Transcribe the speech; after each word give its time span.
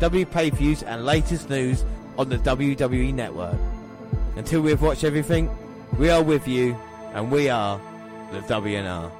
W 0.00 0.26
pay 0.26 0.50
views, 0.50 0.82
and 0.82 1.04
latest 1.04 1.48
news 1.50 1.84
on 2.18 2.28
the 2.28 2.38
WWE 2.38 3.14
Network. 3.14 3.58
Until 4.36 4.60
we 4.60 4.70
have 4.70 4.82
watched 4.82 5.04
everything, 5.04 5.50
we 5.98 6.10
are 6.10 6.22
with 6.22 6.46
you, 6.46 6.76
and 7.14 7.30
we 7.30 7.48
are 7.48 7.80
the 8.32 8.40
WNR. 8.40 9.10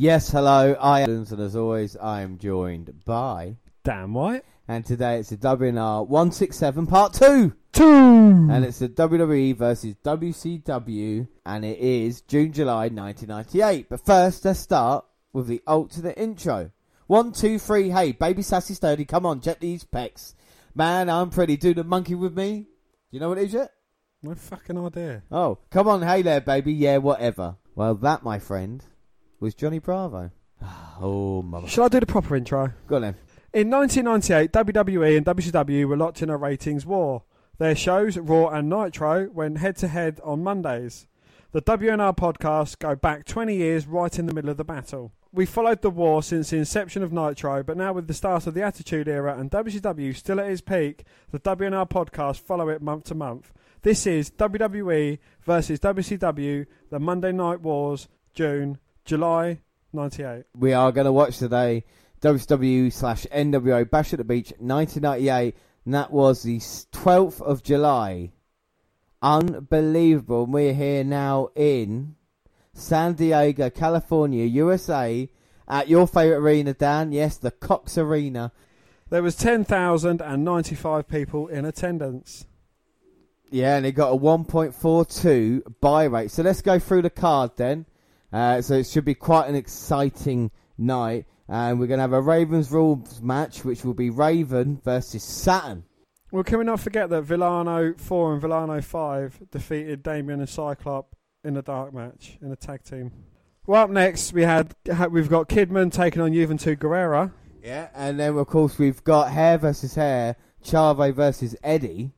Yes, 0.00 0.30
hello, 0.30 0.74
I 0.74 1.00
am, 1.00 1.26
and 1.28 1.40
as 1.40 1.56
always, 1.56 1.96
I 1.96 2.20
am 2.20 2.38
joined 2.38 3.02
by, 3.04 3.56
Dan 3.82 4.12
White. 4.12 4.44
and 4.68 4.86
today 4.86 5.18
it's 5.18 5.30
the 5.30 5.36
WNR 5.36 6.06
167 6.06 6.86
Part 6.86 7.14
2! 7.14 7.52
Two. 7.72 7.84
And 8.48 8.64
it's 8.64 8.78
the 8.78 8.88
WWE 8.90 9.56
versus 9.56 9.96
WCW, 10.04 11.26
and 11.44 11.64
it 11.64 11.80
is 11.80 12.20
June, 12.20 12.52
July 12.52 12.86
1998. 12.86 13.88
But 13.88 14.06
first, 14.06 14.44
let's 14.44 14.60
start 14.60 15.04
with 15.32 15.48
the 15.48 15.62
alternate 15.66 16.16
intro. 16.16 16.70
One, 17.08 17.32
two, 17.32 17.58
three, 17.58 17.90
hey, 17.90 18.12
baby 18.12 18.42
sassy 18.42 18.74
sturdy, 18.74 19.04
come 19.04 19.26
on, 19.26 19.40
jet 19.40 19.58
these 19.58 19.82
pecs. 19.82 20.34
Man, 20.76 21.10
I'm 21.10 21.30
pretty, 21.30 21.56
do 21.56 21.74
the 21.74 21.82
monkey 21.82 22.14
with 22.14 22.36
me. 22.36 22.60
Do 22.60 22.66
you 23.10 23.18
know 23.18 23.30
what 23.30 23.38
it 23.38 23.46
is 23.46 23.52
yet? 23.52 23.72
No 24.22 24.36
fucking 24.36 24.78
idea. 24.78 25.24
Oh, 25.32 25.58
come 25.70 25.88
on, 25.88 26.02
hey 26.02 26.22
there, 26.22 26.40
baby, 26.40 26.72
yeah, 26.72 26.98
whatever. 26.98 27.56
Well, 27.74 27.96
that, 27.96 28.22
my 28.22 28.38
friend, 28.38 28.84
was 29.40 29.54
Johnny 29.54 29.78
Bravo. 29.78 30.30
Oh, 31.00 31.42
mother. 31.42 31.68
Shall 31.68 31.84
I 31.84 31.88
do 31.88 32.00
the 32.00 32.06
proper 32.06 32.34
intro? 32.34 32.72
Go 32.88 32.96
on 32.96 33.02
then. 33.02 33.14
In 33.52 33.70
1998, 33.70 34.50
WWE 34.50 35.16
and 35.16 35.24
WCW 35.24 35.84
were 35.86 35.96
locked 35.96 36.22
in 36.22 36.28
a 36.28 36.36
ratings 36.36 36.84
war. 36.84 37.22
Their 37.58 37.76
shows, 37.76 38.18
Raw 38.18 38.48
and 38.48 38.68
Nitro, 38.68 39.30
went 39.32 39.58
head 39.58 39.76
to 39.76 39.86
head 39.86 40.20
on 40.24 40.42
Mondays. 40.42 41.06
The 41.52 41.62
WNR 41.62 42.16
podcasts 42.16 42.76
go 42.76 42.96
back 42.96 43.26
20 43.26 43.54
years 43.54 43.86
right 43.86 44.18
in 44.18 44.26
the 44.26 44.34
middle 44.34 44.50
of 44.50 44.56
the 44.56 44.64
battle. 44.64 45.12
We 45.32 45.46
followed 45.46 45.82
the 45.82 45.90
war 45.90 46.22
since 46.22 46.50
the 46.50 46.56
inception 46.56 47.04
of 47.04 47.12
Nitro, 47.12 47.62
but 47.62 47.76
now 47.76 47.92
with 47.92 48.08
the 48.08 48.14
start 48.14 48.48
of 48.48 48.54
the 48.54 48.62
Attitude 48.62 49.06
Era 49.06 49.38
and 49.38 49.50
WCW 49.50 50.16
still 50.16 50.40
at 50.40 50.50
its 50.50 50.60
peak, 50.60 51.04
the 51.30 51.38
WNR 51.38 51.88
podcasts 51.88 52.40
follow 52.40 52.68
it 52.68 52.82
month 52.82 53.04
to 53.04 53.14
month. 53.14 53.52
This 53.82 54.04
is 54.04 54.32
WWE 54.32 55.18
versus 55.42 55.78
WCW, 55.78 56.66
the 56.90 56.98
Monday 56.98 57.30
Night 57.30 57.60
Wars, 57.60 58.08
June, 58.34 58.78
July 59.08 59.58
98. 59.94 60.44
We 60.54 60.74
are 60.74 60.92
going 60.92 61.06
to 61.06 61.12
watch 61.12 61.38
today 61.38 61.84
WCW 62.20 62.92
slash 62.92 63.24
NWO 63.32 63.88
Bash 63.90 64.12
at 64.12 64.18
the 64.18 64.24
Beach 64.24 64.52
1998, 64.58 65.56
and 65.86 65.94
that 65.94 66.12
was 66.12 66.42
the 66.42 66.58
12th 66.58 67.40
of 67.40 67.62
July. 67.62 68.32
Unbelievable. 69.22 70.44
And 70.44 70.52
we're 70.52 70.74
here 70.74 71.04
now 71.04 71.48
in 71.56 72.16
San 72.74 73.14
Diego, 73.14 73.70
California, 73.70 74.44
USA, 74.44 75.26
at 75.66 75.88
your 75.88 76.06
favourite 76.06 76.40
arena, 76.40 76.74
Dan. 76.74 77.10
Yes, 77.10 77.38
the 77.38 77.50
Cox 77.50 77.96
Arena. 77.96 78.52
There 79.08 79.22
was 79.22 79.36
10,095 79.36 81.08
people 81.08 81.48
in 81.48 81.64
attendance. 81.64 82.44
Yeah, 83.48 83.78
and 83.78 83.86
it 83.86 83.92
got 83.92 84.12
a 84.12 84.18
1.42 84.18 85.62
buy 85.80 86.04
rate. 86.04 86.30
So 86.30 86.42
let's 86.42 86.60
go 86.60 86.78
through 86.78 87.00
the 87.00 87.08
card 87.08 87.52
then. 87.56 87.86
Uh, 88.32 88.60
so 88.60 88.74
it 88.74 88.86
should 88.86 89.04
be 89.04 89.14
quite 89.14 89.48
an 89.48 89.54
exciting 89.54 90.50
night. 90.76 91.26
And 91.48 91.80
we're 91.80 91.86
going 91.86 91.98
to 91.98 92.02
have 92.02 92.12
a 92.12 92.20
Ravens 92.20 92.70
rules 92.70 93.22
match, 93.22 93.64
which 93.64 93.84
will 93.84 93.94
be 93.94 94.10
Raven 94.10 94.80
versus 94.84 95.22
Saturn. 95.22 95.84
Well, 96.30 96.44
can 96.44 96.58
we 96.58 96.64
not 96.64 96.80
forget 96.80 97.08
that 97.08 97.22
Villano 97.22 97.94
4 97.96 98.32
and 98.34 98.40
Villano 98.40 98.82
5 98.82 99.50
defeated 99.50 100.02
Damien 100.02 100.40
and 100.40 100.48
Cyclope 100.48 101.16
in 101.42 101.56
a 101.56 101.62
dark 101.62 101.94
match 101.94 102.36
in 102.42 102.52
a 102.52 102.56
tag 102.56 102.82
team? 102.84 103.12
Well, 103.66 103.84
up 103.84 103.90
next 103.90 104.32
we 104.32 104.42
had 104.42 104.74
we've 105.10 105.28
got 105.28 105.48
Kidman 105.48 105.92
taking 105.92 106.20
on 106.20 106.32
Juventud 106.32 106.78
Guerrera. 106.78 107.32
Yeah, 107.62 107.88
and 107.94 108.20
then 108.20 108.36
of 108.36 108.46
course 108.46 108.78
we've 108.78 109.02
got 109.04 109.30
Hair 109.30 109.58
versus 109.58 109.94
Hair, 109.94 110.36
Chavo 110.62 111.14
versus 111.14 111.56
Eddie. 111.62 112.12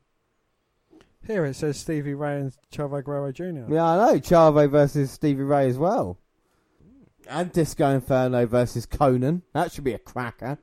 Here 1.25 1.45
it 1.45 1.55
says 1.55 1.77
Stevie 1.77 2.13
Ray 2.13 2.39
and 2.39 2.53
Chavo 2.71 3.03
Guerrero 3.03 3.31
Jr. 3.31 3.71
Yeah, 3.71 3.85
I 3.85 4.13
know 4.13 4.19
Chavo 4.19 4.69
versus 4.69 5.11
Stevie 5.11 5.43
Ray 5.43 5.69
as 5.69 5.77
well, 5.77 6.17
and 7.29 7.51
Disco 7.51 7.89
Inferno 7.93 8.45
versus 8.47 8.85
Konnan. 8.85 9.43
That 9.53 9.71
should 9.71 9.83
be 9.83 9.93
a 9.93 9.99
cracker. 9.99 10.57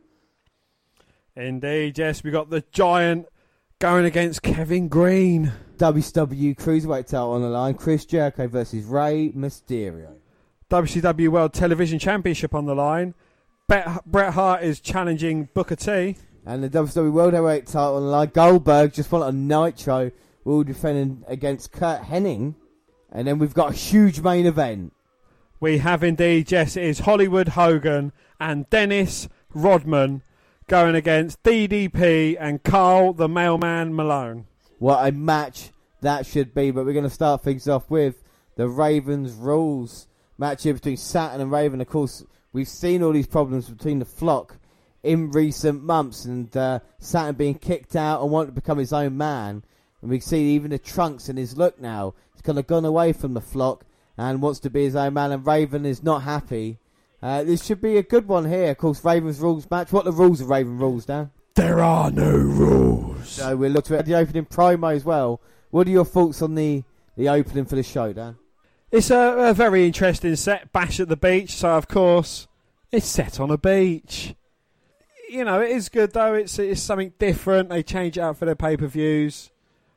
Indeed, 1.37 1.97
yes, 1.99 2.25
we 2.25 2.33
got 2.33 2.51
the 2.51 2.65
Giant 2.73 3.27
going 3.79 4.05
against 4.05 4.43
Kevin 4.43 4.89
Greene. 4.89 5.53
WCW 5.77 6.57
Cruiserweight 6.57 7.07
title 7.07 7.31
on 7.31 7.43
the 7.43 7.49
line. 7.49 7.75
Chris 7.75 8.05
Jericho 8.05 8.49
versus 8.49 8.85
Rey 8.85 9.31
Mysterio. 9.31 10.17
WCW 10.69 11.29
World 11.29 11.53
Television 11.53 12.01
Championship 12.01 12.53
on 12.53 12.67
the 12.67 12.75
line. 12.75 13.15
Bret 13.69 14.35
Hart 14.35 14.65
is 14.65 14.81
challenging 14.81 15.49
Booker 15.55 15.77
T. 15.77 16.17
And 16.45 16.65
the 16.65 16.69
WWE 16.69 17.13
World 17.13 17.35
Heavyweight 17.35 17.67
title 17.67 17.97
on 17.97 18.03
the 18.03 18.09
line. 18.09 18.31
Goldberg 18.35 18.93
just 18.93 19.13
won 19.13 19.23
on 19.23 19.47
Nitro. 19.47 20.11
Will 20.49 20.65
defending 20.65 21.25
against 21.29 21.73
Curt 21.73 22.05
Hennig. 22.05 22.55
And 23.13 23.29
then 23.29 23.39
we've 23.39 23.53
got 23.53 23.73
a 23.73 23.77
huge 23.77 24.23
main 24.23 24.47
event. 24.47 24.95
We 25.61 25.77
have 25.77 26.03
indeed, 26.03 26.51
yes, 26.51 26.75
it 26.75 26.85
is 26.85 27.01
Hollywood 27.01 27.49
Hogan 27.49 28.13
and 28.41 28.69
Dennis 28.71 29.29
Rodman 29.53 30.23
going 30.67 30.95
against 30.95 31.43
DDP 31.43 32.39
and 32.41 32.63
Karl 32.63 33.13
the 33.13 33.29
Mailman 33.29 33.95
Malone. 33.95 34.47
What 34.79 35.07
a 35.07 35.13
match 35.13 35.69
that 36.01 36.25
should 36.25 36.55
be. 36.55 36.71
But 36.71 36.87
we're 36.87 36.95
going 36.95 37.05
to 37.05 37.11
start 37.11 37.45
things 37.45 37.69
off 37.69 37.91
with 37.91 38.25
the 38.57 38.71
Ravens 38.71 39.35
rules 39.35 40.09
match 40.39 40.63
here 40.63 40.73
between 40.73 40.97
Saturn 40.97 41.43
and 41.43 41.53
Raven. 41.53 41.83
Of 41.83 41.89
course, 41.89 42.25
we've 42.55 42.69
seen 42.69 43.03
all 43.03 43.13
these 43.13 43.27
problems 43.27 43.69
between 43.69 43.99
the 43.99 44.07
flock 44.07 44.57
in 45.03 45.31
recent 45.31 45.85
months, 45.85 46.25
and 46.25 46.57
uh, 46.57 46.79
Saturn 47.01 47.35
being 47.35 47.59
kicked 47.59 47.95
out 47.95 48.23
and 48.23 48.31
wanting 48.31 48.55
to 48.55 48.61
become 48.61 48.79
his 48.79 48.95
own 48.95 49.15
man. 49.15 49.63
And 50.01 50.11
we 50.11 50.21
see 50.21 50.51
even 50.51 50.71
the 50.71 50.79
trunks 50.79 51.29
in 51.29 51.37
his 51.37 51.57
look 51.57 51.81
now. 51.81 52.15
He's 52.33 52.43
kind 52.43 52.59
of 52.59 52.67
gone 52.67 52.85
away 52.85 53.13
from 53.13 53.35
the 53.35 53.41
flock 53.41 53.85
and 54.17 54.43
wants 54.43 54.61
to 54.61 54.71
be 54.71 54.85
his 54.85 54.97
own 54.97 55.15
man. 55.15 55.33
And 55.33 55.47
Raven 55.47 55.85
is 55.85 56.03
not 56.03 56.23
happy. 56.23 56.79
Uh, 57.23 57.43
this 57.43 57.65
should 57.65 57.81
be 57.81 57.97
a 57.97 58.03
good 58.03 58.29
one 58.29 58.49
here. 58.49 58.71
Of 58.71 58.79
course, 58.79 59.05
Raven's 59.05 59.41
rules 59.41 59.69
match. 59.71 59.93
What 59.93 60.07
are 60.07 60.11
the 60.11 60.17
rules 60.17 60.41
of 60.41 60.49
Raven 60.49 60.79
rules, 60.79 61.07
Dan? 61.07 61.31
There 61.55 61.81
are 61.81 62.11
no 62.13 62.31
rules. 62.31 63.29
So 63.29 63.57
we'll 63.57 63.73
look 63.73 63.91
at 63.91 64.07
the 64.07 64.15
opening 64.15 64.47
promo 64.47 64.95
as 64.95 65.05
well. 65.05 65.41
What 65.71 65.89
are 65.89 65.91
your 65.91 66.05
thoughts 66.05 66.41
on 66.41 66.55
the, 66.55 66.85
the 67.17 67.29
opening 67.29 67.65
for 67.65 67.75
the 67.75 67.83
show, 67.83 68.13
Dan? 68.13 68.37
It's 68.91 69.11
a, 69.11 69.51
a 69.51 69.55
very 69.55 69.85
interesting 69.85 70.35
set, 70.37 70.73
Bash 70.73 70.99
at 70.99 71.09
the 71.09 71.17
Beach, 71.17 71.57
so 71.57 71.71
of 71.71 71.89
course 71.89 72.47
it's 72.91 73.07
set 73.07 73.39
on 73.39 73.51
a 73.51 73.59
beach. 73.59 74.35
You 75.29 75.45
know, 75.45 75.61
it 75.61 75.71
is 75.71 75.91
good 75.91 76.13
though, 76.13 76.33
it's, 76.35 76.59
it's 76.59 76.81
something 76.81 77.13
different. 77.19 77.69
They 77.69 77.83
change 77.83 78.17
it 78.17 78.23
up 78.23 78.39
for 78.39 78.47
their 78.47 78.55
pay 78.55 78.79
per 78.79 78.87
views. 78.87 79.51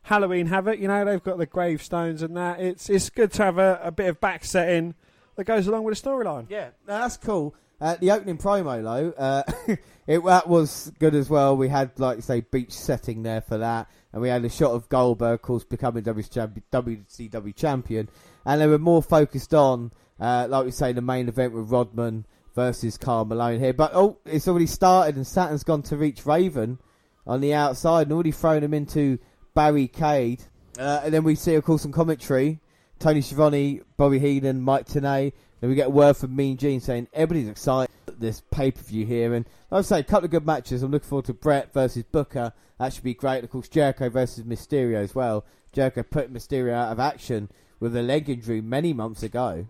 Halloween 0.03 0.47
Havoc, 0.47 0.79
you 0.79 0.87
know, 0.87 1.05
they've 1.05 1.23
got 1.23 1.37
the 1.37 1.45
gravestones 1.45 2.21
and 2.21 2.35
that. 2.35 2.59
It's 2.59 2.89
it's 2.89 3.09
good 3.09 3.31
to 3.33 3.43
have 3.43 3.57
a, 3.57 3.79
a 3.83 3.91
bit 3.91 4.07
of 4.07 4.19
back 4.19 4.43
setting 4.43 4.95
that 5.35 5.43
goes 5.45 5.67
along 5.67 5.83
with 5.83 6.01
the 6.01 6.09
storyline. 6.09 6.47
Yeah, 6.49 6.69
no, 6.87 6.99
that's 6.99 7.17
cool. 7.17 7.55
Uh, 7.79 7.95
the 7.99 8.11
opening 8.11 8.37
promo, 8.37 8.83
though, 8.83 9.11
uh, 9.17 9.43
it 10.07 10.23
that 10.23 10.47
was 10.47 10.91
good 10.99 11.15
as 11.15 11.29
well. 11.29 11.57
We 11.57 11.67
had, 11.67 11.99
like 11.99 12.17
you 12.17 12.21
say, 12.21 12.41
beach 12.41 12.73
setting 12.73 13.23
there 13.23 13.41
for 13.41 13.57
that, 13.57 13.89
and 14.13 14.21
we 14.21 14.29
had 14.29 14.45
a 14.45 14.49
shot 14.49 14.71
of 14.71 14.87
Goldberg, 14.89 15.35
of 15.35 15.41
course, 15.41 15.63
becoming 15.63 16.03
WCW 16.03 17.55
champion, 17.55 18.09
and 18.45 18.61
they 18.61 18.67
were 18.67 18.77
more 18.77 19.01
focused 19.01 19.53
on, 19.53 19.91
uh, 20.19 20.47
like 20.49 20.65
we 20.65 20.71
say, 20.71 20.93
the 20.93 21.01
main 21.01 21.27
event 21.27 21.53
with 21.53 21.71
Rodman 21.71 22.25
versus 22.53 22.97
Karl 22.97 23.25
Malone 23.25 23.59
here. 23.59 23.73
But 23.73 23.91
oh, 23.95 24.17
it's 24.25 24.47
already 24.47 24.67
started, 24.67 25.15
and 25.15 25.25
Saturn's 25.25 25.63
gone 25.63 25.81
to 25.83 25.97
reach 25.97 26.25
Raven 26.25 26.77
on 27.25 27.41
the 27.41 27.53
outside 27.53 28.03
and 28.03 28.13
already 28.13 28.31
thrown 28.31 28.63
him 28.63 28.73
into 28.73 29.17
barricade. 29.53 30.43
Uh, 30.77 31.01
and 31.03 31.13
then 31.13 31.23
we 31.23 31.35
see, 31.35 31.55
of 31.55 31.63
course, 31.63 31.81
some 31.81 31.91
commentary. 31.91 32.59
Tony 32.99 33.21
Schiavone, 33.21 33.81
Bobby 33.97 34.19
Heenan, 34.19 34.61
Mike 34.61 34.87
Tenay. 34.87 35.33
Then 35.59 35.69
we 35.69 35.75
get 35.75 35.87
a 35.87 35.91
word 35.91 36.17
from 36.17 36.35
Mean 36.35 36.57
Gene 36.57 36.79
saying 36.79 37.07
everybody's 37.13 37.49
excited 37.49 37.93
at 38.07 38.19
this 38.19 38.41
pay 38.51 38.71
per 38.71 38.81
view 38.81 39.05
here. 39.05 39.33
And 39.33 39.45
like 39.69 39.79
I 39.79 39.81
say, 39.81 39.99
a 39.99 40.03
couple 40.03 40.25
of 40.25 40.31
good 40.31 40.45
matches. 40.45 40.83
I'm 40.83 40.91
looking 40.91 41.09
forward 41.09 41.25
to 41.25 41.33
Bret 41.33 41.73
versus 41.73 42.03
Booker. 42.03 42.53
That 42.79 42.93
should 42.93 43.03
be 43.03 43.13
great. 43.13 43.43
Of 43.43 43.49
course, 43.49 43.67
Jericho 43.67 44.09
versus 44.09 44.43
Mysterio 44.43 45.03
as 45.03 45.13
well. 45.13 45.45
Jericho 45.71 46.03
put 46.03 46.33
Mysterio 46.33 46.73
out 46.73 46.91
of 46.91 46.99
action 46.99 47.49
with 47.79 47.95
a 47.95 48.01
leg 48.01 48.29
injury 48.29 48.61
many 48.61 48.93
months 48.93 49.23
ago. 49.23 49.67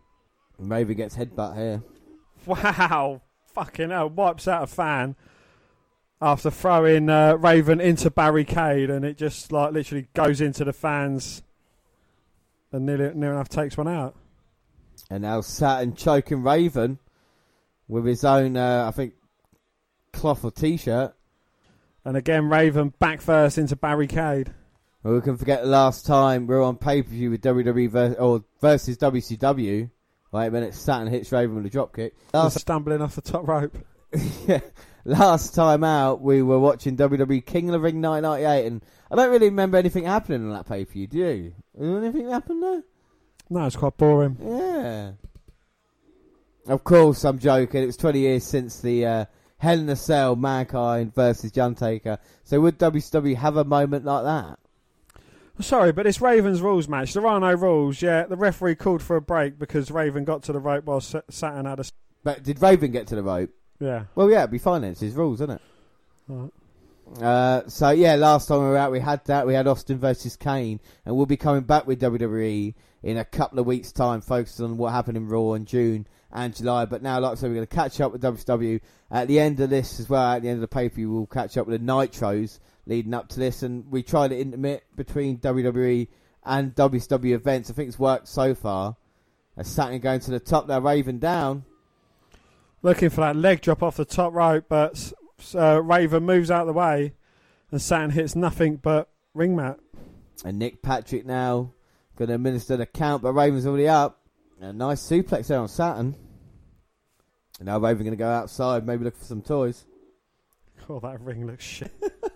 Raven 0.57 0.95
gets 0.95 1.15
headbutt 1.15 1.57
here. 1.57 1.83
Wow. 2.45 3.21
Fucking 3.53 3.89
hell. 3.89 4.09
Wipes 4.09 4.47
out 4.47 4.63
a 4.63 4.67
fan 4.67 5.15
after 6.21 6.51
throwing 6.51 7.09
uh, 7.09 7.35
Raven 7.35 7.81
into 7.81 8.11
barricade 8.11 8.89
and 8.89 9.03
it 9.03 9.17
just 9.17 9.51
like 9.51 9.73
literally 9.73 10.07
goes 10.13 10.39
into 10.39 10.63
the 10.63 10.73
fans 10.73 11.41
and 12.71 12.85
nearly 12.85 13.13
near 13.15 13.31
enough 13.31 13.49
takes 13.49 13.75
one 13.75 13.87
out. 13.87 14.15
And 15.09 15.23
now 15.23 15.41
Saturn 15.41 15.95
choking 15.95 16.43
Raven 16.43 16.99
with 17.87 18.05
his 18.05 18.23
own, 18.23 18.55
uh, 18.55 18.85
I 18.87 18.91
think, 18.91 19.13
cloth 20.13 20.45
or 20.45 20.51
t-shirt. 20.51 21.13
And 22.05 22.15
again, 22.15 22.49
Raven 22.49 22.93
back 22.99 23.21
first 23.21 23.57
into 23.57 23.75
barricade. 23.75 24.53
Well, 25.03 25.15
we 25.15 25.21
can 25.21 25.37
forget 25.37 25.63
the 25.63 25.69
last 25.69 26.05
time 26.05 26.47
we 26.47 26.55
were 26.55 26.61
on 26.61 26.77
pay-per-view 26.77 27.31
with 27.31 27.41
WWE 27.41 27.89
ver- 27.89 28.13
or 28.13 28.43
versus 28.61 28.97
WCW. 28.97 29.89
Wait 30.31 30.47
a 30.47 30.51
minute, 30.51 30.73
Saturn 30.73 31.07
hits 31.07 31.31
Raven 31.31 31.55
with 31.55 31.65
a 31.65 31.77
dropkick. 31.77 32.11
Last 32.33 32.59
stumbling 32.59 33.01
off 33.01 33.15
the 33.15 33.21
top 33.21 33.47
rope. 33.47 33.77
yeah, 34.47 34.59
last 35.05 35.55
time 35.55 35.83
out 35.83 36.21
we 36.21 36.41
were 36.41 36.59
watching 36.59 36.97
WWE 36.97 37.45
King 37.45 37.69
of 37.69 37.73
the 37.73 37.79
Ring 37.79 38.01
1998, 38.01 38.67
and 38.67 38.81
I 39.09 39.15
don't 39.15 39.31
really 39.31 39.49
remember 39.49 39.77
anything 39.77 40.05
happening 40.05 40.45
on 40.45 40.53
that 40.53 40.67
pay-per-view. 40.67 41.07
Do 41.07 41.17
you? 41.17 41.53
Anything 41.79 42.29
happen 42.29 42.59
there? 42.61 42.83
No, 43.49 43.65
it's 43.65 43.75
quite 43.75 43.97
boring. 43.97 44.37
Yeah. 44.41 45.11
Of 46.67 46.83
course, 46.83 47.23
I'm 47.23 47.39
joking. 47.39 47.83
It 47.83 47.87
was 47.87 47.97
20 47.97 48.19
years 48.19 48.43
since 48.43 48.79
the 48.81 49.05
uh, 49.05 49.25
Hell 49.57 49.79
in 49.79 49.89
a 49.89 49.95
Cell 49.95 50.35
Mankind 50.35 51.13
versus 51.13 51.51
John 51.51 51.75
Taker. 51.75 52.17
So 52.43 52.59
would 52.61 52.79
WCW 52.79 53.35
have 53.35 53.57
a 53.57 53.63
moment 53.63 54.05
like 54.05 54.23
that? 54.23 54.59
Sorry, 55.59 55.91
but 55.91 56.07
it's 56.07 56.21
Raven's 56.21 56.61
rules 56.61 56.87
match. 56.87 57.13
There 57.13 57.27
are 57.27 57.39
no 57.39 57.53
rules. 57.53 58.01
Yeah, 58.01 58.25
the 58.25 58.37
referee 58.37 58.75
called 58.75 59.03
for 59.03 59.15
a 59.15 59.21
break 59.21 59.59
because 59.59 59.91
Raven 59.91 60.23
got 60.23 60.43
to 60.43 60.53
the 60.53 60.59
rope 60.59 60.85
while 60.85 61.01
Saturn 61.01 61.65
had 61.65 61.79
a. 61.79 61.83
But 62.23 62.43
did 62.43 62.61
Raven 62.61 62.91
get 62.91 63.07
to 63.07 63.15
the 63.15 63.23
rope? 63.23 63.51
Yeah. 63.81 64.03
Well, 64.13 64.29
yeah, 64.29 64.43
it'd 64.43 64.51
be 64.51 64.59
his 64.59 65.15
rules, 65.15 65.41
isn't 65.41 65.55
it? 65.55 65.61
Right. 66.27 66.51
Uh, 67.19 67.67
so 67.67 67.89
yeah, 67.89 68.15
last 68.15 68.47
time 68.47 68.59
we 68.59 68.65
were 68.65 68.77
out, 68.77 68.91
we 68.91 68.99
had 68.99 69.25
that. 69.25 69.45
We 69.45 69.53
had 69.53 69.67
Austin 69.67 69.97
versus 69.97 70.37
Kane, 70.37 70.79
and 71.05 71.15
we'll 71.15 71.25
be 71.25 71.35
coming 71.35 71.63
back 71.63 71.87
with 71.87 71.99
WWE 71.99 72.73
in 73.03 73.17
a 73.17 73.25
couple 73.25 73.59
of 73.59 73.65
weeks' 73.65 73.91
time, 73.91 74.21
focused 74.21 74.61
on 74.61 74.77
what 74.77 74.93
happened 74.93 75.17
in 75.17 75.27
Raw 75.27 75.53
in 75.53 75.65
June 75.65 76.07
and 76.31 76.55
July. 76.55 76.85
But 76.85 77.01
now, 77.01 77.19
like 77.19 77.31
I 77.31 77.35
said, 77.35 77.49
we're 77.49 77.55
going 77.55 77.67
to 77.67 77.75
catch 77.75 77.99
up 77.99 78.13
with 78.13 78.21
WCW 78.21 78.79
at 79.09 79.27
the 79.27 79.39
end 79.39 79.59
of 79.59 79.69
this 79.69 79.99
as 79.99 80.07
well. 80.07 80.35
At 80.35 80.43
the 80.43 80.49
end 80.49 80.57
of 80.57 80.61
the 80.61 80.67
paper, 80.67 81.01
we'll 81.09 81.25
catch 81.25 81.57
up 81.57 81.67
with 81.67 81.81
the 81.81 81.85
Nitros 81.85 82.59
leading 82.85 83.13
up 83.13 83.29
to 83.29 83.39
this, 83.39 83.63
and 83.63 83.91
we 83.91 84.03
try 84.03 84.27
to 84.27 84.39
intermit 84.39 84.83
between 84.95 85.39
WWE 85.39 86.07
and 86.45 86.75
WCW 86.75 87.33
events. 87.33 87.69
I 87.69 87.73
think 87.73 87.89
it's 87.89 87.99
worked 87.99 88.27
so 88.27 88.53
far. 88.55 88.95
As 89.57 89.67
Saturn 89.67 89.99
going 89.99 90.21
to 90.21 90.31
the 90.31 90.39
top 90.39 90.67
now, 90.67 90.79
Raven 90.79 91.19
down. 91.19 91.65
Looking 92.83 93.09
for 93.09 93.21
that 93.21 93.35
leg 93.35 93.61
drop 93.61 93.83
off 93.83 93.97
the 93.97 94.05
top 94.05 94.33
rope, 94.33 94.65
but 94.67 95.13
uh, 95.53 95.81
Raven 95.81 96.23
moves 96.23 96.49
out 96.49 96.61
of 96.61 96.67
the 96.67 96.73
way, 96.73 97.13
and 97.69 97.81
Saturn 97.81 98.09
hits 98.09 98.35
nothing 98.35 98.77
but 98.77 99.09
ring 99.33 99.55
mat. 99.55 99.79
And 100.43 100.57
Nick 100.57 100.81
Patrick 100.81 101.25
now 101.25 101.73
going 102.15 102.29
to 102.29 102.35
administer 102.35 102.77
the 102.77 102.85
count, 102.85 103.21
but 103.21 103.33
Raven's 103.33 103.67
already 103.67 103.87
up. 103.87 104.19
A 104.59 104.73
nice 104.73 105.01
suplex 105.01 105.47
there 105.47 105.59
on 105.59 105.67
Saturn. 105.67 106.15
And 107.59 107.65
now 107.67 107.79
Raven 107.79 108.03
going 108.03 108.11
to 108.11 108.17
go 108.17 108.29
outside, 108.29 108.85
maybe 108.85 109.03
look 109.03 109.15
for 109.15 109.25
some 109.25 109.41
toys. 109.41 109.85
Oh, 110.89 110.99
that 110.99 111.21
ring 111.21 111.45
looks 111.45 111.63
shit. 111.63 111.91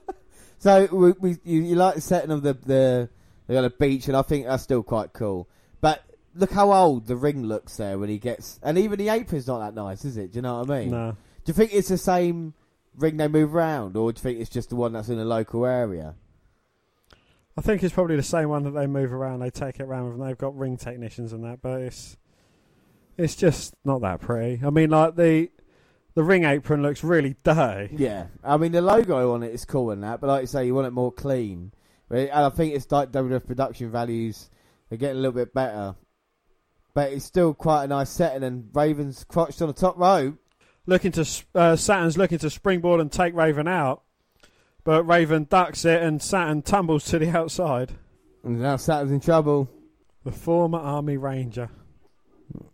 so 0.60 0.88
we, 0.92 1.12
we 1.14 1.38
you, 1.44 1.62
you, 1.62 1.76
like 1.76 1.96
the 1.96 2.02
setting 2.02 2.32
of 2.32 2.44
the 2.44 2.54
the 2.54 3.10
they 3.48 3.54
got 3.56 3.66
a 3.66 3.72
beach, 3.72 4.08
and 4.08 4.16
I 4.16 4.22
think 4.22 4.46
that's 4.46 4.64
still 4.64 4.84
quite 4.84 5.14
cool. 5.14 5.50
But 5.82 6.04
look 6.36 6.52
how 6.52 6.72
old 6.72 7.08
the 7.08 7.16
ring 7.16 7.44
looks 7.44 7.78
there 7.78 7.98
when 7.98 8.10
he 8.10 8.20
gets, 8.20 8.60
and 8.62 8.78
even 8.78 9.00
the 9.00 9.10
apron's 9.10 9.48
not 9.48 9.60
that 9.60 9.74
nice, 9.74 10.06
is 10.06 10.18
it? 10.18 10.32
Do 10.32 10.38
you 10.38 10.42
know 10.42 10.60
what 10.60 10.70
I 10.70 10.80
mean? 10.80 10.92
No. 10.92 11.12
Do 11.44 11.50
you 11.50 11.54
think 11.54 11.74
it's 11.74 11.90
the 11.90 11.98
same 11.98 12.54
ring 12.98 13.18
they 13.18 13.28
move 13.28 13.56
around, 13.56 13.96
or 13.96 14.12
do 14.12 14.20
you 14.20 14.22
think 14.22 14.40
it's 14.40 14.50
just 14.50 14.70
the 14.70 14.76
one 14.76 14.94
that's 14.94 15.10
in 15.10 15.18
the 15.18 15.26
local 15.26 15.66
area? 15.66 16.16
I 17.58 17.62
think 17.62 17.84
it's 17.84 17.94
probably 17.94 18.18
the 18.18 18.24
same 18.24 18.50
one 18.50 18.64
that 18.64 18.72
they 18.72 18.86
move 18.86 19.14
around. 19.14 19.40
They 19.40 19.50
take 19.50 19.80
it 19.80 19.84
around 19.84 20.12
and 20.12 20.22
they've 20.22 20.38
got 20.38 20.58
ring 20.58 20.76
technicians 20.76 21.32
and 21.32 21.44
that, 21.46 21.62
but 21.62 21.82
it's 21.82 22.18
it's 23.18 23.36
just 23.36 23.74
not 23.86 24.02
that 24.02 24.20
pretty. 24.20 24.66
I 24.66 24.70
mean, 24.70 24.90
like 24.90 25.16
the 25.16 25.50
the 26.16 26.24
ring 26.24 26.44
apron 26.44 26.82
looks 26.82 27.04
really 27.04 27.38
dirty. 27.44 27.96
Yeah, 27.96 28.28
I 28.44 28.58
mean 28.58 28.74
the 28.74 28.82
logo 28.82 29.34
on 29.34 29.44
it 29.44 29.54
is 29.54 29.64
cool 29.64 29.92
and 29.92 30.04
that, 30.04 30.20
but 30.20 30.28
like 30.28 30.42
you 30.42 30.48
say, 30.48 30.66
you 30.66 30.76
want 30.76 30.88
it 30.88 30.92
more 30.92 31.12
clean. 31.12 31.72
And 32.10 32.30
I 32.32 32.50
think 32.50 32.74
it's 32.74 32.92
like 32.92 33.12
WWF 33.12 33.48
production 33.48 33.90
values 33.90 34.50
They're 34.90 34.98
getting 34.98 35.18
a 35.18 35.20
little 35.20 35.34
bit 35.34 35.54
better, 35.54 35.96
but 36.96 37.12
it's 37.12 37.26
still 37.26 37.54
quite 37.54 37.84
a 37.84 37.88
nice 37.88 38.10
setting. 38.10 38.42
And 38.42 38.70
Raven's 38.74 39.24
crotched 39.26 39.62
on 39.62 39.68
the 39.68 39.74
top 39.74 40.00
rope, 40.00 40.40
looking 40.88 41.12
to 41.12 41.28
uh, 41.54 41.76
Saturn's 41.76 42.18
looking 42.18 42.40
to 42.40 42.50
springboard 42.50 43.02
and 43.02 43.12
take 43.12 43.36
Raven 43.36 43.68
out. 43.68 44.02
But 44.84 45.04
Raven 45.04 45.46
ducks 45.50 45.84
it 45.84 46.02
and 46.02 46.22
Saturn 46.22 46.64
tumbles 46.64 47.06
to 47.06 47.20
the 47.20 47.30
outside. 47.38 47.92
And 48.44 48.62
now 48.62 48.78
Saturn's 48.78 49.12
in 49.12 49.20
trouble. 49.20 49.70
The 50.24 50.32
former 50.32 50.80
Army 50.80 51.18
Ranger. 51.18 51.70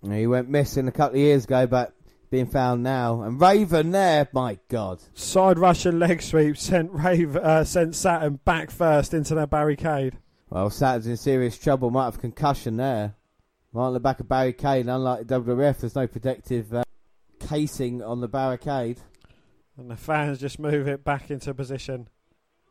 He 0.08 0.28
went 0.28 0.50
missing 0.50 0.88
a 0.88 0.92
couple 0.92 1.16
of 1.16 1.22
years 1.22 1.46
ago, 1.46 1.66
but 1.66 1.94
being 2.30 2.46
found 2.46 2.84
now. 2.84 3.24
And 3.24 3.42
Raven 3.42 3.92
there, 3.92 4.28
my 4.34 4.60
God. 4.70 5.02
Side 5.14 5.58
Russian 5.58 6.00
leg 6.00 6.22
sweep 6.22 6.58
sent 6.58 6.92
Raven, 6.92 7.42
uh, 7.42 7.64
sent 7.64 7.96
Saturn 7.96 8.40
back 8.46 8.70
first 8.70 9.14
into 9.14 9.34
their 9.34 9.48
barricade. 9.48 10.18
Well, 10.50 10.70
Saturn's 10.70 11.08
in 11.08 11.18
serious 11.18 11.58
trouble. 11.58 11.90
Might 11.90 12.06
have 12.06 12.20
concussion 12.22 12.78
there. 12.78 13.16
Right 13.74 13.86
on 13.86 13.94
the 13.94 14.00
back 14.00 14.20
of 14.20 14.28
barricade. 14.28 14.88
Unlike 14.88 15.28
WWF, 15.28 15.80
there's 15.80 15.96
no 15.96 16.08
protective 16.08 16.74
uh, 16.74 16.84
casing 17.40 18.04
on 18.04 18.20
the 18.20 18.28
barricade. 18.28 19.00
And 19.78 19.90
the 19.90 19.96
fans 19.96 20.40
just 20.40 20.60
move 20.60 20.88
it 20.88 21.04
back 21.04 21.32
into 21.32 21.54
position. 21.54 22.08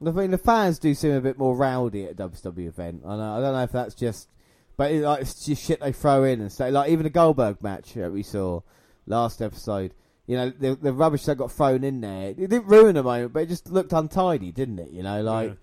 I 0.04 0.10
mean, 0.10 0.30
the 0.30 0.38
fans 0.38 0.78
do 0.78 0.94
seem 0.94 1.12
a 1.12 1.20
bit 1.20 1.38
more 1.38 1.56
rowdy 1.56 2.04
at 2.04 2.12
a 2.12 2.28
WCW 2.28 2.68
event. 2.68 3.02
I, 3.06 3.16
know, 3.16 3.38
I 3.38 3.40
don't 3.40 3.52
know 3.52 3.62
if 3.62 3.72
that's 3.72 3.94
just, 3.94 4.28
but 4.76 4.92
it, 4.92 5.02
like, 5.02 5.22
it's 5.22 5.44
just 5.44 5.64
shit 5.64 5.80
they 5.80 5.92
throw 5.92 6.24
in 6.24 6.40
and 6.40 6.50
say, 6.50 6.70
like 6.70 6.90
even 6.90 7.04
the 7.04 7.10
Goldberg 7.10 7.62
match 7.62 7.94
that 7.94 8.12
we 8.12 8.22
saw 8.22 8.60
last 9.06 9.42
episode. 9.42 9.94
You 10.26 10.36
know, 10.36 10.50
the, 10.50 10.76
the 10.76 10.92
rubbish 10.92 11.24
that 11.24 11.36
got 11.36 11.50
thrown 11.50 11.82
in 11.82 12.00
there, 12.00 12.30
it 12.30 12.36
didn't 12.36 12.66
ruin 12.66 12.94
the 12.94 13.02
moment, 13.02 13.32
but 13.32 13.42
it 13.42 13.48
just 13.48 13.68
looked 13.70 13.92
untidy, 13.92 14.52
didn't 14.52 14.78
it? 14.78 14.90
You 14.90 15.02
know, 15.02 15.22
like, 15.22 15.50
yeah. 15.50 15.54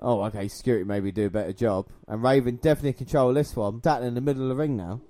Oh, 0.00 0.22
okay, 0.24 0.48
security 0.48 0.84
maybe 0.84 1.12
do 1.12 1.26
a 1.26 1.30
better 1.30 1.52
job. 1.52 1.88
And 2.08 2.22
Raven 2.22 2.56
definitely 2.56 2.94
control 2.94 3.32
this 3.34 3.54
one. 3.56 3.82
Sat 3.82 4.02
in 4.02 4.14
the 4.14 4.20
middle 4.20 4.42
of 4.42 4.48
the 4.50 4.54
ring 4.56 4.76
now. 4.76 5.00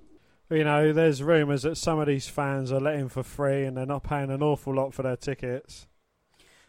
You 0.49 0.63
know, 0.63 0.93
there's 0.93 1.21
rumours 1.21 1.63
that 1.63 1.75
some 1.75 1.99
of 1.99 2.07
these 2.07 2.27
fans 2.29 2.71
are 2.71 2.79
letting 2.79 3.09
for 3.09 3.23
free 3.23 3.65
and 3.65 3.75
they're 3.75 3.85
not 3.85 4.03
paying 4.03 4.31
an 4.31 4.41
awful 4.41 4.73
lot 4.73 4.93
for 4.93 5.03
their 5.03 5.17
tickets. 5.17 5.87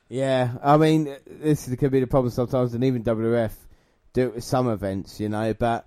Yeah, 0.08 0.54
I 0.62 0.78
mean, 0.78 1.14
this 1.26 1.68
could 1.76 1.92
be 1.92 2.00
the 2.00 2.06
problem 2.06 2.32
sometimes, 2.32 2.74
and 2.74 2.82
even 2.82 3.04
WWF 3.04 3.52
do 4.14 4.22
it 4.28 4.34
with 4.36 4.44
some 4.44 4.68
events, 4.68 5.20
you 5.20 5.28
know, 5.28 5.52
but 5.54 5.86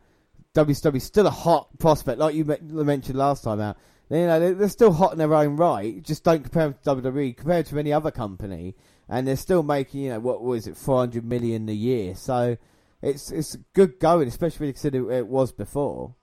WCW 0.54 1.02
still 1.02 1.26
a 1.26 1.32
hot 1.32 1.70
prospect, 1.80 2.20
like 2.20 2.36
you 2.36 2.46
mentioned 2.62 3.18
last 3.18 3.44
time 3.44 3.60
out. 3.60 3.78
You 4.10 4.28
know, 4.28 4.54
they're 4.54 4.70
still 4.70 4.92
hot 4.92 5.14
in 5.14 5.18
their 5.18 5.34
own 5.34 5.56
right, 5.56 6.04
just 6.04 6.24
don't 6.24 6.44
compare 6.44 6.70
them 6.70 7.02
to 7.02 7.10
WWE, 7.10 7.36
compared 7.36 7.66
to 7.68 7.80
any 7.80 7.92
other 7.92 8.12
company, 8.12 8.76
and 9.12 9.28
they're 9.28 9.36
still 9.36 9.62
making, 9.62 10.02
you 10.02 10.10
know, 10.10 10.20
what 10.22 10.42
was 10.42 10.68
it, 10.68 10.78
400 10.78 11.26
million 11.26 11.68
a 11.68 11.74
year, 11.74 12.16
so 12.16 12.58
it's 13.02 13.30
it's 13.30 13.58
good 13.74 14.00
going, 14.00 14.28
especially 14.28 14.72
considering 14.72 15.16
it 15.16 15.28
was 15.28 15.52
before. 15.52 16.16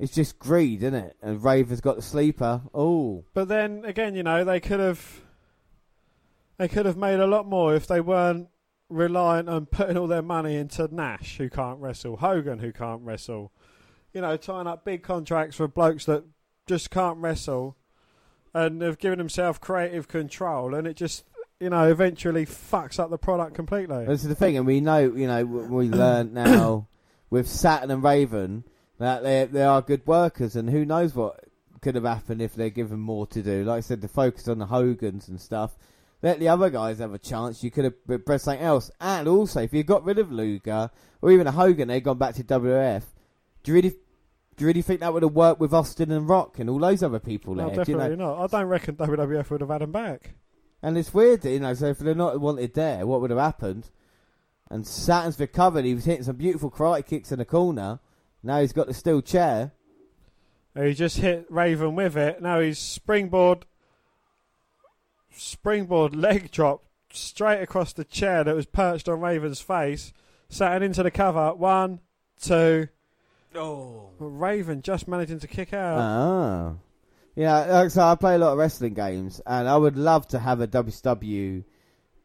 It's 0.00 0.12
just 0.12 0.38
greed, 0.38 0.82
isn't 0.82 0.94
it? 0.94 1.16
And 1.22 1.42
Raven's 1.44 1.80
got 1.80 1.94
the 1.94 2.02
sleeper. 2.02 2.62
Oh, 2.74 3.24
but 3.34 3.46
then 3.46 3.84
again, 3.84 4.16
you 4.16 4.24
know, 4.24 4.44
they 4.44 4.58
could 4.58 4.80
have 4.80 5.20
they 6.58 6.66
could 6.66 6.86
have 6.86 6.96
made 6.96 7.20
a 7.20 7.26
lot 7.26 7.46
more 7.46 7.76
if 7.76 7.86
they 7.86 8.00
weren't 8.00 8.48
reliant 8.88 9.48
on 9.48 9.66
putting 9.66 9.96
all 9.96 10.08
their 10.08 10.22
money 10.22 10.56
into 10.56 10.92
Nash, 10.92 11.38
who 11.38 11.48
can't 11.48 11.78
wrestle, 11.78 12.16
Hogan, 12.16 12.58
who 12.58 12.72
can't 12.72 13.02
wrestle. 13.02 13.52
You 14.12 14.22
know, 14.22 14.36
tying 14.36 14.66
up 14.66 14.84
big 14.84 15.04
contracts 15.04 15.56
for 15.56 15.68
blokes 15.68 16.04
that 16.06 16.24
just 16.66 16.90
can't 16.90 17.18
wrestle, 17.18 17.76
and 18.52 18.82
have 18.82 18.98
given 18.98 19.18
themselves 19.18 19.58
creative 19.60 20.08
control, 20.08 20.74
and 20.74 20.86
it 20.88 20.96
just 20.96 21.24
you 21.62 21.70
know, 21.70 21.88
eventually 21.88 22.44
fucks 22.44 22.98
up 22.98 23.10
the 23.10 23.18
product 23.18 23.54
completely. 23.54 24.04
This 24.04 24.22
is 24.22 24.28
the 24.28 24.34
thing, 24.34 24.56
and 24.56 24.66
we 24.66 24.80
know, 24.80 24.98
you 25.00 25.26
know, 25.26 25.44
we 25.44 25.88
learn 25.88 26.34
now 26.34 26.88
with 27.30 27.48
Saturn 27.48 27.90
and 27.90 28.02
Raven 28.02 28.64
that 28.98 29.22
they 29.22 29.44
they 29.46 29.62
are 29.64 29.80
good 29.80 30.06
workers, 30.06 30.56
and 30.56 30.68
who 30.68 30.84
knows 30.84 31.14
what 31.14 31.44
could 31.80 31.94
have 31.94 32.04
happened 32.04 32.40
if 32.42 32.54
they're 32.54 32.70
given 32.70 33.00
more 33.00 33.26
to 33.28 33.42
do. 33.42 33.64
Like 33.64 33.78
I 33.78 33.80
said, 33.80 34.00
the 34.00 34.08
focus 34.08 34.48
on 34.48 34.58
the 34.58 34.66
Hogans 34.66 35.28
and 35.28 35.40
stuff. 35.40 35.76
Let 36.22 36.38
the 36.38 36.48
other 36.48 36.70
guys 36.70 37.00
have 37.00 37.12
a 37.12 37.18
chance. 37.18 37.64
You 37.64 37.72
could 37.72 37.84
have 37.84 38.24
pressed 38.24 38.44
something 38.44 38.62
else. 38.64 38.92
And 39.00 39.26
also, 39.26 39.60
if 39.60 39.72
you 39.74 39.82
got 39.82 40.04
rid 40.04 40.20
of 40.20 40.30
Luger 40.30 40.88
or 41.20 41.32
even 41.32 41.48
a 41.48 41.52
Hogan, 41.52 41.88
they'd 41.88 42.04
gone 42.04 42.18
back 42.18 42.36
to 42.36 42.44
WF. 42.44 43.02
Do 43.64 43.72
you 43.72 43.74
really, 43.74 43.90
do 43.90 43.96
you 44.58 44.66
really 44.68 44.82
think 44.82 45.00
that 45.00 45.12
would 45.12 45.24
have 45.24 45.32
worked 45.32 45.58
with 45.58 45.74
Austin 45.74 46.12
and 46.12 46.28
Rock 46.28 46.60
and 46.60 46.70
all 46.70 46.78
those 46.78 47.02
other 47.02 47.18
people 47.18 47.56
No, 47.56 47.70
there? 47.70 47.84
Do 47.84 47.90
you 47.90 47.98
know? 47.98 48.04
definitely 48.04 48.24
not. 48.24 48.38
I 48.38 48.46
don't 48.46 48.68
reckon 48.68 48.94
WWF 48.94 49.50
would 49.50 49.60
have 49.62 49.70
had 49.70 49.82
him 49.82 49.90
back. 49.90 50.34
And 50.82 50.98
it's 50.98 51.14
weird, 51.14 51.44
you 51.44 51.60
know. 51.60 51.74
So 51.74 51.86
if 51.86 51.98
they're 51.98 52.14
not 52.14 52.40
wanted 52.40 52.74
there, 52.74 53.06
what 53.06 53.20
would 53.20 53.30
have 53.30 53.38
happened? 53.38 53.90
And 54.68 54.86
Saturn's 54.86 55.38
recovered. 55.38 55.84
He 55.84 55.94
was 55.94 56.04
hitting 56.04 56.24
some 56.24 56.36
beautiful 56.36 56.70
karate 56.70 57.06
kicks 57.06 57.30
in 57.30 57.38
the 57.38 57.44
corner. 57.44 58.00
Now 58.42 58.60
he's 58.60 58.72
got 58.72 58.88
the 58.88 58.94
steel 58.94 59.22
chair. 59.22 59.72
He 60.74 60.94
just 60.94 61.18
hit 61.18 61.46
Raven 61.50 61.94
with 61.94 62.16
it. 62.16 62.40
Now 62.40 62.60
he's 62.60 62.78
springboard, 62.78 63.66
springboard 65.30 66.16
leg 66.16 66.50
drop 66.50 66.82
straight 67.12 67.60
across 67.60 67.92
the 67.92 68.04
chair 68.04 68.42
that 68.42 68.54
was 68.54 68.66
perched 68.66 69.08
on 69.08 69.20
Raven's 69.20 69.60
face. 69.60 70.12
Saturn 70.48 70.82
into 70.82 71.02
the 71.02 71.10
cover. 71.10 71.54
One, 71.54 72.00
two. 72.40 72.88
Oh. 73.54 74.10
Raven 74.18 74.80
just 74.82 75.06
managing 75.06 75.38
to 75.40 75.46
kick 75.48 75.74
out. 75.74 75.98
Ah. 75.98 76.74
Yeah, 77.34 77.80
like 77.80 77.90
so 77.90 78.02
I 78.02 78.14
play 78.14 78.34
a 78.34 78.38
lot 78.38 78.52
of 78.52 78.58
wrestling 78.58 78.94
games, 78.94 79.40
and 79.46 79.68
I 79.68 79.76
would 79.76 79.96
love 79.96 80.28
to 80.28 80.38
have 80.38 80.60
a 80.60 80.66
WCW 80.66 81.64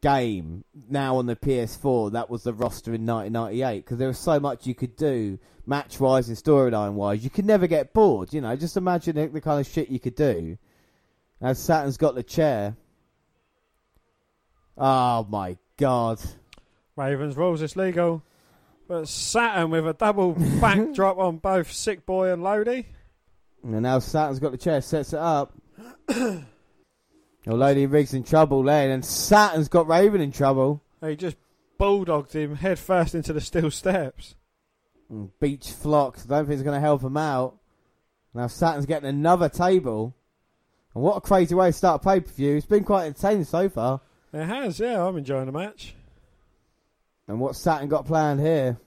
game 0.01 0.63
now 0.89 1.17
on 1.17 1.25
the 1.25 1.35
PS4 1.35 2.11
that 2.11 2.29
was 2.29 2.43
the 2.43 2.53
roster 2.53 2.93
in 2.93 3.05
1998 3.05 3.83
because 3.83 3.97
there 3.97 4.07
was 4.07 4.19
so 4.19 4.39
much 4.39 4.67
you 4.67 4.75
could 4.75 4.95
do 4.95 5.39
match 5.65 5.99
wise 5.99 6.27
and 6.27 6.37
storyline 6.37 6.93
wise. 6.93 7.23
You 7.23 7.29
could 7.29 7.45
never 7.45 7.67
get 7.67 7.93
bored, 7.93 8.33
you 8.33 8.41
know. 8.41 8.55
Just 8.55 8.77
imagine 8.77 9.15
the, 9.15 9.27
the 9.27 9.41
kind 9.41 9.59
of 9.59 9.71
shit 9.71 9.89
you 9.89 9.99
could 9.99 10.15
do. 10.15 10.57
As 11.41 11.59
Saturn's 11.59 11.97
got 11.97 12.15
the 12.15 12.23
chair. 12.23 12.75
Oh 14.77 15.25
my 15.29 15.57
god. 15.77 16.19
Ravens 16.95 17.35
rules 17.37 17.61
it's 17.61 17.75
legal. 17.75 18.05
Oh. 18.05 18.21
But 18.87 19.07
Saturn 19.07 19.69
with 19.69 19.87
a 19.87 19.93
double 19.93 20.33
backdrop 20.61 21.17
on 21.17 21.37
both 21.37 21.71
Sick 21.71 22.05
Boy 22.05 22.31
and 22.31 22.41
Lodi. 22.41 22.85
And 23.63 23.81
now 23.81 23.99
Saturn's 23.99 24.39
got 24.39 24.51
the 24.51 24.57
chair, 24.57 24.81
sets 24.81 25.13
it 25.13 25.19
up. 25.19 25.53
oh, 26.09 26.43
Lady 27.45 27.85
Riggs 27.85 28.13
in 28.13 28.23
trouble 28.23 28.67
eh? 28.69 28.85
then, 28.85 28.91
and 28.91 29.05
Saturn's 29.05 29.67
got 29.67 29.87
Raven 29.87 30.21
in 30.21 30.31
trouble. 30.31 30.81
He 31.01 31.15
just 31.15 31.37
bulldogged 31.79 32.33
him 32.33 32.55
head 32.55 32.79
first 32.79 33.15
into 33.15 33.33
the 33.33 33.41
steel 33.41 33.71
steps. 33.71 34.35
And 35.09 35.37
Beach 35.39 35.71
Flock, 35.71 36.17
I 36.17 36.27
don't 36.27 36.45
think 36.45 36.55
it's 36.55 36.63
going 36.63 36.75
to 36.75 36.81
help 36.81 37.01
him 37.03 37.17
out. 37.17 37.57
Now 38.33 38.47
Saturn's 38.47 38.85
getting 38.85 39.09
another 39.09 39.49
table. 39.49 40.15
And 40.93 41.03
what 41.03 41.17
a 41.17 41.21
crazy 41.21 41.55
way 41.55 41.69
to 41.69 41.73
start 41.73 42.01
a 42.01 42.03
pay 42.03 42.19
per 42.19 42.31
view. 42.31 42.55
It's 42.55 42.65
been 42.65 42.83
quite 42.83 43.05
entertaining 43.05 43.45
so 43.45 43.69
far. 43.69 44.01
It 44.33 44.45
has, 44.45 44.79
yeah. 44.79 45.05
I'm 45.05 45.17
enjoying 45.17 45.45
the 45.45 45.51
match. 45.51 45.95
And 47.27 47.39
what 47.39 47.55
Saturn 47.55 47.89
got 47.89 48.05
planned 48.05 48.39
here? 48.39 48.77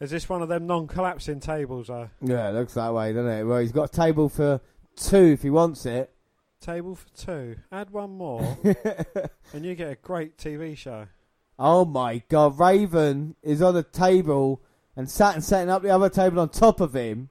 Is 0.00 0.10
this 0.10 0.28
one 0.28 0.40
of 0.42 0.48
them 0.48 0.66
non-collapsing 0.66 1.40
tables, 1.40 1.88
though? 1.88 2.08
Yeah, 2.22 2.48
it 2.48 2.52
looks 2.52 2.74
that 2.74 2.94
way, 2.94 3.12
doesn't 3.12 3.30
it? 3.30 3.44
Well, 3.44 3.58
he's 3.60 3.72
got 3.72 3.90
a 3.90 3.96
table 3.96 4.28
for 4.28 4.60
two 4.96 5.16
if 5.32 5.42
he 5.42 5.50
wants 5.50 5.84
it. 5.86 6.10
Table 6.60 6.94
for 6.94 7.08
two. 7.10 7.56
Add 7.70 7.90
one 7.90 8.16
more, 8.16 8.58
and 9.54 9.64
you 9.64 9.74
get 9.74 9.90
a 9.90 9.94
great 9.96 10.36
TV 10.36 10.76
show. 10.76 11.06
oh 11.58 11.84
my 11.84 12.22
god, 12.28 12.58
Raven 12.58 13.34
is 13.42 13.62
on 13.62 13.76
a 13.76 13.82
table 13.82 14.60
and 14.96 15.08
Saturn 15.08 15.40
setting 15.40 15.70
up 15.70 15.82
the 15.82 15.88
other 15.90 16.10
table 16.10 16.40
on 16.40 16.50
top 16.50 16.80
of 16.80 16.94
him. 16.94 17.30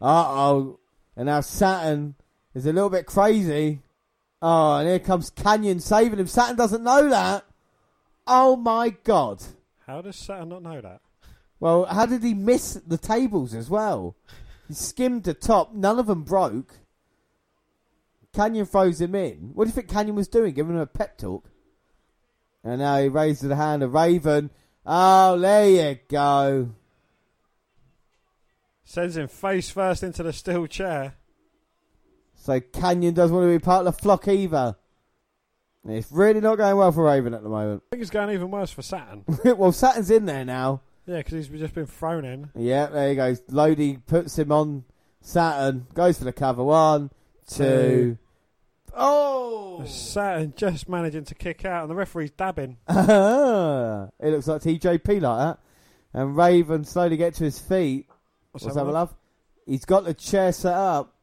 Uh 0.00 0.24
oh. 0.26 0.80
And 1.16 1.26
now 1.26 1.42
Saturn 1.42 2.16
is 2.54 2.66
a 2.66 2.72
little 2.72 2.90
bit 2.90 3.06
crazy. 3.06 3.82
Oh, 4.42 4.78
and 4.78 4.88
here 4.88 4.98
comes 4.98 5.30
Kanyon 5.30 5.80
saving 5.80 6.18
him. 6.18 6.26
Saturn 6.26 6.56
doesn't 6.56 6.82
know 6.82 7.08
that. 7.08 7.44
Oh 8.26 8.56
my 8.56 8.90
god. 9.04 9.42
How 9.86 10.00
does 10.02 10.16
Saturn 10.16 10.48
not 10.48 10.62
know 10.62 10.80
that? 10.80 11.00
Well, 11.60 11.84
how 11.84 12.06
did 12.06 12.22
he 12.22 12.34
miss 12.34 12.74
the 12.74 12.98
tables 12.98 13.54
as 13.54 13.68
well? 13.68 14.16
He 14.66 14.74
skimmed 14.74 15.24
the 15.24 15.34
top. 15.34 15.74
None 15.74 15.98
of 15.98 16.06
them 16.06 16.22
broke. 16.22 16.78
Kanyon 18.34 18.66
throws 18.66 19.00
him 19.00 19.14
in. 19.14 19.50
What 19.54 19.64
do 19.64 19.68
you 19.68 19.74
think 19.74 19.88
Kanyon 19.88 20.14
was 20.14 20.28
doing? 20.28 20.54
Giving 20.54 20.74
him 20.74 20.80
a 20.80 20.86
pep 20.86 21.18
talk. 21.18 21.50
And 22.64 22.80
now 22.80 22.98
he 23.00 23.08
raises 23.08 23.48
the 23.48 23.56
hand 23.56 23.82
of 23.82 23.92
Raven. 23.92 24.50
Oh, 24.86 25.38
there 25.38 25.68
you 25.68 25.98
go. 26.08 26.70
Sends 28.84 29.16
him 29.16 29.28
face 29.28 29.70
first 29.70 30.02
into 30.02 30.22
the 30.22 30.32
steel 30.32 30.66
chair. 30.66 31.14
So 32.34 32.58
Kanyon 32.58 33.14
doesn't 33.14 33.36
want 33.36 33.46
to 33.46 33.58
be 33.58 33.62
part 33.62 33.86
of 33.86 33.94
the 33.94 34.00
flock 34.00 34.26
either. 34.28 34.76
It's 35.86 36.10
really 36.12 36.40
not 36.40 36.56
going 36.56 36.76
well 36.76 36.92
for 36.92 37.04
Raven 37.04 37.34
at 37.34 37.42
the 37.42 37.48
moment. 37.48 37.82
I 37.86 37.90
think 37.90 38.02
it's 38.02 38.10
going 38.10 38.30
even 38.30 38.50
worse 38.50 38.70
for 38.70 38.82
Saturn. 38.82 39.24
well, 39.44 39.72
Saturn's 39.72 40.10
in 40.10 40.26
there 40.26 40.44
now. 40.44 40.82
Yeah, 41.10 41.18
because 41.18 41.32
he's 41.32 41.60
just 41.60 41.74
been 41.74 41.86
thrown 41.86 42.24
in. 42.24 42.50
Yeah, 42.54 42.86
there 42.86 43.08
he 43.08 43.16
goes. 43.16 43.42
Lodi 43.48 43.96
puts 43.96 44.38
him 44.38 44.52
on 44.52 44.84
Saturn. 45.20 45.88
Goes 45.92 46.18
for 46.18 46.24
the 46.24 46.32
cover. 46.32 46.62
One, 46.62 47.10
two. 47.48 48.16
Oh! 48.94 49.84
Saturn 49.86 50.52
just 50.56 50.88
managing 50.88 51.24
to 51.24 51.34
kick 51.34 51.64
out, 51.64 51.82
and 51.82 51.90
the 51.90 51.96
referee's 51.96 52.30
dabbing. 52.30 52.76
it 52.88 52.94
looks 54.20 54.46
like 54.46 54.62
TJP 54.62 55.20
like 55.20 55.38
that. 55.38 55.58
And 56.12 56.36
Raven 56.36 56.84
slowly 56.84 57.16
get 57.16 57.34
to 57.34 57.44
his 57.44 57.58
feet. 57.58 58.06
What's 58.52 58.64
What's 58.64 58.76
that, 58.76 58.82
that, 58.82 58.86
my 58.86 58.92
love? 58.92 59.08
love? 59.10 59.16
He's 59.66 59.84
got 59.84 60.04
the 60.04 60.14
chair 60.14 60.52
set 60.52 60.74
up. 60.74 61.14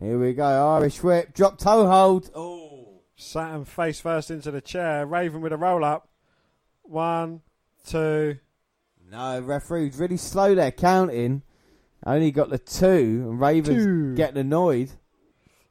Here 0.00 0.18
we 0.18 0.34
go. 0.34 0.44
Irish 0.44 1.02
whip. 1.02 1.34
Drop 1.34 1.58
toe 1.58 1.86
hold. 1.86 2.30
Oh. 2.34 3.00
Saturn 3.16 3.64
face 3.64 4.00
first 4.00 4.30
into 4.30 4.52
the 4.52 4.60
chair. 4.60 5.04
Raven 5.04 5.40
with 5.40 5.52
a 5.52 5.56
roll 5.56 5.84
up. 5.84 6.08
One, 6.82 7.42
two. 7.86 8.38
No, 9.14 9.38
referee's 9.38 9.96
really 9.96 10.16
slow 10.16 10.56
there 10.56 10.72
counting. 10.72 11.42
Only 12.04 12.32
got 12.32 12.50
the 12.50 12.58
two. 12.58 13.26
And 13.28 13.40
Raven's 13.40 13.84
Two. 13.84 14.14
getting 14.16 14.38
annoyed. 14.38 14.90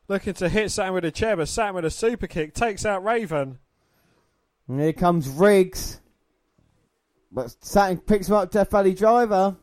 Looking 0.07 0.33
to 0.35 0.47
hit 0.47 0.71
Saturn 0.71 0.93
with 0.93 1.03
a 1.03 1.11
chair, 1.11 1.35
but 1.35 1.49
Saturn 1.49 1.75
with 1.75 1.83
a 1.83 1.89
super 1.91 2.25
kick 2.25 2.53
takes 2.53 2.85
out 2.85 3.03
Raven. 3.03 3.59
And 4.69 4.79
here 4.79 4.93
comes 4.93 5.27
Riggs. 5.27 5.99
But 7.33 7.53
Saturn 7.65 7.97
picks 7.97 8.29
him 8.29 8.35
up, 8.35 8.49
Death 8.49 8.71
Valley 8.71 8.93
Driver. 8.93 9.57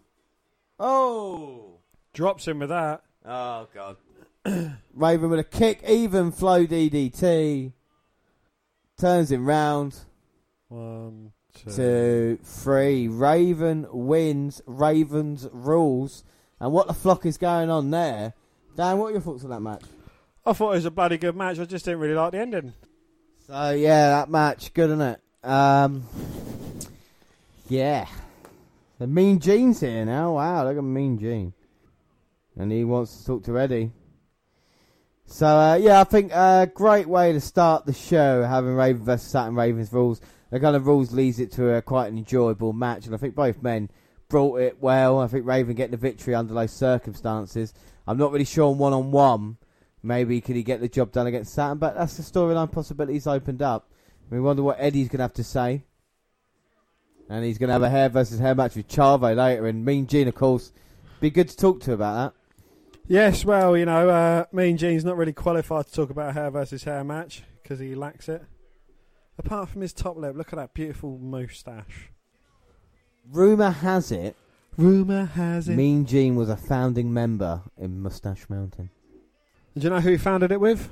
Oh. 0.79 1.79
Drops 2.13 2.47
him 2.47 2.59
with 2.59 2.69
that. 2.69 3.03
Oh, 3.25 3.67
God. 3.75 3.97
Raven 4.95 5.31
with 5.31 5.41
a 5.41 5.45
kick, 5.45 5.83
even 5.89 6.33
flow 6.33 6.67
DDT. 6.67 7.73
Turns 8.99 9.33
him 9.33 9.47
round. 9.47 9.97
One, 10.69 11.33
two. 11.65 11.71
Two, 11.71 12.39
three. 12.43 13.09
Raven 13.09 13.87
wins. 13.91 14.63
Ravens 14.67 15.49
rules. 15.53 16.25
And 16.61 16.73
what 16.73 16.87
the 16.87 16.95
flock 16.95 17.25
is 17.25 17.39
going 17.39 17.71
on 17.71 17.91
there? 17.91 18.35
Dan, 18.77 18.99
what 18.99 19.09
are 19.09 19.13
your 19.13 19.21
thoughts 19.21 19.45
on 19.45 19.51
that 19.51 19.61
match? 19.61 19.83
I 20.45 20.53
thought 20.53 20.73
it 20.73 20.77
was 20.77 20.85
a 20.85 20.91
bloody 20.91 21.19
good 21.19 21.37
match. 21.37 21.59
I 21.59 21.65
just 21.65 21.85
didn't 21.85 22.01
really 22.01 22.15
like 22.15 22.33
the 22.33 22.39
ending. 22.39 22.73
So 23.47 23.71
yeah, 23.71 24.11
that 24.11 24.31
match, 24.31 24.73
good 24.73 24.91
isn't 24.91 25.01
it? 25.01 25.21
Um, 25.43 26.05
yeah, 27.69 28.07
the 28.99 29.07
Mean 29.07 29.39
Gene's 29.39 29.81
here 29.81 30.05
now. 30.05 30.35
Wow, 30.35 30.65
look 30.65 30.77
at 30.77 30.85
Mean 30.85 31.19
Gene, 31.19 31.53
and 32.57 32.71
he 32.71 32.85
wants 32.85 33.19
to 33.19 33.27
talk 33.27 33.45
to 33.45 33.59
Eddie. 33.59 33.91
So 35.27 35.47
uh, 35.47 35.75
yeah, 35.75 36.01
I 36.01 36.05
think 36.05 36.33
a 36.33 36.37
uh, 36.37 36.67
great 36.67 37.07
way 37.07 37.33
to 37.33 37.41
start 37.41 37.87
the 37.87 37.93
show, 37.93 38.43
having 38.43 38.75
Raven 38.75 39.05
versus 39.05 39.31
Saturn 39.31 39.55
Ravens 39.55 39.93
rules. 39.93 40.21
The 40.51 40.61
kind 40.61 40.77
of 40.77 40.87
rules 40.87 41.13
leads 41.13 41.39
it 41.39 41.53
to 41.53 41.75
a 41.75 41.83
quite 41.83 42.11
an 42.11 42.19
enjoyable 42.19 42.73
match, 42.73 43.07
and 43.07 43.15
I 43.15 43.19
think 43.19 43.35
both 43.35 43.63
men 43.63 43.89
brought 44.29 44.61
it 44.61 44.81
well. 44.81 45.21
I 45.21 45.27
think 45.27 45.47
Raven 45.47 45.75
getting 45.75 45.93
the 45.93 45.97
victory 45.97 46.35
under 46.35 46.55
those 46.55 46.73
circumstances. 46.73 47.73
I'm 48.07 48.19
not 48.19 48.33
really 48.33 48.45
sure 48.45 48.71
on 48.71 48.79
one 48.79 48.93
on 48.93 49.11
one. 49.11 49.59
Maybe 50.03 50.41
could 50.41 50.57
he 50.57 50.63
get 50.63 50.81
the 50.81 50.89
job 50.89 51.13
done 51.13 51.27
against 51.27 51.53
Saturn? 51.53 51.79
But 51.79 51.95
that's 51.95 52.17
the 52.17 52.23
storyline 52.23 52.73
possibilities 52.73 53.27
opened 53.27 53.63
up. 53.63 53.91
We 54.31 54.41
wonder 54.41 54.63
what 54.63 54.79
Eddie's 54.81 55.09
going 55.09 55.19
to 55.19 55.25
have 55.25 55.35
to 55.35 55.45
say. 55.45 55.85
And 57.29 57.45
he's 57.45 57.59
going 57.59 57.69
to 57.69 57.75
have 57.75 57.83
a 57.83 57.91
hair 57.91 58.09
versus 58.09 58.41
hair 58.41 58.55
match 58.55 58.75
with 58.75 58.89
Chavo 58.89 59.37
later. 59.37 59.67
And 59.67 59.85
Mean 59.85 60.07
Gene, 60.07 60.29
of 60.29 60.35
course, 60.35 60.73
be 61.21 61.31
good 61.31 61.49
to 61.49 61.57
talk 61.57 61.81
to 61.83 61.93
about 61.93 62.15
that. 62.15 62.63
Yes, 63.07 63.45
well, 63.45 63.77
you 63.77 63.85
know, 63.85 64.09
uh, 64.09 64.45
Mean 64.53 64.77
Gene's 64.77 65.05
not 65.05 65.17
really 65.17 65.33
qualified 65.33 65.87
to 65.87 65.93
talk 65.93 66.11
about 66.11 66.31
a 66.31 66.33
hair 66.33 66.51
versus 66.51 66.85
hair 66.85 67.05
match 67.05 67.43
because 67.63 67.79
he 67.79 67.95
lacks 67.95 68.29
it. 68.29 68.43
Apart 69.45 69.71
from 69.71 69.81
his 69.81 69.95
top 69.95 70.17
lip, 70.17 70.37
look 70.37 70.53
at 70.53 70.57
that 70.57 70.75
beautiful 70.75 71.19
moustache. 71.19 72.11
Rumour 73.31 73.71
has 73.71 74.13
it, 74.13 74.37
Rumour 74.77 75.25
has 75.25 75.69
it. 75.69 75.77
Mean 75.77 76.05
Gene 76.05 76.37
was 76.37 76.49
a 76.49 76.57
founding 76.57 77.13
member 77.13 77.63
in 77.79 78.01
Mustache 78.01 78.49
Mountain. 78.49 78.91
Do 79.77 79.85
you 79.85 79.91
know 79.91 80.01
who 80.01 80.11
he 80.11 80.19
founded 80.19 80.53
it 80.53 80.61
with? 80.61 80.91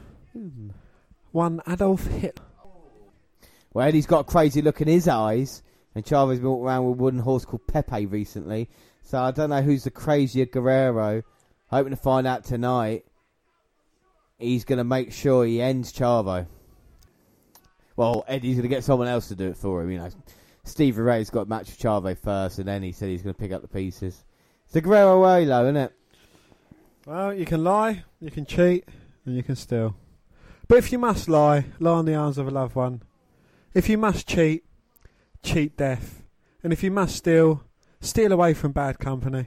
One 1.32 1.60
Adolf 1.68 2.06
Hitler. 2.06 2.44
Well, 3.74 3.86
Eddie's 3.86 4.06
got 4.06 4.20
a 4.20 4.24
crazy 4.24 4.62
look 4.62 4.80
in 4.80 4.88
his 4.88 5.08
eyes. 5.08 5.62
And 5.94 6.04
Chavo's 6.04 6.38
been 6.38 6.48
walking 6.48 6.66
around 6.66 6.84
with 6.84 6.98
a 6.98 7.02
wooden 7.02 7.20
horse 7.20 7.44
called 7.44 7.66
Pepe 7.66 8.06
recently. 8.06 8.68
So 9.02 9.18
I 9.18 9.30
don't 9.30 9.50
know 9.50 9.62
who's 9.62 9.84
the 9.84 9.90
crazier 9.90 10.46
Guerrero. 10.46 11.22
hoping 11.68 11.90
to 11.90 11.96
find 11.96 12.26
out 12.26 12.44
tonight. 12.44 13.04
He's 14.38 14.64
going 14.64 14.78
to 14.78 14.84
make 14.84 15.12
sure 15.12 15.44
he 15.44 15.60
ends 15.60 15.92
Chavo. 15.92 16.46
Well, 17.98 18.24
Eddie's 18.28 18.54
going 18.54 18.62
to 18.62 18.68
get 18.68 18.84
someone 18.84 19.08
else 19.08 19.26
to 19.26 19.34
do 19.34 19.48
it 19.48 19.56
for 19.56 19.82
him. 19.82 19.90
You 19.90 19.98
know, 19.98 20.08
Stevie 20.62 21.00
Ray's 21.00 21.30
got 21.30 21.46
a 21.46 21.46
match 21.46 21.66
with 21.66 21.80
Chavo 21.80 22.16
first, 22.16 22.60
and 22.60 22.68
then 22.68 22.80
he 22.80 22.92
said 22.92 23.08
he's 23.08 23.22
going 23.22 23.34
to 23.34 23.40
pick 23.40 23.50
up 23.50 23.60
the 23.60 23.66
pieces. 23.66 24.24
It's 24.66 24.76
a 24.76 24.80
Guerrero 24.80 25.20
way, 25.20 25.46
though, 25.46 25.64
isn't 25.64 25.76
it? 25.76 25.92
Well, 27.06 27.34
you 27.34 27.44
can 27.44 27.64
lie, 27.64 28.04
you 28.20 28.30
can 28.30 28.46
cheat, 28.46 28.84
and 29.26 29.34
you 29.34 29.42
can 29.42 29.56
steal. 29.56 29.96
But 30.68 30.78
if 30.78 30.92
you 30.92 30.98
must 31.00 31.28
lie, 31.28 31.64
lie 31.80 31.90
on 31.90 32.04
the 32.04 32.14
arms 32.14 32.38
of 32.38 32.46
a 32.46 32.52
loved 32.52 32.76
one. 32.76 33.02
If 33.74 33.88
you 33.88 33.98
must 33.98 34.28
cheat, 34.28 34.64
cheat 35.42 35.76
death. 35.76 36.22
And 36.62 36.72
if 36.72 36.84
you 36.84 36.92
must 36.92 37.16
steal, 37.16 37.64
steal 38.00 38.30
away 38.30 38.54
from 38.54 38.70
bad 38.70 39.00
company. 39.00 39.46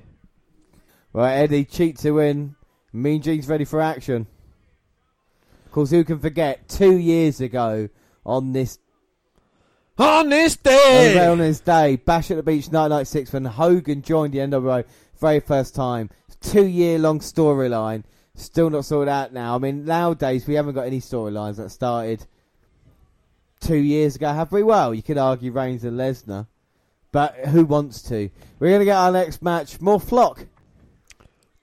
Right, 1.13 1.36
Eddie, 1.36 1.63
cheat 1.63 2.00
to 2.00 2.12
win. 2.12 2.58
Mean 2.91 3.22
Gene's 3.22 3.48
ready 3.48 3.63
for 3.63 3.79
action. 3.79 4.27
Of 5.65 5.72
course, 5.72 5.91
who 5.91 6.03
can 6.03 6.20
forget 6.20 6.67
two 6.67 6.98
years 6.98 7.39
ago 7.39 7.88
on 8.25 8.53
this 8.53 8.79
On 9.97 10.29
this 10.29 10.55
day! 10.57 11.27
on 11.27 11.37
this 11.39 11.59
day, 11.59 11.95
Bash 11.97 12.31
at 12.31 12.37
the 12.37 12.43
Beach 12.43 12.67
1996, 12.67 13.33
when 13.33 13.45
Hogan 13.45 14.01
joined 14.01 14.33
the 14.33 14.39
NWO 14.39 14.83
very 15.19 15.39
first 15.39 15.75
time. 15.75 16.09
Two 16.41 16.65
year 16.65 16.97
long 16.97 17.19
storyline. 17.19 18.03
Still 18.33 18.69
not 18.69 18.85
sorted 18.85 19.09
out 19.09 19.31
now. 19.31 19.55
I 19.55 19.59
mean, 19.59 19.85
nowadays 19.85 20.47
we 20.47 20.55
haven't 20.55 20.73
got 20.73 20.87
any 20.87 20.99
storylines 20.99 21.57
that 21.57 21.69
started 21.69 22.25
two 23.59 23.77
years 23.77 24.15
ago, 24.15 24.33
have 24.33 24.51
we? 24.51 24.63
Well, 24.63 24.93
you 24.93 25.03
could 25.03 25.19
argue 25.19 25.51
Reigns 25.51 25.83
and 25.83 25.97
Lesnar, 25.97 26.47
but 27.11 27.35
who 27.35 27.65
wants 27.65 28.01
to? 28.03 28.29
We're 28.59 28.69
going 28.69 28.79
to 28.79 28.85
get 28.85 28.97
our 28.97 29.11
next 29.11 29.41
match. 29.43 29.79
More 29.79 29.99
flock. 29.99 30.45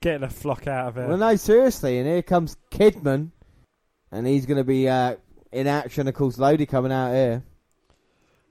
Get 0.00 0.20
the 0.20 0.28
flock 0.28 0.68
out 0.68 0.88
of 0.88 0.98
it. 0.98 1.08
Well, 1.08 1.16
no, 1.16 1.34
seriously. 1.34 1.98
And 1.98 2.06
here 2.06 2.22
comes 2.22 2.56
Kidman, 2.70 3.30
and 4.12 4.26
he's 4.26 4.46
going 4.46 4.58
to 4.58 4.64
be 4.64 4.88
uh, 4.88 5.16
in 5.52 5.66
action. 5.66 6.08
Of 6.08 6.14
course, 6.14 6.38
Lodi 6.38 6.66
coming 6.66 6.92
out 6.92 7.12
here. 7.12 7.42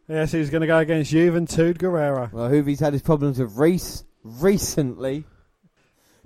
Yes, 0.07 0.31
he's 0.31 0.49
going 0.49 0.61
to 0.61 0.67
go 0.67 0.77
against 0.77 1.11
Juventud 1.11 1.77
Guerrera. 1.77 2.31
Well, 2.31 2.49
Hoovie's 2.49 2.79
had 2.79 2.93
his 2.93 3.01
problems 3.01 3.39
with 3.39 3.57
Reese 3.57 4.05
recently. 4.23 5.25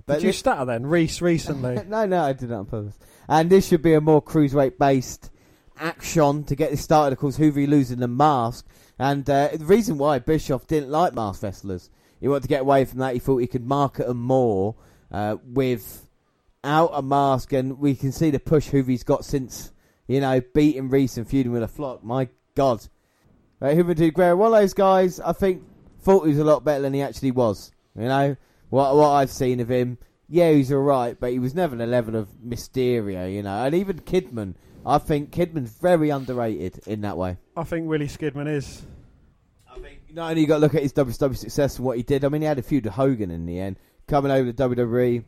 Did 0.06 0.22
you 0.22 0.28
this- 0.28 0.38
stutter 0.38 0.64
then? 0.64 0.86
Reese 0.86 1.20
recently. 1.20 1.80
no, 1.88 2.06
no, 2.06 2.22
I 2.22 2.32
did 2.32 2.50
not 2.50 2.60
on 2.60 2.66
purpose. 2.66 2.98
And 3.28 3.50
this 3.50 3.68
should 3.68 3.82
be 3.82 3.94
a 3.94 4.00
more 4.00 4.22
cruiserweight 4.22 4.78
based 4.78 5.30
action 5.78 6.44
to 6.44 6.54
get 6.54 6.70
this 6.70 6.82
started. 6.82 7.12
Of 7.12 7.18
course, 7.18 7.38
Hoovie 7.38 7.68
losing 7.68 7.98
the 7.98 8.08
mask, 8.08 8.66
and 8.98 9.28
uh, 9.28 9.48
the 9.52 9.64
reason 9.64 9.98
why 9.98 10.18
Bischoff 10.18 10.66
didn't 10.66 10.90
like 10.90 11.14
mask 11.14 11.42
wrestlers, 11.42 11.90
he 12.20 12.28
wanted 12.28 12.42
to 12.42 12.48
get 12.48 12.60
away 12.60 12.84
from 12.84 13.00
that. 13.00 13.14
He 13.14 13.18
thought 13.18 13.38
he 13.38 13.46
could 13.46 13.66
market 13.66 14.06
them 14.06 14.20
more 14.20 14.76
uh, 15.10 15.36
without 15.44 16.90
a 16.92 17.02
mask, 17.02 17.52
and 17.52 17.78
we 17.78 17.94
can 17.94 18.12
see 18.12 18.30
the 18.30 18.38
push 18.38 18.70
Hoovie's 18.70 19.02
got 19.02 19.24
since 19.24 19.72
you 20.12 20.20
know 20.20 20.40
beating 20.54 20.90
Reese 20.90 21.16
and 21.16 21.26
feuding 21.26 21.52
with 21.52 21.62
a 21.62 21.68
flock. 21.68 22.04
My 22.04 22.28
God, 22.54 22.86
right, 23.60 23.76
Juventud 23.76 24.12
Guerrera, 24.12 24.36
one 24.36 24.52
of 24.52 24.60
those 24.60 24.74
guys. 24.74 25.20
I 25.20 25.32
think 25.32 25.62
thought 26.00 26.24
he 26.24 26.30
was 26.30 26.38
a 26.38 26.44
lot 26.44 26.64
better 26.64 26.82
than 26.82 26.94
he 26.94 27.02
actually 27.02 27.30
was. 27.30 27.72
You 27.96 28.04
know 28.04 28.36
what 28.68 28.94
what 28.96 29.10
I've 29.10 29.30
seen 29.30 29.60
of 29.60 29.70
him. 29.70 29.98
Yeah, 30.28 30.50
he's 30.52 30.72
all 30.72 30.80
right, 30.80 31.18
but 31.18 31.32
he 31.32 31.38
was 31.38 31.54
never 31.54 31.76
the 31.76 31.86
level 31.86 32.16
of 32.16 32.28
Mysterio, 32.46 33.32
you 33.32 33.42
know. 33.42 33.64
And 33.64 33.74
even 33.74 34.00
Kidman, 34.00 34.54
I 34.84 34.98
think 34.98 35.30
Kidman's 35.30 35.78
very 35.78 36.10
underrated 36.10 36.80
in 36.86 37.02
that 37.02 37.16
way. 37.16 37.36
I 37.56 37.64
think 37.64 37.88
Billy 37.88 38.06
Kidman 38.06 38.48
is. 38.48 38.82
I 39.70 39.78
think 39.78 40.00
not 40.12 40.30
only 40.30 40.42
you 40.42 40.46
got 40.46 40.56
to 40.56 40.60
look 40.60 40.74
at 40.74 40.82
his 40.82 40.92
WCW 40.92 41.36
success 41.36 41.76
and 41.76 41.86
what 41.86 41.96
he 41.96 42.02
did. 42.02 42.24
I 42.24 42.28
mean, 42.28 42.42
he 42.42 42.46
had 42.46 42.58
a 42.58 42.62
feud 42.62 42.84
with 42.84 42.94
Hogan 42.94 43.30
in 43.30 43.46
the 43.46 43.58
end, 43.58 43.78
coming 44.06 44.30
over 44.30 44.52
to 44.52 44.68
WWE 44.68 45.24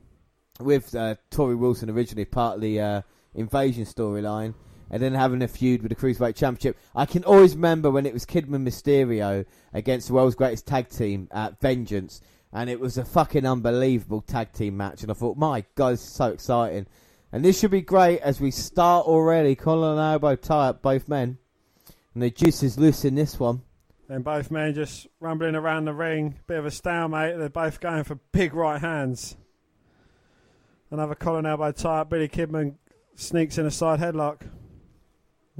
with 0.60 0.94
uh, 0.94 1.16
Torrie 1.30 1.58
Wilson 1.58 1.90
originally, 1.90 2.24
part 2.24 2.56
of 2.56 2.60
the 2.60 2.80
uh, 2.80 3.02
Invasion 3.34 3.84
storyline, 3.84 4.54
and 4.90 5.02
then 5.02 5.14
having 5.14 5.42
a 5.42 5.48
feud 5.48 5.82
with 5.82 5.90
the 5.90 5.96
Cruiserweight 5.96 6.36
Championship. 6.36 6.78
I 6.94 7.06
can 7.06 7.24
always 7.24 7.54
remember 7.54 7.90
when 7.90 8.06
it 8.06 8.12
was 8.12 8.26
Kidman 8.26 8.66
Mysterio 8.66 9.44
against 9.72 10.08
the 10.08 10.14
world's 10.14 10.34
greatest 10.34 10.66
tag 10.66 10.88
team 10.88 11.28
at 11.32 11.60
Vengeance, 11.60 12.20
and 12.52 12.70
it 12.70 12.80
was 12.80 12.98
a 12.98 13.04
fucking 13.04 13.46
unbelievable 13.46 14.20
tag 14.20 14.52
team 14.52 14.76
match. 14.76 15.02
And 15.02 15.10
I 15.10 15.14
thought, 15.14 15.36
my 15.36 15.64
God, 15.74 15.98
so 15.98 16.26
exciting. 16.26 16.86
And 17.32 17.44
this 17.44 17.58
should 17.58 17.72
be 17.72 17.80
great 17.80 18.20
as 18.20 18.40
we 18.40 18.52
start 18.52 19.06
already. 19.06 19.56
Collar 19.56 19.90
and 19.90 19.98
elbow 20.00 20.36
tie 20.36 20.68
up 20.68 20.82
both 20.82 21.08
men. 21.08 21.38
And 22.14 22.22
the 22.22 22.30
juice 22.30 22.62
is 22.62 22.78
loose 22.78 23.04
in 23.04 23.16
this 23.16 23.40
one. 23.40 23.62
And 24.08 24.22
both 24.22 24.52
men 24.52 24.72
just 24.72 25.08
rumbling 25.18 25.56
around 25.56 25.86
the 25.86 25.92
ring. 25.92 26.36
Bit 26.46 26.58
of 26.58 26.66
a 26.66 26.70
stalemate. 26.70 27.36
They're 27.36 27.48
both 27.48 27.80
going 27.80 28.04
for 28.04 28.16
big 28.30 28.54
right 28.54 28.80
hands. 28.80 29.36
Another 30.92 31.16
collar 31.16 31.44
elbow 31.44 31.72
tie 31.72 32.02
up. 32.02 32.10
Billy 32.10 32.28
Kidman 32.28 32.76
sneaks 33.16 33.58
in 33.58 33.66
a 33.66 33.70
side 33.72 33.98
headlock. 33.98 34.42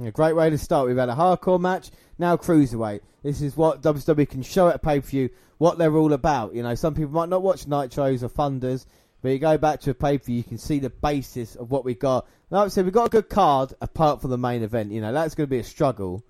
A 0.03 0.11
great 0.11 0.35
way 0.35 0.49
to 0.49 0.57
start. 0.57 0.87
We've 0.87 0.97
had 0.97 1.07
a 1.07 1.15
hardcore 1.15 1.59
match, 1.59 1.89
now 2.17 2.35
cruiserweight. 2.35 2.99
This 3.23 3.41
is 3.41 3.55
what 3.55 3.81
WWE 3.81 4.29
can 4.29 4.43
show 4.43 4.67
at 4.67 4.75
a 4.75 4.79
pay 4.79 4.99
per 4.99 5.07
view, 5.07 5.29
what 5.57 5.77
they're 5.77 5.95
all 5.95 6.11
about. 6.11 6.53
You 6.53 6.63
know, 6.63 6.75
some 6.75 6.93
people 6.93 7.13
might 7.13 7.29
not 7.29 7.41
watch 7.41 7.65
Nitros 7.65 8.21
or 8.21 8.27
Thunders, 8.27 8.85
but 9.21 9.29
you 9.29 9.39
go 9.39 9.57
back 9.57 9.79
to 9.81 9.91
a 9.91 9.93
pay 9.93 10.17
per 10.17 10.25
view, 10.25 10.35
you 10.35 10.43
can 10.43 10.57
see 10.57 10.79
the 10.79 10.89
basis 10.89 11.55
of 11.55 11.71
what 11.71 11.85
we 11.85 11.95
got. 11.95 12.27
Like 12.49 12.65
I 12.65 12.67
said, 12.67 12.83
we've 12.83 12.93
got 12.93 13.07
a 13.07 13.09
good 13.09 13.29
card 13.29 13.73
apart 13.79 14.21
from 14.21 14.31
the 14.31 14.37
main 14.37 14.63
event. 14.63 14.91
You 14.91 14.99
know, 14.99 15.13
that's 15.13 15.33
going 15.33 15.47
to 15.47 15.51
be 15.51 15.59
a 15.59 15.63
struggle, 15.63 16.25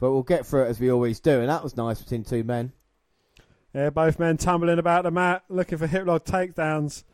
but 0.00 0.10
we'll 0.10 0.24
get 0.24 0.44
through 0.44 0.64
it 0.64 0.68
as 0.68 0.80
we 0.80 0.90
always 0.90 1.20
do. 1.20 1.40
And 1.40 1.48
that 1.48 1.62
was 1.62 1.76
nice 1.76 2.02
between 2.02 2.24
two 2.24 2.42
men. 2.42 2.72
Yeah, 3.72 3.90
both 3.90 4.18
men 4.18 4.36
tumbling 4.36 4.80
about 4.80 5.04
the 5.04 5.12
mat, 5.12 5.44
looking 5.48 5.78
for 5.78 5.86
hip 5.86 6.06
lock 6.06 6.24
takedowns. 6.24 7.04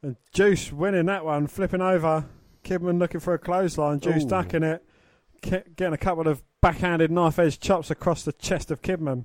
And 0.00 0.16
Juice 0.32 0.72
winning 0.72 1.06
that 1.06 1.26
one, 1.26 1.46
flipping 1.46 1.82
over. 1.82 2.24
Kidman 2.64 2.98
looking 2.98 3.20
for 3.20 3.34
a 3.34 3.38
clothesline. 3.38 4.00
Juice 4.00 4.24
Ooh. 4.24 4.28
ducking 4.28 4.62
it, 4.62 4.84
getting 5.42 5.92
a 5.92 5.98
couple 5.98 6.28
of 6.28 6.42
backhanded 6.60 7.10
knife 7.10 7.38
edge 7.38 7.58
chops 7.58 7.90
across 7.90 8.24
the 8.24 8.32
chest 8.32 8.70
of 8.70 8.82
Kidman. 8.82 9.24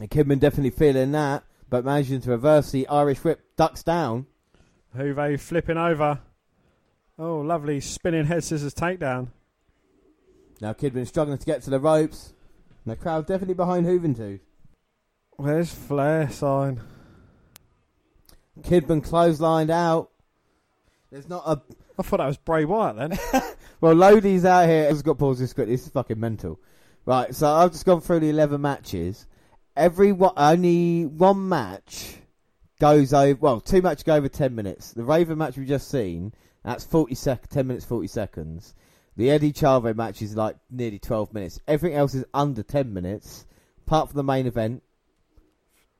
And 0.00 0.10
Kidman 0.10 0.40
definitely 0.40 0.70
feeling 0.70 1.12
that, 1.12 1.44
but 1.68 1.84
managing 1.84 2.20
to 2.22 2.30
reverse 2.30 2.70
the 2.70 2.88
Irish 2.88 3.24
whip, 3.24 3.40
ducks 3.56 3.82
down. 3.82 4.26
Juve 4.96 5.40
flipping 5.40 5.78
over. 5.78 6.20
Oh, 7.18 7.38
lovely 7.40 7.80
spinning 7.80 8.26
head 8.26 8.44
scissors 8.44 8.74
takedown. 8.74 9.28
Now 10.60 10.72
Kidman 10.72 11.06
struggling 11.06 11.38
to 11.38 11.46
get 11.46 11.62
to 11.62 11.70
the 11.70 11.80
ropes. 11.80 12.32
And 12.84 12.92
the 12.92 12.96
crowd 12.96 13.26
definitely 13.26 13.54
behind 13.54 13.86
Juventud. 13.86 14.40
Where's 15.36 15.72
Flair 15.72 16.30
sign? 16.30 16.80
Kidman 18.60 19.06
clotheslined 19.06 19.70
out. 19.70 20.10
There's 21.10 21.28
not 21.28 21.42
a 21.46 21.60
I 21.98 22.02
thought 22.02 22.18
that 22.18 22.26
was 22.26 22.38
Bray 22.38 22.64
Wyatt 22.64 22.96
then. 22.96 23.18
well. 23.80 23.94
Lodi's 23.94 24.44
out 24.44 24.68
here. 24.68 24.88
I've 24.88 25.02
got 25.02 25.12
to 25.12 25.18
pause 25.18 25.38
this 25.38 25.52
quick. 25.52 25.68
This 25.68 25.86
is 25.86 25.92
fucking 25.92 26.18
mental. 26.18 26.58
Right, 27.04 27.34
so 27.34 27.48
I've 27.48 27.72
just 27.72 27.84
gone 27.84 28.00
through 28.00 28.20
the 28.20 28.30
eleven 28.30 28.60
matches. 28.60 29.26
Every 29.76 30.12
one, 30.12 30.32
only 30.36 31.06
one 31.06 31.48
match 31.48 32.16
goes 32.80 33.12
over. 33.12 33.38
Well, 33.40 33.60
two 33.60 33.82
matches 33.82 34.04
go 34.04 34.14
over 34.14 34.28
ten 34.28 34.54
minutes. 34.54 34.92
The 34.92 35.02
Raven 35.02 35.36
match 35.36 35.56
we've 35.56 35.66
just 35.66 35.88
seen, 35.88 36.32
that's 36.64 36.84
forty 36.84 37.14
sec, 37.14 37.48
ten 37.48 37.66
minutes, 37.66 37.84
forty 37.84 38.06
seconds. 38.06 38.74
The 39.16 39.30
Eddie 39.30 39.52
Chavo 39.52 39.94
match 39.96 40.22
is 40.22 40.36
like 40.36 40.56
nearly 40.70 40.98
twelve 41.00 41.34
minutes. 41.34 41.58
Everything 41.66 41.98
else 41.98 42.14
is 42.14 42.24
under 42.32 42.62
ten 42.62 42.94
minutes, 42.94 43.46
apart 43.86 44.10
from 44.10 44.16
the 44.16 44.24
main 44.24 44.46
event. 44.46 44.82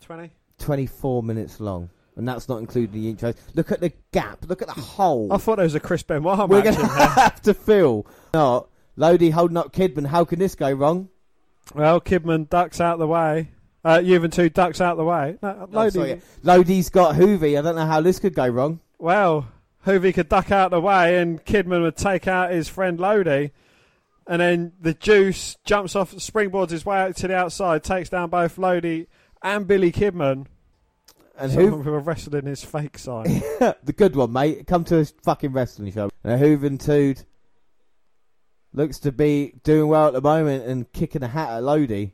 20. 0.02 0.30
24 0.58 1.22
minutes 1.22 1.60
long. 1.60 1.90
And 2.16 2.28
that's 2.28 2.48
not 2.48 2.58
including 2.58 2.92
the 3.02 3.12
intros. 3.14 3.36
Look 3.54 3.72
at 3.72 3.80
the 3.80 3.92
gap. 4.12 4.44
Look 4.46 4.60
at 4.62 4.68
the 4.68 4.74
hole. 4.80 5.32
I 5.32 5.38
thought 5.38 5.56
there 5.56 5.64
was 5.64 5.74
a 5.74 5.80
Chris 5.80 6.02
Benoit 6.02 6.48
We're 6.48 6.60
going 6.62 6.74
to 6.74 6.86
have 6.86 7.40
to 7.42 7.54
fill. 7.54 8.06
Not. 8.34 8.68
Lodi 8.96 9.30
holding 9.30 9.56
up 9.56 9.72
Kidman. 9.72 10.06
How 10.06 10.24
can 10.26 10.38
this 10.38 10.54
go 10.54 10.70
wrong? 10.72 11.08
Well, 11.74 12.00
Kidman 12.00 12.50
ducks 12.50 12.80
out 12.80 12.98
the 12.98 13.06
way. 13.06 13.50
Uh, 13.84 14.00
two 14.00 14.48
ducks 14.50 14.80
out 14.80 14.96
the 14.96 15.04
way. 15.04 15.38
No, 15.42 15.48
Oh, 15.62 15.68
Lodi- 15.70 15.90
sorry, 15.90 16.08
yeah. 16.10 16.16
Lodi's 16.42 16.90
got 16.90 17.14
Hoovy. 17.16 17.58
I 17.58 17.62
don't 17.62 17.76
know 17.76 17.86
how 17.86 18.00
this 18.00 18.18
could 18.18 18.34
go 18.34 18.46
wrong. 18.46 18.80
Well, 18.98 19.48
Hoovy 19.86 20.12
could 20.14 20.28
duck 20.28 20.50
out 20.52 20.70
the 20.70 20.80
way 20.80 21.18
and 21.18 21.42
Kidman 21.44 21.82
would 21.82 21.96
take 21.96 22.28
out 22.28 22.52
his 22.52 22.68
friend 22.68 23.00
Lodi. 23.00 23.48
And 24.26 24.40
then 24.40 24.72
the 24.80 24.94
Juice 24.94 25.56
jumps 25.64 25.96
off, 25.96 26.12
springboards 26.12 26.70
his 26.70 26.86
way 26.86 26.98
out 26.98 27.16
to 27.16 27.28
the 27.28 27.34
outside, 27.34 27.82
takes 27.82 28.08
down 28.10 28.30
both 28.30 28.56
Lodi 28.58 29.06
and 29.42 29.66
Billy 29.66 29.90
Kidman. 29.90 30.46
And 31.38 31.50
Someone 31.52 31.82
who 31.82 31.90
were 31.90 32.00
wrestling 32.00 32.46
his 32.46 32.64
fake 32.64 32.98
sign. 32.98 33.24
the 33.84 33.94
good 33.96 34.14
one, 34.16 34.32
mate. 34.32 34.66
Come 34.66 34.84
to 34.84 34.98
a 35.00 35.04
fucking 35.04 35.52
wrestling 35.52 35.92
show. 35.92 36.10
And 36.22 36.40
Juventud 36.40 37.24
looks 38.74 38.98
to 39.00 39.12
be 39.12 39.54
doing 39.64 39.88
well 39.88 40.08
at 40.08 40.12
the 40.12 40.20
moment 40.20 40.66
and 40.66 40.90
kicking 40.92 41.22
a 41.22 41.28
hat 41.28 41.50
at 41.50 41.62
Lodi. 41.62 42.12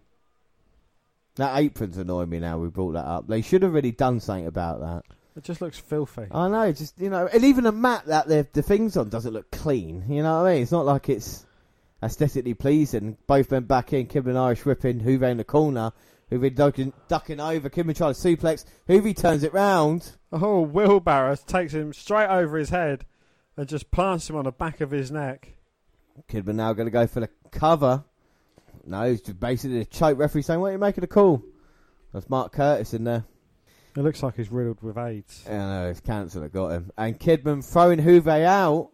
That 1.37 1.59
apron's 1.59 1.97
annoying 1.97 2.31
me 2.31 2.41
now 2.41 2.59
we 2.59 2.69
brought 2.69 2.93
that 2.93 3.07
up. 3.07 3.29
They 3.29 3.43
should 3.43 3.63
have 3.63 3.73
really 3.73 3.93
done 3.93 4.19
something 4.21 4.47
about 4.47 4.81
that. 4.81 5.05
it 5.37 5.45
just 5.45 5.61
looks 5.61 5.79
filthy. 5.79 6.27
I 6.33 6.49
know, 6.49 6.73
just 6.73 6.99
you 7.01 7.11
know, 7.11 7.29
and 7.33 7.45
even 7.45 7.65
the 7.65 7.73
mat 7.73 8.07
that 8.07 8.27
the 8.27 8.47
the 8.53 8.63
things 8.63 8.97
on 8.97 9.09
doesn't 9.09 9.33
look 9.33 9.51
clean. 9.53 10.05
You 10.09 10.23
know 10.25 10.43
what 10.43 10.49
I 10.49 10.55
mean? 10.55 10.63
It's 10.63 10.73
not 10.73 10.85
like 10.85 11.09
it's 11.09 11.47
aesthetically 12.03 12.55
pleasing. 12.55 13.17
Both 13.29 13.53
men 13.53 13.65
back 13.65 13.93
in, 13.93 14.07
Kidman 14.07 14.37
Irish 14.37 14.65
whipping, 14.65 15.01
Hoover 15.01 15.27
in 15.27 15.37
the 15.37 15.45
corner. 15.45 15.93
Hoovy 16.31 16.55
ducking, 16.55 16.93
ducking 17.09 17.41
over. 17.41 17.71
Kidman 17.71 17.97
trying 17.97 18.15
to 18.15 18.21
suplex. 18.21 18.65
Hoovy 18.89 19.17
turns 19.17 19.43
it 19.43 19.53
round. 19.53 20.13
Oh, 20.31 20.61
wheelbarrow 20.61 21.37
takes 21.37 21.73
him 21.73 21.93
straight 21.93 22.29
over 22.29 22.59
his 22.59 22.71
head 22.71 23.07
and 23.57 23.67
just 23.67 23.91
plants 23.91 24.29
him 24.29 24.37
on 24.37 24.45
the 24.45 24.53
back 24.53 24.81
of 24.81 24.91
his 24.91 25.11
neck. 25.11 25.55
Kidman 26.31 26.57
now 26.57 26.73
going 26.73 26.87
to 26.87 26.93
go 26.93 27.07
for 27.07 27.21
the 27.21 27.31
cover. 27.51 28.05
No, 28.85 29.09
he's 29.11 29.23
just 29.23 29.41
basically 29.41 29.81
a 29.81 29.85
choke 29.85 30.19
referee 30.19 30.43
saying, 30.43 30.61
"What 30.61 30.69
are 30.69 30.73
you 30.73 30.79
making 30.79 31.05
a 31.05 31.09
call?" 31.09 31.43
That's 32.13 32.29
Mark 32.29 32.53
Curtis 32.53 32.95
in 32.95 33.05
there. 33.05 33.25
It 33.97 34.03
looks 34.03 34.23
like 34.23 34.37
he's 34.37 34.51
riddled 34.51 34.83
with 34.83 34.97
AIDS. 34.97 35.45
I 35.49 35.53
know, 35.53 35.89
it's 35.89 36.01
cancer 36.01 36.41
that 36.41 36.53
got 36.53 36.71
him. 36.71 36.91
And 36.97 37.19
Kidman 37.19 37.65
throwing 37.65 38.03
Juve 38.03 38.29
out, 38.29 38.91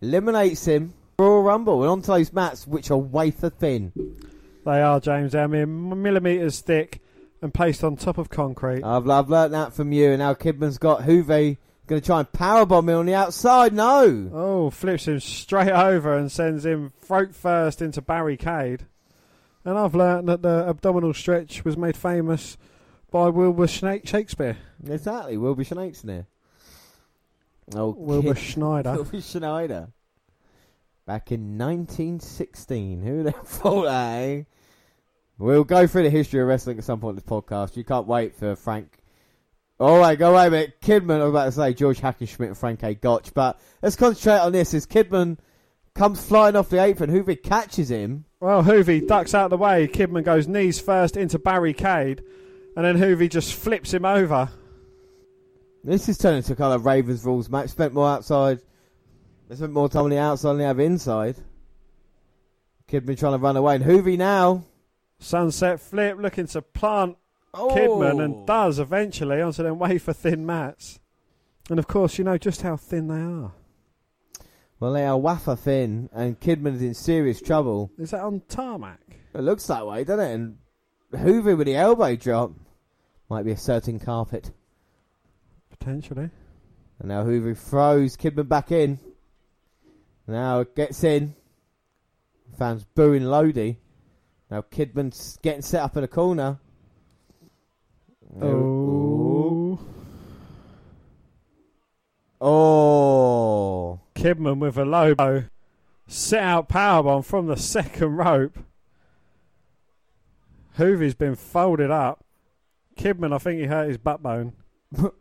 eliminates 0.00 0.64
him. 0.64 0.94
Royal 1.18 1.42
Rumble 1.42 1.82
and 1.82 1.90
onto 1.90 2.06
those 2.06 2.32
mats, 2.32 2.66
which 2.66 2.92
are 2.92 2.96
wafer 2.96 3.50
thin. 3.50 3.92
They 4.64 4.82
are, 4.82 5.00
James. 5.00 5.32
They're 5.32 5.48
mere 5.48 5.66
millimetres 5.66 6.60
thick 6.60 7.00
and 7.40 7.54
placed 7.54 7.84
on 7.84 7.96
top 7.96 8.18
of 8.18 8.28
concrete. 8.28 8.82
I've, 8.82 9.08
I've 9.08 9.28
learnt 9.28 9.52
that 9.52 9.72
from 9.72 9.92
you. 9.92 10.10
And 10.10 10.18
now 10.18 10.34
Kidman's 10.34 10.78
got 10.78 11.04
Juve 11.04 11.56
going 11.88 12.02
to 12.02 12.06
try 12.06 12.20
and 12.20 12.30
powerbomb 12.30 12.84
me 12.84 12.92
on 12.92 13.06
the 13.06 13.14
outside. 13.14 13.72
No. 13.72 14.30
Oh, 14.32 14.70
flips 14.70 15.08
him 15.08 15.20
straight 15.20 15.70
over 15.70 16.16
and 16.16 16.30
sends 16.30 16.64
him 16.64 16.92
throat 17.00 17.34
first 17.34 17.80
into 17.82 18.02
barricade. 18.02 18.86
And 19.64 19.78
I've 19.78 19.94
learnt 19.94 20.26
that 20.26 20.42
the 20.42 20.66
abdominal 20.68 21.14
stretch 21.14 21.64
was 21.64 21.76
made 21.76 21.96
famous 21.96 22.56
by 23.10 23.28
Wilbur 23.28 23.66
Shakespeare. 23.66 24.56
Exactly, 24.86 25.36
Wilbur 25.36 25.64
Shakespeare. 25.64 26.26
Oh, 27.74 27.90
Wilbur 27.90 28.34
Schneider. 28.34 28.92
Wilbur 28.96 29.20
Schneider. 29.20 29.88
Back 31.08 31.32
in 31.32 31.56
1916. 31.56 33.00
Who 33.00 33.22
the 33.22 33.32
thought 33.44 33.84
that, 33.84 34.18
eh? 34.18 34.42
We'll 35.38 35.64
go 35.64 35.86
through 35.86 36.02
the 36.02 36.10
history 36.10 36.38
of 36.38 36.46
wrestling 36.46 36.76
at 36.76 36.84
some 36.84 37.00
point 37.00 37.16
in 37.16 37.16
this 37.16 37.24
podcast. 37.24 37.78
You 37.78 37.84
can't 37.84 38.06
wait 38.06 38.34
for 38.34 38.54
Frank. 38.56 38.98
All 39.80 40.00
right, 40.00 40.18
go 40.18 40.32
away 40.32 40.48
a 40.48 40.50
minute. 40.50 40.82
Kidman, 40.82 41.22
I 41.22 41.24
was 41.24 41.30
about 41.30 41.44
to 41.46 41.52
say 41.52 41.72
George 41.72 41.98
Hackenschmidt 42.02 42.48
and 42.48 42.58
Frank 42.58 42.82
A. 42.82 42.94
Gotch, 42.94 43.32
but 43.32 43.58
let's 43.80 43.96
concentrate 43.96 44.40
on 44.40 44.52
this. 44.52 44.74
As 44.74 44.84
Kidman 44.86 45.38
comes 45.94 46.22
flying 46.22 46.56
off 46.56 46.68
the 46.68 46.82
apron, 46.82 47.10
Hoovy 47.10 47.42
catches 47.42 47.90
him. 47.90 48.26
Well, 48.38 48.62
Hoovy 48.62 49.08
ducks 49.08 49.32
out 49.32 49.46
of 49.46 49.50
the 49.50 49.56
way. 49.56 49.88
Kidman 49.88 50.24
goes 50.24 50.46
knees 50.46 50.78
first 50.78 51.16
into 51.16 51.38
barricade. 51.38 52.22
And 52.76 52.84
then 52.84 52.98
Hoovy 52.98 53.30
just 53.30 53.54
flips 53.54 53.94
him 53.94 54.04
over. 54.04 54.50
This 55.82 56.06
is 56.10 56.18
turning 56.18 56.38
into 56.38 56.52
a 56.52 56.56
kind 56.56 56.74
of 56.74 56.84
Ravens 56.84 57.24
rules 57.24 57.48
match. 57.48 57.70
Spent 57.70 57.94
more 57.94 58.10
outside. 58.10 58.60
They 59.48 59.56
spent 59.56 59.72
more 59.72 59.88
time 59.88 60.04
on 60.04 60.10
the 60.10 60.18
outside 60.18 60.50
than 60.50 60.58
they 60.58 60.64
have 60.64 60.78
inside. 60.78 61.36
Kidman 62.88 63.18
trying 63.18 63.32
to 63.32 63.38
run 63.38 63.56
away, 63.56 63.76
and 63.76 63.84
Hoovy 63.84 64.16
now. 64.16 64.64
Sunset 65.18 65.80
flip 65.80 66.18
looking 66.18 66.46
to 66.48 66.62
plant 66.62 67.16
Oh. 67.54 67.70
Kidman 67.70 68.22
and 68.22 68.46
does 68.46 68.78
eventually 68.78 69.40
onto 69.40 69.62
them 69.62 69.78
wafer 69.78 70.12
thin 70.12 70.44
mats. 70.44 71.00
And 71.70 71.78
of 71.78 71.86
course, 71.86 72.18
you 72.18 72.24
know 72.24 72.38
just 72.38 72.62
how 72.62 72.76
thin 72.76 73.08
they 73.08 73.20
are. 73.20 73.52
Well, 74.80 74.92
they 74.92 75.04
are 75.04 75.18
wafer 75.18 75.56
thin, 75.56 76.08
and 76.12 76.38
Kidman 76.38 76.74
is 76.76 76.82
in 76.82 76.94
serious 76.94 77.40
trouble. 77.40 77.90
Is 77.98 78.10
that 78.10 78.20
on 78.20 78.42
tarmac? 78.48 79.00
It 79.34 79.40
looks 79.40 79.66
that 79.66 79.86
way, 79.86 80.04
doesn't 80.04 80.24
it? 80.24 80.34
And 80.34 80.58
Hoover 81.20 81.56
with 81.56 81.66
the 81.66 81.74
elbow 81.74 82.16
drop 82.16 82.52
might 83.28 83.44
be 83.44 83.52
a 83.52 83.56
certain 83.56 83.98
carpet. 83.98 84.52
Potentially. 85.70 86.30
And 87.00 87.08
now 87.08 87.24
Hoover 87.24 87.54
throws 87.54 88.16
Kidman 88.16 88.48
back 88.48 88.70
in. 88.70 89.00
Now 90.28 90.60
it 90.60 90.76
gets 90.76 91.02
in. 91.02 91.34
Fans 92.58 92.84
booing 92.94 93.24
Lodi. 93.24 93.78
Now 94.50 94.60
Kidman's 94.60 95.38
getting 95.42 95.62
set 95.62 95.82
up 95.82 95.96
in 95.96 96.04
a 96.04 96.08
corner. 96.08 96.58
Oh. 98.40 99.80
Oh. 102.40 104.00
Kidman 104.14 104.58
with 104.58 104.76
a 104.76 104.84
low 104.84 105.14
blow. 105.14 105.44
Set 106.06 106.42
out 106.42 106.68
powerbomb 106.68 107.24
from 107.24 107.46
the 107.46 107.56
second 107.56 108.16
rope. 108.16 108.58
Hoovy's 110.74 111.14
been 111.14 111.36
folded 111.36 111.90
up. 111.90 112.24
Kidman, 112.96 113.32
I 113.32 113.38
think 113.38 113.60
he 113.60 113.66
hurt 113.66 113.88
his 113.88 113.98
butt 113.98 114.22
bone. 114.22 114.52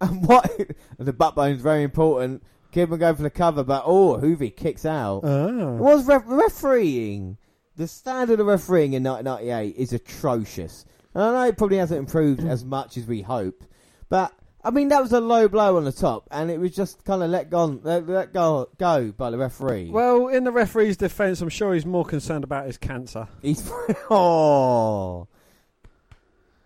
and 0.02 0.26
what? 0.28 0.50
the 0.98 1.13
butt 1.13 1.36
bone's 1.36 1.62
very 1.62 1.84
important. 1.84 2.43
Kidman 2.78 3.00
going 3.00 3.16
for 3.16 3.24
the 3.24 3.32
cover, 3.32 3.63
but 3.63 3.84
oh, 3.88 4.18
Hoovy 4.18 4.56
kicks 4.56 4.86
out. 4.86 5.22
Ah. 5.24 5.72
was 5.72 6.06
ref- 6.06 6.22
refereeing. 6.28 7.38
The 7.76 7.88
standard 7.88 8.40
of 8.40 8.46
refereeing 8.46 8.94
in 8.94 9.04
1998 9.04 9.76
is 9.76 9.94
atrocious. 9.94 10.86
And 11.16 11.24
I 11.24 11.32
know 11.32 11.48
it 11.48 11.58
probably 11.58 11.78
hasn't 11.78 11.98
improved 12.00 12.42
as 12.46 12.63
much 12.63 12.96
as 12.98 13.08
we 13.08 13.24
hope, 13.24 13.63
but 14.10 14.32
I 14.63 14.70
mean 14.70 14.90
that 14.90 15.02
was 15.02 15.12
a 15.12 15.20
low 15.20 15.48
blow 15.48 15.78
on 15.78 15.86
the 15.86 15.92
top, 15.92 16.28
and 16.30 16.52
it 16.52 16.60
was 16.60 16.76
just 16.76 17.04
kind 17.04 17.24
of 17.24 17.32
let 17.32 17.50
go, 17.50 17.66
let, 17.66 18.08
let 18.08 18.34
go, 18.34 18.70
go 18.78 19.12
by 19.12 19.32
the 19.32 19.38
referee. 19.40 19.90
Well, 19.90 20.28
in 20.28 20.44
the 20.44 20.52
referee's 20.52 20.98
defence, 20.98 21.42
I'm 21.42 21.50
sure 21.50 21.74
he's 21.74 21.86
more 21.86 22.06
concerned 22.06 22.44
about 22.44 22.68
his 22.68 22.78
cancer. 22.78 23.28
He's 23.42 23.72
oh, 24.12 25.28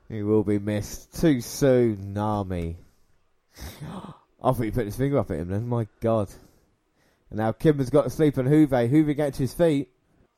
he 0.09 0.23
will 0.23 0.43
be 0.43 0.59
missed 0.59 1.21
too 1.21 1.39
soon, 1.39 2.11
Nami. 2.13 2.75
I 4.43 4.51
thought 4.51 4.63
he 4.63 4.71
put 4.71 4.85
his 4.85 4.95
finger 4.95 5.19
up 5.19 5.31
at 5.31 5.37
him 5.37 5.49
then. 5.49 5.67
My 5.67 5.87
God. 5.99 6.29
And 7.29 7.39
now 7.39 7.51
Kidman's 7.51 7.89
got 7.89 8.03
to 8.03 8.09
sleep 8.09 8.37
on 8.37 8.47
Hoover. 8.47 8.87
Hoover 8.87 9.13
gets 9.13 9.37
his 9.37 9.53
feet. 9.53 9.89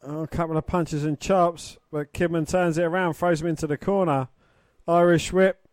Oh, 0.05 0.23
a 0.23 0.27
couple 0.27 0.57
of 0.57 0.67
punches 0.67 1.05
and 1.05 1.19
chops, 1.19 1.77
but 1.89 2.11
Kidman 2.13 2.47
turns 2.47 2.77
it 2.77 2.83
around, 2.83 3.13
throws 3.13 3.41
him 3.41 3.47
into 3.47 3.67
the 3.67 3.77
corner. 3.77 4.27
Irish 4.85 5.31
whip 5.31 5.65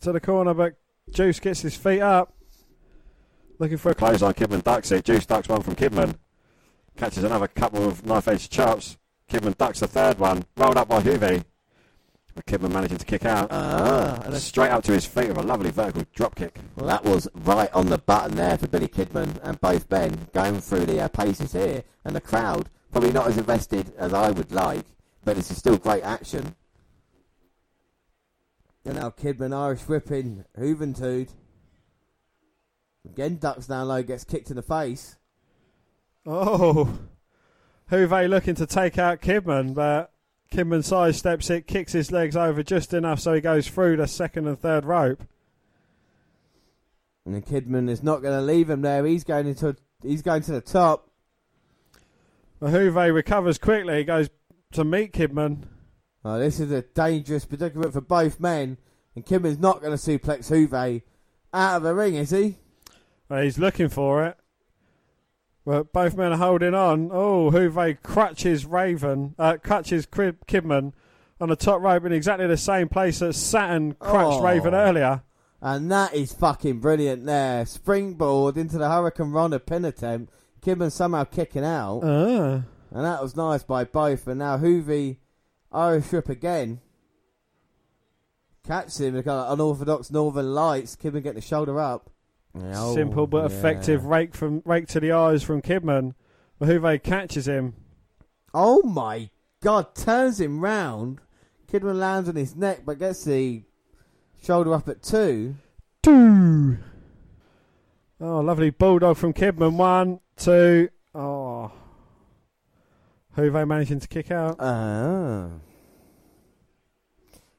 to 0.00 0.12
the 0.12 0.20
corner, 0.20 0.52
but 0.52 0.74
Juice 1.10 1.40
gets 1.40 1.62
his 1.62 1.74
feet 1.74 2.00
up. 2.00 2.34
Looking 3.58 3.78
for 3.78 3.90
a 3.90 3.94
Close 3.94 4.22
on 4.22 4.34
Kidman 4.34 4.62
ducks 4.62 4.92
it. 4.92 5.04
Juice 5.04 5.26
ducks 5.26 5.48
one 5.48 5.62
from 5.62 5.74
Kidman. 5.74 6.16
Catches 6.96 7.24
another 7.24 7.48
couple 7.48 7.88
of 7.88 8.04
knife 8.04 8.28
edge 8.28 8.50
chops. 8.50 8.98
Kidman 9.30 9.56
ducks 9.56 9.80
the 9.80 9.86
third 9.86 10.18
one. 10.18 10.44
Rolled 10.56 10.76
up 10.76 10.88
by 10.88 11.00
Hoovy. 11.00 11.44
But 12.38 12.60
Kidman 12.60 12.70
managing 12.70 12.98
to 12.98 13.04
kick 13.04 13.24
out. 13.24 13.48
Ah, 13.50 14.20
and 14.24 14.32
Straight 14.36 14.70
up 14.70 14.84
to 14.84 14.92
his 14.92 15.04
feet 15.04 15.26
with 15.26 15.38
a 15.38 15.42
lovely 15.42 15.70
vertical 15.70 16.04
drop 16.14 16.36
kick. 16.36 16.60
Well, 16.76 16.86
that 16.86 17.02
was 17.02 17.26
right 17.34 17.68
on 17.74 17.86
the 17.86 17.98
button 17.98 18.36
there 18.36 18.56
for 18.56 18.68
Billy 18.68 18.86
Kidman 18.86 19.40
and 19.42 19.60
both 19.60 19.90
men 19.90 20.28
going 20.32 20.60
through 20.60 20.86
the 20.86 21.00
uh, 21.00 21.08
paces 21.08 21.52
here, 21.52 21.82
and 22.04 22.14
the 22.14 22.20
crowd 22.20 22.70
probably 22.92 23.10
not 23.10 23.26
as 23.26 23.38
invested 23.38 23.92
as 23.98 24.14
I 24.14 24.30
would 24.30 24.52
like, 24.52 24.84
but 25.24 25.34
this 25.34 25.50
is 25.50 25.56
still 25.56 25.78
great 25.78 26.04
action. 26.04 26.54
And 28.84 28.94
now 28.94 29.10
Kidman 29.10 29.52
Irish 29.52 29.88
whipping 29.88 30.44
Juventude. 30.56 31.30
Again, 33.04 33.38
ducks 33.38 33.66
down 33.66 33.88
low, 33.88 34.04
gets 34.04 34.22
kicked 34.22 34.50
in 34.50 34.56
the 34.56 34.62
face. 34.62 35.16
Oh, 36.24 37.00
Juve 37.90 38.30
looking 38.30 38.54
to 38.54 38.66
take 38.66 38.96
out 38.96 39.20
Kidman, 39.20 39.74
but 39.74 40.12
Kidman 40.52 40.80
sidesteps 40.80 41.50
it, 41.50 41.66
kicks 41.66 41.92
his 41.92 42.10
legs 42.10 42.36
over 42.36 42.62
just 42.62 42.94
enough 42.94 43.20
so 43.20 43.34
he 43.34 43.40
goes 43.40 43.68
through 43.68 43.96
the 43.96 44.06
second 44.06 44.46
and 44.46 44.58
third 44.58 44.84
rope. 44.84 45.22
And 47.26 47.44
Kidman 47.44 47.90
is 47.90 48.02
not 48.02 48.22
going 48.22 48.38
to 48.38 48.44
leave 48.44 48.70
him 48.70 48.80
there. 48.80 49.04
He's 49.04 49.24
going 49.24 49.46
into 49.46 49.76
he's 50.02 50.22
going 50.22 50.42
to 50.42 50.52
the 50.52 50.62
top. 50.62 51.10
Juve 52.62 52.96
recovers 52.96 53.58
quickly, 53.58 53.98
He 53.98 54.04
goes 54.04 54.30
to 54.72 54.84
meet 54.84 55.12
Kidman. 55.12 55.64
Oh, 56.24 56.38
this 56.38 56.58
is 56.58 56.72
a 56.72 56.82
dangerous 56.82 57.44
predicament 57.44 57.92
for 57.92 58.00
both 58.00 58.40
men. 58.40 58.78
And 59.14 59.26
Kidman's 59.26 59.58
not 59.58 59.82
going 59.82 59.96
to 59.96 60.02
suplex 60.02 60.48
Juve 60.48 61.02
out 61.52 61.76
of 61.76 61.82
the 61.82 61.94
ring, 61.94 62.14
is 62.14 62.30
he? 62.30 62.56
Well, 63.28 63.42
he's 63.42 63.58
looking 63.58 63.88
for 63.88 64.24
it. 64.24 64.37
But 65.68 65.92
both 65.92 66.16
men 66.16 66.32
are 66.32 66.38
holding 66.38 66.72
on. 66.72 67.10
Oh, 67.12 67.50
Juve 67.50 67.98
crutches 68.02 68.64
Raven, 68.64 69.34
uh, 69.38 69.58
crutches 69.62 70.06
Kidman 70.06 70.94
on 71.38 71.50
the 71.50 71.56
top 71.56 71.82
rope 71.82 72.06
in 72.06 72.12
exactly 72.12 72.46
the 72.46 72.56
same 72.56 72.88
place 72.88 73.18
that 73.18 73.34
Saturn 73.34 73.92
crutched 73.92 74.40
Oh. 74.40 74.42
Raven 74.42 74.74
earlier. 74.74 75.24
And 75.60 75.92
that 75.92 76.14
is 76.14 76.32
fucking 76.32 76.80
brilliant 76.80 77.26
there. 77.26 77.66
Springboard 77.66 78.56
into 78.56 78.78
the 78.78 78.88
Hurricane 78.88 79.30
Rana 79.30 79.58
pin 79.58 79.84
attempt. 79.84 80.32
Kidman 80.62 80.90
somehow 80.90 81.24
kicking 81.24 81.66
out. 81.66 82.00
Ah. 82.02 82.62
And 82.90 83.04
that 83.04 83.22
was 83.22 83.36
nice 83.36 83.62
by 83.62 83.84
both. 83.84 84.26
And 84.26 84.38
now 84.38 84.56
Hoovy 84.56 85.18
Irish 85.70 86.10
whip 86.10 86.30
again. 86.30 86.80
Catches 88.66 89.02
him. 89.02 89.12
They've 89.12 89.22
got 89.22 89.52
unorthodox 89.52 90.10
Northern 90.10 90.54
Lights. 90.54 90.96
Kidman 90.96 91.22
getting 91.24 91.34
the 91.34 91.40
shoulder 91.42 91.78
up. 91.78 92.08
Oh, 92.74 92.94
Simple 92.94 93.26
but 93.26 93.50
yeah. 93.50 93.56
effective 93.58 94.04
rake 94.06 94.34
from 94.34 94.62
rake 94.64 94.88
to 94.88 95.00
the 95.00 95.12
eyes 95.12 95.42
from 95.42 95.62
Kidman. 95.62 96.14
But 96.58 96.66
Juve 96.68 97.02
catches 97.02 97.46
him. 97.46 97.74
Oh 98.52 98.82
my 98.82 99.30
god. 99.62 99.94
Turns 99.94 100.40
him 100.40 100.60
round. 100.60 101.20
Kidman 101.70 101.98
lands 101.98 102.28
on 102.28 102.36
his 102.36 102.56
neck 102.56 102.80
but 102.84 102.98
gets 102.98 103.24
the 103.24 103.62
shoulder 104.42 104.74
up 104.74 104.88
at 104.88 105.02
two. 105.02 105.56
Two. 106.02 106.78
Oh, 108.20 108.40
lovely 108.40 108.70
bulldog 108.70 109.16
from 109.16 109.32
Kidman. 109.32 109.76
One, 109.76 110.20
two. 110.36 110.88
Oh. 111.14 111.70
Juve 113.36 113.68
managing 113.68 114.00
to 114.00 114.08
kick 114.08 114.30
out. 114.32 114.56
Ah. 114.58 115.48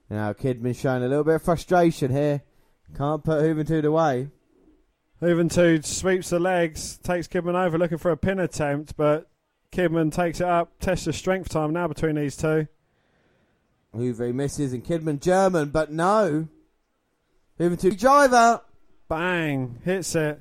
Now 0.09 0.33
Kidman 0.33 0.75
showing 0.75 1.03
a 1.03 1.07
little 1.07 1.23
bit 1.23 1.35
of 1.35 1.43
frustration 1.43 2.11
here. 2.11 2.41
Can't 2.97 3.23
put 3.23 3.41
Juventud 3.41 3.85
away. 3.85 4.29
Juventud 5.21 5.85
sweeps 5.85 6.29
the 6.29 6.39
legs, 6.39 6.97
takes 6.97 7.27
Kidman 7.27 7.55
over 7.55 7.77
looking 7.77 7.97
for 7.97 8.11
a 8.11 8.17
pin 8.17 8.39
attempt, 8.39 8.95
but 8.95 9.29
Kidman 9.71 10.13
takes 10.13 10.39
it 10.39 10.47
up. 10.47 10.71
Test 10.79 11.07
of 11.07 11.15
strength 11.15 11.49
time 11.49 11.73
now 11.73 11.87
between 11.87 12.15
these 12.15 12.37
two. 12.37 12.67
Juve 13.95 14.33
misses 14.33 14.71
and 14.71 14.83
Kidman 14.83 15.19
German, 15.19 15.69
but 15.69 15.91
no. 15.91 16.47
Juventud 17.59 17.99
driver. 17.99 18.61
Bang! 19.09 19.79
Hits 19.83 20.15
it. 20.15 20.39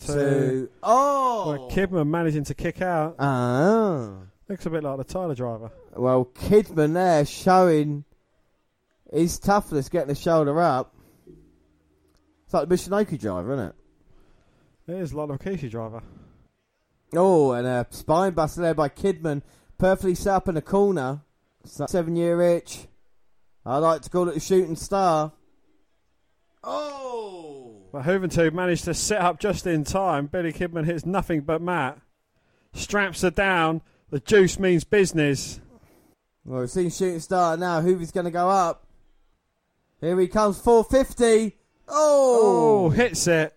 Two. 0.00 0.12
Two. 0.12 0.70
Oh. 0.82 1.46
Well, 1.46 1.70
Kidman 1.70 2.08
managing 2.08 2.44
to 2.44 2.54
kick 2.54 2.82
out. 2.82 3.16
Ah. 3.18 4.14
Looks 4.48 4.66
a 4.66 4.70
bit 4.70 4.82
like 4.82 4.96
the 4.98 5.04
Tyler 5.04 5.34
driver. 5.34 5.70
Well, 5.94 6.24
Kidman 6.24 6.94
there 6.94 7.24
showing 7.24 8.04
his 9.12 9.38
toughness, 9.38 9.88
getting 9.88 10.08
the 10.08 10.14
shoulder 10.14 10.60
up. 10.60 10.95
It's 12.46 12.54
like 12.54 12.68
the 12.68 12.74
Michinoku 12.74 13.18
driver, 13.18 13.54
isn't 13.54 13.66
it? 13.66 13.74
It 14.88 15.00
is 15.02 15.10
the 15.10 15.16
Rikishi 15.16 15.68
driver. 15.68 16.00
Oh, 17.14 17.52
and 17.52 17.66
a 17.66 17.86
spine 17.90 18.32
buster 18.32 18.62
there 18.62 18.74
by 18.74 18.88
Kidman. 18.88 19.42
Perfectly 19.78 20.14
set 20.14 20.34
up 20.34 20.48
in 20.48 20.54
the 20.54 20.62
corner. 20.62 21.22
Seven 21.64 22.14
year 22.14 22.40
itch. 22.40 22.86
I 23.64 23.78
like 23.78 24.02
to 24.02 24.10
call 24.10 24.28
it 24.28 24.36
a 24.36 24.40
shooting 24.40 24.76
star. 24.76 25.32
Oh! 26.62 27.82
But 27.92 28.04
Juventud 28.04 28.52
managed 28.52 28.84
to 28.84 28.94
set 28.94 29.20
up 29.20 29.40
just 29.40 29.66
in 29.66 29.82
time. 29.82 30.26
Billy 30.26 30.52
Kidman 30.52 30.84
hits 30.84 31.04
nothing 31.04 31.40
but 31.40 31.60
mat. 31.60 31.98
Straps 32.72 33.22
her 33.22 33.30
down. 33.30 33.82
The 34.10 34.20
juice 34.20 34.60
means 34.60 34.84
business. 34.84 35.60
Well, 36.44 36.60
we've 36.60 36.70
seen 36.70 36.90
shooting 36.90 37.18
star 37.18 37.56
now. 37.56 37.80
Hoover's 37.80 38.12
going 38.12 38.26
to 38.26 38.30
go 38.30 38.48
up. 38.48 38.86
Here 40.00 40.18
he 40.20 40.28
comes, 40.28 40.60
450. 40.60 41.55
Oh, 41.88 42.86
Oh! 42.86 42.90
hits 42.90 43.26
it. 43.26 43.54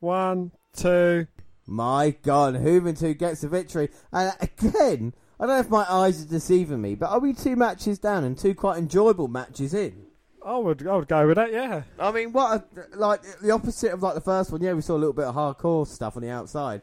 One, 0.00 0.52
two. 0.74 1.26
My 1.66 2.10
God, 2.22 2.54
Juventud 2.54 3.18
gets 3.18 3.42
the 3.42 3.48
victory. 3.48 3.90
And 4.12 4.32
again, 4.40 5.14
I 5.38 5.46
don't 5.46 5.54
know 5.54 5.60
if 5.60 5.70
my 5.70 5.86
eyes 5.88 6.22
are 6.22 6.28
deceiving 6.28 6.80
me, 6.80 6.94
but 6.94 7.10
are 7.10 7.20
we 7.20 7.32
two 7.32 7.56
matches 7.56 7.98
down 7.98 8.24
and 8.24 8.36
two 8.36 8.54
quite 8.54 8.78
enjoyable 8.78 9.28
matches 9.28 9.72
in? 9.74 10.06
I 10.44 10.56
would, 10.56 10.86
I 10.86 10.96
would 10.96 11.06
go 11.08 11.26
with 11.26 11.36
that. 11.36 11.52
Yeah. 11.52 11.82
I 11.98 12.10
mean, 12.12 12.32
what 12.32 12.66
a, 12.76 12.96
like 12.96 13.20
the 13.40 13.50
opposite 13.50 13.92
of 13.92 14.02
like 14.02 14.14
the 14.14 14.20
first 14.20 14.50
one. 14.50 14.62
Yeah, 14.62 14.72
we 14.72 14.80
saw 14.80 14.94
a 14.94 14.98
little 14.98 15.12
bit 15.12 15.26
of 15.26 15.34
hardcore 15.34 15.86
stuff 15.86 16.16
on 16.16 16.22
the 16.22 16.30
outside, 16.30 16.80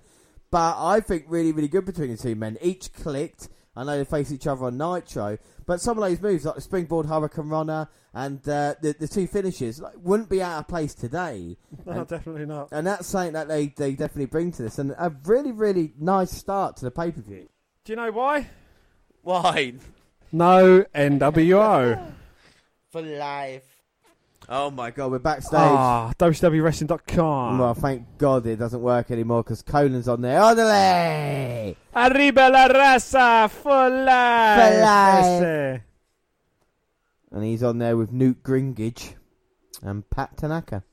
but 0.52 0.76
I 0.78 1.00
think 1.00 1.26
really, 1.28 1.52
really 1.52 1.68
good 1.68 1.86
between 1.86 2.12
the 2.12 2.18
two 2.18 2.36
men. 2.36 2.58
Each 2.62 2.94
clicked. 2.94 3.50
I 3.78 3.84
know 3.84 3.98
they 3.98 4.04
face 4.06 4.32
each 4.32 4.48
other 4.48 4.66
on 4.66 4.78
Nitro, 4.78 5.38
but 5.66 5.80
some 5.80 5.98
of 5.98 6.10
those 6.10 6.20
moves 6.20 6.46
like 6.46 6.56
the 6.56 6.62
springboard 6.62 7.06
Hurricane 7.06 7.48
Runner 7.50 7.88
and 8.14 8.40
uh, 8.50 8.74
the 8.82 8.96
the 9.00 9.08
two 9.08 9.28
finishes 9.28 9.80
like, 9.80 9.94
wouldn't 9.98 10.30
be 10.30 10.42
out 10.42 10.60
of 10.62 10.68
place 10.68 10.94
today. 10.96 11.58
No, 11.86 11.92
And- 11.94 12.08
definitely 12.08 12.46
not. 12.48 12.70
And 12.72 12.88
that's 12.88 13.08
something 13.08 13.34
that 13.34 13.48
they, 13.48 13.68
they 13.68 13.92
definitely 13.92 14.26
bring 14.26 14.52
to 14.54 14.64
this, 14.64 14.80
and 14.80 14.92
a 14.98 15.14
really, 15.26 15.52
really 15.52 15.94
nice 16.00 16.32
start 16.32 16.76
to 16.78 16.86
the 16.86 16.92
pay 16.92 17.12
per 17.12 17.22
view. 17.22 17.48
Do 17.86 17.94
you 17.94 17.96
know 17.98 18.12
why? 18.12 18.50
Why? 19.22 19.74
No 20.32 20.84
NWO. 20.96 22.12
For 22.92 23.02
life. 23.02 23.77
Oh 24.50 24.72
my 24.72 24.92
god, 24.92 25.12
we're 25.12 25.20
backstage. 25.20 25.60
Ah, 25.60 26.14
WCWWrestling.com. 26.18 27.60
Well, 27.60 27.74
thank 27.74 28.18
God 28.18 28.46
it 28.46 28.56
doesn't 28.56 28.82
work 28.82 29.12
anymore 29.12 29.44
because 29.44 29.62
Konnan's 29.62 30.08
on 30.08 30.22
there. 30.22 30.42
Orderly! 30.42 31.76
Arriba 31.94 32.50
la 32.50 32.68
raza 32.70 33.50
for 33.50 33.90
life. 33.90 34.74
For 34.74 34.82
life. 34.82 35.82
And 37.32 37.44
he's 37.44 37.62
on 37.62 37.80
there 37.80 37.98
with 37.98 38.14
Newt 38.14 38.42
Gringage 38.42 39.16
and 39.82 40.10
Pat 40.10 40.38
Tanaka. 40.38 40.84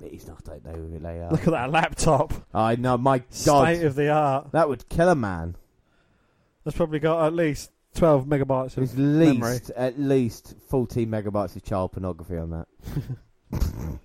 He's 0.00 0.28
not, 0.28 0.48
I 0.48 0.58
don't 0.60 0.76
know 0.76 0.88
who 0.90 0.98
they 1.00 1.20
are. 1.20 1.30
Look 1.32 1.48
at 1.48 1.50
that 1.50 1.70
laptop. 1.72 2.32
I 2.54 2.76
know, 2.76 2.96
my 2.96 3.18
god. 3.18 3.74
State 3.74 3.82
of 3.84 3.96
the 3.96 4.10
art. 4.10 4.52
That 4.52 4.68
would 4.68 4.88
kill 4.88 5.08
a 5.08 5.16
man. 5.16 5.56
That's 6.64 6.76
probably 6.76 7.00
got 7.00 7.26
at 7.26 7.34
least 7.34 7.72
12 7.94 8.26
megabytes 8.26 8.74
There's 8.74 8.92
of 8.92 8.98
at 8.98 9.04
memory. 9.04 9.52
least, 9.52 9.70
at 9.70 9.98
least 9.98 10.54
14 10.68 11.08
megabytes 11.08 11.56
of 11.56 11.62
child 11.62 11.92
pornography 11.92 12.36
on 12.36 12.50
that. 12.50 12.66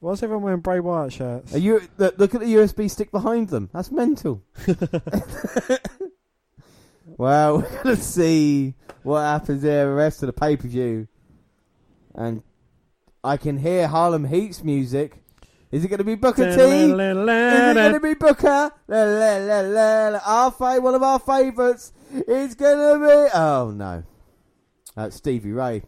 Why's 0.00 0.22
everyone 0.22 0.44
wearing 0.44 0.60
Bray 0.60 0.80
Wyatt 0.80 1.12
shirts? 1.12 1.54
Are 1.54 1.58
you, 1.58 1.80
look, 1.96 2.18
look 2.18 2.34
at 2.34 2.40
the 2.42 2.54
USB 2.54 2.90
stick 2.90 3.10
behind 3.10 3.48
them. 3.48 3.70
That's 3.72 3.90
mental. 3.90 4.42
well, 7.06 7.58
we're 7.58 7.82
to 7.82 7.96
see 7.96 8.74
what 9.02 9.22
happens 9.22 9.62
there 9.62 9.86
the 9.86 9.94
rest 9.94 10.22
of 10.22 10.26
the 10.26 10.32
pay 10.34 10.56
per 10.56 10.68
view. 10.68 11.08
And 12.14 12.42
I 13.24 13.36
can 13.36 13.58
hear 13.58 13.88
Harlem 13.88 14.26
Heat's 14.26 14.62
music. 14.62 15.22
Is 15.72 15.84
it 15.84 15.88
going 15.88 15.98
to 15.98 16.04
be 16.04 16.14
Booker 16.14 16.44
T? 16.54 16.60
Is 16.60 16.60
it 17.70 17.74
going 17.74 17.92
to 17.92 18.00
be 18.00 18.14
Booker? 18.14 18.70
Our 20.24 20.50
fa- 20.52 20.80
one 20.80 20.94
of 20.94 21.02
our 21.02 21.18
favourites 21.18 21.92
is 22.12 22.54
going 22.54 23.00
to 23.00 23.06
be. 23.06 23.28
Oh 23.34 23.72
no, 23.74 24.04
that's 24.94 25.16
Stevie 25.16 25.52
Ray. 25.52 25.82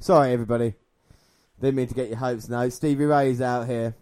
Sorry, 0.00 0.32
everybody. 0.32 0.74
Didn't 1.60 1.74
mean 1.76 1.88
to 1.88 1.94
get 1.94 2.08
your 2.08 2.18
hopes. 2.18 2.48
No, 2.48 2.68
Stevie 2.68 3.04
Ray 3.04 3.30
is 3.30 3.40
out 3.40 3.66
here. 3.66 3.94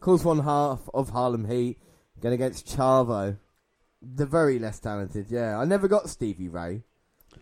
Calls 0.00 0.24
one 0.24 0.40
half 0.40 0.80
of 0.92 1.10
Harlem 1.10 1.48
Heat 1.48 1.78
going 2.20 2.34
against 2.34 2.66
Chavo, 2.66 3.38
the 4.00 4.26
very 4.26 4.58
less 4.58 4.80
talented. 4.80 5.26
Yeah, 5.30 5.58
I 5.58 5.64
never 5.64 5.86
got 5.88 6.08
Stevie 6.10 6.48
Ray. 6.48 6.82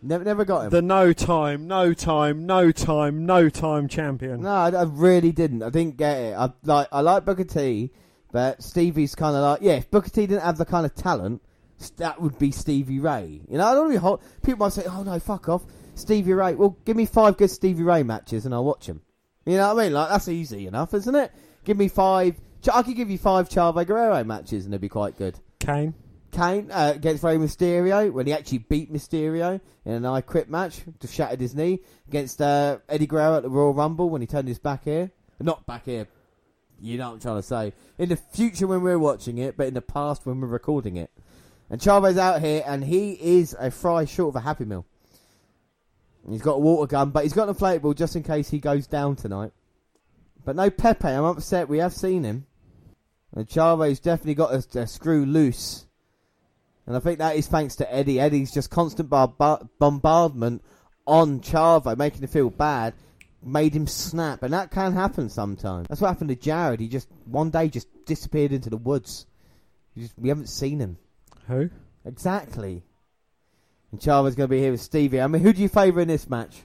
Never, 0.03 0.25
never 0.25 0.45
got 0.45 0.65
him. 0.65 0.71
The 0.71 0.83
no 0.83 1.13
time, 1.13 1.67
no 1.67 1.93
time, 1.93 2.47
no 2.47 2.73
time, 2.73 3.27
no 3.27 3.49
time 3.49 3.89
champion. 3.89 4.43
No, 4.43 4.51
I, 4.51 4.71
I 4.71 4.83
really 4.85 5.33
didn't. 5.33 5.63
I 5.63 5.71
didn't 5.71 5.97
get 5.97 6.17
it. 6.17 6.35
I 6.35 6.51
like 6.65 6.89
I 6.91 7.01
like 7.01 7.25
Booker 7.25 7.45
T, 7.45 7.93
but 8.33 8.63
Stevie's 8.63 9.15
kind 9.15 9.37
of 9.37 9.43
like 9.43 9.61
yeah. 9.63 9.75
If 9.75 9.91
Booker 9.91 10.09
T 10.09 10.27
didn't 10.27 10.43
have 10.43 10.57
the 10.57 10.65
kind 10.65 10.87
of 10.87 10.95
talent, 10.95 11.43
that 11.97 12.21
would 12.21 12.39
be 12.39 12.51
Stevie 12.51 13.01
Ray. 13.01 13.43
You 13.49 13.59
know, 13.59 13.67
I 13.67 13.75
don't 13.75 13.87
really 13.87 13.99
hold. 13.99 14.23
People 14.43 14.67
might 14.67 14.73
say, 14.73 14.85
"Oh 14.87 15.03
no, 15.03 15.19
fuck 15.19 15.49
off, 15.49 15.65
Stevie 15.95 16.33
Ray." 16.33 16.55
Well, 16.55 16.79
give 16.85 16.97
me 16.97 17.07
five 17.07 17.37
good 17.37 17.51
Stevie 17.51 17.83
Ray 17.83 18.03
matches 18.03 18.47
and 18.47 18.55
I'll 18.55 18.65
watch 18.65 18.87
them. 18.87 19.03
You 19.45 19.57
know 19.57 19.75
what 19.75 19.81
I 19.81 19.85
mean? 19.85 19.93
Like 19.93 20.09
that's 20.09 20.29
easy 20.29 20.67
enough, 20.67 20.95
isn't 20.95 21.15
it? 21.15 21.33
Give 21.65 21.77
me 21.77 21.89
five. 21.89 22.37
I 22.73 22.83
could 22.83 22.97
give 22.97 23.11
you 23.11 23.19
five 23.19 23.49
Chavo 23.49 23.87
Guerrero 23.87 24.23
matches 24.25 24.65
and 24.65 24.73
they'd 24.73 24.81
be 24.81 24.89
quite 24.89 25.17
good. 25.17 25.39
Kane. 25.59 25.95
Kane 26.31 26.71
uh, 26.71 26.93
against 26.95 27.23
Rey 27.23 27.37
Mysterio 27.37 28.13
when 28.13 28.27
he 28.27 28.33
actually 28.33 28.59
beat 28.59 28.93
Mysterio 28.93 29.61
in 29.85 29.93
an 29.93 30.07
I 30.07 30.21
Quit 30.21 30.49
match, 30.49 30.81
just 31.01 31.15
shattered 31.15 31.41
his 31.41 31.55
knee 31.55 31.81
against 32.09 32.41
uh, 32.41 32.79
Eddie 32.89 33.07
Guerrero 33.07 33.37
at 33.37 33.43
the 33.43 33.49
Royal 33.49 33.75
Rumble 33.75 34.09
when 34.09 34.21
he 34.21 34.27
turned 34.27 34.49
his 34.49 34.59
back 34.59 34.85
here, 34.85 35.11
not 35.41 35.67
back 35.67 35.85
here. 35.85 36.07
You 36.81 36.97
know 36.97 37.09
what 37.09 37.15
I'm 37.15 37.21
trying 37.21 37.37
to 37.37 37.43
say. 37.43 37.73
In 37.99 38.09
the 38.09 38.17
future 38.17 38.67
when 38.67 38.83
we're 38.83 38.99
watching 38.99 39.39
it, 39.39 39.57
but 39.57 39.67
in 39.67 39.75
the 39.75 39.83
past 39.83 40.25
when 40.25 40.41
we're 40.41 40.49
recording 40.49 40.97
it. 40.97 41.11
And 41.69 41.81
Chavo's 41.81 42.17
out 42.17 42.41
here, 42.41 42.65
and 42.67 42.83
he 42.83 43.13
is 43.13 43.55
a 43.59 43.71
fry 43.71 44.05
short 44.05 44.31
of 44.31 44.37
a 44.37 44.41
Happy 44.41 44.65
Meal. 44.65 44.87
He's 46.29 46.43
got 46.43 46.55
a 46.55 46.59
water 46.59 46.87
gun, 46.87 47.11
but 47.11 47.23
he's 47.23 47.33
got 47.33 47.49
an 47.49 47.55
inflatable 47.55 47.97
just 47.97 48.17
in 48.17 48.23
case 48.23 48.51
he 48.51 48.59
goes 48.59 48.87
down 48.87 49.17
tonight. 49.17 49.53
But 50.45 50.57
no 50.57 50.71
Pepe, 50.71 51.09
I'm 51.09 51.25
upset. 51.25 51.69
We 51.69 51.79
have 51.79 51.93
seen 51.93 52.25
him. 52.25 52.47
And 53.33 53.49
Chavo's 53.49 54.01
definitely 54.01 54.35
got 54.35 54.53
a, 54.53 54.81
a 54.81 54.87
screw 54.87 55.25
loose. 55.25 55.87
And 56.91 56.97
I 56.97 56.99
think 57.01 57.21
that 57.21 57.37
is 57.37 57.47
thanks 57.47 57.77
to 57.77 57.95
Eddie. 57.95 58.19
Eddie's 58.19 58.51
just 58.51 58.69
constant 58.69 59.09
bar- 59.09 59.29
bar- 59.29 59.63
bombardment 59.79 60.65
on 61.07 61.39
Chavo, 61.39 61.97
making 61.97 62.23
him 62.23 62.29
feel 62.29 62.51
bad, 62.51 62.95
made 63.45 63.73
him 63.77 63.87
snap. 63.87 64.43
And 64.43 64.53
that 64.53 64.73
can 64.73 64.93
happen 64.93 65.29
sometimes. 65.31 65.87
That's 65.87 66.01
what 66.01 66.09
happened 66.09 66.31
to 66.31 66.35
Jared. 66.35 66.81
He 66.81 66.89
just, 66.89 67.07
one 67.27 67.51
day, 67.51 67.69
just 67.69 67.87
disappeared 68.07 68.51
into 68.51 68.71
the 68.71 68.77
woods. 68.77 69.27
We 69.95 70.03
just- 70.03 70.19
we 70.19 70.31
haven't 70.31 70.49
seen 70.49 70.81
him. 70.81 70.97
Who? 71.47 71.71
Exactly. 72.05 72.83
And 73.93 74.01
Chavo's 74.01 74.35
going 74.35 74.49
to 74.49 74.51
be 74.51 74.59
here 74.59 74.73
with 74.73 74.81
Stevie. 74.81 75.21
I 75.21 75.29
mean, 75.29 75.43
who 75.43 75.53
do 75.53 75.63
you 75.63 75.69
favour 75.69 76.01
in 76.01 76.09
this 76.09 76.29
match? 76.29 76.57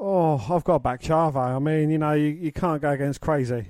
Oh, 0.00 0.36
I've 0.48 0.64
got 0.64 0.74
to 0.74 0.78
back 0.78 1.02
Chavo. 1.02 1.36
I 1.36 1.58
mean, 1.58 1.90
you 1.90 1.98
know, 1.98 2.12
you, 2.14 2.28
you 2.28 2.52
can't 2.52 2.80
go 2.80 2.88
against 2.88 3.20
crazy. 3.20 3.66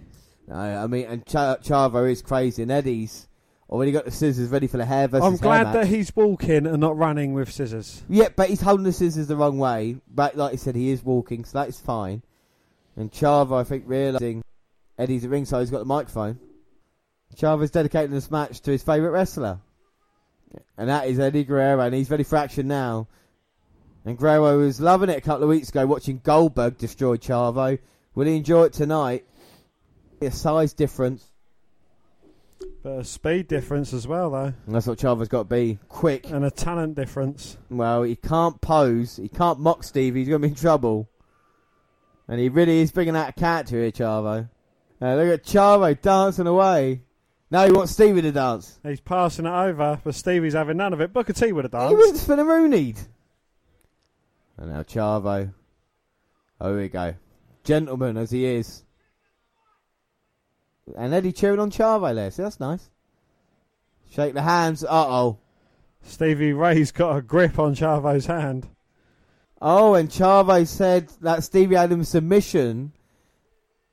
No, 0.47 0.55
I 0.55 0.87
mean, 0.87 1.07
and 1.07 1.27
Ch- 1.27 1.35
Chavo 1.35 2.09
is 2.09 2.23
crazy, 2.23 2.63
and 2.63 2.71
Eddie's 2.71 3.27
already 3.73 3.93
got 3.93 4.05
the 4.05 4.11
scissors 4.11 4.51
ready 4.51 4.67
for 4.67 4.77
the 4.77 4.85
hair 4.85 5.09
versus 5.09 5.25
I'm 5.25 5.33
hair 5.33 5.41
glad 5.41 5.63
match. 5.65 5.75
that 5.75 5.87
he's 5.87 6.15
walking 6.15 6.67
and 6.67 6.79
not 6.79 6.97
running 6.97 7.33
with 7.33 7.51
scissors. 7.51 8.03
Yeah, 8.09 8.29
but 8.35 8.51
he's 8.51 8.61
holding 8.61 8.85
the 8.85 8.93
scissors 8.93 9.29
the 9.29 9.37
wrong 9.37 9.59
way. 9.59 9.97
But 10.07 10.37
like 10.37 10.53
I 10.53 10.57
said, 10.57 10.77
he 10.77 10.91
is 10.91 11.03
walking, 11.03 11.45
so 11.45 11.59
that 11.59 11.69
is 11.69 11.81
fine. 11.81 12.23
And 12.97 13.11
Chavo, 13.11 13.59
I 13.59 13.65
think, 13.65 13.85
realising 13.87 14.43
Eddie's 14.99 15.25
at 15.25 15.31
ringside, 15.31 15.61
he's 15.61 15.71
got 15.71 15.79
the 15.79 15.85
microphone. 15.87 16.39
Chavo's 17.35 17.71
dedicating 17.71 18.11
this 18.11 18.31
match 18.31 18.61
to 18.61 18.73
his 18.73 18.83
favourite 18.83 19.13
wrestler. 19.13 19.59
And 20.77 20.91
that 20.91 21.09
is 21.09 21.19
Eddie 21.19 21.45
Guerrero, 21.45 21.81
and 21.81 21.95
he's 21.95 22.11
ready 22.11 22.25
for 22.25 22.37
action 22.37 22.69
now. 22.69 23.09
And 24.05 24.19
Guerrero 24.19 24.59
was 24.59 24.83
loving 24.83 25.09
it 25.09 25.17
a 25.17 25.23
couple 25.23 25.45
of 25.45 25.49
weeks 25.49 25.71
ago, 25.71 25.87
watching 25.87 26.21
Goldberg 26.23 26.77
destroy 26.77 27.17
Chavo. 27.17 27.79
Will 28.15 28.27
he 28.27 28.37
enjoy 28.37 28.65
it 28.65 28.75
tonight? 28.75 29.25
A 30.21 30.31
size 30.31 30.75
difference. 30.75 31.32
But 32.83 32.99
a 33.01 33.05
speed 33.05 33.49
difference 33.49 33.93
as 33.93 34.07
well, 34.07 34.31
though, 34.31 34.53
And 34.67 34.75
that's 34.75 34.87
what 34.87 34.99
Chavo's 34.99 35.29
got 35.29 35.49
to 35.49 35.55
be 35.55 35.79
quick. 35.89 36.31
and 36.31 36.45
a 36.45 36.51
talent 36.51 36.95
difference. 36.97 37.57
Well, 37.71 38.03
he 38.03 38.17
can't 38.17 38.61
pose. 38.61 39.17
He 39.17 39.29
can't 39.29 39.61
mock 39.61 39.85
Stevie. 39.85 40.21
He's 40.21 40.29
going 40.29 40.43
to 40.43 40.49
be 40.49 40.53
in 40.53 40.57
trouble. 40.57 41.09
And 42.29 42.41
he 42.41 42.49
really 42.49 42.81
is 42.81 42.93
bringing 42.93 43.17
out 43.17 43.29
a 43.29 43.33
character 43.33 43.77
here, 43.81 43.91
Chavo. 43.93 44.49
Uh, 45.01 45.15
look 45.17 45.33
at 45.35 45.45
Chavo 45.45 46.01
dancing 46.01 46.47
away. 46.47 47.03
Now 47.51 47.67
he 47.67 47.73
wants 47.73 47.93
Stevie 47.93 48.23
to 48.23 48.33
dance. 48.33 48.79
He's 48.83 49.01
passing 49.01 49.45
it 49.47 49.51
over, 49.51 50.01
but 50.03 50.15
Stevie's 50.15 50.55
having 50.55 50.79
none 50.79 50.93
of 50.93 51.01
it. 51.01 51.13
Booker 51.13 51.33
T 51.35 51.53
would 51.53 51.65
have 51.65 51.73
danced. 51.73 51.91
He 51.91 51.95
was 52.13 52.25
for 52.25 52.37
the 52.37 52.45
Rooney'd. 52.45 52.99
And 54.57 54.71
now 54.73 54.83
Chavo. 54.83 55.53
Oh, 56.61 56.69
here 56.71 56.79
we 56.83 56.89
go. 56.89 57.15
Gentleman 57.65 58.17
as 58.17 58.31
he 58.31 58.45
is. 58.47 58.85
And 60.97 61.15
Eddie 61.15 61.33
cheering 61.33 61.61
on 61.61 61.71
Chavo 61.71 62.15
there. 62.15 62.31
See, 62.31 62.43
that's 62.43 62.61
nice. 62.61 62.91
Shake 64.11 64.35
the 64.35 64.43
hands. 64.43 64.85
Uh 64.85 64.89
oh. 64.91 65.39
Stevie 66.03 66.53
Ray's 66.53 66.93
got 66.93 67.17
a 67.17 67.23
grip 67.23 67.59
on 67.59 67.75
Chavo's 67.75 68.27
hand. 68.27 68.69
Oh, 69.61 69.95
and 69.95 70.09
Chavo 70.09 70.67
said 70.67 71.09
that 71.21 71.45
Stevie 71.45 71.77
had 71.77 71.93
him 71.93 72.03
submission 72.03 72.93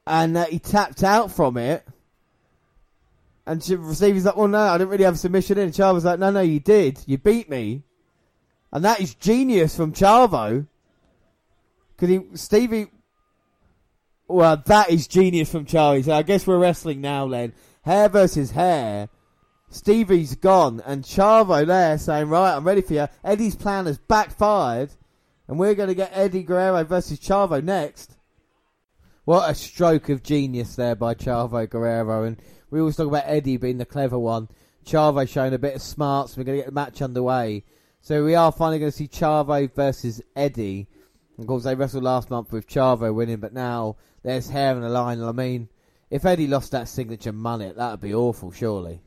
and 0.07 0.35
that 0.35 0.49
he 0.49 0.57
tapped 0.57 1.03
out 1.03 1.31
from 1.31 1.57
it. 1.57 1.87
And 3.45 3.63
Stevie's 3.63 4.25
like, 4.25 4.35
well, 4.35 4.47
no, 4.47 4.59
I 4.59 4.77
didn't 4.77 4.89
really 4.89 5.03
have 5.03 5.15
a 5.15 5.17
submission 5.17 5.57
in. 5.57 5.69
Chavo's 5.69 6.05
like, 6.05 6.19
no, 6.19 6.31
no, 6.31 6.41
you 6.41 6.59
did. 6.59 6.99
You 7.05 7.17
beat 7.17 7.49
me. 7.49 7.83
And 8.71 8.85
that 8.85 8.99
is 8.99 9.13
genius 9.15 9.75
from 9.75 9.93
Chavo. 9.93 10.67
Because 11.95 12.09
he, 12.09 12.21
Stevie, 12.35 12.87
well, 14.29 14.61
that 14.67 14.91
is 14.91 15.07
genius 15.07 15.51
from 15.51 15.65
Charlie. 15.65 16.03
So 16.03 16.13
I 16.13 16.21
guess 16.21 16.45
we're 16.45 16.59
wrestling 16.59 17.01
now 17.01 17.27
then. 17.27 17.53
Hair 17.81 18.09
versus 18.09 18.51
hair. 18.51 19.09
Stevie's 19.69 20.35
gone. 20.35 20.81
And 20.85 21.03
Chavo 21.03 21.65
there 21.65 21.97
saying, 21.97 22.29
right, 22.29 22.55
I'm 22.55 22.63
ready 22.63 22.81
for 22.81 22.93
you. 22.93 23.07
Eddie's 23.23 23.55
plan 23.55 23.87
has 23.87 23.97
backfired. 23.97 24.91
And 25.47 25.57
we're 25.57 25.73
going 25.73 25.89
to 25.89 25.95
get 25.95 26.11
Eddie 26.13 26.43
Guerrero 26.43 26.83
versus 26.83 27.19
Chavo 27.19 27.63
next. 27.63 28.15
What 29.25 29.49
a 29.49 29.55
stroke 29.55 30.09
of 30.09 30.21
genius 30.21 30.75
there 30.75 30.95
by 30.95 31.15
Chavo 31.15 31.67
Guerrero. 31.67 32.23
And 32.23 32.39
we 32.69 32.79
always 32.79 32.97
talk 32.97 33.07
about 33.07 33.23
Eddie 33.25 33.57
being 33.57 33.79
the 33.79 33.85
clever 33.85 34.19
one. 34.19 34.47
Chavo 34.85 35.27
showing 35.27 35.53
a 35.53 35.59
bit 35.59 35.75
of 35.75 35.81
smarts. 35.81 36.33
So 36.33 36.39
We're 36.39 36.45
going 36.45 36.57
to 36.59 36.63
get 36.63 36.67
the 36.67 36.75
match 36.75 37.01
underway. 37.01 37.63
So 38.01 38.23
we 38.23 38.35
are 38.35 38.51
finally 38.51 38.77
going 38.77 38.91
to 38.91 38.97
see 38.97 39.07
Chavo 39.07 39.73
versus 39.73 40.21
Eddie. 40.35 40.87
Of 41.39 41.47
course, 41.47 41.63
they 41.63 41.73
wrestled 41.73 42.03
last 42.03 42.29
month 42.29 42.51
with 42.51 42.67
Chavo 42.67 43.13
winning, 43.13 43.37
but 43.37 43.53
now 43.53 43.95
there's 44.23 44.49
hair 44.49 44.75
in 44.75 44.81
the 44.81 44.89
line. 44.89 45.21
I 45.21 45.31
mean, 45.31 45.69
if 46.09 46.25
Eddie 46.25 46.47
lost 46.47 46.71
that 46.71 46.87
signature 46.87 47.31
mullet, 47.31 47.77
that 47.77 47.91
would 47.91 48.01
be 48.01 48.13
awful, 48.13 48.51
surely. 48.51 49.01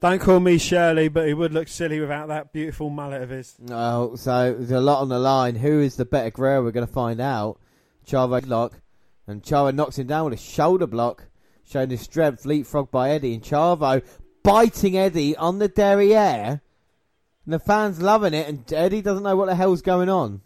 Don't 0.00 0.20
call 0.20 0.40
me 0.40 0.58
Shirley, 0.58 1.08
but 1.08 1.26
he 1.26 1.32
would 1.32 1.54
look 1.54 1.68
silly 1.68 2.00
without 2.00 2.28
that 2.28 2.52
beautiful 2.52 2.90
mullet 2.90 3.22
of 3.22 3.30
his. 3.30 3.56
Oh, 3.70 4.14
so 4.16 4.52
there's 4.52 4.70
a 4.70 4.80
lot 4.80 5.00
on 5.00 5.08
the 5.08 5.18
line. 5.18 5.56
Who 5.56 5.80
is 5.80 5.96
the 5.96 6.04
better 6.04 6.30
Guerrero? 6.30 6.62
We're 6.62 6.70
going 6.70 6.86
to 6.86 6.92
find 6.92 7.20
out. 7.20 7.58
Chavo 8.06 8.46
lock, 8.46 8.80
and 9.26 9.42
Chavo 9.42 9.74
knocks 9.74 9.98
him 9.98 10.06
down 10.06 10.26
with 10.26 10.34
a 10.34 10.42
shoulder 10.42 10.86
block, 10.86 11.28
showing 11.64 11.90
his 11.90 12.02
strength. 12.02 12.44
Leapfrog 12.44 12.90
by 12.90 13.10
Eddie, 13.10 13.34
and 13.34 13.42
Chavo 13.42 14.04
biting 14.42 14.96
Eddie 14.96 15.34
on 15.36 15.58
the 15.58 15.68
derriere. 15.68 16.60
And 17.44 17.54
the 17.54 17.58
fans 17.58 18.00
loving 18.00 18.34
it, 18.34 18.48
and 18.48 18.70
Eddie 18.72 19.02
doesn't 19.02 19.24
know 19.24 19.34
what 19.34 19.46
the 19.46 19.54
hell's 19.54 19.82
going 19.82 20.08
on. 20.08 20.42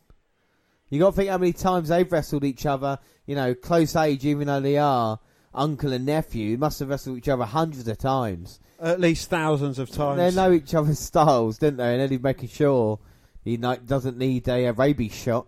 You 0.90 0.98
got 0.98 1.10
to 1.10 1.16
think 1.16 1.30
how 1.30 1.38
many 1.38 1.52
times 1.52 1.88
they've 1.88 2.10
wrestled 2.10 2.44
each 2.44 2.66
other. 2.66 2.98
You 3.26 3.36
know, 3.36 3.54
close 3.54 3.94
age, 3.96 4.26
even 4.26 4.48
though 4.48 4.60
they 4.60 4.76
are 4.76 5.20
uncle 5.54 5.92
and 5.92 6.04
nephew, 6.04 6.58
must 6.58 6.80
have 6.80 6.88
wrestled 6.88 7.18
each 7.18 7.28
other 7.28 7.44
hundreds 7.44 7.86
of 7.88 7.96
times. 7.96 8.60
At 8.80 9.00
least 9.00 9.30
thousands 9.30 9.78
of 9.78 9.90
times. 9.90 10.18
They 10.18 10.30
know 10.34 10.52
each 10.52 10.74
other's 10.74 10.98
styles, 11.00 11.58
didn't 11.58 11.76
they? 11.76 11.92
And 11.92 12.02
Eddie's 12.02 12.22
making 12.22 12.48
sure 12.48 12.98
he 13.44 13.56
doesn't 13.56 14.18
need 14.18 14.48
a, 14.48 14.66
uh 14.66 14.72
rabies 14.72 15.14
shot. 15.14 15.46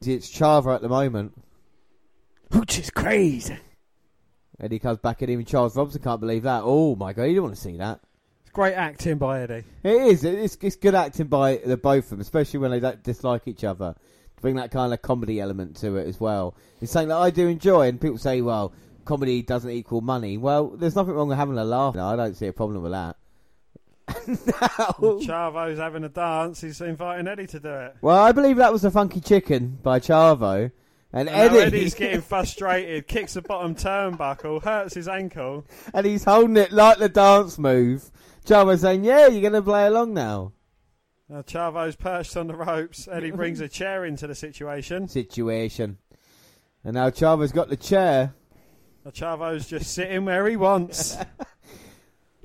It's 0.00 0.30
Chava 0.30 0.74
at 0.74 0.82
the 0.82 0.88
moment. 0.88 1.32
Which 2.50 2.78
is 2.78 2.90
crazy. 2.90 3.56
Eddie 4.60 4.78
comes 4.78 4.98
back 4.98 5.22
at 5.22 5.28
him, 5.28 5.40
and 5.40 5.48
Charles 5.48 5.76
Robinson 5.76 6.02
can't 6.02 6.20
believe 6.20 6.44
that. 6.44 6.62
Oh 6.64 6.94
my 6.94 7.12
god, 7.12 7.24
you 7.24 7.36
don't 7.36 7.44
want 7.44 7.56
to 7.56 7.60
see 7.60 7.76
that. 7.78 8.00
It's 8.42 8.50
great 8.50 8.74
acting 8.74 9.18
by 9.18 9.40
Eddie. 9.42 9.64
It 9.82 10.02
is. 10.02 10.24
It's, 10.24 10.56
it's 10.60 10.76
good 10.76 10.94
acting 10.94 11.26
by 11.26 11.56
the 11.56 11.76
both 11.76 12.04
of 12.04 12.10
them, 12.10 12.20
especially 12.20 12.60
when 12.60 12.70
they 12.70 12.80
don't 12.80 13.02
dislike 13.02 13.48
each 13.48 13.64
other. 13.64 13.96
Bring 14.44 14.56
that 14.56 14.70
kind 14.70 14.92
of 14.92 15.00
comedy 15.00 15.40
element 15.40 15.74
to 15.76 15.96
it 15.96 16.06
as 16.06 16.20
well. 16.20 16.54
It's 16.82 16.92
something 16.92 17.08
that 17.08 17.16
I 17.16 17.30
do 17.30 17.48
enjoy, 17.48 17.88
and 17.88 17.98
people 17.98 18.18
say, 18.18 18.42
well, 18.42 18.74
comedy 19.06 19.40
doesn't 19.40 19.70
equal 19.70 20.02
money. 20.02 20.36
Well, 20.36 20.68
there's 20.68 20.94
nothing 20.94 21.14
wrong 21.14 21.28
with 21.28 21.38
having 21.38 21.56
a 21.56 21.64
laugh. 21.64 21.94
No, 21.94 22.06
I 22.06 22.14
don't 22.14 22.36
see 22.36 22.46
a 22.46 22.52
problem 22.52 22.82
with 22.82 22.92
that. 22.92 23.16
no. 24.28 25.18
Chavo's 25.18 25.78
having 25.78 26.04
a 26.04 26.10
dance. 26.10 26.60
He's 26.60 26.82
inviting 26.82 27.26
Eddie 27.26 27.46
to 27.46 27.58
do 27.58 27.70
it. 27.70 27.96
Well, 28.02 28.18
I 28.22 28.32
believe 28.32 28.58
that 28.58 28.70
was 28.70 28.82
the 28.82 28.90
Funky 28.90 29.22
Chicken 29.22 29.78
by 29.82 29.98
Chavo. 29.98 30.70
And, 31.10 31.26
And 31.26 31.28
Eddie, 31.30 31.54
now 31.54 31.60
Eddie's 31.60 31.94
getting 31.94 32.20
frustrated, 32.20 33.06
kicks 33.06 33.32
the 33.32 33.40
bottom 33.40 33.74
turnbuckle, 33.74 34.62
hurts 34.62 34.92
his 34.92 35.08
ankle. 35.08 35.64
and 35.94 36.04
he's 36.04 36.24
holding 36.24 36.58
it 36.58 36.70
like 36.70 36.98
the 36.98 37.08
dance 37.08 37.58
move. 37.58 38.10
Chavo's 38.44 38.82
saying, 38.82 39.04
yeah, 39.04 39.26
you're 39.26 39.40
going 39.40 39.54
to 39.54 39.62
play 39.62 39.86
along 39.86 40.12
now. 40.12 40.52
Now 41.28 41.42
Chavo's 41.42 41.96
perched 41.96 42.36
on 42.36 42.48
the 42.48 42.54
ropes. 42.54 43.08
Eddie 43.10 43.30
brings 43.30 43.60
a 43.60 43.68
chair 43.68 44.04
into 44.04 44.26
the 44.26 44.34
situation. 44.34 45.08
Situation. 45.08 45.98
And 46.84 46.94
now 46.94 47.10
Chavo's 47.10 47.52
got 47.52 47.68
the 47.68 47.76
chair. 47.76 48.34
Now 49.04 49.10
Chavo's 49.10 49.66
just 49.66 49.92
sitting 49.92 50.24
where 50.24 50.46
he 50.46 50.56
wants. 50.56 51.16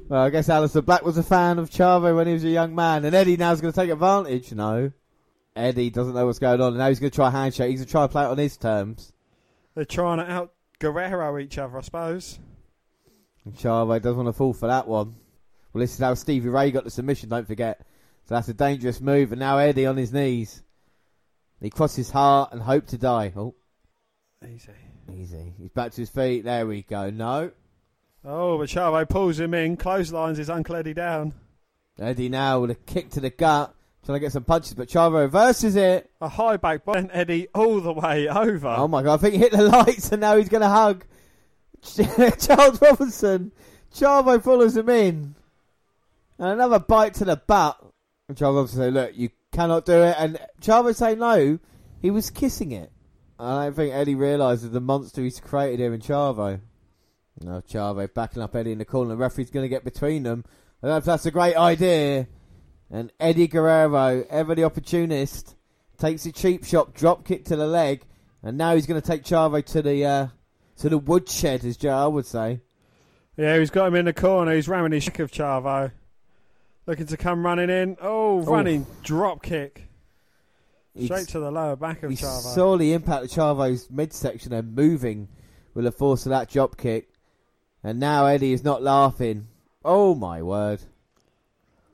Well, 0.09 0.23
I 0.23 0.31
guess 0.31 0.47
Aleister 0.47 0.83
Black 0.83 1.05
was 1.05 1.19
a 1.19 1.23
fan 1.23 1.59
of 1.59 1.69
Chavo 1.69 2.15
when 2.15 2.25
he 2.25 2.33
was 2.33 2.43
a 2.43 2.49
young 2.49 2.73
man, 2.73 3.05
and 3.05 3.15
Eddie 3.15 3.37
now's 3.37 3.61
going 3.61 3.71
to 3.71 3.79
take 3.79 3.91
advantage. 3.91 4.51
No. 4.51 4.91
Eddie 5.55 5.91
doesn't 5.91 6.15
know 6.15 6.25
what's 6.25 6.39
going 6.39 6.59
on, 6.59 6.69
and 6.69 6.77
now 6.79 6.89
he's 6.89 6.99
going 6.99 7.11
to 7.11 7.15
try 7.15 7.27
a 7.27 7.31
handshake. 7.31 7.69
He's 7.69 7.81
going 7.81 7.85
to 7.85 7.91
try 7.91 8.01
to 8.05 8.07
play 8.07 8.23
it 8.23 8.29
on 8.29 8.39
his 8.39 8.57
terms. 8.57 9.13
They're 9.75 9.85
trying 9.85 10.17
to 10.17 10.23
out 10.23 10.53
Guerrero 10.79 11.37
each 11.37 11.59
other, 11.59 11.77
I 11.77 11.81
suppose. 11.81 12.39
And 13.45 13.53
Chavo 13.53 14.01
doesn't 14.01 14.17
want 14.17 14.29
to 14.29 14.33
fall 14.33 14.53
for 14.53 14.65
that 14.65 14.87
one. 14.87 15.15
Well, 15.73 15.81
this 15.81 15.93
is 15.93 15.99
how 15.99 16.15
Stevie 16.15 16.49
Ray 16.49 16.71
got 16.71 16.85
the 16.85 16.89
submission, 16.89 17.29
don't 17.29 17.45
forget. 17.45 17.85
So 18.29 18.35
that's 18.35 18.47
a 18.47 18.53
dangerous 18.53 19.01
move, 19.01 19.31
and 19.31 19.39
now 19.39 19.57
Eddie 19.57 19.87
on 19.87 19.97
his 19.97 20.13
knees. 20.13 20.61
He 21.59 21.71
crosses 21.71 21.95
his 21.95 22.09
heart 22.11 22.51
and 22.51 22.61
hope 22.61 22.85
to 22.89 22.97
die. 22.99 23.33
Oh, 23.35 23.55
Easy. 24.47 24.69
easy. 25.11 25.55
He's 25.57 25.71
back 25.71 25.93
to 25.93 26.01
his 26.01 26.11
feet. 26.11 26.43
There 26.43 26.67
we 26.67 26.83
go. 26.83 27.09
No. 27.09 27.49
Oh, 28.23 28.59
but 28.59 28.69
Chavo 28.69 29.09
pulls 29.09 29.39
him 29.39 29.55
in, 29.55 29.77
clotheslines 29.77 30.37
his 30.37 30.47
Uncle 30.51 30.75
Eddie 30.75 30.93
down. 30.93 31.33
Eddie 31.99 32.29
now 32.29 32.59
with 32.59 32.69
a 32.69 32.75
kick 32.75 33.09
to 33.09 33.19
the 33.19 33.31
gut, 33.31 33.73
trying 34.05 34.17
to 34.17 34.19
get 34.19 34.31
some 34.31 34.43
punches, 34.43 34.75
but 34.75 34.89
Chavo 34.89 35.21
reverses 35.21 35.75
it. 35.75 36.11
A 36.21 36.29
high 36.29 36.57
back 36.57 36.85
bent 36.85 37.09
Eddie 37.11 37.47
all 37.55 37.81
the 37.81 37.93
way 37.93 38.27
over. 38.29 38.67
Oh 38.67 38.87
my 38.87 39.01
god, 39.01 39.15
I 39.15 39.17
think 39.17 39.33
he 39.33 39.39
hit 39.39 39.53
the 39.53 39.63
lights 39.69 40.11
and 40.11 40.21
now 40.21 40.37
he's 40.37 40.49
going 40.49 40.61
to 40.61 40.69
hug 40.69 41.03
Charles 42.39 42.79
Robinson. 42.79 43.51
Chavo 43.91 44.43
follows 44.43 44.77
him 44.77 44.89
in. 44.89 45.33
And 46.37 46.49
another 46.51 46.77
bite 46.77 47.15
to 47.15 47.25
the 47.25 47.35
butt. 47.35 47.83
And 48.29 48.37
Charles 48.37 48.71
said, 48.71 48.93
look, 48.93 49.17
you 49.17 49.31
cannot 49.51 49.85
do 49.85 50.03
it. 50.03 50.15
And 50.19 50.39
Chavo 50.61 50.95
say 50.95 51.15
no, 51.15 51.57
he 51.99 52.11
was 52.11 52.29
kissing 52.29 52.71
it. 52.71 52.91
I 53.39 53.65
don't 53.65 53.75
think 53.75 53.91
Eddie 53.91 54.13
realises 54.13 54.69
the 54.69 54.79
monster 54.79 55.23
he's 55.23 55.39
created 55.39 55.79
here 55.79 55.93
in 55.95 55.99
Chavo. 55.99 56.61
No, 57.41 57.61
Chavo 57.61 58.13
backing 58.13 58.43
up 58.43 58.55
Eddie 58.55 58.73
in 58.73 58.77
the 58.77 58.85
corner. 58.85 59.09
The 59.09 59.17
referee's 59.17 59.49
going 59.49 59.63
to 59.63 59.69
get 59.69 59.83
between 59.83 60.23
them. 60.23 60.45
I 60.47 60.87
don't 60.87 60.93
know 60.93 60.97
if 60.97 61.05
that's 61.05 61.25
a 61.25 61.31
great 61.31 61.55
idea. 61.55 62.27
And 62.91 63.11
Eddie 63.19 63.47
Guerrero, 63.47 64.23
ever 64.29 64.53
the 64.53 64.63
opportunist, 64.63 65.55
takes 65.97 66.25
a 66.27 66.31
cheap 66.31 66.65
shot, 66.65 66.93
drop 66.93 67.25
kick 67.25 67.45
to 67.45 67.55
the 67.55 67.65
leg, 67.65 68.05
and 68.43 68.59
now 68.59 68.75
he's 68.75 68.85
going 68.85 69.01
to 69.01 69.07
take 69.07 69.23
Chavo 69.23 69.65
to 69.65 69.81
the 69.81 70.05
uh, 70.05 70.27
to 70.77 70.89
the 70.89 70.99
woodshed, 70.99 71.65
as 71.65 71.77
Joe 71.77 72.09
would 72.09 72.27
say. 72.27 72.61
Yeah, 73.37 73.57
he's 73.57 73.71
got 73.71 73.87
him 73.87 73.95
in 73.95 74.05
the 74.05 74.13
corner. 74.13 74.53
He's 74.53 74.67
ramming 74.67 74.91
his 74.91 75.03
shit 75.03 75.19
of 75.19 75.31
Chavo. 75.31 75.91
Looking 76.89 77.05
to 77.05 77.17
come 77.17 77.45
running 77.45 77.69
in. 77.69 77.97
Oh, 78.01 78.39
oh. 78.39 78.41
running 78.41 78.87
drop 79.03 79.43
kick. 79.43 79.87
Straight 80.95 81.07
He's- 81.07 81.27
to 81.27 81.39
the 81.39 81.51
lower 81.51 81.75
back 81.75 82.01
of 82.01 82.09
Chavo. 82.09 82.55
sorely 82.55 82.93
impacted 82.93 83.29
Chavo's 83.29 83.87
midsection 83.91 84.53
and 84.53 84.73
moving 84.73 85.27
with 85.75 85.85
the 85.85 85.91
force 85.91 86.25
of 86.25 86.31
that 86.31 86.49
drop 86.49 86.77
kick. 86.77 87.09
And 87.83 87.99
now 87.99 88.25
Eddie 88.25 88.53
is 88.53 88.63
not 88.63 88.81
laughing. 88.81 89.49
Oh 89.85 90.15
my 90.15 90.41
word. 90.41 90.81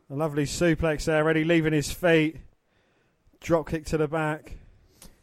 A 0.09 0.15
lovely 0.15 0.45
suplex 0.45 1.03
there. 1.03 1.29
Eddie 1.29 1.43
leaving 1.43 1.73
his 1.73 1.91
feet. 1.91 2.37
Drop 3.41 3.67
kick 3.67 3.83
to 3.87 3.97
the 3.97 4.07
back. 4.07 4.55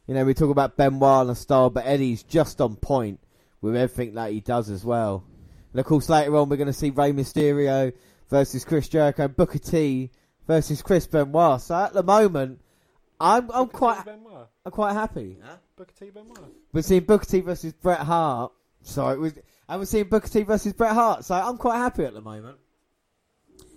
You 0.07 0.13
know, 0.13 0.27
we 0.27 0.35
talk 0.35 0.51
about 0.51 0.77
Benoit 0.77 1.23
and 1.23 1.31
the 1.31 1.35
style, 1.35 1.71
but 1.71 1.87
Eddie's 1.87 2.23
just 2.25 2.61
on 2.61 2.77
point 2.77 3.21
with 3.63 3.75
everything 3.75 4.17
that 4.17 4.33
he 4.33 4.41
does 4.41 4.69
as 4.69 4.85
well. 4.85 5.25
And 5.73 5.81
of 5.81 5.87
course, 5.87 6.11
later 6.11 6.37
on, 6.37 6.51
we're 6.51 6.59
going 6.59 6.67
to 6.67 6.75
see 6.75 6.91
Rey 6.91 7.13
Mysterio 7.13 7.95
versus 8.33 8.65
Chris 8.65 8.89
Jericho, 8.89 9.29
Booker 9.29 9.59
T 9.59 10.11
versus 10.47 10.81
Chris 10.81 11.07
Benoit. 11.07 11.61
So 11.61 11.75
at 11.75 11.93
the 11.93 12.03
moment, 12.03 12.61
I'm 13.21 13.51
I'm 13.53 13.69
quite 13.69 14.05
Benoit. 14.07 14.49
I'm 14.65 14.73
quite 14.73 14.95
happy. 14.95 15.37
Booker 15.77 15.93
T 15.97 16.11
Benoit. 16.11 16.51
We're 16.73 16.83
seeing 16.83 17.05
Booker 17.05 17.27
T 17.27 17.41
versus 17.41 17.75
Bret 17.75 18.01
Hart. 18.01 18.51
So 18.81 19.07
it 19.09 19.19
was, 19.19 19.35
and 19.69 19.79
we're 19.79 19.85
seeing 19.85 20.09
Booker 20.09 20.29
T 20.29 20.43
versus 20.43 20.73
Bret 20.73 20.93
Hart. 20.93 21.25
So 21.25 21.35
I'm 21.35 21.59
quite 21.59 21.77
happy 21.77 22.05
at 22.05 22.15
the 22.15 22.23
moment. 22.23 22.57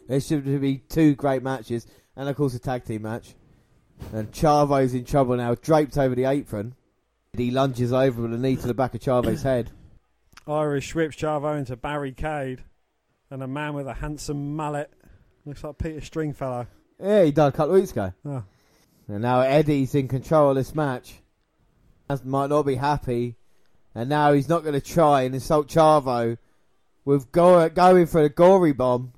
There 0.07 0.21
should 0.21 0.45
be 0.61 0.77
two 0.77 1.15
great 1.15 1.43
matches, 1.43 1.85
and 2.15 2.29
of 2.29 2.37
course 2.37 2.55
a 2.55 2.59
tag 2.59 2.85
team 2.85 3.01
match. 3.01 3.35
And 4.13 4.31
Chavo's 4.31 4.93
in 4.93 5.03
trouble 5.03 5.35
now, 5.35 5.55
draped 5.55 5.97
over 5.97 6.15
the 6.15 6.25
apron. 6.25 6.75
He 7.33 7.51
lunges 7.51 7.91
over 7.91 8.21
with 8.21 8.33
a 8.33 8.37
knee 8.37 8.55
to 8.55 8.67
the 8.67 8.73
back 8.73 8.95
of 8.95 9.01
Chavo's 9.01 9.43
head. 9.43 9.71
Irish 10.47 10.95
whips 10.95 11.17
Chavo 11.17 11.57
into 11.57 11.75
barricade, 11.75 12.63
and 13.29 13.43
a 13.43 13.47
man 13.47 13.73
with 13.73 13.87
a 13.87 13.93
handsome 13.93 14.55
mallet. 14.55 14.91
looks 15.45 15.63
like 15.63 15.77
Peter 15.77 16.01
Stringfellow. 16.01 16.67
Yeah, 17.01 17.23
he 17.23 17.31
died 17.31 17.49
a 17.49 17.51
couple 17.51 17.75
of 17.75 17.81
weeks 17.81 17.91
ago. 17.91 18.13
Oh. 18.25 18.43
And 19.07 19.21
now 19.21 19.41
Eddie's 19.41 19.95
in 19.95 20.07
control 20.07 20.51
of 20.51 20.55
this 20.55 20.73
match. 20.73 21.15
As 22.09 22.23
might 22.23 22.49
not 22.49 22.63
be 22.63 22.75
happy. 22.75 23.35
And 23.93 24.09
now 24.09 24.33
he's 24.33 24.49
not 24.49 24.63
going 24.63 24.73
to 24.73 24.81
try 24.81 25.23
and 25.23 25.33
insult 25.33 25.67
Chavo 25.67 26.37
with 27.03 27.31
go- 27.31 27.69
going 27.69 28.05
for 28.07 28.21
a 28.21 28.29
gory 28.29 28.73
bomb. 28.73 29.13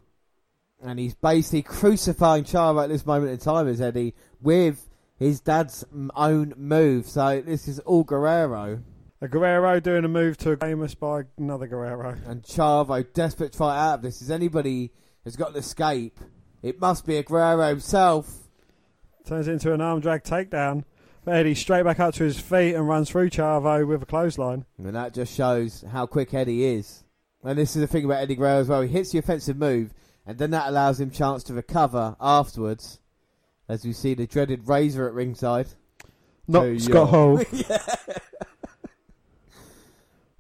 And 0.82 1.00
he's 1.00 1.16
basically 1.16 1.64
crucifying 1.64 2.44
Chavo 2.44 2.84
at 2.84 2.90
this 2.90 3.06
moment 3.06 3.32
in 3.32 3.38
time 3.40 3.68
as 3.68 3.82
Eddie 3.82 4.14
with 4.42 4.90
his 5.18 5.40
dad's 5.40 5.84
own 6.16 6.54
move. 6.56 7.08
So 7.08 7.42
this 7.42 7.68
is 7.68 7.80
all 7.80 8.04
Guerrero. 8.04 8.82
A 9.20 9.28
Guerrero 9.28 9.80
doing 9.80 10.06
a 10.06 10.08
move 10.08 10.38
to 10.38 10.52
a 10.52 10.58
famous 10.58 10.94
by 10.94 11.24
another 11.40 11.66
Guerrero. 11.66 12.18
And 12.28 12.44
Chavo 12.44 13.04
desperate 13.14 13.54
to 13.54 13.58
fight 13.58 13.78
out 13.78 13.96
of 13.96 14.02
this. 14.04 14.22
Is 14.22 14.30
anybody 14.30 14.92
has 15.24 15.36
got 15.36 15.52
an 15.52 15.58
escape? 15.58 16.20
It 16.62 16.80
must 16.80 17.04
be 17.04 17.18
a 17.18 17.24
Guerrero 17.24 17.68
himself. 17.70 18.32
Turns 19.26 19.48
into 19.48 19.74
an 19.74 19.82
arm 19.82 20.02
drag 20.02 20.24
takedown. 20.24 20.84
But 21.26 21.36
Eddie 21.36 21.56
straight 21.56 21.84
back 21.84 22.00
up 22.00 22.14
to 22.16 22.24
his 22.24 22.40
feet 22.40 22.76
and 22.76 22.88
runs 22.88 23.10
through 23.10 23.32
Chavo 23.32 23.88
with 23.88 24.04
a 24.04 24.06
clothesline. 24.06 24.66
And 24.78 24.96
that 24.96 25.16
just 25.16 25.34
shows 25.34 25.84
how 25.92 26.06
quick 26.06 26.36
Eddie 26.36 26.64
is. 26.64 27.04
And 27.44 27.58
this 27.58 27.76
is 27.76 27.82
the 27.82 27.88
thing 27.88 28.06
about 28.06 28.22
Eddie 28.22 28.36
Guerrero 28.36 28.60
as 28.60 28.68
well. 28.68 28.82
He 28.84 28.88
hits 28.88 29.12
the 29.12 29.18
offensive 29.18 29.58
move, 29.58 29.96
and 30.28 30.38
then 30.38 30.52
that 30.52 30.70
allows 30.70 31.00
him 31.00 31.10
chance 31.10 31.44
to 31.46 31.54
recover 31.54 32.16
afterwards. 32.22 33.00
As 33.68 33.84
we 33.84 33.94
see 33.94 34.14
the 34.14 34.28
dreaded 34.28 34.68
Razor 34.68 35.08
at 35.08 35.14
ringside. 35.14 35.68
Not 36.48 36.80
Scott. 36.80 37.10
Hall. 37.10 37.42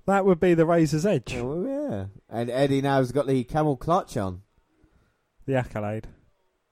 That 0.08 0.26
would 0.26 0.39
be 0.39 0.53
the 0.55 0.66
Razor's 0.66 1.05
Edge, 1.05 1.36
Oh, 1.36 1.66
yeah. 1.66 2.05
And 2.30 2.49
Eddie 2.49 2.82
now 2.82 2.97
has 2.97 3.12
got 3.12 3.28
the 3.28 3.43
camel 3.43 3.78
clutch 3.78 4.18
on. 4.18 4.41
the 5.45 5.55
accolade. 5.55 6.08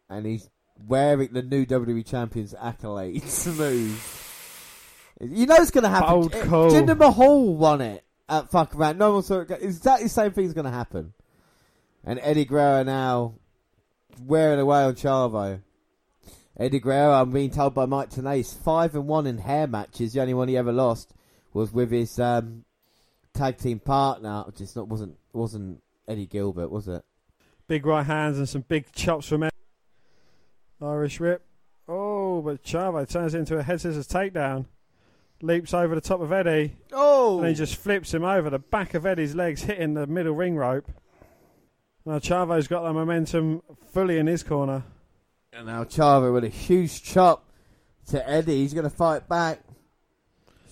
And 0.09 0.25
he's 0.25 0.49
wearing 0.87 1.29
the 1.33 1.41
new 1.43 1.65
WWE 1.65 2.05
Champion's 2.05 2.53
accolade. 2.59 3.23
Smooth. 3.23 3.99
You 5.21 5.45
know 5.45 5.55
it's 5.55 5.71
going 5.71 5.85
to 5.85 5.89
happen. 5.89 6.09
Bold 6.09 6.31
call. 6.33 6.69
Jinder 6.71 6.97
Mahal 6.97 7.55
won 7.55 7.79
it 7.79 8.03
at 8.27 8.51
fuck 8.51 8.75
around. 8.75 8.97
No 8.97 9.13
one 9.13 9.23
saw 9.23 9.39
it. 9.39 9.47
go- 9.47 9.55
Exactly 9.55 10.03
the 10.07 10.09
same 10.09 10.31
thing's 10.33 10.51
going 10.53 10.65
to 10.65 10.71
happen. 10.71 11.13
And 12.03 12.19
Eddie 12.21 12.43
Guerrero 12.43 12.83
now 12.83 13.35
wearing 14.21 14.59
away 14.59 14.83
on 14.83 14.93
Chavo. 14.95 15.61
Eddie 16.59 16.81
Guerrero, 16.81 17.13
I'm 17.13 17.31
being 17.31 17.49
told 17.49 17.73
by 17.73 17.85
Mike 17.85 18.09
Tenay, 18.09 18.45
five 18.61 18.93
and 18.93 19.07
one 19.07 19.25
in 19.25 19.37
hair 19.37 19.67
matches. 19.67 20.11
The 20.11 20.19
only 20.19 20.33
one 20.33 20.49
he 20.49 20.57
ever 20.57 20.73
lost 20.73 21.13
was 21.53 21.71
with 21.71 21.91
his 21.91 22.19
um, 22.19 22.65
tag 23.35 23.57
team 23.57 23.79
partner. 23.79 24.43
Which 24.47 24.61
is 24.61 24.75
not 24.75 24.87
wasn't 24.87 25.17
wasn't 25.33 25.81
Eddie 26.07 26.25
Gilbert, 26.25 26.69
was 26.69 26.87
it? 26.87 27.03
Big 27.67 27.85
right 27.85 28.05
hands 28.05 28.37
and 28.37 28.47
some 28.47 28.61
big 28.67 28.91
chops 28.91 29.27
from 29.27 29.43
Eddie. 29.43 29.51
Irish 30.81 31.19
Rip. 31.19 31.43
Oh, 31.87 32.41
but 32.41 32.63
Chavo 32.63 33.07
turns 33.07 33.33
into 33.33 33.57
a 33.57 33.63
head 33.63 33.81
scissors 33.81 34.07
takedown. 34.07 34.65
Leaps 35.41 35.73
over 35.73 35.93
the 35.95 36.01
top 36.01 36.21
of 36.21 36.31
Eddie. 36.31 36.75
Oh, 36.91 37.39
And 37.39 37.49
he 37.49 37.53
just 37.53 37.75
flips 37.75 38.13
him 38.13 38.23
over. 38.23 38.49
The 38.49 38.59
back 38.59 38.93
of 38.93 39.05
Eddie's 39.05 39.35
legs 39.35 39.63
hitting 39.63 39.93
the 39.93 40.07
middle 40.07 40.33
ring 40.33 40.55
rope. 40.55 40.89
Now 42.05 42.19
Chavo's 42.19 42.67
got 42.67 42.83
the 42.83 42.93
momentum 42.93 43.61
fully 43.91 44.17
in 44.17 44.27
his 44.27 44.43
corner. 44.43 44.83
And 45.51 45.67
now 45.67 45.83
Chavo 45.83 46.33
with 46.33 46.43
a 46.43 46.49
huge 46.49 47.03
chop 47.03 47.49
to 48.07 48.29
Eddie. 48.29 48.57
He's 48.57 48.73
going 48.73 48.83
to 48.89 48.95
fight 48.95 49.27
back, 49.27 49.61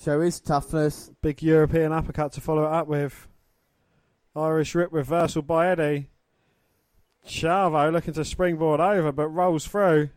show 0.03 0.21
his 0.21 0.39
toughness. 0.39 1.11
Big 1.21 1.41
European 1.41 1.93
uppercut 1.93 2.33
to 2.33 2.41
follow 2.41 2.65
it 2.65 2.73
up 2.73 2.87
with. 2.87 3.27
Irish 4.35 4.75
rip 4.75 4.91
reversal 4.91 5.41
by 5.41 5.69
Eddie. 5.69 6.09
Chavo 7.25 7.91
looking 7.91 8.13
to 8.15 8.25
springboard 8.25 8.81
over 8.81 9.11
but 9.11 9.29
rolls 9.29 9.65
through. 9.65 10.09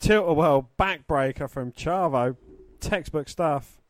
Tilt 0.00 0.28
a 0.28 0.32
well 0.32 0.70
backbreaker 0.78 1.48
from 1.48 1.72
Chavo. 1.72 2.36
Textbook 2.80 3.28
stuff. 3.28 3.80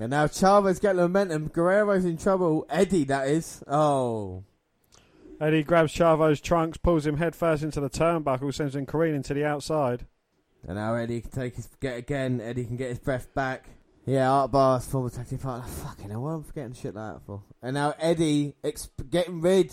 And 0.00 0.10
now 0.10 0.28
Chavo's 0.28 0.78
getting 0.78 1.00
momentum. 1.00 1.48
Guerrero's 1.48 2.04
in 2.04 2.18
trouble. 2.18 2.66
Eddie, 2.70 3.04
that 3.04 3.28
is. 3.28 3.64
Oh. 3.66 4.44
Eddie 5.40 5.64
grabs 5.64 5.92
Chavo's 5.92 6.40
trunks, 6.40 6.78
pulls 6.78 7.06
him 7.06 7.16
headfirst 7.16 7.62
into 7.62 7.80
the 7.80 7.90
turnbuckle, 7.90 8.52
sends 8.54 8.76
him 8.76 8.86
careening 8.86 9.22
to 9.24 9.34
the 9.34 9.44
outside. 9.44 10.06
And 10.66 10.76
now 10.76 10.94
Eddie 10.94 11.20
can 11.20 11.30
take 11.30 11.56
his 11.56 11.68
get 11.80 11.96
again. 11.96 12.40
Eddie 12.40 12.64
can 12.64 12.76
get 12.76 12.90
his 12.90 12.98
breath 12.98 13.32
back. 13.34 13.68
Yeah, 14.08 14.30
Art 14.30 14.52
Barr's 14.52 14.86
former 14.86 15.10
tag 15.10 15.28
team 15.28 15.38
partner. 15.38 15.68
Fucking 15.68 16.08
hell, 16.08 16.22
what 16.22 16.32
am 16.32 16.40
I 16.40 16.42
forgetting 16.44 16.72
shit 16.72 16.94
like 16.94 17.14
that 17.14 17.26
for? 17.26 17.42
And 17.62 17.74
now 17.74 17.92
Eddie 17.98 18.54
exp- 18.64 19.10
getting 19.10 19.42
rid 19.42 19.70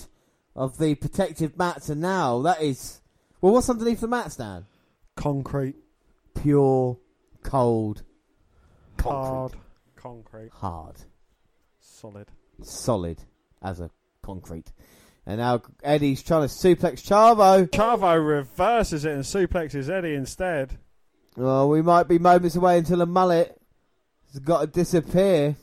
of 0.55 0.77
the 0.77 0.95
protective 0.95 1.57
mats. 1.57 1.88
And 1.88 2.01
now 2.01 2.41
that 2.41 2.61
is. 2.61 2.99
Well, 3.39 3.53
what's 3.53 3.69
underneath 3.69 4.01
the 4.01 4.09
mats, 4.09 4.36
Dan? 4.36 4.65
Concrete. 5.15 5.75
Pure, 6.33 6.97
cold, 7.43 8.03
Hard. 9.01 9.53
Concrete. 9.95 10.51
hard. 10.51 10.95
Solid. 11.79 12.27
solid 12.61 13.19
as 13.61 13.79
a 13.79 13.89
concrete. 14.21 14.73
And 15.25 15.38
now 15.38 15.61
Eddie's 15.81 16.21
trying 16.21 16.41
to 16.41 16.53
suplex 16.53 17.01
Chavo. 17.01 17.67
Chavo 17.69 18.27
reverses 18.27 19.05
it 19.05 19.13
and 19.13 19.23
suplexes 19.23 19.89
Eddie 19.89 20.13
instead. 20.13 20.77
Well, 21.38 21.69
we 21.69 21.81
might 21.81 22.09
be 22.09 22.19
moments 22.19 22.55
away 22.57 22.77
until 22.77 23.01
a 23.01 23.05
mullet 23.05 23.59
has 24.36 24.43
got 24.43 24.61
to 24.61 24.67
disappear. 24.67 25.55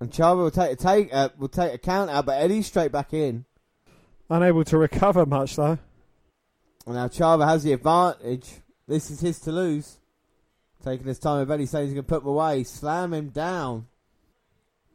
And 0.00 0.10
Chavo 0.10 0.38
will 0.38 0.50
take 0.50 0.72
a 0.72 0.76
take 0.76 1.12
uh, 1.12 1.30
will 1.38 1.48
take 1.48 1.72
a 1.72 1.78
count 1.78 2.10
out, 2.10 2.26
but 2.26 2.40
Eddie's 2.40 2.66
straight 2.66 2.92
back 2.92 3.14
in. 3.14 3.44
Unable 4.28 4.64
to 4.64 4.76
recover 4.76 5.24
much 5.24 5.56
though. 5.56 5.78
And 6.86 6.94
now 6.94 7.08
Chavo 7.08 7.46
has 7.46 7.62
the 7.62 7.72
advantage. 7.72 8.48
This 8.86 9.10
is 9.10 9.20
his 9.20 9.40
to 9.40 9.52
lose. 9.52 9.98
Taking 10.84 11.06
his 11.06 11.18
time 11.18 11.40
with 11.40 11.50
Eddie 11.50 11.66
saying 11.66 11.86
he's 11.86 11.94
going 11.94 12.04
to 12.04 12.08
put 12.08 12.22
him 12.22 12.28
away. 12.28 12.62
Slam 12.62 13.12
him 13.12 13.30
down. 13.30 13.86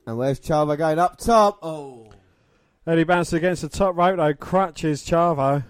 And 0.05 0.17
where's 0.17 0.39
Chavo 0.39 0.78
going? 0.78 0.99
Up 0.99 1.17
top. 1.17 1.59
Oh. 1.61 2.11
Eddie 2.86 3.03
bounces 3.03 3.34
against 3.34 3.61
the 3.63 3.69
top 3.69 3.95
rope 3.97 4.17
though, 4.17 4.34
crutches 4.34 5.03
Chavo. 5.03 5.63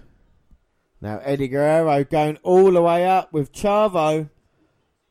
Now 0.99 1.19
Eddie 1.23 1.47
Guerrero 1.47 2.03
going 2.03 2.37
all 2.43 2.71
the 2.71 2.81
way 2.81 3.05
up 3.05 3.33
with 3.33 3.51
Chavo. 3.51 4.29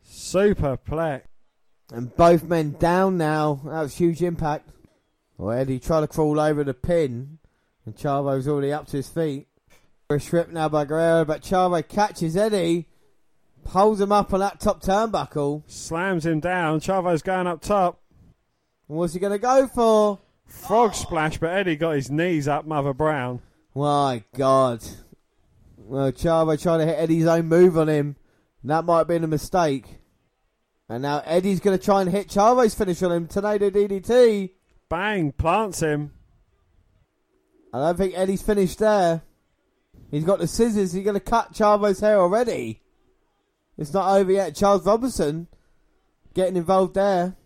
Superplex. 0.07 1.23
And 1.93 2.15
both 2.17 2.45
men 2.45 2.73
down 2.73 3.17
now. 3.19 3.61
That 3.65 3.83
was 3.83 3.97
huge 3.97 4.23
impact. 4.23 4.71
Well, 5.37 5.59
Eddie 5.59 5.81
tried 5.81 6.03
to 6.03 6.09
crawl 6.09 6.39
over 6.39 6.63
the 6.63 6.75
pin. 6.75 7.39
And 7.85 7.97
Chavo's 7.97 8.47
already 8.47 8.73
up 8.73 8.87
to 8.89 8.99
his 8.99 9.09
feet. 9.09 9.49
A 10.11 10.21
strip 10.21 10.51
now 10.51 10.69
by 10.69 10.85
Guerrero, 10.85 11.25
but 11.25 11.43
Chavo 11.43 11.87
catches 11.87 12.37
Eddie. 12.37 12.89
Pulls 13.65 14.01
him 14.01 14.13
up 14.13 14.33
on 14.35 14.41
that 14.41 14.61
top 14.61 14.83
turnbuckle. 14.83 15.63
Slams 15.67 16.27
him 16.27 16.41
down. 16.41 16.81
Chavo's 16.81 17.23
going 17.23 17.47
up 17.47 17.61
top. 17.61 18.01
And 18.89 18.99
what's 18.99 19.15
he 19.15 19.21
going 19.21 19.33
to 19.33 19.39
go 19.39 19.69
for? 19.69 20.19
Frog 20.47 20.95
splash, 20.95 21.39
but 21.39 21.51
Eddie 21.51 21.77
got 21.77 21.93
his 21.93 22.11
knees 22.11 22.49
up 22.49 22.67
Mother 22.67 22.93
Brown. 22.93 23.41
My 23.75 24.25
God. 24.37 24.83
Well, 25.77 26.11
Chavo 26.11 26.61
trying 26.61 26.81
to 26.81 26.87
hit 26.87 26.99
Eddie's 26.99 27.27
own 27.27 27.47
move 27.47 27.79
on 27.79 27.89
him. 27.89 28.17
That 28.65 28.85
might 28.85 28.99
have 28.99 29.09
been 29.09 29.25
a 29.25 29.29
mistake. 29.29 30.00
And 30.91 31.03
now 31.03 31.23
Eddie's 31.25 31.61
going 31.61 31.79
to 31.79 31.83
try 31.83 32.01
and 32.01 32.11
hit 32.11 32.29
Chavo's 32.29 32.75
finish 32.75 33.01
on 33.05 33.13
him. 33.13 33.29
Tornado 33.29 33.71
DDT. 33.71 34.51
Bang, 34.89 35.31
plants 35.31 35.79
him. 35.79 36.11
I 37.73 37.79
don't 37.79 37.97
think 37.97 38.15
Eddie's 38.17 38.43
finished 38.43 38.81
there. 38.81 39.23
He's 40.11 40.25
got 40.25 40.41
the 40.41 40.49
scissors. 40.49 40.93
He's 40.93 41.05
going 41.05 41.15
to 41.15 41.21
cut 41.21 41.53
Chavo's 41.53 42.01
hair 42.01 42.19
already. 42.19 42.83
It's 43.79 43.95
not 43.95 44.19
over 44.19 44.33
yet. 44.33 44.57
Charles 44.57 44.85
Robinson 44.85 45.47
getting 46.35 46.57
involved 46.57 46.95
there. 46.95 47.37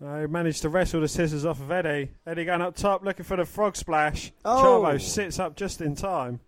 He 0.00 0.06
managed 0.06 0.62
to 0.62 0.70
wrestle 0.70 1.02
the 1.02 1.08
scissors 1.08 1.44
off 1.44 1.60
of 1.60 1.70
Eddie. 1.70 2.10
Eddie 2.26 2.46
going 2.46 2.62
up 2.62 2.74
top 2.74 3.04
looking 3.04 3.26
for 3.26 3.36
the 3.36 3.44
frog 3.44 3.76
splash. 3.76 4.32
Oh. 4.46 4.82
Chavo 4.82 4.98
sits 4.98 5.38
up 5.38 5.56
just 5.56 5.82
in 5.82 5.94
time. 5.94 6.40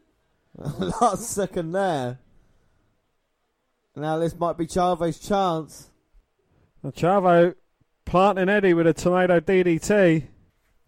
Last 0.54 1.30
second 1.30 1.72
there. 1.72 2.20
Now 4.00 4.18
this 4.18 4.34
might 4.38 4.56
be 4.56 4.66
Chavo's 4.66 5.18
chance. 5.18 5.90
Chavo 6.84 7.54
planting 8.06 8.48
Eddie 8.48 8.72
with 8.72 8.86
a 8.86 8.94
tornado 8.94 9.40
DDT. 9.40 10.26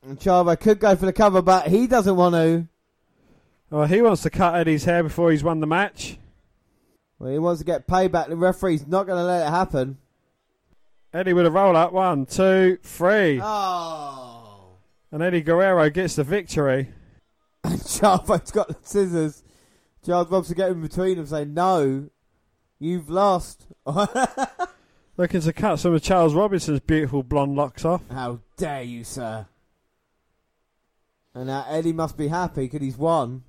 And 0.03 0.19
Chavo 0.19 0.59
could 0.59 0.81
go 0.81 0.97
for 0.97 1.07
the 1.07 1.13
cover, 1.13 1.43
but 1.43 1.69
he 1.69 1.87
doesn't 1.87 2.17
want 2.17 2.35
to. 2.35 2.69
Well, 3.71 3.87
he 3.87 4.03
wants 4.03 4.23
to 4.23 4.31
cut 4.31 4.55
Eddie's 4.55 4.85
hair 4.85 5.03
before 5.03 5.31
he's 5.31 5.45
won 5.45 5.61
the 5.61 5.67
match. 5.67 6.19
Well, 7.19 7.31
he 7.31 7.39
wants 7.39 7.61
to 7.61 7.65
get 7.65 7.87
payback. 7.87 8.29
The 8.29 8.37
referee's 8.37 8.87
not 8.87 9.07
going 9.07 9.19
to 9.19 9.25
let 9.25 9.47
it 9.47 9.51
happen. 9.51 9.99
Eddie 11.13 11.35
with 11.35 11.47
a 11.47 11.51
roll 11.51 11.77
up. 11.77 11.93
One, 11.93 12.27
two, 12.27 12.79
three. 12.83 13.41
Oh. 13.43 14.79
And 15.11 15.23
Eddie 15.23 15.43
Guerrero 15.43 15.91
gets 15.91 16.17
the 16.17 16.25
victory. 16.25 16.89
And 17.65 17.79
Chavo's 17.79 18.51
got 18.51 18.67
the 18.67 18.77
scissors. 18.83 19.45
Charles 20.05 20.29
Robinson 20.29 20.57
get 20.57 20.71
in 20.71 20.83
between 20.83 21.17
them 21.17 21.27
saying, 21.27 21.55
No, 21.55 22.11
you've 22.85 23.11
lost. 23.11 23.67
Looking 25.17 25.41
to 25.43 25.53
cut 25.53 25.77
some 25.77 25.95
of 25.95 26.03
Charles 26.03 26.35
Robinson's 26.35 26.81
beautiful 26.81 27.23
blonde 27.23 27.55
locks 27.55 27.85
off. 27.85 28.03
How 28.11 28.41
dare 28.57 28.83
you, 28.83 29.05
sir? 29.05 29.47
And 31.35 31.47
now 31.47 31.67
Eddie 31.69 31.93
must 31.93 32.17
be 32.17 32.29
happy 32.29 32.63
because 32.63 32.81
he's 32.81 32.97
won. 32.97 33.43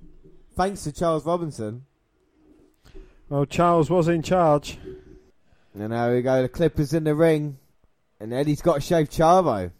Thanks 0.56 0.84
to 0.84 0.92
Charles 0.92 1.26
Robinson. 1.26 1.84
Well, 3.28 3.46
Charles 3.46 3.90
was 3.90 4.08
in 4.08 4.22
charge. 4.22 4.78
And 5.74 5.90
now 5.90 6.12
we 6.12 6.22
go. 6.22 6.42
The 6.42 6.48
Clippers 6.48 6.92
in 6.94 7.04
the 7.04 7.14
ring. 7.14 7.58
And 8.20 8.32
Eddie's 8.32 8.62
got 8.62 8.74
to 8.74 8.80
shave 8.80 9.10
Chavo. 9.10 9.70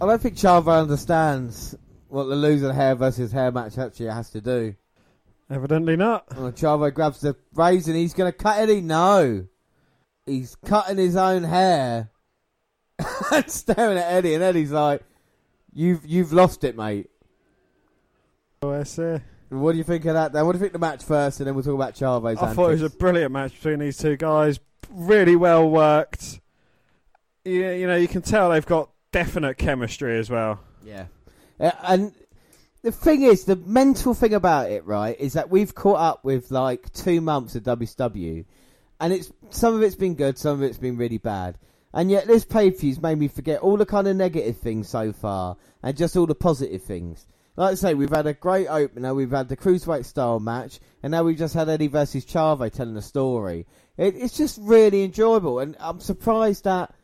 I 0.00 0.06
don't 0.06 0.20
think 0.20 0.36
Chavo 0.36 0.80
understands 0.80 1.76
what 2.08 2.24
the 2.24 2.36
loser 2.36 2.72
hair 2.72 2.94
versus 2.94 3.32
hair 3.32 3.50
match 3.50 3.78
actually 3.78 4.06
has 4.06 4.30
to 4.30 4.40
do. 4.40 4.74
Evidently 5.52 5.96
not. 5.96 6.34
Well, 6.36 6.50
Chavo 6.52 6.92
grabs 6.92 7.20
the 7.20 7.36
razor 7.54 7.90
and 7.90 8.00
he's 8.00 8.14
going 8.14 8.32
to 8.32 8.36
cut 8.36 8.58
Eddie. 8.58 8.80
No. 8.80 9.46
He's 10.24 10.56
cutting 10.64 10.96
his 10.96 11.16
own 11.16 11.42
hair 11.44 12.10
and 13.32 13.50
staring 13.50 13.98
at 13.98 14.12
Eddie. 14.12 14.34
And 14.34 14.42
Eddie's 14.42 14.70
like, 14.72 15.02
You've 15.74 16.04
you've 16.06 16.32
lost 16.32 16.64
it, 16.64 16.76
mate. 16.76 17.08
Oh, 18.60 18.72
I 18.72 18.82
see. 18.82 19.16
What 19.48 19.72
do 19.72 19.78
you 19.78 19.84
think 19.84 20.04
of 20.04 20.14
that? 20.14 20.32
Then 20.32 20.44
what 20.46 20.52
do 20.52 20.58
you 20.58 20.60
think 20.60 20.74
of 20.74 20.80
the 20.80 20.86
match 20.86 21.02
first, 21.02 21.40
and 21.40 21.46
then 21.46 21.54
we'll 21.54 21.64
talk 21.64 21.74
about 21.74 21.94
Chavo's. 21.94 22.38
I 22.38 22.52
thought 22.52 22.68
it 22.68 22.80
was 22.80 22.82
a 22.82 22.90
brilliant 22.90 23.32
match 23.32 23.54
between 23.54 23.78
these 23.78 23.96
two 23.96 24.16
guys. 24.16 24.60
Really 24.90 25.34
well 25.36 25.68
worked. 25.68 26.40
Yeah, 27.44 27.72
you 27.72 27.86
know, 27.86 27.96
you 27.96 28.06
can 28.08 28.20
tell 28.22 28.50
they've 28.50 28.64
got 28.64 28.90
definite 29.12 29.56
chemistry 29.58 30.18
as 30.18 30.28
well. 30.30 30.60
yeah, 30.84 31.06
Uh, 31.58 31.70
and 31.84 32.12
the 32.82 32.92
thing 32.92 33.22
is, 33.22 33.44
the 33.44 33.56
mental 33.56 34.12
thing 34.12 34.34
about 34.34 34.70
it, 34.70 34.84
right, 34.84 35.18
is 35.18 35.34
that 35.34 35.50
we've 35.50 35.74
caught 35.74 36.00
up 36.00 36.24
with 36.24 36.50
like 36.50 36.92
two 36.92 37.20
months 37.20 37.54
of 37.54 37.62
WCW, 37.62 38.44
and 39.00 39.12
it's 39.12 39.32
some 39.50 39.74
of 39.74 39.82
it's 39.82 39.94
been 39.94 40.14
good, 40.14 40.36
some 40.36 40.54
of 40.54 40.62
it's 40.62 40.78
been 40.78 40.96
really 40.96 41.18
bad. 41.18 41.58
And 41.94 42.10
yet 42.10 42.26
this 42.26 42.44
pay 42.44 42.70
per 42.70 42.78
view's 42.78 43.00
made 43.00 43.18
me 43.18 43.28
forget 43.28 43.60
all 43.60 43.76
the 43.76 43.86
kind 43.86 44.08
of 44.08 44.16
negative 44.16 44.56
things 44.56 44.88
so 44.88 45.12
far 45.12 45.56
and 45.82 45.96
just 45.96 46.16
all 46.16 46.26
the 46.26 46.34
positive 46.34 46.82
things. 46.82 47.26
Like 47.54 47.72
I 47.72 47.74
say, 47.74 47.94
we've 47.94 48.08
had 48.08 48.26
a 48.26 48.32
great 48.32 48.66
opener, 48.66 49.14
we've 49.14 49.30
had 49.30 49.50
the 49.50 49.58
Cruiserweight 49.58 50.06
style 50.06 50.40
match, 50.40 50.80
and 51.02 51.10
now 51.10 51.22
we've 51.22 51.36
just 51.36 51.52
had 51.52 51.68
Eddie 51.68 51.88
versus 51.88 52.24
Chavo 52.24 52.72
telling 52.72 52.96
a 52.96 53.02
story. 53.02 53.66
It, 53.98 54.16
it's 54.16 54.36
just 54.36 54.58
really 54.62 55.04
enjoyable, 55.04 55.58
and 55.58 55.76
I'm 55.78 56.00
surprised 56.00 56.64
that 56.64 56.94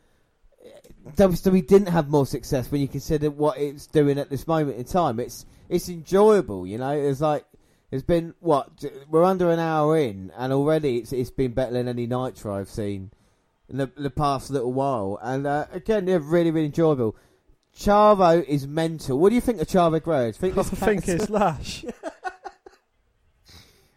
WWE 1.15 1.67
didn't 1.67 1.89
have 1.89 2.09
more 2.09 2.25
success 2.25 2.71
when 2.71 2.81
you 2.81 2.87
consider 2.87 3.29
what 3.29 3.59
it's 3.59 3.85
doing 3.85 4.17
at 4.17 4.31
this 4.31 4.47
moment 4.47 4.77
in 4.77 4.85
time. 4.85 5.19
It's 5.19 5.45
it's 5.69 5.87
enjoyable, 5.87 6.67
you 6.67 6.77
know. 6.77 6.91
It's 6.91 7.21
like 7.21 7.45
it's 7.91 8.03
been 8.03 8.33
what 8.39 8.83
we're 9.09 9.23
under 9.23 9.51
an 9.51 9.59
hour 9.59 9.97
in, 9.97 10.31
and 10.35 10.51
already 10.51 10.97
it's 10.97 11.13
it's 11.13 11.31
been 11.31 11.53
better 11.53 11.73
than 11.73 11.87
any 11.87 12.07
Nitro 12.07 12.55
I've 12.55 12.69
seen 12.69 13.11
in 13.69 13.77
the, 13.77 13.91
the 13.95 14.09
past 14.09 14.49
little 14.49 14.73
while. 14.73 15.19
And 15.21 15.47
uh, 15.47 15.67
again, 15.71 16.05
they're 16.05 16.19
really 16.19 16.51
really 16.51 16.65
enjoyable. 16.65 17.15
Chavo 17.75 18.43
is 18.43 18.67
mental. 18.67 19.19
What 19.19 19.29
do 19.29 19.35
you 19.35 19.41
think 19.41 19.61
of 19.61 19.67
Chavo? 19.67 20.03
Do 20.03 20.47
you 20.47 20.53
I 20.59 20.63
think 20.63 21.07
it's 21.07 21.29
Lash. 21.29 21.85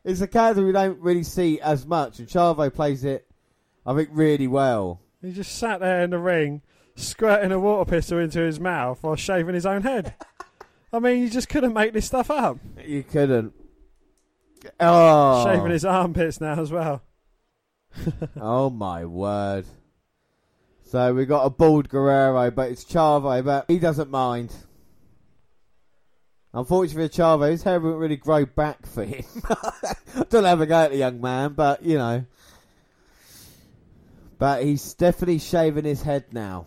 it's 0.04 0.20
a 0.20 0.28
character 0.28 0.64
we 0.64 0.72
don't 0.72 1.00
really 1.00 1.24
see 1.24 1.60
as 1.60 1.86
much, 1.86 2.18
and 2.18 2.28
Chavo 2.28 2.72
plays 2.72 3.04
it, 3.04 3.26
I 3.86 3.94
think, 3.94 4.10
really 4.12 4.46
well. 4.46 5.00
He 5.22 5.32
just 5.32 5.56
sat 5.56 5.80
there 5.80 6.02
in 6.02 6.10
the 6.10 6.18
ring, 6.18 6.62
squirting 6.96 7.52
a 7.52 7.58
water 7.58 7.90
pistol 7.90 8.18
into 8.18 8.40
his 8.40 8.60
mouth 8.60 9.02
while 9.02 9.16
shaving 9.16 9.54
his 9.54 9.66
own 9.66 9.82
head. 9.82 10.14
I 10.92 10.98
mean, 10.98 11.22
you 11.22 11.30
just 11.30 11.48
couldn't 11.48 11.72
make 11.72 11.92
this 11.92 12.06
stuff 12.06 12.30
up. 12.30 12.58
You 12.84 13.02
couldn't. 13.02 13.54
Oh, 14.78 15.44
Shaving 15.44 15.72
his 15.72 15.84
armpits 15.84 16.40
now 16.40 16.60
as 16.60 16.70
well. 16.70 17.02
oh 18.40 18.70
my 18.70 19.04
word! 19.04 19.66
So 20.84 21.14
we 21.14 21.26
got 21.26 21.44
a 21.44 21.50
bald 21.50 21.88
Guerrero, 21.88 22.50
but 22.50 22.70
it's 22.70 22.84
Chavo, 22.84 23.44
but 23.44 23.64
he 23.68 23.78
doesn't 23.78 24.10
mind. 24.10 24.54
Unfortunately 26.54 27.08
for 27.08 27.14
Chavo, 27.14 27.50
his 27.50 27.62
hair 27.62 27.80
won't 27.80 27.98
really 27.98 28.16
grow 28.16 28.44
back 28.44 28.86
for 28.86 29.04
him. 29.04 29.24
Don't 30.28 30.44
have 30.44 30.60
a 30.60 30.66
go 30.66 30.76
at 30.76 30.90
the 30.90 30.98
young 30.98 31.20
man, 31.20 31.54
but 31.54 31.82
you 31.82 31.96
know. 31.96 32.26
But 34.38 34.62
he's 34.62 34.94
definitely 34.94 35.38
shaving 35.38 35.84
his 35.84 36.02
head 36.02 36.26
now. 36.32 36.66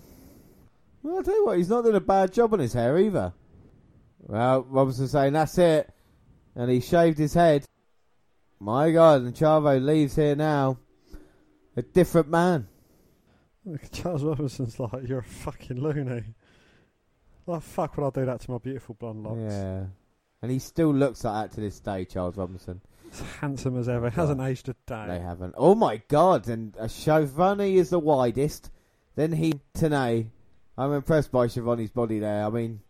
Well, 1.04 1.18
I'll 1.18 1.24
tell 1.24 1.36
you 1.36 1.46
what, 1.46 1.58
he's 1.58 1.70
not 1.70 1.84
doing 1.84 1.96
a 1.96 2.02
bad 2.02 2.34
job 2.34 2.54
on 2.54 2.60
his 2.60 2.74
hair 2.74 2.98
either. 2.98 3.34
Well, 4.28 4.64
Robinson's 4.64 5.12
saying 5.12 5.34
that's 5.34 5.58
it, 5.58 5.94
and 6.56 6.70
he 6.70 6.82
shaved 6.82 7.18
his 7.18 7.34
head. 7.34 7.66
My 8.60 8.92
God, 8.92 9.22
and 9.22 9.36
Chavo 9.36 9.84
leaves 9.84 10.16
here 10.16 10.36
now. 10.36 10.80
A 11.78 11.82
different 11.82 12.30
man. 12.30 12.68
Charles 13.92 14.24
Robinson's 14.24 14.80
like, 14.80 15.08
you're 15.08 15.20
a 15.20 15.24
fucking 15.24 15.80
loony. 15.80 16.24
Like, 17.46 17.62
fuck 17.62 17.98
would 17.98 18.08
I 18.08 18.10
do 18.22 18.26
that 18.26 18.42
to 18.42 18.52
my 18.52 18.58
beautiful 18.58 18.96
blonde 18.96 19.24
locks? 19.24 19.54
Yeah. 19.54 19.84
And 20.42 20.52
he 20.52 20.60
still 20.60 20.94
looks 20.94 21.24
like 21.24 21.50
that 21.50 21.56
to 21.56 21.62
this 21.62 21.80
day, 21.80 22.06
Charles 22.06 22.38
Robinson. 22.38 22.82
As 23.12 23.22
handsome 23.42 23.78
as 23.78 23.90
ever. 23.90 24.10
Hasn't 24.10 24.42
aged 24.42 24.70
a 24.70 24.76
day. 24.88 25.06
They 25.08 25.20
haven't. 25.20 25.54
Oh 25.58 25.76
my 25.76 26.02
God! 26.08 26.48
And 26.48 26.76
Schiavone 26.88 27.78
is 27.78 27.90
the 27.90 28.00
widest. 28.00 28.72
Then 29.16 29.32
he 29.32 29.62
Tenay. 29.76 30.28
I'm 30.78 30.94
impressed 30.94 31.32
by 31.32 31.48
Schiavone's 31.48 31.92
body 31.92 32.20
there. 32.20 32.46
I 32.46 32.50
mean, 32.50 32.82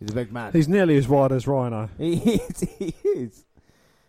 he's 0.00 0.10
a 0.10 0.14
big 0.14 0.32
man. 0.32 0.52
He's 0.52 0.68
nearly 0.68 0.96
as 0.96 1.08
wide 1.08 1.32
as 1.32 1.46
Rhino. 1.46 1.88
He 1.98 2.14
is. 2.14 2.60
He 2.78 2.94
is. 3.04 3.44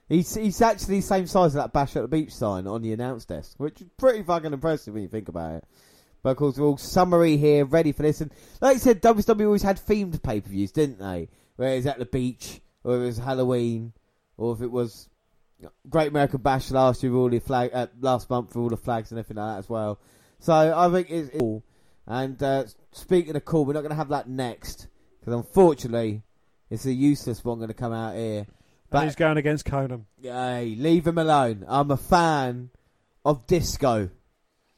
He's, 0.08 0.34
he's 0.34 0.62
actually 0.62 0.96
the 0.98 1.02
same 1.02 1.28
size 1.28 1.52
as 1.52 1.54
that 1.54 1.72
Bash 1.72 1.96
at 1.96 2.02
the 2.02 2.08
Beach 2.08 2.34
sign 2.34 2.66
on 2.66 2.82
the 2.82 2.94
announce 2.94 3.26
desk, 3.26 3.54
which 3.58 3.80
is 3.80 3.88
pretty 3.96 4.24
fucking 4.24 4.54
impressive 4.54 4.96
when 4.96 5.04
you 5.04 5.10
think 5.10 5.30
about 5.30 5.58
it. 5.58 5.64
But 6.24 6.32
of 6.32 6.38
course, 6.38 6.58
we're 6.58 6.66
all 6.66 6.78
summary 6.78 7.38
here, 7.38 7.64
ready 7.64 7.92
for 7.92 8.02
this. 8.02 8.20
And 8.20 8.32
like 8.60 8.78
I 8.78 8.80
said, 8.80 9.02
WWE 9.02 9.46
always 9.46 9.62
had 9.62 9.78
themed 9.78 10.22
pay 10.24 10.42
per 10.42 10.50
views, 10.50 10.72
didn't 10.72 11.00
they? 11.00 11.30
Where 11.56 11.74
it 11.74 11.78
was 11.78 11.86
at 11.86 12.00
the 12.00 12.06
beach, 12.06 12.60
or 12.84 12.96
it 12.96 13.00
was 13.00 13.18
Halloween, 13.18 13.94
or 14.36 14.54
if 14.54 14.62
it 14.62 14.72
was 14.72 15.10
Great 15.88 16.10
American 16.10 16.42
Bash 16.42 16.72
last 16.72 17.04
year, 17.04 17.12
with 17.12 17.22
all 17.22 17.30
the 17.30 17.40
flag, 17.40 17.70
uh, 17.74 17.88
last 18.02 18.30
month 18.30 18.52
for 18.52 18.60
all 18.60 18.70
the 18.70 18.78
flags 18.78 19.12
and 19.12 19.20
everything 19.20 19.38
like 19.38 19.56
that 19.56 19.60
as 19.60 19.70
well. 19.70 20.00
So 20.40 20.54
I 20.54 20.90
think 20.92 21.10
it's, 21.12 21.30
it's 21.30 21.40
cool. 21.40 21.64
And 22.08 22.42
uh, 22.42 22.66
speaking 22.92 23.36
of 23.36 23.46
cool, 23.46 23.66
we're 23.66 23.74
not 23.74 23.82
going 23.82 23.92
to 23.92 23.96
have 23.96 24.10
that 24.10 24.28
next 24.28 24.88
because 25.30 25.46
unfortunately, 25.46 26.24
it's 26.70 26.86
a 26.86 26.94
useless 26.94 27.44
one 27.44 27.58
going 27.60 27.68
to 27.68 27.74
come 27.74 27.94
out 27.94 28.16
here. 28.16 28.48
But 28.90 29.04
he's 29.04 29.16
going 29.16 29.38
against 29.38 29.66
Konnan. 29.66 30.06
Hey, 30.22 30.76
leave 30.78 31.06
him 31.06 31.18
alone. 31.18 31.66
I'm 31.68 31.92
a 31.92 31.98
fan 31.98 32.72
of 33.24 33.46
disco. 33.46 34.10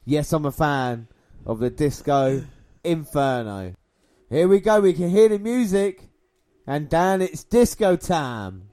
Yes, 0.04 0.34
I'm 0.34 0.46
a 0.46 0.52
fan 0.52 1.08
of 1.46 1.60
the 1.60 1.70
disco 1.70 2.44
inferno. 2.84 3.76
Here 4.30 4.48
we 4.48 4.60
go. 4.60 4.82
We 4.82 4.94
can 4.94 5.10
hear 5.10 5.30
the 5.30 5.40
music, 5.40 6.10
and 6.68 6.90
Dan, 6.90 7.22
it's 7.22 7.44
disco 7.44 7.96
time. 7.96 8.70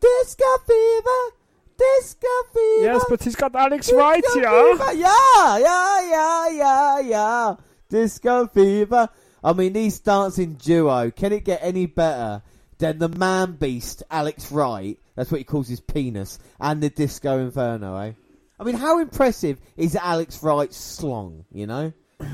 Disco 0.00 0.44
fever, 0.66 1.34
disco 1.78 2.28
fever. 2.52 2.84
Yes, 2.84 3.04
but 3.08 3.22
he's 3.22 3.34
got 3.34 3.56
Alex 3.56 3.86
disco 3.86 3.98
right 3.98 4.24
here. 4.34 4.44
fever. 4.44 4.92
Yeah, 4.92 5.58
yeah, 5.58 6.10
yeah, 6.10 6.48
yeah, 6.50 7.00
yeah. 7.00 7.54
Disco 7.88 8.46
fever. 8.46 9.08
I 9.46 9.52
mean, 9.52 9.72
these 9.72 10.00
dancing 10.00 10.54
duo. 10.54 11.10
Can 11.10 11.32
it 11.32 11.44
get 11.44 11.60
any 11.62 11.86
better? 11.86 12.42
than 12.78 12.98
the 12.98 13.08
man 13.08 13.52
beast, 13.52 14.02
Alex 14.10 14.52
Wright, 14.52 14.98
that's 15.14 15.30
what 15.30 15.38
he 15.38 15.44
calls 15.44 15.68
his 15.68 15.80
penis, 15.80 16.38
and 16.60 16.82
the 16.82 16.90
Disco 16.90 17.38
Inferno, 17.38 17.96
eh? 17.96 18.12
I 18.58 18.64
mean, 18.64 18.74
how 18.74 19.00
impressive 19.00 19.60
is 19.76 19.96
Alex 19.96 20.42
Wright's 20.42 20.76
slong, 20.76 21.44
you 21.52 21.66
know? 21.66 21.92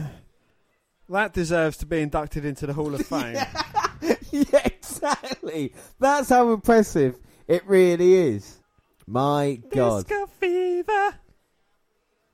That 1.08 1.34
deserves 1.34 1.76
to 1.78 1.86
be 1.86 2.00
inducted 2.00 2.46
into 2.46 2.66
the 2.66 2.72
Hall 2.72 2.94
of 2.94 3.04
Fame. 3.06 3.34
yeah, 4.30 4.62
exactly. 4.64 5.74
That's 6.00 6.30
how 6.30 6.52
impressive 6.52 7.18
it 7.46 7.66
really 7.66 8.14
is. 8.14 8.58
My 9.06 9.60
God. 9.74 10.06
Disco 10.06 10.26
fever. 10.40 11.18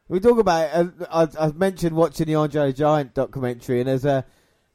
We 0.06 0.20
talk 0.20 0.38
about 0.38 0.68
it. 0.68 0.94
Uh, 1.00 1.26
I, 1.38 1.46
I 1.46 1.52
mentioned 1.52 1.96
watching 1.96 2.26
the 2.26 2.36
Andre 2.36 2.72
Giant 2.72 3.14
documentary, 3.14 3.80
and 3.80 3.88
there's 3.88 4.04
a. 4.04 4.24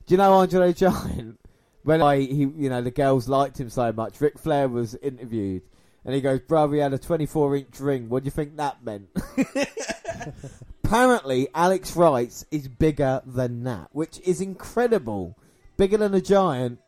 Do 0.06 0.14
you 0.14 0.18
know 0.18 0.34
Andre 0.34 0.74
Giant? 0.74 1.40
When 1.84 2.02
I, 2.02 2.20
he, 2.22 2.44
you 2.46 2.70
know, 2.70 2.82
the 2.82 2.92
girls 2.92 3.28
liked 3.28 3.60
him 3.60 3.70
so 3.70 3.92
much. 3.92 4.22
Ric 4.22 4.40
Flair 4.40 4.70
was 4.70 4.96
interviewed, 4.96 5.64
and 6.06 6.16
he 6.16 6.22
goes, 6.22 6.40
"Brother, 6.40 6.76
he 6.76 6.80
had 6.80 6.94
a 6.94 6.98
24 6.98 7.58
inch 7.58 7.80
ring. 7.82 8.08
What 8.08 8.24
do 8.24 8.28
you 8.28 8.32
think 8.32 8.56
that 8.56 8.82
meant?" 8.86 9.10
Apparently, 10.86 11.50
Alex 11.54 11.94
Wright's 11.98 12.46
is 12.52 12.70
bigger 12.70 13.22
than 13.26 13.66
that, 13.66 13.90
which 13.92 14.22
is 14.22 14.40
incredible. 14.40 15.38
Bigger 15.76 15.98
than 15.98 16.14
a 16.14 16.22
giant. 16.22 16.80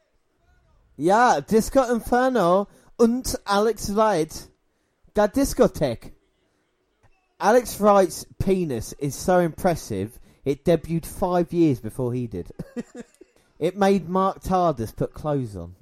Yeah, 0.96 1.42
Disco 1.46 1.92
Inferno 1.92 2.70
und 2.98 3.36
Alex 3.46 3.90
Wright. 3.90 4.48
Der 5.14 5.28
Discotheque. 5.28 6.12
Alex 7.40 7.80
Wright's 7.82 8.26
penis 8.40 8.94
is 9.00 9.14
so 9.14 9.40
impressive, 9.40 10.20
it 10.46 10.64
debuted 10.64 11.06
five 11.06 11.52
years 11.52 11.80
before 11.80 12.14
he 12.14 12.28
did. 12.28 12.52
it 13.60 13.76
made 13.76 14.08
Mark 14.08 14.42
Tardis 14.42 14.96
put 14.96 15.14
clothes 15.14 15.56
on. 15.56 15.76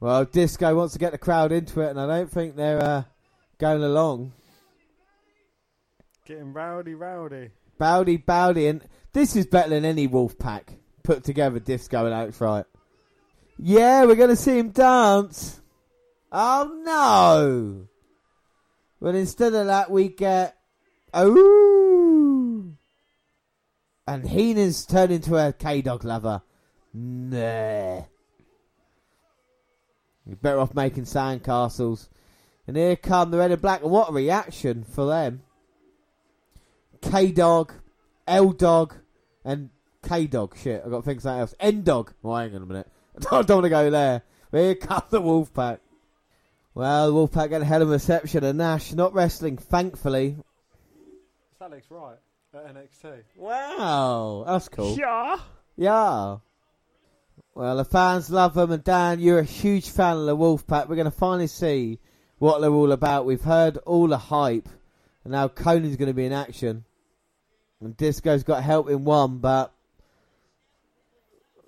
Well, 0.00 0.24
Disco 0.24 0.76
wants 0.76 0.92
to 0.92 1.00
get 1.00 1.12
the 1.12 1.18
crowd 1.18 1.50
into 1.50 1.80
it, 1.80 1.90
and 1.90 2.00
I 2.00 2.06
don't 2.06 2.30
think 2.30 2.54
they're 2.54 2.82
uh, 2.82 3.02
going 3.58 3.82
along. 3.82 4.32
Getting 6.24 6.52
rowdy, 6.52 6.94
rowdy. 6.94 7.50
Bowdy, 7.78 8.16
Bowdy, 8.16 8.66
and 8.66 8.82
this 9.12 9.34
is 9.34 9.46
better 9.46 9.70
than 9.70 9.84
any 9.84 10.06
wolf 10.06 10.38
pack 10.38 10.74
put 11.02 11.24
together. 11.24 11.58
Disco 11.58 12.04
and 12.04 12.14
Alex 12.14 12.40
Wright. 12.40 12.66
Yeah, 13.58 14.04
we're 14.04 14.14
going 14.14 14.30
to 14.30 14.36
see 14.36 14.58
him 14.58 14.70
dance. 14.70 15.60
Oh 16.30 16.80
no! 16.84 17.88
But 19.00 19.14
instead 19.14 19.54
of 19.54 19.66
that, 19.66 19.90
we 19.90 20.08
get 20.08 20.56
oh, 21.14 21.34
and 24.08 24.26
Heenan's 24.26 24.86
turned 24.86 25.12
into 25.12 25.36
a 25.36 25.52
K 25.52 25.82
Dog 25.82 26.02
lover. 26.02 26.40
Nah. 26.94 28.04
You're 30.26 30.36
better 30.40 30.60
off 30.60 30.74
making 30.74 31.04
sandcastles. 31.04 32.08
And 32.66 32.76
here 32.76 32.96
come 32.96 33.30
the 33.30 33.38
red 33.38 33.52
and 33.52 33.60
black. 33.60 33.82
What 33.82 34.08
a 34.08 34.12
reaction 34.12 34.84
for 34.84 35.06
them. 35.06 35.42
K 37.02 37.32
Dog, 37.32 37.74
L 38.26 38.52
Dog, 38.52 38.94
and 39.44 39.68
K 40.02 40.26
Dog. 40.26 40.56
Shit, 40.56 40.82
I've 40.84 40.90
got 40.90 40.98
to 40.98 41.02
think 41.02 41.20
something 41.20 41.40
else. 41.40 41.54
N 41.60 41.82
Dog. 41.82 42.14
Oh, 42.24 42.34
hang 42.34 42.56
on 42.56 42.62
a 42.62 42.66
minute. 42.66 42.90
I 43.30 43.42
don't 43.42 43.58
want 43.58 43.64
to 43.64 43.68
go 43.68 43.90
there. 43.90 44.22
But 44.50 44.60
here 44.60 44.74
come 44.74 45.02
the 45.10 45.20
Wolfpack. 45.20 45.80
Well, 46.74 47.12
Wolfpack 47.12 47.50
get 47.50 47.60
a 47.60 47.66
hell 47.66 47.82
of 47.82 47.90
a 47.90 47.92
reception. 47.92 48.42
And 48.42 48.56
Nash 48.56 48.94
not 48.94 49.12
wrestling, 49.12 49.58
thankfully. 49.58 50.36
It's 51.52 51.60
Alex 51.60 51.90
Wright 51.90 52.16
at 52.58 52.74
NXT. 52.74 53.22
Wow, 53.36 54.44
that's 54.46 54.68
cool. 54.68 54.96
Yeah. 54.98 55.38
Yeah. 55.76 56.38
Well, 57.54 57.76
the 57.76 57.84
fans 57.84 58.30
love 58.30 58.54
them, 58.54 58.70
and 58.70 58.84
Dan, 58.84 59.20
you're 59.20 59.40
a 59.40 59.44
huge 59.44 59.90
fan 59.90 60.16
of 60.16 60.26
the 60.26 60.36
Wolfpack. 60.36 60.88
We're 60.88 60.96
going 60.96 61.06
to 61.06 61.10
finally 61.10 61.46
see 61.46 61.98
what 62.38 62.60
they're 62.60 62.70
all 62.70 62.92
about. 62.92 63.26
We've 63.26 63.42
heard 63.42 63.78
all 63.78 64.08
the 64.08 64.18
hype, 64.18 64.68
and 65.24 65.32
now 65.32 65.48
Konnan's 65.48 65.96
going 65.96 66.08
to 66.08 66.14
be 66.14 66.26
in 66.26 66.32
action. 66.32 66.84
And 67.80 67.96
Disco's 67.96 68.44
got 68.44 68.62
help 68.62 68.88
in 68.88 69.04
one, 69.04 69.38
but 69.38 69.72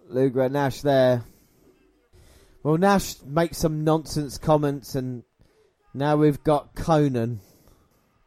Luger 0.09 0.43
and 0.43 0.53
Nash 0.53 0.81
there. 0.81 1.25
Well, 2.63 2.77
Nash 2.77 3.17
makes 3.25 3.59
some 3.59 3.85
nonsense 3.85 4.39
comments, 4.39 4.95
and 4.95 5.25
now 5.95 6.17
we've 6.17 6.43
got 6.43 6.75
Konnan. 6.75 7.39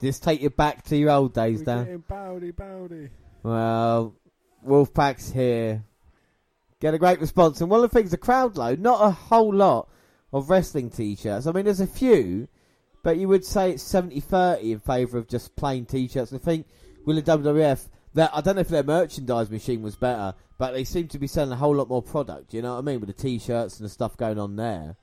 Just 0.03 0.21
take 0.21 0.41
you 0.41 0.49
back 0.49 0.83
to 0.87 0.97
your 0.97 1.11
old 1.11 1.33
days, 1.33 1.59
We're 1.59 1.85
Dan. 1.85 2.03
bowdy, 2.09 2.51
bowdy. 2.51 3.09
Well, 3.41 4.13
Wolfpack's 4.67 5.31
here. 5.31 5.85
Get 6.81 6.93
a 6.93 6.97
great 6.97 7.21
response. 7.21 7.61
And 7.61 7.69
one 7.69 7.81
of 7.81 7.89
the 7.89 7.97
things, 7.97 8.11
the 8.11 8.17
crowd 8.17 8.57
load, 8.57 8.79
not 8.79 9.01
a 9.01 9.11
whole 9.11 9.53
lot 9.53 9.87
of 10.33 10.49
wrestling 10.49 10.89
t 10.89 11.15
shirts. 11.15 11.47
I 11.47 11.53
mean, 11.53 11.63
there's 11.63 11.79
a 11.79 11.87
few, 11.87 12.49
but 13.01 13.15
you 13.15 13.29
would 13.29 13.45
say 13.45 13.71
it's 13.71 13.83
70 13.83 14.19
30 14.19 14.73
in 14.73 14.79
favour 14.79 15.17
of 15.17 15.29
just 15.29 15.55
plain 15.55 15.85
t 15.85 16.09
shirts. 16.09 16.33
I 16.33 16.37
think 16.37 16.67
with 17.05 17.23
the 17.23 17.37
WWF, 17.37 17.87
that 18.15 18.31
I 18.33 18.41
don't 18.41 18.55
know 18.55 18.61
if 18.61 18.67
their 18.67 18.83
merchandise 18.83 19.49
machine 19.49 19.81
was 19.81 19.95
better, 19.95 20.33
but 20.57 20.73
they 20.73 20.83
seem 20.83 21.07
to 21.07 21.17
be 21.17 21.27
selling 21.27 21.53
a 21.53 21.55
whole 21.55 21.75
lot 21.75 21.87
more 21.87 22.03
product. 22.03 22.53
You 22.53 22.61
know 22.61 22.73
what 22.73 22.79
I 22.79 22.81
mean? 22.81 22.99
With 22.99 23.07
the 23.07 23.13
t 23.13 23.39
shirts 23.39 23.79
and 23.79 23.85
the 23.85 23.89
stuff 23.89 24.17
going 24.17 24.37
on 24.37 24.57
there. 24.57 24.97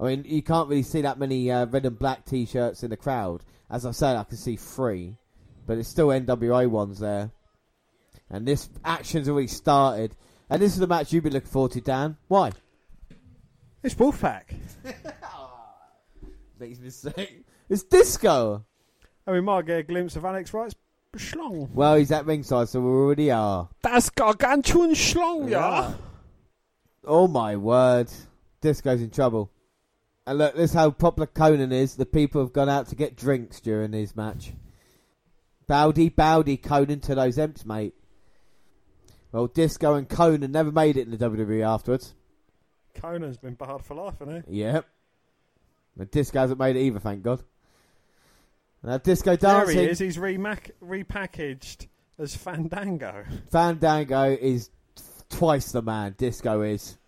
I 0.00 0.04
mean, 0.04 0.24
you 0.26 0.42
can't 0.42 0.68
really 0.68 0.82
see 0.82 1.02
that 1.02 1.18
many 1.18 1.48
uh, 1.48 1.66
red 1.66 1.86
and 1.86 1.96
black 1.96 2.24
t 2.24 2.44
shirts 2.44 2.82
in 2.82 2.90
the 2.90 2.96
crowd. 2.96 3.44
As 3.72 3.86
I 3.86 3.90
said, 3.92 4.16
I 4.16 4.24
can 4.24 4.36
see 4.36 4.56
three, 4.56 5.16
but 5.66 5.78
it's 5.78 5.88
still 5.88 6.08
NWA 6.08 6.68
ones 6.68 6.98
there. 6.98 7.30
And 8.28 8.46
this 8.46 8.68
action's 8.84 9.30
already 9.30 9.46
started. 9.46 10.14
And 10.50 10.60
this 10.60 10.74
is 10.74 10.78
the 10.78 10.86
match 10.86 11.10
you've 11.12 11.24
been 11.24 11.32
looking 11.32 11.48
forward 11.48 11.72
to, 11.72 11.80
Dan. 11.80 12.18
Why? 12.28 12.52
It's 13.82 13.94
Wolfpack. 13.94 14.42
Makes 16.60 16.80
me 16.80 16.90
say 16.90 17.44
it's 17.70 17.82
disco. 17.84 18.64
And 19.26 19.34
we 19.34 19.40
might 19.40 19.64
get 19.64 19.78
a 19.78 19.82
glimpse 19.82 20.16
of 20.16 20.24
Alex 20.26 20.52
Wright's 20.52 20.74
schlong. 21.16 21.70
Well, 21.70 21.96
he's 21.96 22.12
at 22.12 22.26
ringside, 22.26 22.68
so 22.68 22.80
we 22.80 22.88
already 22.88 23.30
are. 23.30 23.70
Das 23.82 24.10
Gargantuan 24.10 24.94
Schlong, 24.94 25.48
ja. 25.48 25.94
Oh 27.04 27.26
my 27.26 27.56
word, 27.56 28.10
disco's 28.60 29.00
in 29.00 29.10
trouble. 29.10 29.50
And 30.26 30.38
look, 30.38 30.54
this 30.54 30.70
is 30.70 30.74
how 30.74 30.90
popular 30.90 31.26
Konnan 31.26 31.72
is. 31.72 31.96
The 31.96 32.06
people 32.06 32.40
have 32.42 32.52
gone 32.52 32.68
out 32.68 32.88
to 32.88 32.94
get 32.94 33.16
drinks 33.16 33.60
during 33.60 33.90
this 33.90 34.14
match. 34.14 34.52
Bowdy, 35.66 36.08
bowdy, 36.08 36.56
Konnan 36.56 37.02
to 37.02 37.14
those 37.14 37.38
emps, 37.38 37.64
mate. 37.66 37.94
Well, 39.32 39.46
Disco 39.46 39.94
and 39.94 40.08
Konnan 40.08 40.50
never 40.50 40.70
made 40.70 40.96
it 40.96 41.08
in 41.08 41.10
the 41.10 41.16
WWE 41.16 41.66
afterwards. 41.66 42.14
Konnan's 42.94 43.38
been 43.38 43.54
barred 43.54 43.82
for 43.84 43.94
life, 43.94 44.18
hasn't 44.18 44.46
he? 44.48 44.60
Yep. 44.60 44.86
And 45.98 46.10
Disco 46.10 46.38
hasn't 46.38 46.60
made 46.60 46.76
it 46.76 46.80
either, 46.80 47.00
thank 47.00 47.22
God. 47.22 47.42
Now 48.82 48.98
Disco 48.98 49.32
he? 49.32 49.36
There 49.36 49.52
dancing. 49.58 49.78
he 49.78 49.84
is. 49.84 49.98
He's 49.98 50.16
remac- 50.16 50.72
repackaged 50.82 51.86
as 52.18 52.34
Fandango. 52.36 53.24
Fandango 53.50 54.30
is 54.30 54.70
twice 55.30 55.72
the 55.72 55.82
man. 55.82 56.14
Disco 56.18 56.62
is. 56.62 56.98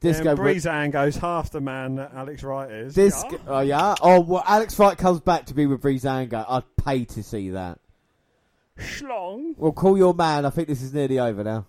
Disco. 0.00 0.30
and 0.30 0.38
Breezango's 0.38 1.16
half 1.16 1.50
the 1.50 1.60
man 1.60 1.96
that 1.96 2.12
Alex 2.14 2.42
Wright 2.42 2.70
is. 2.70 2.94
Disco. 2.94 3.30
Yeah. 3.32 3.38
Oh 3.46 3.60
yeah. 3.60 3.94
Oh, 4.00 4.20
well, 4.20 4.44
Alex 4.46 4.78
Wright 4.78 4.96
comes 4.96 5.20
back 5.20 5.46
to 5.46 5.54
be 5.54 5.66
with 5.66 5.80
Breezango. 5.80 6.44
I'd 6.48 6.64
pay 6.76 7.04
to 7.06 7.22
see 7.22 7.50
that. 7.50 7.80
Schlong. 8.78 9.54
Well, 9.56 9.72
call 9.72 9.98
your 9.98 10.14
man. 10.14 10.46
I 10.46 10.50
think 10.50 10.68
this 10.68 10.82
is 10.82 10.94
nearly 10.94 11.18
over 11.18 11.42
now. 11.42 11.66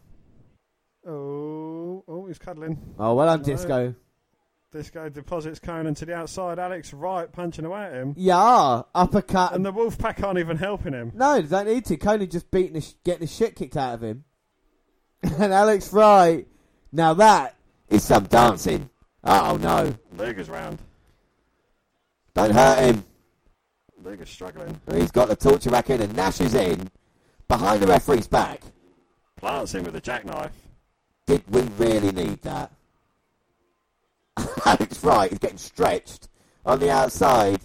Oh, 1.08 2.04
oh, 2.08 2.26
he's 2.28 2.38
cuddling. 2.38 2.78
Oh, 3.00 3.16
well 3.16 3.26
done, 3.26 3.40
No. 3.40 3.46
Disco. 3.46 3.96
Disco 4.72 5.10
deposits 5.10 5.60
Konnan 5.60 5.96
to 5.98 6.06
the 6.06 6.14
outside. 6.14 6.60
Alex 6.60 6.94
Wright 6.94 7.32
punching 7.32 7.66
away 7.66 7.86
at 7.86 7.94
him. 7.94 8.14
Yeah, 8.16 8.84
uppercut. 8.94 9.54
And 9.54 9.66
the 9.66 9.74
Wolfpack 9.74 10.24
aren't 10.24 10.38
even 10.38 10.58
helping 10.58 10.94
him. 10.94 11.12
No, 11.16 11.42
they 11.42 11.48
don't 11.48 11.66
need 11.66 11.86
to. 11.86 11.98
Konnan 11.98 12.30
just 12.30 12.52
beating 12.52 12.74
the 12.74 12.82
sh- 12.82 12.94
getting 13.04 13.22
the 13.22 13.28
shit 13.28 13.56
kicked 13.56 13.76
out 13.76 13.96
of 13.96 14.04
him. 14.04 14.26
and 15.24 15.52
Alex 15.52 15.92
Wright. 15.92 16.48
Now 16.92 17.16
that 17.16 17.56
is 17.90 18.04
some 18.04 18.24
dancing. 18.26 18.90
Oh 19.24 19.58
no! 19.62 19.96
Luger's 20.18 20.50
round. 20.50 20.80
Don't 22.34 22.52
hurt 22.52 22.80
him. 22.80 23.04
Luger's 24.04 24.30
struggling. 24.30 24.80
He's 24.92 25.12
got 25.12 25.28
the 25.28 25.36
torture 25.36 25.70
rack 25.70 25.90
in, 25.90 26.02
and 26.02 26.16
Nash 26.16 26.40
is 26.42 26.54
in 26.54 26.90
behind 27.48 27.82
the 27.82 27.88
referee's 27.88 28.28
back. 28.28 28.62
Plants 29.36 29.74
him 29.74 29.84
with 29.84 29.96
a 29.96 30.02
jackknife. 30.02 30.52
Did 31.26 31.44
we 31.50 31.62
really 31.78 32.12
need 32.12 32.42
that? 32.44 32.72
Alex 34.66 35.04
Wright 35.04 35.32
is 35.32 35.40
getting 35.40 35.58
stretched 35.58 36.30
on 36.66 36.80
the 36.80 36.90
outside. 36.90 37.60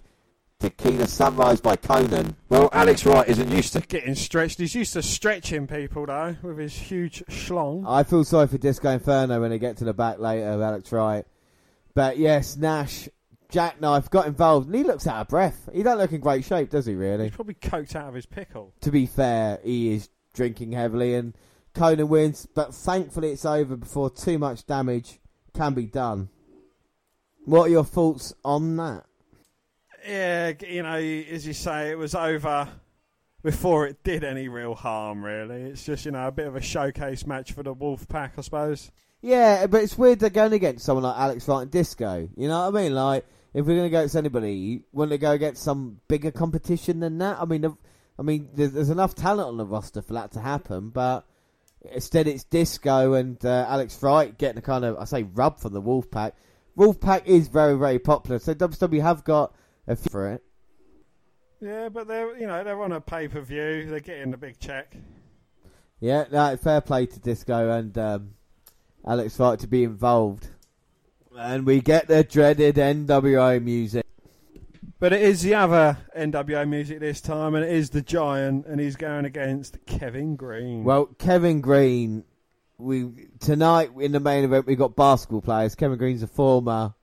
Tequila 0.61 1.07
Sunrise 1.07 1.61
by 1.61 1.77
Konnan. 1.77 2.35
Well, 2.49 2.69
Alex 2.73 3.05
Wright 3.05 3.29
isn't 3.29 3.51
used 3.51 3.75
to. 3.75 3.81
Getting 3.81 4.15
stretched. 4.15 4.59
He's 4.59 4.75
used 4.75 4.95
to 4.95 5.03
stretching 5.03 5.67
people, 5.67 6.07
though, 6.07 6.37
with 6.43 6.59
his 6.59 6.75
huge 6.75 7.23
schlong. 7.29 7.85
I 7.87 8.03
feel 8.03 8.25
sorry 8.25 8.47
for 8.47 8.59
Disco 8.59 8.91
Inferno 8.91 9.41
when 9.41 9.51
they 9.51 9.59
get 9.59 9.77
to 9.79 9.85
the 9.85 9.93
back 9.93 10.19
later 10.19 10.49
of 10.49 10.61
Alex 10.61 10.91
Wright. 10.93 11.27
But 11.95 12.19
yes, 12.19 12.57
Nash, 12.57 13.09
Jackknife 13.51 14.11
got 14.11 14.27
involved, 14.27 14.67
and 14.67 14.75
he 14.75 14.85
looks 14.85 15.07
out 15.07 15.21
of 15.21 15.29
breath. 15.29 15.69
He 15.73 15.83
don't 15.83 15.99
look 15.99 16.13
in 16.13 16.21
great 16.21 16.45
shape, 16.45 16.71
does 16.71 16.87
he? 16.87 16.95
Really? 16.95 17.25
He's 17.25 17.37
probably 17.37 17.55
coked 17.55 17.95
out 17.95 18.09
of 18.09 18.15
his 18.15 18.27
pickle. 18.27 18.73
To 18.81 18.91
be 18.91 19.07
fair, 19.07 19.61
he 19.63 19.95
is 19.95 20.09
drinking 20.33 20.73
heavily, 20.73 21.15
and 21.15 21.35
Konnan 21.75 22.09
wins. 22.09 22.47
But 22.53 22.75
thankfully, 22.75 23.33
it's 23.33 23.45
over 23.45 23.77
before 23.77 24.11
too 24.11 24.39
much 24.39 24.67
damage 24.67 25.21
can 25.55 25.75
be 25.75 25.87
done. 25.87 26.31
What 27.45 27.67
are 27.67 27.71
your 27.71 27.85
thoughts 27.85 28.33
on 28.45 28.77
that? 28.77 29.05
Yeah, 30.07 30.53
you 30.69 30.83
know, 30.83 30.97
as 30.97 31.47
you 31.47 31.53
say, 31.53 31.91
it 31.91 31.99
was 31.99 32.15
over 32.15 32.69
before 33.43 33.87
it 33.87 34.03
did 34.05 34.25
any 34.25 34.49
real 34.49 34.75
harm, 34.75 35.25
really. 35.25 35.63
It's 35.63 35.85
just, 35.85 36.05
you 36.05 36.13
know, 36.13 36.27
a 36.27 36.33
bit 36.33 36.47
of 36.47 36.57
a 36.57 36.61
showcase 36.61 37.27
match 37.27 37.53
for 37.53 37.63
the 37.63 37.73
Wolf 37.73 38.07
Pack, 38.09 38.35
I 38.37 38.41
suppose. 38.43 38.91
Yeah, 39.23 39.67
but 39.67 39.83
it's 39.83 39.97
weird 39.97 40.19
they're 40.19 40.31
going 40.31 40.53
against 40.53 40.85
someone 40.85 41.05
like 41.05 41.17
Alex 41.17 41.49
Wright 41.49 41.63
and 41.63 41.71
Disco. 41.71 42.29
You 42.37 42.49
know 42.49 42.71
what 42.71 42.79
I 42.79 42.83
mean? 42.83 42.95
Like, 42.95 43.25
if 43.55 43.65
we're 43.65 43.77
going 43.77 43.87
to 43.87 43.91
go 43.91 44.01
against 44.01 44.17
anybody, 44.17 44.83
wouldn't 44.93 45.11
they 45.11 45.19
go 45.19 45.33
against 45.33 45.63
some 45.63 46.01
bigger 46.09 46.31
competition 46.31 47.01
than 47.01 47.19
that? 47.19 47.41
I 47.41 47.47
mean, 47.47 47.65
I 48.19 48.23
mean, 48.23 48.51
there's, 48.55 48.73
there's 48.73 48.91
enough 48.91 49.15
talent 49.15 49.49
on 49.49 49.57
the 49.57 49.65
roster 49.65 50.03
for 50.03 50.13
that 50.15 50.33
to 50.33 50.41
happen, 50.41 50.91
but 50.91 51.27
instead 51.93 52.27
it's 52.27 52.45
Disco 52.45 53.15
and 53.15 53.43
uh, 53.45 53.67
Alex 53.69 54.03
Wright 54.03 54.37
getting 54.37 54.59
a 54.59 54.63
kind 54.63 54.85
of, 54.85 54.99
I 54.99 55.05
say, 55.05 55.23
rub 55.23 55.61
from 55.61 55.73
the 55.73 55.81
Wolf 55.81 56.11
Wolfpack. 56.11 56.33
Wolfpack 56.77 57.27
is 57.27 57.49
very, 57.49 57.79
very 57.79 57.99
popular, 57.99 58.39
so 58.39 58.55
WWE 58.55 59.01
have 59.01 59.25
got 59.25 59.55
a 59.87 59.97
few 59.97 60.11
for 60.11 60.33
it. 60.33 60.43
Yeah, 61.61 61.89
but 61.89 62.07
they're, 62.07 62.37
you 62.37 62.47
know, 62.47 62.63
they're 62.63 62.83
on 62.83 62.93
a 62.93 63.01
pay 63.01 63.29
per 63.29 63.41
view. 63.41 63.87
They're 63.89 64.01
getting 64.01 64.35
a 64.35 64.37
big 64.37 64.59
check. 64.59 64.97
Yeah, 66.01 66.25
no, 66.31 66.57
fair 66.57 66.81
play 66.81 67.07
to 67.07 67.19
Disco 67.19 67.71
and 67.71 67.97
um, 67.97 68.35
Alex 69.07 69.39
Wright 69.39 69.59
to 69.61 69.67
be 69.67 69.85
involved. 69.85 70.49
And 71.37 71.65
we 71.65 71.81
get 71.81 72.07
the 72.07 72.23
dreaded 72.23 72.77
NWO 72.77 73.63
music. 73.63 74.05
But 75.01 75.13
it 75.13 75.23
is 75.23 75.43
the 75.43 75.55
other 75.55 75.99
NWO 76.17 76.69
music 76.69 77.01
this 77.01 77.21
time, 77.21 77.55
and 77.55 77.65
it 77.65 77.73
is 77.73 77.91
the 77.91 78.03
Giant, 78.03 78.67
and 78.67 78.81
he's 78.81 78.97
going 78.97 79.25
against 79.25 79.79
Kevin 79.87 80.37
Greene. 80.37 80.85
Well, 80.85 81.07
Kevin 81.07 81.61
Greene, 81.61 82.25
we 82.79 83.29
tonight 83.41 83.91
in 83.99 84.13
the 84.13 84.21
main 84.21 84.45
event 84.45 84.67
we 84.67 84.77
got 84.77 84.97
basketball 84.97 85.43
players. 85.43 85.75
Kevin 85.75 85.99
Greene's 85.99 86.23
a 86.23 86.27
former 86.27 86.95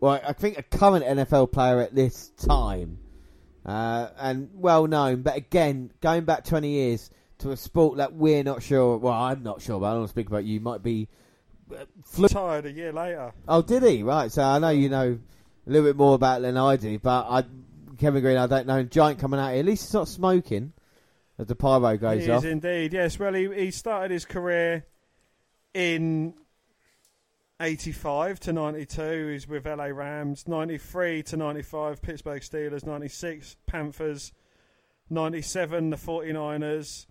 well, 0.00 0.20
I 0.26 0.32
think 0.32 0.58
a 0.58 0.62
current 0.62 1.04
NFL 1.04 1.52
player 1.52 1.80
at 1.80 1.94
this 1.94 2.28
time, 2.30 2.98
uh, 3.64 4.08
and 4.18 4.50
well 4.54 4.86
known. 4.86 5.22
But 5.22 5.36
again, 5.36 5.90
going 6.00 6.24
back 6.24 6.44
20 6.44 6.68
years 6.68 7.10
to 7.38 7.50
a 7.50 7.56
sport 7.56 7.98
that 7.98 8.12
we're 8.14 8.42
not 8.44 8.62
sure. 8.62 8.96
Well, 8.98 9.12
I'm 9.14 9.42
not 9.42 9.60
sure, 9.62 9.80
but 9.80 9.86
I 9.86 9.90
don't 9.90 10.00
want 10.00 10.08
to 10.10 10.14
speak 10.14 10.28
about 10.28 10.44
you. 10.44 10.60
Might 10.60 10.82
be. 10.82 11.08
uh, 11.74 11.84
flu- 12.04 12.24
Retired 12.24 12.66
a 12.66 12.72
year 12.72 12.92
later. 12.92 13.32
oh, 13.48 13.62
did 13.62 13.82
he? 13.82 14.02
Right. 14.02 14.30
So 14.30 14.42
I 14.42 14.58
know 14.58 14.68
you 14.70 14.88
know 14.88 15.18
a 15.66 15.70
little 15.70 15.88
bit 15.88 15.96
more 15.96 16.14
about 16.14 16.40
it 16.40 16.42
than 16.42 16.56
I 16.56 16.76
do, 16.76 16.98
but 16.98 17.26
I, 17.28 17.44
Kevin 17.98 18.22
Greene, 18.22 18.36
I 18.36 18.46
don't 18.46 18.66
know. 18.66 18.82
Giant 18.82 19.18
coming 19.18 19.40
out 19.40 19.50
here. 19.50 19.60
At 19.60 19.64
least 19.66 19.84
he's 19.86 19.94
not 19.94 20.08
smoking 20.08 20.72
as 21.38 21.46
the 21.46 21.54
pyro 21.56 21.96
goes 21.96 22.18
He 22.18 22.24
is 22.24 22.28
off. 22.30 22.44
indeed, 22.44 22.92
yes. 22.92 23.18
Well, 23.18 23.32
he, 23.34 23.52
he 23.54 23.70
started 23.70 24.10
his 24.10 24.24
career 24.24 24.84
in 25.72 26.34
85 27.60 28.40
to 28.40 28.52
92. 28.52 29.28
He's 29.28 29.48
with 29.48 29.66
LA 29.66 29.86
Rams. 29.86 30.48
93 30.48 31.22
to 31.24 31.36
95, 31.36 32.02
Pittsburgh 32.02 32.42
Steelers. 32.42 32.84
96, 32.84 33.56
Panthers. 33.66 34.32
97, 35.10 35.90
the 35.90 35.96
49ers. 35.96 37.06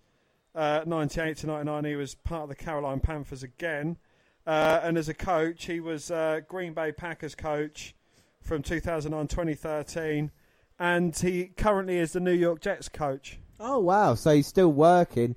Uh, 0.55 0.81
98 0.85 1.37
to 1.37 1.47
99, 1.47 1.85
he 1.85 1.95
was 1.95 2.15
part 2.15 2.43
of 2.43 2.49
the 2.49 2.55
Carolina 2.55 3.01
Panthers 3.01 3.43
again. 3.43 3.97
Uh, 4.45 4.81
and 4.83 4.97
as 4.97 5.09
a 5.09 5.13
coach, 5.13 5.65
he 5.65 5.79
was 5.79 6.11
uh, 6.11 6.41
Green 6.47 6.73
Bay 6.73 6.91
Packers 6.91 7.33
coach 7.33 7.95
from 8.41 8.61
2009 8.61 9.27
2013. 9.27 10.31
And 10.79 11.15
he 11.15 11.45
currently 11.55 11.97
is 11.97 12.13
the 12.13 12.19
New 12.19 12.33
York 12.33 12.59
Jets 12.59 12.89
coach. 12.89 13.39
Oh 13.59 13.79
wow! 13.79 14.15
So 14.15 14.35
he's 14.35 14.47
still 14.47 14.71
working, 14.71 15.35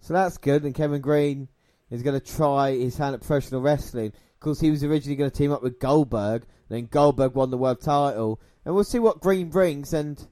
so 0.00 0.14
that's 0.14 0.38
good. 0.38 0.64
And 0.64 0.74
Kevin 0.74 1.00
Greene 1.00 1.48
is 1.90 2.02
going 2.02 2.18
to 2.18 2.26
try 2.26 2.72
his 2.72 2.96
hand 2.96 3.14
at 3.14 3.20
professional 3.20 3.60
wrestling. 3.60 4.12
Of 4.38 4.40
course, 4.42 4.60
he 4.60 4.70
was 4.70 4.84
originally 4.84 5.16
going 5.16 5.32
to 5.32 5.36
team 5.36 5.50
up 5.50 5.64
with 5.64 5.80
Goldberg. 5.80 6.46
Then 6.68 6.86
Goldberg 6.86 7.34
won 7.34 7.50
the 7.50 7.58
world 7.58 7.80
title, 7.80 8.40
and 8.64 8.72
we'll 8.72 8.84
see 8.84 9.00
what 9.00 9.18
Greene 9.18 9.48
brings. 9.48 9.92
And 9.92 10.24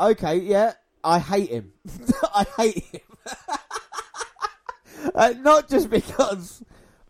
okay, 0.00 0.38
yeah, 0.38 0.72
I 1.04 1.20
hate 1.20 1.50
him. 1.50 1.72
I 2.34 2.44
hate 2.58 2.84
him. 2.84 3.00
uh, 5.14 5.34
not 5.38 5.68
just 5.68 5.88
because 5.88 6.64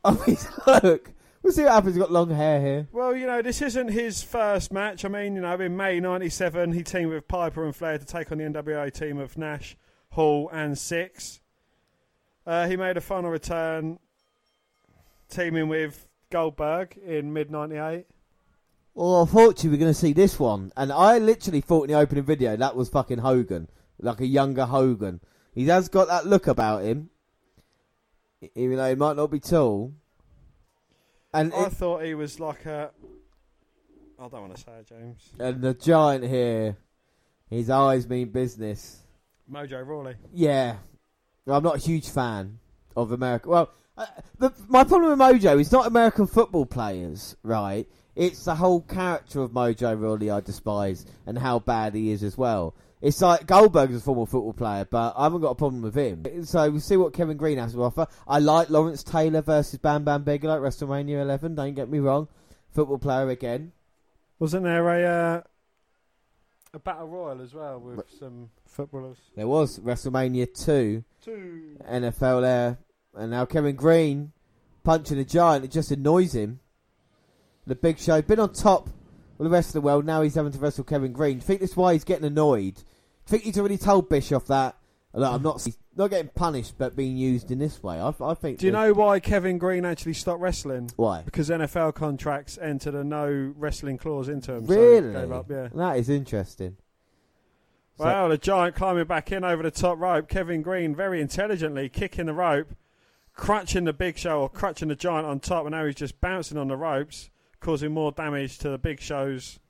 of 0.04 0.22
his 0.26 0.46
look. 0.66 1.12
We'll 1.42 1.54
see 1.54 1.62
what 1.62 1.72
happens. 1.72 1.94
He's 1.94 2.02
got 2.02 2.12
long 2.12 2.28
hair 2.28 2.60
here. 2.60 2.88
Well, 2.92 3.16
you 3.16 3.26
know, 3.26 3.40
this 3.40 3.62
isn't 3.62 3.88
his 3.88 4.22
first 4.22 4.70
match. 4.70 5.02
I 5.06 5.08
mean, 5.08 5.34
you 5.34 5.40
know, 5.40 5.54
in 5.54 5.78
May 5.78 5.98
'97, 5.98 6.72
he 6.72 6.82
teamed 6.82 7.10
with 7.10 7.26
Piper 7.26 7.64
and 7.64 7.74
Flair 7.74 7.96
to 7.96 8.04
take 8.04 8.30
on 8.30 8.36
the 8.36 8.44
NWA 8.44 8.92
team 8.92 9.16
of 9.16 9.38
Nash, 9.38 9.78
Hall, 10.10 10.50
and 10.52 10.74
Syxx. 10.74 11.40
Uh, 12.46 12.68
he 12.68 12.76
made 12.76 12.98
a 12.98 13.00
final 13.00 13.30
return, 13.30 13.98
teaming 15.28 15.68
with 15.68 16.06
Goldberg 16.30 16.96
in 16.96 17.32
mid 17.32 17.50
'98. 17.50 18.06
Well, 18.94 19.22
I 19.22 19.26
thought 19.26 19.62
you 19.62 19.70
were 19.70 19.76
going 19.76 19.90
to 19.90 19.98
see 19.98 20.14
this 20.14 20.38
one. 20.38 20.72
And 20.74 20.90
I 20.90 21.18
literally 21.18 21.60
thought 21.60 21.82
in 21.82 21.92
the 21.92 21.98
opening 21.98 22.24
video 22.24 22.56
that 22.56 22.74
was 22.74 22.88
fucking 22.88 23.18
Hogan. 23.18 23.68
Like 24.00 24.20
a 24.20 24.26
younger 24.26 24.64
Hogan. 24.64 25.20
He 25.54 25.66
has 25.66 25.88
got 25.88 26.08
that 26.08 26.26
look 26.26 26.46
about 26.46 26.82
him. 26.82 27.10
Even 28.54 28.76
though 28.76 28.88
he 28.88 28.94
might 28.94 29.16
not 29.16 29.30
be 29.30 29.40
tall. 29.40 29.92
And, 31.34 31.52
I 31.52 31.66
it, 31.66 31.72
thought 31.72 32.04
he 32.04 32.14
was 32.14 32.40
like 32.40 32.64
a. 32.64 32.90
I 34.18 34.28
don't 34.28 34.40
want 34.40 34.56
to 34.56 34.62
say 34.62 34.72
it, 34.80 34.88
James. 34.88 35.30
and 35.38 35.60
the 35.60 35.74
giant 35.74 36.24
here, 36.24 36.78
his 37.50 37.68
eyes 37.68 38.08
mean 38.08 38.30
business. 38.30 39.02
Mojo 39.50 39.86
Rawley. 39.86 40.14
Yeah. 40.32 40.76
I'm 41.46 41.62
not 41.62 41.76
a 41.76 41.80
huge 41.80 42.08
fan 42.08 42.58
of 42.96 43.12
America. 43.12 43.48
Well, 43.48 43.70
uh, 43.96 44.06
the, 44.38 44.52
my 44.68 44.84
problem 44.84 45.10
with 45.10 45.18
Mojo 45.18 45.60
is 45.60 45.72
not 45.72 45.86
American 45.86 46.26
football 46.26 46.66
players, 46.66 47.36
right? 47.42 47.88
It's 48.14 48.44
the 48.44 48.54
whole 48.54 48.80
character 48.80 49.42
of 49.42 49.50
Mojo 49.50 50.00
Rawley 50.00 50.30
I 50.30 50.40
despise 50.40 51.04
and 51.26 51.38
how 51.38 51.58
bad 51.58 51.94
he 51.94 52.10
is 52.10 52.22
as 52.22 52.38
well. 52.38 52.74
It's 53.02 53.20
like 53.20 53.46
Goldberg's 53.46 53.96
a 53.96 54.00
former 54.00 54.24
football 54.24 54.54
player, 54.54 54.86
but 54.90 55.14
I 55.16 55.24
haven't 55.24 55.42
got 55.42 55.50
a 55.50 55.54
problem 55.54 55.82
with 55.82 55.94
him. 55.94 56.24
So 56.46 56.70
we'll 56.70 56.80
see 56.80 56.96
what 56.96 57.12
Kevin 57.12 57.36
Greene 57.36 57.58
has 57.58 57.74
to 57.74 57.82
offer. 57.82 58.06
I 58.26 58.38
like 58.38 58.70
Lawrence 58.70 59.02
Taylor 59.02 59.42
versus 59.42 59.78
Bam 59.78 60.04
Bam 60.04 60.22
Bigelow 60.22 60.56
at 60.56 60.62
WrestleMania 60.62 61.20
11. 61.20 61.54
Don't 61.54 61.74
get 61.74 61.90
me 61.90 61.98
wrong, 61.98 62.28
football 62.72 62.98
player 62.98 63.28
again. 63.28 63.72
Wasn't 64.38 64.64
there 64.64 64.88
a 64.88 65.04
uh, 65.04 65.42
a 66.72 66.78
battle 66.78 67.08
royal 67.08 67.42
as 67.42 67.54
well 67.54 67.80
with 67.80 68.00
some 68.18 68.50
footballers? 68.64 69.18
There 69.34 69.48
was 69.48 69.78
WrestleMania 69.78 70.64
2. 70.64 71.04
Two. 71.22 71.76
NFL 71.90 72.42
there, 72.42 72.78
and 73.16 73.30
now 73.30 73.44
Kevin 73.44 73.76
Greene 73.76 74.32
punching 74.84 75.18
a 75.18 75.24
giant. 75.24 75.64
It 75.64 75.70
just 75.70 75.90
annoys 75.90 76.34
him. 76.34 76.60
The 77.66 77.74
Big 77.74 77.98
Show 77.98 78.22
been 78.22 78.38
on 78.38 78.52
top 78.52 78.88
of 79.38 79.44
the 79.44 79.50
rest 79.50 79.70
of 79.70 79.72
the 79.74 79.80
world. 79.80 80.04
Now 80.06 80.22
he's 80.22 80.34
having 80.36 80.52
to 80.52 80.58
wrestle 80.58 80.84
Kevin 80.84 81.12
Greene. 81.12 81.38
Do 81.38 81.42
you 81.42 81.46
think 81.46 81.60
that's 81.60 81.76
why 81.76 81.94
he's 81.94 82.04
getting 82.04 82.26
annoyed? 82.26 82.74
Do 82.76 82.80
you 82.80 82.84
think 83.26 83.42
he's 83.42 83.58
already 83.58 83.78
told 83.78 84.08
Bischoff 84.08 84.46
that? 84.46 84.76
Look, 85.12 85.32
I'm 85.32 85.42
not 85.42 85.66
not 85.96 86.10
getting 86.10 86.28
punished, 86.28 86.74
but 86.76 86.94
being 86.94 87.16
used 87.16 87.50
in 87.50 87.58
this 87.58 87.82
way. 87.82 87.98
I, 87.98 88.12
I 88.20 88.34
think. 88.34 88.58
Do 88.58 88.66
you 88.66 88.72
know 88.72 88.92
why 88.92 89.18
Kevin 89.18 89.56
Greene 89.56 89.86
actually 89.86 90.12
stopped 90.12 90.40
wrestling? 90.42 90.90
why? 90.96 91.22
Because 91.22 91.48
NFL 91.48 91.94
contracts 91.94 92.58
entered 92.60 92.94
a 92.94 93.02
no 93.02 93.54
wrestling 93.56 93.96
clause 93.96 94.28
into. 94.28 94.46
So 94.48 94.60
Really? 94.60 95.12
gave 95.14 95.32
up, 95.32 95.50
yeah. 95.50 95.68
That 95.74 95.96
is 95.98 96.10
interesting. 96.10 96.76
So- 97.96 98.04
Well, 98.04 98.28
the 98.28 98.36
giant 98.36 98.76
climbing 98.76 99.06
back 99.06 99.32
in 99.32 99.42
over 99.42 99.62
the 99.62 99.70
top 99.70 99.98
rope. 99.98 100.28
Kevin 100.28 100.60
Greene 100.60 100.94
very 100.94 101.22
intelligently 101.22 101.88
kicking 101.88 102.26
the 102.26 102.34
rope, 102.34 102.74
crutching 103.36 103.84
the 103.84 103.92
big 103.92 104.18
show 104.18 104.40
or 104.40 104.48
crutching 104.48 104.88
the 104.88 104.96
giant 104.96 105.26
on 105.26 105.38
top, 105.38 105.66
and 105.66 105.72
now 105.72 105.84
he's 105.84 105.94
just 105.94 106.20
bouncing 106.20 106.58
on 106.58 106.68
the 106.68 106.76
ropes, 106.76 107.30
causing 107.60 107.92
more 107.92 108.10
damage 108.10 108.58
to 108.58 108.70
the 108.70 108.78
big 108.78 109.00
show's 109.00 109.60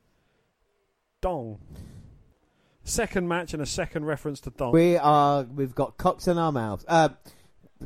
dong. 1.20 1.58
Second 2.84 3.28
match 3.28 3.52
and 3.52 3.60
a 3.60 3.66
second 3.66 4.04
reference 4.04 4.40
to 4.40 4.50
dong. 4.50 4.72
We 4.72 4.96
are. 4.96 5.42
We've 5.42 5.74
got 5.74 5.98
cocks 5.98 6.28
in 6.28 6.38
our 6.38 6.52
mouths, 6.52 6.84
uh, 6.86 7.10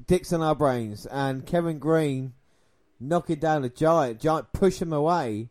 dicks 0.07 0.31
in 0.31 0.43
our 0.43 0.55
brains, 0.55 1.07
and 1.07 1.47
Kevin 1.47 1.79
Greene 1.79 2.35
knocking 3.01 3.39
down 3.39 3.63
the 3.63 3.71
giant. 3.71 4.21
Giant 4.21 4.53
push 4.53 4.81
him 4.81 4.93
away. 4.93 5.49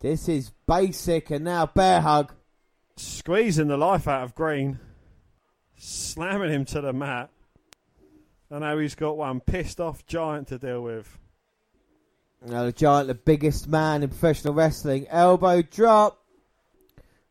This 0.00 0.30
is 0.30 0.50
basic, 0.66 1.30
and 1.30 1.44
now 1.44 1.66
bear 1.66 2.00
hug. 2.00 2.32
Squeezing 2.96 3.68
the 3.68 3.76
life 3.76 4.08
out 4.08 4.24
of 4.24 4.34
Greene, 4.34 4.78
slamming 5.76 6.50
him 6.50 6.64
to 6.66 6.80
the 6.80 6.94
mat. 6.94 7.28
And 8.50 8.60
now 8.60 8.78
he's 8.78 8.94
got 8.96 9.16
one 9.16 9.40
pissed 9.40 9.80
off 9.80 10.04
giant 10.06 10.48
to 10.48 10.58
deal 10.58 10.82
with. 10.82 11.18
Now 12.44 12.64
the 12.64 12.72
giant, 12.72 13.08
the 13.08 13.14
biggest 13.14 13.68
man 13.68 14.02
in 14.02 14.08
professional 14.08 14.54
wrestling, 14.54 15.06
elbow 15.08 15.62
drop, 15.62 16.24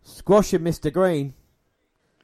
squashing 0.04 0.60
Mr. 0.60 0.94
Greene. 0.94 1.34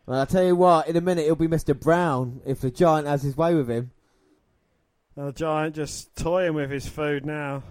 Well, 0.06 0.22
I 0.22 0.26
tell 0.26 0.44
you 0.44 0.56
what, 0.56 0.88
in 0.88 0.96
a 0.96 1.02
minute 1.02 1.26
he'll 1.26 1.36
be 1.36 1.48
Mr. 1.48 1.78
Brown 1.78 2.42
if 2.46 2.62
the 2.62 2.70
giant 2.70 3.08
has 3.08 3.24
his 3.24 3.36
way 3.36 3.56
with 3.56 3.70
him. 3.70 3.92
And 5.16 5.28
the 5.28 5.34
giant 5.34 5.76
just 5.76 6.16
toying 6.16 6.54
with 6.54 6.70
his 6.70 6.88
food 6.88 7.26
now. 7.26 7.64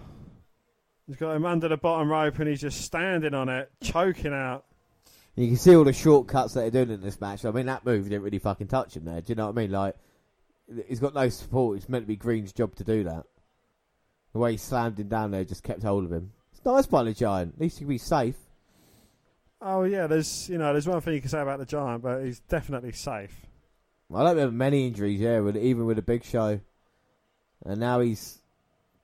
He's 1.07 1.15
got 1.15 1.35
him 1.35 1.45
under 1.45 1.67
the 1.67 1.77
bottom 1.77 2.09
rope 2.09 2.39
and 2.39 2.49
he's 2.49 2.61
just 2.61 2.81
standing 2.81 3.33
on 3.33 3.47
it, 3.47 3.71
choking 3.81 4.33
out. 4.33 4.65
You 5.35 5.47
can 5.47 5.57
see 5.57 5.75
all 5.75 5.83
the 5.83 5.93
shortcuts 5.93 6.53
that 6.53 6.61
they're 6.71 6.85
doing 6.85 6.97
in 6.97 7.01
this 7.01 7.21
match. 7.21 7.45
I 7.45 7.51
mean, 7.51 7.67
that 7.67 7.85
move 7.85 8.03
didn't 8.05 8.23
really 8.23 8.39
fucking 8.39 8.67
touch 8.67 8.95
him 8.95 9.05
there. 9.05 9.21
Do 9.21 9.31
you 9.31 9.35
know 9.35 9.47
what 9.47 9.57
I 9.57 9.61
mean? 9.61 9.71
Like, 9.71 9.95
he's 10.87 10.99
got 10.99 11.13
no 11.13 11.29
support. 11.29 11.77
It's 11.77 11.89
meant 11.89 12.03
to 12.03 12.07
be 12.07 12.15
Greene's 12.15 12.53
job 12.53 12.75
to 12.75 12.83
do 12.83 13.03
that. 13.03 13.25
The 14.33 14.39
way 14.39 14.51
he 14.51 14.57
slammed 14.57 14.99
him 14.99 15.07
down 15.07 15.31
there 15.31 15.45
just 15.45 15.63
kept 15.63 15.83
hold 15.83 16.03
of 16.03 16.11
him. 16.11 16.31
It's 16.51 16.65
nice 16.65 16.85
by 16.85 17.03
the 17.03 17.13
giant. 17.13 17.55
At 17.55 17.61
least 17.61 17.77
he 17.77 17.85
can 17.85 17.89
be 17.89 17.97
safe. 17.97 18.35
Oh 19.61 19.83
yeah, 19.83 20.07
there's 20.07 20.49
you 20.49 20.57
know 20.57 20.73
there's 20.73 20.87
one 20.87 21.01
thing 21.01 21.13
you 21.13 21.21
can 21.21 21.29
say 21.29 21.41
about 21.41 21.59
the 21.59 21.65
giant, 21.65 22.03
but 22.03 22.23
he's 22.23 22.39
definitely 22.39 22.91
safe. 22.91 23.33
I 24.13 24.19
don't 24.19 24.35
remember 24.35 24.55
many 24.55 24.85
injuries, 24.85 25.19
yeah, 25.19 25.39
with, 25.39 25.57
even 25.57 25.85
with 25.85 25.97
a 25.97 26.03
big 26.03 26.23
show. 26.23 26.59
And 27.65 27.79
now 27.79 28.01
he's 28.01 28.39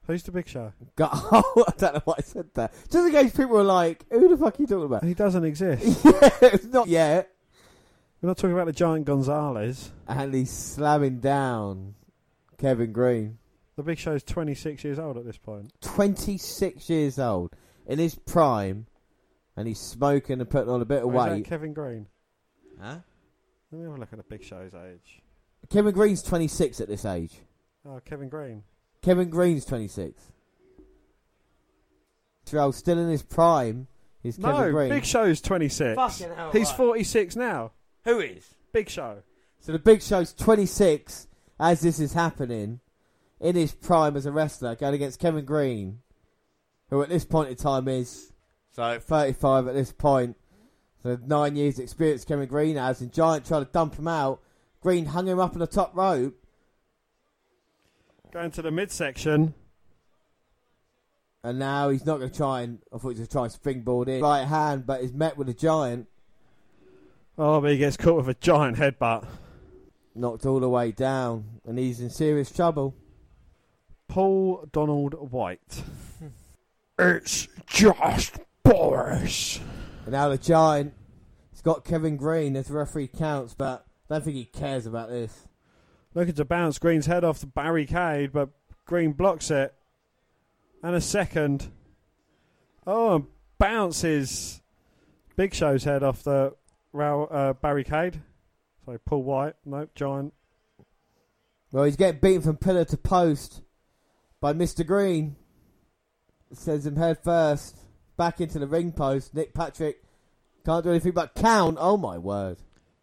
Who's 0.08 0.24
the 0.24 0.32
big 0.32 0.48
show? 0.48 0.74
got. 0.96 1.12
Oh, 1.14 1.66
I 1.68 1.72
don't 1.78 1.94
know 1.94 2.02
why 2.06 2.16
I 2.18 2.22
said 2.22 2.54
that. 2.56 2.74
Just 2.90 3.08
in 3.08 3.12
case 3.12 3.36
people 3.36 3.58
are 3.60 3.64
like, 3.64 4.04
who 4.12 4.28
the 4.28 4.38
fuck 4.38 4.60
are 4.60 4.62
you 4.62 4.68
talking 4.68 4.86
about? 4.86 5.04
He 5.04 5.14
doesn't 5.14 5.46
exist. 5.46 6.02
it's 6.42 6.66
not 6.66 6.88
yet. 6.88 7.32
We're 8.22 8.28
not 8.28 8.38
talking 8.38 8.54
about 8.54 8.68
the 8.68 8.74
giant 8.74 9.06
Gonzalez. 9.06 9.92
And 10.08 10.34
he's 10.34 10.52
slamming 10.52 11.20
down 11.20 11.96
Kevin 12.58 12.92
Greene. 12.92 13.40
The 13.76 13.84
big 13.84 13.98
show's 13.98 14.22
26 14.22 14.84
years 14.84 15.00
old 15.00 15.18
at 15.18 15.26
this 15.26 15.38
point. 15.38 15.74
26 15.82 16.90
years 16.90 17.18
old. 17.18 17.56
In 17.88 17.98
his 17.98 18.14
prime. 18.14 18.86
And 19.58 19.68
he's 19.68 19.80
smoking 19.80 20.40
and 20.40 20.50
putting 20.50 20.70
on 20.70 20.82
a 20.82 20.86
bit 20.86 21.00
of 21.00 21.06
Or 21.06 21.18
is 21.18 21.26
that 21.26 21.32
weight. 21.32 21.46
Kevin 21.46 21.74
Greene. 21.74 22.06
Huh? 22.80 22.98
Let 23.72 23.80
me 23.80 23.86
have 23.86 23.96
a 23.96 24.00
look 24.00 24.14
at 24.14 24.18
the 24.18 24.24
big 24.24 24.44
show's 24.44 24.74
age. 24.76 25.22
Kevin 25.70 25.94
Greene's 25.94 26.22
26 26.22 26.80
at 26.82 26.88
this 26.88 27.06
age. 27.06 27.34
Oh, 27.88 28.00
Kevin 28.06 28.30
Greene. 28.30 28.64
Kevin 29.02 29.30
Greene's 29.30 29.66
26. 29.66 30.22
Terrell 32.46 32.72
still 32.72 33.00
in 33.00 33.10
his 33.10 33.24
prime. 33.24 33.88
He's 34.22 34.38
Kevin 34.38 34.62
no, 34.62 34.72
Greene. 34.72 34.90
Big 34.90 35.06
Show's 35.06 35.42
26. 35.42 35.96
Fucking 35.96 36.36
hell, 36.36 36.52
He's 36.52 36.68
right. 36.68 36.78
46 36.78 37.36
now. 37.36 37.72
Who 38.06 38.20
is? 38.20 38.56
Big 38.74 38.90
Show. 38.90 39.24
So 39.60 39.72
the 39.72 39.80
Big 39.80 40.02
Show's 40.02 40.34
26 40.34 41.28
as 41.60 41.82
this 41.82 42.00
is 42.00 42.14
happening 42.14 42.80
in 43.40 43.56
his 43.56 43.74
prime 43.74 44.16
as 44.16 44.26
a 44.26 44.32
wrestler 44.32 44.76
going 44.76 44.96
against 44.96 45.20
Kevin 45.20 45.46
Greene, 45.46 46.00
who 46.90 47.02
at 47.02 47.10
this 47.10 47.26
point 47.26 47.50
in 47.50 47.56
time 47.56 47.88
is 47.88 48.34
So 48.72 49.00
35 49.00 49.68
at 49.68 49.74
this 49.74 49.92
point. 49.92 50.38
So 51.04 51.18
nine 51.26 51.56
years 51.56 51.80
experience 51.80 52.26
Kevin 52.26 52.48
Greene 52.48 52.76
has, 52.76 53.02
and 53.02 53.12
Giant 53.12 53.46
tried 53.46 53.60
to 53.60 53.66
dump 53.66 53.98
him 53.98 54.08
out. 54.08 54.42
Greene 54.82 55.06
hung 55.06 55.28
him 55.28 55.40
up 55.40 55.54
on 55.54 55.60
the 55.60 55.68
top 55.68 55.96
rope. 55.96 56.36
Going 58.32 58.52
to 58.52 58.62
the 58.62 58.72
midsection. 58.72 59.54
And 61.44 61.58
now 61.58 61.90
he's 61.90 62.06
not 62.06 62.20
going 62.20 62.30
to 62.30 62.38
try 62.38 62.62
and. 62.62 62.80
I 62.94 62.98
thought 62.98 63.02
he 63.02 63.08
was 63.10 63.18
going 63.18 63.28
to 63.28 63.32
try 63.32 63.44
and 63.44 63.52
springboard 63.52 64.10
in. 64.10 64.22
Right 64.22 64.46
hand, 64.46 64.86
but 64.86 65.02
he's 65.02 65.14
met 65.14 65.38
with 65.38 65.50
a 65.50 65.54
giant. 65.54 66.08
Oh, 67.44 67.60
but 67.60 67.72
he 67.72 67.78
gets 67.80 67.98
caught 67.98 68.18
with 68.18 68.30
a 68.30 68.36
giant 68.36 68.78
headbutt. 68.78 69.26
Knocked 70.14 70.46
all 70.46 70.60
the 70.60 70.70
way 70.70 70.92
down. 70.92 71.60
And 71.66 71.80
he's 71.80 72.00
in 72.00 72.12
serious 72.12 72.52
trouble. 72.52 72.94
Paul 74.08 74.70
Donald 74.72 75.32
Wight. 75.32 75.82
it's 77.00 77.48
just 77.66 78.38
Boris. 78.62 79.60
And 80.04 80.12
now 80.12 80.30
the 80.30 80.38
giant. 80.38 80.94
He's 81.50 81.64
got 81.64 81.84
Kevin 81.84 82.16
Greene 82.16 82.56
as 82.56 82.68
the 82.68 82.76
referee 82.76 83.08
counts, 83.08 83.56
but 83.56 83.88
I 84.08 84.14
don't 84.14 84.24
think 84.24 84.36
he 84.36 84.46
cares 84.46 84.86
about 84.86 85.10
this. 85.10 85.48
Looking 86.14 86.36
to 86.36 86.46
bounce 86.46 86.78
Greene's 86.78 87.08
head 87.08 87.24
off 87.24 87.40
the 87.40 87.48
barricade, 87.48 88.34
but 88.34 88.50
Greene 88.86 89.14
blocks 89.14 89.50
it. 89.50 89.74
And 90.84 90.94
a 90.94 91.02
second. 91.02 91.72
Oh, 92.86 93.16
and 93.16 93.26
bounces 93.58 94.62
Big 95.36 95.56
Show's 95.56 95.86
head 95.86 96.04
off 96.04 96.22
the 96.22 96.54
rail, 96.94 97.28
uh, 97.32 97.54
barricade. 97.54 98.22
Sorry, 98.86 99.00
Paul 99.00 99.24
Wight. 99.24 99.56
Nope, 99.66 99.92
Giant. 99.96 100.34
Well, 101.72 101.86
he's 101.86 101.96
getting 101.96 102.20
beaten 102.20 102.42
from 102.42 102.58
pillar 102.58 102.86
to 102.86 102.98
post 102.98 103.62
by 104.40 104.54
Mr. 104.54 104.86
Greene. 104.86 105.36
Sends 106.54 106.86
him 106.86 106.98
head 106.98 107.18
first 107.24 107.78
back 108.18 108.42
into 108.42 108.60
the 108.60 108.68
ring 108.68 108.92
post. 108.92 109.34
Nick 109.34 109.54
Patrick 109.54 110.04
can't 110.66 110.84
do 110.84 110.90
anything 110.90 111.14
but 111.14 111.34
count. 111.34 111.78
Oh 111.80 111.96
my 111.96 112.18
word! 112.18 112.58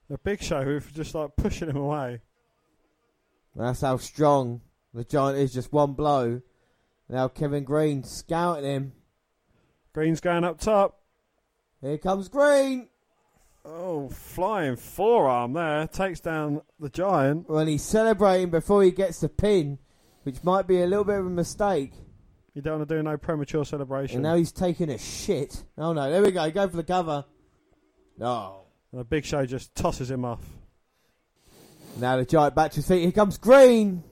The 0.09 0.19
Big 0.19 0.43
Show, 0.43 0.63
who 0.63 0.81
just 0.81 1.15
like 1.15 1.35
pushing 1.37 1.71
him 1.71 1.77
away. 1.77 2.21
That's 3.57 3.81
how 3.81 3.97
strong 3.97 4.61
the 4.93 5.05
giant 5.05 5.39
is. 5.39 5.55
Just 5.55 5.73
one 5.73 5.95
blow. 5.95 6.43
Now 7.09 7.29
Kevin 7.29 7.65
Greene 7.65 8.05
scouting 8.05 8.65
him. 8.65 8.93
Greene's 9.95 10.21
going 10.21 10.45
up 10.45 10.61
top. 10.61 11.01
Here 11.81 11.99
comes 11.99 12.29
Greene. 12.29 12.89
Oh, 13.71 14.09
flying 14.09 14.77
forearm 14.77 15.53
there. 15.53 15.87
Takes 15.89 16.21
down 16.21 16.63
the 16.81 16.89
Giant. 16.89 17.51
Well, 17.51 17.67
he's 17.67 17.83
celebrating 17.83 18.49
before 18.49 18.83
he 18.83 18.91
gets 18.91 19.21
the 19.21 19.29
pin, 19.29 19.79
which 20.23 20.43
might 20.43 20.67
be 20.67 20.81
a 20.81 20.87
little 20.87 21.05
bit 21.05 21.19
of 21.19 21.27
a 21.27 21.31
mistake. 21.31 21.93
You 22.55 22.63
don't 22.63 22.79
want 22.79 22.89
to 22.89 22.97
do 22.97 23.03
no 23.03 23.19
premature 23.19 23.67
celebration. 23.67 24.17
And 24.17 24.23
now 24.23 24.37
he's 24.37 24.53
taking 24.53 24.89
a 24.89 24.97
shit. 24.97 25.65
Oh 25.77 25.93
no, 25.93 26.11
there 26.11 26.23
we 26.23 26.31
go. 26.31 26.51
Go 26.51 26.67
for 26.67 26.77
the 26.79 26.83
cover. 26.83 27.27
No. 28.17 28.63
And 28.91 29.01
the 29.03 29.05
Big 29.05 29.27
Show 29.27 29.45
just 29.45 29.75
tosses 29.75 30.11
him 30.11 30.25
off. 30.25 30.41
Now 31.99 32.17
the 32.17 32.25
giant 32.25 32.55
back 32.55 32.71
to 32.71 32.77
his 32.77 32.89
feet. 32.89 33.03
Here 33.03 33.13
comes 33.13 33.37
Greene. 33.37 34.03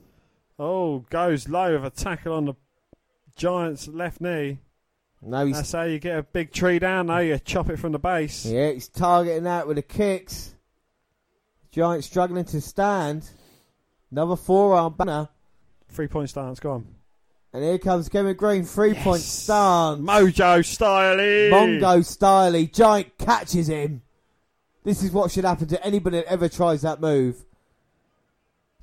Oh, 0.58 1.00
goes 1.10 1.48
low 1.48 1.72
with 1.72 1.84
a 1.86 1.90
tackle 1.90 2.34
on 2.34 2.44
the 2.44 2.54
Giant's 3.36 3.88
left 3.88 4.20
knee. 4.20 4.58
Now 5.26 5.44
he's 5.44 5.56
That's 5.56 5.72
how 5.72 5.82
you 5.82 5.98
get 5.98 6.18
a 6.18 6.22
big 6.22 6.52
tree 6.52 6.78
down, 6.78 7.08
though. 7.08 7.18
You 7.18 7.38
chop 7.38 7.68
it 7.68 7.78
from 7.78 7.92
the 7.92 7.98
base. 7.98 8.46
yeah, 8.46 8.70
he's 8.70 8.88
targeting 8.88 9.42
that 9.44 9.66
with 9.66 9.76
the 9.76 9.82
kicks. 9.82 10.54
Giant 11.72 12.04
struggling 12.04 12.44
to 12.46 12.60
stand. 12.60 13.28
Another 14.10 14.36
forearm 14.36 14.94
banner. 14.94 15.28
Three 15.88 16.06
point 16.06 16.30
stance, 16.30 16.60
go 16.60 16.72
on. 16.72 16.86
And 17.52 17.64
here 17.64 17.78
comes 17.78 18.08
Kevin 18.08 18.36
Greene, 18.36 18.64
three 18.64 18.94
point 18.94 19.20
Yes. 19.20 19.24
stance. 19.26 20.00
Mojo 20.00 20.60
Styley. 20.60 21.50
Mongo 21.50 21.98
Styley. 22.04 22.72
Giant 22.72 23.16
catches 23.18 23.68
him. 23.68 24.02
This 24.84 25.02
is 25.02 25.10
what 25.10 25.32
should 25.32 25.44
happen 25.44 25.66
to 25.68 25.84
anybody 25.84 26.18
that 26.18 26.26
ever 26.30 26.48
tries 26.48 26.82
that 26.82 27.00
move. 27.00 27.44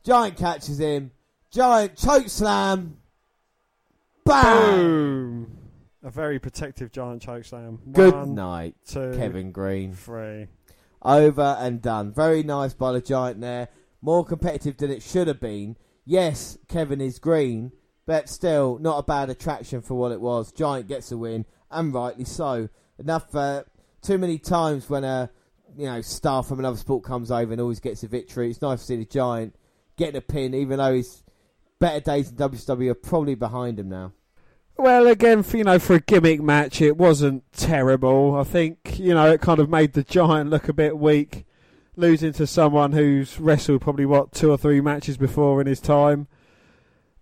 Giant 0.04 0.36
catches 0.38 0.80
him. 0.80 1.12
Giant 1.52 1.96
choke 1.96 2.28
slam. 2.28 2.98
Bam! 4.26 4.76
Boom. 4.76 5.23
A 6.04 6.10
very 6.10 6.38
protective 6.38 6.92
Giant 6.92 7.26
chokeslam. 7.26 7.80
Good 7.94 8.14
One, 8.14 8.36
night, 8.36 8.76
two, 8.86 9.14
Kevin 9.16 9.52
Greene. 9.54 9.94
three. 9.94 10.48
Over 11.02 11.58
and 11.60 11.82
done. 11.82 12.12
Very 12.14 12.44
nice 12.44 12.74
by 12.74 12.92
the 12.92 13.02
Giant 13.02 13.40
there. 13.40 13.70
More 14.02 14.26
competitive 14.26 14.76
than 14.78 14.92
it 14.92 15.02
should 15.02 15.28
have 15.28 15.40
been. 15.40 15.78
Yes, 16.06 16.58
Kevin 16.68 17.00
is 17.00 17.20
green, 17.20 17.72
but 18.06 18.28
still 18.28 18.78
not 18.80 18.98
a 19.00 19.04
bad 19.04 19.30
attraction 19.30 19.82
for 19.82 19.96
what 19.96 20.12
it 20.12 20.20
was. 20.20 20.52
Giant 20.52 20.88
gets 20.90 21.10
a 21.14 21.18
win, 21.18 21.46
and 21.72 21.94
rightly 21.94 22.26
so. 22.26 22.68
Enough. 23.00 23.34
Uh, 23.34 23.64
too 24.02 24.18
many 24.18 24.38
times 24.38 24.90
when 24.90 25.06
a 25.06 25.30
you 25.78 25.86
know 25.86 26.02
star 26.02 26.44
from 26.44 26.60
another 26.60 26.78
sport 26.78 27.06
comes 27.06 27.32
over 27.32 27.54
and 27.54 27.62
always 27.62 27.80
gets 27.80 28.04
a 28.04 28.10
victory. 28.10 28.50
It's 28.50 28.62
nice 28.62 28.80
to 28.80 28.86
see 28.86 28.96
the 28.98 29.06
Giant 29.06 29.56
getting 29.96 30.18
a 30.18 30.22
pin, 30.22 30.54
even 30.54 30.80
though 30.80 30.96
his 30.96 31.24
better 31.80 32.02
days 32.02 32.30
in 32.30 32.36
WWE 32.36 32.90
are 32.90 32.94
probably 32.94 33.36
behind 33.36 33.80
him 33.80 33.88
now. 33.88 34.12
Well, 34.78 35.08
again, 35.08 35.44
for, 35.44 35.58
you 35.58 35.64
know, 35.64 35.78
for 35.78 35.96
a 35.96 36.00
gimmick 36.00 36.42
match, 36.42 36.82
it 36.82 36.98
wasn't 36.98 37.44
terrible. 37.54 38.36
I 38.36 38.44
think, 38.44 39.00
you 39.00 39.14
know, 39.14 39.32
it 39.32 39.42
kind 39.42 39.60
of 39.60 39.70
made 39.70 39.94
the 39.94 40.04
Giant 40.04 40.50
look 40.50 40.68
a 40.68 40.74
bit 40.74 40.98
weak, 40.98 41.46
losing 41.96 42.34
to 42.34 42.48
someone 42.48 42.92
who's 42.92 43.40
wrestled 43.40 43.82
probably, 43.82 44.06
what, 44.06 44.32
two 44.32 44.50
or 44.50 44.58
three 44.58 44.82
matches 44.82 45.16
before 45.16 45.62
in 45.62 45.68
his 45.68 45.80
time. 45.80 46.28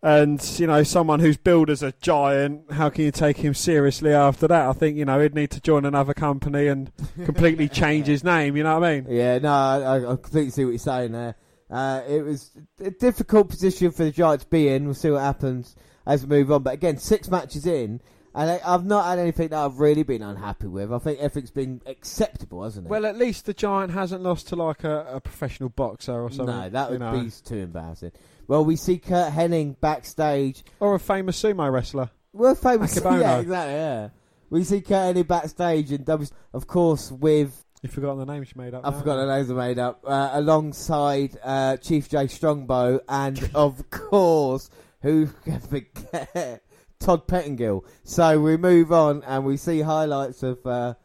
And, 0.02 0.42
you 0.58 0.66
know, 0.66 0.82
someone 0.82 1.20
who's 1.20 1.38
billed 1.38 1.70
as 1.70 1.84
a 1.84 1.92
giant, 2.02 2.72
how 2.72 2.90
can 2.90 3.04
you 3.06 3.12
take 3.12 3.38
him 3.38 3.54
seriously 3.54 4.12
after 4.12 4.48
that? 4.48 4.68
I 4.68 4.74
think, 4.74 4.98
you 4.98 5.06
know, 5.06 5.20
he'd 5.20 5.36
need 5.36 5.52
to 5.52 5.62
join 5.62 5.86
another 5.86 6.16
company 6.16 6.68
and 6.68 6.92
completely 7.26 7.70
change 7.70 8.08
his 8.08 8.24
name, 8.24 8.58
you 8.58 8.64
know 8.64 8.80
what 8.80 8.88
I 8.88 8.96
mean? 8.96 9.06
Yeah, 9.10 9.38
no, 9.38 9.52
I, 9.52 9.98
I 9.98 10.16
completely 10.16 10.50
see 10.50 10.66
what 10.66 10.72
you're 10.72 10.80
saying 10.80 11.12
there. 11.12 11.36
Uh, 11.70 12.02
it 12.08 12.24
was 12.24 12.50
a 12.80 12.90
difficult 12.90 13.50
position 13.50 13.92
for 13.92 14.06
the 14.06 14.12
Giants 14.12 14.46
to 14.46 14.50
be 14.50 14.70
in. 14.70 14.86
We'll 14.86 14.96
see 14.96 15.12
what 15.12 15.22
happens 15.22 15.76
as 16.06 16.26
we 16.26 16.38
move 16.38 16.52
on. 16.52 16.64
But 16.64 16.74
again, 16.74 16.98
six 16.98 17.30
matches 17.30 17.66
in, 17.66 18.02
and 18.34 18.52
I, 18.52 18.62
I've 18.66 18.86
not 18.86 19.06
had 19.06 19.20
anything 19.20 19.50
that 19.50 19.60
I've 19.60 19.80
really 19.80 20.04
been 20.04 20.22
unhappy 20.22 20.68
with. 20.68 20.92
I 20.94 21.00
think 21.00 21.20
everything's 21.20 21.52
been 21.52 21.82
acceptable, 21.86 22.64
hasn't 22.64 22.88
it? 22.88 22.90
Well, 22.90 23.06
at 23.06 23.18
least 23.18 23.46
the 23.46 23.54
Giant 23.54 23.92
hasn't 23.92 24.24
lost 24.24 24.48
to, 24.50 24.56
like, 24.56 24.84
a, 24.84 25.06
a 25.16 25.22
professional 25.22 25.70
boxer 25.70 26.14
or 26.14 26.30
something. 26.30 26.56
no, 26.56 26.70
that 26.70 26.92
would 26.92 27.00
know. 27.00 27.24
be 27.24 27.30
too 27.30 27.58
embarrassing. 27.58 28.12
Well, 28.48 28.66
we 28.66 28.76
see 28.76 28.98
Curt 28.98 29.34
Hennig 29.34 29.80
backstage. 29.80 30.64
Or 30.80 30.96
a 30.96 31.00
famous 31.00 31.42
sumo 31.42 31.72
wrestler. 31.72 32.10
Well, 32.34 32.56
famous, 32.56 32.98
Akebono. 33.00 33.22
yeah, 33.22 33.40
exactly, 33.40 33.74
yeah. 33.74 34.10
We 34.50 34.64
see 34.64 34.82
Curt 34.82 35.16
Hennig 35.16 35.28
backstage, 35.28 35.92
and 35.92 36.06
W, 36.06 36.28
of 36.54 36.68
course, 36.68 37.12
with 37.12 37.66
You've 37.82 37.94
forgotten 37.94 38.20
the 38.20 38.32
names 38.32 38.48
she 38.48 38.54
made 38.60 38.76
up. 38.76 38.86
I 38.86 38.92
forgot 38.92 39.16
the 39.16 39.36
names 39.36 39.50
are 39.50 39.56
made 39.56 39.80
up. 39.80 40.04
Uh, 40.06 40.30
alongside 40.34 41.36
uh, 41.44 41.78
Chief 41.78 42.08
Jay 42.10 42.28
Strongbow 42.28 43.00
and 43.10 43.50
of 43.56 43.90
course, 43.90 44.70
who 45.02 45.28
can 45.46 45.60
forget 45.60 46.64
Todd 47.00 47.28
Pettingill. 47.28 47.84
So 48.04 48.40
we 48.40 48.58
move 48.58 48.92
on 48.92 49.24
and 49.24 49.46
we 49.46 49.58
see 49.58 49.82
highlights 49.82 50.44
of 50.44 50.66
uh, 50.66 50.96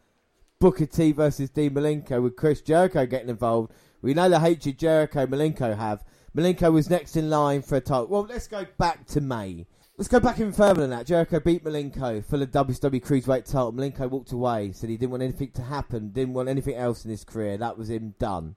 Booker 0.59 0.85
T 0.85 1.11
versus 1.11 1.49
Dean 1.49 1.71
Malenko 1.71 2.21
with 2.21 2.35
Chris 2.35 2.61
Jericho 2.61 3.05
getting 3.05 3.29
involved. 3.29 3.73
We 4.01 4.13
know 4.13 4.29
the 4.29 4.39
hatred 4.39 4.77
Jericho 4.77 5.25
Malenko 5.25 5.75
have. 5.75 6.03
Malenko 6.35 6.71
was 6.71 6.89
next 6.89 7.15
in 7.15 7.29
line 7.29 7.63
for 7.63 7.77
a 7.77 7.81
title. 7.81 8.07
Well, 8.07 8.27
let's 8.29 8.47
go 8.47 8.65
back 8.77 9.07
to 9.07 9.21
May. 9.21 9.65
Let's 9.97 10.07
go 10.07 10.19
back 10.19 10.39
even 10.39 10.53
further 10.53 10.81
than 10.81 10.91
that. 10.91 11.07
Jericho 11.07 11.39
beat 11.39 11.63
Malenko 11.63 12.23
for 12.23 12.37
the 12.37 12.45
WWE 12.45 13.01
Cruiserweight 13.01 13.45
title. 13.45 13.73
Malenko 13.73 14.07
walked 14.07 14.31
away, 14.31 14.71
said 14.71 14.91
he 14.91 14.97
didn't 14.97 15.09
want 15.09 15.23
anything 15.23 15.49
to 15.51 15.63
happen, 15.63 16.09
didn't 16.09 16.35
want 16.35 16.49
anything 16.49 16.75
else 16.75 17.03
in 17.03 17.09
his 17.09 17.23
career. 17.23 17.57
That 17.57 17.79
was 17.79 17.89
him 17.89 18.13
done. 18.19 18.55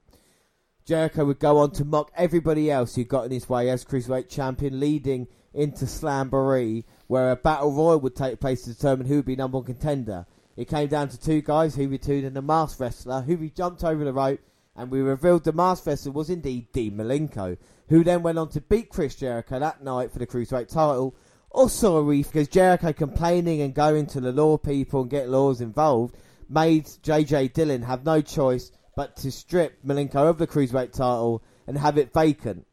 Jericho 0.85 1.25
would 1.25 1.39
go 1.39 1.59
on 1.59 1.71
to 1.71 1.85
mock 1.85 2.11
everybody 2.15 2.71
else 2.71 2.95
who 2.95 3.03
got 3.03 3.25
in 3.25 3.31
his 3.31 3.47
way 3.47 3.69
as 3.69 3.85
Cruiserweight 3.85 4.29
champion, 4.29 4.79
leading 4.79 5.27
into 5.53 5.85
Slamboree, 5.85 6.85
where 7.07 7.31
a 7.31 7.35
battle 7.35 7.71
royal 7.71 7.99
would 7.99 8.15
take 8.15 8.39
place 8.39 8.63
to 8.63 8.73
determine 8.73 9.07
who 9.07 9.17
would 9.17 9.25
be 9.25 9.35
number 9.35 9.57
one 9.57 9.65
contender. 9.65 10.25
It 10.55 10.67
came 10.67 10.87
down 10.87 11.09
to 11.09 11.19
two 11.19 11.41
guys, 11.41 11.75
Juventud 11.75 12.25
and 12.25 12.35
the 12.35 12.41
masked 12.41 12.79
wrestler. 12.79 13.23
Hoovy 13.27 13.53
jumped 13.53 13.83
over 13.83 14.03
the 14.03 14.13
rope, 14.13 14.39
and 14.75 14.89
we 14.89 15.01
revealed 15.01 15.43
the 15.43 15.53
masked 15.53 15.87
wrestler 15.87 16.11
was 16.11 16.29
indeed 16.29 16.71
Dean 16.71 16.97
Malenko, 16.97 17.57
who 17.89 18.03
then 18.03 18.23
went 18.23 18.37
on 18.37 18.49
to 18.49 18.61
beat 18.61 18.89
Chris 18.89 19.15
Jericho 19.15 19.59
that 19.59 19.83
night 19.83 20.11
for 20.11 20.19
the 20.19 20.27
Cruiserweight 20.27 20.67
title. 20.67 21.15
Also 21.51 21.97
a 21.97 22.01
reef 22.01 22.27
because 22.27 22.47
Jericho 22.47 22.93
complaining 22.93 23.61
and 23.61 23.73
going 23.73 24.07
to 24.07 24.21
the 24.21 24.31
law 24.31 24.57
people 24.57 25.01
and 25.01 25.09
get 25.09 25.29
laws 25.29 25.59
involved 25.59 26.15
made 26.47 26.85
JJ 26.85 27.53
Dillon 27.53 27.81
have 27.81 28.05
no 28.05 28.21
choice 28.21 28.71
but 28.95 29.15
to 29.17 29.31
strip 29.31 29.83
Malenko 29.85 30.29
of 30.29 30.37
the 30.37 30.47
Cruiserweight 30.47 30.91
title 30.91 31.43
and 31.67 31.77
have 31.77 31.97
it 31.97 32.13
vacant. 32.13 32.65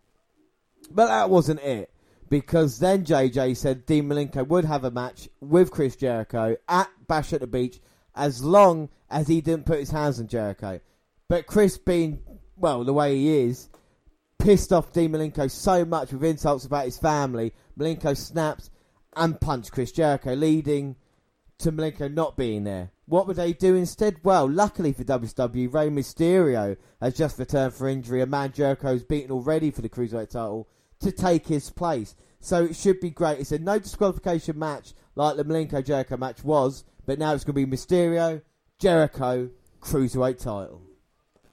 But 0.91 1.07
that 1.07 1.31
wasn't 1.31 1.61
it. 1.61 1.91
Because 2.29 2.79
then 2.79 3.05
JJ 3.05 3.57
said 3.57 3.87
Dean 3.87 4.09
Malenko 4.09 4.47
would 4.47 4.67
have 4.67 4.85
a 4.85 4.91
match 4.91 5.29
with 5.41 5.71
Chris 5.71 5.97
Jericho 5.97 6.57
at 6.69 6.91
Bash 7.07 7.33
at 7.33 7.41
the 7.41 7.47
Beach 7.47 7.81
as 8.15 8.45
long 8.45 8.91
as 9.09 9.29
he 9.29 9.41
didn't 9.41 9.65
put 9.65 9.79
his 9.79 9.91
hands 9.91 10.21
on 10.21 10.27
Jericho. 10.27 10.81
But 11.29 11.47
Chris 11.47 11.79
being, 11.79 12.23
well, 12.57 12.85
the 12.85 12.93
way 12.93 13.17
he 13.17 13.39
is, 13.39 13.69
pissed 14.39 14.73
off 14.73 14.93
Dean 14.93 15.13
Malenko 15.13 15.51
so 15.51 15.85
much 15.85 16.13
with 16.13 16.25
insults 16.25 16.67
about 16.67 16.85
his 16.85 16.99
family, 16.99 17.55
Malenko 17.79 18.17
snapped 18.17 18.71
and 19.17 19.41
punched 19.41 19.73
Chris 19.73 19.93
Jericho, 19.93 20.35
leading 20.35 20.97
to 21.59 21.73
Malenko 21.73 22.13
not 22.13 22.37
being 22.37 22.65
there. 22.65 22.91
What 23.07 23.27
would 23.27 23.37
they 23.37 23.53
do 23.53 23.75
instead? 23.75 24.17
Well, 24.23 24.49
luckily 24.49 24.93
for 24.93 25.05
WCW, 25.05 25.73
Rey 25.73 25.89
Mysterio 25.89 26.77
has 27.01 27.15
just 27.15 27.39
returned 27.39 27.75
for 27.75 27.89
injury. 27.89 28.21
A 28.21 28.27
man 28.27 28.53
Jericho's 28.53 29.03
beaten 29.03 29.31
already 29.31 29.71
for 29.71 29.83
the 29.83 29.89
Cruiserweight 29.89 30.31
title 30.31 30.69
to 31.01 31.11
take 31.11 31.47
his 31.47 31.71
place. 31.71 32.15
So 32.41 32.65
it 32.65 32.77
should 32.77 33.01
be 33.01 33.11
great. 33.11 33.41
It's 33.41 33.53
a 33.53 33.59
no 33.59 33.79
disqualification 33.79 34.59
match 34.59 34.93
like 35.17 35.37
the 35.37 35.45
Malenko 35.45 35.85
Jericho 35.85 36.17
match 36.17 36.45
was, 36.45 36.85
but 37.07 37.19
now 37.19 37.35
it's 37.35 37.45
going 37.45 37.57
to 37.57 37.67
be 37.67 37.77
Mysterio, 37.77 38.43
Jericho, 38.79 39.51
Cruiserweight 39.81 40.39
title. 40.39 40.83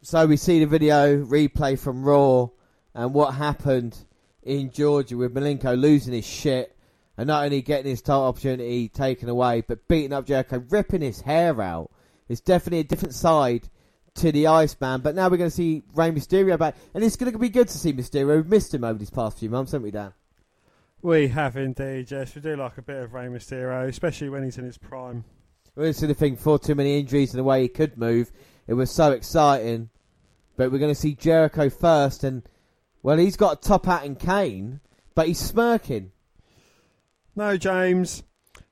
So 0.01 0.27
we 0.27 0.37
see 0.37 0.59
the 0.59 0.67
video 0.67 1.23
replay 1.23 1.79
from 1.79 2.03
Raw 2.03 2.49
and 2.93 3.13
what 3.13 3.33
happened 3.33 3.97
in 4.43 4.69
Georgia 4.69 5.17
with 5.17 5.33
Malenko 5.33 5.79
losing 5.79 6.13
his 6.13 6.25
shit 6.25 6.74
and 7.17 7.27
not 7.27 7.45
only 7.45 7.61
getting 7.61 7.89
his 7.89 8.01
title 8.01 8.23
opportunity 8.23 8.89
taken 8.89 9.29
away, 9.29 9.61
but 9.61 9.87
beating 9.87 10.13
up 10.13 10.25
Jericho, 10.25 10.63
ripping 10.69 11.01
his 11.01 11.21
hair 11.21 11.61
out. 11.61 11.91
It's 12.27 12.41
definitely 12.41 12.79
a 12.79 12.83
different 12.83 13.13
side 13.13 13.69
to 14.15 14.31
the 14.31 14.47
Iceman. 14.47 15.01
But 15.01 15.15
now 15.15 15.29
we're 15.29 15.37
going 15.37 15.49
to 15.49 15.55
see 15.55 15.83
Rey 15.93 16.11
Mysterio 16.11 16.57
back, 16.57 16.75
and 16.93 17.03
it's 17.03 17.15
going 17.15 17.31
to 17.31 17.37
be 17.37 17.49
good 17.49 17.67
to 17.67 17.77
see 17.77 17.93
Mysterio. 17.93 18.35
We've 18.37 18.47
missed 18.47 18.73
him 18.73 18.83
over 18.83 18.97
these 18.97 19.09
past 19.09 19.39
few 19.39 19.49
months, 19.49 19.71
haven't 19.71 19.83
we, 19.83 19.91
Dan? 19.91 20.13
We 21.01 21.27
have 21.27 21.55
indeed, 21.55 22.09
yes. 22.09 22.33
We 22.33 22.41
do 22.41 22.55
like 22.55 22.77
a 22.77 22.81
bit 22.81 23.03
of 23.03 23.13
Rey 23.13 23.27
Mysterio, 23.27 23.87
especially 23.87 24.29
when 24.29 24.43
he's 24.43 24.57
in 24.57 24.65
his 24.65 24.77
prime. 24.77 25.23
Well, 25.75 25.85
this 25.85 26.01
is 26.01 26.07
the 26.07 26.13
thing, 26.13 26.35
for 26.35 26.57
too 26.57 26.73
many 26.73 26.99
injuries 26.99 27.33
and 27.33 27.39
the 27.39 27.43
way 27.43 27.61
he 27.61 27.67
could 27.67 27.97
move, 27.97 28.31
it 28.65 28.73
was 28.73 28.89
so 28.89 29.11
exciting. 29.11 29.89
But 30.57 30.71
we're 30.71 30.79
going 30.79 30.93
to 30.93 30.99
see 30.99 31.13
Jericho 31.13 31.69
first, 31.69 32.23
and, 32.23 32.41
well, 33.03 33.17
he's 33.17 33.37
got 33.37 33.57
a 33.57 33.67
top 33.67 33.85
hat 33.85 34.05
and 34.05 34.17
cane, 34.17 34.79
but 35.13 35.27
he's 35.27 35.39
smirking. 35.39 36.11
No, 37.35 37.57
James. 37.57 38.23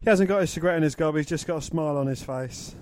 He 0.02 0.10
hasn't 0.10 0.30
got 0.30 0.42
his 0.42 0.52
cigarette 0.52 0.78
in 0.78 0.84
his 0.84 0.96
gob, 0.96 1.16
he's 1.16 1.26
just 1.26 1.48
got 1.48 1.58
a 1.58 1.62
smile 1.62 1.98
on 1.98 2.08
his 2.08 2.22
face. 2.22 2.76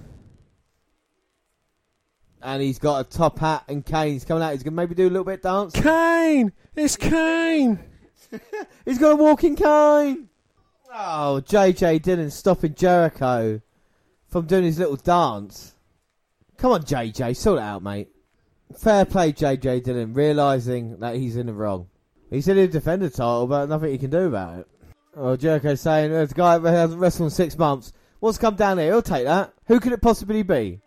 And 2.41 2.61
he's 2.61 2.79
got 2.79 3.05
a 3.05 3.09
top 3.09 3.39
hat 3.39 3.65
and 3.67 3.85
cane. 3.85 4.13
He's 4.13 4.25
coming 4.25 4.41
out. 4.41 4.53
He's 4.53 4.63
going 4.63 4.73
to 4.73 4.75
maybe 4.75 4.95
do 4.95 5.07
a 5.07 5.11
little 5.11 5.23
bit 5.23 5.45
of 5.45 5.71
dance. 5.71 5.73
Kane! 5.73 6.51
It's 6.75 6.95
Kane! 6.95 7.79
He's 8.85 8.97
got 8.97 9.11
a 9.11 9.15
walking 9.15 9.55
cane. 9.55 10.29
Oh, 10.91 11.41
JJ 11.45 12.01
Dillon 12.01 12.31
stopping 12.31 12.73
Jericho 12.73 13.61
from 14.27 14.47
doing 14.47 14.63
his 14.63 14.79
little 14.79 14.95
dance. 14.95 15.75
Come 16.57 16.71
on, 16.71 16.83
JJ, 16.83 17.35
sort 17.35 17.59
it 17.59 17.63
out, 17.63 17.83
mate. 17.83 18.09
Fair 18.77 19.05
play, 19.05 19.33
JJ 19.33 19.83
Dillon, 19.83 20.13
realising 20.13 20.99
that 20.99 21.15
he's 21.15 21.35
in 21.35 21.45
the 21.45 21.53
wrong. 21.53 21.89
He 22.29 22.41
said 22.41 22.57
he'd 22.57 22.71
defend 22.71 23.01
the 23.01 23.09
title, 23.09 23.47
but 23.47 23.67
nothing 23.67 23.91
he 23.91 23.97
can 23.97 24.09
do 24.09 24.27
about 24.27 24.59
it. 24.59 24.67
Oh, 25.15 25.35
Jericho's 25.35 25.81
saying, 25.81 26.11
there's 26.11 26.31
a 26.31 26.35
guy 26.35 26.57
that 26.57 26.71
hasn't 26.71 26.99
wrestled 26.99 27.27
in 27.27 27.31
six 27.31 27.57
months. 27.57 27.91
What's 28.19 28.37
come 28.37 28.55
down 28.55 28.77
here? 28.77 28.91
He'll 28.91 29.01
take 29.01 29.25
that. 29.25 29.53
Who 29.65 29.79
could 29.79 29.91
it 29.91 30.01
possibly 30.01 30.43
be? 30.43 30.79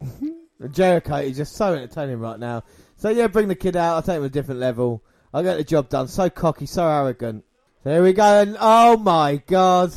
Jericho 0.72 1.16
is 1.16 1.36
just 1.36 1.54
so 1.54 1.74
entertaining 1.74 2.18
right 2.18 2.38
now. 2.38 2.64
So 2.96 3.10
yeah, 3.10 3.28
bring 3.28 3.46
the 3.48 3.54
kid 3.54 3.76
out. 3.76 3.94
I'll 3.94 4.02
take 4.02 4.16
him 4.16 4.22
to 4.22 4.26
a 4.26 4.30
different 4.30 4.60
level. 4.60 5.04
I'll 5.32 5.42
get 5.42 5.56
the 5.56 5.64
job 5.64 5.88
done. 5.88 6.08
So 6.08 6.28
cocky, 6.28 6.66
so 6.66 6.88
arrogant. 6.88 7.44
There 7.84 8.02
we 8.02 8.12
go, 8.12 8.42
and 8.42 8.56
oh 8.58 8.96
my 8.96 9.36
god. 9.46 9.92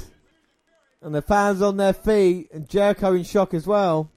And 1.01 1.15
the 1.15 1.21
fans 1.23 1.63
on 1.63 1.77
their 1.77 1.93
feet, 1.93 2.49
and 2.53 2.69
Jericho 2.69 3.13
in 3.13 3.23
shock 3.23 3.55
as 3.55 3.65
well. 3.65 4.11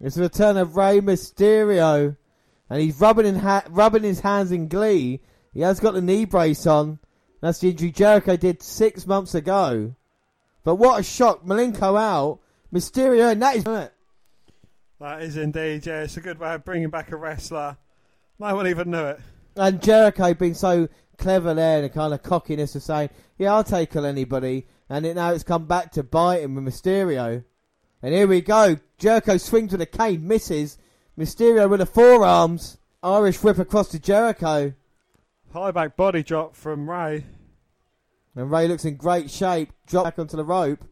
It's 0.00 0.14
the 0.14 0.22
return 0.22 0.56
of 0.56 0.76
Rey 0.76 1.00
Mysterio. 1.00 2.16
And 2.70 2.80
he's 2.80 3.00
rubbing, 3.00 3.26
in 3.26 3.36
ha- 3.36 3.64
rubbing 3.68 4.02
his 4.02 4.20
hands 4.20 4.52
in 4.52 4.68
glee. 4.68 5.20
He 5.52 5.60
has 5.60 5.80
got 5.80 5.94
the 5.94 6.02
knee 6.02 6.26
brace 6.26 6.66
on. 6.66 6.98
That's 7.40 7.58
the 7.60 7.70
injury 7.70 7.90
Jericho 7.90 8.36
did 8.36 8.62
six 8.62 9.06
months 9.06 9.34
ago. 9.34 9.94
But 10.64 10.76
what 10.76 11.00
a 11.00 11.02
shock. 11.02 11.44
Malenko 11.44 11.98
out. 11.98 12.40
Mysterio, 12.72 13.30
and 13.32 13.40
that 13.42 13.56
is 13.56 13.66
it. 13.66 13.92
That 15.00 15.22
is 15.22 15.36
indeed, 15.36 15.86
yeah. 15.86 16.02
It's 16.02 16.16
a 16.16 16.20
good 16.20 16.38
way 16.38 16.54
of 16.54 16.64
bringing 16.64 16.90
back 16.90 17.12
a 17.12 17.16
wrestler. 17.16 17.76
No 18.38 18.54
one 18.54 18.66
even 18.66 18.90
knew 18.90 19.04
it. 19.04 19.20
And 19.56 19.80
Jericho 19.80 20.34
being 20.34 20.54
so 20.54 20.88
clever 21.18 21.54
there 21.54 21.76
and 21.76 21.84
the 21.84 21.90
kind 21.90 22.12
of 22.12 22.22
cockiness 22.22 22.74
of 22.74 22.82
saying, 22.82 23.10
yeah, 23.38 23.54
I'll 23.54 23.64
take 23.64 23.94
on 23.96 24.04
anybody. 24.04 24.66
And 24.88 25.06
it, 25.06 25.16
now 25.16 25.32
it's 25.32 25.44
come 25.44 25.66
back 25.66 25.92
to 25.92 26.02
bite 26.02 26.42
him 26.42 26.54
with 26.54 26.64
Mysterio. 26.64 27.44
And 28.02 28.14
here 28.14 28.26
we 28.26 28.40
go. 28.40 28.76
Jericho 28.98 29.36
swings 29.36 29.72
with 29.72 29.80
a 29.80 29.86
cane, 29.86 30.26
misses. 30.26 30.78
Mysterio 31.18 31.68
with 31.68 31.80
the 31.80 31.86
forearms. 31.86 32.78
Irish 33.02 33.42
whip 33.42 33.58
across 33.58 33.88
to 33.90 33.98
Jericho. 33.98 34.74
High 35.56 35.70
back 35.70 35.96
body 35.96 36.22
drop 36.22 36.54
from 36.54 36.88
Rey. 36.88 37.24
And 38.34 38.50
Rey 38.50 38.68
looks 38.68 38.84
in 38.84 38.96
great 38.96 39.30
shape. 39.30 39.72
Drop 39.86 40.04
back 40.04 40.18
onto 40.18 40.36
the 40.36 40.44
rope. 40.44 40.84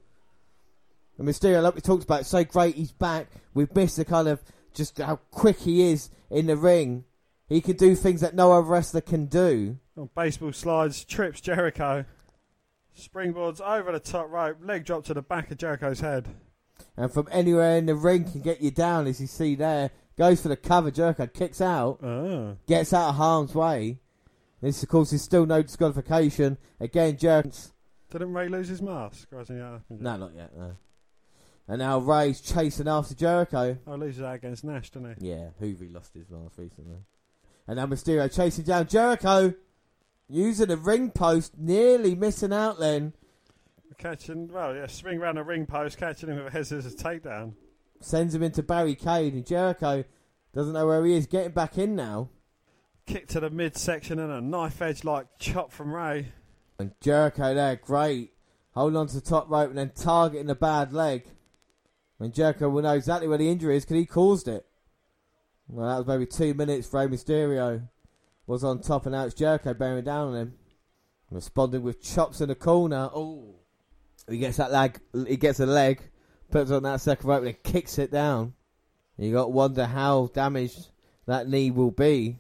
And 1.19 1.29
Mysterio, 1.29 1.63
like 1.63 1.75
we 1.75 1.83
talked 1.83 2.03
about, 2.03 2.25
so 2.25 2.43
great 2.45 2.75
he's 2.75 2.91
back. 2.91 3.27
We've 3.53 3.73
missed 3.75 3.99
the 3.99 4.07
kind 4.07 4.27
of 4.27 4.43
just 4.73 4.97
how 4.97 5.17
quick 5.31 5.59
he 5.59 5.91
is 5.93 6.09
in 6.31 6.47
the 6.47 6.57
ring. 6.57 7.05
He 7.47 7.61
can 7.61 7.77
do 7.77 7.95
things 7.95 8.23
that 8.23 8.35
no 8.35 8.53
other 8.53 8.67
wrestler 8.67 9.03
can 9.03 9.27
do. 9.27 9.77
On 9.99 10.09
baseball 10.17 10.53
slides, 10.55 11.05
trips 11.05 11.43
Jericho. 11.43 12.07
Springboards 12.99 13.61
over 13.61 13.93
the 13.93 14.01
top 14.01 14.31
rope, 14.31 14.57
leg 14.63 14.87
drop 14.87 15.05
to 15.05 15.13
the 15.15 15.21
back 15.21 15.51
of 15.51 15.59
Jericho's 15.59 16.01
head. 16.01 16.27
And 16.97 17.13
from 17.13 17.29
anywhere 17.31 17.77
in 17.77 17.85
the 17.85 17.97
ring 17.97 18.25
can 18.25 18.41
get 18.41 18.63
you 18.63 18.71
down, 18.71 19.07
as 19.09 19.21
you 19.21 19.27
see 19.27 19.57
there. 19.57 19.91
Goes 20.17 20.41
for 20.41 20.49
the 20.49 20.57
cover, 20.57 20.91
Jericho 20.91 21.27
kicks 21.27 21.61
out, 21.61 22.03
Oh. 22.03 22.57
gets 22.67 22.95
out 22.95 23.11
of 23.11 23.17
harm's 23.17 23.55
way. 23.55 23.99
This, 24.65 24.83
of 24.83 24.89
course, 24.89 25.13
is 25.13 25.21
still 25.21 25.45
no 25.45 25.61
disqualification. 25.61 26.57
Again, 26.81 27.19
Jericho. 27.19 27.51
Didn't 28.11 28.33
Rey 28.33 28.49
lose 28.49 28.69
his 28.69 28.81
mask? 28.81 29.29
Or 29.31 29.41
hasn't 29.41 29.59
he 29.59 29.63
happened? 29.63 30.01
No, 30.01 30.17
not 30.17 30.35
yet, 30.35 30.57
no. 30.57 30.75
And 31.69 31.81
now 31.81 31.99
Rey's 31.99 32.41
chasing 32.41 32.89
after 32.89 33.15
Jericho. 33.15 33.77
Oh, 33.87 33.95
loses 33.97 34.23
that 34.23 34.37
against 34.37 34.65
Nash, 34.65 34.89
doesn't 34.89 35.21
he? 35.21 35.29
Yeah, 35.29 35.49
Juvi 35.61 35.93
lost 35.93 36.15
his 36.15 36.31
mask 36.31 36.57
recently. 36.57 36.97
And 37.67 37.77
now 37.77 37.85
Mysterio 37.85 38.35
chasing 38.35 38.65
down 38.65 38.87
Jericho. 38.87 39.53
Using 40.31 40.69
the 40.69 40.79
ring 40.79 41.11
post, 41.11 41.59
nearly 41.59 42.15
missing 42.15 42.55
out 42.55 42.79
then. 42.79 43.13
Catching, 43.99 44.49
well, 44.49 44.75
yeah, 44.75 44.87
swing 44.87 45.19
round 45.19 45.37
the 45.37 45.45
ring 45.45 45.67
post, 45.67 45.99
catching 45.99 46.31
him 46.31 46.37
with 46.37 46.47
a 46.47 46.51
head 46.51 46.67
scissors 46.67 46.97
takedown. 46.97 47.53
Sends 48.01 48.35
him 48.35 48.43
into 48.43 48.63
barricade, 48.63 49.35
and 49.35 49.45
Jericho 49.45 50.05
doesn't 50.55 50.73
know 50.73 50.87
where 50.87 51.05
he 51.05 51.15
is. 51.15 51.27
Getting 51.27 51.53
back 51.53 51.77
in 51.77 51.95
now. 51.95 52.31
Kick 53.07 53.29
to 53.29 53.41
the 53.41 53.51
midsection 53.51 54.19
and 54.19 54.33
a 54.33 54.41
knife 54.41 54.81
edge 54.81 55.05
like 55.05 55.27
chop 55.39 55.73
from 55.73 55.95
Rey. 55.95 56.33
And 56.79 56.93
Jericho 57.01 57.55
there, 57.55 57.77
great. 57.77 58.33
Hold 58.73 58.97
on 58.97 59.07
to 59.09 59.15
the 59.15 59.21
top 59.21 59.49
rope 59.49 59.69
and 59.69 59.79
then 59.79 59.93
targeting 59.95 60.47
the 60.47 60.55
bad 60.55 60.93
leg. 60.93 61.27
And 62.19 62.33
Jericho 62.33 62.69
will 62.69 62.83
know 62.83 62.95
exactly 62.95 63.29
where 63.29 63.39
the 63.39 63.51
injury 63.51 63.77
is 63.77 63.85
because 63.85 63.97
he 63.97 64.07
caused 64.07 64.49
it. 64.49 64.67
Well, 65.69 65.89
that 65.89 65.99
was 65.99 66.07
maybe 66.07 66.27
two 66.27 66.55
minutes. 66.55 66.93
Rey 66.93 67.07
Mysterio 67.07 67.89
was 68.47 68.65
on 68.65 68.81
top, 68.81 69.07
and 69.07 69.15
now 69.15 69.25
it's 69.25 69.35
Jericho 69.35 69.75
bearing 69.75 70.05
down 70.05 70.29
on 70.29 70.37
him. 70.37 70.55
Responding 71.31 71.83
with 71.83 72.03
chops 72.03 72.41
in 72.41 72.49
the 72.49 72.55
corner. 72.55 73.11
Oh, 73.15 73.57
he 74.29 74.39
gets 74.39 74.59
that 74.59 74.73
leg. 74.73 75.01
He 75.27 75.37
gets 75.37 75.61
a 75.61 75.67
leg, 75.67 76.01
puts 76.51 76.71
on 76.71 76.83
that 76.85 77.01
second 77.01 77.29
rope, 77.29 77.45
and 77.45 77.63
kicks 77.63 77.99
it 77.99 78.11
down. 78.11 78.55
You 79.19 79.33
got 79.33 79.45
to 79.45 79.49
wonder 79.49 79.87
how 79.87 80.31
damaged 80.33 80.89
that 81.27 81.49
knee 81.49 81.71
will 81.71 81.91
be. 81.91 82.39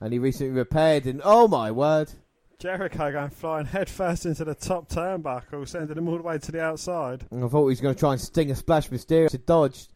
And 0.00 0.12
he 0.12 0.18
recently 0.18 0.52
repaired, 0.52 1.06
and 1.06 1.20
oh 1.24 1.46
my 1.46 1.70
word! 1.70 2.10
Jericho 2.58 3.10
going 3.10 3.30
flying 3.30 3.66
headfirst 3.66 4.26
into 4.26 4.44
the 4.44 4.54
top 4.54 4.88
turnbuckle, 4.88 5.66
sending 5.66 5.96
him 5.96 6.08
all 6.08 6.18
the 6.18 6.22
way 6.22 6.36
to 6.36 6.52
the 6.52 6.62
outside. 6.62 7.26
And 7.30 7.42
I 7.42 7.48
thought 7.48 7.64
he 7.64 7.70
was 7.70 7.80
going 7.80 7.94
to 7.94 7.98
try 7.98 8.12
and 8.12 8.20
sting 8.20 8.50
a 8.50 8.54
splash 8.54 8.90
Mysterio. 8.90 9.30
He 9.30 9.38
dodged. 9.38 9.90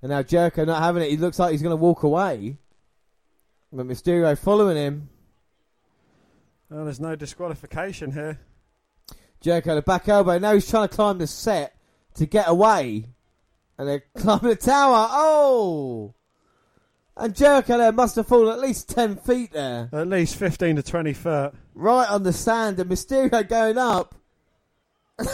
And 0.00 0.10
now 0.10 0.22
Jericho 0.22 0.64
not 0.64 0.82
having 0.82 1.02
it. 1.02 1.10
He 1.10 1.18
looks 1.18 1.38
like 1.38 1.52
he's 1.52 1.60
going 1.60 1.76
to 1.76 1.76
walk 1.76 2.02
away. 2.02 2.56
But 3.70 3.86
Mysterio 3.86 4.36
following 4.38 4.78
him. 4.78 5.10
Oh, 6.70 6.84
there's 6.84 7.00
no 7.00 7.16
disqualification 7.16 8.12
here. 8.12 8.40
Jericho 9.42 9.74
the 9.74 9.82
back 9.82 10.08
elbow. 10.08 10.38
Now 10.38 10.54
he's 10.54 10.70
trying 10.70 10.88
to 10.88 10.94
climb 10.94 11.18
the 11.18 11.26
set 11.26 11.76
to 12.14 12.24
get 12.24 12.48
away. 12.48 13.06
And 13.76 13.88
they're 13.88 14.04
climbing 14.16 14.50
the 14.50 14.56
tower. 14.56 15.06
Oh! 15.10 16.14
And 17.20 17.36
Jericho 17.36 17.76
there 17.76 17.92
must 17.92 18.16
have 18.16 18.26
fallen 18.26 18.48
at 18.48 18.60
least 18.60 18.88
10 18.88 19.16
feet 19.16 19.52
there. 19.52 19.90
At 19.92 20.08
least 20.08 20.36
15 20.36 20.76
to 20.76 20.82
20 20.82 21.12
feet. 21.12 21.50
Right 21.74 22.08
on 22.08 22.22
the 22.22 22.32
sand. 22.32 22.80
And 22.80 22.90
Mysterio 22.90 23.46
going 23.46 23.76
up. 23.76 24.14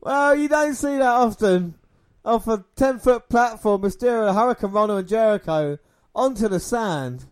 well, 0.00 0.34
you 0.34 0.48
don't 0.48 0.72
see 0.72 0.96
that 0.96 1.02
often. 1.02 1.74
Off 2.24 2.48
a 2.48 2.64
10 2.76 2.98
foot 2.98 3.28
platform, 3.28 3.82
Mysterio, 3.82 4.32
Hurricanrana, 4.32 5.00
and 5.00 5.08
Jericho 5.08 5.78
onto 6.14 6.48
the 6.48 6.60
sand. 6.60 7.26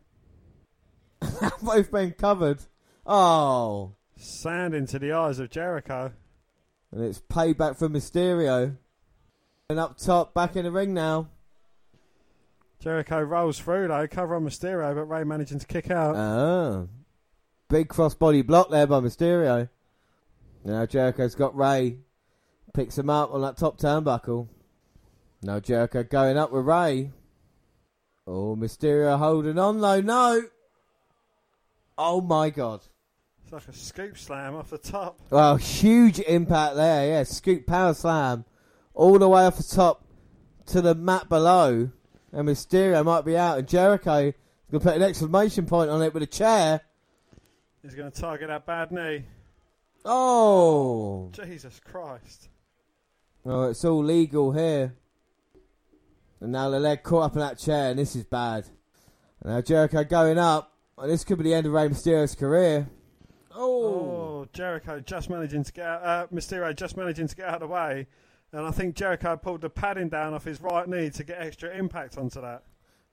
Both 1.63 1.91
been 1.91 2.13
covered. 2.13 2.59
Oh. 3.07 3.95
Sand 4.15 4.75
into 4.75 4.99
the 4.99 5.13
eyes 5.13 5.39
of 5.39 5.49
Jericho. 5.49 6.13
And 6.93 7.03
it's 7.03 7.23
payback 7.31 7.79
for 7.79 7.89
Mysterio. 7.89 8.77
And 9.71 9.79
up 9.79 9.97
top, 9.97 10.35
back 10.35 10.55
in 10.55 10.65
the 10.65 10.71
ring 10.71 10.93
now. 10.93 11.29
Jericho 12.81 13.21
rolls 13.21 13.59
through 13.59 13.89
though, 13.89 14.07
cover 14.07 14.37
on 14.37 14.45
Mysterio, 14.45 14.95
but 14.95 15.05
Rey 15.05 15.25
managing 15.25 15.59
to 15.59 15.67
kick 15.67 15.91
out. 15.91 16.15
Oh. 16.15 16.89
Big 17.69 17.89
crossbody 17.89 18.47
block 18.47 18.71
there 18.71 18.87
by 18.87 19.01
Mysterio. 19.01 19.69
Now 20.65 20.87
Jericho's 20.87 21.35
got 21.35 21.57
Rey. 21.57 21.99
Picks 22.75 22.97
him 22.97 23.11
up 23.11 23.33
on 23.33 23.43
that 23.43 23.57
top 23.57 23.79
turnbuckle. 23.79 24.49
Now 25.43 25.59
Jericho 25.59 26.05
going 26.05 26.39
up 26.39 26.53
with 26.53 26.67
Rey. 26.67 27.11
Oh, 28.27 28.55
Mysterio 28.55 29.19
holding 29.19 29.59
on 29.59 29.81
though. 29.81 30.01
No. 30.01 30.43
Oh 31.97 32.21
my 32.21 32.51
god. 32.51 32.83
It's 33.43 33.53
like 33.53 33.67
a 33.67 33.73
scoop 33.73 34.17
slam 34.17 34.55
off 34.55 34.71
the 34.71 34.79
top. 34.79 35.19
Well, 35.31 35.57
huge 35.57 36.21
impact 36.21 36.77
there. 36.77 37.09
Yeah, 37.09 37.23
scoop 37.25 37.67
power 37.67 37.95
slam 37.95 38.45
all 38.95 39.19
the 39.19 39.29
way 39.29 39.47
off 39.47 39.57
the 39.57 39.63
top 39.63 40.05
to 40.67 40.81
the 40.81 40.95
mat 40.95 41.29
below. 41.29 41.91
And 42.33 42.49
Mysterio 42.49 43.05
might 43.05 43.25
be 43.25 43.37
out. 43.37 43.59
And 43.59 43.69
Jericho 43.69 44.29
is 44.29 44.35
going 44.71 44.81
to 44.81 44.87
put 44.87 44.97
an 44.97 45.03
exclamation 45.03 45.67
point 45.67 45.91
on 45.91 46.03
it 46.03 46.13
with 46.13 46.23
a 46.23 46.27
chair. 46.27 46.81
He's 47.83 47.95
going 47.95 48.11
to 48.11 48.21
target 48.21 48.49
that 48.49 48.67
bad 48.67 48.93
knee. 48.93 49.25
Oh. 50.05 51.31
Jesus 51.33 51.81
Christ. 51.81 52.49
Oh, 53.45 53.65
it's 53.65 53.85
all 53.85 54.03
legal 54.03 54.53
here. 54.53 54.95
And 56.41 56.53
now 56.53 56.71
the 56.71 56.79
leg 56.79 57.03
caught 57.03 57.25
up 57.25 57.33
in 57.35 57.41
that 57.41 57.59
chair, 57.59 57.91
and 57.91 57.99
this 57.99 58.15
is 58.15 58.25
bad. 58.25 58.67
And 59.43 59.53
now 59.53 59.61
Jericho 59.61 60.05
going 60.05 60.39
up. 60.39 60.73
And 60.99 61.11
this 61.11 61.25
could 61.25 61.39
be 61.39 61.45
the 61.45 61.55
end 61.55 61.67
of 61.67 61.73
Rey 61.73 61.89
Mysterio's 61.89 62.35
career. 62.35 62.89
Oh. 63.55 64.19
Oh, 64.39 64.47
Jericho 64.53 65.01
just 65.01 65.31
managing 65.31 65.65
to 65.65 65.73
get 65.73 65.85
out, 65.85 66.05
uh, 66.05 66.27
Mysterio 66.33 66.75
just 66.75 66.97
managing 66.97 67.27
to 67.27 67.35
get 67.35 67.47
out 67.47 67.55
of 67.55 67.61
the 67.61 67.67
way. 67.67 68.07
And 68.53 68.67
I 68.67 68.71
think 68.71 68.95
Jericho 68.95 69.37
pulled 69.37 69.61
the 69.61 69.71
padding 69.71 70.09
down 70.09 70.33
off 70.33 70.45
his 70.45 70.61
right 70.61 70.89
knee 70.89 71.11
to 71.11 71.25
get 71.25 71.41
extra 71.41 71.77
impact 71.77 72.17
onto 72.17 72.41
that. 72.41 72.63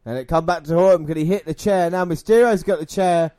And 0.06 0.18
it 0.18 0.28
come 0.28 0.46
back 0.46 0.64
to 0.66 0.76
haunt 0.76 0.96
him 0.96 1.06
because 1.06 1.22
he 1.22 1.28
hit 1.28 1.46
the 1.46 1.54
chair. 1.54 1.90
Now 1.90 2.06
Mysterio's 2.06 2.64
got 2.64 2.80
the 2.80 2.86
chair 2.86 3.32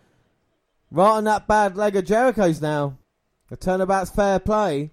right 0.91 1.17
on 1.17 1.25
that 1.25 1.47
bad 1.47 1.77
leg 1.77 1.97
of 1.97 2.05
Jericho's 2.05 2.61
now. 2.61 2.99
The 3.49 3.57
turnabout's 3.57 4.11
fair 4.11 4.41
play. 4.41 4.91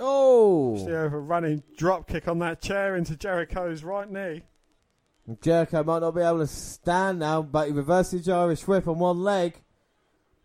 Oh. 0.00 0.76
Mysterio 0.78 1.12
a 1.12 1.18
running 1.18 1.62
drop 1.76 2.08
kick 2.08 2.26
on 2.26 2.38
that 2.38 2.60
chair 2.62 2.96
into 2.96 3.16
Jericho's 3.16 3.84
right 3.84 4.10
knee. 4.10 4.42
And 5.26 5.40
Jericho 5.42 5.84
might 5.84 6.00
not 6.00 6.14
be 6.14 6.22
able 6.22 6.38
to 6.38 6.46
stand 6.46 7.18
now, 7.18 7.42
but 7.42 7.66
he 7.66 7.72
reverses 7.72 8.24
the 8.24 8.32
Irish 8.32 8.66
whip 8.66 8.88
on 8.88 8.98
one 8.98 9.22
leg. 9.22 9.60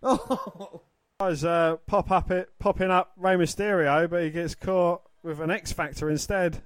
Oh. 0.04 0.82
Guys, 1.20 1.46
uh, 1.46 1.78
pop 1.86 2.12
up 2.12 2.32
it, 2.32 2.50
popping 2.60 2.92
up 2.92 3.14
Rey 3.16 3.36
Mysterio, 3.36 4.10
but 4.10 4.24
he 4.24 4.30
gets 4.32 4.56
caught 4.56 5.04
with 5.24 5.40
an 5.40 5.50
X 5.52 5.72
Factor 5.72 6.10
instead. 6.10 6.62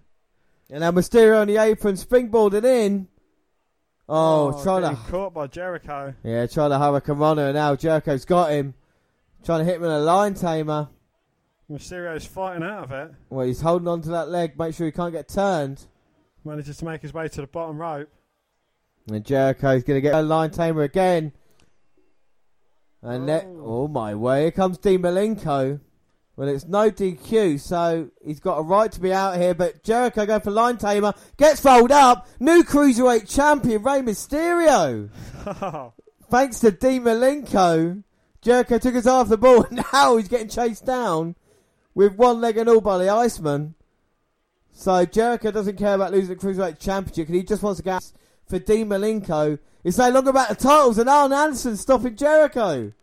And 0.69 0.81
now 0.81 0.91
Mysterio 0.91 1.41
on 1.41 1.47
the 1.47 1.57
apron, 1.57 1.95
springboarded 1.95 2.65
in. 2.65 3.07
Oh, 4.09 4.53
oh, 4.53 4.63
trying 4.63 4.83
to 4.95 5.01
caught 5.09 5.33
by 5.33 5.47
Jericho. 5.47 6.13
yeah, 6.23 6.45
trying 6.47 6.69
to 6.71 6.77
Hurricanrana, 6.77 7.47
and 7.47 7.55
now 7.55 7.75
Jericho's 7.75 8.25
got 8.25 8.51
him, 8.51 8.73
trying 9.43 9.59
to 9.59 9.65
hit 9.65 9.75
him 9.75 9.81
with 9.81 9.91
a 9.91 9.95
Liontamer. 9.95 10.89
Mysterio's 11.69 12.25
fighting 12.25 12.63
out 12.63 12.85
of 12.85 12.91
it. 12.91 13.11
Well, 13.29 13.45
he's 13.45 13.59
holding 13.61 13.87
on 13.89 14.01
to 14.03 14.09
that 14.09 14.29
leg, 14.29 14.57
make 14.57 14.73
sure 14.73 14.85
he 14.85 14.91
can't 14.91 15.11
get 15.11 15.27
turned. 15.27 15.85
Manages 16.45 16.77
to 16.77 16.85
make 16.85 17.01
his 17.01 17.13
way 17.13 17.27
to 17.27 17.41
the 17.41 17.47
bottom 17.47 17.77
rope. 17.77 18.07
And 19.11 19.25
Jericho's 19.25 19.83
going 19.83 19.97
to 19.97 20.01
get 20.01 20.13
a 20.15 20.19
Liontamer 20.19 20.83
again. 20.85 21.33
And 23.01 23.29
Oh. 23.29 23.61
oh 23.65 23.87
my 23.89 24.15
way, 24.15 24.43
here 24.43 24.51
comes 24.51 24.77
Dean 24.77 25.01
Malenko. 25.01 25.81
Well, 26.37 26.49
it's 26.49 26.67
no 26.67 26.91
DQ, 26.91 27.59
so 27.59 28.11
he's 28.23 28.39
got 28.39 28.59
a 28.59 28.61
right 28.61 28.91
to 28.91 29.01
be 29.01 29.11
out 29.11 29.37
here. 29.37 29.55
But 29.55 29.83
Jericho 29.83 30.23
going 30.23 30.41
for 30.41 30.51
Liontamer, 30.51 31.17
gets 31.35 31.65
rolled 31.65 31.91
up. 31.91 32.27
New 32.39 32.63
cruiserweight 32.63 33.27
champion 33.27 33.81
Rey 33.81 34.01
Mysterio. 34.01 35.09
Thanks 36.29 36.59
to 36.59 36.69
Dean 36.69 37.01
Malenko, 37.01 38.03
Jericho 38.43 38.77
took 38.77 38.93
his 38.93 39.07
eye 39.07 39.15
off 39.15 39.29
the 39.29 39.37
ball, 39.37 39.63
and 39.69 39.83
now 39.91 40.17
he's 40.17 40.27
getting 40.27 40.47
chased 40.47 40.85
down 40.85 41.35
with 41.95 42.13
one 42.13 42.39
leg 42.39 42.57
and 42.57 42.69
all 42.69 42.81
by 42.81 42.99
the 42.99 43.09
Iceman. 43.09 43.73
So 44.71 45.05
Jericho 45.05 45.49
doesn't 45.49 45.77
care 45.77 45.95
about 45.95 46.11
losing 46.11 46.35
the 46.35 46.41
cruiserweight 46.41 46.77
championship, 46.77 47.29
and 47.29 47.35
he 47.35 47.41
just 47.41 47.63
wants 47.63 47.77
to 47.79 47.83
gas 47.83 48.13
for 48.45 48.59
Dean 48.59 48.89
Malenko. 48.89 49.57
It's 49.83 49.97
no 49.97 50.11
longer 50.11 50.29
about 50.29 50.49
the 50.49 50.55
titles, 50.55 50.99
and 50.99 51.09
Arn 51.09 51.33
Anderson 51.33 51.77
stopping 51.77 52.15
Jericho. 52.15 52.93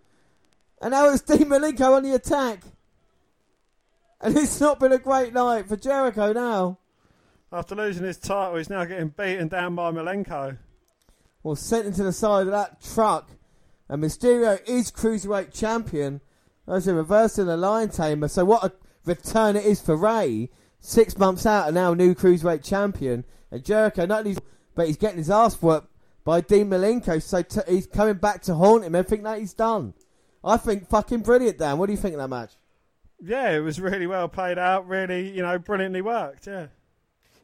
And 0.80 0.92
now 0.92 1.08
it's 1.10 1.22
Dean 1.22 1.48
Malenko 1.48 1.96
on 1.96 2.04
the 2.04 2.14
attack. 2.14 2.60
And 4.24 4.38
it's 4.38 4.58
not 4.58 4.80
been 4.80 4.90
a 4.90 4.98
great 4.98 5.34
night 5.34 5.68
for 5.68 5.76
Jericho 5.76 6.32
now. 6.32 6.78
After 7.52 7.74
losing 7.74 8.04
his 8.04 8.16
title, 8.16 8.56
he's 8.56 8.70
now 8.70 8.86
getting 8.86 9.08
beaten 9.08 9.48
down 9.48 9.74
by 9.74 9.92
Malenko. 9.92 10.56
Well, 11.42 11.56
sent 11.56 11.86
into 11.86 12.02
the 12.02 12.12
side 12.12 12.46
of 12.46 12.52
that 12.52 12.82
truck. 12.82 13.28
And 13.86 14.02
Mysterio 14.02 14.66
is 14.66 14.90
Cruiserweight 14.90 15.52
Champion. 15.52 16.22
That's 16.66 16.86
a 16.86 16.94
reversing 16.94 17.44
the 17.44 17.58
Liontamer. 17.58 18.30
So 18.30 18.46
what 18.46 18.64
a 18.64 18.72
return 19.04 19.56
it 19.56 19.66
is 19.66 19.82
for 19.82 19.94
Rey. 19.94 20.48
Six 20.80 21.18
months 21.18 21.44
out 21.44 21.66
and 21.66 21.74
now 21.74 21.92
new 21.92 22.14
Cruiserweight 22.14 22.64
Champion. 22.64 23.26
And 23.50 23.62
Jericho, 23.62 24.06
not 24.06 24.20
only, 24.20 24.38
but 24.74 24.86
he's 24.86 24.96
getting 24.96 25.18
his 25.18 25.28
ass 25.28 25.60
whooped 25.60 25.90
by 26.24 26.40
Dean 26.40 26.70
Malenko. 26.70 27.22
So 27.22 27.42
t- 27.42 27.60
he's 27.68 27.86
coming 27.86 28.14
back 28.14 28.40
to 28.44 28.54
haunt 28.54 28.84
him. 28.84 28.94
Everything 28.94 29.24
that 29.24 29.38
he's 29.38 29.52
done. 29.52 29.92
I 30.42 30.56
think 30.56 30.88
fucking 30.88 31.20
brilliant, 31.20 31.58
Dan. 31.58 31.76
What 31.76 31.86
do 31.86 31.92
you 31.92 31.98
think 31.98 32.14
of 32.14 32.20
that 32.20 32.28
match? 32.28 32.52
Yeah, 33.26 33.52
it 33.52 33.60
was 33.60 33.80
really 33.80 34.06
well 34.06 34.28
played 34.28 34.58
out. 34.58 34.86
Really, 34.86 35.30
you 35.30 35.42
know, 35.42 35.58
brilliantly 35.58 36.02
worked. 36.02 36.46
Yeah. 36.46 36.66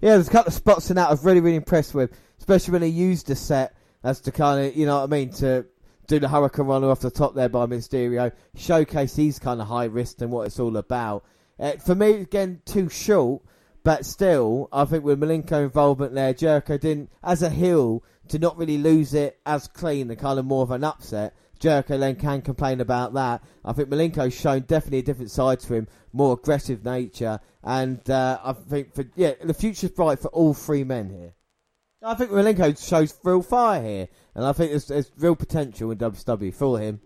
Yeah, 0.01 0.13
there's 0.15 0.29
a 0.29 0.31
couple 0.31 0.49
of 0.49 0.55
spots 0.55 0.91
in 0.91 0.97
that 0.97 1.09
I 1.09 1.11
was 1.11 1.25
really, 1.25 1.41
really 1.41 1.57
impressed 1.57 1.95
with, 1.95 2.19
especially 2.39 2.73
when 2.73 2.83
he 2.83 2.89
used 2.89 3.27
the 3.27 3.37
set 3.37 3.75
as 4.03 4.21
to 4.23 4.33
kind 4.33 4.67
of, 4.67 4.77
you 4.77 4.87
know 4.87 4.97
what 4.97 5.05
I 5.05 5.07
mean, 5.07 5.31
to 5.35 5.67
do 6.07 6.19
the 6.19 6.27
Hurricanrana 6.27 6.91
off 6.91 7.01
the 7.01 7.11
top 7.11 7.35
there 7.35 7.49
by 7.49 7.67
Mysterio, 7.67 8.33
showcase 8.57 9.15
he's 9.15 9.39
kind 9.39 9.61
of 9.61 9.69
high 9.69 9.85
risk 9.85 10.21
and 10.21 10.31
what 10.31 10.47
it's 10.47 10.59
all 10.59 10.77
about. 10.77 11.25
Uh, 11.59 11.73
for 11.73 11.95
me, 11.95 12.13
again, 12.13 12.63
too 12.65 12.89
short, 12.89 13.43
but 13.85 14.07
still, 14.07 14.69
I 14.73 14.87
think 14.87 15.05
with 15.05 15.21
Malenko 15.21 15.65
involvement 15.65 16.15
there, 16.15 16.33
Jericho 16.33 16.79
didn't, 16.79 17.11
as 17.23 17.43
a 17.43 17.51
heel, 17.51 18.03
to 18.29 18.39
not 18.39 18.57
really 18.57 18.79
lose 18.79 19.13
it 19.13 19.39
as 19.45 19.69
clean 19.69 20.11
and 20.11 20.19
kind 20.19 20.39
of 20.39 20.47
more 20.47 20.63
of 20.63 20.71
an 20.71 20.85
upset. 20.85 21.35
Jericho 21.61 21.99
then 21.99 22.17
can 22.17 22.41
complain 22.41 22.81
about 22.81 23.13
that. 23.15 23.43
I 23.65 23.73
think 23.75 23.91
Malenko's 23.91 24.35
shown 24.35 24.63
definitely 24.63 25.01
a 25.01 25.03
different 25.03 25.31
side 25.31 25.61
to 25.61 25.75
him, 25.75 25.89
more 26.13 26.33
aggressive 26.33 26.85
nature, 26.85 27.39
and 27.63 28.09
uh, 28.11 28.41
I 28.43 28.55
think 28.55 28.95
for 28.95 29.05
yeah, 29.15 29.35
the 29.43 29.55
future's 29.55 29.91
bright 29.91 30.19
for 30.19 30.29
all 30.29 30.55
three 30.55 30.85
men 30.85 31.11
here. 31.11 31.35
I 32.03 32.15
think 32.15 32.31
Malenko 32.31 32.83
shows 32.89 33.15
real 33.23 33.43
fire 33.43 33.83
here, 33.83 34.09
and 34.35 34.47
I 34.47 34.53
think 34.53 34.71
there's, 34.71 34.87
there's 34.87 35.13
real 35.19 35.37
potential 35.37 35.91
in 35.91 35.99
WWE 35.99 36.55
for 36.55 36.79
him, 36.79 37.03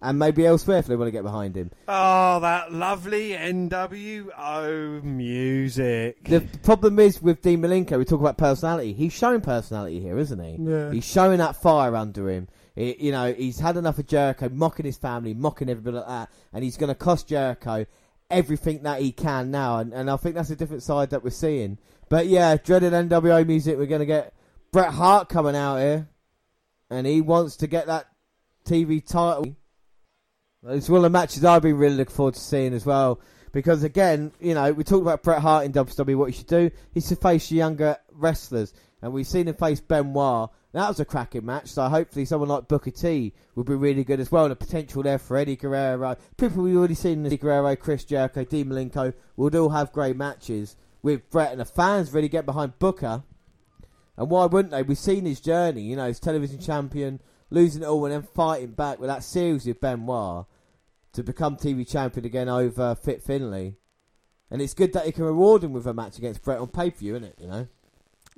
and 0.00 0.18
maybe 0.18 0.44
elsewhere 0.44 0.78
if 0.78 0.86
they 0.86 0.96
want 0.96 1.06
to 1.06 1.12
get 1.12 1.22
behind 1.22 1.56
him. 1.56 1.70
Oh, 1.86 2.40
that 2.40 2.72
lovely 2.72 3.30
NWO 3.30 5.04
music. 5.04 6.24
The 6.24 6.40
problem 6.64 6.98
is 6.98 7.22
with 7.22 7.40
Dean 7.40 7.62
Malenko, 7.62 7.98
we 7.98 8.04
talk 8.04 8.18
about 8.18 8.36
personality. 8.36 8.94
He's 8.94 9.12
showing 9.12 9.42
personality 9.42 10.00
here, 10.00 10.18
isn't 10.18 10.42
he? 10.42 10.56
Yeah. 10.60 10.90
He's 10.90 11.06
showing 11.06 11.38
that 11.38 11.54
fire 11.54 11.94
under 11.94 12.28
him. 12.28 12.48
He- 12.74 13.06
you 13.06 13.12
know, 13.12 13.32
he's 13.32 13.58
had 13.58 13.76
enough 13.76 13.98
of 13.98 14.06
Jericho 14.06 14.48
mocking 14.48 14.86
his 14.86 14.96
family, 14.96 15.34
mocking 15.34 15.68
everybody 15.68 15.98
like 15.98 16.06
that, 16.06 16.30
and 16.52 16.64
he's 16.64 16.76
going 16.76 16.88
to 16.88 16.94
cost 16.94 17.28
Jericho 17.28 17.86
everything 18.30 18.82
that 18.82 19.00
he 19.00 19.12
can 19.12 19.50
now. 19.50 19.78
And, 19.78 19.92
and 19.92 20.10
I 20.10 20.16
think 20.16 20.34
that's 20.34 20.50
a 20.50 20.56
different 20.56 20.82
side 20.82 21.10
that 21.10 21.22
we're 21.22 21.30
seeing. 21.30 21.78
But 22.08 22.26
yeah, 22.26 22.56
dreaded 22.56 22.92
NWO 22.92 23.46
music. 23.46 23.76
We're 23.76 23.86
going 23.86 24.00
to 24.00 24.06
get 24.06 24.34
Bret 24.72 24.90
Hart 24.90 25.28
coming 25.28 25.56
out 25.56 25.78
here, 25.78 26.08
and 26.90 27.06
he 27.06 27.20
wants 27.20 27.56
to 27.58 27.66
get 27.66 27.86
that 27.86 28.06
TV 28.64 29.06
title. 29.06 29.54
It's 30.66 30.88
one 30.88 30.98
of 30.98 31.02
the 31.02 31.10
matches 31.10 31.44
I've 31.44 31.62
been 31.62 31.76
really 31.76 31.96
looking 31.96 32.14
forward 32.14 32.34
to 32.34 32.40
seeing 32.40 32.72
as 32.72 32.86
well. 32.86 33.20
Because 33.52 33.82
again, 33.82 34.32
you 34.40 34.54
know, 34.54 34.72
we 34.72 34.84
talked 34.84 35.02
about 35.02 35.22
Bret 35.22 35.40
Hart 35.42 35.66
in 35.66 35.72
WWE, 35.72 36.16
what 36.16 36.30
he 36.30 36.36
should 36.38 36.46
do. 36.46 36.70
He's 36.92 37.08
to 37.08 37.16
face 37.16 37.50
younger 37.50 37.98
wrestlers. 38.12 38.72
And 39.02 39.12
we've 39.12 39.26
seen 39.26 39.48
him 39.48 39.56
face 39.56 39.80
Benoit. 39.80 40.50
That 40.72 40.88
was 40.88 41.00
a 41.00 41.04
cracking 41.04 41.44
match, 41.44 41.68
so 41.68 41.86
hopefully 41.86 42.24
someone 42.24 42.48
like 42.48 42.66
Booker 42.66 42.90
T 42.90 43.34
will 43.54 43.64
be 43.64 43.74
really 43.74 44.04
good 44.04 44.20
as 44.20 44.32
well. 44.32 44.44
And 44.44 44.52
the 44.52 44.56
potential 44.56 45.02
there 45.02 45.18
for 45.18 45.36
Eddie 45.36 45.56
Guerrero. 45.56 46.16
People 46.38 46.62
we've 46.62 46.76
already 46.76 46.94
seen 46.94 47.26
Eddie 47.26 47.36
Guerrero, 47.36 47.76
Chris 47.76 48.04
Jericho, 48.04 48.44
Dean 48.44 48.66
Malenko 48.66 49.12
would 49.36 49.54
all 49.54 49.68
have 49.68 49.92
great 49.92 50.16
matches 50.16 50.76
with 51.02 51.28
Bret. 51.28 51.52
And 51.52 51.60
the 51.60 51.66
fans 51.66 52.12
really 52.12 52.28
get 52.28 52.46
behind 52.46 52.78
Booker. 52.78 53.22
And 54.16 54.30
why 54.30 54.46
wouldn't 54.46 54.72
they? 54.72 54.82
We've 54.82 54.96
seen 54.96 55.26
his 55.26 55.40
journey, 55.40 55.82
you 55.82 55.96
know, 55.96 56.06
he's 56.06 56.20
television 56.20 56.58
champion, 56.58 57.20
losing 57.50 57.82
it 57.82 57.86
all 57.86 58.06
and 58.06 58.14
then 58.14 58.22
fighting 58.22 58.70
back 58.70 58.98
with 58.98 59.08
that 59.08 59.24
series 59.24 59.66
with 59.66 59.80
Benoit 59.80 60.46
to 61.12 61.22
become 61.22 61.56
TV 61.56 61.86
champion 61.88 62.24
again 62.24 62.48
over 62.48 62.94
Fit 62.94 63.22
Finlay. 63.22 63.76
And 64.50 64.62
it's 64.62 64.74
good 64.74 64.94
that 64.94 65.04
he 65.04 65.12
can 65.12 65.24
reward 65.24 65.64
him 65.64 65.72
with 65.72 65.86
a 65.86 65.92
match 65.92 66.16
against 66.16 66.42
Bret 66.42 66.58
on 66.58 66.68
pay 66.68 66.90
per 66.90 66.98
view, 66.98 67.16
isn't 67.16 67.28
it? 67.28 67.38
You 67.40 67.46
know, 67.48 67.68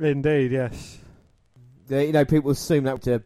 Indeed, 0.00 0.52
yes. 0.52 0.98
You 1.88 2.12
know, 2.12 2.24
people 2.24 2.50
assume 2.50 2.84
that 2.84 3.02
to 3.02 3.22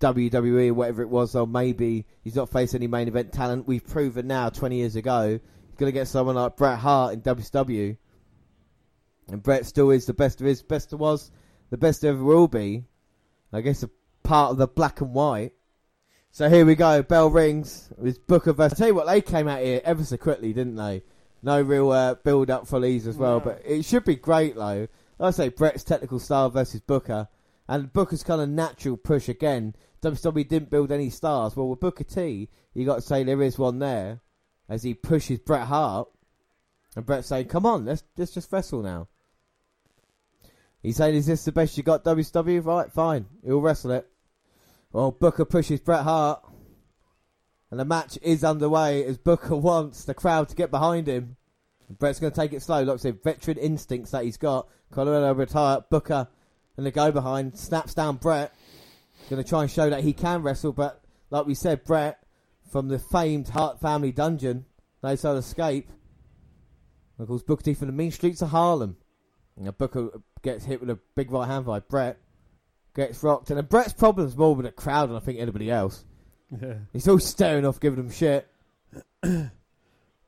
WWE 0.00 0.70
or 0.70 0.74
whatever 0.74 1.02
it 1.02 1.08
was, 1.08 1.34
or 1.34 1.46
maybe 1.46 2.06
he's 2.22 2.34
not 2.34 2.50
faced 2.50 2.74
any 2.74 2.86
main 2.88 3.08
event 3.08 3.32
talent. 3.32 3.66
We've 3.68 3.86
proven 3.86 4.26
now, 4.26 4.48
20 4.48 4.76
years 4.76 4.96
ago, 4.96 5.28
he's 5.68 5.76
going 5.78 5.92
to 5.92 5.98
get 5.98 6.08
someone 6.08 6.34
like 6.34 6.56
Bret 6.56 6.78
Hart 6.78 7.14
in 7.14 7.20
WCW. 7.22 7.96
And 9.28 9.42
Bret 9.42 9.66
still 9.66 9.90
is 9.90 10.06
the 10.06 10.14
best 10.14 10.40
of 10.40 10.46
his, 10.46 10.62
best 10.62 10.92
of 10.92 11.00
was, 11.00 11.30
the 11.70 11.76
best 11.76 12.04
ever 12.04 12.22
will 12.22 12.48
be. 12.48 12.84
I 13.52 13.60
guess 13.60 13.82
a 13.82 13.90
part 14.22 14.50
of 14.50 14.56
the 14.56 14.66
black 14.66 15.00
and 15.00 15.14
white. 15.14 15.52
So 16.32 16.48
here 16.48 16.64
we 16.64 16.74
go, 16.74 17.02
bell 17.02 17.28
rings 17.28 17.90
with 17.98 18.26
Booker 18.26 18.52
versus. 18.54 18.72
I 18.72 18.76
tell 18.78 18.88
you 18.88 18.94
what, 18.94 19.06
they 19.06 19.20
came 19.20 19.46
out 19.46 19.60
here 19.60 19.82
ever 19.84 20.02
so 20.02 20.16
quickly, 20.16 20.52
didn't 20.54 20.76
they? 20.76 21.02
No 21.42 21.60
real 21.60 21.90
uh, 21.90 22.14
build 22.14 22.50
up 22.50 22.66
for 22.66 22.80
these 22.80 23.06
as 23.06 23.16
well, 23.18 23.34
No. 23.38 23.40
but 23.40 23.62
it 23.64 23.84
should 23.84 24.04
be 24.04 24.16
great 24.16 24.54
though. 24.54 24.88
Like 25.18 25.28
I 25.28 25.30
say 25.30 25.48
Bret's 25.50 25.84
technical 25.84 26.18
style 26.18 26.48
versus 26.48 26.80
Booker, 26.80 27.28
and 27.68 27.92
Booker's 27.92 28.22
kind 28.22 28.40
of 28.40 28.48
natural 28.48 28.96
push 28.96 29.28
again. 29.28 29.74
WWE 30.02 30.48
didn't 30.48 30.70
build 30.70 30.90
any 30.90 31.10
stars. 31.10 31.56
Well, 31.56 31.68
with 31.68 31.80
Booker 31.80 32.04
T, 32.04 32.48
you 32.74 32.84
got 32.84 32.96
to 32.96 33.02
say 33.02 33.22
there 33.22 33.42
is 33.42 33.58
one 33.58 33.78
there, 33.78 34.20
as 34.68 34.82
he 34.82 34.94
pushes 34.94 35.38
Bret 35.38 35.66
Hart, 35.66 36.08
and 36.96 37.06
Bret's 37.06 37.28
saying, 37.28 37.46
"Come 37.46 37.66
on, 37.66 37.84
let's 37.84 38.02
let's 38.16 38.32
just 38.32 38.52
wrestle 38.52 38.82
now." 38.82 39.08
He's 40.82 40.96
saying, 40.96 41.14
"Is 41.14 41.26
this 41.26 41.44
the 41.44 41.52
best 41.52 41.76
you 41.76 41.82
got, 41.82 42.04
WCW?" 42.04 42.64
Right, 42.64 42.92
fine, 42.92 43.26
he'll 43.44 43.60
wrestle 43.60 43.92
it. 43.92 44.08
Well, 44.92 45.10
Booker 45.10 45.44
pushes 45.44 45.80
Bret 45.80 46.02
Hart, 46.02 46.44
and 47.70 47.78
the 47.78 47.84
match 47.84 48.18
is 48.22 48.44
underway 48.44 49.04
as 49.04 49.18
Booker 49.18 49.56
wants 49.56 50.04
the 50.04 50.14
crowd 50.14 50.48
to 50.48 50.56
get 50.56 50.70
behind 50.70 51.06
him. 51.06 51.36
Bret's 51.98 52.20
going 52.20 52.32
to 52.32 52.40
take 52.40 52.52
it 52.52 52.62
slow. 52.62 52.82
Like 52.82 52.94
I 52.94 52.96
said, 52.98 53.22
veteran 53.22 53.58
instincts 53.58 54.12
that 54.12 54.24
he's 54.24 54.36
got. 54.36 54.68
Colorado 54.90 55.34
retire. 55.34 55.80
Booker 55.90 56.28
and 56.76 56.86
the 56.86 56.90
go 56.90 57.12
behind 57.12 57.58
snaps 57.58 57.94
down 57.94 58.16
Bret. 58.16 58.54
Going 59.30 59.42
to 59.42 59.48
try 59.48 59.62
and 59.62 59.70
show 59.70 59.88
that 59.88 60.02
he 60.02 60.12
can 60.12 60.42
wrestle, 60.42 60.72
but 60.72 61.02
like 61.30 61.46
we 61.46 61.54
said, 61.54 61.84
Bret 61.84 62.18
from 62.70 62.88
the 62.88 62.98
famed 62.98 63.48
Hart 63.48 63.80
family 63.80 64.12
dungeon 64.12 64.64
knows 65.02 65.22
how 65.22 65.32
to 65.32 65.38
escape. 65.38 65.90
Of 67.18 67.28
course, 67.28 67.42
Booker 67.42 67.62
T 67.62 67.74
from 67.74 67.86
the 67.86 67.92
mean 67.92 68.10
streets 68.10 68.42
of 68.42 68.48
Harlem. 68.48 68.96
And 69.56 69.76
Booker 69.76 70.20
gets 70.42 70.64
hit 70.64 70.80
with 70.80 70.90
a 70.90 70.98
big 71.14 71.30
right 71.30 71.46
hand 71.46 71.66
by 71.66 71.80
Bret. 71.80 72.18
Gets 72.94 73.22
rocked, 73.22 73.50
and 73.50 73.56
then 73.56 73.66
Bret's 73.66 73.92
problem's 73.92 74.36
more 74.36 74.54
with 74.54 74.66
the 74.66 74.72
crowd 74.72 75.08
than 75.08 75.16
I 75.16 75.20
think 75.20 75.38
anybody 75.38 75.70
else. 75.70 76.04
Yeah. 76.60 76.74
He's 76.92 77.08
all 77.08 77.18
staring 77.18 77.64
off, 77.64 77.80
giving 77.80 77.96
them 77.96 78.10
shit. 78.10 78.46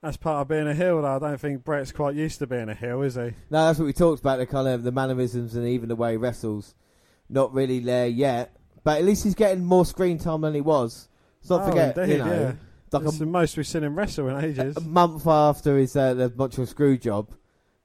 That's 0.04 0.16
part 0.18 0.42
of 0.42 0.48
being 0.48 0.68
a 0.68 0.74
heel, 0.74 1.00
though. 1.00 1.16
I 1.16 1.18
don't 1.18 1.40
think 1.40 1.64
Bret's 1.64 1.90
quite 1.90 2.14
used 2.14 2.38
to 2.40 2.46
being 2.46 2.68
a 2.68 2.74
heel, 2.74 3.00
is 3.02 3.14
he? 3.14 3.22
No, 3.50 3.66
that's 3.66 3.78
what 3.78 3.86
we 3.86 3.94
talked 3.94 4.20
about. 4.20 4.38
The 4.38 4.44
kind 4.46 4.68
of 4.68 4.82
the 4.82 4.92
mannerisms 4.92 5.54
and 5.56 5.66
even 5.66 5.88
the 5.88 5.96
way 5.96 6.12
he 6.12 6.16
wrestles, 6.18 6.74
not 7.30 7.54
really 7.54 7.80
there 7.80 8.06
yet. 8.06 8.54
But 8.84 8.98
at 8.98 9.04
least 9.06 9.24
he's 9.24 9.34
getting 9.34 9.64
more 9.64 9.86
screen 9.86 10.18
time 10.18 10.42
than 10.42 10.52
he 10.54 10.60
was. 10.60 11.08
Let's 11.40 11.48
not 11.50 11.62
Oh, 11.62 11.68
forget, 11.70 11.96
indeed, 11.96 12.12
you 12.12 12.18
know, 12.18 12.32
yeah. 12.32 12.52
like 12.92 13.02
It's 13.04 13.16
a, 13.16 13.18
the 13.20 13.26
most 13.26 13.56
we've 13.56 13.66
seen 13.66 13.82
him 13.82 13.96
wrestle 13.96 14.28
in 14.28 14.44
ages. 14.44 14.76
a 14.76 14.80
month 14.82 15.26
after 15.26 15.78
his 15.78 15.96
uh, 15.96 16.12
the 16.12 16.30
Montreal 16.36 16.66
screw 16.66 16.98
job, 16.98 17.30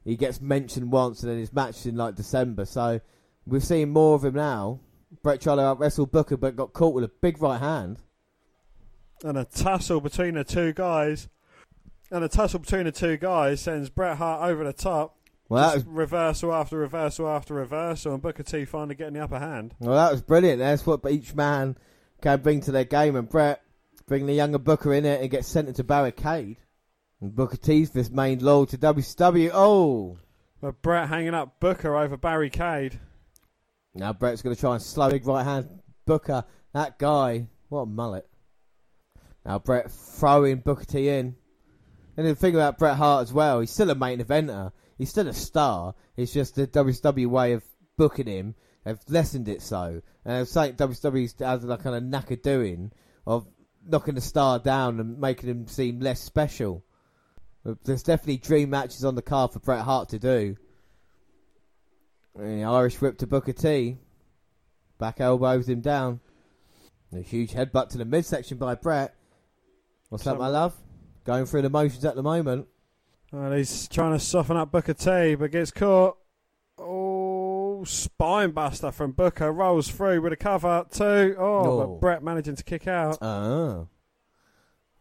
he 0.04 0.18
gets 0.18 0.42
mentioned 0.42 0.92
once, 0.92 1.24
and 1.24 1.32
then 1.32 1.40
his 1.40 1.54
match 1.54 1.86
in 1.86 1.96
like 1.96 2.16
December. 2.16 2.66
So 2.66 3.00
we're 3.46 3.62
seeing 3.62 3.92
more 3.92 4.16
of 4.16 4.26
him 4.26 4.36
now. 4.36 4.82
Bret 5.24 5.40
to 5.42 5.58
out 5.58 5.80
wrestle 5.80 6.06
Booker, 6.06 6.36
but 6.36 6.58
got 6.58 6.74
caught 6.74 6.94
with 6.94 7.06
a 7.06 7.12
big 7.22 7.42
right 7.42 7.60
hand. 7.62 8.00
and 9.24 9.38
a 9.38 9.46
tussle 9.46 10.02
between 10.02 10.34
the 10.36 10.44
two 10.44 10.74
guys. 10.74 11.30
And 12.12 12.24
a 12.24 12.28
tussle 12.28 12.60
between 12.60 12.86
the 12.86 12.92
two 12.92 13.18
guys 13.18 13.62
sends 13.62 13.90
Bret 13.90 14.18
Hart 14.18 14.50
over 14.50 14.64
the 14.64 14.74
top. 14.74 15.16
Well, 15.48 15.74
was 15.76 15.86
reversal 15.86 16.54
after 16.54 16.78
reversal 16.78 17.28
after 17.28 17.56
reversal, 17.56 18.14
and 18.14 18.22
Booker 18.22 18.44
T 18.44 18.66
finally 18.66 18.96
getting 18.96 19.16
the 19.16 19.24
upper 19.24 19.40
hand. 19.40 19.74
Well, 19.80 19.96
that 19.96 20.12
was 20.12 20.22
brilliant. 20.22 20.60
That's 20.60 20.86
what 20.86 21.02
each 21.10 21.34
man 21.34 21.76
can 22.22 22.42
bring 22.42 22.62
to 22.62 22.72
their 22.72 22.84
game. 22.84 23.16
And 23.16 23.28
Bret 23.28 23.62
bring 24.08 24.28
the 24.28 24.34
younger 24.34 24.60
Booker 24.60 24.94
in 24.94 25.06
it 25.06 25.22
and 25.22 25.30
gets 25.30 25.48
sent 25.48 25.68
into 25.68 25.84
barricade. 25.84 26.58
And 27.22 27.36
Booker 27.36 27.58
T's 27.58 27.90
this 27.92 28.12
main 28.12 28.40
loyal 28.40 28.68
to 28.68 28.78
WCW. 28.78 29.50
Oh, 29.54 30.18
But 30.62 30.82
Bret 30.82 31.10
hanging 31.10 31.34
up 31.34 31.60
Booker 31.60 31.96
over 31.96 32.16
barricade. 32.16 33.00
now 33.96 34.14
Bret's 34.14 34.42
going 34.44 34.56
to 34.56 34.60
try 34.60 34.74
and 34.74 34.82
slow 34.84 35.10
big 35.10 35.26
right 35.26 35.44
hand 35.44 35.80
Booker. 36.06 36.44
That 36.74 37.00
guy, 37.00 37.48
what 37.70 37.82
a 37.82 37.86
mullet. 37.88 38.28
Now 39.46 39.58
Bret 39.60 39.92
throwing 39.92 40.58
Booker 40.58 40.86
T 40.86 41.10
in. 41.10 41.36
And 42.20 42.28
the 42.28 42.36
thing 42.36 42.54
about 42.54 42.78
Bret 42.78 42.98
Hart 42.98 43.22
as 43.22 43.32
well, 43.32 43.62
he's 43.62 43.72
still 43.72 43.90
a 43.92 43.96
main 43.96 44.20
eventer. 44.20 44.74
He's 44.98 45.10
still 45.10 45.30
a 45.30 45.34
star. 45.34 45.96
It's 46.18 46.34
just 46.34 46.56
the 46.56 46.68
WWE 46.68 47.28
way 47.28 47.54
of 47.54 47.64
booking 47.96 48.28
him 48.28 48.56
have 48.86 49.00
lessened 49.08 49.48
it 49.48 49.62
so. 49.62 50.02
And 50.26 50.42
it's 50.42 50.52
something 50.52 50.76
WCW 50.76 51.40
has 51.40 51.64
like 51.64 51.82
kind 51.82 51.96
of 51.96 52.04
knack 52.04 52.30
of 52.32 52.42
doing 52.42 52.92
of 53.26 53.48
knocking 53.88 54.16
the 54.16 54.22
star 54.22 54.60
down 54.60 55.00
and 55.00 55.18
making 55.18 55.50
him 55.50 55.68
seem 55.68 56.02
less 56.02 56.20
special. 56.20 56.84
Uh, 57.66 57.76
there's 57.86 58.04
definitely 58.04 58.36
dream 58.36 58.72
matches 58.72 59.06
on 59.06 59.16
the 59.16 59.22
card 59.22 59.54
for 59.54 59.60
Bret 59.60 59.86
Hart 59.86 60.10
to 60.10 60.20
do. 60.20 60.58
And 62.36 62.66
Irish 62.66 63.00
whip 63.00 63.20
to 63.20 63.28
Booker 63.28 63.54
T. 63.54 63.96
Back 64.98 65.22
elbows 65.22 65.70
him 65.70 65.80
down. 65.80 66.20
A 67.16 67.22
huge 67.22 67.54
headbutt 67.54 67.92
to 67.92 67.98
the 67.98 68.04
midsection 68.04 68.58
by 68.58 68.76
Bret. 68.76 69.16
What's 70.10 70.28
up, 70.28 70.38
my 70.38 70.50
love? 70.50 70.76
Going 71.26 71.46
through 71.46 71.62
the 71.64 71.70
motions 71.70 72.06
at 72.06 72.16
the 72.16 72.24
moment. 72.24 72.68
And 73.32 73.54
he's 73.54 73.88
trying 73.88 74.14
to 74.14 74.20
soften 74.20 74.58
up 74.58 74.72
Booker 74.72 74.94
T, 74.94 75.36
but 75.36 75.52
gets 75.52 75.72
caught. 75.72 76.18
Oh, 76.78 77.84
spine 77.84 78.52
buster 78.52 78.92
from 78.92 79.12
Booker. 79.12 79.52
Rolls 79.52 79.90
through 79.90 80.22
with 80.22 80.34
a 80.34 80.38
cover. 80.38 80.86
Two. 80.92 81.36
Oh, 81.38 81.44
Oh. 81.66 81.78
but 81.88 82.00
Bret 82.02 82.24
managing 82.24 82.56
to 82.56 82.64
kick 82.64 82.88
out. 82.88 83.18
Ah. 83.22 83.86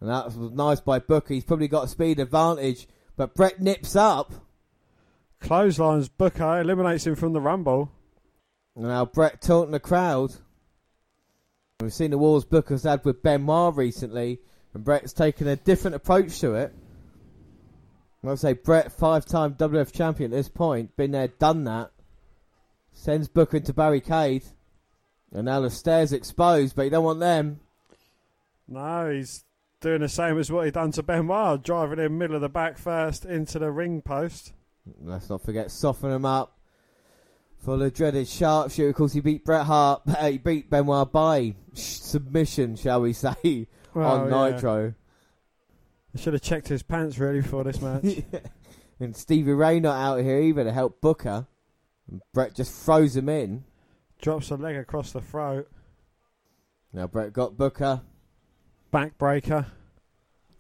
And 0.01 0.11
that 0.11 0.27
was 0.27 0.36
nice 0.53 0.81
by 0.81 0.99
Booker. 0.99 1.35
He's 1.35 1.45
probably 1.45 1.69
got 1.69 1.85
a 1.85 1.89
speed 1.89 2.20
advantage, 2.20 2.86
but 3.16 3.35
Bret 3.35 3.61
nips 3.61 3.97
up. 3.97 4.32
Clotheslines 5.40 6.09
Booker, 6.09 6.61
eliminates 6.61 7.07
him 7.07 7.15
from 7.15 7.32
the 7.32 7.40
Rumble. 7.40 7.90
And 8.77 8.85
now 8.85 9.05
Bret 9.07 9.40
taunting 9.40 9.73
the 9.73 9.81
crowd. 9.81 10.35
We've 11.81 11.93
seen 11.93 12.11
the 12.11 12.19
wars 12.19 12.45
Booker's 12.45 12.82
had 12.82 13.05
with 13.05 13.23
Benoit 13.23 13.77
recently, 13.77 14.40
and 14.78 14.84
Bret's 14.84 15.12
taken 15.12 15.48
a 15.48 15.56
different 15.56 15.96
approach 15.96 16.38
to 16.38 16.55
it. 16.55 16.72
I'll 18.24 18.36
say 18.36 18.52
Bret, 18.52 18.92
five-time 18.92 19.55
WF 19.55 19.92
champion 19.92 20.32
at 20.32 20.36
this 20.36 20.48
point, 20.48 20.96
been 20.96 21.10
there, 21.10 21.26
done 21.26 21.64
that. 21.64 21.90
Sends 22.92 23.26
Booker 23.26 23.56
into 23.56 23.72
barricade, 23.72 24.44
and 25.32 25.46
now 25.46 25.60
the 25.60 25.70
stairs 25.70 26.12
exposed, 26.12 26.76
but 26.76 26.82
you 26.82 26.90
don't 26.90 27.02
want 27.02 27.18
them. 27.18 27.59
No, 28.68 29.10
he's 29.10 29.44
doing 29.80 30.00
the 30.00 30.09
same 30.09 30.38
as 30.38 30.52
what 30.52 30.64
he 30.64 30.70
done 30.70 30.92
to 30.92 31.02
Benoit, 31.02 31.64
driving 31.64 31.98
him 31.98 32.16
middle 32.16 32.36
of 32.36 32.42
the 32.42 32.48
back 32.48 32.78
first 32.78 33.24
into 33.24 33.59
the 33.59 33.72
ring 33.72 34.00
post. 34.00 34.52
Let's 35.02 35.28
not 35.28 35.42
forget 35.42 35.72
soften 35.72 36.12
him 36.12 36.24
up 36.24 36.56
for 37.64 37.76
the 37.76 37.90
dreaded 37.90 38.28
sharpshooter. 38.28 38.90
Of 38.90 38.94
course, 38.94 39.12
he 39.12 39.20
beat 39.20 39.44
Bret 39.44 39.66
Hart. 39.66 40.02
He 40.22 40.38
beat 40.38 40.70
Benoit 40.70 41.10
by 41.10 41.56
submission, 41.74 42.76
shall 42.76 43.00
we 43.00 43.12
say, 43.24 43.66
on 43.94 44.31
Well, 44.31 44.48
yeah. 44.48 44.55
Nitro. 44.55 44.94
I 46.15 46.20
should 46.20 46.32
have 46.32 46.43
checked 46.43 46.69
his 46.69 46.82
pants 46.82 47.19
really 47.19 47.43
for 47.43 47.65
this 47.65 47.81
match. 47.81 48.23
and 49.01 49.15
Stevie 49.15 49.52
Ray 49.52 49.81
not 49.81 49.97
out 49.97 50.23
here 50.23 50.39
either 50.40 50.65
to 50.65 50.73
help 50.73 51.01
Booker. 51.01 51.47
And 52.10 52.23
Bret 52.32 52.55
just 52.55 52.73
throws 52.73 53.16
him 53.16 53.28
in. 53.28 53.65
Drops 54.20 54.51
a 54.51 54.56
leg 54.56 54.77
across 54.77 55.12
the 55.12 55.20
throat. 55.20 55.69
Now 56.93 57.06
Bret 57.06 57.32
got 57.32 57.56
Booker. 57.56 58.01
Backbreaker. 58.93 59.66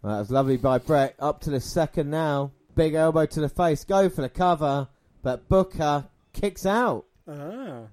That 0.02 0.18
was 0.18 0.30
lovely 0.30 0.58
by 0.58 0.78
Bret. 0.78 1.16
Up 1.18 1.40
to 1.40 1.50
the 1.50 1.60
second 1.60 2.10
now. 2.10 2.52
Big 2.74 2.94
elbow 2.94 3.26
to 3.26 3.40
the 3.40 3.48
face. 3.48 3.84
Go 3.84 4.08
for 4.08 4.22
the 4.22 4.28
cover. 4.28 4.88
But 5.22 5.48
Booker 5.48 6.06
kicks 6.32 6.64
out. 6.66 7.06
Ah. 7.26 7.86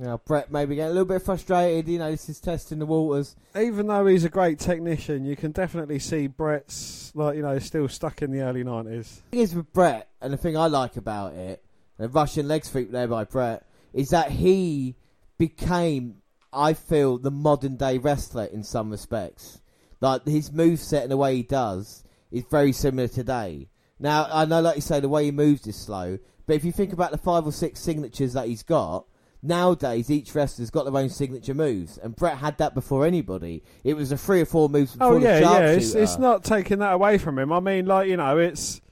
Now 0.00 0.16
Bret 0.16 0.50
maybe 0.50 0.76
getting 0.76 0.92
a 0.92 0.94
little 0.94 1.04
bit 1.04 1.22
frustrated. 1.22 1.86
You 1.86 1.98
know, 1.98 2.10
this 2.10 2.30
is 2.30 2.40
testing 2.40 2.78
the 2.78 2.86
waters. 2.86 3.36
Even 3.54 3.86
though 3.86 4.06
he's 4.06 4.24
a 4.24 4.30
great 4.30 4.58
technician, 4.58 5.26
you 5.26 5.36
can 5.36 5.52
definitely 5.52 5.98
see 5.98 6.26
Bret's 6.26 7.12
like 7.14 7.36
you 7.36 7.42
know 7.42 7.58
still 7.58 7.86
stuck 7.86 8.22
in 8.22 8.30
the 8.30 8.40
early 8.40 8.64
nineties. 8.64 9.22
thing 9.30 9.40
is 9.40 9.54
with 9.54 9.70
Bret, 9.74 10.08
and 10.22 10.32
the 10.32 10.38
thing 10.38 10.56
I 10.56 10.68
like 10.68 10.96
about 10.96 11.34
it, 11.34 11.62
the 11.98 12.08
Russian 12.08 12.48
leg 12.48 12.64
sweep 12.64 12.90
there 12.90 13.08
by 13.08 13.24
Bret, 13.24 13.66
is 13.92 14.08
that 14.08 14.30
he 14.30 14.96
became, 15.36 16.22
I 16.50 16.72
feel, 16.72 17.18
the 17.18 17.30
modern 17.30 17.76
day 17.76 17.98
wrestler 17.98 18.44
in 18.44 18.64
some 18.64 18.90
respects. 18.90 19.60
Like 20.00 20.24
his 20.24 20.50
move 20.50 20.80
set 20.80 21.02
and 21.02 21.12
the 21.12 21.18
way 21.18 21.36
he 21.36 21.42
does 21.42 22.04
is 22.30 22.44
very 22.50 22.72
similar 22.72 23.08
today. 23.08 23.68
Now 23.98 24.26
I 24.32 24.46
know, 24.46 24.62
like 24.62 24.76
you 24.76 24.82
say, 24.82 25.00
the 25.00 25.10
way 25.10 25.26
he 25.26 25.30
moves 25.30 25.66
is 25.66 25.76
slow, 25.76 26.18
but 26.46 26.56
if 26.56 26.64
you 26.64 26.72
think 26.72 26.94
about 26.94 27.10
the 27.10 27.18
five 27.18 27.46
or 27.46 27.52
six 27.52 27.80
signatures 27.80 28.32
that 28.32 28.48
he's 28.48 28.62
got. 28.62 29.04
Nowadays, 29.42 30.10
each 30.10 30.34
wrestler's 30.34 30.68
got 30.70 30.84
their 30.84 30.96
own 30.96 31.08
signature 31.08 31.54
moves, 31.54 31.96
and 31.96 32.14
Bret 32.14 32.36
had 32.38 32.58
that 32.58 32.74
before 32.74 33.06
anybody. 33.06 33.62
It 33.84 33.94
was 33.94 34.12
a 34.12 34.18
three 34.18 34.42
or 34.42 34.44
four 34.44 34.68
moves 34.68 34.92
before 34.92 35.14
Oh 35.14 35.18
the 35.18 35.26
yeah, 35.26 35.38
yeah. 35.40 35.60
It's, 35.70 35.94
it's 35.94 36.18
not 36.18 36.44
taking 36.44 36.80
that 36.80 36.92
away 36.92 37.16
from 37.16 37.38
him. 37.38 37.50
I 37.52 37.60
mean, 37.60 37.86
like 37.86 38.08
you 38.08 38.18
know, 38.18 38.36
it's 38.36 38.82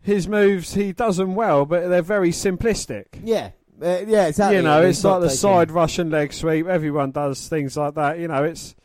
his 0.00 0.28
moves. 0.28 0.74
He 0.74 0.92
does 0.92 1.16
them 1.16 1.34
well, 1.34 1.64
but 1.66 1.88
they're 1.88 2.02
very 2.02 2.30
simplistic. 2.30 3.06
Yeah, 3.22 3.50
uh, 3.82 4.02
yeah, 4.06 4.26
exactly. 4.28 4.58
You 4.58 4.62
know, 4.62 4.78
And 4.78 4.88
it's 4.90 5.02
like 5.02 5.20
the 5.22 5.26
taking- 5.26 5.38
side 5.38 5.70
Russian 5.72 6.10
leg 6.10 6.32
sweep. 6.32 6.66
Everyone 6.66 7.10
does 7.10 7.48
things 7.48 7.76
like 7.76 7.94
that. 7.94 8.20
You 8.20 8.28
know, 8.28 8.44
it's 8.44 8.76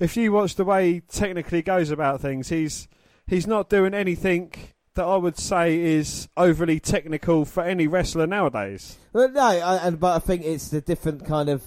if 0.00 0.16
you 0.16 0.32
watch 0.32 0.56
the 0.56 0.64
way 0.64 0.92
he 0.94 1.00
technically 1.02 1.62
goes 1.62 1.90
about 1.90 2.20
things, 2.20 2.48
he's 2.48 2.88
he's 3.28 3.46
not 3.46 3.70
doing 3.70 3.94
anything 3.94 4.52
that 4.96 5.04
I 5.04 5.16
would 5.16 5.38
say 5.38 5.78
is 5.78 6.28
overly 6.36 6.80
technical 6.80 7.44
for 7.44 7.62
any 7.62 7.86
wrestler 7.86 8.26
nowadays. 8.26 8.96
Well, 9.12 9.30
no, 9.30 9.40
I, 9.40 9.76
and 9.86 9.98
but 10.00 10.16
I 10.16 10.18
think 10.18 10.44
it's 10.44 10.72
a 10.72 10.80
different 10.80 11.24
kind 11.24 11.48
of 11.48 11.62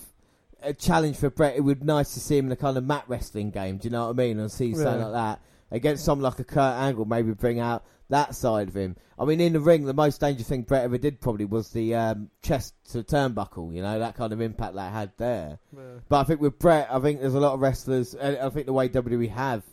uh, 0.61 0.73
challenge 0.73 1.17
for 1.17 1.29
Bret. 1.29 1.55
It 1.55 1.61
would 1.61 1.79
be 1.79 1.85
nice 1.85 2.13
to 2.13 2.19
see 2.19 2.37
him 2.37 2.47
in 2.47 2.51
a 2.51 2.55
kind 2.57 2.77
of 2.77 2.83
mat 2.83 3.05
wrestling 3.07 3.49
game. 3.51 3.77
Do 3.77 3.87
you 3.87 3.91
know 3.91 4.05
what 4.07 4.11
I 4.11 4.13
mean? 4.17 4.39
And 4.39 4.51
see 4.51 4.73
something 4.73 4.99
Yeah. 4.99 5.05
like 5.05 5.13
that. 5.13 5.39
against 5.71 6.03
someone 6.03 6.23
like 6.23 6.39
a 6.39 6.43
Kurt 6.43 6.73
Angle, 6.75 7.05
maybe 7.05 7.31
bring 7.33 7.59
out 7.59 7.83
that 8.09 8.33
side 8.33 8.67
of 8.69 8.75
him. 8.75 8.95
I 9.19 9.25
mean, 9.25 9.39
in 9.39 9.53
the 9.53 9.59
ring, 9.59 9.85
the 9.85 9.93
most 9.93 10.19
dangerous 10.19 10.47
thing 10.49 10.63
Bret 10.63 10.83
ever 10.83 10.97
did 10.97 11.21
probably 11.21 11.45
was 11.45 11.69
the 11.69 11.93
um, 11.93 12.31
chest 12.41 12.73
to 12.91 13.03
turnbuckle. 13.03 13.73
You 13.75 13.83
know 13.83 13.99
that 13.99 14.15
kind 14.15 14.33
of 14.33 14.41
impact 14.41 14.73
that 14.75 14.91
had 14.91 15.11
there. 15.17 15.59
But 16.09 16.19
I 16.21 16.23
think 16.23 16.41
with 16.41 16.57
Bret, 16.57 16.87
I 16.91 16.99
think 16.99 17.21
there's 17.21 17.35
a 17.35 17.39
lot 17.39 17.53
of 17.53 17.59
wrestlers. 17.59 18.15
I 18.15 18.49
think 18.49 18.65
the 18.65 18.73
way 18.73 18.89
WWE 18.89 19.29
have 19.29 19.63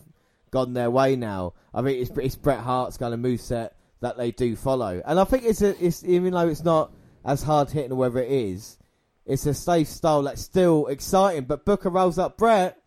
gone 0.56 0.72
their 0.72 0.90
way 0.90 1.16
now. 1.16 1.52
I 1.74 1.82
think 1.82 2.00
it's, 2.00 2.16
it's 2.18 2.36
Bret 2.36 2.60
Hart's 2.60 2.96
kind 2.96 3.12
of 3.12 3.20
moveset 3.20 3.70
that 4.00 4.16
they 4.16 4.30
do 4.30 4.56
follow, 4.56 5.02
and 5.04 5.20
I 5.20 5.24
think 5.24 5.44
it's 5.44 5.60
a, 5.60 5.84
it's 5.84 6.02
even 6.04 6.32
though 6.32 6.48
it's 6.48 6.64
not 6.64 6.92
as 7.24 7.42
hard 7.42 7.70
hitting 7.70 7.92
or 7.92 7.96
whether 7.96 8.18
it 8.20 8.30
is, 8.30 8.78
it's 9.26 9.44
a 9.46 9.52
safe 9.54 9.88
style 9.88 10.22
that's 10.22 10.40
still 10.40 10.86
exciting. 10.86 11.44
But 11.44 11.64
Booker 11.66 11.90
rolls 11.90 12.18
up 12.18 12.38
Bret. 12.38 12.78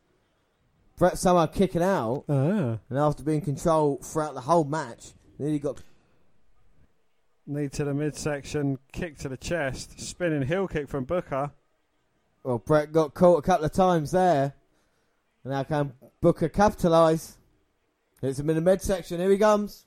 Bret 0.98 1.18
somehow 1.18 1.46
kicking 1.46 1.84
out, 1.84 2.26
Ah. 2.28 2.78
and 2.90 2.98
after 2.98 3.24
being 3.24 3.42
controlled 3.42 4.04
throughout 4.06 4.34
the 4.34 4.42
whole 4.42 4.64
match, 4.66 5.14
then 5.38 5.50
he 5.50 5.60
got 5.60 5.82
Knee 7.48 7.70
to 7.70 7.84
the 7.84 7.94
midsection, 7.94 8.78
kick 8.92 9.18
to 9.20 9.30
the 9.30 9.38
chest, 9.38 10.00
spinning 10.00 10.44
heel 10.44 10.68
kick 10.68 10.88
from 10.90 11.04
Booker. 11.06 11.52
well. 12.44 12.60
Bret 12.60 12.92
got 12.92 13.14
caught 13.14 13.40
a 13.40 13.42
couple 13.42 13.66
of 13.66 13.72
times 13.72 14.12
there, 14.12 14.54
and 15.44 15.54
now 15.54 15.64
can 15.64 15.94
Booker 16.22 16.50
capitalise? 16.50 17.38
Hits 18.22 18.40
him 18.40 18.50
in 18.50 18.56
the 18.56 18.62
midsection. 18.62 19.20
Here 19.20 19.32
he 19.32 19.38
comes. 19.38 19.86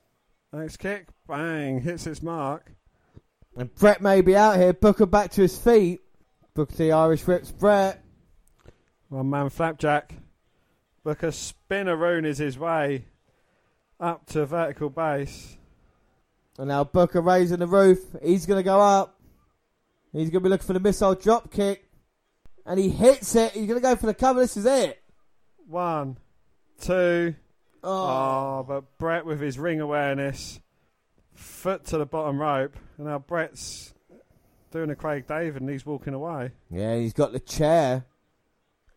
Next 0.53 0.77
kick, 0.77 1.09
bang, 1.27 1.81
hits 1.81 2.07
its 2.07 2.23
mark. 2.23 2.73
And 3.57 3.75
Bret 3.75 4.01
may 4.03 4.21
be 4.21 4.37
out 4.37 4.59
here. 4.59 4.73
Booker 4.73 5.07
back 5.07 5.31
to 5.33 5.43
his 5.43 5.57
feet. 5.57 6.01
Booker 6.55 6.75
the 6.75 6.93
Irish 6.93 7.27
whips 7.27 7.51
Bret. 7.51 8.03
One 9.09 9.31
man 9.31 9.51
flapjack. 9.51 10.15
Booker 11.05 11.29
spinneroon 11.29 12.25
is 12.25 12.39
his 12.39 12.59
way 12.59 13.07
up 13.99 14.27
to 14.27 14.45
vertical 14.47 14.91
base. 14.91 15.57
And 16.59 16.69
now 16.69 16.85
Booker 16.85 17.21
raising 17.21 17.59
the 17.59 17.67
roof. 17.67 17.99
He's 18.23 18.47
going 18.47 18.59
to 18.59 18.65
go 18.65 18.81
up. 18.81 19.19
He's 20.13 20.29
going 20.29 20.33
to 20.33 20.41
be 20.41 20.49
looking 20.51 20.67
for 20.67 20.75
the 20.75 20.81
missile 20.81 21.15
drop 21.15 21.51
kick. 21.51 21.89
And 22.67 22.79
he 22.79 22.91
hits 22.91 23.35
it. 23.35 23.53
He's 23.53 23.67
going 23.67 23.81
to 23.81 23.83
go 23.83 23.97
for 23.97 24.07
the 24.07 24.15
cover. 24.15 24.41
This 24.41 24.57
is 24.57 24.67
it. 24.67 25.03
One, 25.67 26.19
two. 26.81 27.35
Oh. 27.83 27.91
Oh, 27.91 28.65
but 28.67 28.99
Bret 28.99 29.27
with 29.27 29.41
his 29.41 29.59
ring 29.59 29.81
awareness, 29.81 30.61
foot 31.35 31.85
to 31.87 31.99
the 31.99 32.07
bottom 32.07 32.41
rope, 32.41 32.77
and 32.97 33.07
now 33.07 33.19
Bret's 33.19 33.93
doing 34.71 34.91
a 34.91 34.97
Craig 34.97 35.27
David 35.27 35.61
and 35.63 35.71
he's 35.71 35.85
walking 35.85 36.15
away. 36.15 36.53
Yeah, 36.71 36.97
he's 36.97 37.13
got 37.13 37.33
the 37.33 37.41
chair. 37.41 38.07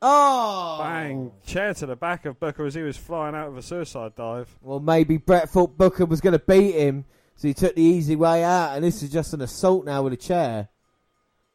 Oh. 0.01 0.77
Bang! 0.81 1.31
Chair 1.45 1.73
to 1.75 1.85
the 1.85 1.95
back 1.95 2.25
of 2.25 2.39
Booker 2.39 2.65
as 2.65 2.75
he 2.75 2.81
was 2.81 2.97
flying 2.97 3.35
out 3.35 3.47
of 3.47 3.57
a 3.57 3.61
suicide 3.61 4.15
dive. 4.15 4.55
Well, 4.61 4.79
maybe 4.79 5.17
Bret 5.17 5.49
thought 5.49 5.77
Booker 5.77 6.05
was 6.05 6.21
going 6.21 6.33
to 6.33 6.39
beat 6.39 6.73
him. 6.73 7.05
So 7.35 7.47
he 7.47 7.53
took 7.53 7.75
the 7.75 7.81
easy 7.81 8.15
way 8.15 8.43
out. 8.43 8.75
And 8.75 8.83
this 8.83 9.03
is 9.03 9.11
just 9.11 9.33
an 9.33 9.41
assault 9.41 9.85
now 9.85 10.03
with 10.03 10.13
a 10.13 10.17
chair. 10.17 10.69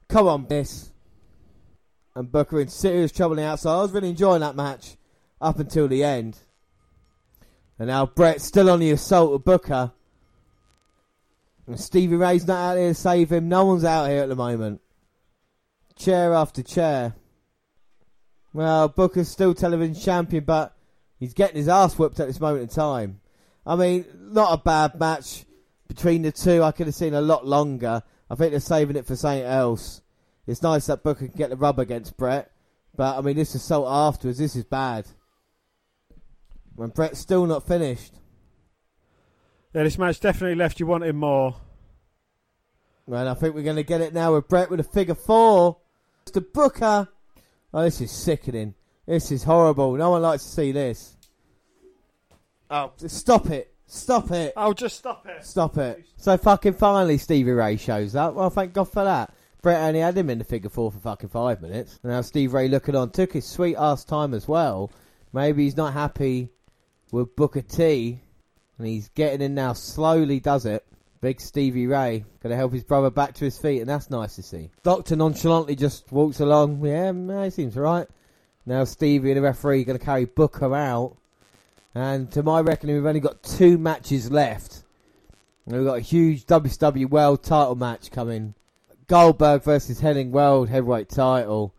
Come 0.09 0.27
on, 0.27 0.47
miss. 0.51 0.91
And 2.15 2.31
Booker 2.31 2.61
in 2.61 2.69
serious 2.69 3.13
trouble 3.13 3.33
on 3.33 3.37
the 3.37 3.45
outside. 3.45 3.79
I 3.79 3.83
was 3.83 3.93
really 3.93 4.11
enjoying 4.11 4.41
that 4.41 4.57
match 4.57 4.97
up 5.41 5.59
until 5.59 5.89
the 5.89 6.03
end. 6.03 6.39
And 7.81 7.89
now 7.89 8.05
Bret's 8.05 8.45
still 8.45 8.69
on 8.69 8.81
the 8.81 8.91
assault 8.91 9.33
of 9.33 9.43
Booker. 9.43 9.91
And 11.67 11.81
Stevie 11.81 12.15
Ray's 12.15 12.47
not 12.47 12.73
out 12.73 12.77
here 12.77 12.89
to 12.89 12.95
save 12.95 13.33
him. 13.33 13.49
No 13.49 13.65
one's 13.65 13.87
out 13.87 14.11
here 14.11 14.23
at 14.23 14.29
the 14.29 14.37
moment. 14.37 14.83
Chair 15.97 16.35
after 16.35 16.63
chair. 16.63 17.15
Well, 18.53 18.89
Booker's 18.89 19.31
still 19.31 19.55
television 19.55 19.95
champion, 19.95 20.45
but 20.45 20.77
he's 21.19 21.33
getting 21.33 21.57
his 21.57 21.69
ass 21.69 21.99
whipped 21.99 22.21
at 22.21 22.27
this 22.27 22.39
moment 22.39 22.65
in 22.65 22.69
time. 22.69 23.23
I 23.67 23.77
mean, 23.77 24.05
not 24.15 24.53
a 24.53 24.63
bad 24.63 25.01
match 25.01 25.47
between 25.89 26.21
the 26.21 26.33
two. 26.33 26.63
I 26.63 26.73
could 26.73 26.87
have 26.87 26.95
seen 26.95 27.15
a 27.15 27.23
lot 27.23 27.47
longer. 27.47 28.03
I 28.29 28.35
think 28.35 28.51
they're 28.51 28.61
saving 28.61 28.97
it 28.97 29.07
for 29.07 29.17
something 29.17 29.43
else. 29.43 30.03
It's 30.47 30.63
nice 30.63 30.85
that 30.89 31.03
Booker 31.03 31.29
can 31.29 31.39
get 31.39 31.49
the 31.49 31.57
rub 31.57 31.79
against 31.79 32.19
Bret, 32.19 32.53
but 32.95 33.17
I 33.17 33.23
mean, 33.23 33.37
this 33.37 33.55
assault 33.55 33.87
afterwards, 33.89 34.37
this 34.37 34.55
is 34.55 34.65
bad. 34.65 35.07
When 36.75 36.91
Bret's 36.91 37.19
still 37.21 37.47
not 37.47 37.67
finished. 37.67 38.15
Yeah, 39.75 39.85
this 39.85 39.99
match 39.99 40.21
definitely 40.21 40.57
left 40.57 40.81
you 40.81 40.87
wanting 40.87 41.17
more. 41.17 41.57
Well, 43.07 43.29
I 43.29 43.35
think 43.35 43.55
we're 43.55 43.63
going 43.63 43.77
to 43.77 43.83
get 43.83 44.01
it 44.01 44.15
now 44.15 44.35
with 44.35 44.49
Bret 44.49 44.71
with 44.71 44.81
a 44.81 44.85
figure 44.85 45.15
four. 45.15 45.79
Mr. 46.27 46.45
Booker. 46.53 47.09
Oh, 47.73 47.83
this 47.83 48.01
is 48.01 48.11
sickening. 48.11 48.75
This 49.07 49.33
is 49.33 49.43
horrible. 49.45 49.97
No 49.97 50.11
one 50.11 50.23
likes 50.23 50.45
to 50.45 50.49
see 50.49 50.73
this. 50.73 51.17
Oh, 52.71 52.93
stop 53.07 53.51
it. 53.51 53.75
Stop 53.87 54.31
it. 54.31 54.53
Oh, 54.57 54.73
just 54.73 54.97
stop 54.97 55.27
it. 55.27 55.45
Stop 55.45 55.77
it. 55.77 56.05
So 56.17 56.37
fucking 56.37 56.75
finally 56.75 57.19
Stevie 57.19 57.51
Ray 57.51 57.77
shows 57.77 58.15
up. 58.15 58.35
Well, 58.35 58.51
thank 58.51 58.73
God 58.73 58.91
for 58.93 59.03
that. 59.03 59.35
Bret 59.63 59.83
only 59.83 60.01
had 60.01 60.17
him 60.17 60.31
in 60.31 60.39
the 60.39 60.45
figure 60.45 60.71
four 60.71 60.93
for 60.93 61.01
fucking 61.01 61.29
five 61.29 61.61
minutes. 61.61 61.99
And 62.03 62.13
now 62.13 62.21
Steve 62.21 62.55
Ray 62.55 62.69
looking 62.69 62.95
on. 62.95 63.11
Took 63.11 63.33
his 63.33 63.47
sweet 63.47 63.77
ass 63.77 64.05
time 64.05 64.33
as 64.33 64.47
well. 64.47 64.93
Maybe 65.33 65.65
he's 65.65 65.77
not 65.77 65.93
happy 65.93 66.51
with 67.13 67.35
Booker 67.37 67.63
T. 67.63 68.21
And 68.79 68.87
he's 68.87 69.09
getting 69.11 69.43
in 69.43 69.55
now. 69.55 69.75
Slowly 69.75 70.41
does 70.41 70.65
it. 70.67 70.85
Big 71.21 71.41
Stevie 71.41 71.87
Ray. 71.87 72.25
Gonna 72.43 72.57
help 72.57 72.73
his 72.73 72.85
brother 72.85 73.11
back 73.11 73.35
to 73.35 73.45
his 73.45 73.59
feet. 73.59 73.81
And 73.81 73.89
that's 73.89 74.09
nice 74.11 74.37
to 74.37 74.43
see. 74.43 74.71
Doctor 74.83 75.17
nonchalantly 75.17 75.77
just 75.77 76.11
walks 76.11 76.41
along. 76.41 76.85
Yeah, 76.85 77.13
no, 77.13 77.45
he 77.45 77.51
seems 77.51 77.77
right. 77.77 78.07
Now 78.65 78.85
Stevie 78.85 79.31
and 79.31 79.37
the 79.37 79.43
referee 79.43 79.85
gonna 79.85 79.99
carry 79.99 80.25
Booker 80.25 80.75
out. 80.75 81.17
And 81.95 82.31
to 82.33 82.43
my 82.43 82.61
reckoning, 82.61 82.97
we've 82.97 83.07
only 83.07 83.21
got 83.21 83.43
two 83.43 83.77
matches 83.77 84.31
left. 84.31 84.83
And 85.67 85.77
we've 85.77 85.87
got 85.87 85.99
a 85.99 86.01
huge 86.01 86.47
WCW 86.47 87.11
World 87.11 87.43
title 87.43 87.75
match 87.75 88.11
coming. 88.11 88.55
Goldberg 89.09 89.63
versus 89.65 90.01
Hennig 90.01 90.31
World 90.31 90.69
Heavyweight 90.69 91.09
title. 91.09 91.75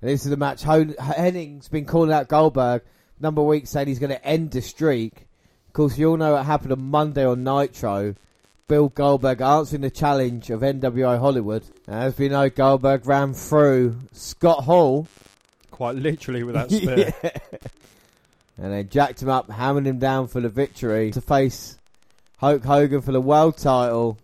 And 0.00 0.08
this 0.10 0.24
is 0.24 0.30
the 0.30 0.36
match. 0.36 0.62
Ho- 0.62 0.84
Hennig's 0.84 1.68
been 1.68 1.84
calling 1.84 2.12
out 2.12 2.28
Goldberg 2.28 2.82
number 3.20 3.40
of 3.40 3.46
weeks 3.46 3.70
saying 3.70 3.88
he's 3.88 3.98
going 3.98 4.10
to 4.10 4.24
end 4.24 4.50
the 4.50 4.62
streak. 4.62 5.26
Of 5.66 5.72
course, 5.72 5.98
you 5.98 6.10
all 6.10 6.16
know 6.16 6.32
what 6.32 6.46
happened 6.46 6.72
on 6.72 6.82
Monday 6.82 7.24
on 7.24 7.44
Nitro. 7.44 8.14
Bill 8.68 8.88
Goldberg 8.88 9.40
answering 9.40 9.82
the 9.82 9.90
challenge 9.90 10.50
of 10.50 10.60
NWO 10.60 11.18
Hollywood. 11.20 11.64
As 11.86 12.18
we 12.18 12.28
know, 12.28 12.50
Goldberg 12.50 13.06
ran 13.06 13.32
through 13.32 13.96
Scott 14.12 14.64
Hall. 14.64 15.06
Quite 15.70 15.94
literally 15.96 16.42
with 16.42 16.56
that 16.56 16.70
spear. 16.72 17.12
Yeah. 17.22 17.30
And 18.58 18.72
then 18.72 18.88
jacked 18.88 19.22
him 19.22 19.28
up, 19.28 19.50
hammered 19.50 19.86
him 19.86 19.98
down 19.98 20.28
for 20.28 20.40
the 20.40 20.48
victory 20.48 21.10
to 21.12 21.20
face 21.20 21.76
Hulk 22.38 22.64
Hogan 22.64 23.02
for 23.02 23.12
the 23.12 23.20
world 23.20 23.56
title. 23.56 24.18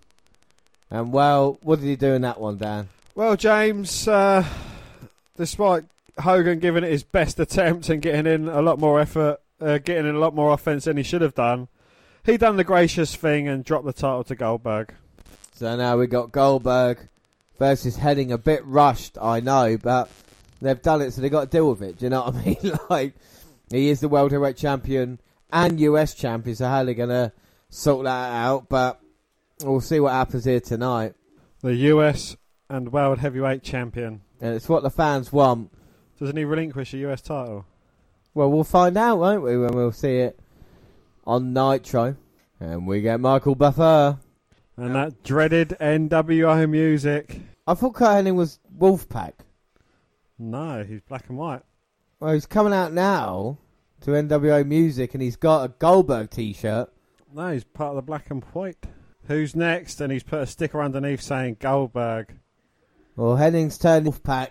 And 0.91 1.13
well, 1.13 1.59
what 1.63 1.81
did 1.81 1.87
he 1.87 1.97
do 1.97 2.15
in 2.15 2.23
that 2.23 2.41
one, 2.41 2.57
Dan? 2.57 2.89
Well, 3.15 3.37
James, 3.37 4.09
uh, 4.09 4.45
despite 5.37 5.85
Hogan 6.21 6.59
giving 6.59 6.85
it 6.85 6.91
his 6.91 7.03
best 7.03 7.41
attempt 7.41 7.89
and 7.89 8.03
getting 8.03 8.27
in 8.27 8.49
a 8.49 8.63
lot 8.63 8.79
more 8.79 9.01
effort, 9.01 9.41
uh, 9.61 9.79
getting 9.79 10.07
in 10.07 10.15
a 10.15 10.19
lot 10.19 10.35
more 10.35 10.53
offense 10.53 10.85
than 10.85 10.97
he 10.97 11.03
should 11.03 11.23
have 11.23 11.35
done, 11.35 11.69
he 12.25 12.37
done 12.37 12.57
the 12.57 12.65
gracious 12.65 13.15
thing 13.17 13.49
and 13.49 13.65
dropped 13.65 13.87
the 13.87 13.93
title 13.93 14.25
to 14.25 14.35
Goldberg. 14.35 14.95
So 15.55 15.77
now 15.77 15.97
we 15.97 16.07
got 16.07 16.33
Goldberg 16.33 17.09
versus 17.59 17.99
Hennig. 17.99 18.33
A 18.33 18.39
bit 18.39 18.65
rushed, 18.65 19.19
I 19.21 19.41
know, 19.41 19.77
but 19.77 20.11
they've 20.61 20.81
done 20.81 21.03
it, 21.03 21.13
so 21.13 21.21
they 21.21 21.29
got 21.29 21.51
to 21.51 21.57
deal 21.57 21.71
with 21.71 21.83
it. 21.83 21.99
Do 21.99 22.07
you 22.07 22.11
know 22.11 22.23
what 22.23 22.35
I 22.35 22.45
mean? 22.45 22.79
like 22.91 23.15
he 23.71 23.89
is 23.89 24.01
the 24.01 24.09
world 24.09 24.33
heavyweight 24.33 24.57
champion 24.57 25.21
and 25.53 25.81
US 25.81 26.15
champion, 26.15 26.57
so 26.57 26.67
how 26.67 26.79
are 26.79 26.85
they 26.85 26.95
gonna 26.95 27.33
sort 27.71 28.05
that 28.05 28.33
out? 28.33 28.69
But 28.69 29.01
we'll 29.65 29.81
see 29.81 30.01
what 30.01 30.13
happens 30.13 30.45
here 30.45 30.61
tonight. 30.61 31.15
The 31.63 31.75
US 31.75 32.37
and 32.69 32.91
World 32.91 33.19
Heavyweight 33.19 33.63
Champion. 33.63 34.23
And 34.41 34.55
it's 34.55 34.69
what 34.69 34.83
the 34.83 34.91
fans 34.91 35.33
want. 35.33 35.71
Doesn't 36.19 36.37
he 36.37 36.45
relinquish 36.45 36.95
a 36.95 36.99
US 36.99 37.21
title? 37.21 37.67
Well, 38.35 38.51
we'll 38.51 38.65
find 38.65 38.97
out, 38.97 39.19
won't 39.19 39.43
we, 39.43 39.59
when 39.59 39.75
we'll 39.75 39.93
see 39.93 40.19
it 40.19 40.39
on 41.27 41.53
Nitro. 41.53 42.17
And 42.61 42.87
we 42.87 43.01
get 43.01 43.21
Michael 43.21 43.55
Buffer. 43.55 44.19
And 44.77 44.95
that 44.95 45.23
dreaded 45.23 45.77
NWO 45.81 46.69
music. 46.69 47.41
I 47.67 47.75
thought 47.75 47.95
Curt 47.95 48.25
Hennig 48.25 48.35
was 48.35 48.59
Wolfpack. 48.79 49.35
No, 50.39 50.85
he's 50.85 51.01
black 51.03 51.29
and 51.29 51.39
white. 51.39 51.63
Well, 52.19 52.35
he's 52.35 52.47
coming 52.47 52.73
out 52.73 52.93
now 52.93 53.59
to 54.03 54.11
NWO 54.11 54.67
Music, 54.67 55.15
and 55.15 55.23
he's 55.23 55.37
got 55.37 55.65
a 55.65 55.69
Goldberg 55.69 56.31
T-shirt. 56.31 56.93
No, 57.33 57.53
he's 57.53 57.65
part 57.65 57.91
of 57.91 57.97
the 57.97 58.03
black 58.03 58.31
and 58.31 58.43
white. 58.53 58.87
Who's 59.27 59.55
next? 59.55 60.01
And 60.01 60.13
he's 60.13 60.23
put 60.23 60.41
a 60.41 60.47
sticker 60.47 60.83
underneath 60.83 61.21
saying 61.21 61.59
Goldberg. 61.61 62.35
Well, 63.17 63.37
Hennig's 63.37 63.79
turned 63.79 64.07
Wolfpack. 64.07 64.51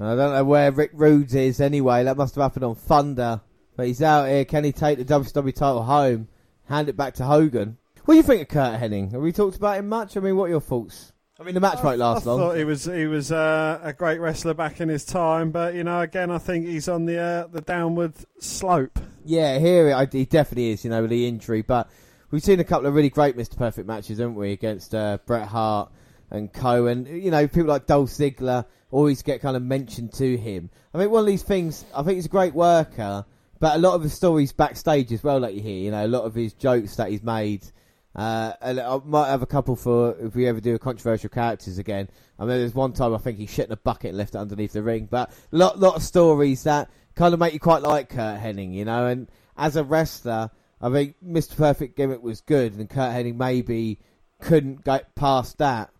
I 0.00 0.16
don't 0.16 0.34
know 0.34 0.44
where 0.44 0.72
Rick 0.72 0.90
Rude's 0.92 1.34
is 1.34 1.60
anyway. 1.60 2.04
That 2.04 2.16
must 2.16 2.34
have 2.34 2.42
happened 2.42 2.64
on 2.64 2.74
Thunder. 2.74 3.40
But 3.76 3.86
he's 3.86 4.02
out 4.02 4.28
here. 4.28 4.44
Can 4.44 4.64
he 4.64 4.72
take 4.72 4.98
the 4.98 5.04
WCW 5.04 5.54
title 5.54 5.82
home? 5.82 6.28
Hand 6.66 6.88
it 6.88 6.96
back 6.96 7.14
to 7.14 7.24
Hogan? 7.24 7.78
What 8.04 8.14
do 8.14 8.16
you 8.16 8.22
think 8.22 8.42
of 8.42 8.48
Curt 8.48 8.80
Hennig? 8.80 9.12
Have 9.12 9.20
we 9.20 9.32
talked 9.32 9.56
about 9.56 9.78
him 9.78 9.88
much? 9.88 10.16
I 10.16 10.20
mean, 10.20 10.36
what 10.36 10.44
are 10.44 10.50
your 10.50 10.60
thoughts? 10.60 11.12
I 11.38 11.42
mean, 11.42 11.54
the 11.54 11.60
match 11.60 11.82
won't 11.82 11.98
last 11.98 12.26
I 12.26 12.30
long. 12.30 12.40
I 12.40 12.42
thought 12.44 12.56
he 12.56 12.64
was 12.64 12.84
he 12.84 13.06
was 13.06 13.32
uh, 13.32 13.80
a 13.82 13.92
great 13.92 14.20
wrestler 14.20 14.54
back 14.54 14.80
in 14.80 14.88
his 14.88 15.04
time, 15.04 15.50
but 15.50 15.74
you 15.74 15.82
know, 15.82 16.00
again, 16.00 16.30
I 16.30 16.38
think 16.38 16.66
he's 16.66 16.88
on 16.88 17.06
the 17.06 17.18
uh, 17.18 17.46
the 17.48 17.60
downward 17.60 18.14
slope. 18.38 19.00
Yeah, 19.24 19.58
here 19.58 19.92
I, 19.94 20.06
he 20.10 20.26
definitely 20.26 20.70
is, 20.70 20.84
you 20.84 20.90
know, 20.90 21.00
with 21.02 21.10
the 21.10 21.26
injury. 21.26 21.62
But 21.62 21.90
we've 22.30 22.42
seen 22.42 22.60
a 22.60 22.64
couple 22.64 22.86
of 22.86 22.94
really 22.94 23.10
great 23.10 23.36
Mr. 23.36 23.56
Perfect 23.56 23.88
matches, 23.88 24.18
haven't 24.18 24.34
we, 24.34 24.52
against 24.52 24.94
uh, 24.94 25.18
Bret 25.26 25.48
Hart 25.48 25.90
and 26.30 26.52
Co. 26.52 26.86
And, 26.86 27.08
you 27.08 27.30
know, 27.30 27.48
people 27.48 27.68
like 27.68 27.86
Dolph 27.86 28.10
Ziggler 28.10 28.66
always 28.94 29.22
get 29.22 29.40
kind 29.40 29.56
of 29.56 29.62
mentioned 29.62 30.12
to 30.12 30.36
him. 30.36 30.70
I 30.94 30.98
mean, 30.98 31.10
one 31.10 31.20
of 31.20 31.26
these 31.26 31.42
things, 31.42 31.84
I 31.92 32.04
think 32.04 32.14
he's 32.14 32.26
a 32.26 32.28
great 32.28 32.54
worker, 32.54 33.26
but 33.58 33.74
a 33.74 33.78
lot 33.78 33.94
of 33.94 34.04
the 34.04 34.08
stories 34.08 34.52
backstage 34.52 35.12
as 35.12 35.24
well 35.24 35.40
that 35.40 35.52
you 35.54 35.60
hear, 35.60 35.82
you 35.82 35.90
know, 35.90 36.06
a 36.06 36.06
lot 36.06 36.22
of 36.22 36.34
his 36.36 36.52
jokes 36.52 36.94
that 36.94 37.10
he's 37.10 37.22
made. 37.22 37.66
Uh, 38.14 38.52
and 38.60 38.78
I 38.78 39.00
might 39.04 39.30
have 39.30 39.42
a 39.42 39.46
couple 39.46 39.74
for 39.74 40.14
if 40.20 40.36
we 40.36 40.46
ever 40.46 40.60
do 40.60 40.76
a 40.76 40.78
controversial 40.78 41.28
characters 41.28 41.78
again. 41.78 42.08
I 42.38 42.42
mean, 42.42 42.58
there's 42.58 42.74
one 42.74 42.92
time 42.92 43.12
I 43.12 43.18
think 43.18 43.38
he 43.38 43.46
shit 43.46 43.66
in 43.66 43.72
a 43.72 43.76
bucket 43.76 44.10
and 44.10 44.18
left 44.18 44.36
it 44.36 44.38
underneath 44.38 44.74
the 44.74 44.82
ring, 44.84 45.08
but 45.10 45.32
lot 45.50 45.80
lot 45.80 45.96
of 45.96 46.02
stories 46.04 46.62
that 46.62 46.88
kind 47.16 47.34
of 47.34 47.40
make 47.40 47.52
you 47.52 47.58
quite 47.58 47.82
like 47.82 48.10
Curt 48.10 48.40
Hennig, 48.40 48.74
you 48.74 48.84
know. 48.84 49.06
And 49.06 49.28
as 49.56 49.74
a 49.74 49.82
wrestler, 49.82 50.52
I 50.80 50.90
think 50.90 51.16
Mr. 51.26 51.56
Perfect 51.56 51.96
gimmick 51.96 52.22
was 52.22 52.42
good, 52.42 52.74
and 52.74 52.88
Curt 52.88 53.12
Hennig 53.12 53.34
maybe 53.34 53.98
couldn't 54.40 54.84
get 54.84 55.16
past 55.16 55.58
that. 55.58 55.90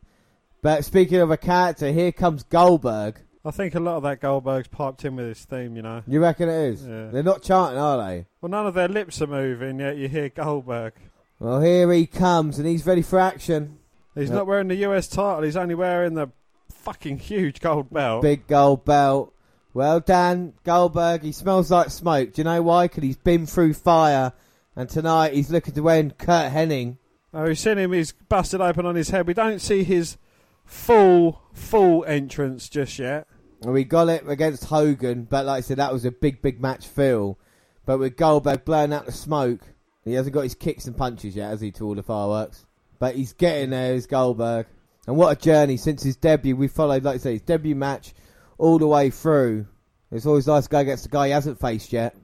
But 0.64 0.82
speaking 0.86 1.18
of 1.20 1.30
a 1.30 1.36
character, 1.36 1.92
here 1.92 2.10
comes 2.10 2.42
Goldberg. 2.42 3.20
I 3.44 3.50
think 3.50 3.74
a 3.74 3.80
lot 3.80 3.98
of 3.98 4.02
that 4.04 4.22
Goldberg's 4.22 4.66
piped 4.68 5.04
in 5.04 5.14
with 5.14 5.26
his 5.26 5.44
theme, 5.44 5.76
you 5.76 5.82
know. 5.82 6.02
You 6.06 6.22
reckon 6.22 6.48
it 6.48 6.54
is? 6.72 6.86
Yeah. 6.86 7.08
They're 7.08 7.22
not 7.22 7.42
chanting, 7.42 7.78
are 7.78 7.98
they? 7.98 8.24
Well, 8.40 8.48
none 8.48 8.66
of 8.66 8.72
their 8.72 8.88
lips 8.88 9.20
are 9.20 9.26
moving, 9.26 9.78
yet 9.80 9.98
you 9.98 10.08
hear 10.08 10.30
Goldberg. 10.30 10.94
Well, 11.38 11.60
here 11.60 11.92
he 11.92 12.06
comes, 12.06 12.58
and 12.58 12.66
he's 12.66 12.86
ready 12.86 13.02
for 13.02 13.20
action. 13.20 13.76
He's 14.14 14.30
Yep. 14.30 14.36
not 14.38 14.46
wearing 14.46 14.68
the 14.68 14.76
US 14.76 15.06
title, 15.06 15.42
he's 15.42 15.54
only 15.58 15.74
wearing 15.74 16.14
the 16.14 16.28
fucking 16.70 17.18
huge 17.18 17.60
gold 17.60 17.90
belt. 17.92 18.22
Big 18.22 18.46
gold 18.46 18.86
belt. 18.86 19.34
Well, 19.74 20.00
Dan 20.00 20.54
Goldberg, 20.64 21.24
he 21.24 21.32
smells 21.32 21.70
like 21.70 21.90
smoke. 21.90 22.32
Do 22.32 22.40
you 22.40 22.44
know 22.44 22.62
why? 22.62 22.86
Because 22.86 23.02
he's 23.04 23.18
been 23.18 23.44
through 23.44 23.74
fire, 23.74 24.32
and 24.74 24.88
tonight 24.88 25.34
he's 25.34 25.50
looking 25.50 25.74
to 25.74 25.82
win 25.82 26.12
Curt 26.12 26.50
Hennig. 26.50 26.96
Oh, 27.34 27.42
we've 27.44 27.58
seen 27.58 27.76
him, 27.76 27.92
he's 27.92 28.12
busted 28.12 28.62
open 28.62 28.86
on 28.86 28.94
his 28.94 29.10
head. 29.10 29.26
We 29.26 29.34
don't 29.34 29.60
see 29.60 29.84
his 29.84 30.16
full, 30.64 31.42
full 31.52 32.04
entrance 32.04 32.68
just 32.68 32.98
yet. 32.98 33.26
And 33.62 33.72
we 33.72 33.84
got 33.84 34.08
it 34.08 34.28
against 34.28 34.64
Hogan, 34.64 35.24
but 35.24 35.46
like 35.46 35.58
I 35.58 35.60
said, 35.60 35.78
that 35.78 35.92
was 35.92 36.04
a 36.04 36.10
big, 36.10 36.42
big 36.42 36.60
match 36.60 36.86
feel. 36.86 37.38
But 37.86 37.98
with 37.98 38.16
Goldberg 38.16 38.64
blowing 38.64 38.92
out 38.92 39.06
the 39.06 39.12
smoke, 39.12 39.60
he 40.04 40.14
hasn't 40.14 40.34
got 40.34 40.42
his 40.42 40.54
kicks 40.54 40.86
and 40.86 40.96
punches 40.96 41.34
yet, 41.34 41.50
has 41.50 41.60
he, 41.60 41.70
to 41.72 41.86
all 41.86 41.94
the 41.94 42.02
fireworks? 42.02 42.66
But 42.98 43.14
he's 43.14 43.32
getting 43.32 43.70
there, 43.70 43.94
is 43.94 44.06
Goldberg. 44.06 44.66
And 45.06 45.16
what 45.16 45.36
a 45.36 45.40
journey 45.40 45.76
since 45.76 46.02
his 46.02 46.16
debut. 46.16 46.56
We 46.56 46.68
followed, 46.68 47.04
like 47.04 47.16
I 47.16 47.18
say, 47.18 47.32
his 47.32 47.42
debut 47.42 47.74
match 47.74 48.14
all 48.58 48.78
the 48.78 48.86
way 48.86 49.10
through. 49.10 49.66
It's 50.10 50.26
always 50.26 50.46
nice 50.46 50.64
to 50.64 50.70
go 50.70 50.78
against 50.78 51.06
a 51.06 51.08
guy 51.08 51.26
he 51.26 51.32
hasn't 51.32 51.60
faced 51.60 51.92
yet. 51.92 52.16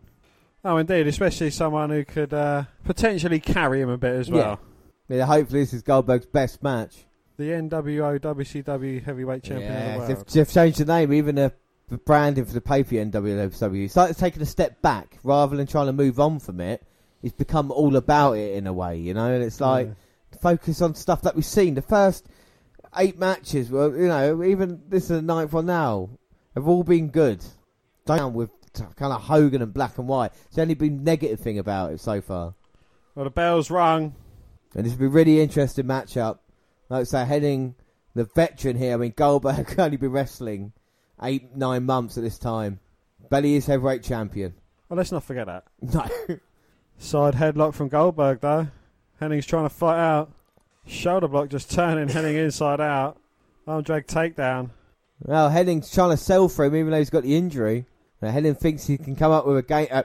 Oh, 0.65 0.77
indeed, 0.77 1.07
especially 1.07 1.51
someone 1.51 1.91
who 1.91 2.05
could 2.05 2.35
uh, 2.35 2.65
potentially 2.85 3.41
carry 3.41 3.81
him 3.81 3.89
a 3.89 3.99
bit 3.99 4.15
as 4.15 4.31
well. 4.31 4.61
Yeah, 5.09 5.25
hopefully 5.25 5.61
this 5.61 5.73
is 5.73 5.83
Goldberg's 5.83 6.27
best 6.27 6.63
match. 6.63 7.05
The 7.41 7.53
NWO 7.53 8.21
WCW 8.21 9.03
Heavyweight 9.03 9.43
Champion 9.43 9.73
yeah, 9.73 9.95
of 9.95 10.07
the 10.07 10.15
they've, 10.15 10.27
they've 10.27 10.53
changed 10.53 10.79
the 10.79 10.85
name, 10.85 11.11
even 11.11 11.37
the, 11.37 11.51
the 11.89 11.97
branding 11.97 12.45
for 12.45 12.53
the 12.53 12.61
pay-per 12.61 12.97
NWW. 12.97 13.85
It's 13.87 13.97
like 13.97 14.11
it's 14.11 14.21
taking 14.21 14.43
a 14.43 14.47
step 14.47 14.83
back 14.83 15.17
rather 15.25 15.57
than 15.57 15.67
trying 15.67 15.87
to 15.87 15.95
move 15.95 16.21
on 16.21 16.39
from 16.39 16.61
it. 16.61 16.83
It's 17.23 17.33
become 17.33 17.71
all 17.71 17.97
about 17.97 18.33
it 18.35 18.57
in 18.57 18.67
a 18.67 18.75
way, 18.75 18.99
you 18.99 19.15
know. 19.15 19.33
And 19.33 19.43
it's 19.43 19.59
like 19.59 19.87
Yeah. 19.87 20.39
focus 20.43 20.83
on 20.83 20.95
stuff 20.95 21.23
that 21.23 21.35
we've 21.35 21.43
seen. 21.43 21.77
The 21.77 21.81
first 21.81 22.27
eight 22.99 23.19
matches, 23.19 23.71
well, 23.71 23.97
you 23.97 24.09
know, 24.09 24.45
even 24.45 24.83
this 24.91 25.05
is 25.05 25.09
the 25.09 25.23
ninth 25.23 25.55
one 25.55 25.65
now, 25.65 26.11
have 26.55 26.69
all 26.69 26.85
been 26.85 27.09
good. 27.09 27.43
Down 28.05 28.35
with 28.35 28.51
kind 28.97 29.15
of 29.15 29.23
Hogan 29.23 29.63
and 29.63 29.73
black 29.73 29.97
and 29.97 30.07
white. 30.07 30.33
It's 30.49 30.59
only 30.59 30.75
been 30.75 31.05
negative 31.05 31.41
thing 31.41 31.59
about 31.59 31.93
it 31.93 32.01
so 32.01 32.21
far. 32.21 32.53
Well, 33.15 33.25
the 33.25 33.31
bell's 33.31 33.71
rung. 33.71 34.15
And 34.75 34.85
this 34.85 34.93
will 34.93 34.99
be 34.99 35.07
a 35.07 35.09
really 35.09 35.41
interesting 35.41 35.87
matchup. 35.87 36.41
Like 36.91 37.01
I 37.01 37.05
say, 37.05 37.25
Hennig 37.25 37.75
the 38.15 38.25
veteran 38.25 38.77
here. 38.77 38.95
I 38.95 38.97
mean, 38.97 39.15
Goldberg 39.17 39.67
can 39.67 39.81
only 39.81 39.97
been 39.97 40.11
wrestling 40.13 40.73
eight, 41.23 41.57
nine 41.57 41.85
months 41.85 42.19
at 42.19 42.25
this 42.25 42.39
time. 42.39 42.81
He 43.31 43.57
is 43.57 43.67
heavyweight 43.67 44.03
champion. 44.03 44.55
Well, 44.89 44.97
let's 44.97 45.13
not 45.13 45.25
forget 45.25 45.47
that. 45.47 45.65
No. 45.81 46.37
Side 46.99 47.35
headlock 47.35 47.73
from 47.73 47.89
Goldberg, 47.89 48.41
though. 48.41 48.69
Hennig's 49.23 49.47
trying 49.47 49.65
to 49.65 49.75
fight 49.75 49.99
out. 49.99 50.31
Shoulder 50.87 51.29
block 51.29 51.49
just 51.49 51.71
turning, 51.71 52.09
Hennig 52.09 52.35
inside 52.35 52.81
out. 52.81 53.17
Arm 53.67 53.83
drag 53.83 54.07
takedown. 54.07 54.71
well, 55.21 55.49
Hennig's 55.49 55.91
trying 55.91 56.11
to 56.11 56.19
sell 56.19 56.49
for 56.49 56.65
him, 56.67 56.77
even 56.77 56.91
though 56.91 56.99
he's 56.99 57.09
got 57.09 57.23
the 57.23 57.37
injury. 57.37 57.87
Now, 58.21 58.33
Hennig 58.33 58.59
thinks 58.59 58.87
he 58.87 58.99
can 58.99 59.17
come 59.17 59.33
up 59.33 59.47
with 59.47 59.57
a 59.57 59.63
game. 59.63 59.87
Uh, 59.91 60.03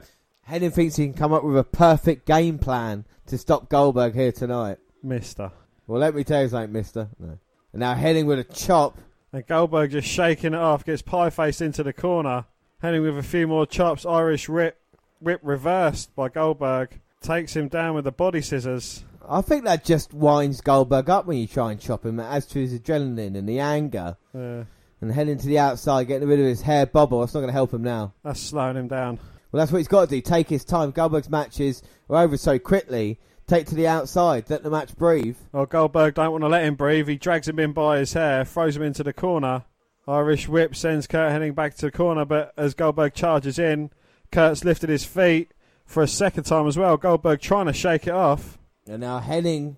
Hennig 0.47 0.71
thinks 0.73 0.95
he 0.95 1.05
can 1.05 1.13
come 1.15 1.33
up 1.33 1.43
with 1.43 1.57
a 1.57 1.63
perfect 1.65 2.25
game 2.25 2.59
plan 2.59 3.03
to 3.25 3.37
stop 3.37 3.67
Goldberg 3.67 4.13
here 4.13 4.31
tonight. 4.31 4.77
Mister. 5.03 5.51
Well, 5.87 5.99
let 5.99 6.15
me 6.15 6.23
tell 6.23 6.43
you 6.43 6.49
something, 6.49 6.71
Mister. 6.73 7.09
No. 7.19 7.37
And 7.73 7.79
now 7.79 7.95
Hennig 7.95 8.25
with 8.25 8.39
a 8.39 8.43
chop. 8.43 8.97
And 9.31 9.45
Goldberg 9.45 9.91
just 9.91 10.07
shaking 10.07 10.53
it 10.53 10.59
off, 10.59 10.85
gets 10.85 11.01
pie 11.01 11.29
faced 11.29 11.61
into 11.61 11.83
the 11.83 11.93
corner. 11.93 12.45
Hennig 12.81 13.03
with 13.03 13.17
a 13.17 13.23
few 13.23 13.47
more 13.47 13.65
chops. 13.65 14.05
Irish 14.05 14.47
rip, 14.47 14.79
rip 15.21 15.41
reversed 15.43 16.15
by 16.15 16.29
Goldberg. 16.29 16.99
Takes 17.21 17.55
him 17.55 17.67
down 17.67 17.95
with 17.95 18.05
the 18.05 18.11
body 18.11 18.41
scissors. 18.41 19.03
I 19.27 19.41
think 19.41 19.63
that 19.65 19.83
just 19.83 20.13
winds 20.13 20.61
Goldberg 20.61 21.09
up 21.09 21.25
when 21.25 21.37
you 21.37 21.47
try 21.47 21.71
and 21.71 21.81
chop 21.81 22.05
him. 22.05 22.19
Adds 22.19 22.45
to 22.47 22.59
his 22.59 22.79
adrenaline 22.79 23.35
and 23.35 23.49
the 23.49 23.59
anger. 23.59 24.17
Uh, 24.33 24.63
and 25.01 25.11
heading 25.11 25.37
to 25.37 25.47
the 25.47 25.59
outside, 25.59 26.07
getting 26.07 26.27
rid 26.27 26.39
of 26.39 26.45
his 26.45 26.61
hair 26.61 26.85
bubble. 26.85 27.19
That's 27.19 27.33
not 27.33 27.41
going 27.41 27.49
to 27.49 27.53
help 27.53 27.73
him 27.73 27.83
now. 27.83 28.13
that's 28.23 28.39
slowing 28.39 28.77
him 28.77 28.87
down. 28.87 29.19
Well, 29.51 29.59
that's 29.59 29.71
what 29.71 29.79
he's 29.79 29.87
got 29.87 30.09
to 30.09 30.15
do. 30.15 30.21
Take 30.21 30.49
his 30.49 30.63
time. 30.63 30.91
Goldberg's 30.91 31.29
matches 31.29 31.81
are 32.09 32.23
over 32.23 32.37
so 32.37 32.59
quickly. 32.59 33.19
Take 33.47 33.67
to 33.67 33.75
the 33.75 33.87
outside. 33.87 34.49
Let 34.49 34.63
the 34.63 34.69
match 34.71 34.95
breathe. 34.95 35.37
Well, 35.51 35.65
Goldberg 35.67 36.15
don't 36.15 36.31
want 36.31 36.43
to 36.43 36.47
let 36.47 36.63
him 36.65 36.75
breathe. 36.75 37.07
He 37.07 37.15
drags 37.17 37.47
him 37.47 37.59
in 37.59 37.73
by 37.73 37.99
his 37.99 38.13
hair, 38.13 38.43
throws 38.43 38.75
him 38.75 38.81
into 38.81 39.03
the 39.03 39.13
corner. 39.13 39.65
Irish 40.07 40.47
whip 40.47 40.75
sends 40.75 41.07
Curt 41.07 41.31
Hennig 41.31 41.53
back 41.55 41.75
to 41.75 41.85
the 41.87 41.91
corner, 41.91 42.25
but 42.25 42.53
as 42.57 42.73
Goldberg 42.73 43.13
charges 43.13 43.57
in, 43.59 43.91
Curt's 44.31 44.63
lifted 44.63 44.89
his 44.89 45.05
feet 45.05 45.51
for 45.85 46.01
a 46.03 46.07
second 46.07 46.43
time 46.45 46.67
as 46.67 46.77
well. 46.77 46.97
Goldberg 46.97 47.39
trying 47.41 47.65
to 47.67 47.73
shake 47.73 48.07
it 48.07 48.13
off. 48.13 48.57
And 48.87 49.01
now 49.01 49.19
Hennig 49.19 49.75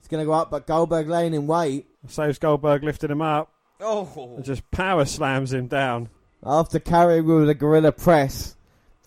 is 0.00 0.08
going 0.08 0.20
to 0.22 0.26
go 0.26 0.32
up, 0.32 0.50
but 0.50 0.66
Goldberg 0.66 1.08
laying 1.08 1.34
in 1.34 1.46
wait. 1.46 1.86
Saves 2.08 2.38
Goldberg 2.38 2.82
lifting 2.84 3.10
him 3.10 3.22
up 3.22 3.50
Oh. 3.80 4.34
and 4.36 4.44
just 4.44 4.68
power 4.70 5.04
slams 5.04 5.52
him 5.52 5.66
down. 5.68 6.08
After 6.44 6.78
carrying 6.78 7.26
with 7.26 7.48
a 7.48 7.54
gorilla 7.54 7.92
press. 7.92 8.56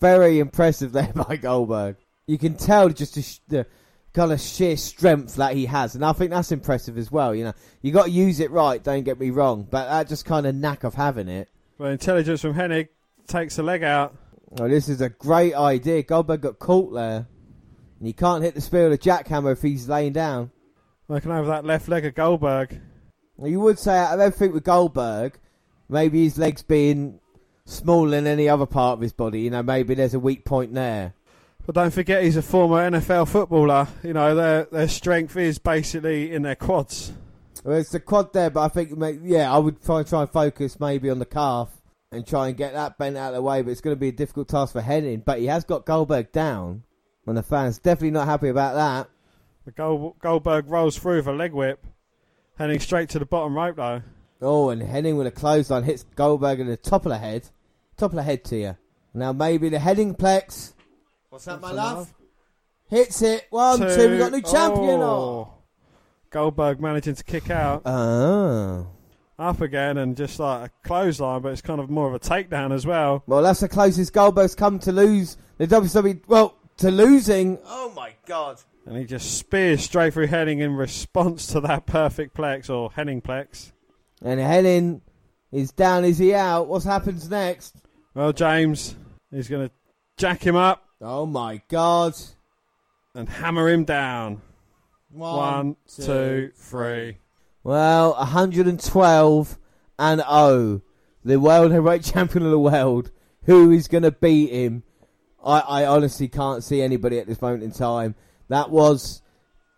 Very 0.00 0.38
impressive 0.38 0.92
there 0.92 1.12
by 1.28 1.36
Goldberg. 1.36 1.96
You 2.26 2.38
can 2.38 2.56
tell 2.56 2.88
just 2.88 3.14
the, 3.14 3.22
sh- 3.22 3.40
the 3.48 3.66
kind 4.18 4.32
of 4.32 4.40
sheer 4.40 4.76
strength 4.76 5.36
that 5.36 5.54
he 5.54 5.64
has. 5.66 5.94
And 5.94 6.04
I 6.04 6.12
think 6.12 6.32
that's 6.32 6.50
impressive 6.50 6.98
as 6.98 7.12
well. 7.12 7.36
You 7.36 7.44
know, 7.44 7.52
you 7.82 7.92
got 7.92 8.06
to 8.06 8.10
use 8.10 8.40
it 8.40 8.50
right, 8.50 8.82
don't 8.82 9.04
get 9.04 9.20
me 9.20 9.30
wrong. 9.30 9.64
But 9.70 9.88
that 9.88 10.08
just 10.08 10.24
kind 10.24 10.44
of 10.44 10.56
knack 10.56 10.82
of 10.82 10.94
having 10.94 11.28
it. 11.28 11.48
But 11.78 11.92
intelligence 11.92 12.40
from 12.40 12.54
Hennig 12.54 12.88
takes 13.28 13.54
the 13.56 13.62
leg 13.62 13.84
out. 13.84 14.16
Oh, 14.58 14.66
this 14.66 14.88
is 14.88 15.00
a 15.00 15.08
great 15.08 15.54
idea. 15.54 16.02
Goldberg 16.02 16.40
got 16.40 16.58
caught 16.58 16.92
there. 16.92 17.28
And 17.98 18.06
he 18.06 18.12
can't 18.12 18.42
hit 18.42 18.56
the 18.56 18.60
spear 18.60 18.88
with 18.88 19.00
a 19.00 19.02
jackhammer 19.02 19.52
if 19.52 19.62
he's 19.62 19.88
laying 19.88 20.14
down. 20.14 20.50
Looking 21.06 21.30
over 21.30 21.48
that 21.50 21.64
left 21.64 21.88
leg 21.88 22.04
of 22.04 22.16
Goldberg. 22.16 22.80
You 23.40 23.60
would 23.60 23.78
say 23.78 23.96
out 23.96 24.14
of 24.14 24.20
everything 24.20 24.52
with 24.52 24.64
Goldberg, 24.64 25.38
maybe 25.88 26.24
his 26.24 26.38
legs 26.38 26.64
being 26.64 27.20
smaller 27.66 28.10
than 28.10 28.26
any 28.26 28.48
other 28.48 28.66
part 28.66 28.94
of 28.94 29.00
his 29.00 29.12
body. 29.12 29.42
You 29.42 29.50
know, 29.50 29.62
maybe 29.62 29.94
there's 29.94 30.14
a 30.14 30.18
weak 30.18 30.44
point 30.44 30.74
there. 30.74 31.14
But 31.68 31.74
don't 31.74 31.90
forget 31.90 32.22
he's 32.22 32.38
a 32.38 32.40
former 32.40 32.78
NFL 32.90 33.28
footballer. 33.28 33.88
You 34.02 34.14
know, 34.14 34.34
their 34.34 34.64
their 34.72 34.88
strength 34.88 35.36
is 35.36 35.58
basically 35.58 36.32
in 36.32 36.40
their 36.40 36.54
quads. 36.54 37.12
Well, 37.62 37.76
it's 37.76 37.90
the 37.90 38.00
quad 38.00 38.32
there, 38.32 38.48
but 38.48 38.62
I 38.62 38.68
think, 38.68 38.98
yeah, 39.22 39.52
I 39.52 39.58
would 39.58 39.84
try, 39.84 40.02
try 40.02 40.22
and 40.22 40.30
focus 40.30 40.80
maybe 40.80 41.10
on 41.10 41.18
the 41.18 41.26
calf 41.26 41.68
and 42.10 42.26
try 42.26 42.48
and 42.48 42.56
get 42.56 42.72
that 42.72 42.96
bent 42.96 43.18
out 43.18 43.28
of 43.28 43.34
the 43.34 43.42
way, 43.42 43.60
but 43.60 43.70
it's 43.70 43.82
going 43.82 43.94
to 43.94 44.00
be 44.00 44.08
a 44.08 44.12
difficult 44.12 44.48
task 44.48 44.72
for 44.72 44.80
Hennig. 44.80 45.26
But 45.26 45.40
he 45.40 45.46
has 45.48 45.64
got 45.64 45.84
Goldberg 45.84 46.32
down, 46.32 46.84
and 47.26 47.36
the 47.36 47.42
fans 47.42 47.78
definitely 47.78 48.12
not 48.12 48.28
happy 48.28 48.48
about 48.48 48.74
that. 48.74 49.10
The 49.66 49.72
Gold, 49.72 50.14
Goldberg 50.20 50.70
rolls 50.70 50.96
through 50.96 51.16
with 51.16 51.26
a 51.26 51.34
leg 51.34 51.52
whip, 51.52 51.86
Hennig 52.58 52.80
straight 52.80 53.10
to 53.10 53.18
the 53.18 53.26
bottom 53.26 53.54
rope 53.54 53.76
though. 53.76 54.00
Oh, 54.40 54.70
and 54.70 54.80
Hennig 54.80 55.18
with 55.18 55.26
a 55.26 55.30
clothesline 55.30 55.82
hits 55.82 56.06
Goldberg 56.16 56.60
in 56.60 56.66
the 56.66 56.78
top 56.78 57.04
of 57.04 57.10
the 57.10 57.18
head. 57.18 57.46
Top 57.98 58.12
of 58.12 58.16
the 58.16 58.22
head 58.22 58.42
to 58.44 58.56
you. 58.56 58.76
Now 59.12 59.34
maybe 59.34 59.68
the 59.68 59.76
Hennig 59.76 60.16
plex. 60.16 60.72
What's 61.30 61.44
that, 61.44 61.60
my 61.60 61.72
love? 61.72 62.12
Hits 62.88 63.20
it. 63.22 63.46
One, 63.50 63.78
two. 63.80 64.10
We 64.10 64.18
got 64.18 64.32
new 64.32 64.40
champion. 64.42 65.00
Oh. 65.00 65.52
Goldberg 66.30 66.80
managing 66.80 67.14
to 67.14 67.24
kick 67.24 67.50
out 67.50 67.82
Oh. 67.86 68.86
up 69.38 69.60
again 69.60 69.96
and 69.98 70.16
just 70.16 70.38
like 70.38 70.70
a 70.70 70.88
clothesline, 70.88 71.42
but 71.42 71.52
it's 71.52 71.60
kind 71.62 71.80
of 71.80 71.88
more 71.90 72.06
of 72.08 72.14
a 72.14 72.18
takedown 72.18 72.72
as 72.72 72.86
well. 72.86 73.22
Well, 73.26 73.42
that's 73.42 73.60
the 73.60 73.68
closest 73.68 74.12
Goldberg's 74.12 74.54
come 74.54 74.78
to 74.80 74.92
lose 74.92 75.36
the 75.58 75.66
WWE. 75.66 76.20
Well, 76.28 76.54
to 76.78 76.90
losing. 76.90 77.58
Oh 77.66 77.92
my 77.94 78.12
God. 78.26 78.60
And 78.86 78.96
he 78.96 79.04
just 79.04 79.38
spears 79.38 79.82
straight 79.82 80.14
through 80.14 80.28
Hennig 80.28 80.60
in 80.60 80.74
response 80.74 81.46
to 81.48 81.60
that 81.60 81.84
perfect 81.86 82.34
plex 82.34 82.70
or 82.70 82.90
Hennig 82.90 83.22
plex. 83.22 83.72
And 84.22 84.40
Hennig 84.40 85.02
is 85.52 85.72
down. 85.72 86.04
Is 86.04 86.16
he 86.18 86.34
out? 86.34 86.68
What 86.68 86.84
happens 86.84 87.28
next? 87.28 87.76
Well, 88.14 88.32
James, 88.32 88.96
he's 89.30 89.48
going 89.48 89.68
to 89.68 89.74
jack 90.16 90.42
him 90.46 90.56
up. 90.56 90.87
Oh 91.00 91.26
my 91.26 91.62
god. 91.68 92.14
and 93.14 93.28
hammer 93.28 93.68
him 93.68 93.84
down. 93.84 94.42
One, 95.10 95.36
One, 95.36 95.76
two, 95.88 96.50
three. 96.54 97.18
Well, 97.64 98.14
112 98.14 99.58
and 99.98 100.20
0. 100.20 100.82
The 101.24 101.36
world 101.40 101.72
heavyweight 101.72 102.02
champion 102.04 102.44
of 102.44 102.50
the 102.50 102.58
world. 102.58 103.10
Who 103.44 103.70
is 103.70 103.88
going 103.88 104.02
to 104.02 104.12
beat 104.12 104.50
him? 104.50 104.82
I, 105.44 105.60
I 105.60 105.86
honestly 105.86 106.28
can't 106.28 106.62
see 106.62 106.82
anybody 106.82 107.18
at 107.18 107.26
this 107.26 107.40
moment 107.40 107.62
in 107.62 107.72
time. 107.72 108.14
That 108.48 108.70
was. 108.70 109.22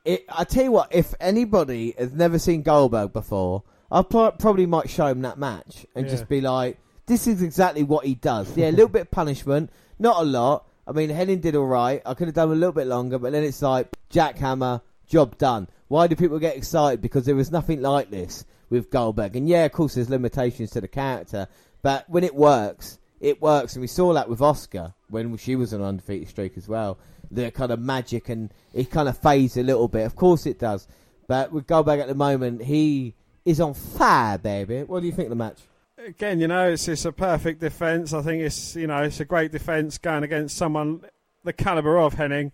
It, 0.05 0.25
I 0.29 0.45
tell 0.45 0.65
you 0.65 0.73
what, 0.73 0.93
if 0.95 1.15
anybody 1.21 1.95
has 1.99 2.13
never 2.13 2.39
seen 2.39 2.63
Goldberg 2.63 3.13
before, 3.13 3.63
I 3.93 4.03
pro- 4.03 4.33
probably 4.33 4.67
might 4.67 4.89
show 4.91 5.07
him 5.07 5.21
that 5.23 5.39
match 5.39 5.87
and 5.95 6.07
Yeah. 6.07 6.11
just 6.13 6.29
be 6.29 6.41
like, 6.41 6.79
this 7.07 7.27
is 7.27 7.43
exactly 7.43 7.83
what 7.83 8.07
he 8.07 8.15
does. 8.15 8.57
Yeah, 8.57 8.71
a 8.71 8.73
little 8.73 8.89
bit 8.89 9.03
of 9.03 9.11
punishment, 9.11 9.71
not 9.99 10.21
a 10.21 10.25
lot. 10.25 10.67
I 10.91 10.93
mean, 10.93 11.09
Hennig 11.09 11.41
did 11.41 11.55
all 11.55 11.67
right. 11.67 12.03
I 12.05 12.15
could 12.15 12.27
have 12.27 12.35
done 12.35 12.51
a 12.51 12.55
little 12.57 12.73
bit 12.73 12.89
longer, 12.89 13.17
but 13.17 13.31
then 13.31 13.45
it's 13.45 13.63
like 13.63 13.87
jackhammer, 14.11 14.83
job 15.07 15.39
done. 15.39 15.69
Why 15.87 16.09
do 16.09 16.17
people 16.17 16.41
get 16.41 16.57
excited? 16.57 17.01
Because 17.01 17.25
there 17.27 17.37
was 17.37 17.53
nothing 17.53 17.81
like 17.81 18.11
this 18.11 18.45
with 18.71 18.91
Goldberg. 18.91 19.37
And 19.37 19.49
yeah, 19.49 19.67
of 19.67 19.71
course, 19.71 19.95
there's 19.95 20.11
limitations 20.11 20.73
to 20.73 20.81
the 20.81 20.89
character, 20.89 21.47
but 21.83 22.11
when 22.11 22.25
it 22.25 22.35
works, 22.35 22.99
it 23.21 23.41
works. 23.41 23.75
And 23.75 23.83
we 23.83 23.87
saw 23.87 24.13
that 24.15 24.29
with 24.29 24.41
Asuka 24.41 24.93
when 25.09 25.37
she 25.37 25.55
was 25.55 25.73
on 25.73 25.81
an 25.81 25.87
undefeated 25.87 26.29
streak 26.29 26.59
as 26.59 26.67
well. 26.67 26.99
The 27.31 27.53
kind 27.53 27.71
of 27.71 27.79
magic 27.79 28.29
and 28.29 28.53
it 28.75 28.91
kind 28.91 29.09
of 29.09 29.17
fades 29.17 29.57
a 29.57 29.63
little 29.63 29.87
bit. 29.87 30.07
Of 30.07 30.17
course, 30.17 30.45
it 30.45 30.59
does. 30.59 30.89
But 31.29 31.53
with 31.53 31.69
Goldberg 31.69 32.01
at 32.01 32.09
the 32.09 32.17
moment, 32.17 32.65
he 32.65 33.15
is 33.45 33.61
on 33.61 33.75
fire, 33.75 34.39
baby. 34.39 34.83
What 34.83 35.03
do 35.03 35.07
you 35.07 35.13
think 35.13 35.27
of 35.27 35.31
the 35.31 35.37
match? 35.37 35.61
Again, 36.07 36.41
you 36.41 36.49
know, 36.49 36.71
it's 36.71 36.89
it's 36.89 37.05
a 37.05 37.13
perfect 37.13 37.61
defence. 37.61 38.15
I 38.15 38.23
think 38.23 38.43
it's 38.43 38.75
you 38.75 38.87
know 38.87 39.03
it's 39.03 39.21
a 39.21 39.25
great 39.25 39.53
defence 39.53 39.99
going 39.99 40.23
against 40.23 40.57
someone 40.57 41.05
the 41.45 41.53
caliber 41.53 41.99
of 41.99 42.15
Hennig, 42.15 42.53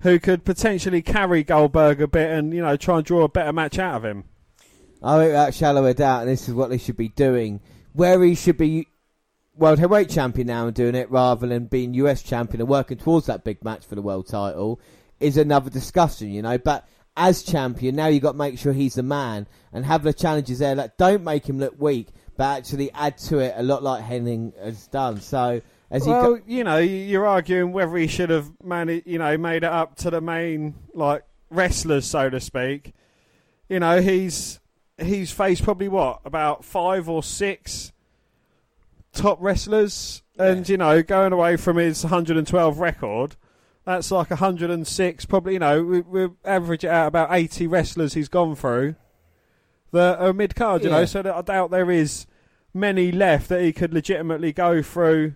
who 0.00 0.18
could 0.18 0.44
potentially 0.44 1.00
carry 1.00 1.42
Goldberg 1.42 2.02
a 2.02 2.06
bit 2.06 2.30
and 2.30 2.52
you 2.52 2.60
know 2.60 2.76
try 2.76 2.96
and 2.96 3.04
draw 3.04 3.22
a 3.22 3.28
better 3.28 3.52
match 3.52 3.78
out 3.78 3.96
of 3.96 4.04
him. 4.04 4.24
I 5.02 5.18
think 5.18 5.32
that 5.32 5.54
shallow 5.54 5.86
it 5.86 6.00
out, 6.00 6.22
and 6.22 6.30
this 6.30 6.48
is 6.48 6.54
what 6.54 6.68
they 6.68 6.78
should 6.78 6.96
be 6.96 7.08
doing. 7.08 7.60
Where 7.94 8.22
he 8.22 8.34
should 8.34 8.58
be 8.58 8.88
world 9.56 9.78
heavyweight 9.78 10.10
champion 10.10 10.46
now 10.46 10.66
and 10.66 10.74
doing 10.74 10.94
it 10.94 11.10
rather 11.10 11.46
than 11.46 11.66
being 11.66 11.94
US 11.94 12.22
champion 12.22 12.60
and 12.60 12.68
working 12.68 12.98
towards 12.98 13.26
that 13.26 13.44
big 13.44 13.64
match 13.64 13.86
for 13.86 13.94
the 13.94 14.02
world 14.02 14.26
title 14.26 14.80
is 15.20 15.36
another 15.36 15.70
discussion, 15.70 16.30
you 16.30 16.42
know. 16.42 16.58
But 16.58 16.86
as 17.16 17.42
champion, 17.42 17.96
now 17.96 18.06
you've 18.06 18.22
got 18.22 18.32
to 18.32 18.38
make 18.38 18.58
sure 18.58 18.72
he's 18.72 18.94
the 18.94 19.02
man 19.02 19.46
and 19.72 19.84
have 19.86 20.02
the 20.02 20.12
challenges 20.12 20.58
there 20.58 20.74
that 20.74 20.98
don't 20.98 21.24
make 21.24 21.48
him 21.48 21.58
look 21.58 21.74
weak, 21.78 22.08
but 22.42 22.56
actually 22.58 22.90
add 22.92 23.16
to 23.18 23.38
it 23.38 23.54
a 23.56 23.62
lot 23.62 23.84
like 23.84 24.02
Hennig 24.04 24.52
has 24.60 24.88
done. 24.88 25.20
So 25.20 25.60
as 25.92 26.04
he 26.04 26.10
well, 26.10 26.34
go- 26.36 26.42
you 26.44 26.64
know, 26.64 26.78
you're 26.78 27.24
arguing 27.24 27.70
whether 27.72 27.96
he 27.96 28.08
should 28.08 28.30
have 28.30 28.50
managed, 28.64 29.06
you 29.06 29.18
know, 29.18 29.38
made 29.38 29.58
it 29.58 29.70
up 29.70 29.94
to 29.98 30.10
the 30.10 30.20
main 30.20 30.74
like 30.92 31.22
wrestlers, 31.50 32.04
so 32.04 32.28
to 32.30 32.40
speak. 32.40 32.94
You 33.68 33.78
know, 33.78 34.00
he's 34.00 34.58
he's 35.00 35.30
faced 35.30 35.62
probably 35.62 35.86
what 35.86 36.20
about 36.24 36.64
five 36.64 37.08
or 37.08 37.22
six 37.22 37.92
top 39.12 39.38
wrestlers, 39.40 40.22
and 40.36 40.68
you 40.68 40.76
know, 40.76 41.00
going 41.00 41.32
away 41.32 41.56
from 41.56 41.76
his 41.76 42.02
112 42.02 42.78
record, 42.80 43.36
that's 43.84 44.10
like 44.10 44.30
106. 44.30 45.24
Probably, 45.26 45.52
you 45.52 45.58
know, 45.60 45.84
we, 45.84 46.00
we 46.00 46.28
average 46.44 46.82
it 46.82 46.88
out 46.90 47.06
about 47.06 47.28
80 47.32 47.68
wrestlers 47.68 48.14
he's 48.14 48.28
gone 48.28 48.56
through 48.56 48.96
that 49.92 50.18
are 50.18 50.32
mid 50.32 50.56
card. 50.56 50.82
You 50.82 50.90
Yeah. 50.90 50.96
know, 51.00 51.04
so 51.04 51.22
that 51.22 51.34
I 51.34 51.42
doubt 51.42 51.70
there 51.70 51.90
is 51.90 52.26
many 52.74 53.12
left 53.12 53.48
that 53.48 53.62
he 53.62 53.72
could 53.72 53.92
legitimately 53.92 54.52
go 54.52 54.82
through 54.82 55.34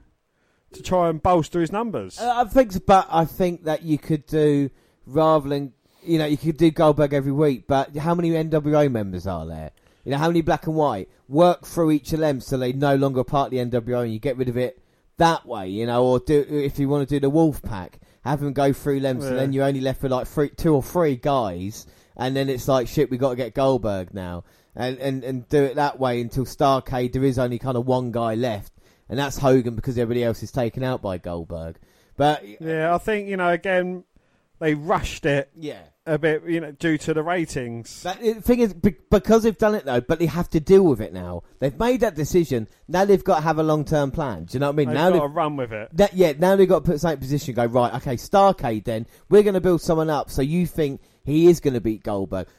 to 0.72 0.82
try 0.82 1.08
and 1.08 1.22
bolster 1.22 1.60
his 1.60 1.72
numbers. 1.72 2.18
Uh, 2.18 2.32
I 2.36 2.44
think, 2.48 2.72
so, 2.72 2.80
but 2.86 3.06
I 3.10 3.24
think 3.24 3.64
that 3.64 3.82
you 3.82 3.98
could 3.98 4.26
do 4.26 4.70
rather 5.06 5.48
than 5.48 5.72
you 6.02 6.18
know 6.18 6.26
you 6.26 6.36
could 6.36 6.56
do 6.56 6.70
Goldberg 6.70 7.12
every 7.12 7.32
week. 7.32 7.66
But 7.66 7.96
how 7.96 8.14
many 8.14 8.30
NWO 8.30 8.90
members 8.90 9.26
are 9.26 9.46
there? 9.46 9.70
You 10.04 10.12
know 10.12 10.18
how 10.18 10.28
many 10.28 10.40
black 10.42 10.66
and 10.66 10.76
white 10.76 11.08
work 11.28 11.66
through 11.66 11.90
each 11.90 12.12
of 12.12 12.20
them 12.20 12.40
so 12.40 12.56
they 12.56 12.72
no 12.72 12.94
longer 12.94 13.24
part 13.24 13.52
of 13.52 13.70
the 13.70 13.80
NWO 13.80 14.04
and 14.04 14.12
you 14.12 14.20
get 14.20 14.36
rid 14.36 14.48
of 14.48 14.56
it 14.56 14.80
that 15.16 15.46
way. 15.46 15.68
You 15.68 15.86
know, 15.86 16.04
or 16.04 16.20
do 16.20 16.44
if 16.48 16.78
you 16.78 16.88
want 16.88 17.08
to 17.08 17.14
do 17.14 17.20
the 17.20 17.30
Wolf 17.30 17.62
Pack, 17.62 17.98
have 18.24 18.40
them 18.40 18.52
go 18.52 18.72
through 18.72 19.00
them 19.00 19.20
so 19.20 19.30
Yeah. 19.30 19.34
then 19.36 19.52
you're 19.52 19.64
only 19.64 19.80
left 19.80 20.02
with 20.02 20.12
like 20.12 20.26
three, 20.26 20.50
two 20.50 20.74
or 20.74 20.82
three 20.82 21.16
guys, 21.16 21.86
and 22.16 22.36
then 22.36 22.48
it's 22.48 22.68
like 22.68 22.86
shit. 22.88 23.10
We 23.10 23.18
got 23.18 23.30
to 23.30 23.36
get 23.36 23.54
Goldberg 23.54 24.14
now. 24.14 24.44
And, 24.76 24.98
and, 24.98 25.24
and 25.24 25.48
do 25.48 25.62
it 25.64 25.76
that 25.76 25.98
way 25.98 26.20
until 26.20 26.44
Starcade. 26.44 27.12
There 27.12 27.24
is 27.24 27.38
only 27.38 27.58
kind 27.58 27.78
of 27.78 27.86
one 27.86 28.12
guy 28.12 28.34
left, 28.34 28.72
and 29.08 29.18
that's 29.18 29.38
Hogan 29.38 29.74
because 29.74 29.96
everybody 29.96 30.22
else 30.22 30.42
is 30.42 30.52
taken 30.52 30.82
out 30.82 31.00
by 31.00 31.16
Goldberg. 31.16 31.78
But 32.18 32.44
yeah, 32.60 32.94
I 32.94 32.98
think 32.98 33.28
you 33.28 33.38
know 33.38 33.48
again 33.48 34.04
they 34.58 34.74
rushed 34.74 35.26
it 35.26 35.50
yeah. 35.54 35.80
a 36.06 36.18
bit, 36.18 36.42
you 36.46 36.60
know, 36.60 36.72
due 36.72 36.96
to 36.96 37.12
the 37.12 37.22
ratings. 37.22 38.00
But 38.02 38.20
the 38.20 38.34
thing 38.34 38.60
is, 38.60 38.72
because 38.74 39.42
they've 39.42 39.56
done 39.56 39.74
it 39.74 39.84
though, 39.84 40.00
but 40.00 40.18
they 40.18 40.26
have 40.26 40.48
to 40.50 40.60
deal 40.60 40.84
with 40.84 41.00
it 41.00 41.12
now. 41.12 41.42
They've 41.58 41.78
made 41.78 42.00
that 42.00 42.14
decision. 42.14 42.68
Now 42.88 43.04
they've 43.04 43.22
got 43.22 43.36
to 43.36 43.42
have 43.42 43.58
a 43.58 43.62
long 43.62 43.84
term 43.84 44.10
plan. 44.10 44.44
Do 44.44 44.54
you 44.54 44.60
know 44.60 44.68
what 44.68 44.74
I 44.74 44.76
mean? 44.76 44.88
They've 44.88 44.94
now 44.94 45.10
got 45.10 45.20
to 45.20 45.28
run 45.28 45.56
with 45.56 45.72
it. 45.72 45.90
that, 45.96 46.14
yeah, 46.14 46.32
now 46.38 46.56
they've 46.56 46.68
got 46.68 46.84
to 46.84 46.90
put 46.90 47.00
something 47.00 47.16
in 47.16 47.20
position. 47.20 47.54
Go 47.54 47.66
right, 47.66 47.94
okay, 47.94 48.16
Starcade. 48.16 48.84
Then 48.84 49.06
we're 49.28 49.42
going 49.42 49.54
to 49.54 49.60
build 49.60 49.82
someone 49.82 50.10
up. 50.10 50.30
So 50.30 50.42
you 50.42 50.66
think 50.66 51.00
he 51.24 51.48
is 51.48 51.60
going 51.60 51.74
to 51.74 51.80
beat 51.80 52.02
Goldberg, 52.02 52.46
Uh, 52.46 52.50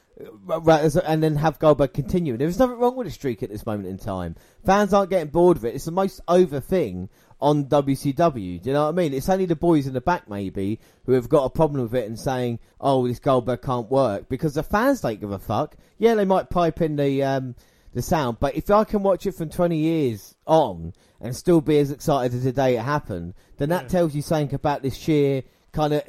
right? 0.44 0.94
And 0.96 1.22
then 1.22 1.36
have 1.36 1.58
Goldberg 1.58 1.92
continue. 1.92 2.36
There's 2.36 2.58
nothing 2.58 2.78
wrong 2.78 2.96
with 2.96 3.06
the 3.06 3.12
streak 3.12 3.42
at 3.42 3.50
this 3.50 3.66
moment 3.66 3.88
in 3.88 3.98
time. 3.98 4.36
Fans 4.64 4.92
aren't 4.92 5.10
getting 5.10 5.28
bored 5.30 5.56
of 5.56 5.64
it. 5.64 5.74
It's 5.74 5.84
the 5.84 5.90
most 5.92 6.20
over 6.28 6.60
thing 6.60 7.08
on 7.40 7.66
WCW. 7.66 8.60
Do 8.60 8.68
you 8.68 8.72
know 8.74 8.84
what 8.84 8.88
I 8.88 8.92
mean? 8.92 9.14
It's 9.14 9.28
only 9.28 9.46
the 9.46 9.54
boys 9.56 9.86
in 9.86 9.92
the 9.94 10.00
back 10.00 10.28
maybe 10.28 10.80
who 11.06 11.12
have 11.12 11.28
got 11.28 11.44
a 11.44 11.50
problem 11.50 11.82
with 11.82 11.94
it 11.94 12.06
and 12.08 12.18
saying, 12.18 12.58
"Oh, 12.80 13.06
this 13.06 13.20
Goldberg 13.20 13.62
can't 13.62 13.90
work," 13.90 14.28
because 14.28 14.54
the 14.54 14.62
fans 14.64 15.00
don't 15.02 15.20
give 15.20 15.30
a 15.30 15.38
fuck. 15.38 15.76
Yeah, 15.98 16.14
they 16.14 16.24
might 16.24 16.50
pipe 16.50 16.80
in 16.80 16.96
the 16.96 17.22
um, 17.22 17.54
the 17.94 18.02
sound, 18.02 18.38
but 18.40 18.56
if 18.56 18.70
I 18.70 18.84
can 18.84 19.02
watch 19.02 19.24
it 19.26 19.32
from 19.36 19.48
20 19.50 19.76
years 19.76 20.34
on 20.46 20.92
and 21.20 21.34
still 21.34 21.60
be 21.60 21.78
as 21.78 21.90
excited 21.90 22.34
as 22.34 22.44
the 22.44 22.52
day 22.52 22.76
it 22.76 22.82
happened, 22.82 23.34
then 23.56 23.70
that 23.70 23.84
Yeah. 23.84 23.88
tells 23.88 24.14
you 24.14 24.22
something 24.22 24.54
about 24.54 24.82
this 24.82 24.94
sheer 24.96 25.42
kind 25.72 25.94
of 25.94 26.02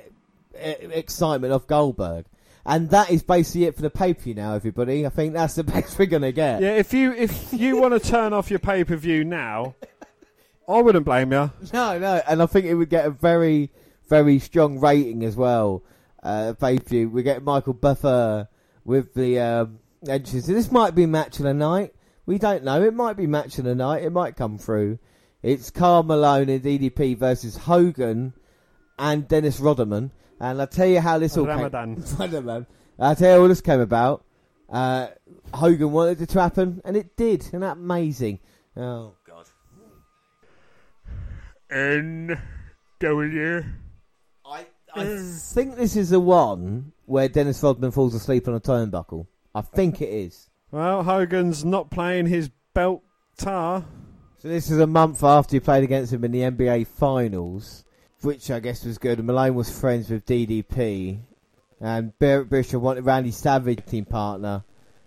excitement 0.53 1.53
of 1.53 1.67
Goldberg. 1.67 2.25
And 2.69 2.91
that 2.91 3.09
is 3.09 3.23
basically 3.23 3.65
it 3.65 3.75
for 3.75 3.81
the 3.81 3.89
pay 3.89 4.13
per 4.13 4.21
view 4.21 4.35
now, 4.35 4.53
everybody. 4.53 5.03
I 5.03 5.09
think 5.09 5.33
that's 5.33 5.55
the 5.55 5.63
best 5.65 5.97
we're 5.97 6.05
gonna 6.05 6.31
get. 6.31 6.61
Yeah, 6.61 6.75
if 6.75 6.93
you 6.93 7.11
if 7.13 7.51
you 7.51 7.77
want 7.77 7.99
to 7.99 8.09
turn 8.09 8.31
off 8.31 8.51
your 8.51 8.59
pay 8.59 8.83
per 8.83 8.95
view 8.95 9.23
now, 9.23 9.73
I 10.67 10.79
wouldn't 10.79 11.03
blame 11.03 11.31
you. 11.31 11.51
No, 11.73 11.97
no, 11.97 12.21
and 12.27 12.43
I 12.43 12.45
think 12.45 12.67
it 12.67 12.75
would 12.75 12.91
get 12.91 13.07
a 13.07 13.09
very, 13.09 13.71
very 14.07 14.37
strong 14.37 14.79
rating 14.79 15.23
as 15.23 15.35
well. 15.35 15.83
Uh, 16.21 16.53
pay 16.53 16.77
per 16.77 16.85
view. 16.85 17.09
We 17.09 17.23
get 17.23 17.41
Michael 17.41 17.73
Buffer 17.73 18.47
with 18.85 19.15
the 19.15 19.39
um, 19.39 19.79
entrance. 20.07 20.45
This 20.45 20.71
might 20.71 20.93
be 20.93 21.07
match 21.07 21.39
of 21.39 21.45
the 21.45 21.55
night. 21.55 21.95
We 22.27 22.37
don't 22.37 22.63
know. 22.63 22.83
It 22.83 22.93
might 22.93 23.17
be 23.17 23.25
match 23.25 23.57
of 23.57 23.65
the 23.65 23.73
night. 23.73 24.03
It 24.03 24.11
might 24.11 24.35
come 24.35 24.59
through. 24.59 24.99
It's 25.41 25.71
Karl 25.71 26.03
Malone 26.03 26.49
and 26.49 26.61
DDP 26.61 27.17
versus 27.17 27.57
Hogan 27.57 28.33
and 28.99 29.27
Dennis 29.27 29.59
Rodman. 29.59 30.11
And 30.39 30.59
I'll 30.61 30.67
tell 30.67 30.87
you 30.87 31.01
how 31.01 31.19
this 31.19 31.37
all 31.37 31.45
Ramadan. 31.45 31.95
came. 31.95 32.17
Ramadan. 32.19 32.67
I'll 32.97 33.15
tell 33.15 33.35
you 33.35 33.41
how 33.41 33.47
this 33.47 33.61
came 33.61 33.79
about. 33.79 34.23
Uh, 34.69 35.07
Hogan 35.53 35.91
wanted 35.91 36.21
it 36.21 36.29
to 36.29 36.41
happen, 36.41 36.81
and 36.85 36.95
it 36.95 37.15
did. 37.15 37.41
Isn't 37.41 37.61
that 37.61 37.77
amazing? 37.77 38.39
Oh 38.77 39.13
God. 39.27 39.45
N 41.71 42.39
W. 42.99 43.63
I, 44.45 44.65
I 44.95 45.05
think 45.05 45.75
this 45.75 45.95
is 45.95 46.09
the 46.09 46.19
one 46.19 46.91
where 47.05 47.27
Dennis 47.27 47.61
Rodman 47.61 47.91
falls 47.91 48.13
asleep 48.15 48.47
on 48.47 48.55
a 48.55 48.59
turnbuckle. 48.59 49.27
I 49.53 49.61
think 49.61 50.01
it 50.01 50.09
is. 50.09 50.49
Well, 50.71 51.03
Hogan's 51.03 51.65
not 51.65 51.89
playing 51.89 52.27
his 52.27 52.49
belt 52.73 53.03
tar. 53.37 53.85
So 54.37 54.47
this 54.47 54.69
is 54.69 54.79
a 54.79 54.87
month 54.87 55.23
after 55.23 55.55
he 55.55 55.59
played 55.59 55.83
against 55.83 56.13
him 56.13 56.23
in 56.23 56.31
the 56.31 56.41
NBA 56.41 56.87
Finals, 56.87 57.83
which 58.21 58.51
I 58.51 58.59
guess 58.59 58.85
was 58.85 58.97
good. 58.97 59.23
Malone 59.23 59.55
was 59.55 59.69
friends 59.69 60.09
with 60.09 60.25
DDP, 60.25 61.19
and 61.79 62.17
Bischoff 62.19 62.81
wanted 62.81 63.05
Randy 63.05 63.31
Savage 63.31 63.85
team 63.85 64.05
partner. 64.05 64.63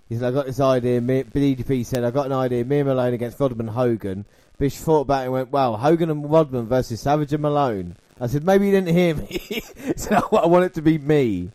He 0.09 0.17
said, 0.17 0.25
"I 0.25 0.31
got 0.31 0.47
this 0.47 0.61
idea." 0.61 1.01
Me, 1.01 1.23
DDP 1.23 1.85
said, 1.85 2.05
"I 2.05 2.11
got 2.11 2.27
an 2.27 2.33
idea. 2.33 2.65
Me 2.65 2.81
and 2.81 2.89
Malone 2.89 3.15
against 3.15 3.41
Rodman 3.41 3.69
Hogan." 3.69 4.25
Bish 4.59 4.77
thought 4.77 5.03
about 5.03 5.23
it 5.23 5.25
and 5.25 5.33
went, 5.33 5.51
"Well, 5.51 5.77
Hogan 5.77 6.11
and 6.11 6.31
Rodman 6.31 6.67
versus 6.67 7.01
Savage 7.01 7.33
and 7.33 7.43
Malone." 7.43 7.97
I 8.21 8.27
said, 8.27 8.45
"Maybe 8.45 8.67
you 8.67 8.73
didn't 8.73 8.95
hear 8.95 9.15
me." 9.15 9.63
so 9.97 10.29
I 10.33 10.47
want 10.47 10.65
it 10.65 10.75
to 10.75 10.83
be 10.83 10.99
me. 10.99 11.51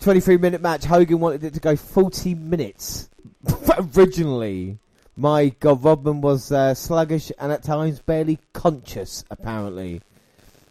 23 0.00 0.36
minute 0.36 0.60
match. 0.60 0.84
Hogan 0.84 1.20
wanted 1.20 1.44
it 1.44 1.54
to 1.54 1.60
go 1.60 1.76
40 1.76 2.34
minutes 2.34 3.08
originally. 3.96 4.78
My 5.16 5.48
God, 5.48 5.82
Rodman 5.82 6.20
was 6.20 6.52
uh, 6.52 6.74
sluggish 6.74 7.32
and 7.40 7.50
at 7.50 7.64
times 7.64 7.98
barely 7.98 8.38
conscious, 8.52 9.24
apparently. 9.30 10.00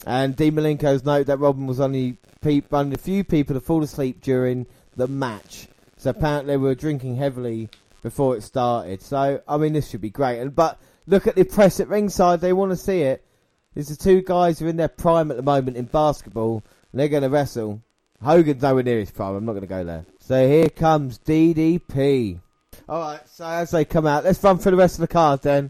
And 0.08 0.38
Dean 0.38 0.54
Malenko's 0.54 1.04
note 1.04 1.28
that 1.28 1.38
Robin 1.38 1.68
was 1.68 1.82
only 1.82 2.18
pe- 2.40 2.62
few 2.62 3.24
people 3.26 3.54
to 3.56 3.60
fall 3.60 3.84
asleep 3.84 4.22
during 4.22 4.66
the 4.96 5.06
match. 5.06 5.68
So 5.98 6.12
apparently 6.12 6.54
they 6.54 6.58
were 6.58 6.76
drinking 6.76 7.18
heavily 7.18 7.68
before 8.02 8.38
it 8.38 8.44
started. 8.44 9.02
So 9.02 9.42
I 9.46 9.58
mean, 9.58 9.74
this 9.74 9.90
should 9.90 10.00
be 10.00 10.10
great. 10.10 10.40
And 10.40 10.56
but 10.56 10.80
look 11.08 11.28
at 11.28 11.36
the 11.36 11.44
press 11.44 11.82
at 11.82 11.90
ringside; 11.90 12.40
they 12.40 12.54
want 12.54 12.72
to 12.72 12.78
see 12.78 13.02
it. 13.02 13.26
There's 13.74 13.90
the 13.90 13.98
two 13.98 14.22
guys 14.22 14.60
who 14.60 14.68
are 14.68 14.70
in 14.70 14.78
their 14.78 14.88
prime 14.88 15.30
at 15.30 15.36
the 15.36 15.44
moment 15.44 15.76
in 15.76 15.86
basketball, 15.86 16.64
and 16.94 17.02
they're 17.02 17.10
going 17.10 17.24
to 17.24 17.30
wrestle. 17.30 17.82
Hogan's 18.24 18.62
nowhere 18.62 18.84
near 18.84 19.00
his 19.00 19.12
prime. 19.12 19.36
I'm 19.36 19.44
not 19.44 19.52
going 19.52 19.62
to 19.62 19.68
go 19.68 19.84
there. 19.84 20.06
So 20.20 20.48
here 20.48 20.70
comes 20.70 21.20
DDP. 21.20 22.40
All 22.88 23.02
right. 23.02 23.28
So 23.28 23.46
as 23.46 23.72
they 23.72 23.84
come 23.84 24.08
out, 24.08 24.24
let's 24.24 24.42
run 24.42 24.58
through 24.58 24.72
the 24.72 24.78
rest 24.78 24.96
of 24.96 25.02
the 25.02 25.10
card 25.10 25.42
then, 25.42 25.70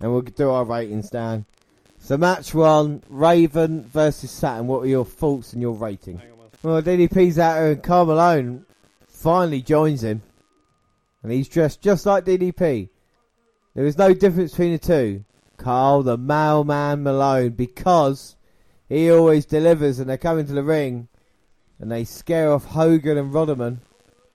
and 0.00 0.10
we'll 0.10 0.22
do 0.22 0.48
our 0.48 0.64
ratings 0.64 1.10
down. 1.10 1.44
So 2.04 2.18
match 2.18 2.52
one, 2.52 3.02
Raven 3.08 3.82
versus 3.84 4.30
Saturn. 4.30 4.66
What 4.66 4.80
are 4.80 4.86
your 4.86 5.06
thoughts 5.06 5.54
and 5.54 5.62
your 5.62 5.72
rating? 5.72 6.20
Well, 6.62 6.82
DDP's 6.82 7.38
out 7.38 7.56
here 7.56 7.72
and 7.72 7.82
Karl 7.82 8.04
Malone 8.04 8.66
finally 9.08 9.62
joins 9.62 10.04
him. 10.04 10.20
And 11.22 11.32
he's 11.32 11.48
dressed 11.48 11.80
just 11.80 12.04
like 12.04 12.26
DDP. 12.26 12.90
There 13.74 13.86
is 13.86 13.96
no 13.96 14.12
difference 14.12 14.50
between 14.50 14.72
the 14.72 14.78
two. 14.78 15.24
Karl 15.56 16.02
the 16.02 16.18
mailman 16.18 17.02
Malone 17.02 17.52
because 17.52 18.36
he 18.86 19.10
always 19.10 19.46
delivers 19.46 19.98
and 19.98 20.10
they 20.10 20.18
come 20.18 20.38
into 20.38 20.52
the 20.52 20.62
ring 20.62 21.08
and 21.78 21.90
they 21.90 22.04
scare 22.04 22.52
off 22.52 22.66
Hogan 22.66 23.16
and 23.16 23.32
Rodderman. 23.32 23.78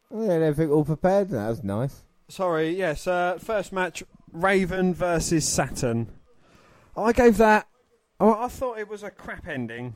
And 0.10 0.32
everything 0.32 0.72
all 0.72 0.86
prepared. 0.86 1.30
That 1.30 1.50
was 1.50 1.64
nice. 1.64 2.02
Sorry, 2.30 2.76
yes. 2.76 3.06
Uh, 3.06 3.38
first 3.38 3.72
match, 3.72 4.02
Raven 4.32 4.96
versus 4.96 5.48
Saturn. 5.48 6.08
I 6.95 7.11
gave 7.14 7.38
that. 7.38 7.68
I 8.20 8.48
thought 8.49 8.80
it 8.80 8.90
was 8.90 9.03
a 9.03 9.11
crap 9.11 9.48
ending, 9.48 9.95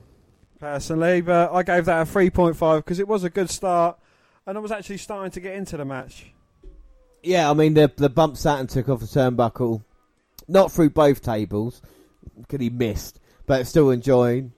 personally, 0.60 1.20
but 1.20 1.52
I 1.52 1.64
gave 1.64 1.86
that 1.86 2.08
a 2.08 2.12
3.5 2.12 2.78
because 2.78 3.00
it 3.00 3.08
was 3.08 3.26
a 3.26 3.30
good 3.30 3.50
start, 3.50 4.00
and 4.46 4.58
I 4.58 4.62
was 4.62 4.72
actually 4.72 4.98
starting 4.98 5.32
to 5.32 5.42
get 5.42 5.56
into 5.56 5.76
the 5.76 5.84
match. 5.84 6.32
Yeah, 7.22 7.50
I 7.50 7.54
mean 7.54 7.74
the 7.74 7.92
the 7.96 8.10
bump 8.10 8.38
Saturn 8.38 8.68
took 8.68 8.90
off 8.90 9.00
the 9.00 9.06
turnbuckle, 9.06 9.84
not 10.48 10.72
through 10.72 10.92
both 10.92 11.22
tables, 11.22 11.82
because 12.38 12.60
he 12.60 12.70
missed, 12.70 13.20
but 13.46 13.66
still 13.68 13.90
enjoyed. 13.92 14.52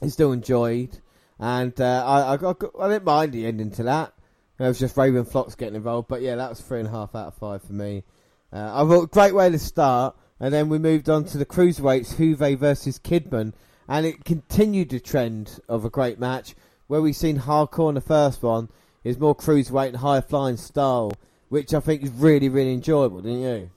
He 0.00 0.08
still 0.08 0.32
enjoyed, 0.32 0.98
and 1.38 1.78
uh, 1.80 2.04
I, 2.06 2.32
I 2.32 2.36
got, 2.36 2.62
I 2.80 2.88
didn't 2.88 3.04
mind 3.04 3.32
the 3.32 3.46
ending 3.46 3.70
to 3.72 3.82
that. 3.84 4.14
It 4.58 4.64
was 4.64 4.78
just 4.78 4.96
Raven 4.96 5.24
Flocks 5.24 5.54
getting 5.54 5.74
involved, 5.74 6.08
but 6.08 6.22
yeah, 6.22 6.36
that 6.36 6.50
was 6.50 6.60
three 6.60 6.80
and 6.80 6.88
a 6.88 6.90
half 6.90 7.14
out 7.14 7.28
of 7.28 7.34
five 7.34 7.62
for 7.62 7.72
me. 7.72 8.04
Uh, 8.52 8.70
I 8.72 8.88
thought 8.88 9.10
great 9.10 9.34
way 9.34 9.50
to 9.50 9.58
start, 9.58 10.16
and 10.42 10.52
then 10.52 10.68
we 10.68 10.78
moved 10.78 11.08
on 11.08 11.24
to 11.24 11.38
the 11.38 11.46
cruiserweights, 11.46 12.16
Juvi 12.16 12.58
versus 12.58 12.98
Kidman, 12.98 13.54
and 13.88 14.04
it 14.04 14.26
continued 14.26 14.90
the 14.90 15.00
trend 15.00 15.58
of 15.70 15.86
a 15.86 15.90
great 15.90 16.18
match 16.18 16.54
where 16.86 17.00
we've 17.00 17.16
seen 17.16 17.38
hardcore 17.38 17.88
in 17.88 17.94
the 17.94 18.02
first 18.02 18.42
one 18.42 18.68
is 19.02 19.18
more 19.18 19.34
cruiserweight 19.34 19.88
and 19.88 19.96
high 19.96 20.20
flying 20.20 20.58
style 20.58 21.12
which 21.52 21.74
I 21.74 21.80
think 21.80 22.02
is 22.02 22.10
really, 22.12 22.48
really 22.48 22.72
enjoyable, 22.72 23.20
didn't 23.20 23.42
you? 23.42 23.70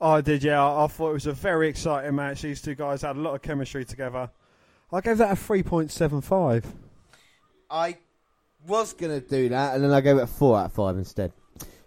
Oh, 0.00 0.10
I 0.10 0.22
did, 0.22 0.42
yeah. 0.42 0.60
I, 0.60 0.86
I 0.86 0.86
thought 0.88 1.10
it 1.10 1.12
was 1.12 1.26
a 1.26 1.32
very 1.32 1.68
exciting 1.68 2.16
match. 2.16 2.42
These 2.42 2.62
two 2.62 2.74
guys 2.74 3.02
had 3.02 3.14
a 3.14 3.20
lot 3.20 3.36
of 3.36 3.42
chemistry 3.42 3.84
together. 3.84 4.28
I 4.92 5.00
gave 5.00 5.18
that 5.18 5.30
a 5.30 5.40
3.75. 5.40 6.64
I 7.70 7.98
was 8.66 8.92
going 8.92 9.20
to 9.20 9.24
do 9.24 9.50
that, 9.50 9.76
and 9.76 9.84
then 9.84 9.92
I 9.92 10.00
gave 10.00 10.16
it 10.16 10.24
a 10.24 10.26
4 10.26 10.58
out 10.58 10.64
of 10.64 10.72
5 10.72 10.96
instead. 10.96 11.32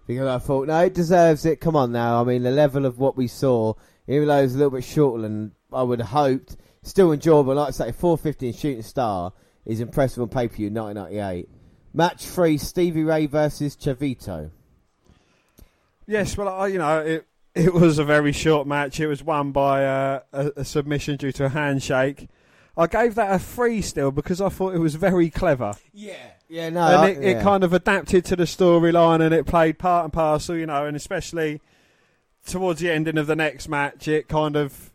Because 0.08 0.26
I 0.26 0.40
thought, 0.40 0.70
no, 0.70 0.80
it 0.80 0.94
deserves 0.94 1.46
it. 1.46 1.60
Come 1.60 1.76
on 1.76 1.92
now. 1.92 2.22
I 2.22 2.24
mean, 2.24 2.44
the 2.44 2.52
level 2.52 2.86
of 2.86 2.98
what 2.98 3.18
we 3.18 3.28
saw, 3.28 3.74
even 4.10 4.28
though 4.28 4.40
it 4.40 4.42
was 4.44 4.56
a 4.56 4.58
little 4.58 4.72
bit 4.72 4.84
shorter 4.84 5.22
than 5.22 5.52
I 5.72 5.84
would 5.84 6.00
have 6.00 6.10
hoped, 6.10 6.58
still 6.84 7.12
enjoyable. 7.14 7.54
Like 7.56 7.70
I 7.70 7.72
say, 7.72 7.92
450 7.92 8.52
Shooting 8.52 8.82
Star 8.82 9.32
is 9.66 9.80
impressive 9.80 10.22
on 10.24 10.30
pay 10.30 10.48
per 10.48 10.56
view 10.56 10.70
1998. 10.70 11.48
Match 11.94 12.26
3 12.26 12.58
Stevie 12.58 13.04
Ray 13.04 13.26
versus 13.28 13.76
Chavito. 13.76 14.52
Yes, 16.08 16.38
well, 16.38 16.48
I, 16.48 16.68
you 16.68 16.78
know, 16.80 17.00
it 17.00 17.26
it 17.56 17.74
was 17.74 18.00
a 18.00 18.04
very 18.04 18.32
short 18.32 18.68
match. 18.68 19.00
It 19.00 19.08
was 19.08 19.24
won 19.24 19.52
by 19.52 19.86
uh, 19.86 20.20
a, 20.34 20.52
a 20.58 20.66
submission 20.66 21.18
due 21.18 21.32
to 21.34 21.46
a 21.46 21.50
handshake. 21.50 22.30
I 22.78 22.88
gave 22.88 23.16
that 23.16 23.34
a 23.34 23.40
three 23.40 23.82
still 23.82 24.12
because 24.12 24.40
I 24.40 24.50
thought 24.50 24.74
it 24.74 24.80
was 24.80 24.96
very 24.96 25.30
clever. 25.30 25.74
Yeah, 25.94 26.14
yeah, 26.48 26.70
no, 26.70 26.82
and 26.82 26.96
I- 26.98 27.10
it, 27.10 27.24
it 27.38 27.44
kind 27.44 27.64
of 27.64 27.74
adapted 27.74 28.24
to 28.26 28.36
the 28.36 28.44
storyline 28.46 29.22
and 29.22 29.34
it 29.34 29.46
played 29.46 29.78
part 29.78 30.06
and 30.06 30.14
parcel, 30.14 30.56
you 30.56 30.66
know, 30.66 30.86
and 30.86 30.96
especially 30.96 31.62
towards 32.50 32.82
the 32.82 32.92
ending 32.92 33.18
of 33.18 33.28
the 33.28 33.36
next 33.36 33.70
match, 33.70 34.08
it 34.08 34.28
kind 34.28 34.56
of, 34.56 34.92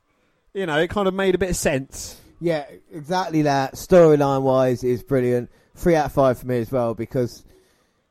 you 0.53 0.67
know, 0.67 0.79
it 0.79 0.91
kind 0.91 1.09
of 1.09 1.15
made 1.15 1.35
a 1.35 1.39
bit 1.39 1.51
of 1.51 1.57
sense. 1.57 2.21
Yeah, 2.41 2.65
exactly 2.93 3.43
that. 3.43 3.75
Storyline 3.75 4.43
wise, 4.43 4.85
is 4.85 5.03
brilliant. 5.03 5.51
Three 5.75 5.97
out 5.97 6.07
of 6.07 6.13
five 6.13 6.39
for 6.39 6.47
me 6.47 6.59
as 6.59 6.71
well 6.71 6.95
because 6.95 7.45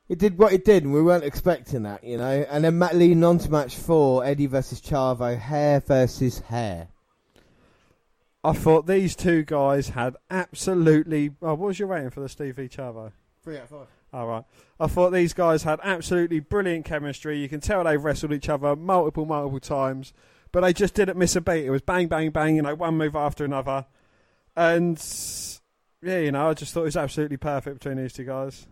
it 0.10 0.20
did 0.20 0.38
what 0.38 0.54
it 0.54 0.66
did, 0.66 0.84
and 0.84 0.94
we 0.94 1.02
weren't 1.02 1.24
expecting 1.24 1.84
that, 1.84 2.04
you 2.04 2.18
know. 2.18 2.46
And 2.50 2.64
then 2.64 2.78
Matt 2.78 2.96
leading 2.96 3.24
on 3.24 3.38
to 3.40 3.50
match 3.50 3.76
four: 3.76 4.26
Eddie 4.26 4.48
versus 4.48 4.82
Chavo, 4.82 5.38
hair 5.38 5.80
versus 5.80 6.40
hair. 6.40 6.90
I 8.44 8.52
thought 8.52 8.88
these 8.88 9.16
two 9.16 9.44
guys 9.44 9.90
had 9.90 10.16
absolutely. 10.30 11.32
Oh, 11.42 11.54
what 11.54 11.68
was 11.68 11.80
your 11.80 11.88
rating 11.88 12.10
for 12.10 12.20
the 12.20 12.30
Steve 12.30 12.58
V 12.58 12.68
Chavo? 12.68 13.14
Three 13.44 13.58
out 13.58 13.64
of 13.64 13.70
five. 13.70 13.88
All 14.14 14.28
right. 14.28 14.44
I 14.80 14.88
thought 14.88 15.12
these 15.12 15.34
guys 15.34 15.64
had 15.64 15.80
absolutely 15.82 16.40
brilliant 16.40 16.86
chemistry. 16.86 17.40
You 17.40 17.50
can 17.50 17.60
tell 17.60 17.84
they've 17.84 18.04
wrestled 18.04 18.32
each 18.32 18.48
other 18.48 18.76
multiple, 18.76 19.26
multiple 19.26 19.60
times, 19.60 20.14
but 20.52 20.62
they 20.62 20.72
just 20.72 20.94
didn't 20.94 21.18
miss 21.18 21.36
a 21.36 21.42
beat. 21.42 21.66
It 21.66 21.72
was 21.72 21.82
bang, 21.82 22.08
bang, 22.08 22.30
bang, 22.30 22.58
you 22.58 22.62
know, 22.62 22.76
one 22.76 22.96
move 22.96 23.16
after 23.16 23.44
another. 23.44 23.88
And, 24.56 25.04
yeah, 26.04 26.20
you 26.20 26.32
know, 26.32 26.50
I 26.50 26.54
just 26.54 26.74
thought 26.74 26.82
it 26.82 26.86
was 26.86 26.98
absolutely 26.98 27.38
perfect 27.38 27.80
between 27.80 27.98
these 27.98 28.14
two 28.14 28.26
guys. 28.26 28.68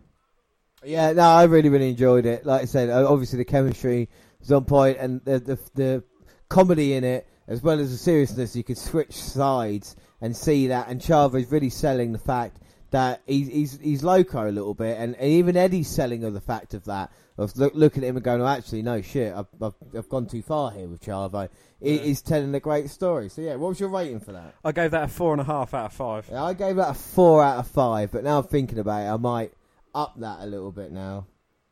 Yeah, 0.84 1.14
no, 1.14 1.24
I 1.24 1.44
really, 1.44 1.70
really 1.70 1.90
enjoyed 1.90 2.26
it. 2.26 2.46
Like 2.46 2.62
I 2.62 2.66
said, 2.66 2.90
obviously 2.90 3.38
the 3.38 3.46
chemistry 3.46 4.10
was 4.40 4.52
on 4.52 4.66
point, 4.66 4.98
and 5.00 5.24
the 5.26 5.40
the, 5.40 5.60
the 5.76 6.04
comedy 6.50 6.94
in 6.94 7.04
it, 7.04 7.28
as 7.48 7.62
well 7.62 7.80
as 7.80 7.92
the 7.92 7.98
seriousness, 7.98 8.56
you 8.56 8.64
could 8.64 8.78
switch 8.78 9.14
sides 9.14 9.96
and 10.22 10.36
see 10.36 10.68
that. 10.68 10.88
And 10.88 11.00
Chavo 11.00 11.36
is 11.40 11.52
really 11.52 11.70
selling 11.70 12.12
the 12.12 12.20
fact 12.20 12.58
that 12.92 13.22
he's 13.26 13.48
he's, 13.48 13.80
he's 13.82 14.04
loco 14.04 14.50
a 14.50 14.52
little 14.52 14.74
bit, 14.74 14.98
and, 14.98 15.16
and 15.16 15.28
even 15.30 15.58
Eddie's 15.58 15.90
selling 15.90 16.24
of 16.24 16.34
the 16.34 16.42
fact 16.42 16.74
of 16.74 16.86
that 16.86 17.12
of 17.38 17.56
look, 17.58 17.74
looking 17.74 18.04
at 18.04 18.10
him 18.10 18.18
and 18.18 18.24
going, 18.24 18.42
"Oh, 18.42 18.48
actually, 18.48 18.82
no 18.82 19.02
shit, 19.02 19.34
I've 19.34 19.48
I've, 19.62 19.74
I've 19.98 20.10
gone 20.10 20.28
too 20.28 20.42
far 20.42 20.72
here 20.72 20.88
with 20.88 21.02
Chavo." 21.02 21.50
He, 21.82 21.96
Yeah. 21.96 22.02
He's 22.04 22.22
telling 22.22 22.54
a 22.54 22.60
great 22.60 22.90
story. 22.90 23.30
So 23.30 23.42
yeah, 23.42 23.56
what 23.56 23.70
was 23.70 23.80
your 23.80 23.90
rating 23.90 24.20
for 24.20 24.34
that? 24.34 24.54
I 24.64 24.72
gave 24.72 24.92
that 24.92 25.04
a 25.04 25.08
four 25.08 25.34
and 25.34 25.42
a 25.42 25.46
half 25.46 25.74
out 25.74 25.86
of 25.86 25.94
five. 25.94 26.28
Yeah, 26.30 26.44
I 26.44 26.54
gave 26.54 26.76
that 26.76 26.92
a 26.92 26.94
four 26.94 27.44
out 27.44 27.60
of 27.60 27.68
five, 27.68 28.12
but 28.12 28.24
now 28.24 28.40
I'm 28.40 28.46
thinking 28.46 28.80
about 28.80 29.02
it, 29.02 29.10
I 29.10 29.18
might 29.18 29.52
up 29.96 30.14
that 30.20 30.40
a 30.42 30.46
little 30.46 30.72
bit 30.72 30.92
now. 30.92 31.28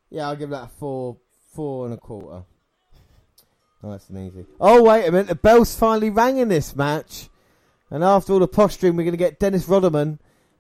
Yeah, 0.09 0.27
I'll 0.27 0.35
give 0.35 0.49
that 0.49 0.63
a 0.63 0.67
four, 0.79 1.17
four 1.53 1.85
and 1.85 1.93
a 1.93 1.97
quarter. 1.97 2.43
Oh, 3.81 3.91
that's 3.91 4.09
an 4.09 4.25
easy. 4.25 4.45
Oh, 4.59 4.83
wait 4.83 5.07
a 5.07 5.11
minute, 5.11 5.27
the 5.27 5.35
bells 5.35 5.77
finally 5.77 6.09
rang 6.09 6.37
in 6.37 6.49
this 6.49 6.75
match. 6.75 7.29
And 7.91 8.03
after 8.03 8.33
all 8.33 8.39
the 8.39 8.47
posturing, 8.47 8.95
we're 8.95 9.03
going 9.03 9.13
to 9.13 9.17
get 9.17 9.39
Dennis 9.39 9.67
Rodman 9.67 10.19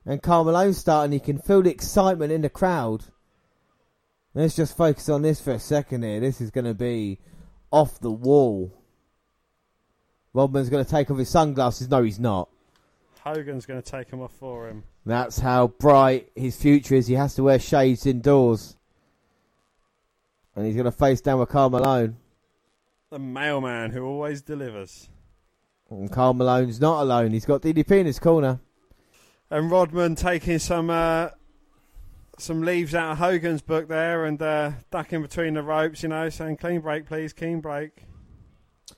and 0.09 0.23
Karl 0.23 0.43
Malone 0.43 0.73
starting. 0.73 1.13
You 1.13 1.19
can 1.19 1.37
feel 1.37 1.61
the 1.61 1.69
excitement 1.69 2.31
in 2.31 2.41
the 2.41 2.49
crowd. 2.49 3.05
Let's 4.33 4.55
just 4.55 4.75
focus 4.75 5.07
on 5.07 5.21
this 5.21 5.39
for 5.39 5.51
a 5.51 5.59
second 5.59 6.03
here. 6.03 6.19
This 6.19 6.41
is 6.41 6.49
going 6.49 6.65
to 6.65 6.73
be 6.73 7.19
off 7.71 7.99
the 7.99 8.11
wall. 8.11 8.73
Rodman's 10.33 10.69
going 10.69 10.83
to 10.83 10.89
take 10.89 11.11
off 11.11 11.19
his 11.19 11.29
sunglasses. 11.29 11.89
No, 11.89 12.01
he's 12.01 12.19
not. 12.19 12.49
Hogan's 13.19 13.67
going 13.67 13.81
to 13.81 13.87
take 13.91 14.09
them 14.09 14.21
off 14.21 14.33
for 14.33 14.67
him. 14.67 14.83
That's 15.05 15.37
how 15.39 15.67
bright 15.67 16.31
his 16.35 16.55
future 16.55 16.95
is. 16.95 17.05
He 17.05 17.13
has 17.13 17.35
to 17.35 17.43
wear 17.43 17.59
shades 17.59 18.07
indoors. 18.07 18.77
And 20.55 20.65
he's 20.65 20.75
going 20.75 20.85
to 20.85 20.91
face 20.91 21.21
down 21.21 21.39
with 21.39 21.49
Karl 21.49 21.69
Malone. 21.69 22.17
The 23.11 23.19
mailman 23.19 23.91
who 23.91 24.05
always 24.05 24.41
delivers. 24.41 25.07
And 25.91 26.11
Karl 26.11 26.33
Malone's 26.33 26.81
not 26.81 27.03
alone. 27.03 27.31
He's 27.31 27.45
got 27.45 27.61
DDP 27.61 27.99
in 27.99 28.05
his 28.07 28.17
corner. 28.17 28.59
And 29.51 29.71
Rodman 29.71 30.15
taking 30.15 30.59
some 30.59 30.89
uh, 30.89 31.29
some 32.37 32.61
leaves 32.61 32.95
out 32.95 33.13
of 33.13 33.17
Hogan's 33.17 33.61
book 33.61 33.87
there 33.87 34.25
and 34.25 34.41
uh, 34.41 34.71
ducking 34.91 35.21
between 35.21 35.55
the 35.55 35.63
ropes, 35.63 36.03
you 36.03 36.09
know, 36.09 36.29
saying 36.29 36.57
clean 36.57 36.81
break, 36.81 37.05
please, 37.05 37.33
clean 37.33 37.59
break. 37.59 38.05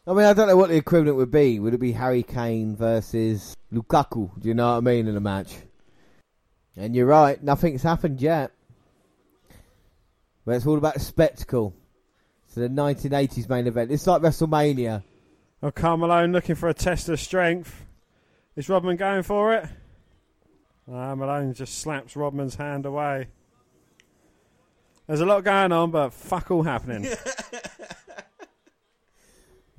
I 0.06 0.14
mean, 0.14 0.26
I 0.26 0.34
don't 0.34 0.48
know 0.48 0.58
what 0.58 0.70
the 0.70 0.78
equivalent 0.78 1.18
would 1.18 1.32
be. 1.32 1.60
Would 1.60 1.74
it 1.74 1.80
be 1.80 1.92
Harry 1.92 2.24
Kane 2.24 2.76
versus 2.76 3.56
Lukaku? 3.74 4.32
Do 4.40 4.48
you 4.48 4.54
know 4.54 4.72
what 4.72 4.78
I 4.78 4.80
mean 4.82 5.08
in 5.08 5.16
a 5.16 5.22
match? 5.22 5.56
And 6.76 6.96
you're 6.96 7.06
right, 7.06 7.42
nothing's 7.44 7.84
happened 7.84 8.22
yet. 8.22 8.52
But 10.46 10.56
it's 10.56 10.66
all 10.66 10.78
about 10.78 11.00
spectacle. 11.02 11.74
So 12.48 12.62
the 12.62 12.70
1980s 12.70 13.48
main 13.48 13.68
event. 13.68 13.92
It's 13.92 14.08
like 14.08 14.22
WrestleMania. 14.22 15.04
Oh, 15.64 15.72
Karl 15.72 15.98
Malone 15.98 16.32
looking 16.32 16.56
for 16.56 16.68
a 16.70 16.74
test 16.74 17.08
of 17.08 17.20
strength. 17.20 17.86
Is 18.56 18.68
Rodman 18.68 18.98
going 18.98 19.24
for 19.24 19.54
it? 19.54 19.66
Ah, 20.92 21.16
Malone 21.16 21.54
just 21.54 21.80
slaps 21.80 22.16
Rodman's 22.16 22.56
hand 22.56 22.86
away. 22.86 23.28
There's 25.08 25.22
a 25.22 25.26
lot 25.26 25.44
going 25.44 25.72
on, 25.72 25.92
but 25.92 26.12
fuck 26.14 26.52
all 26.52 26.64
happening. 26.64 27.08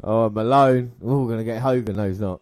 Oh, 0.05 0.28
Malone. 0.28 0.93
Oh, 1.02 1.20
we're 1.22 1.26
going 1.26 1.39
to 1.39 1.44
get 1.44 1.62
Hogan. 1.62 1.97
No, 1.97 2.09
he's 2.09 2.20
not. 2.20 2.40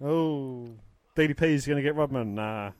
oh, 0.00 0.68
DDP's 1.16 1.66
going 1.66 1.76
to 1.76 1.82
get 1.82 1.96
Rodman. 1.96 2.34
Nah. 2.34 2.70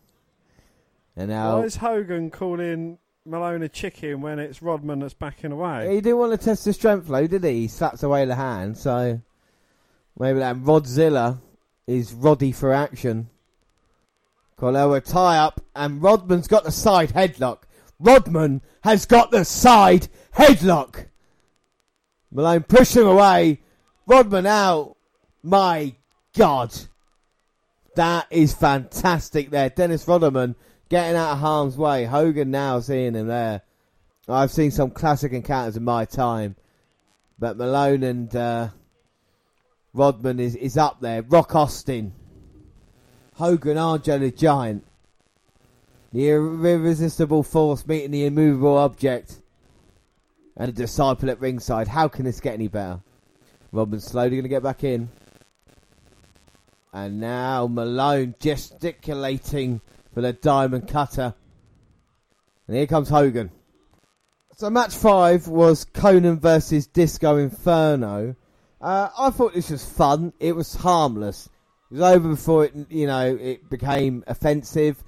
And 1.16 1.30
now. 1.30 1.58
Why 1.58 1.64
is 1.64 1.76
Hogan 1.76 2.30
calling 2.30 2.98
Malone 3.24 3.62
a 3.62 3.68
chicken 3.68 4.20
when 4.20 4.38
it's 4.38 4.62
Rodman 4.62 5.00
that's 5.00 5.14
backing 5.14 5.50
away? 5.50 5.92
He 5.94 6.00
didn't 6.00 6.18
want 6.18 6.38
to 6.38 6.44
test 6.44 6.64
the 6.66 6.72
strength, 6.72 7.08
though, 7.08 7.26
did 7.26 7.42
he? 7.42 7.62
He 7.62 7.68
slaps 7.68 8.02
away 8.02 8.24
the 8.26 8.36
hand, 8.36 8.76
so 8.76 9.20
maybe 10.18 10.38
that 10.38 10.56
Rodzilla 10.56 11.40
is 11.86 12.12
Roddy 12.12 12.52
for 12.52 12.72
action. 12.72 13.28
Colella 14.58 15.04
tie 15.04 15.38
up, 15.38 15.60
and 15.74 16.02
Rodman's 16.02 16.48
got 16.48 16.64
the 16.64 16.72
side 16.72 17.10
headlock. 17.10 17.62
Rodman 18.00 18.62
has 18.82 19.04
got 19.04 19.30
the 19.30 19.44
side 19.44 20.08
headlock. 20.34 21.06
Malone 22.30 22.62
pushing 22.62 23.06
away. 23.06 23.60
Rodman 24.06 24.46
out. 24.46 24.96
My 25.42 25.94
God. 26.36 26.74
That 27.96 28.26
is 28.30 28.54
fantastic 28.54 29.50
there. 29.50 29.70
Dennis 29.70 30.06
Rodman 30.06 30.54
getting 30.88 31.16
out 31.16 31.32
of 31.32 31.38
harm's 31.38 31.76
way. 31.76 32.04
Hogan 32.04 32.50
now 32.50 32.80
seeing 32.80 33.14
him 33.14 33.26
there. 33.26 33.62
I've 34.28 34.50
seen 34.50 34.70
some 34.70 34.90
classic 34.90 35.32
encounters 35.32 35.76
in 35.76 35.84
my 35.84 36.04
time. 36.04 36.56
But 37.38 37.56
Malone 37.56 38.02
and 38.02 38.34
uh, 38.34 38.68
Rodman 39.92 40.40
is, 40.40 40.56
is 40.56 40.76
up 40.76 41.00
there. 41.00 41.22
Rock 41.22 41.54
Austin. 41.54 42.12
Hogan, 43.36 43.76
Andre 43.76 44.18
the 44.18 44.30
Giant. 44.30 44.82
The 46.12 46.30
irresistible 46.30 47.42
force 47.42 47.86
meeting 47.86 48.10
the 48.10 48.24
immovable 48.24 48.78
object. 48.78 49.40
And 50.56 50.70
a 50.70 50.72
disciple 50.72 51.28
at 51.28 51.38
ringside. 51.38 51.86
How 51.86 52.08
can 52.08 52.24
this 52.24 52.40
get 52.40 52.54
any 52.54 52.68
better? 52.68 53.00
Rodman's 53.72 54.04
slowly 54.04 54.30
going 54.30 54.44
to 54.44 54.48
get 54.48 54.62
back 54.62 54.84
in. 54.84 55.10
And 56.94 57.20
now 57.20 57.66
Malone 57.66 58.34
gesticulating 58.40 59.82
for 60.14 60.22
the 60.22 60.32
diamond 60.32 60.88
cutter. 60.88 61.34
And 62.66 62.76
here 62.76 62.86
comes 62.86 63.10
Hogan. 63.10 63.50
So 64.56 64.70
match 64.70 64.94
five 64.94 65.46
was 65.46 65.84
Konnan 65.84 66.40
versus 66.40 66.86
Disco 66.86 67.36
Inferno. 67.36 68.34
Uh, 68.80 69.10
I 69.18 69.28
thought 69.28 69.52
this 69.52 69.68
was 69.68 69.84
fun. 69.84 70.32
It 70.40 70.56
was 70.56 70.74
harmless. 70.74 71.50
It 71.90 71.94
was 71.94 72.02
over 72.02 72.28
before 72.28 72.64
it, 72.64 72.74
you 72.90 73.06
know, 73.06 73.36
it 73.40 73.68
became 73.70 74.24
offensive. 74.26 75.02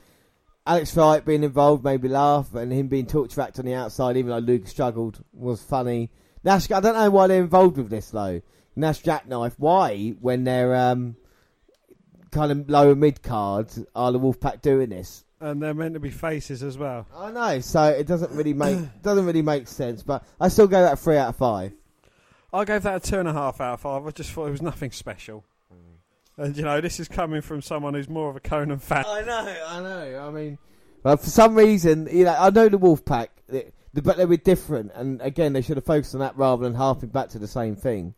Alex 0.67 0.95
Wright 0.97 1.25
being 1.25 1.45
involved 1.45 1.83
made 1.83 2.03
me 2.03 2.11
laugh, 2.11 2.55
and 2.55 2.71
him 2.73 2.89
being 2.89 3.07
torture 3.07 3.41
racked 3.41 3.59
on 3.59 3.65
the 3.65 3.75
outside, 3.75 4.17
even 4.17 4.31
though 4.31 4.39
Luke 4.39 4.67
struggled, 4.67 5.25
was 5.33 5.63
funny. 5.63 6.11
Nash, 6.45 6.71
I 6.71 6.81
don't 6.81 6.95
know 6.95 7.11
why 7.11 7.27
they're 7.27 7.43
involved 7.43 7.79
with 7.79 7.91
this 7.91 8.11
though. 8.11 8.43
Nash 8.77 9.01
Jackknife, 9.01 9.55
why 9.59 10.15
when 10.21 10.45
they're 10.45 10.77
um, 10.77 11.17
kind 12.31 12.53
of 12.53 12.71
lower 12.71 12.95
mid 12.95 13.23
cards 13.23 13.83
are 13.95 14.13
the 14.13 14.21
Wolfpack 14.21 14.63
doing 14.63 14.91
this? 14.91 15.25
And 15.41 15.63
they're 15.63 15.75
meant 15.75 15.95
to 15.95 16.01
be 16.01 16.11
faces 16.11 16.63
as 16.63 16.77
well. 16.77 17.07
I 17.17 17.31
know, 17.31 17.61
so 17.61 17.85
it 17.85 18.07
doesn't 18.07 18.33
really 18.33 18.55
make 18.55 18.79
doesn't 19.03 19.27
really 19.27 19.43
make 19.43 19.69
sense. 19.69 20.03
But 20.03 20.25
I 20.41 20.49
still 20.49 20.69
go 20.69 20.83
that 20.83 20.93
a 20.93 20.97
three 20.97 21.17
out 21.17 21.31
of 21.31 21.37
five. 21.37 21.73
I 22.53 22.65
gave 22.65 22.83
that 22.83 22.97
a 22.97 23.01
two 23.01 23.19
and 23.19 23.29
a 23.29 23.33
half 23.33 23.61
out 23.61 23.75
of 23.75 23.81
five. 23.81 24.07
I 24.07 24.11
just 24.11 24.31
thought 24.33 24.47
it 24.47 24.53
was 24.53 24.63
nothing 24.63 24.91
special. 24.91 25.45
And 26.39 26.57
you 26.57 26.63
know, 26.63 26.81
this 26.81 27.01
is 27.01 27.09
coming 27.09 27.43
from 27.43 27.61
someone 27.63 27.95
who's 27.95 28.09
more 28.09 28.31
of 28.31 28.37
a 28.37 28.41
Konnan 28.41 28.81
fan. 28.81 29.05
I 29.07 29.23
know, 29.23 29.57
I 29.67 29.83
know. 29.83 30.27
I 30.29 30.31
mean, 30.31 30.59
but 31.03 31.17
for 31.17 31.29
some 31.31 31.55
reason, 31.57 32.09
you 32.11 32.25
know, 32.25 32.37
I 32.39 32.51
know 32.51 32.69
the 32.69 32.79
Wolfpack, 32.79 33.29
they- 33.49 33.73
but 33.95 34.17
they 34.17 34.27
were 34.27 34.37
different. 34.37 34.93
And 34.95 35.21
again, 35.21 35.53
they 35.53 35.63
should 35.63 35.77
have 35.77 35.85
focused 35.85 36.15
on 36.15 36.21
that 36.21 36.37
rather 36.37 36.63
than 36.63 36.75
harping 36.75 37.09
back 37.09 37.31
to 37.31 37.39
the 37.41 37.49
same 37.49 37.75
thing. 37.75 38.15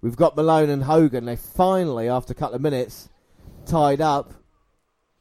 We've 0.00 0.16
got 0.16 0.34
Malone 0.36 0.68
and 0.70 0.82
Hogan. 0.82 1.26
They 1.26 1.36
finally, 1.36 2.08
after 2.08 2.32
a 2.32 2.34
couple 2.34 2.56
of 2.56 2.60
minutes, 2.60 3.08
tied 3.66 4.00
up, 4.00 4.34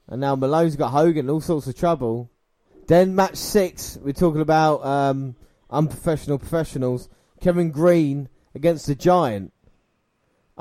and 0.07 0.19
now 0.19 0.35
Malone's 0.35 0.75
got 0.75 0.89
Hogan 0.89 1.25
in 1.25 1.29
all 1.29 1.41
sorts 1.41 1.67
of 1.67 1.75
trouble. 1.75 2.31
Then 2.87 3.13
match 3.13 3.35
six, 3.35 3.97
we're 4.01 4.13
talking 4.13 4.41
about 4.41 4.83
um, 4.83 5.35
unprofessional 5.69 6.39
professionals. 6.39 7.07
Kevin 7.39 7.69
Greene 7.69 8.27
against 8.55 8.87
the 8.87 8.95
Giant. 8.95 9.53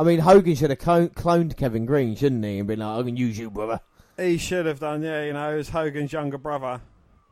I 0.01 0.03
mean, 0.03 0.21
Hogan 0.21 0.55
should 0.55 0.71
have 0.71 0.79
clone- 0.79 1.11
cloned 1.11 1.59
Kevin 1.59 1.85
Greene, 1.85 2.17
shouldn't 2.17 2.43
he? 2.43 2.59
And 2.59 2.67
been 2.67 2.79
like, 2.79 3.01
"I 3.01 3.03
can 3.03 3.19
use 3.19 3.39
you, 3.39 3.51
brother." 3.51 3.81
He 4.17 4.39
should 4.39 4.65
have 4.65 4.81
done, 4.81 5.03
yeah. 5.03 5.25
You 5.25 5.35
know, 5.35 5.59
as 5.59 5.69
Hogan's 5.69 6.11
younger 6.11 6.39
brother. 6.39 6.81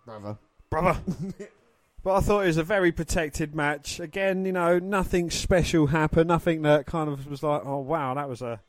Brother. 0.04 0.36
brother. 0.68 1.00
but 2.04 2.14
I 2.16 2.20
thought 2.20 2.44
it 2.44 2.48
was 2.48 2.58
a 2.58 2.62
very 2.62 2.92
protected 2.92 3.54
match. 3.54 4.00
Again, 4.00 4.44
you 4.44 4.52
know, 4.52 4.78
nothing 4.78 5.30
special 5.30 5.86
happened. 5.86 6.28
Nothing 6.28 6.60
that 6.62 6.84
kind 6.84 7.08
of 7.08 7.26
was 7.26 7.42
like, 7.42 7.62
oh 7.64 7.78
wow, 7.78 8.12
that 8.12 8.28
was 8.28 8.42
a 8.42 8.60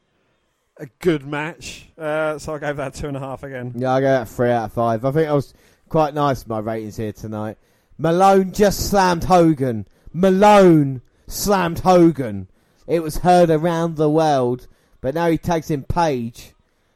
a 0.78 0.86
good 1.00 1.28
match. 1.28 1.90
Uh, 1.98 2.40
so 2.40 2.56
I 2.56 2.60
gave 2.60 2.78
that 2.78 2.94
two 2.94 3.10
and 3.10 3.18
a 3.18 3.20
half 3.20 3.44
again. 3.44 3.74
Yeah, 3.76 3.92
I 3.92 4.00
gave 4.00 4.08
that 4.08 4.30
three 4.30 4.50
out 4.50 4.66
of 4.66 4.74
five. 4.74 5.04
I 5.04 5.12
think 5.12 5.28
I 5.28 5.34
was 5.34 5.54
quite 5.90 6.14
nice 6.14 6.40
with 6.40 6.48
my 6.48 6.60
ratings 6.60 6.96
here 6.96 7.12
tonight. 7.12 7.58
Malone 7.98 8.54
just 8.54 8.90
slammed 8.90 9.26
Hogan. 9.26 9.90
Malone 10.14 11.02
slammed 11.28 11.80
Hogan. 11.80 12.48
It 12.90 13.04
was 13.04 13.18
heard 13.18 13.52
around 13.52 13.98
the 13.98 14.10
world, 14.10 14.68
but 15.00 15.14
now 15.14 15.30
he 15.30 15.38
tags 15.38 15.70
in 15.70 15.84
Page. 15.84 16.56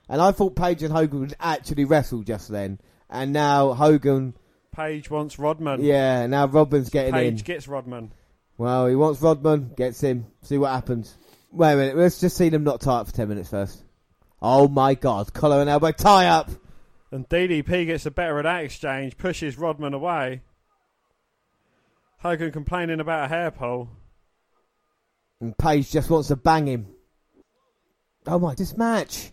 And 0.09 0.19
I 0.19 0.31
thought 0.31 0.55
Page 0.55 0.81
and 0.81 0.91
Hogan 0.91 1.19
would 1.19 1.35
actually 1.39 1.85
wrestle 1.85 2.23
just 2.23 2.49
then. 2.49 2.79
And 3.11 3.31
now 3.31 3.73
Hogan, 3.73 4.33
Page 4.75 5.11
wants 5.11 5.37
Rodman. 5.37 5.83
yeah, 5.83 6.25
now 6.25 6.47
Rodman's 6.47 6.89
getting 6.89 7.13
Page 7.13 7.27
in. 7.27 7.33
Page 7.35 7.43
gets 7.45 7.67
Rodman. 7.67 8.11
Well, 8.57 8.87
he 8.87 8.95
wants 8.95 9.21
Rodman, 9.21 9.71
gets 9.77 10.01
him. 10.01 10.25
See 10.41 10.57
what 10.57 10.71
happens. 10.71 11.15
Wait 11.51 11.73
a 11.73 11.75
minute, 11.75 11.95
let's 11.95 12.19
just 12.19 12.37
see 12.37 12.49
them 12.49 12.63
not 12.63 12.81
tie 12.81 13.01
up 13.01 13.07
for 13.07 13.13
10 13.13 13.29
minutes 13.29 13.51
first. 13.51 13.83
Oh 14.41 14.67
my 14.67 14.95
god, 14.95 15.31
collar 15.31 15.61
and 15.61 15.69
elbow 15.69 15.91
tie 15.91 16.25
up! 16.25 16.49
And 17.11 17.29
DDP 17.29 17.85
gets 17.85 18.05
the 18.05 18.11
better 18.11 18.39
of 18.39 18.45
that 18.45 18.63
exchange, 18.63 19.15
pushes 19.15 19.59
Rodman 19.59 19.93
away. 19.93 20.41
Hogan 22.17 22.51
complaining 22.51 22.99
about 22.99 23.25
a 23.25 23.27
hair 23.27 23.51
pull. 23.51 23.89
And 25.43 25.57
Page 25.57 25.91
just 25.91 26.09
wants 26.09 26.29
to 26.29 26.37
bang 26.37 26.67
him. 26.67 26.87
Oh 28.25 28.39
my, 28.39 28.55
this 28.55 28.77
match. 28.77 29.31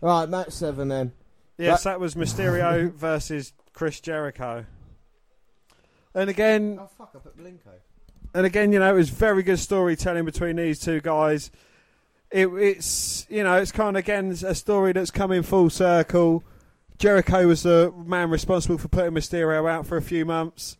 Right, 0.00 0.28
match 0.28 0.50
seven 0.50 0.88
then. 0.88 1.12
Yes, 1.56 1.84
that 1.84 2.00
was 2.00 2.16
Mysterio 2.16 2.92
versus 2.94 3.52
Chris 3.72 4.00
Jericho. 4.00 4.66
And 6.16 6.28
again, 6.28 6.78
Oh 6.80 6.88
fuck, 6.98 7.12
I 7.14 7.18
put 7.20 7.38
Blinko. 7.38 7.74
and 8.34 8.44
again, 8.44 8.72
you 8.72 8.80
know, 8.80 8.90
it 8.90 8.96
was 8.96 9.10
very 9.10 9.44
good 9.44 9.60
storytelling 9.60 10.24
between 10.24 10.56
these 10.56 10.80
two 10.80 11.00
guys. 11.00 11.52
It, 12.32 12.48
it's 12.48 13.24
you 13.30 13.44
know, 13.44 13.58
it's 13.58 13.70
kind 13.70 13.96
of 13.96 14.00
again 14.00 14.36
a 14.44 14.54
story 14.56 14.92
that's 14.94 15.12
coming 15.12 15.44
full 15.44 15.70
circle. 15.70 16.42
Jericho 16.98 17.46
was 17.46 17.62
the 17.62 17.94
man 18.04 18.30
responsible 18.30 18.78
for 18.78 18.88
putting 18.88 19.12
Mysterio 19.12 19.70
out 19.70 19.86
for 19.86 19.96
a 19.96 20.02
few 20.02 20.24
months, 20.24 20.76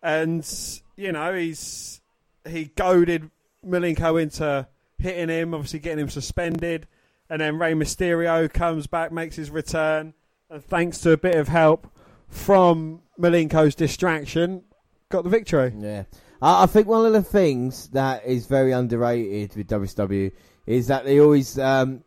and 0.00 0.48
you 0.96 1.10
know 1.10 1.34
he's 1.34 2.00
he 2.48 2.66
goaded 2.66 3.32
Malenko 3.66 4.20
into 4.20 4.66
hitting 4.98 5.28
him, 5.28 5.54
obviously 5.54 5.78
getting 5.78 6.00
him 6.00 6.10
suspended, 6.10 6.86
and 7.28 7.40
then 7.40 7.58
Rey 7.58 7.74
Mysterio 7.74 8.52
comes 8.52 8.86
back, 8.86 9.12
makes 9.12 9.36
his 9.36 9.50
return, 9.50 10.14
and 10.48 10.64
thanks 10.64 10.98
to 10.98 11.12
a 11.12 11.16
bit 11.16 11.36
of 11.36 11.48
help 11.48 11.86
from 12.28 13.02
Malenko's 13.18 13.74
distraction, 13.74 14.64
got 15.10 15.24
the 15.24 15.30
victory. 15.30 15.72
Yeah. 15.76 16.04
I, 16.42 16.66
think 16.66 16.86
one 16.86 17.04
of 17.04 17.12
the 17.12 17.22
things 17.22 17.88
that 17.90 18.24
is 18.24 18.46
very 18.46 18.72
underrated 18.72 19.54
with 19.56 19.68
WCW 19.68 20.32
is 20.66 20.86
that 20.86 21.04
they 21.04 21.20
always 21.20 21.58
um, 21.58 22.02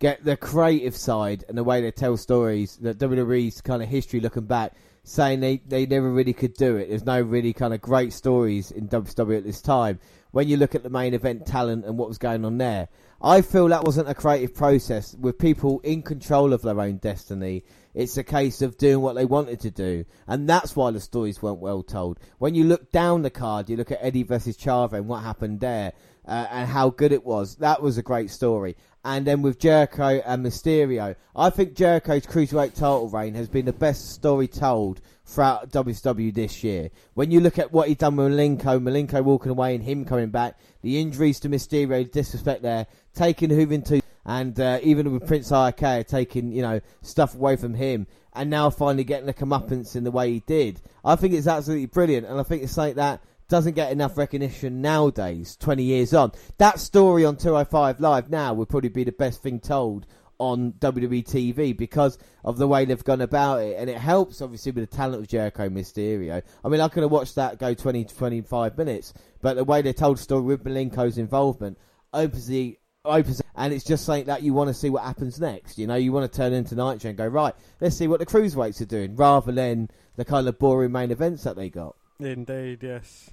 get 0.00 0.24
the 0.24 0.36
creative 0.36 0.96
side 0.96 1.44
and 1.48 1.56
the 1.56 1.62
way 1.62 1.80
they 1.80 1.92
tell 1.92 2.16
stories. 2.16 2.76
That 2.78 2.98
WWE's 2.98 3.60
kind 3.60 3.82
of 3.82 3.88
history 3.88 4.20
looking 4.20 4.46
back, 4.46 4.72
saying 5.04 5.38
they, 5.38 5.58
they 5.58 5.86
never 5.86 6.10
really 6.10 6.32
could 6.32 6.54
do 6.54 6.76
it. 6.76 6.88
There's 6.88 7.04
no 7.04 7.20
really 7.20 7.52
kind 7.52 7.72
of 7.72 7.80
great 7.80 8.12
stories 8.12 8.72
in 8.72 8.88
WCW 8.88 9.38
at 9.38 9.44
this 9.44 9.62
time. 9.62 10.00
When 10.34 10.48
you 10.48 10.56
look 10.56 10.74
at 10.74 10.82
the 10.82 10.90
main 10.90 11.14
event 11.14 11.46
talent 11.46 11.84
and 11.84 11.96
what 11.96 12.08
was 12.08 12.18
going 12.18 12.44
on 12.44 12.58
there, 12.58 12.88
I 13.22 13.40
feel 13.40 13.68
that 13.68 13.84
wasn't 13.84 14.08
a 14.08 14.16
creative 14.16 14.52
process 14.52 15.14
with 15.14 15.38
people 15.38 15.78
in 15.84 16.02
control 16.02 16.52
of 16.52 16.60
their 16.60 16.80
own 16.80 16.96
destiny. 16.96 17.62
It's 17.94 18.16
a 18.16 18.24
case 18.24 18.60
of 18.60 18.76
doing 18.76 19.00
what 19.00 19.14
they 19.14 19.26
wanted 19.26 19.60
to 19.60 19.70
do, 19.70 20.04
and 20.26 20.48
that's 20.48 20.74
why 20.74 20.90
the 20.90 20.98
stories 20.98 21.40
weren't 21.40 21.60
well 21.60 21.84
told. 21.84 22.18
When 22.38 22.56
you 22.56 22.64
look 22.64 22.90
down 22.90 23.22
the 23.22 23.30
card, 23.30 23.70
you 23.70 23.76
look 23.76 23.92
at 23.92 24.02
Eddie 24.02 24.24
versus 24.24 24.56
Chavo 24.56 24.94
and 24.94 25.06
what 25.06 25.22
happened 25.22 25.60
there, 25.60 25.92
uh, 26.26 26.48
and 26.50 26.68
how 26.68 26.90
good 26.90 27.12
it 27.12 27.24
was. 27.24 27.54
That 27.58 27.80
was 27.80 27.96
a 27.96 28.02
great 28.02 28.28
story. 28.28 28.76
And 29.04 29.26
then 29.26 29.42
with 29.42 29.58
Jericho 29.58 30.22
and 30.24 30.44
Mysterio, 30.44 31.14
I 31.36 31.50
think 31.50 31.74
Jericho's 31.74 32.26
cruiserweight 32.26 32.72
title 32.72 33.10
reign 33.10 33.34
has 33.34 33.48
been 33.48 33.66
the 33.66 33.72
best 33.74 34.14
story 34.14 34.48
told 34.48 35.02
throughout 35.26 35.70
WCW 35.70 36.32
this 36.32 36.64
year. 36.64 36.90
When 37.12 37.30
you 37.30 37.40
look 37.40 37.58
at 37.58 37.70
what 37.70 37.88
he's 37.88 37.98
done 37.98 38.16
with 38.16 38.32
Malenko, 38.32 38.80
Malenko 38.80 39.22
walking 39.22 39.50
away 39.50 39.74
and 39.74 39.84
him 39.84 40.06
coming 40.06 40.30
back, 40.30 40.58
the 40.80 40.98
injuries 40.98 41.38
to 41.40 41.50
Mysterio, 41.50 42.10
disrespect 42.10 42.62
there, 42.62 42.86
taking 43.14 43.50
to, 43.50 44.00
and 44.24 44.58
uh, 44.58 44.80
even 44.82 45.12
with 45.12 45.26
Prince 45.26 45.50
Iaukea 45.50 46.06
taking, 46.06 46.50
you 46.50 46.62
know, 46.62 46.80
stuff 47.02 47.34
away 47.34 47.56
from 47.56 47.74
him, 47.74 48.06
and 48.32 48.48
now 48.48 48.70
finally 48.70 49.04
getting 49.04 49.26
the 49.26 49.34
comeuppance 49.34 49.96
in 49.96 50.04
the 50.04 50.10
way 50.10 50.32
he 50.32 50.40
did. 50.40 50.80
I 51.04 51.16
think 51.16 51.34
it's 51.34 51.46
absolutely 51.46 51.86
brilliant, 51.86 52.26
and 52.26 52.40
I 52.40 52.42
think 52.42 52.62
it's 52.62 52.78
like 52.78 52.94
that 52.94 53.22
doesn't 53.48 53.74
get 53.74 53.92
enough 53.92 54.16
recognition 54.16 54.80
nowadays, 54.80 55.56
20 55.56 55.82
years 55.82 56.14
on. 56.14 56.32
That 56.58 56.80
story 56.80 57.24
on 57.24 57.36
205 57.36 58.00
Live 58.00 58.30
now 58.30 58.54
would 58.54 58.68
probably 58.68 58.88
be 58.88 59.04
the 59.04 59.12
best 59.12 59.42
thing 59.42 59.60
told 59.60 60.06
on 60.38 60.72
WWE 60.72 61.24
TV 61.24 61.76
because 61.76 62.18
of 62.44 62.58
the 62.58 62.66
way 62.66 62.84
they've 62.84 63.04
gone 63.04 63.20
about 63.20 63.62
it. 63.62 63.76
And 63.78 63.88
it 63.88 63.98
helps, 63.98 64.42
obviously, 64.42 64.72
with 64.72 64.90
the 64.90 64.96
talent 64.96 65.22
of 65.22 65.28
Jericho 65.28 65.68
Mysterio. 65.68 66.42
I 66.64 66.68
mean, 66.68 66.80
I 66.80 66.88
could 66.88 67.02
have 67.02 67.12
watched 67.12 67.36
that 67.36 67.58
go 67.58 67.74
20 67.74 68.04
to 68.04 68.16
25 68.16 68.76
minutes, 68.76 69.14
but 69.40 69.54
the 69.54 69.64
way 69.64 69.82
they 69.82 69.92
told 69.92 70.18
the 70.18 70.22
story 70.22 70.42
with 70.42 70.64
Malenko's 70.64 71.18
involvement 71.18 71.78
opens 72.12 72.46
the 72.46 72.78
opens, 73.04 73.42
and 73.54 73.72
it's 73.72 73.84
just 73.84 74.04
something 74.04 74.24
that 74.24 74.42
you 74.42 74.54
want 74.54 74.68
to 74.68 74.74
see 74.74 74.90
what 74.90 75.02
happens 75.02 75.38
next. 75.38 75.78
You 75.78 75.86
know, 75.86 75.94
you 75.94 76.12
want 76.12 76.30
to 76.30 76.36
turn 76.36 76.52
into 76.52 76.74
Nitro 76.74 77.10
and 77.10 77.18
go 77.18 77.26
right. 77.26 77.54
Let's 77.80 77.96
see 77.96 78.08
what 78.08 78.18
the 78.18 78.26
cruiserweights 78.26 78.80
are 78.80 78.86
doing, 78.86 79.14
rather 79.16 79.52
than 79.52 79.90
the 80.16 80.24
kind 80.24 80.48
of 80.48 80.58
boring 80.58 80.92
main 80.92 81.10
events 81.10 81.44
that 81.44 81.56
they 81.56 81.68
got. 81.68 81.96
Indeed, 82.20 82.82
yes. 82.82 83.30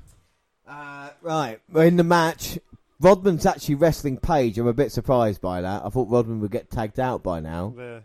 Uh, 0.68 1.10
right, 1.22 1.60
well, 1.72 1.86
in 1.86 1.98
the 1.98 2.04
match, 2.04 2.60
Rodman's 3.00 3.46
actually 3.46 3.76
wrestling 3.76 4.18
Page. 4.18 4.58
I'm 4.58 4.68
a 4.68 4.74
bit 4.74 4.92
surprised 4.92 5.42
by 5.42 5.62
that. 5.62 5.84
I 5.84 5.90
thought 5.90 6.10
Rodman 6.10 6.40
would 6.42 6.52
get 6.52 6.70
tagged 6.70 7.00
out 7.00 7.24
by 7.24 7.40
now. 7.40 7.74
There. 7.76 8.04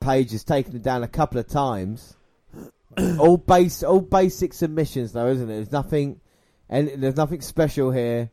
Page 0.00 0.32
has 0.32 0.44
taken 0.44 0.72
him 0.72 0.82
down 0.82 1.02
a 1.02 1.08
couple 1.08 1.38
of 1.38 1.46
times. 1.46 2.16
all 3.18 3.36
base, 3.36 3.82
all 3.82 4.00
basic 4.00 4.52
submissions 4.52 5.12
though, 5.12 5.28
isn't 5.28 5.50
it? 5.50 5.54
There's 5.54 5.72
nothing, 5.72 6.20
and 6.68 6.88
there's 6.96 7.16
nothing 7.16 7.40
special 7.40 7.90
here. 7.90 8.30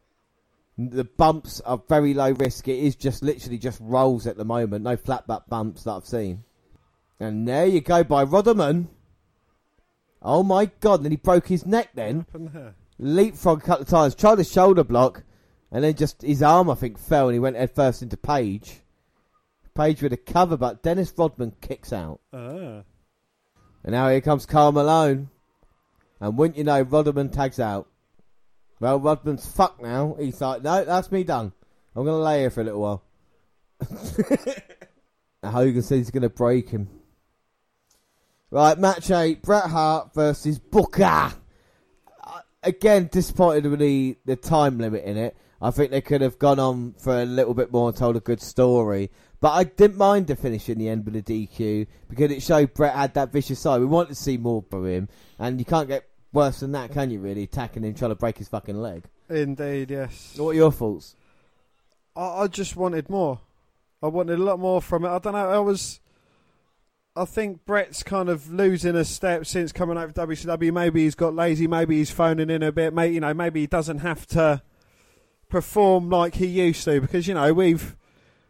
The 0.77 1.05
bumps 1.05 1.61
are 1.61 1.81
very 1.87 2.13
low 2.13 2.31
risk. 2.31 2.67
It 2.67 2.79
is 2.79 2.95
just 2.95 3.23
literally 3.23 3.57
just 3.57 3.79
rolls 3.81 4.27
at 4.27 4.37
the 4.37 4.43
moment. 4.43 4.83
No 4.83 4.97
flat 4.97 5.25
back 5.25 5.47
bumps 5.47 5.83
that 5.83 5.91
I've 5.91 6.05
seen. 6.05 6.43
And 7.19 7.47
there 7.47 7.65
you 7.65 7.79
go 7.79 8.03
by 8.03 8.23
Rodman. 8.23 8.89
Oh 10.27 10.41
my 10.43 10.65
god! 10.79 10.95
And 10.95 11.05
then 11.05 11.11
he 11.11 11.17
broke 11.17 11.47
his 11.47 11.65
neck. 11.65 11.89
Then 11.93 12.17
What 12.17 12.25
happened 12.25 12.49
there? 12.53 12.75
leapfrog 12.97 13.59
a 13.59 13.65
couple 13.65 13.83
of 13.83 13.87
times, 13.89 14.15
tried 14.15 14.39
a 14.39 14.43
shoulder 14.43 14.83
block, 14.83 15.23
and 15.71 15.83
then 15.83 15.93
just 15.93 16.21
his 16.23 16.41
arm, 16.41 16.69
I 16.69 16.75
think, 16.75 16.97
fell 16.97 17.27
and 17.27 17.33
he 17.35 17.39
went 17.39 17.55
head 17.57 17.71
first 17.71 18.01
into 18.01 18.17
Page. 18.17 18.81
Page 19.75 20.01
with 20.01 20.13
a 20.13 20.17
cover, 20.17 20.57
but 20.57 20.81
Dennis 20.81 21.13
Rodman 21.15 21.53
kicks 21.61 21.93
out. 21.93 22.21
Ah. 22.33 22.81
And 23.83 23.91
now 23.91 24.09
here 24.09 24.21
comes 24.21 24.45
Karl 24.45 24.71
Malone. 24.71 25.29
And 26.19 26.37
wouldn't 26.37 26.57
you 26.57 26.63
know, 26.63 26.81
Rodman 26.81 27.29
tags 27.29 27.59
out. 27.59 27.87
Well, 28.79 28.99
Rodman's 28.99 29.45
fucked 29.45 29.81
now. 29.81 30.15
He's 30.17 30.39
like, 30.39 30.63
no, 30.63 30.85
that's 30.85 31.11
me 31.11 31.23
done. 31.23 31.51
I'm 31.95 32.05
going 32.05 32.17
to 32.17 32.23
lay 32.23 32.39
here 32.39 32.49
for 32.49 32.61
a 32.61 32.63
little 32.63 32.81
while. 32.81 33.03
Hogan 35.43 35.81
says 35.81 35.97
he's 35.97 36.11
going 36.11 36.23
to 36.23 36.29
break 36.29 36.69
him. 36.69 36.89
Right, 38.51 38.77
match 38.77 39.09
8. 39.09 39.41
Bret 39.41 39.65
Hart 39.65 40.13
versus 40.13 40.59
Booker. 40.59 41.03
Uh, 42.23 42.39
Again, 42.63 43.09
disappointed 43.11 43.65
with 43.65 43.79
the, 43.79 44.17
the 44.25 44.35
time 44.35 44.77
limit 44.77 45.03
in 45.03 45.17
it. 45.17 45.35
I 45.61 45.71
think 45.71 45.91
they 45.91 46.01
could 46.01 46.21
have 46.21 46.37
gone 46.37 46.59
on 46.59 46.93
for 46.99 47.21
a 47.21 47.25
little 47.25 47.53
bit 47.53 47.71
more 47.71 47.89
and 47.89 47.97
told 47.97 48.15
a 48.15 48.19
good 48.19 48.41
story. 48.41 49.09
But 49.41 49.53
I 49.53 49.63
didn't 49.63 49.97
mind 49.97 50.27
the 50.27 50.35
finish 50.35 50.69
in 50.69 50.77
the 50.77 50.89
end 50.89 51.05
with 51.05 51.25
the 51.25 51.47
DQ 51.47 51.87
because 52.09 52.31
it 52.31 52.43
showed 52.43 52.73
Bret 52.73 52.95
had 52.95 53.13
that 53.15 53.31
vicious 53.31 53.59
side. 53.59 53.79
We 53.79 53.85
wanted 53.85 54.09
to 54.09 54.15
see 54.15 54.37
more 54.37 54.63
from 54.69 54.85
him, 54.85 55.09
and 55.39 55.59
you 55.59 55.65
can't 55.65 55.87
get 55.87 56.07
worse 56.33 56.59
than 56.59 56.71
that, 56.73 56.91
can 56.91 57.09
you? 57.09 57.19
Really 57.19 57.43
attacking 57.43 57.83
him, 57.83 57.93
trying 57.93 58.11
to 58.11 58.15
break 58.15 58.37
his 58.37 58.47
fucking 58.47 58.79
leg. 58.79 59.05
Indeed, 59.29 59.91
yes. 59.91 60.35
What 60.37 60.49
are 60.49 60.53
your 60.53 60.71
thoughts? 60.71 61.15
I, 62.15 62.43
I 62.43 62.47
just 62.47 62.75
wanted 62.75 63.09
more. 63.09 63.39
I 64.03 64.07
wanted 64.07 64.39
a 64.39 64.43
lot 64.43 64.59
more 64.59 64.81
from 64.81 65.05
it. 65.05 65.09
I 65.09 65.19
don't 65.19 65.33
know. 65.33 65.49
I 65.49 65.59
was. 65.59 65.99
I 67.15 67.25
think 67.25 67.65
Bret's 67.65 68.03
kind 68.03 68.27
of 68.27 68.51
losing 68.51 68.95
a 68.95 69.05
step 69.05 69.45
since 69.45 69.71
coming 69.71 69.97
over 69.97 70.11
to 70.11 70.27
WCW. 70.27 70.73
Maybe 70.73 71.03
he's 71.03 71.15
got 71.15 71.33
lazy. 71.33 71.65
Maybe 71.65 71.97
he's 71.97 72.11
phoning 72.11 72.49
in 72.49 72.61
a 72.61 72.71
bit. 72.71 72.93
Maybe 72.93 73.15
you 73.15 73.21
know. 73.21 73.33
Maybe 73.33 73.61
he 73.61 73.67
doesn't 73.67 73.99
have 73.99 74.27
to 74.27 74.61
perform 75.49 76.09
like 76.09 76.35
he 76.35 76.47
used 76.47 76.83
to 76.83 76.99
because 76.99 77.27
you 77.27 77.33
know 77.33 77.53
we've 77.53 77.95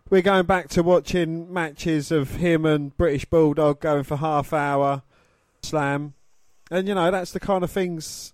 we're 0.09 0.21
going 0.21 0.45
back 0.45 0.69
to 0.69 0.81
watching 0.81 1.51
matches 1.53 2.11
of 2.11 2.35
him 2.35 2.65
and 2.65 2.95
British 2.97 3.25
Bulldog 3.25 3.79
going 3.81 4.03
for 4.03 4.17
half 4.17 4.51
hour 4.53 5.03
slam, 5.61 6.13
and 6.71 6.87
you 6.87 6.95
know 6.95 7.11
that's 7.11 7.31
the 7.31 7.39
kind 7.39 7.63
of 7.63 7.69
things 7.69 8.33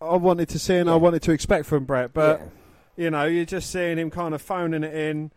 I 0.00 0.16
wanted 0.16 0.48
to 0.50 0.58
see 0.58 0.76
and 0.76 0.90
I 0.90 0.96
wanted 0.96 1.22
to 1.22 1.32
expect 1.32 1.66
from 1.66 1.84
Bret. 1.84 2.12
But 2.12 2.40
Yeah. 2.96 3.04
you 3.04 3.10
know, 3.10 3.24
you're 3.24 3.44
just 3.44 3.70
seeing 3.70 3.98
him 3.98 4.10
kind 4.10 4.34
of 4.34 4.42
phoning 4.42 4.84
it 4.84 4.94
in, 4.94 5.32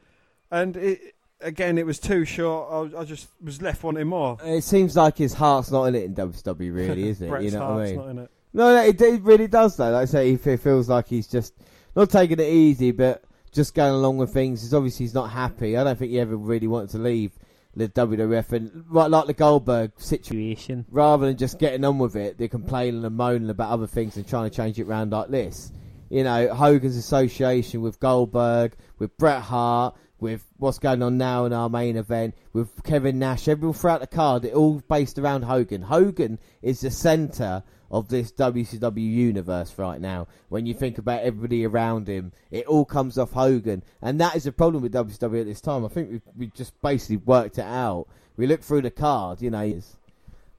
and 0.51 0.77
it, 0.77 1.15
again, 1.41 1.77
it 1.77 1.85
was 1.85 1.99
too 1.99 2.25
short. 2.25 2.93
I, 2.95 2.99
I 2.99 3.03
just 3.05 3.27
was 3.41 3.61
left 3.61 3.83
wanting 3.83 4.07
more. 4.07 4.37
it 4.43 4.63
seems 4.63 4.95
like 4.95 5.17
his 5.17 5.33
heart's 5.33 5.71
not 5.71 5.85
in 5.85 5.95
it 5.95 6.03
in 6.03 6.15
WCW, 6.15 6.73
really, 6.73 7.09
isn't 7.09 7.27
it? 7.27 7.29
Bret's 7.29 7.45
you 7.45 7.51
know 7.51 7.73
what 7.73 7.81
I 7.81 7.85
mean? 7.85 7.95
not 7.95 8.09
in 8.09 8.17
it. 8.19 8.31
No, 8.51 8.75
no, 8.75 8.83
it, 8.83 8.99
it 9.01 9.21
really 9.21 9.47
does 9.47 9.77
though. 9.77 9.91
Like 9.91 10.03
I 10.03 10.05
say, 10.05 10.35
he 10.35 10.57
feels 10.57 10.89
like 10.89 11.07
he's 11.07 11.27
just 11.27 11.53
not 11.95 12.09
taking 12.09 12.39
it 12.39 12.47
easy, 12.47 12.91
but 12.91 13.23
just 13.51 13.73
going 13.75 13.93
along 13.93 14.17
with 14.17 14.33
things. 14.33 14.61
He's 14.61 14.73
obviously 14.73 15.05
he's 15.05 15.13
not 15.13 15.29
happy. 15.29 15.77
I 15.77 15.83
don't 15.83 15.97
think 15.97 16.11
he 16.11 16.19
ever 16.19 16.35
really 16.35 16.67
wanted 16.67 16.89
to 16.91 16.97
leave 16.97 17.31
the 17.75 17.87
WWF, 17.87 18.51
and 18.51 18.85
right 18.89 19.09
like 19.09 19.27
the 19.27 19.33
Goldberg 19.33 19.91
situation, 19.97 20.85
rather 20.89 21.27
than 21.27 21.37
just 21.37 21.59
getting 21.59 21.85
on 21.85 21.99
with 21.99 22.15
it, 22.15 22.37
they're 22.37 22.47
complaining 22.47 23.05
and 23.05 23.15
moaning 23.15 23.49
about 23.49 23.69
other 23.71 23.87
things 23.87 24.17
and 24.17 24.27
trying 24.27 24.49
to 24.49 24.55
change 24.55 24.79
it 24.79 24.85
round 24.85 25.11
like 25.11 25.29
this. 25.29 25.71
You 26.09 26.23
know, 26.23 26.53
Hogan's 26.53 26.97
association 26.97 27.81
with 27.81 27.99
Goldberg, 27.99 28.75
with 28.97 29.15
Bret 29.17 29.43
Hart, 29.43 29.95
with 30.19 30.45
what's 30.57 30.79
going 30.79 31.01
on 31.01 31.17
now 31.17 31.45
in 31.45 31.53
our 31.53 31.69
main 31.69 31.97
event, 31.97 32.35
with 32.53 32.83
Kevin 32.83 33.19
Nash, 33.19 33.47
everyone 33.47 33.73
throughout 33.73 34.01
the 34.01 34.07
card, 34.07 34.45
it 34.45 34.53
all 34.53 34.81
based 34.89 35.17
around 35.17 35.43
Hogan. 35.43 35.81
Hogan 35.81 36.39
is 36.61 36.81
the 36.81 36.91
centre 36.91 37.63
of 37.91 38.07
this 38.09 38.31
WCW 38.31 38.97
universe 38.97 39.73
right 39.77 39.99
now. 39.99 40.27
When 40.49 40.65
you 40.65 40.73
think 40.73 40.97
about 40.97 41.23
everybody 41.23 41.65
around 41.65 42.07
him, 42.07 42.31
it 42.51 42.65
all 42.67 42.85
comes 42.85 43.17
off 43.17 43.31
Hogan, 43.31 43.83
and 44.01 44.19
that 44.21 44.35
is 44.35 44.45
a 44.45 44.51
problem 44.51 44.83
with 44.83 44.93
WCW 44.93 45.41
at 45.41 45.47
this 45.47 45.61
time. 45.61 45.85
I 45.85 45.87
think 45.87 46.09
we 46.09 46.21
we 46.37 46.47
just 46.47 46.79
basically 46.81 47.17
worked 47.17 47.57
it 47.57 47.65
out. 47.65 48.07
We 48.37 48.47
look 48.47 48.61
through 48.61 48.83
the 48.83 48.91
card, 48.91 49.41
you 49.41 49.49
know. 49.49 49.81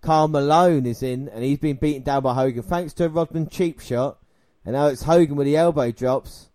Karl 0.03 0.29
Malone 0.29 0.87
is 0.87 1.03
in, 1.03 1.29
and 1.29 1.45
he's 1.45 1.59
been 1.59 1.77
beaten 1.77 2.03
down 2.03 2.23
by 2.23 2.35
Hogan 2.35 2.63
thanks 2.63 2.95
to 2.95 3.05
a 3.05 3.09
Rodman 3.09 3.49
cheap 3.49 3.81
shot. 3.81 4.19
And 4.65 4.75
now 4.75 4.87
it's 4.87 5.03
Hogan 5.03 5.37
with 5.37 5.47
the 5.47 5.57
elbow 5.57 5.91
drops. 5.91 6.50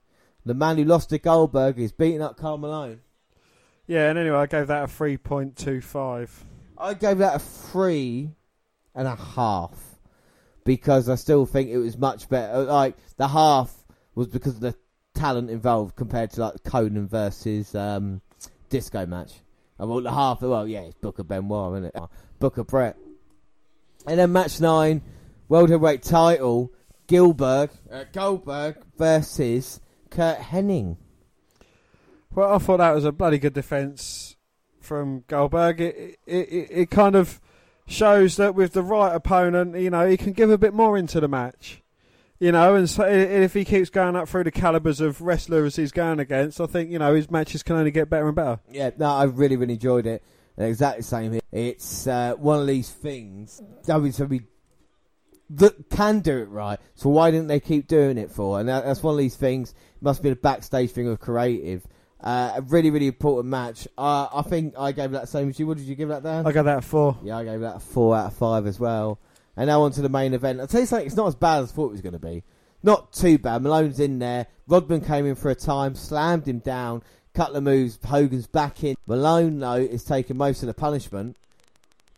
The 0.45 0.53
man 0.53 0.77
who 0.77 0.83
lost 0.83 1.09
to 1.09 1.19
Goldberg 1.19 1.79
is 1.79 1.91
beating 1.91 2.21
up 2.21 2.37
Karl 2.37 2.57
Malone. 2.57 3.01
Yeah, 3.87 4.09
and 4.09 4.19
anyway, 4.19 4.37
I 4.37 4.45
gave 4.45 4.67
that 4.67 4.83
a 4.83 4.87
three 4.87 5.17
point 5.17 5.55
two 5.55 5.81
five. 5.81 6.45
I 6.77 6.93
gave 6.93 7.19
that 7.19 7.35
a 7.35 7.39
three 7.39 8.31
and 8.93 9.07
a 9.07 9.15
half 9.15 9.73
because 10.63 11.09
I 11.09 11.15
still 11.15 11.45
think 11.45 11.69
it 11.69 11.77
was 11.77 11.97
much 11.97 12.29
better. 12.29 12.63
Like 12.63 12.95
the 13.17 13.27
half 13.27 13.73
was 14.13 14.27
because 14.27 14.55
of 14.55 14.61
the 14.61 14.75
talent 15.13 15.49
involved 15.49 15.95
compared 15.95 16.31
to 16.31 16.41
like 16.41 16.63
Konnan 16.63 17.07
versus 17.07 17.73
um, 17.75 18.21
Disco 18.69 19.05
match. 19.05 19.33
And 19.77 19.89
well, 19.89 20.01
the 20.01 20.11
half, 20.11 20.41
well, 20.41 20.67
yeah, 20.67 20.81
it's 20.81 20.95
Booker 20.95 21.23
Benoit, 21.23 21.73
isn't 21.73 21.85
it? 21.95 22.03
Booker 22.39 22.63
Bret. 22.63 22.97
And 24.07 24.19
then 24.19 24.31
match 24.31 24.61
nine, 24.61 25.01
World 25.49 25.69
Heavyweight 25.69 26.03
title, 26.03 26.71
Gilbert, 27.07 27.71
uh, 27.91 28.05
Goldberg 28.13 28.77
versus 28.97 29.79
Curt 30.15 30.39
Hennig. 30.39 30.95
Well, 32.33 32.53
I 32.53 32.57
thought 32.57 32.77
that 32.77 32.95
was 32.95 33.03
a 33.03 33.11
bloody 33.11 33.37
good 33.37 33.53
defence 33.53 34.37
from 34.79 35.25
Goldberg. 35.27 35.81
It, 35.81 36.19
it 36.25 36.49
it 36.49 36.67
it 36.71 36.89
kind 36.89 37.15
of 37.15 37.41
shows 37.85 38.37
that 38.37 38.55
with 38.55 38.73
the 38.73 38.81
right 38.81 39.13
opponent, 39.13 39.77
you 39.77 39.89
know, 39.89 40.07
he 40.07 40.15
can 40.15 40.31
give 40.31 40.49
a 40.49 40.57
bit 40.57 40.73
more 40.73 40.97
into 40.97 41.19
the 41.19 41.27
match. 41.27 41.81
You 42.39 42.51
know, 42.51 42.75
and 42.75 42.89
so 42.89 43.05
if 43.05 43.53
he 43.53 43.63
keeps 43.63 43.89
going 43.89 44.15
up 44.15 44.27
through 44.27 44.43
the 44.43 44.51
calibers 44.51 44.99
of 44.99 45.21
wrestlers 45.21 45.77
he's 45.77 45.91
going 45.93 46.19
against, 46.19 46.59
I 46.59 46.65
think 46.65 46.91
you 46.91 46.99
know 46.99 47.13
his 47.13 47.29
matches 47.29 47.63
can 47.63 47.75
only 47.75 47.91
get 47.91 48.09
better 48.09 48.27
and 48.27 48.35
better. 48.35 48.59
Yeah, 48.69 48.91
no, 48.97 49.07
I 49.07 49.23
really, 49.25 49.57
really 49.57 49.73
enjoyed 49.73 50.05
it. 50.05 50.23
Exactly 50.57 51.01
the 51.01 51.07
same 51.07 51.31
here. 51.33 51.41
It's 51.51 52.07
uh, 52.07 52.35
one 52.37 52.61
of 52.61 52.67
these 52.67 52.89
things 52.89 53.61
WWE 53.85 54.45
that 55.51 55.89
can 55.89 56.19
do 56.19 56.37
it 56.37 56.49
right. 56.49 56.79
So 56.95 57.09
why 57.09 57.31
didn't 57.31 57.47
they 57.47 57.59
keep 57.59 57.87
doing 57.87 58.17
it 58.17 58.31
for? 58.31 58.59
And 58.59 58.69
that, 58.69 58.85
that's 58.85 59.03
one 59.03 59.13
of 59.13 59.19
these 59.19 59.35
things. 59.35 59.73
Must 60.01 60.21
be 60.21 60.29
the 60.29 60.35
backstage 60.35 60.91
thing 60.91 61.07
of 61.07 61.19
creative. 61.19 61.85
Uh, 62.21 62.53
a 62.55 62.61
really, 62.61 62.89
really 62.89 63.07
important 63.07 63.49
match. 63.49 63.87
Uh, 63.97 64.27
I 64.33 64.41
think 64.41 64.73
I 64.77 64.91
gave 64.91 65.11
that 65.11 65.29
same 65.29 65.49
as 65.49 65.59
you. 65.59 65.67
What 65.67 65.77
did 65.77 65.85
you 65.85 65.95
give 65.95 66.09
that, 66.09 66.23
Dan? 66.23 66.47
I 66.47 66.51
got 66.51 66.63
that 66.63 66.79
a 66.79 66.81
four. 66.81 67.17
Yeah, 67.23 67.37
I 67.37 67.43
gave 67.43 67.59
that 67.61 67.75
a 67.75 67.79
four 67.79 68.15
out 68.15 68.27
of 68.27 68.33
five 68.33 68.65
as 68.65 68.79
well. 68.79 69.19
And 69.55 69.67
now 69.67 69.83
on 69.83 69.91
to 69.91 70.01
the 70.01 70.09
main 70.09 70.33
event. 70.33 70.59
I'll 70.59 70.67
tell 70.67 70.81
you 70.81 70.87
something, 70.87 71.05
it's 71.05 71.15
not 71.15 71.27
as 71.27 71.35
bad 71.35 71.63
as 71.63 71.71
I 71.71 71.75
thought 71.75 71.87
it 71.87 71.91
was 71.91 72.01
going 72.01 72.13
to 72.13 72.19
be. 72.19 72.43
Not 72.83 73.13
too 73.13 73.37
bad. 73.37 73.61
Malone's 73.61 73.99
in 73.99 74.19
there. 74.19 74.47
Rodman 74.67 75.01
came 75.01 75.25
in 75.25 75.35
for 75.35 75.49
a 75.49 75.55
time, 75.55 75.95
slammed 75.95 76.47
him 76.47 76.59
down. 76.59 77.03
Couple 77.33 77.57
of 77.57 77.63
moves. 77.63 77.99
Hogan's 78.05 78.47
back 78.47 78.83
in. 78.83 78.95
Malone, 79.07 79.59
though, 79.59 79.73
is 79.73 80.03
taking 80.03 80.37
most 80.37 80.63
of 80.63 80.67
the 80.67 80.73
punishment. 80.73 81.35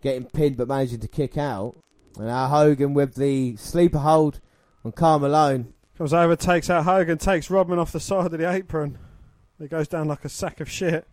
Getting 0.02 0.26
pinned 0.26 0.58
but 0.58 0.68
managing 0.68 1.00
to 1.00 1.08
kick 1.08 1.38
out. 1.38 1.76
And 2.18 2.28
now 2.28 2.48
Hogan 2.48 2.94
with 2.94 3.16
the 3.16 3.56
sleeper 3.58 4.00
hold 4.00 4.40
on 4.84 4.92
Karl 4.92 5.20
Malone. 5.20 5.74
Comes 5.98 6.14
over, 6.14 6.36
takes 6.36 6.70
out 6.70 6.84
Hogan, 6.84 7.18
takes 7.18 7.50
Rodman 7.50 7.80
off 7.80 7.92
the 7.92 8.00
side 8.00 8.32
of 8.32 8.32
the 8.32 8.50
apron. 8.50 8.98
He 9.60 9.68
goes 9.68 9.88
down 9.88 10.08
like 10.08 10.26
a 10.26 10.30
sack 10.30 10.60
of 10.60 10.70
shit. 10.70 11.08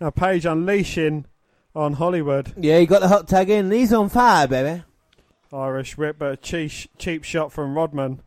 Now 0.00 0.10
Page 0.10 0.46
unleashing 0.46 1.26
on 1.74 1.94
Hollywood. 1.94 2.52
Yeah, 2.56 2.78
he 2.78 2.86
got 2.86 3.00
the 3.00 3.08
hot 3.08 3.28
tag 3.28 3.50
in. 3.50 3.70
He's 3.70 3.92
on 3.92 4.08
fire, 4.08 4.46
baby. 4.46 4.82
Irish 5.52 5.98
whip, 5.98 6.16
but 6.18 6.32
a 6.32 6.36
cheap, 6.36 6.72
cheap 6.98 7.24
shot 7.24 7.52
from 7.52 7.76
Rodman. 7.76 8.22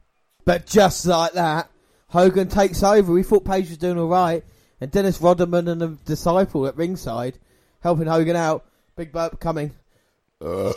But 0.46 0.66
just 0.66 1.06
like 1.06 1.34
that, 1.34 1.70
Hogan 2.10 2.50
takes 2.50 2.84
over. 2.84 3.12
We 3.12 3.24
thought 3.24 3.46
Page 3.46 3.70
was 3.70 3.78
doing 3.78 3.98
all 3.98 4.08
right, 4.08 4.44
and 4.80 4.92
Dennis 4.92 5.20
Rodman 5.20 5.68
and 5.68 5.82
the 5.82 5.98
disciple 6.06 6.68
at 6.68 6.78
ringside 6.78 7.40
helping 7.82 8.08
Hogan 8.08 8.36
out. 8.36 8.66
Big 8.96 9.12
burp 9.12 9.40
coming. 9.40 9.72
Uh. 10.42 10.74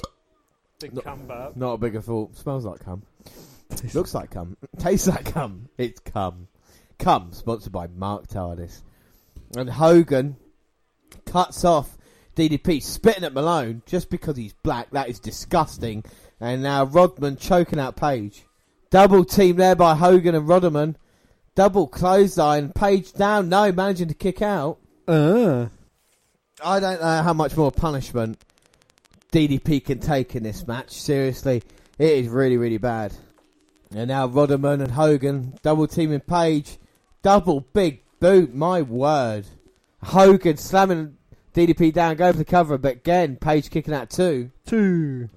Big 0.81 0.95
No. 0.95 1.01
comeback. 1.01 1.57
Not 1.57 1.73
a 1.75 1.79
bigger 1.79 2.01
thought. 2.01 2.37
Smells 2.37 2.65
like 2.65 2.81
cum. 2.81 3.03
Looks 3.95 4.15
like 4.15 4.31
cum. 4.31 4.57
Tastes 4.79 5.09
like 5.09 5.33
cum. 5.33 5.69
It's 5.77 6.01
cum. 6.01 6.49
Cum, 6.99 7.33
sponsored 7.33 7.73
by 7.73 7.87
Mark 7.89 8.27
Tardis. 8.29 8.83
And 9.57 9.69
Hogan 9.71 10.37
cuts 11.27 11.65
off 11.65 11.97
DDP, 12.37 12.83
spitting 12.83 13.25
at 13.25 13.33
Malone 13.33 13.83
just 13.87 14.11
because 14.11 14.37
he's 14.37 14.53
black. 14.63 14.91
That 14.91 15.09
is 15.09 15.19
disgusting. 15.21 16.05
And 16.41 16.63
now 16.63 16.85
Rodman 16.85 17.37
choking 17.37 17.79
out 17.81 17.97
Page. 17.97 18.45
Double 18.91 19.25
team 19.25 19.57
there 19.57 19.75
by 19.75 19.95
Hogan 19.97 20.35
and 20.35 20.49
Rodman. 20.49 20.97
Double 21.55 21.89
clothesline. 21.89 22.73
Page 22.73 23.13
down. 23.13 23.49
No, 23.49 23.71
managing 23.73 24.09
to 24.09 24.15
kick 24.15 24.41
out. 24.43 24.79
Uh. 25.07 25.67
I 26.65 26.81
don't 26.81 27.01
know 27.01 27.23
how 27.23 27.33
much 27.33 27.57
more 27.57 27.71
punishment 27.71 28.43
DDP 29.33 29.85
can 29.85 29.99
take 29.99 30.35
in 30.35 30.43
this 30.43 30.67
match. 30.67 30.91
Seriously, 30.91 31.63
it 31.99 32.11
is 32.11 32.29
really, 32.29 32.57
really 32.57 32.79
bad. 32.79 33.13
And 33.95 34.09
now 34.09 34.27
Rodman 34.27 34.81
and 34.81 34.93
Hogan 34.93 35.59
double 35.63 35.87
teaming 35.87 36.21
Page. 36.21 36.79
Double 37.23 37.61
big 37.61 38.03
boot, 38.21 38.55
my 38.55 38.83
word. 38.83 39.47
Hogan 40.03 40.57
slamming 40.57 41.17
DDP 41.55 41.93
down, 41.93 42.17
going 42.17 42.33
for 42.33 42.39
the 42.39 42.45
cover, 42.45 42.79
but 42.79 42.97
again, 42.97 43.37
Page 43.37 43.71
kicking 43.71 43.95
out 43.95 44.11
two. 44.11 44.51
Two. 44.67 45.29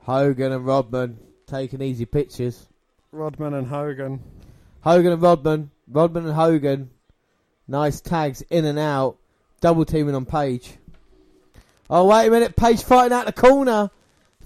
Hogan 0.00 0.52
and 0.52 0.64
Rodman 0.64 1.18
taking 1.46 1.82
easy 1.82 2.06
pictures. 2.06 2.66
Rodman 3.12 3.54
and 3.54 3.66
Hogan. 3.66 4.22
Hogan 4.82 5.12
and 5.12 5.22
Rodman, 5.22 5.70
Rodman 5.88 6.26
and 6.26 6.34
Hogan. 6.34 6.90
Nice 7.68 8.00
tags 8.00 8.42
in 8.42 8.64
and 8.64 8.78
out. 8.78 9.18
Double 9.60 9.84
teaming 9.84 10.14
on 10.14 10.24
Page. 10.24 10.72
Oh, 11.90 12.06
wait 12.06 12.28
a 12.28 12.30
minute. 12.30 12.54
Page 12.54 12.84
fighting 12.84 13.12
out 13.12 13.26
the 13.26 13.32
corner. 13.32 13.90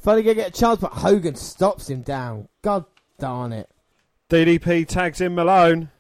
Finally 0.01 0.23
going 0.23 0.37
to 0.37 0.43
get 0.43 0.57
a 0.57 0.59
chance, 0.59 0.81
but 0.81 0.93
Hogan 0.93 1.35
stops 1.35 1.91
him 1.91 2.01
down. 2.01 2.49
God 2.63 2.87
darn 3.19 3.53
it. 3.53 3.69
DDP 4.31 4.89
tags 4.89 5.21
in 5.21 5.35
Malone. 5.35 5.91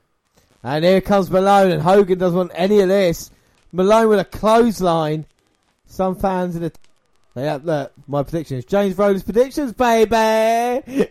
And 0.63 0.83
here 0.83 1.03
comes 1.03 1.31
Malone, 1.31 1.71
and 1.71 1.83
Hogan 1.83 2.19
doesn't 2.19 2.37
want 2.37 2.53
any 2.55 2.81
of 2.81 2.89
this. 2.89 3.31
Malone 3.73 4.09
with 4.09 4.21
a 4.21 4.25
clothesline. 4.25 5.27
Some 5.85 6.17
fans 6.17 6.57
in 6.57 6.63
the. 6.63 6.73
Yeah, 7.37 7.59
look, 7.63 7.93
my 8.07 8.23
predictions. 8.23 8.65
James 8.65 8.97
Rhodes' 8.97 9.25
predictions, 9.25 9.73
baby! 9.73 11.09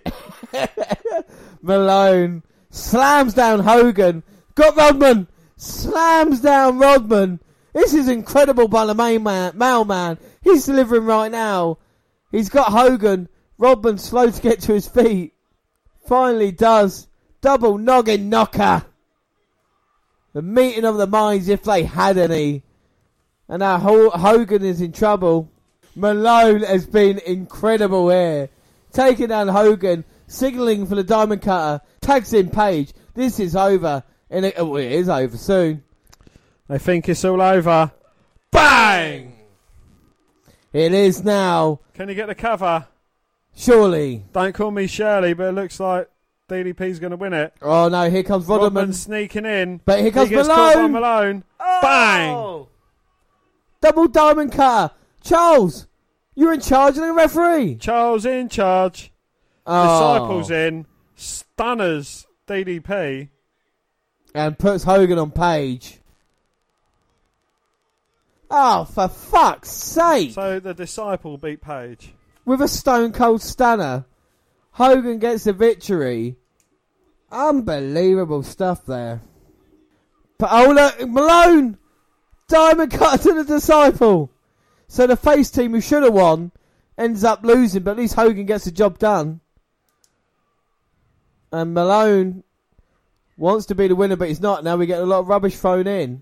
Malone 1.62 2.44
slams 2.72 3.34
down 3.34 3.60
Hogan. 3.60 4.24
Got 4.56 4.76
Rodman! 4.76 5.28
Slams 5.58 6.40
down 6.40 6.80
Rodman! 6.80 7.40
This 7.74 7.96
is 7.96 8.08
incredible 8.08 8.68
by 8.68 8.86
the 8.86 8.94
main 8.94 9.24
man, 9.24 9.58
mailman. 9.58 10.20
He's 10.44 10.66
delivering 10.66 11.06
right 11.06 11.32
now. 11.32 11.80
He's 12.32 12.50
got 12.50 12.72
Hogan. 12.72 13.28
Rodman 13.58 13.98
slow 13.98 14.30
to 14.30 14.42
get 14.42 14.62
to 14.62 14.74
his 14.74 14.88
feet. 14.88 15.34
Finally 16.08 16.52
does. 16.52 17.08
Double 17.42 17.78
noggin 17.78 18.30
knocker. 18.30 18.86
The 20.34 20.42
meeting 20.42 20.86
of 20.86 20.98
the 20.98 21.08
minds, 21.08 21.48
if 21.48 21.64
they 21.64 21.84
had 21.84 22.18
any. 22.18 22.64
And 23.48 23.60
now 23.60 23.78
Hogan 23.78 24.64
is 24.64 24.82
in 24.82 24.92
trouble. 24.92 25.52
Malone 25.96 26.62
has 26.62 26.86
been 26.86 27.20
incredible 27.20 28.10
here. 28.10 28.50
Taking 28.92 29.28
down 29.28 29.48
Hogan, 29.48 30.06
signalling 30.28 30.86
for 30.88 30.96
the 30.96 31.04
diamond 31.04 31.42
cutter, 31.42 31.84
tags 32.02 32.34
in 32.34 32.50
Page. 32.50 32.94
This 33.14 33.40
is 33.40 33.56
over. 33.56 34.04
And 34.30 34.46
it, 34.46 34.56
oh, 34.58 34.76
it 34.76 34.92
is 34.92 35.10
over 35.10 35.38
soon. 35.38 35.84
They 36.68 36.80
think 36.80 37.10
it's 37.10 37.26
all 37.26 37.42
over. 37.42 37.92
Bang! 38.52 39.36
It 40.72 40.94
is 40.94 41.24
now. 41.24 41.82
Can 41.94 42.10
you 42.10 42.16
get 42.16 42.28
the 42.28 42.36
cover? 42.36 42.88
Surely. 43.56 44.26
Don't 44.34 44.54
call 44.54 44.72
me 44.72 44.88
Shirley, 44.88 45.34
but 45.34 45.50
it 45.50 45.52
looks 45.52 45.80
like 45.80 46.10
DDP's 46.50 47.00
going 47.00 47.12
to 47.12 47.18
win 47.18 47.34
it. 47.34 47.54
Oh 47.62 47.90
no, 47.90 48.10
here 48.10 48.24
comes 48.24 48.46
Rodman. 48.46 48.74
Rodman 48.74 48.94
sneaking 48.94 49.46
in. 49.46 49.82
But 49.86 50.00
here 50.00 50.12
comes 50.12 50.30
he 50.30 50.36
gets 50.36 50.48
caught 50.48 50.76
by 50.76 50.88
Malone. 50.88 50.92
Malone. 50.92 51.44
Oh! 51.60 51.80
Bang! 51.82 52.68
Double 53.82 54.08
diamond 54.08 54.52
cutter. 54.52 54.94
Charles, 55.24 55.88
you're 56.36 56.54
in 56.54 56.62
charge 56.62 56.98
of 56.98 57.04
the 57.04 57.14
referee. 57.14 57.76
Charles 57.76 58.26
in 58.26 58.50
charge. 58.50 59.12
Oh. 59.66 59.84
Disciples 59.84 60.52
in. 60.52 60.86
Stunners 61.16 62.26
DDP. 62.48 63.30
And 64.34 64.58
puts 64.58 64.84
Hogan 64.84 65.20
on 65.20 65.32
page. 65.32 66.00
Oh, 68.56 68.86
for 68.86 69.08
fuck's 69.08 69.72
sake. 69.72 70.34
So 70.34 70.60
the 70.60 70.76
disciple 70.76 71.40
beat 71.40 71.60
Page. 71.60 72.14
With 72.46 72.62
a 72.62 72.68
stone 72.68 73.12
cold 73.12 73.42
stunner. 73.42 74.06
Hogan 74.74 75.18
gets 75.18 75.46
the 75.46 75.54
victory. 75.54 76.36
Unbelievable 77.32 78.44
stuff 78.44 78.86
there. 78.86 79.22
But 80.38 80.50
oh 80.52 80.72
look, 80.72 81.10
Malone! 81.10 81.80
Diamond 82.48 82.92
cutter 82.92 83.24
to 83.24 83.34
the 83.34 83.44
disciple. 83.44 84.30
So 84.88 85.08
the 85.08 85.18
face 85.18 85.50
team 85.50 85.72
who 85.72 85.82
should 85.82 86.04
have 86.04 86.14
won 86.14 86.52
ends 86.96 87.24
up 87.24 87.44
losing, 87.44 87.82
but 87.82 87.92
at 87.92 87.98
least 87.98 88.14
Hogan 88.14 88.46
gets 88.46 88.66
the 88.66 88.72
job 88.72 89.00
done. 89.00 89.40
And 91.52 91.74
Malone 91.74 92.44
wants 93.36 93.66
to 93.68 93.76
be 93.76 93.88
the 93.88 93.96
winner, 93.96 94.16
but 94.16 94.28
he's 94.28 94.42
not. 94.42 94.64
Now 94.64 94.76
we 94.76 94.86
get 94.86 95.02
a 95.02 95.06
lot 95.06 95.22
of 95.22 95.28
rubbish 95.28 95.56
thrown 95.56 95.88
in. 95.88 96.22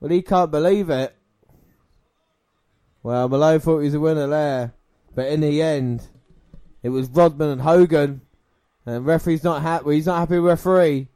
Well, 0.00 0.10
he 0.10 0.22
can't 0.22 0.50
believe 0.50 0.90
it. 0.90 1.14
Well, 3.02 3.28
Malone 3.28 3.60
thought 3.60 3.78
he 3.78 3.84
was 3.84 3.92
the 3.92 4.00
winner 4.00 4.26
there, 4.26 4.74
but 5.14 5.28
in 5.28 5.40
the 5.40 5.62
end, 5.62 6.06
it 6.82 6.88
was 6.88 7.08
Rodman 7.08 7.50
and 7.50 7.60
Hogan, 7.62 8.20
and 8.84 9.06
referee's 9.06 9.44
not 9.44 9.62
happy. 9.62 9.94
He's 9.94 10.06
not 10.06 10.18
happy 10.18 10.38
with 10.38 10.48
referee. 10.50 11.08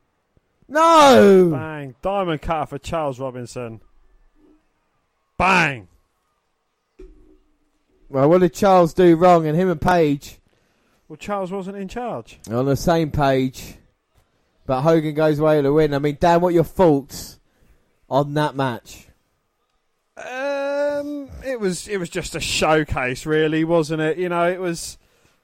No. 0.69 1.49
Bang. 1.53 1.97
Diamond 2.01 2.43
cutter 2.43 2.67
for 2.67 2.79
Charles 2.79 3.19
Robinson. 3.19 3.81
Bang. 5.37 5.89
Well, 8.09 8.29
what 8.29 8.41
did 8.41 8.55
Charles 8.55 8.95
do 8.95 9.17
wrong? 9.17 9.47
And 9.47 9.57
him 9.59 9.69
and 9.69 9.81
Page 9.81 10.39
Well, 11.09 11.17
Charles 11.17 11.51
wasn't 11.51 11.77
in 11.77 11.89
charge. 11.89 12.39
on 12.51 12.67
the 12.67 12.77
same 12.77 13.11
page, 13.11 13.75
but 14.67 14.83
Hogan 14.83 15.15
goes 15.15 15.39
away 15.41 15.61
to 15.61 15.73
win. 15.73 15.93
I 15.95 15.99
mean, 15.99 16.19
Dan, 16.21 16.41
what 16.41 16.55
your 16.55 16.65
thoughts 16.65 17.40
on 18.11 18.35
that 18.35 18.55
match? 18.57 19.09
Um, 20.17 21.31
it 21.47 21.61
was 21.61 21.89
it 21.89 21.99
was 21.99 22.11
just 22.11 22.35
a 22.35 22.41
showcase, 22.41 23.25
really, 23.25 23.65
wasn't 23.65 24.03
it? 24.03 24.19
You 24.19 24.29
know, 24.29 24.49
it 24.49 24.61
was. 24.61 24.99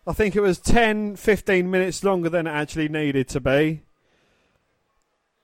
I 0.09 0.13
think 0.13 0.37
it 0.37 0.41
was 0.41 0.61
10, 0.61 1.17
15 1.17 1.69
minutes 1.69 2.05
longer 2.05 2.29
than 2.29 2.47
it 2.47 2.51
actually 2.51 2.89
needed 2.89 3.29
to 3.31 3.41
be. 3.41 3.83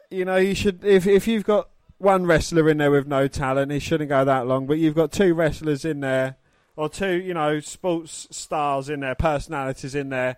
You 0.08 0.24
know, 0.24 0.36
you 0.36 0.54
should 0.54 0.84
if 0.84 1.06
if 1.06 1.26
you've 1.26 1.44
got 1.44 1.68
one 1.98 2.26
wrestler 2.26 2.68
in 2.68 2.78
there 2.78 2.90
with 2.90 3.06
no 3.06 3.28
talent, 3.28 3.72
it 3.72 3.80
shouldn't 3.80 4.10
go 4.10 4.24
that 4.24 4.46
long. 4.46 4.66
But 4.66 4.78
you've 4.78 4.94
got 4.94 5.12
two 5.12 5.34
wrestlers 5.34 5.84
in 5.84 6.00
there, 6.00 6.36
or 6.76 6.88
two, 6.88 7.14
you 7.14 7.32
know, 7.32 7.60
sports 7.60 8.28
stars 8.30 8.88
in 8.88 9.00
there, 9.00 9.14
personalities 9.14 9.94
in 9.94 10.10
there, 10.10 10.36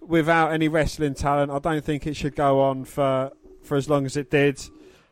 without 0.00 0.52
any 0.52 0.68
wrestling 0.68 1.14
talent. 1.14 1.50
I 1.50 1.58
don't 1.58 1.84
think 1.84 2.06
it 2.06 2.14
should 2.14 2.36
go 2.36 2.60
on 2.60 2.84
for 2.84 3.32
for 3.62 3.76
as 3.76 3.88
long 3.88 4.04
as 4.04 4.16
it 4.16 4.30
did. 4.30 4.60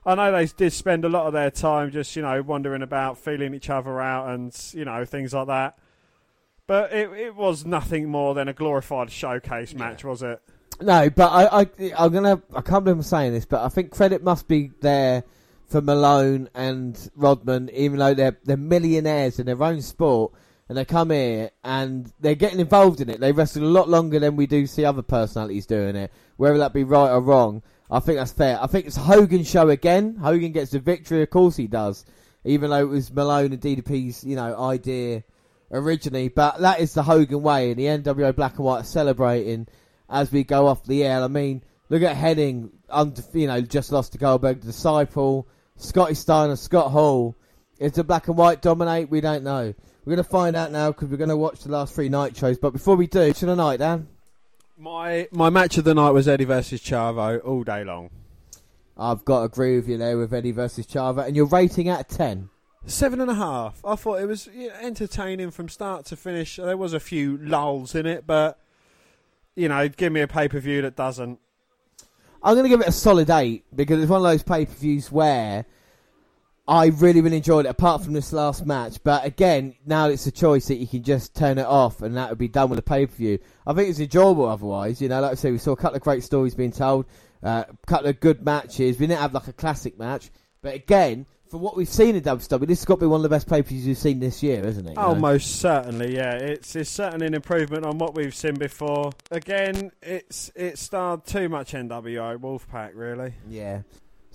I 0.08 0.14
know 0.14 0.32
they 0.32 0.46
did 0.46 0.72
spend 0.72 1.04
a 1.04 1.08
lot 1.10 1.26
of 1.26 1.34
their 1.34 1.50
time 1.50 1.90
just, 1.90 2.16
you 2.16 2.22
know, 2.22 2.40
wandering 2.40 2.80
about, 2.80 3.18
feeling 3.18 3.52
each 3.52 3.68
other 3.68 4.00
out, 4.00 4.30
and 4.30 4.56
you 4.72 4.86
know 4.86 5.04
things 5.04 5.34
like 5.34 5.48
that. 5.48 5.78
But 6.66 6.92
it 6.92 7.12
it 7.12 7.36
was 7.36 7.66
nothing 7.66 8.08
more 8.08 8.34
than 8.34 8.48
a 8.48 8.54
glorified 8.54 9.10
showcase 9.10 9.74
match, 9.74 10.04
was 10.04 10.22
it? 10.22 10.40
No, 10.80 11.10
but 11.10 11.28
I, 11.28 11.60
I, 11.60 11.92
I'm 11.98 12.12
gonna. 12.12 12.42
I 12.54 12.62
can't 12.62 12.84
believe 12.84 12.96
I'm 12.96 13.02
saying 13.02 13.32
this, 13.34 13.44
but 13.44 13.62
I 13.62 13.68
think 13.68 13.90
credit 13.90 14.24
must 14.24 14.48
be 14.48 14.70
there 14.80 15.24
for 15.66 15.82
Malone 15.82 16.48
and 16.54 17.10
Rodman, 17.14 17.68
even 17.74 17.98
though 17.98 18.14
they're 18.14 18.38
they're 18.44 18.56
millionaires 18.56 19.38
in 19.38 19.44
their 19.44 19.62
own 19.62 19.82
sport, 19.82 20.32
and 20.70 20.78
they 20.78 20.86
come 20.86 21.10
here 21.10 21.50
and 21.64 22.10
they're 22.18 22.34
getting 22.34 22.60
involved 22.60 23.02
in 23.02 23.10
it. 23.10 23.20
They 23.20 23.32
wrestle 23.32 23.64
a 23.64 23.66
lot 23.66 23.90
longer 23.90 24.18
than 24.18 24.36
we 24.36 24.46
do 24.46 24.66
see 24.66 24.86
other 24.86 25.02
personalities 25.02 25.66
doing 25.66 25.96
it, 25.96 26.12
whether 26.38 26.56
that 26.58 26.72
be 26.72 26.84
right 26.84 27.10
or 27.10 27.20
wrong. 27.20 27.62
I 27.90 28.00
think 28.00 28.18
that's 28.18 28.32
fair. 28.32 28.58
I 28.60 28.66
think 28.66 28.86
it's 28.86 28.96
Hogan's 28.96 29.48
show 29.48 29.68
again. 29.68 30.16
Hogan 30.16 30.52
gets 30.52 30.72
the 30.72 30.78
victory, 30.78 31.22
of 31.22 31.30
course 31.30 31.56
he 31.56 31.66
does, 31.66 32.04
even 32.44 32.70
though 32.70 32.80
it 32.80 32.88
was 32.88 33.12
Malone 33.12 33.52
and 33.52 33.60
DDP's 33.60 34.24
you 34.24 34.36
know 34.36 34.58
idea 34.58 35.24
originally. 35.70 36.28
But 36.28 36.60
that 36.60 36.80
is 36.80 36.94
the 36.94 37.02
Hogan 37.02 37.42
way, 37.42 37.70
and 37.70 37.78
the 37.78 37.84
NWO 37.84 38.34
Black 38.34 38.56
and 38.56 38.64
White 38.64 38.80
are 38.80 38.84
celebrating 38.84 39.66
as 40.08 40.30
we 40.30 40.44
go 40.44 40.66
off 40.66 40.84
the 40.84 41.04
air. 41.04 41.22
I 41.22 41.28
mean, 41.28 41.62
look 41.88 42.02
at 42.02 42.16
Hennig, 42.16 42.70
under, 42.90 43.22
you 43.32 43.46
know, 43.46 43.60
just 43.60 43.92
lost 43.92 44.12
to 44.12 44.18
Goldberg, 44.18 44.60
Disciple, 44.60 45.48
Scotty 45.76 46.14
Steiner, 46.14 46.56
Scott 46.56 46.90
Hall. 46.90 47.36
Is 47.78 47.92
the 47.92 48.02
black 48.02 48.26
and 48.26 48.36
white 48.36 48.60
dominate? 48.60 49.08
We 49.08 49.20
don't 49.20 49.44
know. 49.44 49.72
We're 50.04 50.14
going 50.16 50.24
to 50.24 50.30
find 50.30 50.56
out 50.56 50.72
now 50.72 50.90
because 50.90 51.08
we're 51.08 51.16
going 51.16 51.28
to 51.28 51.36
watch 51.36 51.60
the 51.60 51.70
last 51.70 51.94
three 51.94 52.08
night 52.08 52.36
shows. 52.36 52.58
But 52.58 52.72
before 52.72 52.96
we 52.96 53.06
do, 53.06 53.32
to 53.32 53.46
the 53.46 53.54
night, 53.54 53.78
Dan, 53.78 54.08
My 54.80 55.26
my 55.32 55.50
match 55.50 55.76
of 55.76 55.82
the 55.82 55.92
night 55.92 56.10
was 56.10 56.28
Eddie 56.28 56.44
versus 56.44 56.80
Chavo 56.80 57.44
all 57.44 57.64
day 57.64 57.82
long. 57.82 58.10
I've 58.96 59.24
got 59.24 59.40
to 59.40 59.44
agree 59.46 59.74
with 59.74 59.88
you 59.88 59.98
there 59.98 60.16
with 60.16 60.32
Eddie 60.32 60.52
versus 60.52 60.86
Chavo, 60.86 61.26
and 61.26 61.34
your 61.34 61.46
rating 61.46 61.88
out 61.88 62.02
of 62.02 62.08
ten. 62.08 62.48
Seven 62.86 63.20
and 63.20 63.28
a 63.28 63.34
half. 63.34 63.84
I 63.84 63.96
thought 63.96 64.20
it 64.20 64.26
was 64.26 64.48
you 64.54 64.68
know, 64.68 64.74
entertaining 64.80 65.50
from 65.50 65.68
start 65.68 66.04
to 66.06 66.16
finish. 66.16 66.56
There 66.56 66.76
was 66.76 66.92
a 66.92 67.00
few 67.00 67.38
lulls 67.38 67.96
in 67.96 68.06
it, 68.06 68.24
but 68.24 68.60
you 69.56 69.68
know, 69.68 69.88
give 69.88 70.12
me 70.12 70.20
a 70.20 70.28
pay 70.28 70.46
per 70.46 70.60
view 70.60 70.80
that 70.82 70.94
doesn't. 70.94 71.40
I'm 72.40 72.54
going 72.54 72.64
to 72.64 72.70
give 72.70 72.80
it 72.80 72.86
a 72.86 72.92
solid 72.92 73.30
eight 73.30 73.64
because 73.74 74.00
it's 74.00 74.08
one 74.08 74.20
of 74.20 74.30
those 74.30 74.44
pay 74.44 74.64
per 74.64 74.72
views 74.74 75.10
where 75.10 75.66
I 76.68 76.86
really, 76.88 77.22
really 77.22 77.38
enjoyed 77.38 77.64
it. 77.64 77.70
Apart 77.70 78.04
from 78.04 78.12
this 78.12 78.30
last 78.32 78.66
match, 78.66 78.98
but 79.02 79.24
again, 79.24 79.74
now 79.86 80.08
it's 80.10 80.26
a 80.26 80.30
choice 80.30 80.66
that 80.68 80.76
you 80.76 80.86
can 80.86 81.02
just 81.02 81.34
turn 81.34 81.56
it 81.58 81.64
off, 81.66 82.02
and 82.02 82.16
that 82.18 82.28
would 82.28 82.38
be 82.38 82.46
done 82.48 82.68
with 82.68 82.78
a 82.78 82.82
pay 82.82 83.06
per 83.06 83.12
view. 83.14 83.38
I 83.66 83.72
think 83.72 83.88
it's 83.88 84.00
enjoyable 84.00 84.46
otherwise. 84.46 85.00
You 85.00 85.08
know, 85.08 85.20
like 85.22 85.32
I 85.32 85.34
say, 85.34 85.50
we 85.50 85.58
saw 85.58 85.72
a 85.72 85.76
couple 85.76 85.96
of 85.96 86.02
great 86.02 86.22
stories 86.22 86.54
being 86.54 86.70
told, 86.72 87.06
uh, 87.42 87.64
a 87.70 87.86
couple 87.86 88.08
of 88.08 88.20
good 88.20 88.44
matches. 88.44 88.98
We 89.00 89.06
didn't 89.06 89.20
have 89.20 89.32
like 89.32 89.48
a 89.48 89.52
classic 89.54 89.98
match, 89.98 90.30
but 90.60 90.74
again, 90.74 91.24
for 91.50 91.56
what 91.56 91.74
we've 91.74 91.88
seen 91.88 92.14
in 92.14 92.22
WWE, 92.22 92.66
this 92.66 92.80
has 92.80 92.84
got 92.84 92.96
to 92.96 93.00
be 93.00 93.06
one 93.06 93.20
of 93.20 93.22
the 93.22 93.30
best 93.30 93.48
pay 93.48 93.62
per 93.62 93.68
views 93.70 93.86
we've 93.86 93.96
seen 93.96 94.20
this 94.20 94.42
year, 94.42 94.62
isn't 94.66 94.86
it? 94.86 94.90
you 94.90 94.96
Oh, 94.98 95.14
know? 95.14 95.20
most 95.20 95.60
certainly, 95.60 96.14
yeah. 96.14 96.34
It's 96.34 96.76
it's 96.76 96.90
certainly 96.90 97.26
an 97.28 97.34
improvement 97.34 97.86
on 97.86 97.96
what 97.96 98.14
we've 98.14 98.34
seen 98.34 98.52
before. 98.56 99.12
Again, 99.30 99.90
it's 100.02 100.50
it 100.54 100.76
starred 100.76 101.24
too 101.24 101.48
much 101.48 101.72
NWO 101.72 102.36
Wolfpack, 102.36 102.90
really. 102.92 103.32
Yeah. 103.48 103.80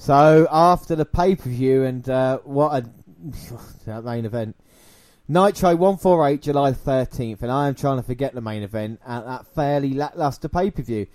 So 0.03 0.49
after 0.51 0.97
the 0.97 1.05
pay 1.05 1.37
per 1.37 1.49
view 1.49 1.85
and 1.85 2.09
uh, 2.09 2.39
what 2.39 2.83
a 3.87 4.01
main 4.01 4.25
event, 4.25 4.57
Nitro 5.29 5.77
one 5.77 5.95
four 5.95 6.27
eight 6.27 6.41
July 6.41 6.73
thirteenth, 6.73 7.41
and 7.41 7.49
I 7.49 7.69
am 7.69 7.75
trying 7.75 7.95
to 7.95 8.03
forget 8.03 8.33
the 8.33 8.41
main 8.41 8.63
event 8.63 8.99
at 9.07 9.23
that 9.23 9.47
fairly 9.55 9.93
lackluster 9.93 10.49
pay 10.49 10.71
per 10.71 10.81
view. 10.81 11.07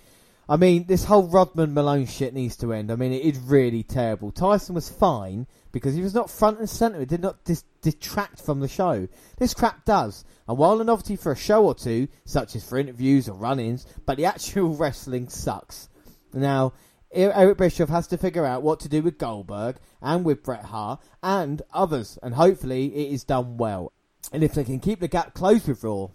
I 0.49 0.57
mean, 0.57 0.85
this 0.87 1.03
whole 1.03 1.27
Rodman 1.27 1.75
Malone 1.75 2.07
shit 2.07 2.33
needs 2.33 2.57
to 2.57 2.73
end. 2.73 2.91
I 2.91 2.95
mean, 2.95 3.13
it 3.13 3.21
is 3.21 3.37
really 3.37 3.83
terrible. 3.83 4.31
Tyson 4.31 4.73
was 4.73 4.89
fine 4.89 5.45
because 5.71 5.93
he 5.93 6.01
was 6.01 6.15
not 6.15 6.31
front 6.31 6.57
and 6.57 6.67
centre. 6.67 6.99
It 6.99 7.09
did 7.09 7.21
not 7.21 7.43
dis- 7.43 7.65
detract 7.83 8.41
from 8.41 8.59
the 8.59 8.67
show. 8.67 9.07
This 9.37 9.53
crap 9.53 9.85
does. 9.85 10.25
And 10.47 10.57
while 10.57 10.81
a 10.81 10.83
novelty 10.83 11.15
for 11.15 11.31
a 11.31 11.37
show 11.37 11.63
or 11.63 11.75
two, 11.75 12.07
such 12.25 12.55
as 12.55 12.67
for 12.67 12.79
interviews 12.79 13.29
or 13.29 13.35
run-ins, 13.35 13.85
but 14.07 14.17
the 14.17 14.25
actual 14.25 14.75
wrestling 14.75 15.29
sucks. 15.29 15.89
Now, 16.33 16.73
Eric 17.11 17.57
Bischoff 17.57 17.89
has 17.89 18.07
to 18.07 18.17
figure 18.17 18.45
out 18.45 18.61
what 18.61 18.79
to 18.81 18.89
do 18.89 19.01
with 19.01 19.17
Goldberg 19.17 19.77
and 20.01 20.23
with 20.23 20.43
Bret 20.43 20.65
Hart 20.65 21.01
and 21.23 21.61
others, 21.73 22.19
and 22.21 22.35
hopefully 22.35 22.93
it 22.95 23.11
is 23.11 23.23
done 23.23 23.57
well. 23.57 23.91
And 24.31 24.43
if 24.43 24.53
they 24.53 24.63
can 24.63 24.79
keep 24.79 24.99
the 24.99 25.07
gap 25.07 25.33
closed 25.33 25.67
with 25.67 25.83
Raw, 25.83 26.09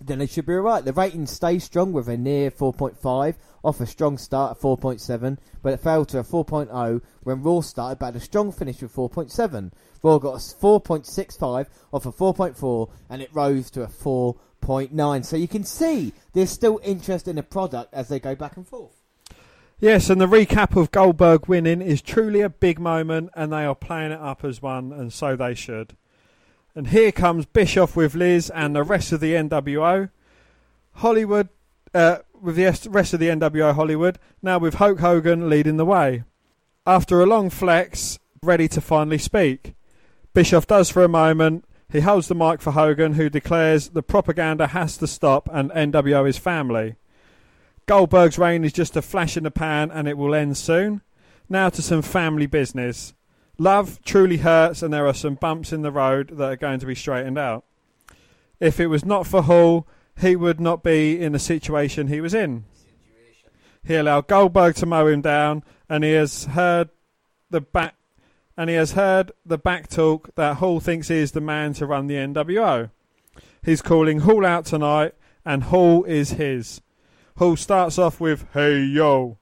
then 0.00 0.18
they 0.18 0.26
should 0.26 0.46
be 0.46 0.54
alright. 0.54 0.84
The 0.84 0.92
ratings 0.92 1.30
stay 1.30 1.58
strong 1.58 1.92
with 1.92 2.08
a 2.08 2.16
near 2.16 2.50
4.5 2.50 3.34
off 3.64 3.80
a 3.80 3.86
strong 3.86 4.18
start 4.18 4.56
at 4.56 4.62
4.7, 4.62 5.38
but 5.62 5.72
it 5.72 5.80
fell 5.80 6.04
to 6.06 6.18
a 6.18 6.24
4.0 6.24 7.00
when 7.22 7.42
Raw 7.42 7.60
started, 7.60 7.98
but 7.98 8.06
had 8.06 8.16
a 8.16 8.20
strong 8.20 8.52
finish 8.52 8.82
with 8.82 8.94
4.7. 8.94 9.72
Raw 10.02 10.18
got 10.18 10.34
a 10.34 10.38
4.65 10.38 11.66
off 11.92 12.06
a 12.06 12.12
4.4, 12.12 12.90
and 13.10 13.22
it 13.22 13.30
rose 13.32 13.70
to 13.70 13.82
a 13.82 13.88
4.9. 13.88 15.24
So 15.24 15.36
you 15.36 15.48
can 15.48 15.64
see 15.64 16.12
there's 16.34 16.50
still 16.50 16.80
interest 16.84 17.26
in 17.26 17.36
the 17.36 17.42
product 17.42 17.94
as 17.94 18.08
they 18.08 18.20
go 18.20 18.34
back 18.34 18.56
and 18.56 18.66
forth. 18.66 19.03
Yes, 19.80 20.08
and 20.08 20.20
the 20.20 20.26
recap 20.26 20.80
of 20.80 20.92
Goldberg 20.92 21.46
winning 21.46 21.82
is 21.82 22.00
truly 22.00 22.40
a 22.40 22.48
big 22.48 22.78
moment, 22.78 23.30
and 23.34 23.52
they 23.52 23.64
are 23.64 23.74
playing 23.74 24.12
it 24.12 24.20
up 24.20 24.44
as 24.44 24.62
one, 24.62 24.92
and 24.92 25.12
so 25.12 25.34
they 25.34 25.54
should. 25.54 25.96
And 26.76 26.88
here 26.88 27.12
comes 27.12 27.44
Bischoff 27.44 27.96
with 27.96 28.14
Liz 28.14 28.50
and 28.50 28.74
the 28.74 28.82
rest 28.82 29.12
of 29.12 29.20
the 29.20 29.34
NWO. 29.34 30.10
Hollywood, 30.94 31.48
uh, 31.92 32.18
with 32.40 32.56
the 32.56 32.88
rest 32.90 33.14
of 33.14 33.20
the 33.20 33.28
NWO 33.28 33.74
Hollywood, 33.74 34.18
now 34.42 34.58
with 34.58 34.74
Hulk 34.74 35.00
Hogan 35.00 35.48
leading 35.50 35.76
the 35.76 35.84
way. 35.84 36.22
After 36.86 37.20
a 37.20 37.26
long 37.26 37.50
flex, 37.50 38.18
ready 38.42 38.68
to 38.68 38.80
finally 38.80 39.18
speak. 39.18 39.74
Bischoff 40.34 40.66
does 40.66 40.90
for 40.90 41.02
a 41.02 41.08
moment. 41.08 41.64
He 41.90 42.00
holds 42.00 42.28
the 42.28 42.34
mic 42.34 42.60
for 42.60 42.72
Hogan, 42.72 43.14
who 43.14 43.28
declares 43.28 43.90
the 43.90 44.02
propaganda 44.02 44.68
has 44.68 44.96
to 44.98 45.06
stop 45.06 45.48
and 45.52 45.70
NWO 45.70 46.28
is 46.28 46.38
family. 46.38 46.96
Goldberg's 47.86 48.38
reign 48.38 48.64
is 48.64 48.72
just 48.72 48.96
a 48.96 49.02
flash 49.02 49.36
in 49.36 49.44
the 49.44 49.50
pan 49.50 49.90
and 49.90 50.08
it 50.08 50.16
will 50.16 50.34
end 50.34 50.56
soon. 50.56 51.02
Now 51.48 51.68
to 51.68 51.82
some 51.82 52.02
family 52.02 52.46
business. 52.46 53.14
Love 53.58 54.00
truly 54.04 54.38
hurts 54.38 54.82
and 54.82 54.92
there 54.92 55.06
are 55.06 55.14
some 55.14 55.34
bumps 55.34 55.72
in 55.72 55.82
the 55.82 55.92
road 55.92 56.30
that 56.38 56.52
are 56.52 56.56
going 56.56 56.80
to 56.80 56.86
be 56.86 56.94
straightened 56.94 57.38
out. 57.38 57.64
If 58.58 58.80
it 58.80 58.86
was 58.86 59.04
not 59.04 59.26
for 59.26 59.42
Hall, 59.42 59.86
he 60.18 60.34
would 60.34 60.60
not 60.60 60.82
be 60.82 61.20
in 61.20 61.32
the 61.32 61.38
situation 61.38 62.06
he 62.06 62.20
was 62.20 62.34
in. 62.34 62.64
He 63.84 63.94
allowed 63.94 64.28
Goldberg 64.28 64.76
to 64.76 64.86
mow 64.86 65.06
him 65.06 65.20
down 65.20 65.62
and 65.88 66.02
he 66.02 66.12
has 66.12 66.46
heard 66.46 66.88
the 67.50 67.60
back 67.60 67.94
and 68.56 68.70
he 68.70 68.76
has 68.76 68.92
heard 68.92 69.32
the 69.44 69.58
back 69.58 69.88
talk 69.88 70.34
that 70.36 70.56
Hall 70.56 70.80
thinks 70.80 71.08
he 71.08 71.16
is 71.16 71.32
the 71.32 71.40
man 71.40 71.74
to 71.74 71.86
run 71.86 72.06
the 72.06 72.14
NWO. 72.14 72.90
He's 73.62 73.82
calling 73.82 74.20
Hall 74.20 74.46
out 74.46 74.64
tonight 74.64 75.14
and 75.44 75.64
Hall 75.64 76.04
is 76.04 76.30
his. 76.32 76.80
Hall 77.36 77.56
starts 77.56 77.98
off 77.98 78.20
with 78.20 78.46
"Hey 78.52 78.78
yo," 78.78 79.38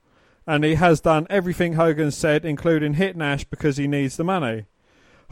and 0.47 0.65
he 0.65 0.77
has 0.77 1.01
done 1.01 1.27
everything 1.29 1.75
Hogan 1.75 2.11
said, 2.11 2.45
including 2.45 2.95
hit 2.95 3.17
Nash 3.17 3.45
because 3.45 3.77
he 3.77 3.87
needs 3.87 4.17
the 4.17 4.25
money. 4.25 4.65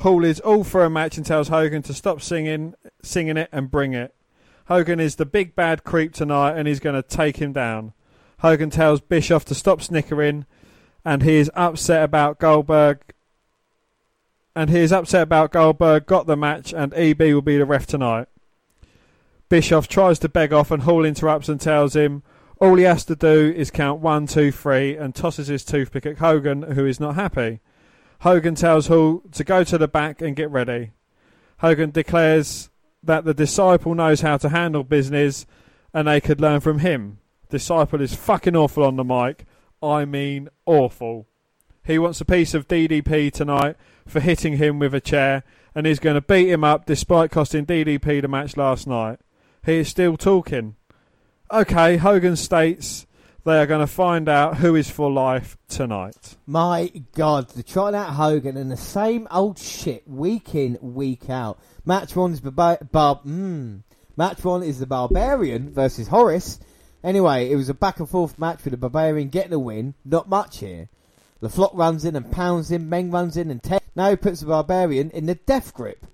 Hall 0.01 0.25
is 0.25 0.41
all 0.41 0.65
for 0.65 0.85
a 0.85 0.91
match 0.91 1.17
and 1.17 1.25
tells 1.25 1.49
Hogan 1.49 1.83
to 1.83 1.95
stop 1.95 2.21
singing, 2.21 2.75
singing 3.03 3.37
it 3.37 3.49
and 3.51 3.71
bring 3.71 3.95
it. 3.95 4.15
Hogan 4.67 5.01
is 5.01 5.17
the 5.17 5.27
big 5.27 5.55
bad 5.55 5.85
creep 5.85 6.13
tonight, 6.13 6.57
and 6.57 6.69
he's 6.69 6.81
going 6.81 6.95
to 6.95 7.03
take 7.03 7.39
him 7.39 7.53
down. 7.53 7.93
Hogan 8.41 8.71
tells 8.71 9.01
Bischoff 9.01 9.45
to 9.47 9.55
stop 9.55 9.83
snickering, 9.83 10.47
and 11.05 11.23
he 11.23 11.37
is 11.37 11.51
upset 11.55 12.05
about 12.05 12.39
Goldberg. 12.39 13.01
And 14.55 14.71
he 14.71 14.79
is 14.79 14.93
upset 14.93 15.23
about 15.23 15.53
Goldberg 15.53 16.07
got 16.07 16.27
the 16.27 16.37
match, 16.37 16.73
and 16.73 16.95
EB 16.95 17.21
will 17.21 17.43
be 17.43 17.59
the 17.59 17.65
ref 17.65 17.87
tonight. 17.87 18.29
Bischoff 19.49 19.89
tries 19.89 20.19
to 20.21 20.29
beg 20.29 20.53
off, 20.53 20.71
and 20.71 20.85
Hall 20.85 21.05
interrupts 21.05 21.49
and 21.49 21.61
tells 21.61 21.97
him 21.97 22.23
all 22.61 22.77
he 22.77 22.85
has 22.85 23.05
to 23.07 23.17
do 23.17 23.53
is 23.57 23.71
count 23.71 24.01
one, 24.01 24.27
two, 24.27 24.53
three, 24.53 24.95
and 24.95 25.15
tosses 25.15 25.49
his 25.49 25.65
toothpick 25.65 26.05
at 26.05 26.19
Hogan, 26.19 26.63
who 26.63 26.85
is 26.85 27.01
not 27.01 27.15
happy. 27.15 27.61
Hogan 28.21 28.55
tells 28.55 28.89
Hall 28.89 29.23
to 29.33 29.45
go 29.45 29.65
to 29.65 29.79
the 29.79 29.89
back 29.89 30.21
and 30.21 30.37
get 30.37 30.51
ready. 30.51 30.93
Hogan 31.59 31.91
declares 31.91 32.69
that 33.03 33.25
the 33.25 33.33
disciple 33.33 33.95
knows 33.95 34.21
how 34.21 34.37
to 34.37 34.51
handle 34.51 34.85
business 34.85 35.47
and 35.95 36.07
they 36.07 36.21
could 36.21 36.41
learn 36.41 36.61
from 36.61 36.81
him. 36.81 37.19
Disciple 37.49 38.03
is 38.03 38.15
fucking 38.15 38.55
awful 38.55 38.85
on 38.85 38.97
the 38.97 39.05
mic. 39.05 39.47
I 39.83 40.05
mean, 40.05 40.51
awful. 40.67 41.27
He 41.83 41.99
wants 41.99 42.21
a 42.21 42.27
piece 42.27 42.53
of 42.53 42.69
DDP 42.69 43.33
tonight 43.33 43.77
for 44.07 44.21
hitting 44.21 44.59
him 44.59 44.79
with 44.79 44.95
a 44.95 45.01
chair 45.01 45.45
and 45.75 45.87
he's 45.87 45.99
going 45.99 46.15
to 46.15 46.21
beat 46.21 46.51
him 46.51 46.63
up 46.63 46.85
despite 46.85 47.31
costing 47.31 47.65
DDP 47.65 48.21
the 48.21 48.29
match 48.29 48.59
last 48.59 48.87
night. 48.87 49.19
He 49.65 49.79
is 49.79 49.89
still 49.89 50.19
talking. 50.19 50.77
Okay, 51.53 51.97
Hogan 51.97 52.37
states 52.37 53.09
they 53.45 53.59
are 53.59 53.67
going 53.67 53.81
to 53.81 53.87
find 53.89 54.29
out 54.29 54.59
who 54.59 54.77
is 54.77 54.89
for 54.89 55.11
life 55.11 55.59
tonight. 55.69 56.37
My 56.47 56.93
God, 57.17 57.49
they're 57.49 57.65
trying 57.65 57.97
out 57.97 58.11
Hogan 58.11 58.57
and 58.57 58.71
the 58.71 58.77
same 58.77 59.27
old 59.33 59.59
shit 59.59 60.07
week 60.07 60.55
in, 60.55 60.79
week 60.81 61.29
out. 61.29 61.59
Match 61.85 62.15
one 62.15 62.35
is 62.35 62.41
Barba- 62.41 62.85
Bar- 62.93 63.23
mm. 63.27 63.83
Match 64.17 64.45
one 64.45 64.63
is 64.63 64.79
the 64.79 64.87
Barbarian 64.87 65.73
versus 65.73 66.07
Horace. 66.07 66.61
Anyway, 67.03 67.51
it 67.51 67.57
was 67.57 67.69
a 67.69 67.75
back 67.75 67.99
and 67.99 68.09
forth 68.09 68.39
match 68.39 68.63
with 68.63 68.71
the 68.71 68.77
Barbarian 68.77 69.29
getting 69.29 69.53
a 69.53 69.59
win. 69.59 69.95
Not 70.05 70.29
much 70.29 70.59
here. 70.59 70.89
LaFlock 71.43 71.75
runs 71.75 72.05
in 72.05 72.15
and 72.15 72.31
pounds 72.31 72.71
him. 72.71 72.89
Meng 72.89 73.11
runs 73.11 73.37
in 73.37 73.51
and 73.51 73.61
te- 73.61 73.79
now 73.97 74.11
he 74.11 74.15
puts 74.15 74.39
the 74.39 74.47
Barbarian 74.47 75.11
in 75.11 75.27
the 75.27 75.35
death 75.35 75.75
grip. 75.75 76.07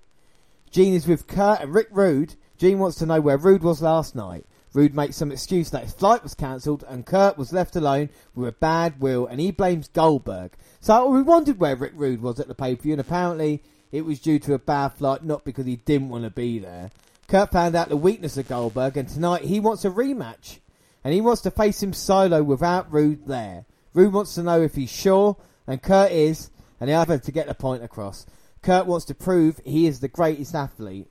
Gene 0.71 0.95
is 0.95 1.05
with 1.05 1.27
Curt 1.27 1.59
and 1.61 1.75
Rick 1.75 1.89
Rude. 1.91 2.33
Gene 2.57 2.79
wants 2.79 2.97
to 2.97 3.05
know 3.05 3.21
where 3.21 3.37
Rude 3.37 3.61
was 3.61 3.83
last 3.83 4.15
night. 4.15 4.47
Rude 4.77 4.93
makes 4.93 5.15
some 5.15 5.31
excuse 5.31 5.71
that 5.71 5.85
his 5.85 5.93
flight 5.93 6.21
was 6.21 6.35
cancelled 6.35 6.85
and 6.87 7.03
Curt 7.03 7.35
was 7.35 7.51
left 7.51 7.75
alone 7.75 8.09
with 8.35 8.47
a 8.47 8.51
bad 8.51 9.01
will 9.01 9.25
and 9.25 9.39
he 9.39 9.49
blames 9.49 9.87
Goldberg. 9.87 10.51
So 10.81 11.09
we 11.09 11.23
wondered 11.23 11.59
where 11.59 11.75
Rick 11.75 11.93
Rude 11.95 12.21
was 12.21 12.39
at 12.39 12.47
the 12.47 12.53
pay-per-view 12.53 12.91
and 12.91 13.01
apparently 13.01 13.63
it 13.91 14.05
was 14.05 14.19
due 14.19 14.37
to 14.37 14.53
a 14.53 14.59
bad 14.59 14.89
flight, 14.89 15.23
not 15.23 15.43
because 15.43 15.65
he 15.65 15.77
didn't 15.77 16.09
want 16.09 16.25
to 16.25 16.29
be 16.29 16.59
there. 16.59 16.91
Curt 17.27 17.51
found 17.51 17.75
out 17.75 17.89
the 17.89 17.97
weakness 17.97 18.37
of 18.37 18.47
Goldberg 18.47 18.97
and 18.97 19.09
tonight 19.09 19.45
he 19.45 19.59
wants 19.59 19.83
a 19.83 19.89
rematch. 19.89 20.59
And 21.03 21.11
he 21.11 21.21
wants 21.21 21.41
to 21.41 21.49
face 21.49 21.81
him 21.81 21.93
solo 21.93 22.43
without 22.43 22.93
Rude 22.93 23.25
there. 23.25 23.65
Rude 23.95 24.13
wants 24.13 24.35
to 24.35 24.43
know 24.43 24.61
if 24.61 24.75
he's 24.75 24.91
sure, 24.91 25.37
and 25.65 25.81
Curt 25.81 26.11
is, 26.11 26.51
and 26.79 26.87
the 26.87 26.93
other 26.93 27.17
to 27.17 27.31
get 27.31 27.47
the 27.47 27.55
point 27.55 27.81
across. 27.81 28.27
Curt 28.61 28.85
wants 28.85 29.05
to 29.05 29.15
prove 29.15 29.59
he 29.65 29.87
is 29.87 30.01
the 30.01 30.07
greatest 30.07 30.53
athlete. 30.53 31.07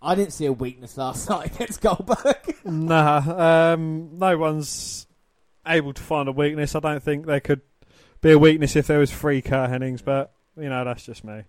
I 0.00 0.14
didn't 0.14 0.32
see 0.32 0.46
a 0.46 0.52
weakness 0.52 0.96
last 0.96 1.28
night 1.30 1.54
against 1.54 1.80
Goldberg. 1.80 2.56
Nah, 2.64 3.72
um, 3.74 4.10
no 4.18 4.38
one's 4.38 5.06
able 5.66 5.92
to 5.92 6.02
find 6.02 6.28
a 6.28 6.32
weakness. 6.32 6.74
I 6.74 6.80
don't 6.80 7.02
think 7.02 7.26
there 7.26 7.40
could 7.40 7.60
be 8.20 8.32
a 8.32 8.38
weakness 8.38 8.76
if 8.76 8.86
there 8.86 8.98
was 8.98 9.12
three 9.12 9.42
Curt 9.42 9.70
Hennigs, 9.70 10.04
but 10.04 10.32
you 10.56 10.68
know 10.68 10.84
that's 10.84 11.04
just 11.04 11.24
me. 11.24 11.42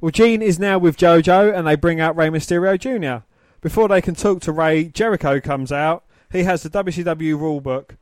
Well, 0.00 0.10
Gene 0.10 0.42
is 0.42 0.58
now 0.58 0.78
with 0.78 0.96
JoJo, 0.96 1.56
and 1.56 1.66
they 1.66 1.76
bring 1.76 2.00
out 2.00 2.16
Rey 2.16 2.28
Mysterio 2.28 2.78
Jr. 2.78 3.24
Before 3.60 3.88
they 3.88 4.02
can 4.02 4.14
talk 4.14 4.40
to 4.42 4.52
Rey, 4.52 4.84
Jericho 4.84 5.40
comes 5.40 5.72
out. 5.72 6.04
He 6.30 6.42
has 6.42 6.62
the 6.62 6.70
WCW 6.70 7.38
rulebook. 7.38 7.96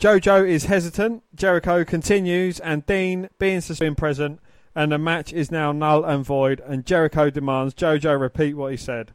JoJo 0.00 0.48
is 0.48 0.64
hesitant. 0.64 1.22
Jericho 1.34 1.84
continues, 1.84 2.58
and 2.58 2.84
Dean, 2.86 3.28
being 3.38 3.60
suspended, 3.60 3.96
present, 3.96 4.40
and 4.74 4.90
the 4.90 4.98
match 4.98 5.32
is 5.32 5.52
now 5.52 5.70
null 5.70 6.04
and 6.04 6.24
void. 6.24 6.60
And 6.60 6.84
Jericho 6.84 7.30
demands 7.30 7.74
JoJo 7.74 8.18
repeat 8.20 8.54
what 8.54 8.72
he 8.72 8.76
said. 8.76 9.12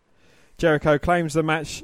Jericho 0.59 0.99
claims 0.99 1.33
the 1.33 1.41
match 1.41 1.83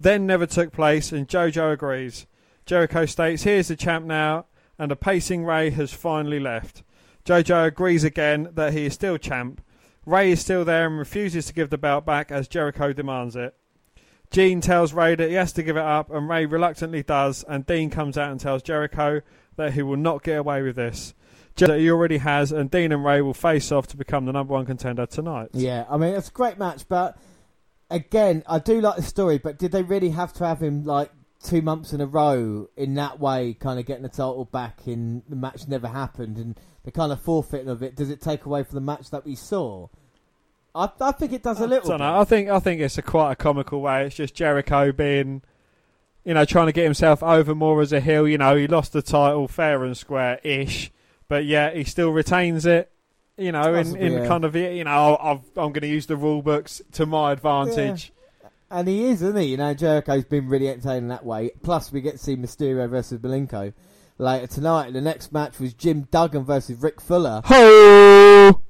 then 0.00 0.26
never 0.26 0.46
took 0.46 0.72
place, 0.72 1.12
and 1.12 1.28
JoJo 1.28 1.72
agrees. 1.72 2.26
Jericho 2.66 3.06
states, 3.06 3.44
"Here's 3.44 3.68
the 3.68 3.76
champ 3.76 4.04
now," 4.04 4.46
and 4.78 4.90
the 4.90 4.96
pacing 4.96 5.44
Rey 5.44 5.70
has 5.70 5.92
finally 5.92 6.38
left. 6.38 6.82
JoJo 7.24 7.66
agrees 7.66 8.04
again 8.04 8.48
that 8.54 8.72
he 8.72 8.86
is 8.86 8.94
still 8.94 9.18
champ. 9.18 9.60
Rey 10.04 10.32
is 10.32 10.40
still 10.40 10.64
there 10.64 10.86
and 10.86 10.98
refuses 10.98 11.46
to 11.46 11.52
give 11.52 11.70
the 11.70 11.78
belt 11.78 12.04
back 12.04 12.30
as 12.30 12.48
Jericho 12.48 12.92
demands 12.92 13.36
it. 13.36 13.54
Gene 14.30 14.60
tells 14.60 14.92
Rey 14.92 15.14
that 15.14 15.28
he 15.28 15.34
has 15.34 15.52
to 15.52 15.62
give 15.62 15.76
it 15.76 15.82
up, 15.82 16.10
and 16.10 16.28
Rey 16.28 16.44
reluctantly 16.44 17.02
does, 17.02 17.44
and 17.48 17.66
Dean 17.66 17.88
comes 17.88 18.18
out 18.18 18.30
and 18.30 18.40
tells 18.40 18.62
Jericho 18.62 19.20
that 19.56 19.74
he 19.74 19.82
will 19.82 19.96
not 19.96 20.22
get 20.22 20.38
away 20.38 20.62
with 20.62 20.76
this. 20.76 21.14
That 21.56 21.78
he 21.78 21.90
already 21.90 22.18
has, 22.18 22.52
and 22.52 22.70
Dean 22.70 22.92
and 22.92 23.04
Rey 23.04 23.20
will 23.20 23.34
face 23.34 23.72
off 23.72 23.86
to 23.88 23.96
become 23.96 24.26
the 24.26 24.32
number 24.32 24.54
one 24.54 24.66
contender 24.66 25.06
tonight. 25.06 25.50
Yeah, 25.52 25.86
I 25.88 25.96
mean 25.96 26.14
it's 26.14 26.28
a 26.28 26.32
great 26.32 26.58
match, 26.58 26.88
but 26.88 27.16
again, 27.90 28.42
I 28.46 28.58
do 28.58 28.80
like 28.80 28.96
the 28.96 29.02
story. 29.02 29.38
But 29.38 29.58
did 29.58 29.72
they 29.72 29.82
really 29.82 30.10
have 30.10 30.32
to 30.34 30.46
have 30.46 30.62
him 30.62 30.84
like 30.84 31.10
two 31.42 31.62
months 31.62 31.92
in 31.92 32.00
a 32.00 32.06
row 32.06 32.68
in 32.76 32.94
that 32.94 33.20
way, 33.20 33.54
kind 33.54 33.78
of 33.78 33.86
getting 33.86 34.02
the 34.02 34.08
title 34.08 34.44
back 34.44 34.86
in 34.86 35.22
the 35.28 35.36
match 35.36 35.68
never 35.68 35.88
happened, 35.88 36.36
and 36.36 36.58
the 36.84 36.90
kind 36.90 37.12
of 37.12 37.20
forfeiting 37.20 37.68
of 37.68 37.82
it? 37.82 37.96
Does 37.96 38.10
it 38.10 38.20
take 38.20 38.44
away 38.44 38.62
from 38.62 38.74
the 38.74 38.80
match 38.80 39.10
that 39.10 39.24
we 39.24 39.34
saw? 39.34 39.88
I, 40.74 40.90
I 41.00 41.12
think 41.12 41.32
it 41.32 41.42
does 41.42 41.60
a 41.60 41.66
little. 41.66 41.88
don't 41.88 41.98
bit. 41.98 42.04
know. 42.04 42.20
I 42.20 42.24
think 42.24 42.48
I 42.48 42.60
think 42.60 42.80
it's 42.80 42.98
a 42.98 43.02
quite 43.02 43.32
a 43.32 43.36
comical 43.36 43.80
way. 43.80 44.06
It's 44.06 44.16
just 44.16 44.34
Jericho 44.34 44.92
being, 44.92 45.42
you 46.24 46.34
know, 46.34 46.44
trying 46.44 46.66
to 46.66 46.72
get 46.72 46.84
himself 46.84 47.22
over 47.22 47.54
more 47.54 47.80
as 47.80 47.92
a 47.92 48.00
heel. 48.00 48.28
You 48.28 48.38
know, 48.38 48.54
he 48.56 48.66
lost 48.66 48.92
the 48.92 49.02
title 49.02 49.48
fair 49.48 49.84
and 49.84 49.96
square 49.96 50.40
ish, 50.44 50.90
but 51.26 51.44
yeah, 51.44 51.70
he 51.72 51.84
still 51.84 52.10
retains 52.10 52.66
it. 52.66 52.92
You 53.38 53.52
know, 53.52 53.74
in, 53.74 53.96
in 53.96 54.12
yeah. 54.14 54.26
kind 54.26 54.44
of 54.44 54.56
you 54.56 54.84
know, 54.84 55.16
I've, 55.20 55.40
I'm 55.56 55.72
going 55.72 55.82
to 55.82 55.86
use 55.86 56.06
the 56.06 56.16
rule 56.16 56.42
books 56.42 56.82
to 56.92 57.06
my 57.06 57.32
advantage. 57.32 58.12
And 58.70 58.86
he 58.88 59.04
is, 59.06 59.22
isn't 59.22 59.36
he? 59.36 59.46
You 59.46 59.56
know, 59.56 59.74
Jericho's 59.74 60.24
been 60.24 60.48
really 60.48 60.68
entertaining 60.68 61.08
that 61.08 61.24
way. 61.24 61.52
Plus, 61.62 61.90
we 61.90 62.00
get 62.00 62.12
to 62.12 62.18
see 62.18 62.36
Mysterio 62.36 62.90
versus 62.90 63.18
Malenko 63.20 63.72
later 64.18 64.46
tonight. 64.46 64.92
The 64.92 65.00
next 65.00 65.32
match 65.32 65.58
was 65.58 65.72
Jim 65.72 66.08
Duggan 66.10 66.44
versus 66.44 66.78
Rick 66.82 67.00
Fuller. 67.00 67.40
Ho! 67.44 68.62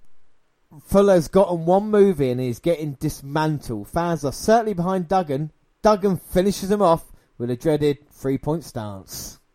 Fuller's 0.86 1.28
gotten 1.28 1.64
one 1.64 1.90
move 1.90 2.20
in 2.20 2.32
and 2.32 2.40
he's 2.40 2.60
getting 2.60 2.92
dismantled. 2.92 3.88
Fans 3.88 4.24
are 4.24 4.32
certainly 4.32 4.74
behind 4.74 5.08
Duggan. 5.08 5.50
Duggan 5.82 6.18
finishes 6.18 6.70
him 6.70 6.82
off 6.82 7.10
with 7.38 7.50
a 7.50 7.56
dreaded 7.56 8.08
three 8.12 8.38
point 8.38 8.64
stance. 8.64 9.40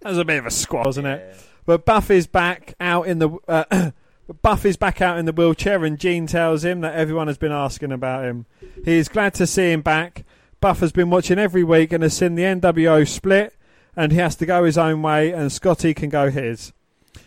That 0.00 0.10
was 0.10 0.18
a 0.18 0.24
bit 0.24 0.38
of 0.38 0.46
a 0.46 0.50
squat, 0.50 0.86
wasn't 0.86 1.08
it? 1.08 1.36
But 1.68 1.84
Buff 1.84 2.10
is 2.10 2.26
back 2.26 2.72
out 2.80 3.06
in 3.08 3.18
the 3.18 3.28
uh, 3.46 3.90
Buff 4.40 4.64
is 4.64 4.78
back 4.78 5.02
out 5.02 5.18
in 5.18 5.26
the 5.26 5.34
wheelchair, 5.34 5.84
and 5.84 5.98
Gene 5.98 6.26
tells 6.26 6.64
him 6.64 6.80
that 6.80 6.94
everyone 6.94 7.26
has 7.26 7.36
been 7.36 7.52
asking 7.52 7.92
about 7.92 8.24
him. 8.24 8.46
He 8.86 8.94
is 8.94 9.10
glad 9.10 9.34
to 9.34 9.46
see 9.46 9.72
him 9.72 9.82
back. 9.82 10.24
Buff 10.62 10.80
has 10.80 10.92
been 10.92 11.10
watching 11.10 11.38
every 11.38 11.62
week 11.62 11.92
and 11.92 12.02
has 12.02 12.16
seen 12.16 12.36
the 12.36 12.44
NWO 12.44 13.06
split, 13.06 13.54
and 13.94 14.12
he 14.12 14.18
has 14.18 14.34
to 14.36 14.46
go 14.46 14.64
his 14.64 14.78
own 14.78 15.02
way, 15.02 15.30
and 15.30 15.52
Scotty 15.52 15.92
can 15.92 16.08
go 16.08 16.30
his. 16.30 16.72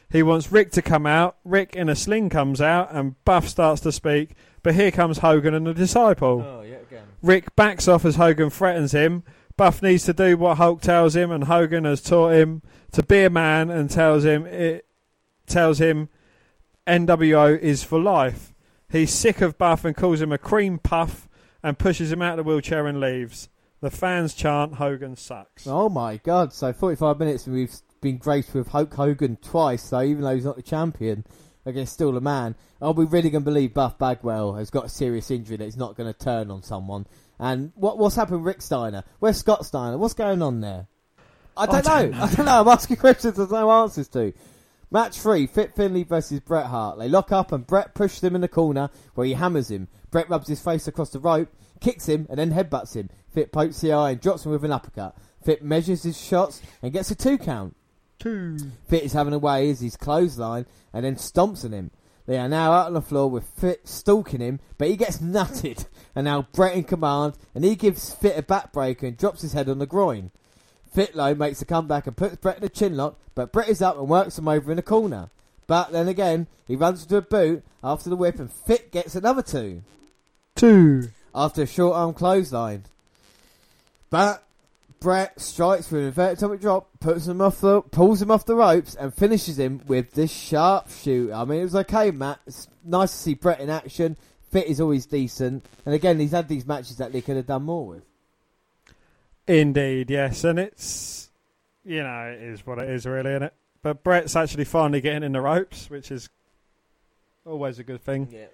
He 0.09 0.23
wants 0.23 0.51
Rick 0.51 0.72
to 0.72 0.81
come 0.81 1.05
out. 1.05 1.38
Rick 1.45 1.76
in 1.76 1.88
a 1.88 1.95
sling 1.95 2.31
comes 2.31 2.61
out, 2.61 2.91
and 2.91 3.23
Buff 3.23 3.47
starts 3.47 3.81
to 3.81 3.91
speak. 3.91 4.31
But 4.63 4.73
here 4.73 4.89
comes 4.89 5.19
Hogan 5.19 5.53
and 5.53 5.68
the 5.68 5.76
disciple. 5.76 6.41
Oh. 6.41 6.65
Rick 7.22 7.55
backs 7.55 7.88
off 7.88 8.05
as 8.05 8.15
Hogan 8.15 8.49
threatens 8.49 8.91
him. 8.91 9.22
Buff 9.57 9.81
needs 9.81 10.05
to 10.05 10.13
do 10.13 10.37
what 10.37 10.57
Hulk 10.57 10.81
tells 10.81 11.15
him, 11.15 11.31
and 11.31 11.45
Hogan 11.45 11.85
has 11.85 12.01
taught 12.01 12.33
him 12.33 12.61
to 12.91 13.03
be 13.03 13.23
a 13.23 13.29
man 13.29 13.69
and 13.69 13.89
tells 13.89 14.25
him 14.25 14.45
it 14.45 14.85
tells 15.47 15.79
him 15.79 16.09
NWO 16.87 17.57
is 17.59 17.83
for 17.83 17.99
life. 17.99 18.53
He's 18.89 19.13
sick 19.13 19.41
of 19.41 19.57
Buff 19.57 19.85
and 19.85 19.95
calls 19.95 20.21
him 20.21 20.31
a 20.31 20.37
cream 20.37 20.77
puff 20.77 21.29
and 21.63 21.79
pushes 21.79 22.11
him 22.11 22.21
out 22.21 22.39
of 22.39 22.45
the 22.45 22.49
wheelchair 22.49 22.87
and 22.87 22.99
leaves. 22.99 23.49
The 23.79 23.89
fans 23.89 24.33
chant 24.33 24.75
Hogan 24.75 25.15
sucks. 25.15 25.65
Oh 25.65 25.89
my 25.89 26.17
god, 26.17 26.53
so 26.53 26.73
45 26.73 27.19
minutes 27.19 27.47
and 27.47 27.55
we've 27.55 27.73
been 28.01 28.17
graced 28.17 28.53
with 28.53 28.67
Hulk 28.69 28.93
Hogan 28.93 29.37
twice, 29.37 29.83
so 29.83 30.01
even 30.01 30.23
though 30.23 30.35
he's 30.35 30.45
not 30.45 30.55
the 30.55 30.61
champion, 30.61 31.25
against 31.65 31.93
still 31.93 32.17
a 32.17 32.21
man, 32.21 32.55
are 32.81 32.93
we 32.93 33.05
really 33.05 33.29
going 33.29 33.43
to 33.43 33.49
believe 33.49 33.73
Buff 33.73 33.97
Bagwell 33.97 34.53
has 34.53 34.69
got 34.69 34.85
a 34.85 34.89
serious 34.89 35.29
injury 35.31 35.57
that 35.57 35.65
he's 35.65 35.77
not 35.77 35.95
going 35.95 36.11
to 36.11 36.17
turn 36.17 36.51
on 36.51 36.63
someone? 36.63 37.05
And 37.41 37.72
what 37.73 37.97
what's 37.97 38.15
happened 38.15 38.45
Rick 38.45 38.61
Steiner? 38.61 39.03
Where's 39.18 39.38
Scott 39.38 39.65
Steiner? 39.65 39.97
What's 39.97 40.13
going 40.13 40.43
on 40.43 40.61
there? 40.61 40.85
I 41.57 41.65
don't, 41.65 41.84
don't 41.84 42.11
know. 42.11 42.18
I 42.23 42.34
don't 42.34 42.45
know. 42.45 42.61
I'm 42.61 42.68
asking 42.68 42.97
questions 42.97 43.35
there's 43.35 43.49
no 43.49 43.69
answers 43.72 44.07
to. 44.09 44.31
Match 44.91 45.19
three, 45.19 45.47
Fit 45.47 45.73
Finlay 45.73 46.03
versus 46.03 46.39
Bret 46.39 46.68
Hart. 46.68 46.99
They 46.99 47.09
lock 47.09 47.31
up 47.31 47.51
and 47.51 47.65
Bret 47.65 47.95
pushes 47.95 48.23
him 48.23 48.35
in 48.35 48.41
the 48.41 48.47
corner 48.47 48.91
where 49.15 49.26
he 49.26 49.34
hammers 49.34 49.72
him. 49.72 49.88
Bret 50.11 50.30
rubs 50.30 50.49
his 50.49 50.61
face 50.61 50.88
across 50.88 51.09
the 51.09 51.19
rope, 51.19 51.49
kicks 51.80 52.07
him, 52.07 52.27
and 52.30 52.38
then 52.38 52.51
headbutts 52.51 52.95
him. 52.95 53.09
Fit 53.34 53.51
pokes 53.51 53.81
the 53.81 53.91
eye 53.91 54.11
and 54.11 54.22
drops 54.22 54.45
him 54.45 54.51
with 54.51 54.63
an 54.63 54.72
uppercut. 54.72 55.18
Fit 55.43 55.63
measures 55.63 56.03
his 56.03 56.22
shots 56.22 56.61
and 56.84 56.93
gets 56.93 57.09
a 57.09 57.15
two 57.15 57.39
count. 57.39 57.76
Two. 58.19 58.57
Fit 58.88 59.03
is 59.03 59.13
having 59.13 59.34
a 59.34 59.39
way 59.39 59.72
as 59.72 59.80
he's 59.80 59.97
clothesline 59.97 60.68
and 60.93 61.03
then 61.03 61.15
stomps 61.15 61.65
on 61.65 61.72
him. 61.72 61.91
They 62.27 62.38
are 62.38 62.49
now 62.49 62.72
out 62.72 62.88
on 62.88 62.93
the 62.93 63.01
floor 63.01 63.30
with 63.30 63.45
Fit 63.45 63.88
stalking 63.88 64.41
him, 64.41 64.59
but 64.77 64.89
he 64.89 64.95
gets 64.95 65.18
nutted. 65.19 65.88
And 66.15 66.25
now 66.25 66.47
Bret 66.51 66.75
in 66.75 66.83
command, 66.83 67.35
and 67.55 67.63
he 67.63 67.75
gives 67.75 68.13
Fit 68.13 68.38
a 68.38 68.43
backbreaker 68.43 69.03
and 69.03 69.17
drops 69.17 69.41
his 69.41 69.53
head 69.53 69.69
on 69.69 69.79
the 69.79 69.85
groin. 69.85 70.31
Fitlow 70.95 71.38
makes 71.38 71.61
a 71.61 71.65
comeback 71.65 72.05
and 72.05 72.17
puts 72.17 72.35
Bret 72.35 72.57
in 72.57 72.63
a 72.63 72.69
chin 72.69 72.97
lock, 72.97 73.17
but 73.33 73.51
Bret 73.51 73.69
is 73.69 73.81
up 73.81 73.97
and 73.97 74.09
works 74.09 74.38
him 74.38 74.47
over 74.47 74.71
in 74.71 74.75
the 74.75 74.83
corner. 74.83 75.29
But 75.67 75.91
then 75.93 76.09
again, 76.09 76.47
he 76.67 76.75
runs 76.75 77.03
into 77.03 77.17
a 77.17 77.21
boot 77.21 77.63
after 77.81 78.09
the 78.09 78.17
whip, 78.17 78.39
and 78.39 78.51
Fit 78.51 78.91
gets 78.91 79.15
another 79.15 79.41
two 79.41 79.83
Two. 80.55 81.09
after 81.33 81.61
a 81.61 81.67
short 81.67 81.95
arm 81.95 82.13
clothesline. 82.13 82.83
But 84.09 84.43
Bret 84.99 85.39
strikes 85.39 85.89
with 85.89 86.01
an 86.01 86.07
inverted 86.07 86.38
atomic 86.39 86.61
drop, 86.61 86.89
puts 86.99 87.25
him 87.25 87.41
off 87.41 87.61
the, 87.61 87.81
pulls 87.81 88.21
him 88.21 88.29
off 88.29 88.45
the 88.45 88.55
ropes, 88.55 88.93
and 88.95 89.13
finishes 89.13 89.57
him 89.57 89.81
with 89.88 90.11
this 90.11 90.31
sharpshooter. 90.31 91.33
I 91.33 91.45
mean, 91.45 91.61
it 91.61 91.63
was 91.63 91.75
okay, 91.75 92.11
Matt. 92.11 92.39
It's 92.45 92.67
nice 92.83 93.11
to 93.11 93.17
see 93.17 93.33
Bret 93.33 93.61
in 93.61 93.69
action. 93.69 94.17
Fit 94.51 94.67
is 94.67 94.81
always 94.81 95.05
decent, 95.05 95.65
and 95.85 95.95
again, 95.95 96.19
he's 96.19 96.31
had 96.31 96.47
these 96.49 96.65
matches 96.65 96.97
that 96.97 97.13
they 97.13 97.21
could 97.21 97.37
have 97.37 97.47
done 97.47 97.63
more 97.63 97.87
with. 97.87 98.03
Indeed, 99.47 100.09
yes, 100.09 100.43
and 100.43 100.59
it's 100.59 101.29
you 101.85 102.03
know 102.03 102.35
it 102.35 102.41
is 102.41 102.65
what 102.65 102.77
it 102.79 102.89
is, 102.89 103.05
really, 103.05 103.31
isn't 103.31 103.43
it? 103.43 103.53
But 103.81 104.03
Bret's 104.03 104.35
actually 104.35 104.65
finally 104.65 105.01
getting 105.01 105.23
in 105.23 105.31
the 105.31 105.41
ropes, 105.41 105.89
which 105.89 106.11
is 106.11 106.29
always 107.45 107.79
a 107.79 107.83
good 107.83 108.01
thing. 108.01 108.27
Yeah, 108.31 108.45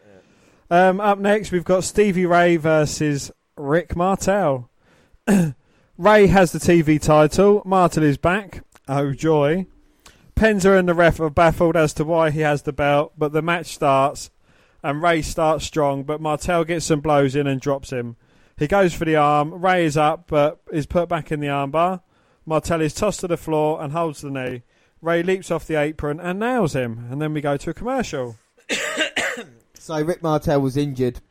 Um, 0.70 1.02
up 1.02 1.20
next, 1.20 1.52
we've 1.52 1.66
got 1.66 1.84
Stevie 1.84 2.26
Ray 2.26 2.58
versus 2.58 3.32
Rick 3.58 3.96
Martel. 3.96 4.70
Ray 5.98 6.28
has 6.28 6.52
the 6.52 6.60
TV 6.60 7.02
title. 7.02 7.64
Martel 7.66 8.04
is 8.04 8.18
back. 8.18 8.64
Oh 8.88 9.14
joy! 9.14 9.66
Penzer 10.36 10.78
and 10.78 10.88
the 10.88 10.94
ref 10.94 11.20
are 11.20 11.32
baffled 11.32 11.76
as 11.76 11.94
to 11.96 12.06
why 12.06 12.30
he 12.30 12.42
has 12.42 12.62
the 12.62 12.72
belt, 12.72 13.14
but 13.18 13.34
the 13.34 13.42
match 13.42 13.74
starts, 13.74 14.30
and 14.84 15.02
Ray 15.02 15.22
starts 15.22 15.66
strong, 15.66 16.04
but 16.04 16.22
Martel 16.22 16.64
gets 16.64 16.86
some 16.86 17.02
blows 17.02 17.36
in 17.36 17.48
and 17.48 17.60
drops 17.60 17.92
him. 17.92 18.16
He 18.58 18.68
goes 18.68 18.94
for 18.94 19.06
the 19.06 19.16
arm. 19.16 19.54
Ray 19.54 19.86
is 19.86 19.98
up, 19.98 20.26
but 20.28 20.62
is 20.72 20.86
put 20.86 21.10
back 21.10 21.32
in 21.32 21.40
the 21.40 21.48
armbar. 21.48 22.02
Martel 22.46 22.82
is 22.82 22.94
tossed 22.94 23.20
to 23.20 23.28
the 23.28 23.38
floor 23.38 23.82
and 23.82 23.94
holds 23.94 24.22
the 24.22 24.32
knee. 24.32 24.64
Ray 25.02 25.22
leaps 25.22 25.52
off 25.52 25.68
the 25.68 25.80
apron 25.80 26.20
and 26.20 26.40
nails 26.40 26.74
him, 26.74 27.08
and 27.12 27.22
then 27.22 27.34
we 27.34 27.42
go 27.42 27.58
to 27.58 27.70
a 27.70 27.74
commercial. 27.74 28.38
So 29.88 30.02
Rick 30.02 30.22
Martel 30.22 30.60
was 30.60 30.76
injured 30.76 31.22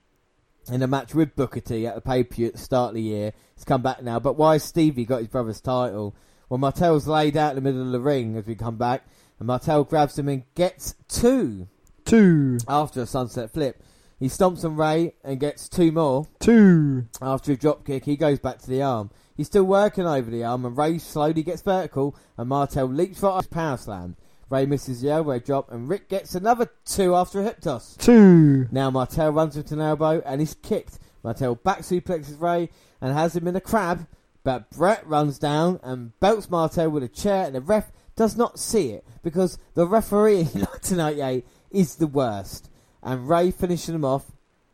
in 0.73 0.81
a 0.81 0.87
match 0.87 1.15
with 1.15 1.37
Booker 1.37 1.61
T 1.61 1.87
at 1.87 1.95
the 1.95 2.01
pay 2.01 2.25
per 2.25 2.37
view 2.37 2.47
at 2.47 2.55
the 2.55 2.59
start 2.59 2.89
of 2.89 2.95
the 2.95 3.03
year. 3.03 3.35
He's 3.55 3.67
come 3.67 3.83
back 3.83 4.03
now, 4.03 4.19
but 4.19 4.39
why 4.39 4.57
Stevie 4.57 5.05
got 5.05 5.19
his 5.19 5.29
brother's 5.29 5.61
title? 5.61 6.17
Well, 6.49 6.57
Martel's 6.57 7.07
laid 7.07 7.37
out 7.37 7.51
in 7.51 7.57
the 7.57 7.61
middle 7.61 7.83
of 7.83 7.93
the 7.93 8.01
ring 8.01 8.35
as 8.35 8.47
we 8.47 8.55
come 8.55 8.79
back, 8.79 9.07
and 9.39 9.47
Martel 9.47 9.85
grabs 9.85 10.19
him 10.19 10.31
and 10.31 10.45
gets 10.55 10.95
two 11.07 11.69
Two, 12.07 12.59
after 12.69 13.03
a 13.03 13.07
sunset 13.07 13.53
flip. 13.53 13.83
He 14.19 14.29
stomps 14.29 14.65
on 14.65 14.77
Ray 14.77 15.15
and 15.23 15.39
gets 15.39 15.69
two 15.69 15.93
more 15.93 16.27
two. 16.41 17.07
after 17.21 17.53
a 17.53 17.57
drop 17.57 17.85
kick. 17.85 18.07
He 18.07 18.17
goes 18.17 18.39
back 18.39 18.59
to 18.61 18.71
the 18.71 18.81
arm. 18.81 19.11
He's 19.37 19.49
still 19.49 19.65
working 19.65 20.07
over 20.07 20.31
the 20.31 20.45
arm, 20.45 20.65
and 20.65 20.77
Ray 20.77 20.97
slowly 20.99 21.43
gets 21.43 21.61
vertical, 21.61 22.17
and 22.39 22.49
Martel 22.49 22.87
leaps 22.87 23.21
for 23.21 23.39
a 23.39 23.43
power 23.43 23.77
slam. 23.77 24.17
Ray 24.49 24.65
misses 24.65 25.01
the 25.03 25.11
elbow 25.11 25.39
drop, 25.39 25.71
and 25.71 25.89
Rick 25.89 26.09
gets 26.09 26.35
another 26.35 26.71
two 26.85 27.15
after 27.15 27.41
a 27.41 27.45
hip 27.45 27.61
toss. 27.61 27.97
Two. 27.97 28.69
Now 28.71 28.91
Martel 28.91 29.33
runs 29.33 29.57
with 29.57 29.73
an 29.73 29.81
elbow 29.81 30.23
and 30.25 30.41
he's 30.41 30.55
kicked. 30.55 30.99
Martel 31.25 31.57
back 31.57 31.81
suplexes 31.81 32.41
Ray 32.41 32.71
and 33.01 33.13
has 33.13 33.35
him 33.35 33.49
in 33.49 33.57
a 33.57 33.61
crab, 33.61 34.07
but 34.45 34.71
Bret 34.71 35.05
runs 35.07 35.39
down 35.39 35.81
and 35.83 36.19
belts 36.21 36.49
Martel 36.49 36.91
with 36.91 37.03
a 37.03 37.09
chair 37.09 37.45
and 37.47 37.57
the 37.57 37.61
ref 37.61 37.91
does 38.15 38.37
not 38.37 38.59
see 38.59 38.93
it 38.93 39.05
because 39.23 39.59
the 39.75 39.87
referee 39.87 40.39
in 40.55 40.63
1998 40.63 41.45
is 41.71 41.97
the 41.97 42.07
worst. 42.07 42.71
And 43.03 43.29
Ray 43.29 43.51
finishing 43.51 43.95
him 43.95 44.05
off 44.05 44.33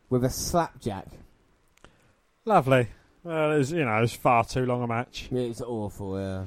with 0.09 0.25
a 0.25 0.31
slapjack. 0.31 1.07
Lovely. 2.45 2.89
Well, 3.25 3.53
it 3.53 3.59
was, 3.59 3.73
you 3.73 3.85
know, 3.85 3.97
it 3.97 4.01
was 4.01 4.15
far 4.15 4.45
too 4.45 4.67
long 4.67 4.83
a 4.83 4.87
match. 4.87 5.29
It's 5.31 5.61
awful, 5.61 6.19
yeah. 6.19 6.45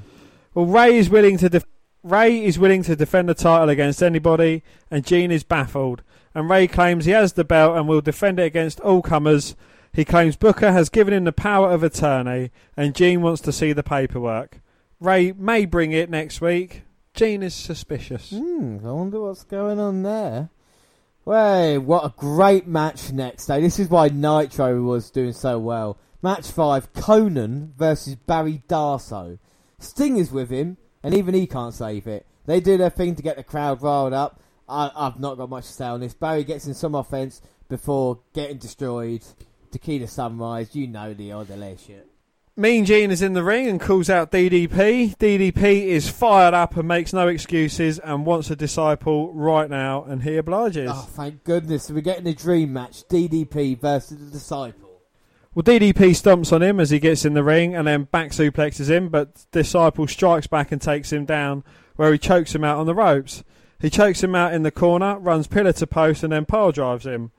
Well, 0.54 0.66
Ray 0.66 0.98
is 0.98 1.10
willing 1.10 1.38
to 1.38 1.50
def- 1.50 1.66
Ray 2.04 2.44
is 2.44 2.60
willing 2.60 2.84
to 2.84 2.96
defend 2.96 3.30
the 3.30 3.34
title 3.34 3.70
against 3.70 4.04
anybody, 4.04 4.62
and 4.92 5.06
Gene 5.06 5.32
is 5.32 5.44
baffled. 5.44 6.04
And 6.34 6.50
Ray 6.50 6.68
claims 6.68 7.06
he 7.06 7.12
has 7.12 7.34
the 7.34 7.44
belt 7.44 7.78
and 7.78 7.88
will 7.88 8.02
defend 8.02 8.40
it 8.40 8.44
against 8.44 8.80
all 8.82 9.02
comers. 9.02 9.56
He 9.94 10.06
claims 10.06 10.36
Booker 10.36 10.72
has 10.72 10.90
given 10.90 11.14
him 11.14 11.24
the 11.24 11.32
power 11.32 11.72
of 11.72 11.82
attorney, 11.82 12.52
and 12.76 12.94
Gene 12.94 13.22
wants 13.22 13.42
to 13.42 13.52
see 13.52 13.74
the 13.74 13.84
paperwork. 13.84 14.60
Ray 15.00 15.32
may 15.32 15.66
bring 15.66 15.94
it 15.94 16.10
next 16.10 16.42
week. 16.42 16.84
Gene 17.16 17.44
is 17.44 17.56
suspicious. 17.56 18.32
Hmm, 18.32 18.80
I 18.86 18.92
wonder 18.92 19.22
what's 19.22 19.46
going 19.46 19.80
on 19.80 20.04
there. 20.04 20.50
Way, 21.24 21.78
what 21.78 22.04
a 22.04 22.14
great 22.18 22.68
match 22.68 23.14
next 23.14 23.46
day. 23.46 23.62
This 23.62 23.80
is 23.80 23.90
why 23.90 24.10
Nitro 24.10 24.82
was 24.82 25.12
doing 25.12 25.32
so 25.32 25.58
well. 25.58 25.98
Match 26.22 26.52
5, 26.52 26.92
Konnan 26.92 27.74
versus 27.78 28.16
Barry 28.16 28.64
Darsow. 28.68 29.40
Sting 29.80 30.18
is 30.18 30.30
with 30.30 30.50
him, 30.50 30.76
and 31.04 31.14
even 31.14 31.34
he 31.34 31.48
can't 31.48 31.74
save 31.74 32.06
it. 32.06 32.26
They 32.48 32.60
do 32.60 32.78
their 32.78 32.90
thing 32.90 33.16
to 33.16 33.24
get 33.24 33.38
the 33.38 33.44
crowd 33.44 33.82
riled 33.82 34.14
up. 34.14 34.42
I, 34.68 34.92
I've 34.94 35.20
not 35.20 35.38
got 35.38 35.50
much 35.50 35.68
to 35.68 35.74
say 35.74 35.86
on 35.86 36.02
this. 36.02 36.14
Barry 36.14 36.44
gets 36.44 36.68
in 36.68 36.74
some 36.74 36.96
offense 36.96 37.42
before 37.70 38.20
getting 38.34 38.58
destroyed. 38.58 39.24
Tequila 39.72 40.08
Sunrise, 40.08 40.76
you 40.76 40.88
know 40.88 41.14
the 41.14 41.32
other 41.32 41.78
shit. 41.78 42.10
Mean 42.58 42.86
Gene 42.86 43.12
is 43.12 43.22
in 43.22 43.34
the 43.34 43.44
ring 43.44 43.68
and 43.68 43.82
calls 43.82 44.10
out 44.10 44.32
DDP. 44.32 45.18
DDP 45.18 45.88
is 45.88 46.08
fired 46.08 46.54
up 46.54 46.78
and 46.78 46.88
makes 46.88 47.12
no 47.12 47.28
excuses 47.28 48.00
and 48.00 48.26
wants 48.26 48.50
a 48.50 48.56
disciple 48.56 49.34
right 49.34 49.70
now, 49.70 50.06
and 50.06 50.24
he 50.24 50.38
obliges. 50.38 50.90
Oh, 50.94 51.02
thank 51.02 51.44
goodness. 51.44 51.92
We're 51.92 52.00
getting 52.00 52.28
a 52.28 52.34
dream 52.34 52.72
match. 52.72 53.04
DDP 53.10 53.78
versus 53.78 54.18
the 54.18 54.32
Disciple. 54.32 55.02
Well, 55.54 55.64
DDP 55.64 56.12
stomps 56.12 56.54
on 56.54 56.64
him 56.64 56.80
as 56.80 56.92
he 56.92 57.00
gets 57.00 57.26
in 57.26 57.34
the 57.34 57.44
ring 57.44 57.76
and 57.76 57.86
then 57.86 58.04
back 58.04 58.32
suplexes 58.32 58.90
him, 58.90 59.10
but 59.10 59.46
Disciple 59.52 60.08
strikes 60.08 60.48
back 60.48 60.72
and 60.72 60.82
takes 60.82 61.12
him 61.12 61.26
down, 61.26 61.66
where 61.98 62.14
he 62.14 62.18
chokes 62.18 62.56
him 62.56 62.64
out 62.64 62.78
on 62.78 62.86
the 62.86 62.96
ropes. 62.96 63.44
He 63.82 63.90
chokes 63.90 64.24
him 64.24 64.34
out 64.34 64.54
in 64.54 64.64
the 64.64 64.72
corner, 64.72 65.20
runs 65.20 65.48
pillar 65.48 65.74
to 65.74 65.88
post, 65.88 66.24
and 66.24 66.32
then 66.32 66.46
pile 66.46 66.72
drives 66.72 67.06
him. 67.06 67.32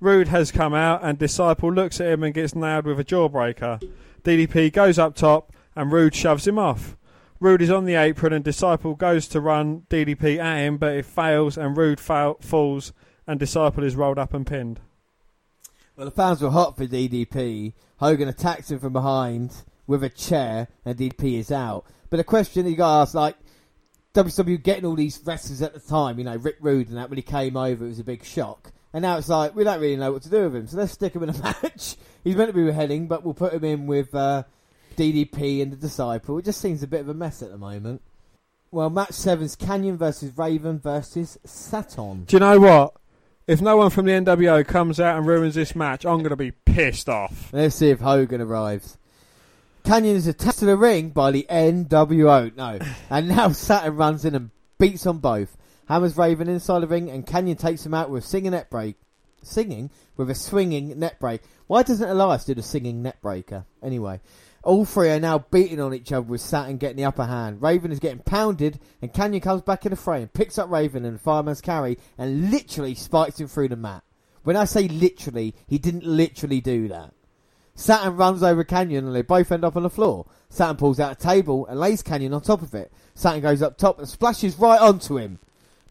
Rude 0.00 0.28
has 0.28 0.50
come 0.50 0.74
out, 0.74 1.04
and 1.04 1.16
Disciple 1.16 1.72
looks 1.72 2.00
at 2.00 2.08
him 2.08 2.24
and 2.24 2.34
gets 2.34 2.56
nailed 2.56 2.86
with 2.86 2.98
a 2.98 3.04
jawbreaker. 3.04 3.80
DDP 4.24 4.72
goes 4.72 4.98
up 4.98 5.14
top, 5.14 5.52
and 5.76 5.92
Rude 5.92 6.14
shoves 6.14 6.46
him 6.46 6.58
off. 6.58 6.96
Rude 7.40 7.62
is 7.62 7.70
on 7.70 7.84
the 7.84 7.94
apron, 7.94 8.32
and 8.32 8.44
Disciple 8.44 8.94
goes 8.94 9.28
to 9.28 9.40
run 9.40 9.82
DDP 9.90 10.38
at 10.38 10.58
him, 10.58 10.78
but 10.78 10.94
it 10.94 11.04
fails, 11.04 11.58
and 11.58 11.76
Rude 11.76 12.00
fa- 12.00 12.36
falls, 12.40 12.92
and 13.26 13.38
Disciple 13.38 13.84
is 13.84 13.96
rolled 13.96 14.18
up 14.18 14.32
and 14.32 14.46
pinned. 14.46 14.80
Well, 15.96 16.06
the 16.06 16.10
fans 16.10 16.40
were 16.40 16.50
hot 16.50 16.76
for 16.76 16.86
DDP. 16.86 17.74
Hogan 17.98 18.28
attacks 18.28 18.70
him 18.70 18.78
from 18.78 18.92
behind 18.94 19.62
with 19.86 20.02
a 20.02 20.08
chair, 20.08 20.68
and 20.84 20.96
DDP 20.96 21.38
is 21.38 21.52
out. 21.52 21.84
But 22.08 22.16
the 22.16 22.24
question 22.24 22.66
you 22.66 22.76
got 22.76 22.94
to 22.94 23.00
ask, 23.02 23.14
like, 23.14 23.36
WCW 24.14 24.62
getting 24.62 24.86
all 24.86 24.94
these 24.94 25.20
wrestlers 25.24 25.60
at 25.60 25.74
the 25.74 25.80
time, 25.80 26.18
you 26.18 26.24
know, 26.24 26.36
Rick 26.36 26.56
Rude 26.60 26.88
and 26.88 26.96
that, 26.96 27.10
when 27.10 27.18
he 27.18 27.22
came 27.22 27.56
over, 27.56 27.84
it 27.84 27.88
was 27.88 27.98
a 27.98 28.04
big 28.04 28.24
shock. 28.24 28.72
And 28.92 29.02
now 29.02 29.18
it's 29.18 29.28
like, 29.28 29.54
we 29.54 29.64
don't 29.64 29.80
really 29.80 29.96
know 29.96 30.12
what 30.12 30.22
to 30.22 30.30
do 30.30 30.44
with 30.44 30.54
him, 30.54 30.66
so 30.68 30.76
let's 30.78 30.92
stick 30.92 31.14
him 31.14 31.24
in 31.24 31.30
a 31.30 31.38
match. 31.62 31.96
He's 32.24 32.36
meant 32.36 32.52
to 32.52 32.54
be 32.54 32.72
heading, 32.72 33.06
but 33.06 33.22
we'll 33.22 33.34
put 33.34 33.52
him 33.52 33.64
in 33.64 33.86
with 33.86 34.14
uh, 34.14 34.44
DDP 34.96 35.62
and 35.62 35.70
the 35.70 35.76
Disciple. 35.76 36.38
It 36.38 36.46
just 36.46 36.60
seems 36.60 36.82
a 36.82 36.86
bit 36.86 37.02
of 37.02 37.08
a 37.10 37.14
mess 37.14 37.42
at 37.42 37.50
the 37.50 37.58
moment. 37.58 38.02
Well, 38.70 38.90
match 38.90 39.12
seven's 39.12 39.54
Kanyon 39.54 39.98
versus 39.98 40.36
Raven 40.36 40.80
versus 40.80 41.38
Saturn. 41.44 42.24
Do 42.24 42.36
you 42.36 42.40
know 42.40 42.58
what? 42.58 42.94
If 43.46 43.60
no 43.60 43.76
one 43.76 43.90
from 43.90 44.06
the 44.06 44.12
NWO 44.12 44.66
comes 44.66 44.98
out 44.98 45.18
and 45.18 45.26
ruins 45.26 45.54
this 45.54 45.76
match, 45.76 46.06
I'm 46.06 46.18
going 46.18 46.30
to 46.30 46.36
be 46.36 46.50
pissed 46.50 47.10
off. 47.10 47.52
Let's 47.52 47.76
see 47.76 47.90
if 47.90 48.00
Hogan 48.00 48.40
arrives. 48.40 48.96
Kanyon 49.84 50.16
is 50.16 50.26
attacked 50.26 50.60
to 50.60 50.64
the 50.64 50.78
ring 50.78 51.10
by 51.10 51.30
the 51.30 51.46
NWO. 51.50 52.56
No. 52.56 52.78
And 53.10 53.28
now 53.28 53.50
Saturn 53.50 53.96
runs 53.96 54.24
in 54.24 54.34
and 54.34 54.50
beats 54.78 55.06
on 55.06 55.18
both. 55.18 55.58
Hammers 55.88 56.16
Raven 56.16 56.48
inside 56.48 56.80
the 56.80 56.86
ring 56.86 57.10
and 57.10 57.26
Kanyon 57.26 57.58
takes 57.58 57.84
him 57.84 57.92
out 57.92 58.08
with 58.08 58.24
a 58.24 58.26
singing 58.26 58.52
net 58.52 58.70
break. 58.70 58.96
Singing? 59.44 59.90
With 60.16 60.30
a 60.30 60.34
swinging 60.34 60.98
net 60.98 61.20
break. 61.20 61.42
Why 61.66 61.82
doesn't 61.82 62.08
Elias 62.08 62.44
do 62.44 62.54
the 62.54 62.62
singing 62.62 63.02
net 63.02 63.20
breaker? 63.20 63.64
Anyway. 63.82 64.20
All 64.64 64.86
three 64.86 65.10
are 65.10 65.20
now 65.20 65.40
beating 65.50 65.78
on 65.78 65.92
each 65.92 66.10
other 66.10 66.22
with 66.22 66.40
Saturn 66.40 66.78
getting 66.78 66.96
the 66.96 67.04
upper 67.04 67.26
hand. 67.26 67.60
Raven 67.60 67.92
is 67.92 67.98
getting 67.98 68.20
pounded 68.20 68.80
and 69.02 69.12
Kanyon 69.12 69.42
comes 69.42 69.60
back 69.60 69.84
in 69.84 69.90
the 69.90 69.96
frame, 69.96 70.28
picks 70.28 70.56
up 70.56 70.70
Raven 70.70 71.04
and 71.04 71.20
fireman's 71.20 71.60
carry 71.60 71.98
and 72.16 72.50
literally 72.50 72.94
spikes 72.94 73.38
him 73.38 73.46
through 73.46 73.68
the 73.68 73.76
mat. 73.76 74.02
When 74.42 74.56
I 74.56 74.64
say 74.64 74.88
literally, 74.88 75.54
he 75.66 75.76
didn't 75.76 76.06
literally 76.06 76.62
do 76.62 76.88
that. 76.88 77.12
Saturn 77.74 78.16
runs 78.16 78.42
over 78.42 78.64
Kanyon 78.64 79.06
and 79.06 79.14
they 79.14 79.20
both 79.20 79.52
end 79.52 79.66
up 79.66 79.76
on 79.76 79.82
the 79.82 79.90
floor. 79.90 80.26
Saturn 80.48 80.76
pulls 80.76 80.98
out 80.98 81.12
a 81.12 81.16
table 81.16 81.66
and 81.66 81.78
lays 81.78 82.02
Kanyon 82.02 82.32
on 82.32 82.40
top 82.40 82.62
of 82.62 82.74
it. 82.74 82.90
Saturn 83.14 83.42
goes 83.42 83.60
up 83.60 83.76
top 83.76 83.98
and 83.98 84.08
splashes 84.08 84.58
right 84.58 84.80
onto 84.80 85.18
him. 85.18 85.40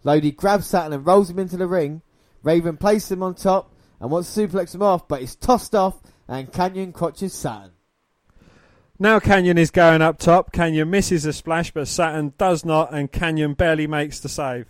Lodi 0.03 0.31
grabs 0.31 0.65
Saturn 0.65 0.93
and 0.93 1.05
rolls 1.05 1.29
him 1.29 1.37
into 1.37 1.57
the 1.57 1.67
ring. 1.67 2.01
Raven 2.43 2.77
places 2.77 3.11
him 3.11 3.23
on 3.23 3.35
top 3.35 3.73
and 3.99 4.11
wants 4.11 4.33
to 4.33 4.47
suplex 4.47 4.75
him 4.75 4.83
off, 4.83 5.07
but 5.07 5.21
he's 5.21 5.35
tossed 5.35 5.73
off 5.73 6.01
and 6.27 6.51
Kanyon 6.51 6.93
crotches 6.93 7.33
Saturn. 7.33 7.71
Now 8.99 9.19
Kanyon 9.19 9.57
is 9.57 9.71
going 9.71 10.01
up 10.01 10.19
top. 10.19 10.51
Kanyon 10.51 10.89
misses 10.89 11.25
a 11.25 11.33
splash, 11.33 11.71
but 11.71 11.87
Saturn 11.87 12.33
does 12.37 12.63
not, 12.63 12.93
and 12.93 13.11
Kanyon 13.11 13.53
barely 13.55 13.87
makes 13.87 14.19
the 14.19 14.29
save. 14.29 14.67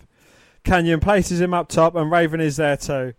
Kanyon 0.63 1.01
places 1.01 1.41
him 1.41 1.53
up 1.53 1.67
top, 1.67 1.95
and 1.95 2.11
Raven 2.11 2.39
is 2.39 2.57
there 2.57 2.77
too. 2.77 3.13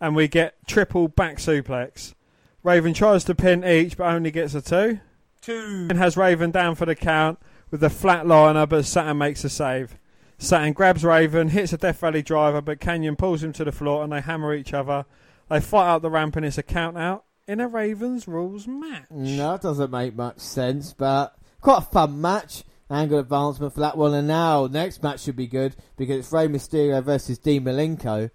And 0.00 0.14
we 0.14 0.28
get 0.28 0.54
triple 0.66 1.08
back 1.08 1.36
suplex. 1.36 2.14
Raven 2.62 2.92
tries 2.92 3.24
to 3.24 3.34
pin 3.34 3.64
each, 3.64 3.96
but 3.96 4.12
only 4.12 4.30
gets 4.30 4.54
a 4.54 4.60
two. 4.60 5.00
Two. 5.40 5.86
And 5.88 5.98
has 5.98 6.16
Raven 6.16 6.50
down 6.50 6.74
for 6.74 6.84
the 6.84 6.94
count 6.94 7.38
with 7.70 7.82
a 7.82 7.88
flatliner, 7.88 8.68
but 8.68 8.84
Saturn 8.84 9.18
makes 9.18 9.44
a 9.44 9.48
save. 9.48 9.96
Saturn 10.42 10.72
grabs 10.72 11.04
Raven, 11.04 11.48
hits 11.48 11.74
a 11.74 11.76
Death 11.76 12.00
Valley 12.00 12.22
driver, 12.22 12.62
but 12.62 12.80
Kanyon 12.80 13.14
pulls 13.14 13.42
him 13.42 13.52
to 13.52 13.62
the 13.62 13.72
floor, 13.72 14.02
and 14.02 14.10
they 14.10 14.22
hammer 14.22 14.54
each 14.54 14.72
other. 14.72 15.04
They 15.50 15.60
fight 15.60 15.86
out 15.86 16.00
the 16.00 16.08
ramp, 16.08 16.34
and 16.34 16.46
it's 16.46 16.56
a 16.56 16.62
count 16.62 16.96
out 16.96 17.24
in 17.46 17.60
a 17.60 17.68
Ravens 17.68 18.26
rules 18.26 18.66
match. 18.66 19.04
No, 19.10 19.52
that 19.52 19.60
doesn't 19.60 19.90
make 19.90 20.16
much 20.16 20.38
sense, 20.38 20.94
but 20.94 21.36
quite 21.60 21.78
a 21.78 21.82
fun 21.82 22.22
match. 22.22 22.64
Angle 22.88 23.18
advancement 23.18 23.74
for 23.74 23.80
that 23.80 23.98
one, 23.98 24.14
and 24.14 24.26
now 24.26 24.66
next 24.66 25.02
match 25.02 25.20
should 25.20 25.36
be 25.36 25.46
good 25.46 25.76
because 25.98 26.20
it's 26.20 26.32
Rey 26.32 26.48
Mysterio 26.48 27.04
versus 27.04 27.38
Dean 27.38 27.62
Malenko. 27.62 28.30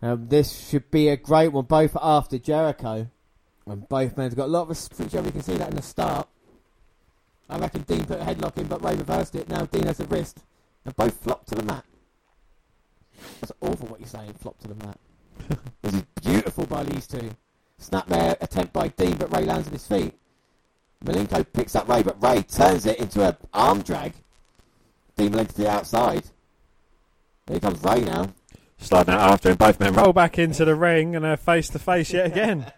Um, 0.00 0.28
this 0.28 0.68
should 0.70 0.90
be 0.90 1.08
a 1.08 1.18
great 1.18 1.48
one, 1.48 1.66
both 1.66 1.94
after 2.00 2.38
Jericho. 2.38 3.08
And 3.66 3.86
both 3.90 4.16
men 4.16 4.30
have 4.30 4.36
got 4.36 4.46
a 4.46 4.50
lot 4.50 4.62
of 4.62 4.70
respect. 4.70 5.12
You 5.12 5.20
can 5.30 5.42
see 5.42 5.56
that 5.58 5.68
in 5.68 5.76
the 5.76 5.82
start. 5.82 6.28
I 7.50 7.58
reckon 7.58 7.82
Dean 7.82 8.06
put 8.06 8.20
a 8.20 8.24
headlock 8.24 8.56
in, 8.56 8.68
but 8.68 8.82
Rey 8.82 8.96
reversed 8.96 9.34
it. 9.34 9.50
Now 9.50 9.66
Dean 9.66 9.84
has 9.84 10.00
a 10.00 10.06
wrist. 10.06 10.42
And 10.84 10.96
both 10.96 11.22
flop 11.22 11.46
to 11.46 11.54
the 11.54 11.62
mat. 11.62 11.84
That's 13.40 13.52
awful 13.60 13.88
what 13.88 14.00
you're 14.00 14.08
saying, 14.08 14.34
flop 14.34 14.58
to 14.60 14.68
the 14.68 14.74
mat. 14.74 14.98
this 15.82 15.94
is 15.94 16.02
beautiful 16.22 16.66
by 16.66 16.82
these 16.84 17.06
two. 17.06 17.30
Snapmare 17.80 18.36
attempt 18.40 18.72
by 18.72 18.88
Dean, 18.88 19.16
but 19.16 19.32
Rey 19.34 19.44
lands 19.44 19.66
on 19.66 19.72
his 19.72 19.86
feet. 19.86 20.14
Malenko 21.04 21.44
picks 21.52 21.74
up 21.74 21.88
Rey, 21.88 22.02
but 22.02 22.22
Rey 22.22 22.42
turns 22.42 22.86
it 22.86 22.98
into 22.98 23.26
an 23.26 23.36
arm 23.52 23.82
drag. 23.82 24.14
Dean 25.16 25.32
Malenko 25.32 25.48
to 25.48 25.56
the 25.56 25.70
outside. 25.70 26.24
Here 27.48 27.60
comes 27.60 27.82
Rey 27.82 28.00
now. 28.00 28.32
Sliding 28.78 29.14
out 29.14 29.32
after 29.32 29.50
him, 29.50 29.56
both 29.56 29.78
men 29.78 29.94
roll. 29.94 30.06
roll 30.06 30.12
back 30.12 30.38
into 30.38 30.64
the 30.64 30.74
ring 30.74 31.14
and 31.14 31.24
they're 31.24 31.36
face 31.36 31.68
to 31.70 31.78
face 31.78 32.12
yet 32.12 32.26
again. 32.26 32.72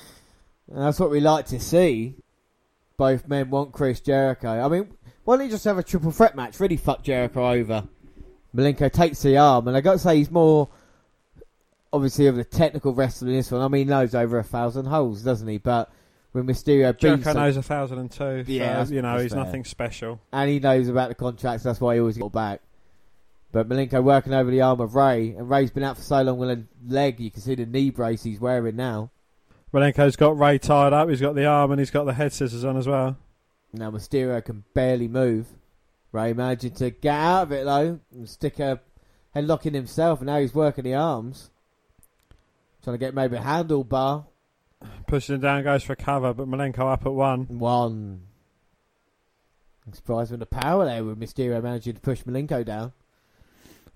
That's 0.68 1.00
what 1.00 1.10
we 1.10 1.20
like 1.20 1.46
to 1.46 1.58
see. 1.58 2.14
Both 2.96 3.26
men 3.26 3.50
want 3.50 3.72
Chris 3.72 4.00
Jericho. 4.00 4.48
I 4.48 4.68
mean, 4.68 4.92
why 5.24 5.36
don't 5.36 5.46
you 5.46 5.50
just 5.52 5.64
have 5.64 5.78
a 5.78 5.82
triple 5.82 6.10
threat 6.10 6.34
match? 6.36 6.58
Really 6.60 6.76
fuck 6.76 7.02
Jericho 7.02 7.50
over. 7.50 7.84
Malenko 8.54 8.90
takes 8.92 9.22
the 9.22 9.36
arm, 9.38 9.68
and 9.68 9.76
I 9.76 9.80
got 9.80 9.92
to 9.92 9.98
say 9.98 10.16
he's 10.16 10.30
more 10.30 10.68
obviously 11.92 12.26
of 12.26 12.36
the 12.36 12.44
technical 12.44 12.94
wrestler 12.94 13.28
in 13.28 13.34
this 13.34 13.50
one. 13.50 13.60
I 13.60 13.68
mean, 13.68 13.86
he 13.86 13.90
knows 13.90 14.14
over 14.14 14.38
a 14.38 14.42
thousand 14.44 14.86
holes, 14.86 15.22
doesn't 15.22 15.46
he? 15.46 15.58
But 15.58 15.90
when 16.32 16.46
Mysterio 16.46 16.92
beats 16.92 17.02
Jericho 17.02 17.32
knows 17.32 17.56
a 17.56 17.62
thousand 17.62 17.98
and 17.98 18.10
two. 18.10 18.44
Yeah, 18.46 18.66
that's- 18.68 18.90
you 18.90 19.02
know 19.02 19.18
he's 19.18 19.32
fair. 19.32 19.44
nothing 19.44 19.64
special. 19.64 20.20
and 20.32 20.50
he 20.50 20.58
knows 20.60 20.88
about 20.88 21.08
the 21.08 21.14
contracts, 21.14 21.64
that's 21.64 21.80
why 21.80 21.94
he 21.94 22.00
always 22.00 22.18
got 22.18 22.32
back. 22.32 22.60
But 23.52 23.68
Malenko 23.68 24.02
working 24.02 24.32
over 24.32 24.48
the 24.50 24.60
arm 24.62 24.80
of 24.80 24.94
Rey, 24.94 25.30
and 25.36 25.50
Rey's 25.50 25.72
been 25.72 25.82
out 25.82 25.96
for 25.96 26.02
so 26.02 26.22
long 26.22 26.38
with 26.38 26.50
a 26.50 26.62
leg, 26.86 27.18
you 27.18 27.32
can 27.32 27.40
see 27.42 27.56
the 27.56 27.66
knee 27.66 27.90
brace 27.90 28.22
he's 28.22 28.40
wearing 28.40 28.76
now. 28.76 29.10
Malenko's 29.74 30.14
got 30.16 30.38
Rey 30.38 30.58
tied 30.58 30.92
up. 30.92 31.08
He's 31.08 31.20
got 31.20 31.34
the 31.34 31.46
arm 31.46 31.70
and 31.72 31.80
he's 31.80 31.90
got 31.90 32.04
the 32.04 32.14
head 32.14 32.32
scissors 32.32 32.64
on 32.64 32.76
as 32.76 32.86
well. 32.86 33.16
Now 33.72 33.90
Mysterio 33.90 34.44
can 34.44 34.64
barely 34.74 35.08
move. 35.08 35.46
Rey 36.12 36.32
managing 36.32 36.72
to 36.72 36.90
get 36.90 37.14
out 37.14 37.42
of 37.44 37.52
it 37.52 37.64
though 37.64 38.00
and 38.12 38.28
stick 38.28 38.58
a 38.58 38.80
headlock 39.34 39.66
in 39.66 39.74
himself, 39.74 40.20
and 40.20 40.26
now 40.26 40.40
he's 40.40 40.54
working 40.54 40.84
the 40.84 40.94
arms, 40.94 41.50
trying 42.82 42.94
to 42.94 42.98
get 42.98 43.14
maybe 43.14 43.36
a 43.36 43.40
handlebar. 43.40 44.26
Pushing 45.06 45.36
him 45.36 45.40
down, 45.42 45.62
goes 45.62 45.82
for 45.82 45.94
cover, 45.94 46.32
but 46.32 46.48
Malenko 46.48 46.92
up 46.92 47.06
at 47.06 47.12
one. 47.12 47.46
One. 47.58 48.22
I'm 49.86 49.92
surprised 49.92 50.30
with 50.30 50.40
the 50.40 50.46
power 50.46 50.84
there 50.84 51.04
with 51.04 51.18
Mysterio 51.18 51.62
managing 51.62 51.94
to 51.94 52.00
push 52.00 52.22
Malenko 52.22 52.64
down. 52.64 52.92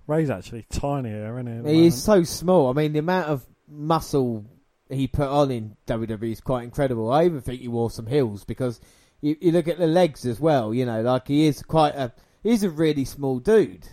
Rey's 0.07 0.29
actually 0.29 0.65
tinier, 0.69 1.39
isn't 1.39 1.65
he? 1.65 1.73
He 1.73 1.87
is 1.87 2.01
so 2.01 2.23
small. 2.23 2.69
I 2.69 2.73
mean, 2.73 2.93
the 2.93 2.99
amount 2.99 3.27
of 3.27 3.45
muscle 3.67 4.45
he 4.89 5.07
put 5.07 5.27
on 5.27 5.49
in 5.49 5.75
WWE 5.87 6.31
is 6.31 6.41
quite 6.41 6.63
incredible. 6.63 7.11
I 7.11 7.25
even 7.25 7.41
think 7.41 7.61
he 7.61 7.67
wore 7.67 7.89
some 7.89 8.05
heels 8.05 8.43
because 8.43 8.79
you, 9.25 9.35
you 9.41 9.51
look 9.51 9.67
at 9.67 9.79
the 9.79 9.87
legs 9.87 10.23
as 10.25 10.39
well. 10.39 10.71
You 10.71 10.85
know, 10.85 11.01
like 11.01 11.27
he 11.27 11.47
is 11.47 11.63
quite 11.63 11.95
a 11.95 12.13
he's 12.43 12.63
a 12.63 12.69
really 12.69 13.05
small 13.05 13.39
dude. 13.39 13.87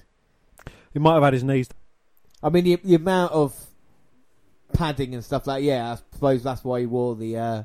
He 0.93 0.99
might 0.99 1.15
have 1.15 1.23
had 1.23 1.33
his 1.33 1.43
knees. 1.43 1.71
I 2.43 2.51
mean, 2.51 2.65
the, 2.65 2.77
the 2.77 2.97
amount 2.97 3.33
of 3.33 3.55
padding 4.75 5.15
and 5.15 5.25
stuff 5.25 5.47
like 5.47 5.65
yeah, 5.65 5.93
I 5.93 5.95
suppose 6.15 6.43
that's 6.43 6.63
why 6.63 6.81
he 6.81 6.87
wore 6.87 7.17
the 7.17 7.39
uh, 7.39 7.63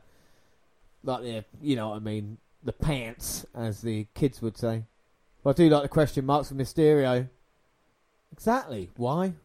like 1.04 1.24
the 1.24 1.46
you 1.62 1.76
know 1.76 1.90
what 1.90 1.98
I 1.98 2.00
mean 2.00 2.38
the 2.64 2.72
pants 2.72 3.46
as 3.54 3.82
the 3.82 4.08
kids 4.16 4.42
would 4.42 4.58
say. 4.58 4.86
Well, 5.44 5.52
I 5.52 5.54
do 5.54 5.70
like 5.70 5.84
the 5.84 5.90
question 5.90 6.26
marks 6.26 6.50
for 6.50 6.56
Mysterio. 6.56 7.28
Exactly. 8.32 8.92
Why? 8.96 9.28
Did 9.28 9.36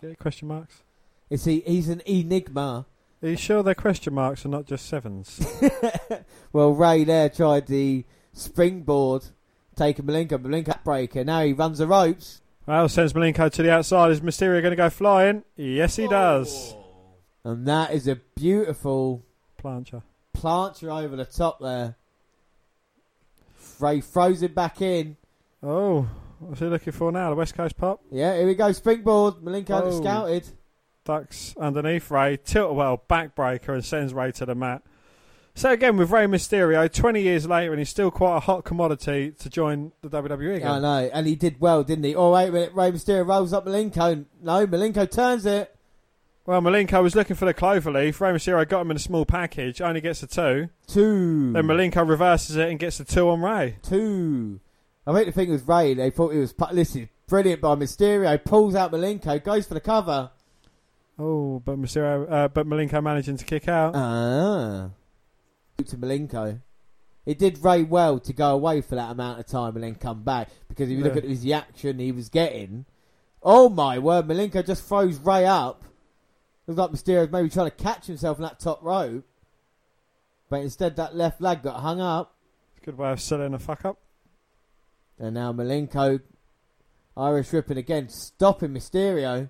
you 0.00 0.08
get 0.10 0.18
question 0.18 0.46
marks? 0.46 0.82
Is 1.28 1.44
he? 1.44 1.60
He's 1.66 1.88
an 1.88 2.02
enigma. 2.06 2.86
Are 3.22 3.28
you 3.28 3.36
sure 3.36 3.62
they're 3.62 3.74
question 3.74 4.14
marks 4.14 4.44
and 4.44 4.50
not 4.52 4.66
just 4.66 4.86
sevens? 4.86 5.40
well, 6.52 6.72
Rey 6.74 7.04
there 7.04 7.28
tried 7.28 7.66
the 7.68 8.04
springboard, 8.32 9.24
taking 9.76 10.04
Malenko, 10.06 10.38
Malenko 10.38 10.82
breaker. 10.82 11.22
Now 11.24 11.42
he 11.44 11.52
runs 11.52 11.78
the 11.78 11.86
ropes. 11.86 12.40
well, 12.66 12.88
sends 12.88 13.12
Malenko 13.12 13.50
to 13.52 13.62
the 13.62 13.70
outside. 13.72 14.10
Is 14.10 14.20
Mysterio 14.20 14.60
going 14.60 14.72
to 14.72 14.76
go 14.76 14.90
flying? 14.90 15.44
Yes, 15.56 15.96
he 15.96 16.08
does. 16.08 16.72
Oh. 16.74 16.78
And 17.44 17.66
that 17.68 17.92
is 17.92 18.06
a 18.08 18.16
beautiful 18.36 19.24
Plancher. 19.62 20.02
plancher 20.36 21.04
over 21.04 21.14
the 21.16 21.24
top 21.24 21.60
there. 21.60 21.96
Rey 23.80 24.00
throws 24.00 24.42
it 24.42 24.54
back 24.54 24.80
in. 24.80 25.16
Oh, 25.62 26.08
what's 26.40 26.60
he 26.60 26.66
looking 26.66 26.92
for 26.92 27.10
now? 27.12 27.30
The 27.30 27.36
West 27.36 27.54
Coast 27.54 27.76
pop? 27.76 28.00
Yeah, 28.10 28.36
here 28.36 28.46
we 28.46 28.54
go. 28.54 28.70
Springboard. 28.72 29.34
Malenko 29.36 29.82
Oh. 29.82 30.00
scouted. 30.00 30.48
Ducks 31.04 31.54
underneath 31.58 32.10
Rey. 32.10 32.36
Tilt-a-whirl 32.36 33.04
backbreaker 33.08 33.70
and 33.70 33.84
sends 33.84 34.14
Rey 34.14 34.32
to 34.32 34.46
the 34.46 34.54
mat. 34.54 34.82
So 35.54 35.70
again, 35.70 35.98
with 35.98 36.10
Rey 36.10 36.24
Mysterio, 36.24 36.90
20 36.90 37.20
years 37.20 37.46
later, 37.46 37.72
and 37.72 37.78
he's 37.78 37.90
still 37.90 38.10
quite 38.10 38.38
a 38.38 38.40
hot 38.40 38.64
commodity 38.64 39.32
to 39.38 39.50
join 39.50 39.92
the 40.00 40.08
WWE 40.08 40.56
again. 40.56 40.70
I 40.70 40.78
know, 40.78 41.10
and 41.12 41.26
he 41.26 41.34
did 41.34 41.60
well, 41.60 41.84
didn't 41.84 42.04
he? 42.04 42.14
Oh 42.14 42.32
wait 42.32 42.48
a 42.48 42.52
minute, 42.52 42.72
Rey 42.72 42.90
Mysterio 42.90 43.26
rolls 43.26 43.52
up 43.52 43.66
Malenko. 43.66 44.24
No, 44.40 44.66
Malenko 44.66 45.10
turns 45.10 45.44
it. 45.44 45.76
Well, 46.46 46.62
Malenko 46.62 47.02
was 47.02 47.14
looking 47.14 47.36
for 47.36 47.44
the 47.44 47.52
cloverleaf. 47.54 48.18
Rey 48.18 48.32
Mysterio 48.32 48.66
got 48.66 48.80
him 48.80 48.90
in 48.92 48.96
a 48.96 49.00
small 49.00 49.26
package, 49.26 49.82
only 49.82 50.00
gets 50.00 50.22
a 50.22 50.26
two. 50.26 50.70
Two. 50.86 51.52
Then 51.52 51.66
Malenko 51.66 52.08
reverses 52.08 52.56
it 52.56 52.70
and 52.70 52.78
gets 52.78 52.98
the 52.98 53.04
two 53.04 53.28
on 53.28 53.42
Rey. 53.42 53.76
Two. 53.82 54.58
I 55.06 55.12
think 55.12 55.26
the 55.26 55.32
thing 55.32 55.50
was 55.50 55.68
Rey. 55.68 55.94
They 55.94 56.10
thought 56.10 56.32
he 56.32 56.38
was. 56.38 56.54
This 56.72 56.96
is 56.96 57.08
brilliant 57.28 57.60
by 57.60 57.74
Mysterio. 57.74 58.42
Pulls 58.42 58.74
out 58.74 58.90
Malenko, 58.90 59.44
goes 59.44 59.66
for 59.66 59.74
the 59.74 59.80
cover. 59.80 60.30
Oh, 61.18 61.60
but 61.64 61.78
Mysterio, 61.78 62.30
uh, 62.30 62.48
but 62.48 62.66
Malenko 62.66 63.02
managing 63.02 63.36
to 63.36 63.44
kick 63.44 63.68
out. 63.68 63.94
Ah. 63.94 64.90
To 65.84 65.96
Malenko. 65.96 66.60
It 67.26 67.38
did 67.38 67.62
Rey 67.62 67.82
well 67.82 68.18
to 68.20 68.32
go 68.32 68.50
away 68.54 68.80
for 68.80 68.94
that 68.96 69.10
amount 69.10 69.38
of 69.40 69.46
time 69.46 69.74
and 69.76 69.84
then 69.84 69.94
come 69.94 70.22
back 70.22 70.48
because 70.68 70.90
if 70.90 70.96
you 70.98 71.04
look 71.04 71.14
Yeah. 71.14 71.22
at 71.22 71.28
his 71.28 71.44
reaction 71.44 71.98
he 71.98 72.10
was 72.12 72.28
getting. 72.28 72.84
Oh 73.42 73.68
my 73.68 73.98
word! 73.98 74.26
Malenko 74.26 74.64
just 74.64 74.84
throws 74.84 75.18
Rey 75.18 75.44
up. 75.44 75.84
Looks 76.66 76.78
like 76.78 76.90
Mysterio's 76.92 77.30
maybe 77.32 77.48
trying 77.48 77.70
to 77.70 77.76
catch 77.76 78.06
himself 78.06 78.38
in 78.38 78.42
that 78.42 78.60
top 78.60 78.82
rope, 78.82 79.24
but 80.48 80.60
instead 80.60 80.96
that 80.96 81.14
left 81.16 81.40
leg 81.40 81.62
got 81.62 81.80
hung 81.80 82.00
up. 82.00 82.34
Good 82.84 82.98
way 82.98 83.10
of 83.12 83.20
selling 83.20 83.54
a 83.54 83.58
fuck 83.58 83.84
up. 83.84 83.98
And 85.18 85.34
now 85.34 85.52
Malenko, 85.52 86.20
Irish 87.16 87.52
ripping 87.52 87.78
again, 87.78 88.08
stopping 88.08 88.70
Mysterio. 88.70 89.48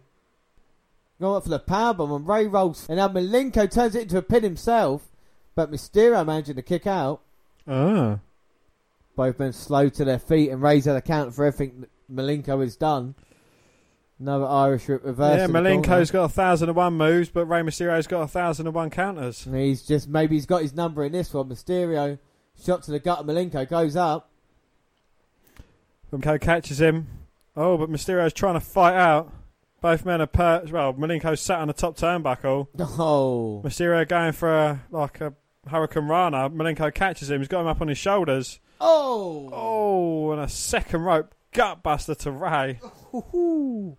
Going 1.23 1.37
up 1.37 1.45
for 1.45 1.51
the 1.51 1.61
powerbomb 1.61 2.17
and 2.17 2.27
Rey 2.27 2.49
rolls. 2.49 2.85
And 2.89 2.97
now 2.97 3.07
Malenko 3.07 3.71
turns 3.71 3.95
it 3.95 4.03
into 4.03 4.19
a 4.19 4.23
pin 4.23 4.43
himself. 4.43 5.09
But 5.55 5.71
Mysterio 5.71 6.27
managing 6.27 6.57
to 6.57 6.63
kick 6.63 6.85
out. 6.85 7.21
Ah. 7.65 8.19
Both 9.15 9.39
men 9.39 9.53
slow 9.53 9.89
to 9.89 10.05
their 10.05 10.19
feet 10.19 10.51
and 10.51 10.61
raise 10.61 10.87
their 10.87 10.97
account 10.97 11.33
for 11.33 11.45
everything 11.45 11.87
Malenko 12.13 12.61
has 12.61 12.75
done. 12.75 13.15
Another 14.19 14.47
Irish 14.47 14.89
rip 14.89 15.05
reverse. 15.05 15.39
Yeah, 15.39 15.47
the 15.47 16.11
got 16.11 16.25
a 16.25 16.29
thousand 16.29 16.71
and 16.71 16.77
one 16.77 16.95
moves, 16.95 17.29
but 17.29 17.47
Rey 17.47 17.61
Mysterio's 17.61 18.09
got 18.09 18.23
a 18.23 18.27
thousand 18.27 18.67
and 18.67 18.75
one 18.75 18.91
counters. 18.91 19.47
And 19.47 19.55
he's 19.55 19.85
just 19.85 20.09
maybe 20.09 20.35
he's 20.35 20.47
got 20.47 20.63
his 20.63 20.75
number 20.75 21.05
in 21.05 21.13
this 21.13 21.33
one. 21.33 21.49
Mysterio 21.49 22.19
shot 22.61 22.83
to 22.83 22.91
the 22.91 22.99
gut 22.99 23.21
of 23.21 23.27
Malenko 23.27 23.69
goes 23.69 23.95
up. 23.95 24.29
Malenko 26.13 26.41
catches 26.41 26.81
him. 26.81 27.07
Oh, 27.55 27.79
but 27.79 27.89
Mysterio's 27.89 28.33
trying 28.33 28.55
to 28.55 28.61
fight 28.61 28.97
out. 28.97 29.33
Both 29.83 30.05
men 30.07 30.21
are 30.23 30.27
perched. 30.27 30.73
Well, 30.73 30.95
Malenko's 30.95 31.41
sat 31.41 31.59
on 31.59 31.67
the 31.69 31.75
top 31.75 31.97
turnbuckle. 31.97 32.69
Oh, 32.79 33.61
Mysterio 33.65 34.09
going 34.09 34.33
for 34.33 34.49
a 34.57 34.83
like 34.91 35.21
a 35.21 35.35
Hurricanrana. 35.69 36.53
Malenko 36.55 36.95
catches 36.95 37.31
him. 37.31 37.41
He's 37.41 37.49
got 37.49 37.61
him 37.63 37.67
up 37.67 37.81
on 37.81 37.89
his 37.89 37.99
shoulders. 37.99 38.61
oh, 38.81 39.51
Oh, 39.53 40.33
and 40.33 40.41
a 40.41 40.49
second 40.49 41.03
rope 41.03 41.35
gutbuster 41.53 42.17
to 42.19 42.31
Rey. 42.31 42.81
Ooh. 43.15 43.97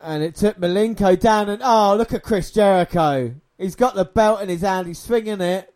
And 0.00 0.22
it 0.24 0.34
took 0.34 0.56
Malenko 0.58 1.18
down, 1.20 1.48
and 1.48 1.62
oh, 1.64 1.94
look 1.96 2.12
at 2.12 2.22
Chris 2.22 2.50
Jericho. 2.50 3.34
He's 3.58 3.76
got 3.76 3.94
the 3.94 4.04
belt 4.04 4.40
in 4.42 4.48
his 4.48 4.62
hand. 4.62 4.88
He's 4.88 4.98
swinging 4.98 5.40
it. 5.40 5.72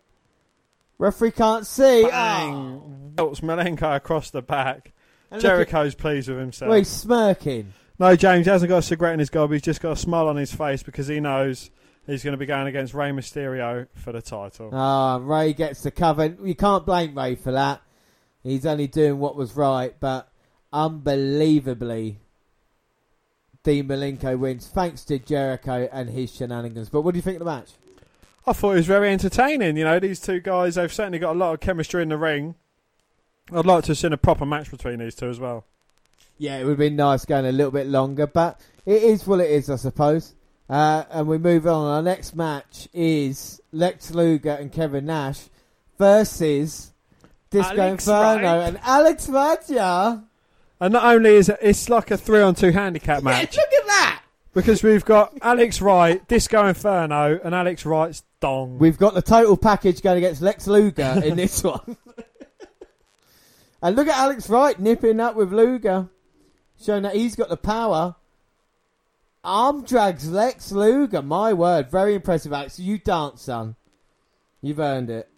Referee 0.98 1.30
can't 1.32 1.66
see. 1.66 2.02
Oh. 2.04 2.08
Bang! 2.10 2.80
Ah. 2.82 2.88
Belts 3.14 3.40
Malenko 3.40 3.94
across 3.94 4.30
the 4.30 4.42
back. 4.42 4.92
And 5.30 5.42
look 5.42 5.52
at- 5.52 5.68
Jericho's 5.68 5.94
pleased 5.94 6.28
with 6.28 6.38
himself. 6.38 6.70
Well, 6.70 6.78
he's 6.78 6.88
smirking. 6.88 7.72
No, 7.98 8.14
James 8.14 8.46
he 8.46 8.50
hasn't 8.50 8.68
got 8.68 8.78
a 8.78 8.82
cigarette 8.82 9.14
in 9.14 9.20
his 9.20 9.30
gob. 9.30 9.52
He's 9.52 9.62
just 9.62 9.80
got 9.80 9.92
a 9.92 9.96
smile 9.96 10.28
on 10.28 10.36
his 10.36 10.52
face 10.52 10.82
because 10.82 11.06
he 11.06 11.20
knows 11.20 11.70
he's 12.06 12.22
going 12.22 12.32
to 12.32 12.38
be 12.38 12.46
going 12.46 12.66
against 12.66 12.94
Rey 12.94 13.10
Mysterio 13.10 13.86
for 13.94 14.12
the 14.12 14.20
title. 14.20 14.70
Ah, 14.72 15.18
Rey 15.22 15.52
gets 15.52 15.82
the 15.82 15.90
cover. 15.90 16.36
You 16.42 16.54
can't 16.54 16.84
blame 16.84 17.16
Rey 17.16 17.34
for 17.34 17.52
that. 17.52 17.80
He's 18.42 18.66
only 18.66 18.86
doing 18.86 19.18
what 19.18 19.34
was 19.34 19.56
right, 19.56 19.94
but 19.98 20.30
unbelievably, 20.72 22.20
Dean 23.64 23.88
Malenko 23.88 24.38
wins 24.38 24.68
thanks 24.68 25.04
to 25.06 25.18
Jericho 25.18 25.88
and 25.90 26.10
his 26.10 26.32
shenanigans. 26.32 26.88
But 26.88 27.00
what 27.00 27.12
do 27.12 27.18
you 27.18 27.22
think 27.22 27.36
of 27.36 27.40
the 27.40 27.50
match? 27.50 27.70
I 28.46 28.52
thought 28.52 28.72
it 28.72 28.76
was 28.76 28.86
very 28.86 29.10
entertaining. 29.10 29.76
You 29.76 29.84
know, 29.84 29.98
these 29.98 30.20
two 30.20 30.38
guys, 30.38 30.76
they've 30.76 30.92
certainly 30.92 31.18
got 31.18 31.34
a 31.34 31.38
lot 31.38 31.54
of 31.54 31.60
chemistry 31.60 32.02
in 32.02 32.10
the 32.10 32.16
ring. 32.16 32.54
I'd 33.52 33.66
like 33.66 33.84
to 33.84 33.88
have 33.88 33.98
seen 33.98 34.12
a 34.12 34.16
proper 34.16 34.46
match 34.46 34.70
between 34.70 35.00
these 35.00 35.16
two 35.16 35.28
as 35.28 35.40
well. 35.40 35.64
Yeah, 36.38 36.58
it 36.58 36.64
would 36.64 36.70
have 36.72 36.78
been 36.78 36.96
nice 36.96 37.24
going 37.24 37.46
a 37.46 37.52
little 37.52 37.70
bit 37.72 37.86
longer, 37.86 38.26
but 38.26 38.60
it 38.84 39.02
is 39.02 39.26
what 39.26 39.40
it 39.40 39.50
is, 39.50 39.70
I 39.70 39.76
suppose. 39.76 40.34
Uh, 40.68 41.04
and 41.10 41.26
we 41.28 41.38
move 41.38 41.66
on. 41.66 41.86
Our 41.86 42.02
next 42.02 42.34
match 42.34 42.88
is 42.92 43.60
Lex 43.72 44.10
Luger 44.10 44.50
and 44.50 44.70
Kevin 44.72 45.06
Nash 45.06 45.44
versus 45.98 46.92
Disco 47.50 47.72
Alex 47.80 48.06
Inferno 48.06 48.42
Wright. 48.58 48.68
and 48.68 48.80
Alex 48.82 49.28
Raja. 49.28 50.24
And 50.80 50.92
not 50.92 51.04
only 51.04 51.36
is 51.36 51.48
it, 51.48 51.58
it's 51.62 51.88
like 51.88 52.10
a 52.10 52.16
three 52.18 52.42
on 52.42 52.54
two 52.54 52.70
handicap 52.70 53.22
match 53.22 53.56
Yeah, 53.56 53.62
look 53.62 53.80
at 53.82 53.86
that! 53.86 54.22
because 54.52 54.82
we've 54.82 55.04
got 55.04 55.32
Alex 55.40 55.80
Wright, 55.80 56.26
Disco 56.28 56.66
Inferno, 56.66 57.38
and 57.42 57.54
Alex 57.54 57.86
Wright's 57.86 58.22
dong. 58.40 58.78
We've 58.78 58.98
got 58.98 59.14
the 59.14 59.22
total 59.22 59.56
package 59.56 60.02
going 60.02 60.18
against 60.18 60.42
Lex 60.42 60.66
Luger 60.66 61.22
in 61.24 61.36
this 61.36 61.62
one. 61.64 61.96
and 63.82 63.96
look 63.96 64.08
at 64.08 64.16
Alex 64.16 64.48
Wright 64.50 64.78
nipping 64.78 65.20
up 65.20 65.36
with 65.36 65.52
Luger, 65.52 66.08
showing 66.82 67.02
that 67.02 67.14
he's 67.14 67.36
got 67.36 67.48
the 67.48 67.56
power. 67.56 68.16
Arm 69.44 69.84
drags 69.84 70.28
Lex 70.28 70.72
Luger. 70.72 71.22
My 71.22 71.52
word, 71.52 71.90
very 71.90 72.14
impressive, 72.14 72.52
Alex. 72.52 72.80
You 72.80 72.98
dance, 72.98 73.42
son. 73.42 73.76
You've 74.60 74.80
earned 74.80 75.10
it. 75.10 75.28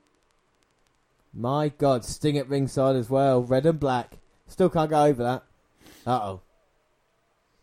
My 1.35 1.69
God, 1.69 2.05
Sting 2.05 2.39
at 2.39 2.48
ringside 2.48 2.97
as 2.97 3.10
well, 3.10 3.43
red 3.43 3.66
and 3.66 3.78
black. 3.78 4.19
Still 4.47 4.70
can't 4.70 4.90
go 4.90 5.05
over 5.05 5.23
that. 5.23 5.43
Uh 6.06 6.20
oh. 6.23 6.40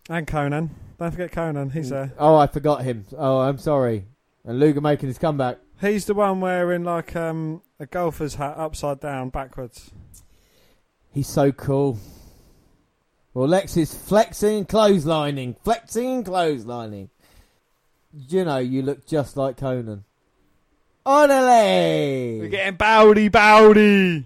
and 0.08 0.28
Konnan. 0.28 0.70
Don't 1.00 1.12
forget 1.12 1.32
Konnan. 1.32 1.74
He's 1.74 1.90
there. 1.90 2.14
Oh, 2.18 2.36
I 2.36 2.48
forgot 2.48 2.84
him. 2.84 3.06
Oh, 3.18 3.40
I'm 3.40 3.58
sorry. 3.58 4.06
And 4.46 4.60
Luger 4.60 4.82
making 4.82 5.10
his 5.10 5.18
comeback. 5.18 5.58
He's 5.82 6.06
the 6.06 6.14
one 6.14 6.40
wearing 6.40 6.84
like 6.84 7.16
um, 7.16 7.64
a 7.80 7.86
golfer's 7.88 8.36
hat 8.36 8.56
upside 8.58 9.00
down 9.00 9.30
backwards. 9.30 9.92
He's 11.12 11.28
so 11.28 11.52
cool. 11.52 11.98
Well, 13.36 13.50
Lex 13.50 13.76
is 13.76 13.94
flexing 13.94 14.60
and 14.60 14.68
clotheslining, 14.68 15.58
flexing 15.62 16.10
and 16.10 16.26
clotheslining. 16.26 17.10
You 18.14 18.46
know, 18.46 18.60
you 18.60 18.82
look 18.82 19.06
just 19.06 19.36
like 19.36 19.58
Conan. 19.58 20.06
We're 22.40 22.48
getting 22.48 22.78
bowdy 22.78 23.28
bowdy. 23.28 24.24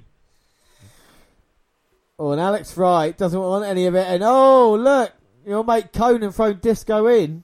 Oh, 2.20 2.32
and 2.34 2.40
Alex 2.40 2.78
Wright 2.78 3.18
doesn't 3.18 3.40
want 3.40 3.66
any 3.66 3.88
of 3.88 3.96
it. 3.96 4.06
And 4.06 4.22
oh, 4.24 4.76
look, 4.76 5.12
your 5.44 5.64
mate 5.64 5.92
Konnan 5.92 6.32
thrown 6.32 6.60
Disco 6.60 7.08
in. 7.08 7.42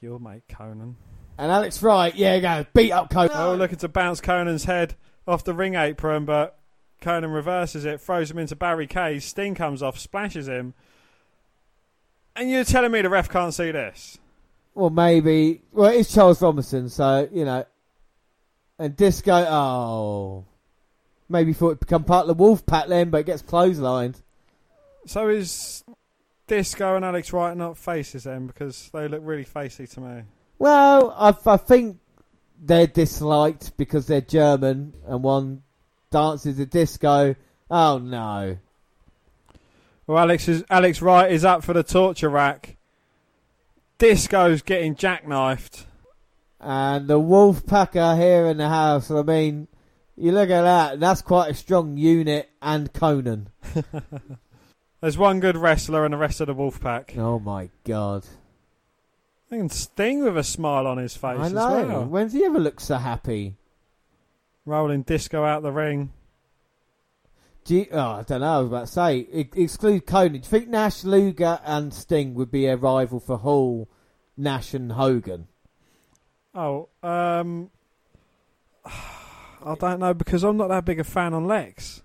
Your 0.00 0.18
mate 0.18 0.44
Konnan. 0.48 0.94
And 1.36 1.52
Alex 1.52 1.82
Wright, 1.82 2.14
yeah, 2.14 2.40
go 2.40 2.64
beat 2.72 2.92
up 2.92 3.10
Konnan. 3.10 3.32
Oh, 3.34 3.54
looking 3.54 3.78
to 3.80 3.88
bounce 3.88 4.22
Konnan's 4.22 4.64
head 4.64 4.94
off 5.26 5.44
the 5.44 5.52
ring 5.52 5.74
apron, 5.74 6.24
but 6.24 6.57
Konnan 7.00 7.32
reverses 7.32 7.84
it, 7.84 8.00
throws 8.00 8.30
him 8.30 8.38
into 8.38 8.56
barricades. 8.56 9.24
Sting 9.24 9.54
comes 9.54 9.82
off, 9.82 9.98
splashes 9.98 10.48
him. 10.48 10.74
And 12.34 12.50
you're 12.50 12.64
telling 12.64 12.92
me 12.92 13.02
the 13.02 13.08
ref 13.08 13.28
can't 13.28 13.52
see 13.52 13.70
this? 13.70 14.18
Well, 14.74 14.90
maybe. 14.90 15.62
Well, 15.72 15.90
it's 15.90 16.12
Charles 16.12 16.40
Robinson, 16.40 16.88
so 16.88 17.28
you 17.32 17.44
know. 17.44 17.64
And 18.78 18.96
Disco, 18.96 19.32
oh, 19.32 20.44
maybe 21.28 21.52
thought 21.52 21.70
it'd 21.70 21.80
become 21.80 22.04
part 22.04 22.22
of 22.22 22.28
the 22.28 22.40
Wolf 22.40 22.64
Pack 22.64 22.86
then, 22.86 23.10
but 23.10 23.18
it 23.18 23.26
gets 23.26 23.42
clotheslined. 23.42 24.22
So 25.06 25.28
is 25.28 25.82
Disco 26.46 26.94
and 26.94 27.04
Alex 27.04 27.32
Wright 27.32 27.56
not 27.56 27.76
faces 27.76 28.22
then? 28.24 28.46
Because 28.46 28.88
they 28.92 29.08
look 29.08 29.22
really 29.24 29.42
facey 29.42 29.88
to 29.88 30.00
me. 30.00 30.22
Well, 30.60 31.12
I, 31.18 31.34
I 31.50 31.56
think 31.56 31.98
they're 32.60 32.86
disliked 32.86 33.76
because 33.76 34.06
they're 34.06 34.20
German, 34.20 34.94
and 35.06 35.24
one 35.24 35.62
dances 36.10 36.58
a 36.58 36.66
disco. 36.66 37.34
Oh 37.70 37.98
no! 37.98 38.58
Well, 40.06 40.18
Alex 40.18 40.48
is 40.48 40.64
Alex 40.70 41.02
Wright 41.02 41.30
is 41.30 41.44
up 41.44 41.62
for 41.62 41.72
the 41.72 41.82
torture 41.82 42.30
rack. 42.30 42.76
Disco's 43.98 44.62
getting 44.62 44.94
jackknifed. 44.94 45.84
And 46.60 47.06
the 47.06 47.20
Wolfpack 47.20 47.94
are 47.96 48.16
here 48.16 48.46
in 48.46 48.56
the 48.56 48.68
house. 48.68 49.10
I 49.10 49.22
mean, 49.22 49.68
you 50.16 50.32
look 50.32 50.50
at 50.50 50.62
that, 50.62 51.00
that's 51.00 51.22
quite 51.22 51.50
a 51.50 51.54
strong 51.54 51.96
unit 51.96 52.50
and 52.60 52.92
Konnan. 52.92 53.46
There's 55.00 55.16
one 55.18 55.38
good 55.38 55.56
wrestler 55.56 56.04
and 56.04 56.12
the 56.12 56.18
rest 56.18 56.40
of 56.40 56.48
the 56.48 56.54
Wolfpack. 56.54 57.16
Oh 57.16 57.38
my 57.38 57.70
god. 57.84 58.26
And 59.50 59.70
Sting 59.70 60.24
with 60.24 60.36
a 60.36 60.42
smile 60.42 60.86
on 60.86 60.98
his 60.98 61.16
face 61.16 61.38
I 61.38 61.46
as 61.46 61.52
know. 61.52 61.86
well. 61.86 62.04
When's 62.04 62.32
he 62.32 62.44
ever 62.44 62.58
looked 62.58 62.82
so 62.82 62.96
happy? 62.96 63.54
Rolling 64.68 65.02
Disco 65.02 65.44
out 65.44 65.62
the 65.62 65.72
ring. 65.72 66.12
Do 67.64 67.74
you, 67.76 67.86
oh, 67.92 67.98
I 67.98 68.22
don't 68.22 68.40
know. 68.40 68.46
I 68.46 68.58
was 68.58 68.68
about 68.68 68.86
to 68.86 68.92
say, 68.92 69.18
exclude 69.54 70.06
Konnan. 70.06 70.32
Do 70.32 70.36
you 70.38 70.42
think 70.44 70.68
Nash, 70.68 71.04
Luger, 71.04 71.60
and 71.64 71.92
Sting 71.92 72.34
would 72.34 72.50
be 72.50 72.66
a 72.66 72.76
rival 72.76 73.20
for 73.20 73.36
Hall, 73.36 73.88
Nash, 74.36 74.72
and 74.72 74.92
Hogan? 74.92 75.48
Oh, 76.54 76.88
um, 77.02 77.70
I 78.86 79.74
don't 79.78 80.00
know 80.00 80.14
because 80.14 80.44
I'm 80.44 80.56
not 80.56 80.68
that 80.68 80.84
big 80.84 81.00
a 81.00 81.04
fan 81.04 81.34
on 81.34 81.46
Lex. 81.46 82.02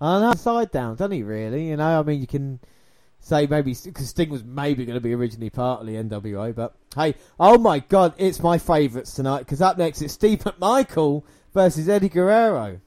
I 0.00 0.20
know. 0.20 0.32
Side 0.34 0.70
down, 0.70 0.96
doesn't 0.96 1.12
he? 1.12 1.22
Really? 1.22 1.68
You 1.68 1.76
know, 1.76 2.00
I 2.00 2.02
mean, 2.02 2.20
you 2.20 2.26
can 2.26 2.58
say 3.20 3.46
maybe 3.46 3.76
because 3.84 4.08
Sting 4.08 4.30
was 4.30 4.44
maybe 4.44 4.84
going 4.84 4.96
to 4.96 5.00
be 5.00 5.14
originally 5.14 5.50
part 5.50 5.80
of 5.80 5.86
the 5.86 5.94
NWA, 5.94 6.54
but 6.54 6.74
hey, 6.96 7.14
oh 7.38 7.58
my 7.58 7.78
God, 7.78 8.14
it's 8.18 8.40
my 8.40 8.58
favourites 8.58 9.14
tonight. 9.14 9.40
Because 9.40 9.60
up 9.60 9.78
next 9.78 10.02
it's 10.02 10.14
Steve 10.14 10.40
McMichael 10.40 11.22
versus 11.52 11.88
Eddie 11.88 12.08
Guerrero. 12.08 12.80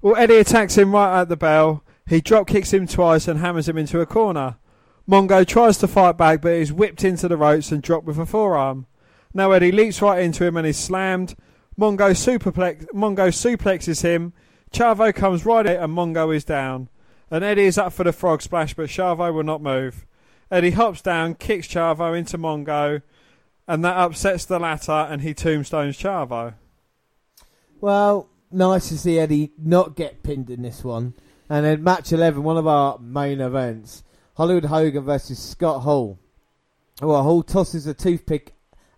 Well, 0.00 0.16
Eddie 0.16 0.36
attacks 0.36 0.76
him 0.76 0.92
right 0.92 1.20
at 1.20 1.28
the 1.28 1.36
bell. 1.36 1.82
He 2.08 2.20
drop 2.20 2.46
kicks 2.46 2.72
him 2.72 2.86
twice 2.86 3.26
and 3.26 3.40
hammers 3.40 3.68
him 3.68 3.78
into 3.78 4.00
a 4.00 4.06
corner. 4.06 4.56
Mongo 5.08 5.46
tries 5.46 5.78
to 5.78 5.88
fight 5.88 6.16
back, 6.16 6.40
but 6.42 6.52
is 6.52 6.72
whipped 6.72 7.04
into 7.04 7.28
the 7.28 7.36
ropes 7.36 7.70
and 7.70 7.82
dropped 7.82 8.06
with 8.06 8.18
a 8.18 8.26
forearm. 8.26 8.86
Now 9.32 9.52
Eddie 9.52 9.72
leaps 9.72 10.02
right 10.02 10.22
into 10.22 10.44
him 10.44 10.56
and 10.56 10.66
is 10.66 10.76
slammed. 10.76 11.36
Mongo, 11.78 12.10
superplex- 12.10 12.86
Mongo 12.92 13.28
suplexes 13.28 14.02
him. 14.02 14.32
Chavo 14.72 15.14
comes 15.14 15.44
right 15.44 15.66
in 15.66 15.76
and 15.76 15.92
Mongo 15.92 16.34
is 16.34 16.44
down. 16.44 16.88
And 17.30 17.42
Eddie 17.42 17.64
is 17.64 17.78
up 17.78 17.92
for 17.92 18.04
the 18.04 18.12
frog 18.12 18.42
splash, 18.42 18.74
but 18.74 18.88
Chavo 18.88 19.32
will 19.32 19.42
not 19.42 19.62
move. 19.62 20.06
Eddie 20.50 20.70
hops 20.70 21.02
down, 21.02 21.34
kicks 21.34 21.66
Chavo 21.66 22.16
into 22.16 22.38
Mongo, 22.38 23.02
and 23.66 23.84
that 23.84 23.96
upsets 23.96 24.44
the 24.44 24.60
latter, 24.60 24.92
and 24.92 25.22
he 25.22 25.34
tombstones 25.34 25.98
Chavo. 25.98 26.54
Well, 27.80 28.28
nice 28.50 28.88
to 28.88 28.98
see 28.98 29.18
Eddie 29.18 29.52
not 29.58 29.96
get 29.96 30.22
pinned 30.22 30.50
in 30.50 30.62
this 30.62 30.82
one. 30.82 31.14
And 31.48 31.64
then 31.64 31.84
match 31.84 32.12
11, 32.12 32.42
one 32.42 32.56
of 32.56 32.66
our 32.66 32.98
main 32.98 33.40
events 33.40 34.02
Hollywood 34.36 34.64
Hogan 34.64 35.04
versus 35.04 35.38
Scott 35.38 35.82
Hall. 35.82 36.18
Well, 37.00 37.22
Hall 37.22 37.42
tosses 37.42 37.86
a 37.86 37.94
toothpick 37.94 38.54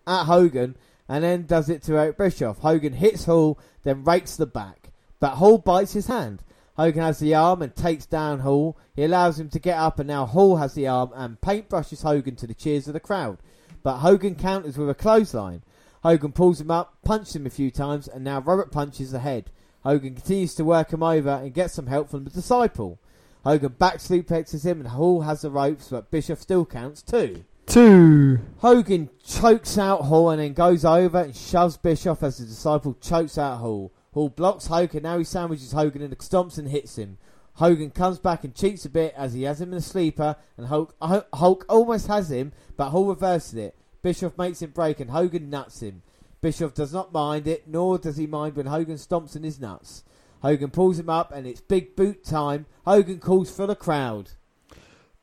at 0.06 0.24
Hogan 0.24 0.76
and 1.08 1.24
then 1.24 1.46
does 1.46 1.68
it 1.68 1.82
to 1.84 1.98
Eric 1.98 2.18
Bischoff. 2.18 2.58
Hogan 2.58 2.92
hits 2.92 3.24
Hall, 3.24 3.58
then 3.82 4.04
rakes 4.04 4.36
the 4.36 4.46
back. 4.46 4.90
But 5.20 5.36
Hall 5.36 5.58
bites 5.58 5.92
his 5.92 6.06
hand. 6.06 6.42
Hogan 6.76 7.02
has 7.02 7.18
the 7.18 7.34
arm 7.34 7.62
and 7.62 7.74
takes 7.74 8.06
down 8.06 8.40
Hall. 8.40 8.78
He 8.94 9.02
allows 9.02 9.40
him 9.40 9.48
to 9.50 9.58
get 9.58 9.76
up, 9.76 9.98
and 9.98 10.06
now 10.06 10.26
Hall 10.26 10.56
has 10.56 10.74
the 10.74 10.86
arm 10.86 11.10
and 11.14 11.40
paintbrushes 11.40 12.02
Hogan 12.02 12.36
to 12.36 12.46
the 12.46 12.54
cheers 12.54 12.86
of 12.86 12.94
the 12.94 13.00
crowd. 13.00 13.38
But 13.82 13.98
Hogan 13.98 14.36
counters 14.36 14.78
with 14.78 14.88
a 14.88 14.94
clothesline. 14.94 15.62
Hogan 16.02 16.32
pulls 16.32 16.60
him 16.60 16.70
up, 16.70 16.98
punches 17.04 17.36
him 17.36 17.46
a 17.46 17.50
few 17.50 17.70
times, 17.70 18.08
and 18.08 18.24
now 18.24 18.40
Robert 18.40 18.70
punches 18.70 19.10
the 19.12 19.18
head. 19.18 19.50
Hogan 19.82 20.14
continues 20.14 20.54
to 20.54 20.64
work 20.64 20.92
him 20.92 21.02
over 21.02 21.30
and 21.30 21.54
gets 21.54 21.74
some 21.74 21.86
help 21.86 22.10
from 22.10 22.24
the 22.24 22.30
disciple. 22.30 22.98
Hogan 23.44 23.74
back 23.78 23.96
suplexes 23.98 24.64
him, 24.64 24.80
and 24.80 24.88
Hall 24.90 25.22
has 25.22 25.42
the 25.42 25.50
ropes, 25.50 25.88
but 25.88 26.10
Bischoff 26.10 26.40
still 26.40 26.66
counts 26.66 27.02
two. 27.02 27.44
Two. 27.66 28.38
Hogan 28.58 29.10
chokes 29.24 29.76
out 29.76 30.02
Hall 30.02 30.30
and 30.30 30.40
then 30.40 30.54
goes 30.54 30.84
over 30.84 31.18
and 31.18 31.36
shoves 31.36 31.76
Bischoff 31.76 32.22
as 32.22 32.38
the 32.38 32.46
disciple 32.46 32.96
chokes 33.00 33.36
out 33.36 33.58
Hall. 33.58 33.92
Hall 34.12 34.30
blocks 34.30 34.66
Hogan, 34.66 35.02
now 35.02 35.18
he 35.18 35.24
sandwiches 35.24 35.72
Hogan 35.72 36.02
and 36.02 36.16
stomps 36.18 36.58
and 36.58 36.68
hits 36.68 36.96
him. 36.96 37.18
Hogan 37.54 37.90
comes 37.90 38.18
back 38.18 38.44
and 38.44 38.54
cheats 38.54 38.84
a 38.84 38.88
bit 38.88 39.12
as 39.16 39.34
he 39.34 39.42
has 39.42 39.60
him 39.60 39.72
in 39.72 39.78
a 39.78 39.82
sleeper, 39.82 40.36
and 40.56 40.68
Hulk, 40.68 40.94
Hulk 41.00 41.66
almost 41.68 42.06
has 42.06 42.30
him, 42.30 42.52
but 42.76 42.90
Hall 42.90 43.06
reverses 43.06 43.54
it. 43.54 43.77
Bischoff 44.02 44.38
makes 44.38 44.62
him 44.62 44.70
break 44.70 45.00
and 45.00 45.10
Hogan 45.10 45.50
nuts 45.50 45.82
him. 45.82 46.02
Bischoff 46.40 46.74
does 46.74 46.92
not 46.92 47.12
mind 47.12 47.46
it, 47.46 47.66
nor 47.66 47.98
does 47.98 48.16
he 48.16 48.26
mind 48.26 48.56
when 48.56 48.66
Hogan 48.66 48.96
stomps 48.96 49.34
in 49.34 49.42
his 49.42 49.60
nuts. 49.60 50.04
Hogan 50.40 50.70
pulls 50.70 50.98
him 50.98 51.10
up 51.10 51.32
and 51.32 51.46
it's 51.46 51.60
big 51.60 51.96
boot 51.96 52.24
time. 52.24 52.66
Hogan 52.84 53.18
calls 53.18 53.50
for 53.50 53.66
the 53.66 53.74
crowd. 53.74 54.30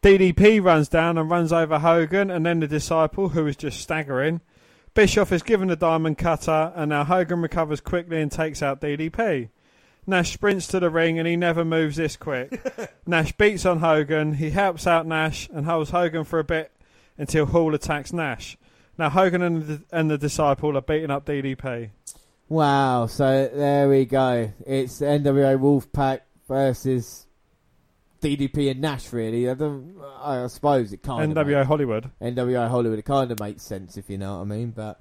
DDP 0.01 0.63
runs 0.63 0.89
down 0.89 1.17
and 1.17 1.29
runs 1.29 1.53
over 1.53 1.79
Hogan 1.79 2.29
and 2.29 2.45
then 2.45 2.59
the 2.59 2.67
disciple, 2.67 3.29
who 3.29 3.47
is 3.47 3.55
just 3.55 3.79
staggering. 3.79 4.41
Bischoff 4.93 5.31
is 5.31 5.41
given 5.41 5.67
the 5.67 5.75
diamond 5.75 6.17
cutter, 6.17 6.71
and 6.75 6.89
now 6.89 7.03
Hogan 7.03 7.41
recovers 7.41 7.81
quickly 7.81 8.21
and 8.21 8.31
takes 8.31 8.61
out 8.61 8.79
DDP. 8.79 9.49
Nash 10.07 10.33
sprints 10.33 10.67
to 10.67 10.79
the 10.79 10.89
ring 10.89 11.17
and 11.17 11.27
he 11.27 11.35
never 11.35 11.65
moves 11.65 11.95
this 11.95 12.15
quick. 12.15 12.61
Nash 13.07 13.31
beats 13.33 13.65
on 13.65 13.79
Hogan, 13.79 14.35
he 14.35 14.51
helps 14.51 14.85
out 14.85 15.07
Nash 15.07 15.49
and 15.51 15.65
holds 15.65 15.89
Hogan 15.89 16.23
for 16.23 16.39
a 16.39 16.43
bit 16.43 16.71
until 17.17 17.47
Hall 17.47 17.73
attacks 17.73 18.13
Nash. 18.13 18.57
Now 18.97 19.09
Hogan 19.09 19.41
and 19.41 19.63
the, 19.63 19.81
and 19.91 20.09
the 20.09 20.17
disciple 20.17 20.77
are 20.77 20.81
beating 20.81 21.11
up 21.11 21.25
DDP. 21.25 21.89
Wow, 22.47 23.07
so 23.07 23.49
there 23.53 23.89
we 23.89 24.05
go. 24.05 24.51
It's 24.65 24.99
the 24.99 25.05
NWA 25.05 25.59
Wolfpack 25.59 26.21
versus 26.47 27.25
DDP 28.21 28.71
and 28.71 28.81
Nash, 28.81 29.11
really. 29.11 29.49
I, 29.49 30.43
I 30.43 30.47
suppose 30.47 30.93
it 30.93 31.01
kind 31.03 31.35
of. 31.35 31.47
NWA 31.47 31.65
Hollywood. 31.65 32.11
NWA 32.21 32.69
Hollywood. 32.69 32.99
It 32.99 33.05
kind 33.05 33.31
of 33.31 33.39
makes 33.39 33.63
sense 33.63 33.97
if 33.97 34.09
you 34.09 34.17
know 34.17 34.35
what 34.35 34.41
I 34.41 34.45
mean. 34.45 34.71
But 34.71 34.99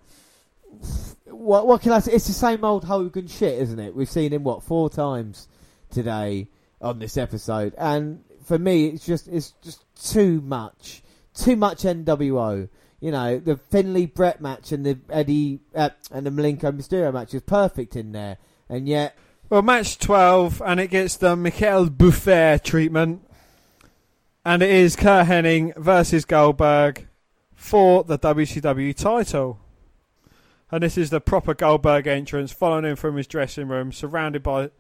what 1.27 1.67
what 1.67 1.83
can 1.83 1.93
I 1.93 2.01
say? 2.01 2.13
It's 2.13 2.27
the 2.27 2.33
same 2.33 2.65
old 2.65 2.85
Hogan 2.85 3.27
shit, 3.27 3.61
isn't 3.61 3.79
it? 3.79 3.95
We've 3.95 4.11
seen 4.11 4.33
him 4.33 4.45
what 4.45 4.63
four 4.63 4.91
times 4.91 5.49
today 5.91 6.49
on 6.81 6.99
this 6.99 7.17
episode, 7.17 7.75
and 7.79 8.25
for 8.45 8.59
me, 8.59 8.89
it's 8.89 9.07
just 9.07 9.29
it's 9.29 9.53
just 9.63 9.85
too 10.13 10.41
much, 10.41 11.03
too 11.35 11.57
much 11.57 11.83
NWO. 11.83 12.69
You 13.05 13.11
know, 13.11 13.39
the 13.39 13.59
Finlay 13.59 14.07
Bret 14.07 14.41
match 14.41 14.73
and 14.73 14.87
the 14.87 14.99
Eddie 15.11 15.61
uh, 15.75 15.91
and 16.11 16.25
the 16.25 16.31
Malenko 16.31 16.73
Mysterio 16.75 17.13
match 17.13 17.35
is 17.35 17.43
perfect 17.43 17.97
in 17.97 18.13
there, 18.13 18.39
and 18.67 18.89
yet 18.89 19.15
Well, 19.51 19.61
match 19.61 19.99
12, 19.99 20.63
and 20.65 20.81
it 20.81 20.89
gets 20.89 21.15
the 21.19 21.37
Michael 21.37 21.91
Buffer 21.91 22.59
treatment. 22.65 23.29
And 24.43 24.63
it 24.63 24.71
is 24.71 24.97
Curt 24.97 25.27
Hennig 25.27 25.77
versus 25.77 26.25
Goldberg 26.25 27.07
for 27.55 28.05
the 28.05 28.19
WCW 28.19 28.97
title. 28.97 29.59
And 30.73 30.83
this 30.83 30.97
is 30.97 31.11
the 31.11 31.21
proper 31.21 31.53
Goldberg 31.53 32.07
entrance, 32.07 32.53
following 32.53 32.87
him 32.87 32.97
from 32.97 33.19
his 33.19 33.27
dressing 33.27 33.69
room, 33.69 33.93
surrounded 33.93 34.43
by 34.43 34.71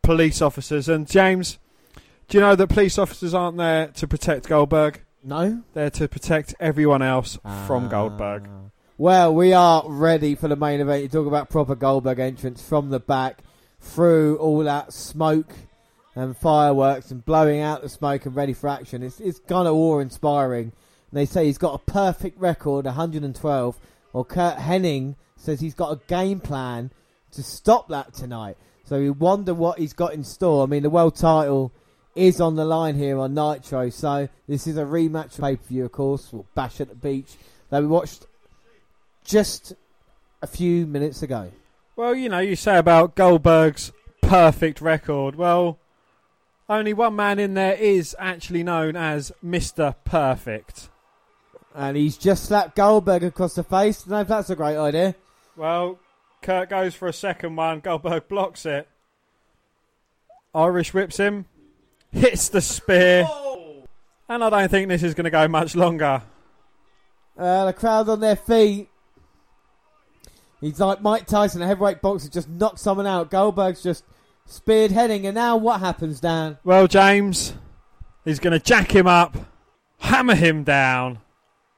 police 0.00 0.40
officers. 0.40 0.88
And 0.88 1.06
James, 1.06 1.58
do 2.28 2.38
you 2.38 2.40
know 2.40 2.56
that 2.56 2.68
police 2.68 2.96
officers 2.96 3.34
aren't 3.34 3.58
there 3.58 3.88
to 3.88 4.08
protect 4.08 4.48
Goldberg? 4.48 5.02
No. 5.24 5.62
They're 5.74 5.90
to 5.90 6.08
protect 6.08 6.54
everyone 6.58 7.02
else 7.02 7.38
from 7.66 7.86
Ah. 7.86 7.88
Goldberg. 7.88 8.48
Well, 8.98 9.34
we 9.34 9.52
are 9.52 9.84
ready 9.86 10.34
for 10.34 10.48
the 10.48 10.56
main 10.56 10.80
event. 10.80 11.02
You 11.02 11.08
talk 11.08 11.26
about 11.26 11.48
proper 11.50 11.74
Goldberg 11.74 12.18
entrance 12.18 12.62
from 12.62 12.90
the 12.90 13.00
back 13.00 13.38
through 13.80 14.36
all 14.36 14.58
that 14.60 14.92
smoke 14.92 15.52
and 16.14 16.36
fireworks 16.36 17.10
and 17.10 17.24
blowing 17.24 17.60
out 17.60 17.82
the 17.82 17.88
smoke 17.88 18.26
and 18.26 18.36
ready 18.36 18.52
for 18.52 18.68
action. 18.68 19.02
It's, 19.02 19.18
it's 19.20 19.38
kind 19.40 19.66
of 19.66 19.74
awe 19.74 19.98
inspiring. 20.00 20.72
They 21.12 21.26
say 21.26 21.44
he's 21.44 21.58
got 21.58 21.74
a 21.74 21.90
perfect 21.90 22.40
record, 22.40 22.84
112. 22.86 23.78
Well, 24.12 24.24
Curt 24.24 24.56
Hennig 24.56 25.14
says 25.36 25.60
he's 25.60 25.74
got 25.74 25.92
a 25.92 26.00
game 26.06 26.40
plan 26.40 26.90
to 27.32 27.42
stop 27.42 27.88
that 27.88 28.14
tonight. 28.14 28.56
So 28.84 28.98
we 28.98 29.10
wonder 29.10 29.52
what 29.54 29.78
he's 29.78 29.92
got 29.92 30.14
in 30.14 30.24
store. 30.24 30.62
I 30.62 30.66
mean, 30.66 30.82
the 30.82 30.90
world 30.90 31.14
title 31.16 31.72
is 32.14 32.40
on 32.40 32.56
the 32.56 32.64
line 32.64 32.96
here 32.96 33.18
on 33.18 33.34
Nitro. 33.34 33.90
So 33.90 34.28
this 34.48 34.66
is 34.66 34.76
a 34.76 34.84
rematch 34.84 35.40
pay 35.40 35.56
per 35.56 35.64
view, 35.64 35.84
of 35.84 35.92
course, 35.92 36.32
or 36.32 36.44
Bash 36.54 36.80
at 36.80 36.88
the 36.88 36.94
Beach 36.94 37.34
that 37.70 37.80
we 37.80 37.88
watched 37.88 38.26
just 39.24 39.74
a 40.42 40.46
few 40.46 40.86
minutes 40.86 41.22
ago. 41.22 41.50
Well, 41.96 42.14
you 42.14 42.28
know, 42.28 42.38
you 42.38 42.56
say 42.56 42.78
about 42.78 43.14
Goldberg's 43.14 43.92
perfect 44.20 44.80
record. 44.80 45.36
Well, 45.36 45.78
only 46.68 46.92
one 46.92 47.16
man 47.16 47.38
in 47.38 47.54
there 47.54 47.74
is 47.74 48.16
actually 48.18 48.62
known 48.62 48.96
as 48.96 49.32
Mr. 49.44 49.94
Perfect. 50.04 50.88
And 51.74 51.96
he's 51.96 52.16
just 52.16 52.44
slapped 52.44 52.76
Goldberg 52.76 53.24
across 53.24 53.54
the 53.54 53.62
face. 53.62 54.02
I 54.02 54.04
don't 54.04 54.10
know 54.10 54.20
if 54.20 54.28
that's 54.28 54.50
a 54.50 54.56
great 54.56 54.76
idea. 54.76 55.14
Well, 55.56 55.98
Curt 56.40 56.70
goes 56.70 56.94
for 56.94 57.08
a 57.08 57.12
second 57.12 57.56
one. 57.56 57.80
Goldberg 57.80 58.28
blocks 58.28 58.66
it. 58.66 58.88
Irish 60.54 60.92
whips 60.92 61.16
him, 61.16 61.46
hits 62.12 62.48
the 62.48 62.60
spear, 62.60 63.26
and 64.28 64.44
I 64.44 64.50
don't 64.50 64.70
think 64.70 64.88
this 64.88 65.02
is 65.02 65.14
going 65.14 65.24
to 65.24 65.30
go 65.30 65.48
much 65.48 65.74
longer. 65.74 66.22
Uh, 67.36 67.66
the 67.66 67.72
crowd 67.72 68.08
on 68.08 68.20
their 68.20 68.36
feet. 68.36 68.88
He's 70.60 70.78
like 70.78 71.02
Mike 71.02 71.26
Tyson, 71.26 71.60
a 71.62 71.66
heavyweight 71.66 72.00
boxer, 72.00 72.28
just 72.28 72.48
knocked 72.48 72.78
someone 72.78 73.06
out. 73.06 73.30
Goldberg's 73.30 73.82
just 73.82 74.04
speared 74.46 74.92
Hennig, 74.92 75.24
and 75.24 75.34
now 75.34 75.56
what 75.56 75.80
happens, 75.80 76.20
Dan? 76.20 76.58
Well, 76.62 76.86
James, 76.86 77.54
He's 78.24 78.38
going 78.38 78.52
to 78.52 78.60
jack 78.60 78.94
him 78.94 79.06
up, 79.06 79.36
hammer 79.98 80.36
him 80.36 80.62
down. 80.62 81.18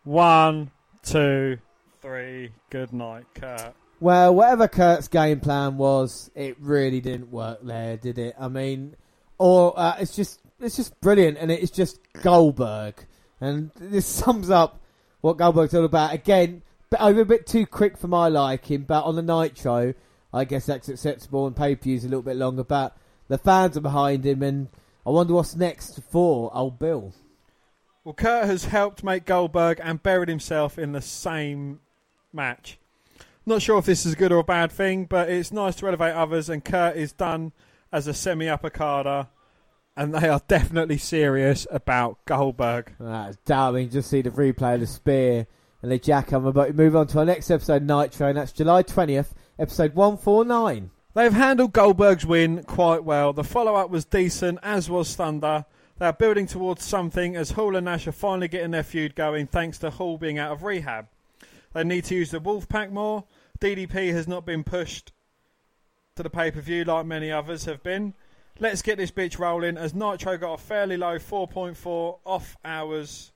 One, 0.04 0.70
two, 1.02 1.58
three. 2.02 2.50
Good 2.68 2.92
night, 2.92 3.24
Curt. 3.34 3.74
Well, 3.98 4.34
whatever 4.34 4.68
Curt's 4.68 5.08
game 5.08 5.40
plan 5.40 5.78
was, 5.78 6.30
it 6.34 6.56
really 6.60 7.00
didn't 7.00 7.30
work 7.30 7.60
there, 7.62 7.96
did 7.96 8.18
it? 8.18 8.34
I 8.38 8.48
mean, 8.48 8.94
or 9.38 9.78
uh, 9.78 9.96
it's 9.98 10.14
just 10.14 10.40
it's 10.60 10.76
just 10.76 11.00
brilliant, 11.00 11.38
and 11.38 11.50
it's 11.50 11.70
just 11.70 11.98
Goldberg, 12.22 13.06
and 13.40 13.70
this 13.76 14.06
sums 14.22 14.50
up 14.50 14.80
what 15.20 15.36
Goldberg's 15.36 15.74
all 15.74 15.84
about. 15.84 16.12
Again, 16.12 16.62
but 16.90 17.00
over 17.00 17.20
a 17.20 17.26
bit 17.26 17.46
too 17.46 17.66
quick 17.66 17.96
for 17.96 18.08
my 18.08 18.28
liking, 18.28 18.82
but 18.82 19.04
on 19.04 19.16
the 19.16 19.22
Nitro, 19.22 19.94
I 20.32 20.44
guess 20.44 20.66
that's 20.66 20.88
acceptable, 20.88 21.46
and 21.46 21.56
pay 21.56 21.74
per 21.74 21.82
views 21.82 22.04
a 22.04 22.08
little 22.08 22.22
bit 22.22 22.36
longer. 22.36 22.64
But 22.64 22.96
the 23.28 23.38
fans 23.38 23.76
are 23.76 23.82
behind 23.82 24.24
him, 24.24 24.42
and 24.42 24.68
I 25.06 25.10
wonder 25.10 25.34
what's 25.34 25.56
next 25.56 26.00
for 26.10 26.50
old 26.54 26.78
Bill. 26.78 27.12
Well, 28.04 28.14
Curt 28.14 28.44
has 28.44 28.66
helped 28.66 29.02
make 29.02 29.24
Goldberg 29.24 29.80
and 29.82 30.02
buried 30.02 30.28
himself 30.28 30.78
in 30.78 30.92
the 30.92 31.00
same 31.00 31.80
match. 32.32 32.78
Not 33.46 33.62
sure 33.62 33.78
if 33.78 33.86
this 33.86 34.04
is 34.04 34.12
a 34.12 34.16
good 34.16 34.32
or 34.32 34.38
a 34.38 34.44
bad 34.44 34.70
thing, 34.72 35.06
but 35.06 35.28
it's 35.28 35.52
nice 35.52 35.76
to 35.76 35.86
elevate 35.86 36.14
others, 36.14 36.48
and 36.48 36.64
Curt 36.64 36.96
is 36.96 37.12
done 37.12 37.52
as 37.94 38.08
a 38.08 38.12
semi 38.12 38.46
uppercarder, 38.46 39.28
and 39.96 40.12
they 40.12 40.28
are 40.28 40.40
definitely 40.48 40.98
serious 40.98 41.64
about 41.70 42.18
Goldberg. 42.24 42.92
That's 42.98 43.36
damning. 43.46 43.88
Just 43.88 44.10
see 44.10 44.20
the 44.20 44.30
replay 44.30 44.74
of 44.74 44.80
the 44.80 44.88
spear 44.88 45.46
and 45.80 45.92
the 45.92 45.98
jack 46.00 46.30
him. 46.30 46.50
But 46.50 46.70
we 46.70 46.72
move 46.72 46.96
on 46.96 47.06
to 47.06 47.20
our 47.20 47.24
next 47.24 47.52
episode, 47.52 47.84
Nitro, 47.84 48.26
and 48.26 48.36
that's 48.36 48.50
July 48.50 48.82
20th, 48.82 49.28
episode 49.60 49.94
149. 49.94 50.90
They've 51.14 51.32
handled 51.32 51.72
Goldberg's 51.72 52.26
win 52.26 52.64
quite 52.64 53.04
well. 53.04 53.32
The 53.32 53.44
follow 53.44 53.76
up 53.76 53.90
was 53.90 54.04
decent, 54.04 54.58
as 54.64 54.90
was 54.90 55.14
Thunder. 55.14 55.64
They're 56.00 56.12
building 56.12 56.48
towards 56.48 56.82
something 56.82 57.36
as 57.36 57.52
Hall 57.52 57.76
and 57.76 57.84
Nash 57.84 58.08
are 58.08 58.12
finally 58.12 58.48
getting 58.48 58.72
their 58.72 58.82
feud 58.82 59.14
going 59.14 59.46
thanks 59.46 59.78
to 59.78 59.90
Hall 59.90 60.18
being 60.18 60.40
out 60.40 60.50
of 60.50 60.64
rehab. 60.64 61.06
They 61.72 61.84
need 61.84 62.06
to 62.06 62.16
use 62.16 62.32
the 62.32 62.40
Wolfpack 62.40 62.90
more. 62.90 63.22
DDP 63.60 64.12
has 64.12 64.26
not 64.26 64.44
been 64.44 64.64
pushed 64.64 65.12
to 66.16 66.22
the 66.22 66.30
pay 66.30 66.48
per 66.48 66.60
view 66.60 66.84
like 66.84 67.04
many 67.06 67.32
others 67.32 67.64
have 67.64 67.82
been. 67.82 68.14
Let's 68.60 68.82
get 68.82 68.98
this 68.98 69.10
bitch 69.10 69.40
rolling 69.40 69.76
as 69.76 69.94
Nitro 69.94 70.38
got 70.38 70.54
a 70.54 70.58
fairly 70.58 70.96
low 70.96 71.18
4.4 71.18 72.18
off 72.24 72.56
hours. 72.64 73.32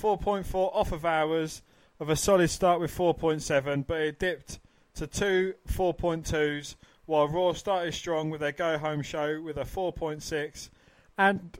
4.4 0.00 0.54
off 0.54 0.92
of 0.92 1.04
hours 1.04 1.62
of 1.98 2.08
a 2.08 2.14
solid 2.14 2.50
start 2.50 2.80
with 2.80 2.96
4.7, 2.96 3.84
but 3.84 4.00
it 4.00 4.20
dipped 4.20 4.60
to 4.94 5.08
two 5.08 5.54
4.2s 5.68 6.76
while 7.06 7.26
Raw 7.26 7.52
started 7.52 7.94
strong 7.94 8.30
with 8.30 8.42
their 8.42 8.52
go 8.52 8.78
home 8.78 9.02
show 9.02 9.40
with 9.42 9.56
a 9.56 9.64
4.6 9.64 10.70
and 11.18 11.58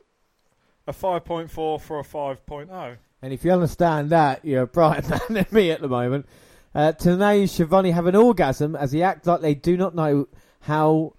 a 0.86 0.93
5.4 0.93 1.51
for 1.81 1.99
a 1.99 2.05
5.0. 2.05 2.97
And 3.23 3.32
if 3.32 3.44
you 3.44 3.51
understand 3.51 4.11
that, 4.11 4.44
you're 4.44 4.66
brighter 4.66 5.19
than 5.28 5.47
me 5.51 5.73
at 5.73 5.81
the 5.81 5.89
moment. 5.89 6.27
Uh, 6.74 6.93
Tenay 6.93 7.40
and 7.40 7.51
Schiavone 7.51 7.90
have 7.90 8.07
an 8.07 8.16
orgasm 8.16 8.74
as 8.77 8.93
they 8.93 9.03
act 9.03 9.27
like 9.27 9.40
they 9.40 9.55
do 9.55 9.77
not 9.77 9.94
know 9.94 10.28
how 10.61 11.15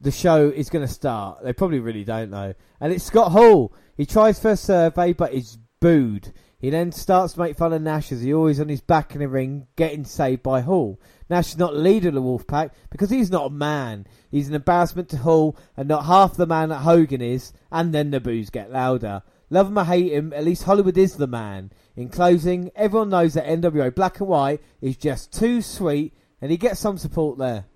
the 0.00 0.10
show 0.10 0.48
is 0.48 0.70
going 0.70 0.86
to 0.86 0.92
start. 0.92 1.42
They 1.42 1.52
probably 1.52 1.80
really 1.80 2.04
don't 2.04 2.30
know. 2.30 2.54
And 2.80 2.92
it's 2.92 3.04
Scott 3.04 3.32
Hall. 3.32 3.74
He 3.96 4.06
tries 4.06 4.38
for 4.38 4.50
a 4.50 4.56
survey, 4.56 5.12
but 5.12 5.32
is 5.32 5.58
booed. 5.80 6.32
He 6.58 6.70
then 6.70 6.92
starts 6.92 7.34
to 7.34 7.40
make 7.40 7.58
fun 7.58 7.74
of 7.74 7.82
Nash 7.82 8.10
as 8.10 8.22
he 8.22 8.32
always 8.32 8.58
on 8.58 8.70
his 8.70 8.80
back 8.80 9.14
in 9.14 9.20
the 9.20 9.28
ring, 9.28 9.66
getting 9.76 10.04
saved 10.04 10.42
by 10.42 10.62
Hall. 10.62 10.98
Nash 11.28 11.48
is 11.48 11.58
not 11.58 11.76
leader 11.76 12.08
of 12.08 12.14
the 12.14 12.22
Wolfpack 12.22 12.70
because 12.90 13.10
he's 13.10 13.30
not 13.30 13.48
a 13.48 13.54
man. 13.54 14.06
He's 14.30 14.48
an 14.48 14.54
embarrassment 14.54 15.10
to 15.10 15.18
Hall 15.18 15.58
and 15.76 15.88
not 15.88 16.06
half 16.06 16.36
the 16.36 16.46
man 16.46 16.70
that 16.70 16.78
Hogan 16.78 17.20
is, 17.20 17.52
and 17.70 17.92
then 17.92 18.10
the 18.10 18.20
boos 18.20 18.48
get 18.48 18.72
louder. 18.72 19.22
Love 19.54 19.68
him 19.68 19.78
or 19.78 19.84
hate 19.84 20.10
him, 20.10 20.32
at 20.32 20.42
least 20.42 20.64
Hollywood 20.64 20.98
is 20.98 21.14
the 21.14 21.28
man. 21.28 21.70
In 21.94 22.08
closing, 22.08 22.72
everyone 22.74 23.10
knows 23.10 23.34
that 23.34 23.46
NWO 23.46 23.94
Black 23.94 24.18
and 24.18 24.28
White 24.28 24.60
is 24.80 24.96
just 24.96 25.32
too 25.32 25.62
sweet, 25.62 26.12
and 26.40 26.50
he 26.50 26.56
gets 26.56 26.80
some 26.80 26.98
support 26.98 27.38
there. 27.38 27.66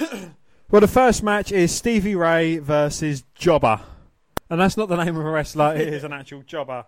Well, 0.72 0.80
the 0.80 0.86
first 0.86 1.24
match 1.24 1.50
is 1.50 1.72
Stevie 1.74 2.14
Ray 2.14 2.58
versus 2.58 3.24
Jobber. 3.34 3.80
And 4.48 4.60
that's 4.60 4.76
not 4.76 4.88
the 4.88 5.02
name 5.02 5.16
of 5.16 5.26
a 5.26 5.30
wrestler, 5.30 5.74
it 5.74 5.88
is 5.88 6.04
an 6.04 6.12
actual 6.12 6.42
jobber. 6.42 6.86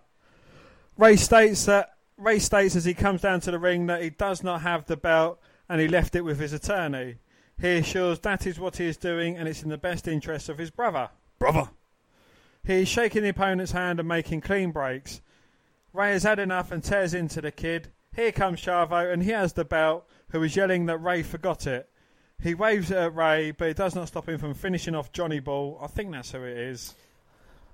Ray 0.97 1.17
states 1.17 1.65
that 1.65 1.89
Ray 2.17 2.39
states 2.39 2.77
as 2.77 2.85
he 2.85 2.93
comes 2.93 3.19
down 3.21 3.41
to 3.41 3.51
the 3.51 3.59
ring 3.59 3.87
that 3.87 4.01
he 4.01 4.09
does 4.09 4.41
not 4.41 4.61
have 4.61 4.85
the 4.85 4.95
belt 4.95 5.37
and 5.67 5.81
he 5.81 5.89
left 5.89 6.15
it 6.15 6.21
with 6.21 6.39
his 6.39 6.53
attorney. 6.53 7.17
He 7.59 7.77
assures 7.77 8.19
that 8.19 8.47
is 8.47 8.57
what 8.57 8.77
he 8.77 8.85
is 8.85 8.95
doing 8.95 9.37
and 9.37 9.49
it's 9.49 9.63
in 9.63 9.69
the 9.69 9.77
best 9.77 10.07
interest 10.07 10.47
of 10.47 10.57
his 10.57 10.71
brother. 10.71 11.09
Brother. 11.37 11.69
He 12.65 12.81
is 12.81 12.87
shaking 12.87 13.23
the 13.23 13.29
opponent's 13.29 13.73
hand 13.73 13.99
and 13.99 14.07
making 14.07 14.41
clean 14.41 14.71
breaks. 14.71 15.21
Ray 15.91 16.11
has 16.11 16.23
had 16.23 16.39
enough 16.39 16.71
and 16.71 16.83
tears 16.83 17.13
into 17.13 17.41
the 17.41 17.51
kid. 17.51 17.89
Here 18.15 18.31
comes 18.31 18.61
Chavo 18.61 19.11
and 19.11 19.21
he 19.21 19.31
has 19.31 19.53
the 19.53 19.65
belt, 19.65 20.07
who 20.29 20.41
is 20.43 20.55
yelling 20.55 20.85
that 20.85 20.97
Ray 20.99 21.23
forgot 21.23 21.67
it. 21.67 21.89
He 22.41 22.53
waves 22.53 22.91
at 22.91 23.15
Ray, 23.15 23.51
but 23.51 23.69
it 23.69 23.77
does 23.77 23.95
not 23.95 24.07
stop 24.07 24.27
him 24.27 24.37
from 24.37 24.53
finishing 24.53 24.95
off 24.95 25.11
Johnny 25.11 25.39
Ball. 25.39 25.79
I 25.81 25.87
think 25.87 26.11
that's 26.11 26.31
who 26.31 26.43
it 26.43 26.57
is. 26.57 26.95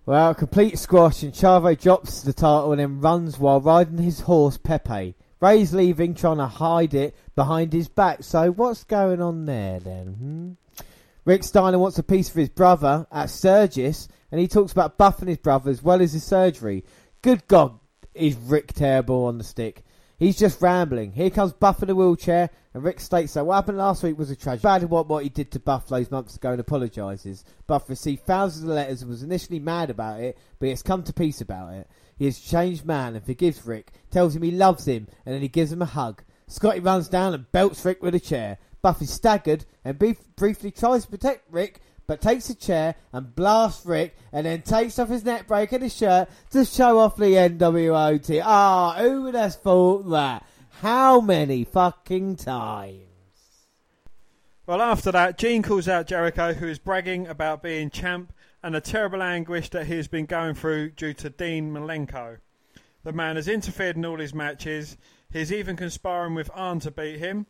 Well, 0.06 0.34
complete 0.34 0.80
squash, 0.80 1.24
and 1.24 1.34
Chavo 1.34 1.80
drops 1.80 2.24
the 2.24 2.34
title 2.34 2.72
and 2.72 2.82
then 2.82 3.00
runs 3.00 3.38
while 3.38 3.61
riding 3.61 4.00
his 4.00 4.22
horse 4.22 4.58
Pepe. 4.58 5.16
Ray's 5.40 5.74
leaving, 5.74 6.16
trying 6.16 6.38
to 6.38 6.48
hide 6.48 6.93
it 6.93 7.16
behind 7.35 7.74
his 7.74 7.88
back. 7.88 8.24
So 8.24 8.51
what's 8.51 8.84
going 8.84 9.22
on 9.22 9.45
there 9.45 9.80
then? 9.80 10.58
Hmm? 10.77 10.84
Rick 11.26 11.43
Steiner 11.43 11.77
wants 11.77 12.00
a 12.00 12.03
piece 12.03 12.30
for 12.30 12.40
his 12.40 12.50
brother 12.50 13.06
at 13.11 13.30
Sturgis, 13.30 14.08
and 14.32 14.40
he 14.40 14.48
talks 14.48 14.72
about 14.72 14.98
buffing 14.98 15.27
his 15.27 15.38
brother 15.38 15.72
as 15.72 15.83
well 15.83 16.01
as 16.01 16.14
his 16.14 16.24
surgery. 16.24 16.83
Good 17.22 17.48
God, 17.48 17.80
is 18.14 18.35
Rick 18.35 18.74
terrible 18.74 19.25
on 19.25 19.38
the 19.38 19.43
stick? 19.43 19.83
He's 20.19 20.38
just 20.38 20.61
rambling. 20.61 21.14
Here 21.14 21.30
comes 21.30 21.53
Buff 21.53 21.82
in 21.82 21.90
a 21.90 21.95
wheelchair, 21.95 22.49
and 22.74 22.83
Rick 22.83 22.99
states 22.99 23.33
that 23.33 23.45
what 23.45 23.56
happened 23.56 23.77
last 23.77 24.03
week 24.03 24.17
was 24.17 24.30
a 24.30 24.35
tragedy. 24.35 24.64
Bad 24.64 24.83
what, 24.90 25.08
what 25.08 25.24
he 25.24 25.30
did 25.30 25.49
to 25.51 25.61
Buff 25.61 25.88
those 25.88 26.11
months 26.11 26.35
ago 26.35 26.51
and 26.51 26.59
apologises. 26.59 27.45
Buff 27.67 27.90
received 27.90 28.25
thousands 28.25 28.66
of 28.66 28.69
letters 28.69 29.01
and 29.01 29.09
was 29.09 29.24
initially 29.24 29.59
mad 29.59 29.90
about 29.90 30.19
it, 30.19 30.38
but 30.59 30.66
he 30.66 30.72
has 30.72 30.83
come 30.83 31.03
to 31.03 31.14
peace 31.14 31.40
about 31.40 31.74
it. 31.74 31.90
He 32.17 32.25
has 32.25 32.38
changed 32.38 32.83
man 32.83 33.16
and 33.16 33.25
forgives 33.25 33.66
Rick, 33.66 33.93
tells 34.11 34.35
him 34.35 34.41
he 34.43 34.51
loves 34.51 34.85
him, 34.85 35.08
and 35.25 35.33
then 35.33 35.41
he 35.41 35.48
gives 35.48 35.72
him 35.72 35.82
a 35.82 35.85
hug. 35.85 36.22
Scotty 36.48 36.82
runs 36.82 37.08
down 37.08 37.33
and 37.33 37.49
belts 37.53 37.85
Rick 37.85 38.03
with 38.03 38.14
a 38.14 38.19
chair. 38.19 38.58
Buff 38.82 39.01
is 39.01 39.11
staggered 39.11 39.66
and 39.85 39.98
brief- 39.98 40.35
briefly 40.35 40.72
tries 40.72 41.06
to 41.06 41.11
protect 41.11 41.49
Rick, 41.49 41.80
but 42.09 42.21
takes 42.21 42.49
a 42.49 42.55
chair 42.55 42.95
and 43.13 43.35
blasts 43.35 43.85
Rick 43.85 44.17
and 44.33 44.47
then 44.47 44.63
takes 44.63 44.97
off 44.97 45.09
his 45.09 45.23
neck 45.23 45.45
break 45.47 45.71
and 45.71 45.83
his 45.83 45.95
shirt 45.95 46.27
to 46.49 46.65
show 46.65 46.97
off 46.97 47.15
the 47.15 47.35
NWOT. 47.35 48.41
Ah, 48.43 48.95
who 48.97 49.21
would 49.21 49.35
have 49.35 49.53
thought 49.53 50.09
that? 50.09 50.43
How 50.81 51.21
many 51.21 51.63
fucking 51.63 52.38
times? 52.38 53.03
Well, 54.65 54.81
after 54.81 55.11
that, 55.11 55.38
Gene 55.38 55.61
calls 55.61 55.88
out 55.88 56.07
Jericho, 56.07 56.53
who 56.53 56.67
is 56.67 56.79
bragging 56.79 57.27
about 57.27 57.61
being 57.61 57.91
champ 57.91 58.33
and 58.63 58.73
the 58.73 58.81
terrible 58.81 59.21
anguish 59.21 59.69
that 59.69 59.85
he 59.85 59.95
has 59.97 60.07
been 60.07 60.25
going 60.25 60.55
through 60.55 60.89
due 60.91 61.13
to 61.13 61.29
Dean 61.29 61.71
Malenko. 61.71 62.39
The 63.03 63.13
man 63.13 63.35
has 63.35 63.47
interfered 63.47 63.97
in 63.97 64.05
all 64.05 64.17
his 64.17 64.33
matches. 64.33 64.97
He's 65.31 65.53
even 65.53 65.75
conspiring 65.75 66.33
with 66.33 66.49
Arn 66.55 66.79
to 66.79 66.89
beat 66.89 67.19
him. 67.19 67.45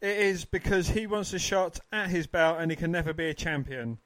It 0.00 0.16
is 0.16 0.46
because 0.46 0.88
he 0.88 1.06
wants 1.06 1.32
a 1.34 1.38
shot 1.38 1.78
at 1.92 2.08
his 2.08 2.26
belt 2.26 2.58
and 2.58 2.70
he 2.70 2.76
can 2.76 2.90
never 2.90 3.12
be 3.12 3.28
a 3.28 3.34
champion. 3.34 3.98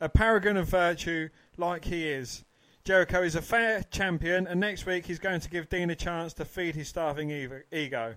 A 0.00 0.08
paragon 0.08 0.58
of 0.58 0.68
virtue 0.68 1.30
like 1.56 1.86
he 1.86 2.06
is. 2.06 2.44
Jericho 2.84 3.22
is 3.22 3.34
a 3.34 3.42
fair 3.42 3.82
champion, 3.90 4.46
and 4.46 4.60
next 4.60 4.86
week 4.86 5.06
he's 5.06 5.18
going 5.18 5.40
to 5.40 5.50
give 5.50 5.68
Dean 5.68 5.90
a 5.90 5.94
chance 5.94 6.32
to 6.34 6.44
feed 6.44 6.74
his 6.74 6.88
starving 6.88 7.30
ego. 7.72 8.14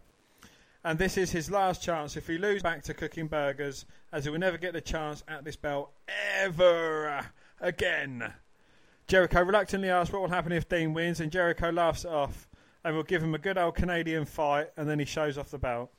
And 0.83 0.97
this 0.97 1.17
is 1.17 1.31
his 1.31 1.51
last 1.51 1.81
chance 1.81 2.15
if 2.15 2.27
he 2.27 2.37
loses 2.37 2.63
back 2.63 2.83
to 2.83 2.93
cooking 2.93 3.27
burgers, 3.27 3.85
as 4.11 4.25
he 4.25 4.29
will 4.29 4.39
never 4.39 4.57
get 4.57 4.73
the 4.73 4.81
chance 4.81 5.23
at 5.27 5.43
this 5.43 5.55
belt 5.55 5.91
ever 6.39 7.27
again. 7.59 8.33
Jericho 9.07 9.41
reluctantly 9.43 9.89
asks 9.89 10.13
what 10.13 10.21
will 10.21 10.29
happen 10.29 10.51
if 10.51 10.69
Dean 10.69 10.93
wins, 10.93 11.19
and 11.19 11.31
Jericho 11.31 11.69
laughs 11.69 12.05
it 12.05 12.11
off 12.11 12.47
and 12.83 12.95
will 12.95 13.03
give 13.03 13.21
him 13.21 13.35
a 13.35 13.39
good 13.39 13.57
old 13.57 13.75
Canadian 13.75 14.25
fight, 14.25 14.69
and 14.77 14.89
then 14.89 14.99
he 14.99 15.05
shows 15.05 15.37
off 15.37 15.51
the 15.51 15.57
belt. 15.57 15.91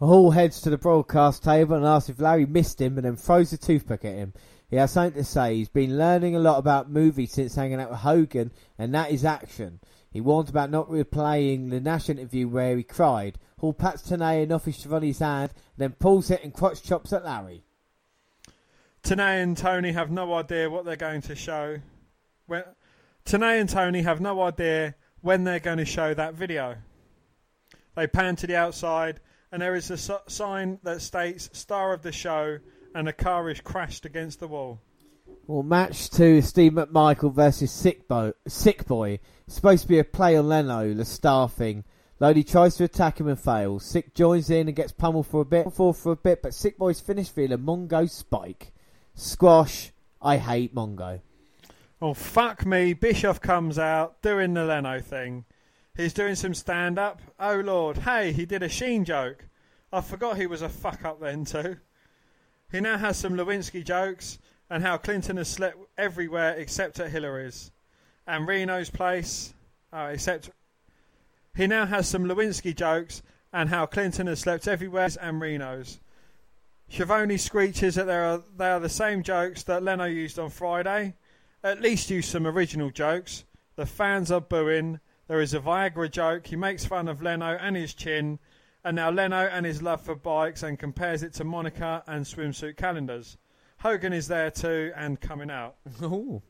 Hall 0.00 0.32
heads 0.32 0.60
to 0.60 0.70
the 0.70 0.78
broadcast 0.78 1.44
table 1.44 1.76
and 1.76 1.86
asks 1.86 2.08
if 2.08 2.18
Larry 2.18 2.46
missed 2.46 2.80
him 2.80 2.98
and 2.98 3.04
then 3.04 3.16
throws 3.16 3.52
a 3.52 3.58
toothpick 3.58 4.04
at 4.04 4.14
him. 4.14 4.34
He 4.68 4.76
has 4.76 4.90
something 4.90 5.22
to 5.22 5.24
say. 5.24 5.54
He's 5.54 5.68
been 5.68 5.96
learning 5.96 6.34
a 6.34 6.40
lot 6.40 6.58
about 6.58 6.90
movies 6.90 7.32
since 7.32 7.54
hanging 7.54 7.80
out 7.80 7.90
with 7.90 8.00
Hogan, 8.00 8.50
and 8.76 8.92
that 8.92 9.12
is 9.12 9.24
action. 9.24 9.78
He 10.10 10.20
warns 10.20 10.50
about 10.50 10.70
not 10.70 10.88
replaying 10.88 11.70
the 11.70 11.80
Nash 11.80 12.08
interview 12.08 12.48
where 12.48 12.76
he 12.76 12.82
cried. 12.82 13.38
Hall 13.58 13.72
pats 13.72 14.02
Tenay 14.02 14.42
and 14.42 14.52
offers 14.52 14.78
Schiavone's 14.78 15.20
hand, 15.20 15.52
then 15.76 15.92
pulls 15.92 16.30
it 16.30 16.42
and 16.42 16.52
crotch 16.52 16.82
chops 16.82 17.12
at 17.12 17.24
Larry. 17.24 17.64
Tenay 19.04 19.42
and 19.42 19.56
Tony 19.56 19.92
have 19.92 20.10
no 20.10 20.34
idea 20.34 20.68
what 20.68 20.84
they're 20.84 20.96
going 20.96 21.22
to 21.22 21.36
show. 21.36 21.78
When, 22.46 22.64
Tenay 23.24 23.60
and 23.60 23.68
Tony 23.68 24.02
have 24.02 24.20
no 24.20 24.42
idea 24.42 24.96
when 25.20 25.44
they're 25.44 25.60
going 25.60 25.78
to 25.78 25.84
show 25.84 26.14
that 26.14 26.34
video. 26.34 26.78
They 27.94 28.08
pan 28.08 28.34
to 28.36 28.46
the 28.46 28.56
outside, 28.56 29.20
and 29.54 29.62
there 29.62 29.76
is 29.76 29.88
a 29.88 29.94
s- 29.94 30.10
sign 30.26 30.80
that 30.82 31.00
states 31.00 31.48
"Star 31.52 31.92
of 31.92 32.02
the 32.02 32.10
Show," 32.10 32.58
and 32.92 33.08
a 33.08 33.12
car 33.12 33.48
is 33.48 33.60
crashed 33.60 34.04
against 34.04 34.40
the 34.40 34.48
wall. 34.48 34.80
Well, 35.46 35.62
match 35.62 36.10
two: 36.10 36.42
Steve 36.42 36.72
McMichael 36.72 37.32
versus 37.32 37.70
Sick, 37.70 38.08
Bo- 38.08 38.32
Sick 38.48 38.84
Boy. 38.84 39.20
It's 39.46 39.54
supposed 39.54 39.82
to 39.82 39.88
be 39.88 40.00
a 40.00 40.04
play 40.04 40.36
on 40.36 40.48
Leno, 40.48 40.92
the 40.92 41.04
star 41.04 41.48
thing. 41.48 41.84
Lodi 42.18 42.42
tries 42.42 42.74
to 42.76 42.84
attack 42.84 43.20
him 43.20 43.28
and 43.28 43.38
fails. 43.38 43.84
Sick 43.84 44.12
joins 44.12 44.50
in 44.50 44.66
and 44.66 44.76
gets 44.76 44.90
pummeled 44.90 45.28
for 45.28 45.42
a 45.42 45.44
bit, 45.44 45.72
fall 45.72 45.92
for 45.92 46.10
a 46.12 46.16
bit, 46.16 46.42
but 46.42 46.52
Sick 46.52 46.76
Boy's 46.76 46.98
finish 46.98 47.28
via 47.28 47.54
a 47.54 47.58
Mongo 47.58 48.10
spike. 48.10 48.72
Squash. 49.14 49.92
I 50.20 50.38
hate 50.38 50.74
Mongo. 50.74 51.20
Oh, 52.02 52.14
fuck 52.14 52.66
me. 52.66 52.92
Bischoff 52.92 53.40
comes 53.40 53.78
out 53.78 54.20
doing 54.20 54.54
the 54.54 54.64
Leno 54.64 55.00
thing. 55.00 55.44
He's 55.96 56.12
doing 56.12 56.34
some 56.34 56.54
stand 56.54 56.98
up. 56.98 57.22
Oh, 57.38 57.56
Lord. 57.56 57.98
Hey, 57.98 58.32
he 58.32 58.46
did 58.46 58.62
a 58.62 58.68
Sheen 58.68 59.04
joke. 59.04 59.46
I 59.92 60.00
forgot 60.00 60.36
he 60.36 60.46
was 60.46 60.62
a 60.62 60.68
fuck 60.68 61.04
up 61.04 61.20
then, 61.20 61.44
too. 61.44 61.76
He 62.72 62.80
now 62.80 62.98
has 62.98 63.16
some 63.16 63.34
Lewinsky 63.34 63.84
jokes 63.84 64.38
and 64.68 64.82
how 64.82 64.96
Clinton 64.96 65.36
has 65.36 65.48
slept 65.48 65.78
everywhere 65.96 66.54
except 66.54 66.98
at 66.98 67.10
Hillary's. 67.10 67.70
And 68.26 68.48
Reno's 68.48 68.90
place, 68.90 69.54
oh, 69.92 70.06
except. 70.06 70.50
He 71.54 71.68
now 71.68 71.86
has 71.86 72.08
some 72.08 72.24
Lewinsky 72.24 72.74
jokes 72.74 73.22
and 73.52 73.68
how 73.68 73.86
Clinton 73.86 74.26
has 74.26 74.40
slept 74.40 74.66
everywhere 74.66 75.10
and 75.20 75.40
Reno's. 75.40 76.00
Schiavone 76.88 77.36
screeches 77.36 77.94
that 77.94 78.06
they 78.06 78.16
are, 78.16 78.42
they 78.56 78.70
are 78.70 78.80
the 78.80 78.88
same 78.88 79.22
jokes 79.22 79.62
that 79.64 79.84
Leno 79.84 80.06
used 80.06 80.40
on 80.40 80.50
Friday. 80.50 81.14
At 81.62 81.80
least 81.80 82.10
use 82.10 82.26
some 82.26 82.46
original 82.46 82.90
jokes. 82.90 83.44
The 83.76 83.86
fans 83.86 84.32
are 84.32 84.40
booing. 84.40 84.98
There 85.26 85.40
is 85.40 85.54
a 85.54 85.60
Viagra 85.60 86.10
joke. 86.10 86.46
He 86.46 86.56
makes 86.56 86.84
fun 86.84 87.08
of 87.08 87.22
Leno 87.22 87.56
and 87.60 87.76
his 87.76 87.94
chin. 87.94 88.38
And 88.84 88.96
now 88.96 89.10
Leno 89.10 89.46
and 89.46 89.64
his 89.64 89.80
love 89.80 90.02
for 90.02 90.14
bikes 90.14 90.62
and 90.62 90.78
compares 90.78 91.22
it 91.22 91.32
to 91.34 91.44
Monica 91.44 92.02
and 92.06 92.26
swimsuit 92.26 92.76
calendars. 92.76 93.38
Hogan 93.78 94.12
is 94.12 94.28
there 94.28 94.50
too 94.50 94.92
and 94.94 95.20
coming 95.20 95.50
out. 95.50 95.76
Ooh. 96.02 96.42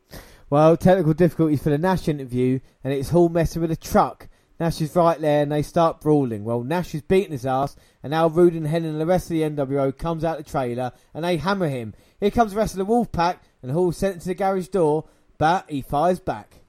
Well, 0.51 0.77
technical 0.77 1.15
difficulties 1.15 1.63
for 1.63 1.71
the 1.71 1.79
Nash 1.79 2.09
interview, 2.09 2.59
and 2.83 2.93
it's 2.93 3.11
Hall 3.11 3.29
messing 3.29 3.63
with 3.63 3.71
a 3.71 3.77
truck. 3.77 4.29
Nash 4.59 4.81
is 4.81 4.95
right 4.95 5.21
there, 5.21 5.43
and 5.43 5.53
they 5.53 5.63
start 5.63 6.01
brawling. 6.01 6.45
Well, 6.45 6.63
Nash 6.63 6.95
is 6.95 7.03
beating 7.03 7.33
his 7.33 7.47
ass, 7.47 7.77
and 8.03 8.11
now 8.11 8.29
Rude 8.29 8.55
and 8.55 8.67
Hen 8.67 8.85
and 8.85 9.01
the 9.01 9.07
rest 9.07 9.27
of 9.27 9.31
the 9.31 9.43
NWO 9.43 9.97
comes 9.97 10.25
out 10.25 10.39
the 10.39 10.45
trailer, 10.45 10.93
and 11.13 11.25
they 11.25 11.37
hammer 11.39 11.69
him. 11.69 11.95
Here 12.21 12.31
comes 12.31 12.53
the 12.53 12.59
rest 12.59 12.75
of 12.75 12.79
the 12.79 12.93
Wolfpack, 12.93 13.39
and 13.63 13.73
Hall 13.73 13.91
sent 13.93 14.21
to 14.23 14.29
the 14.29 14.35
garage 14.35 14.69
door, 14.69 15.09
but 15.39 15.69
he 15.69 15.83
fires 15.83 16.21
back. 16.21 16.64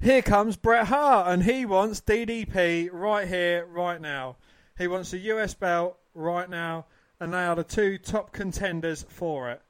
Here 0.00 0.22
comes 0.22 0.56
Bret 0.56 0.88
Hart, 0.88 1.28
and 1.28 1.42
he 1.42 1.64
wants 1.64 2.02
DDP 2.02 2.90
right 2.92 3.26
here, 3.26 3.66
right 3.66 4.00
now. 4.00 4.36
He 4.78 4.86
wants 4.86 5.10
the 5.10 5.18
US 5.18 5.54
belt 5.54 5.98
right 6.14 6.48
now, 6.50 6.86
and 7.18 7.32
they 7.32 7.44
are 7.44 7.56
the 7.56 7.64
two 7.64 7.96
top 7.96 8.30
contenders 8.32 9.06
for 9.08 9.50
it. 9.50 9.62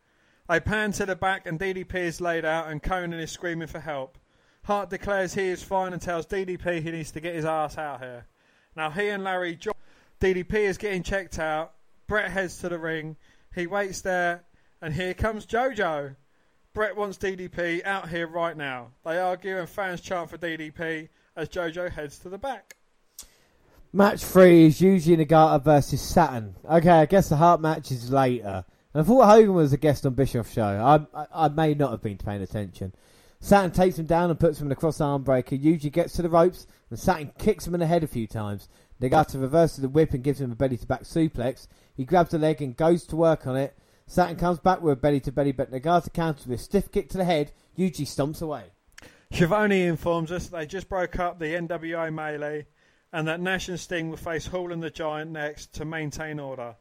They 0.49 0.61
pan 0.61 0.93
to 0.93 1.07
the 1.07 1.17
back, 1.17 1.47
and 1.47 1.61
DDP 1.61 1.95
is 1.95 2.21
laid 2.21 2.45
out, 2.45 2.69
and 2.69 2.83
Konnan 2.83 3.21
is 3.21 3.31
screaming 3.31 3.69
for 3.69 3.81
help. 3.81 4.19
Hart 4.65 4.91
declares 4.91 5.33
he 5.35 5.49
is 5.49 5.63
fine 5.63 5.93
and 5.93 6.03
tells 6.03 6.27
DDP 6.27 6.83
he 6.83 6.91
needs 6.91 7.13
to 7.13 7.21
get 7.21 7.37
his 7.37 7.45
ass 7.45 7.79
out 7.79 8.01
here. 8.01 8.27
Now 8.75 8.91
he 8.91 9.09
and 9.09 9.23
Larry 9.23 9.55
join. 9.55 9.75
DDP 10.21 10.55
is 10.55 10.77
getting 10.77 11.05
checked 11.05 11.39
out. 11.39 11.75
Bret 12.09 12.33
heads 12.33 12.59
to 12.59 12.69
the 12.69 12.79
ring. 12.79 13.17
He 13.55 13.69
waits 13.69 14.01
there, 14.01 14.45
and 14.83 14.93
here 14.93 15.15
comes 15.15 15.47
JoJo. 15.47 16.17
Bret 16.77 16.95
wants 16.95 17.17
DDP 17.17 17.87
out 17.87 18.11
here 18.11 18.27
right 18.27 18.55
now. 18.55 18.89
They 19.03 19.19
argue, 19.19 19.57
and 19.57 19.67
fans 19.67 20.03
chant 20.03 20.29
for 20.29 20.37
DDP 20.37 21.09
as 21.35 21.49
JoJo 21.49 21.91
heads 21.91 22.19
to 22.19 22.29
the 22.29 22.37
back. 22.37 22.77
Match 23.95 24.23
three 24.23 24.67
is 24.67 24.79
Yuji 24.79 25.17
Nagata 25.17 25.65
versus 25.65 26.03
Saturn. 26.03 26.55
Okay, 26.67 26.91
I 26.91 27.07
guess 27.07 27.31
the 27.31 27.37
Hart 27.37 27.63
match 27.63 27.91
is 27.91 28.11
later. 28.11 28.63
And 28.93 29.03
I 29.03 29.07
thought 29.07 29.25
Hogan 29.25 29.55
was 29.55 29.73
a 29.73 29.79
guest 29.79 30.05
on 30.05 30.13
Bischoff's 30.13 30.53
show. 30.53 30.63
I, 30.63 31.19
I, 31.19 31.47
I 31.47 31.49
may 31.49 31.73
not 31.73 31.93
have 31.93 32.03
been 32.03 32.19
paying 32.19 32.43
attention. 32.43 32.93
Saturn 33.41 33.71
takes 33.71 33.99
him 33.99 34.05
down 34.05 34.29
and 34.29 34.39
puts 34.39 34.61
him 34.61 34.67
in 34.67 34.73
a 34.73 34.77
cross 34.77 35.01
arm 35.01 35.23
breaker. 35.23 35.57
Yuji 35.57 35.91
gets 35.91 36.13
to 36.17 36.21
the 36.21 36.29
ropes 36.29 36.67
and 36.91 36.99
Saturn 36.99 37.33
kicks 37.39 37.67
him 37.67 37.73
in 37.73 37.81
the 37.81 37.87
head 37.87 38.05
a 38.05 38.07
few 38.07 38.27
times. 38.27 38.69
Nagata 39.01 39.41
reverses 39.41 39.79
the 39.79 39.89
whip 39.89 40.13
and 40.13 40.23
gives 40.23 40.43
him 40.43 40.53
a 40.53 40.55
belly 40.55 40.77
to 40.77 40.87
back 40.87 41.05
suplex. 41.05 41.69
He 41.97 42.05
grabs 42.05 42.33
the 42.33 42.39
leg 42.39 42.61
and 42.61 42.77
goes 42.77 43.07
to 43.07 43.17
work 43.17 43.47
on 43.47 43.57
it. 43.57 43.75
Saturn 44.07 44.37
comes 44.37 44.61
back 44.61 44.81
with 44.81 44.93
a 44.93 44.97
belly 44.97 45.21
to 45.21 45.33
belly, 45.33 45.53
but 45.53 45.73
Nagata 45.73 46.13
counters 46.13 46.47
with 46.47 46.61
a 46.61 46.63
stiff 46.63 46.93
kick 46.93 47.09
to 47.11 47.19
the 47.19 47.25
head. 47.25 47.53
Yuji 47.77 48.07
stomps 48.07 48.41
away. 48.41 48.65
Schiavone 49.33 49.83
informs 49.83 50.31
us 50.31 50.47
they 50.49 50.67
just 50.67 50.89
broke 50.89 51.19
up 51.19 51.39
the 51.39 51.47
NWO 51.47 52.13
melee 52.13 52.67
and 53.13 53.27
that 53.29 53.41
Nash 53.41 53.69
and 53.69 53.79
Sting 53.79 54.11
will 54.11 54.17
face 54.17 54.47
Hall 54.47 54.73
and 54.73 54.83
the 54.83 54.91
Giant 54.91 55.31
next 55.31 55.73
to 55.75 55.85
maintain 55.85 56.39
order. 56.39 56.77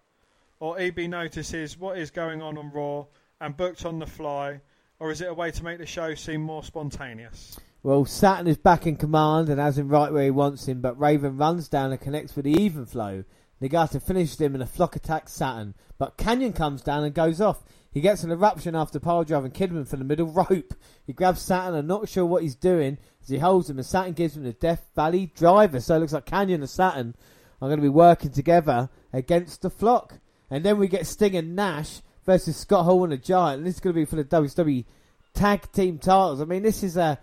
Or 0.60 0.80
EB 0.80 1.00
notices 1.10 1.78
what 1.78 1.98
is 1.98 2.12
going 2.12 2.42
on 2.42 2.58
on 2.58 2.72
Raw 2.72 3.06
and 3.42 3.58
booked 3.58 3.86
on 3.86 4.00
the 4.00 4.06
fly, 4.06 4.62
or 5.00 5.12
is 5.12 5.22
it 5.22 5.30
a 5.30 5.34
way 5.34 5.52
to 5.52 5.64
make 5.64 5.80
the 5.80 5.86
show 5.86 6.16
seem 6.16 6.42
more 6.42 6.64
spontaneous? 6.64 7.60
Well, 7.84 8.06
Saturn 8.06 8.48
is 8.48 8.58
back 8.58 8.88
in 8.88 8.96
command 8.96 9.50
and 9.50 9.60
has 9.60 9.78
him 9.78 9.90
right 9.90 10.12
where 10.12 10.24
he 10.24 10.32
wants 10.32 10.68
him, 10.68 10.82
but 10.82 11.00
Raven 11.00 11.38
runs 11.38 11.68
down 11.68 11.92
and 11.92 12.02
connects 12.02 12.36
with 12.36 12.46
the 12.46 12.60
even 12.60 12.86
flow. 12.86 13.24
Nagata 13.62 14.02
finishes 14.02 14.40
him 14.40 14.56
in 14.56 14.62
a 14.62 14.66
flock 14.66 14.96
attack 14.96 15.30
Saturn, 15.30 15.76
but 15.98 16.18
Kanyon 16.18 16.54
comes 16.54 16.82
down 16.82 17.04
and 17.04 17.14
goes 17.14 17.40
off. 17.40 17.64
He 17.92 18.02
gets 18.02 18.24
an 18.24 18.32
eruption 18.32 18.76
after 18.76 19.00
pile 19.00 19.24
driving 19.24 19.52
Kidman 19.52 19.88
for 19.88 19.96
the 19.96 20.04
middle 20.04 20.28
rope. 20.50 20.74
He 21.06 21.14
grabs 21.14 21.42
Saturn 21.42 21.76
and 21.76 21.88
not 21.88 22.10
sure 22.10 22.26
what 22.26 22.44
he's 22.44 22.56
doing 22.56 22.98
as 23.22 23.30
he 23.30 23.38
holds 23.38 23.70
him, 23.70 23.78
and 23.78 23.86
Saturn 23.86 24.14
gives 24.14 24.36
him 24.36 24.44
the 24.44 24.54
Death 24.54 24.86
Valley 24.96 25.32
driver. 25.36 25.80
So 25.80 25.96
it 25.96 26.00
looks 26.00 26.14
like 26.14 26.26
Kanyon 26.26 26.56
and 26.56 26.70
Saturn 26.70 27.16
are 27.62 27.70
going 27.70 27.80
to 27.80 27.84
be 27.84 27.90
working 27.90 28.32
together 28.32 28.90
against 29.14 29.62
the 29.62 29.70
flock. 29.70 30.20
And 30.50 30.64
then 30.64 30.78
we 30.78 30.88
get 30.88 31.08
Sting 31.08 31.36
and 31.36 31.56
Nash 31.56 32.02
versus 32.26 32.58
Scott 32.58 32.86
Hall 32.86 33.04
and 33.04 33.14
the 33.14 33.18
Giant. 33.18 33.60
And 33.60 33.68
this 33.68 33.76
is 33.76 33.80
going 33.80 33.96
to 33.96 34.02
be 34.02 34.06
for 34.06 34.18
the 34.18 34.26
WWE 34.26 34.86
Tag 35.34 35.72
Team 35.72 35.98
titles. 35.98 36.42
I 36.42 36.46
mean, 36.46 36.64
this 36.64 36.84
is 36.84 36.98
a 36.98 37.20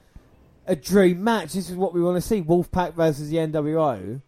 a 0.66 0.76
dream 0.76 1.22
match. 1.24 1.52
This 1.52 1.70
is 1.70 1.76
what 1.76 1.94
we 1.94 2.00
want 2.00 2.16
to 2.16 2.26
see: 2.26 2.42
Wolfpack 2.42 2.94
versus 2.94 3.30
the 3.30 3.36
NWO. 3.36 4.20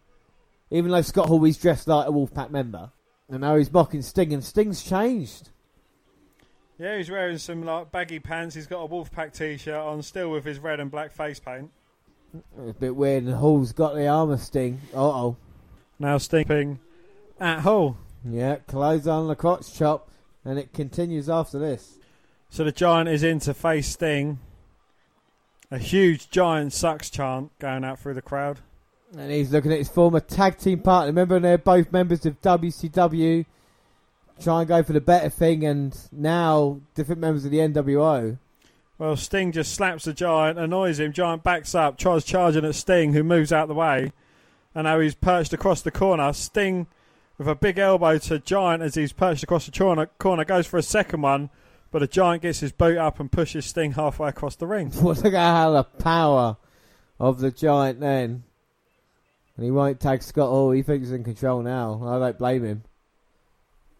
Even 0.71 0.91
though 0.91 1.01
Scott 1.01 1.27
Hall 1.27 1.43
is 1.45 1.57
dressed 1.57 1.87
like 1.87 2.07
a 2.07 2.11
Wolfpack 2.11 2.49
member, 2.49 2.91
and 3.29 3.41
now 3.41 3.55
he's 3.55 3.71
mocking 3.71 4.01
Sting, 4.01 4.33
and 4.33 4.43
Sting's 4.43 4.83
changed. 4.83 5.49
Yeah, 6.77 6.97
he's 6.97 7.09
wearing 7.09 7.37
some 7.37 7.63
like 7.63 7.91
baggy 7.91 8.19
pants. 8.19 8.55
He's 8.55 8.67
got 8.67 8.83
a 8.83 8.87
Wolfpack 8.87 9.33
t-shirt 9.33 9.75
on, 9.75 10.01
still 10.01 10.31
with 10.31 10.43
his 10.43 10.59
red 10.59 10.79
and 10.79 10.91
black 10.91 11.11
face 11.11 11.39
paint. 11.39 11.71
It's 12.33 12.77
a 12.77 12.79
bit 12.79 12.95
weird, 12.95 13.23
and 13.23 13.35
Hall's 13.35 13.71
got 13.71 13.95
the 13.95 14.07
armor 14.07 14.37
Sting. 14.37 14.81
Uh 14.93 15.07
oh. 15.07 15.37
Now 15.99 16.17
Sting 16.17 16.79
at 17.39 17.61
Hall. 17.61 17.97
Yeah, 18.27 18.57
close 18.67 19.07
on 19.07 19.27
the 19.27 19.35
crotch 19.35 19.73
chop, 19.73 20.09
and 20.43 20.59
it 20.59 20.73
continues 20.73 21.29
after 21.29 21.59
this. 21.59 21.97
So 22.49 22.63
the 22.63 22.71
Giant 22.71 23.07
is 23.07 23.23
in 23.23 23.39
to 23.41 23.53
face 23.53 23.87
Sting. 23.87 24.39
A 25.71 25.77
huge 25.77 26.29
Giant 26.29 26.73
sucks 26.73 27.09
chant 27.09 27.57
going 27.59 27.83
out 27.83 27.99
through 27.99 28.13
the 28.15 28.21
crowd. 28.21 28.59
And 29.17 29.31
he's 29.31 29.51
looking 29.51 29.71
at 29.71 29.77
his 29.77 29.89
former 29.89 30.19
tag 30.19 30.57
team 30.57 30.79
partner. 30.79 31.07
Remember, 31.07 31.39
they're 31.39 31.57
both 31.57 31.91
members 31.91 32.25
of 32.25 32.41
WCW. 32.41 33.45
Try 34.41 34.59
and 34.59 34.67
go 34.67 34.83
for 34.83 34.91
the 34.91 35.01
better 35.01 35.29
thing, 35.29 35.63
and 35.63 35.97
now 36.11 36.81
different 36.93 37.21
members 37.21 37.45
of 37.45 37.51
the 37.51 37.59
NWO. 37.59 38.37
Well, 38.97 39.15
Sting 39.15 39.51
just 39.51 39.73
slaps 39.73 40.05
the 40.05 40.13
Giant, 40.13 40.59
annoys 40.59 40.99
him. 40.99 41.13
Giant 41.13 41.43
backs 41.43 41.75
up, 41.75 41.97
tries 41.97 42.23
charging 42.25 42.65
at 42.65 42.75
Sting, 42.75 43.13
who 43.13 43.23
moves 43.23 43.53
out 43.53 43.67
the 43.67 43.73
way. 43.73 44.11
And 44.73 44.85
now 44.85 44.99
he's 44.99 45.15
perched 45.15 45.53
across 45.53 45.81
the 45.81 45.91
corner. 45.91 46.33
Sting 46.33 46.87
with 47.37 47.47
a 47.47 47.55
big 47.55 47.77
elbow 47.77 48.17
to 48.17 48.39
Giant 48.39 48.83
as 48.83 48.95
he's 48.95 49.13
perched 49.13 49.43
across 49.43 49.65
the 49.65 49.71
corner, 49.71 50.07
corner 50.17 50.45
goes 50.45 50.67
for 50.67 50.77
a 50.77 50.83
second 50.83 51.21
one, 51.21 51.49
but 51.91 51.99
the 51.99 52.07
Giant 52.07 52.41
gets 52.41 52.59
his 52.59 52.71
boot 52.71 52.97
up 52.97 53.19
and 53.19 53.31
pushes 53.31 53.65
Sting 53.65 53.93
halfway 53.93 54.29
across 54.29 54.55
the 54.55 54.67
ring. 54.67 54.91
Well, 54.95 55.15
look 55.15 55.33
at 55.33 55.55
how 55.55 55.71
the 55.71 55.83
power 55.83 56.57
of 57.19 57.39
the 57.39 57.51
Giant 57.51 57.99
then. 57.99 58.43
And 59.55 59.65
he 59.65 59.71
won't 59.71 59.99
tag 59.99 60.21
Scott 60.21 60.49
Hall. 60.49 60.71
He 60.71 60.81
thinks 60.81 61.07
he's 61.07 61.13
in 61.13 61.23
control 61.23 61.61
now. 61.61 62.01
I 62.05 62.19
don't 62.19 62.37
blame 62.37 62.63
him. 62.63 62.83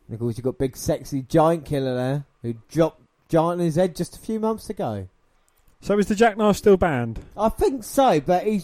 And 0.07 0.15
of 0.15 0.19
course, 0.19 0.37
you've 0.37 0.45
got 0.45 0.57
big, 0.57 0.75
sexy 0.75 1.21
Giant 1.21 1.65
Killer 1.65 1.95
there 1.95 2.25
who 2.41 2.55
dropped 2.69 3.01
Giant 3.29 3.59
in 3.59 3.65
his 3.65 3.75
head 3.75 3.95
just 3.95 4.15
a 4.15 4.19
few 4.19 4.39
months 4.39 4.69
ago. 4.69 5.07
So 5.81 5.97
is 5.97 6.07
the 6.07 6.15
jackknife 6.15 6.57
still 6.57 6.77
banned? 6.77 7.19
I 7.37 7.49
think 7.49 7.83
so, 7.83 8.19
but 8.19 8.45
he's. 8.45 8.63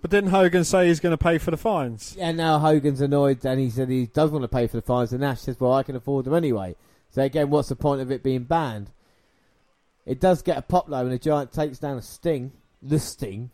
But 0.00 0.10
didn't 0.10 0.30
Hogan 0.30 0.64
say 0.64 0.86
he's 0.86 1.00
going 1.00 1.16
to 1.16 1.22
pay 1.22 1.38
for 1.38 1.50
the 1.50 1.56
fines? 1.56 2.14
Yeah, 2.16 2.32
now 2.32 2.58
Hogan's 2.58 3.00
annoyed 3.00 3.44
and 3.44 3.60
he 3.60 3.68
said 3.68 3.90
he 3.90 4.06
does 4.06 4.30
want 4.30 4.42
to 4.42 4.48
pay 4.48 4.66
for 4.66 4.76
the 4.76 4.82
fines, 4.82 5.12
and 5.12 5.20
Nash 5.20 5.40
says, 5.40 5.60
Well, 5.60 5.74
I 5.74 5.82
can 5.82 5.96
afford 5.96 6.24
them 6.24 6.34
anyway. 6.34 6.74
So 7.10 7.22
again, 7.22 7.50
what's 7.50 7.68
the 7.68 7.76
point 7.76 8.00
of 8.00 8.10
it 8.10 8.22
being 8.22 8.44
banned? 8.44 8.90
It 10.06 10.20
does 10.20 10.42
get 10.42 10.58
a 10.58 10.62
pop 10.62 10.88
though 10.88 11.02
when 11.02 11.12
a 11.12 11.18
giant 11.18 11.52
takes 11.52 11.78
down 11.78 11.98
a 11.98 12.02
sting. 12.02 12.52
The 12.82 12.98
sting. 12.98 13.50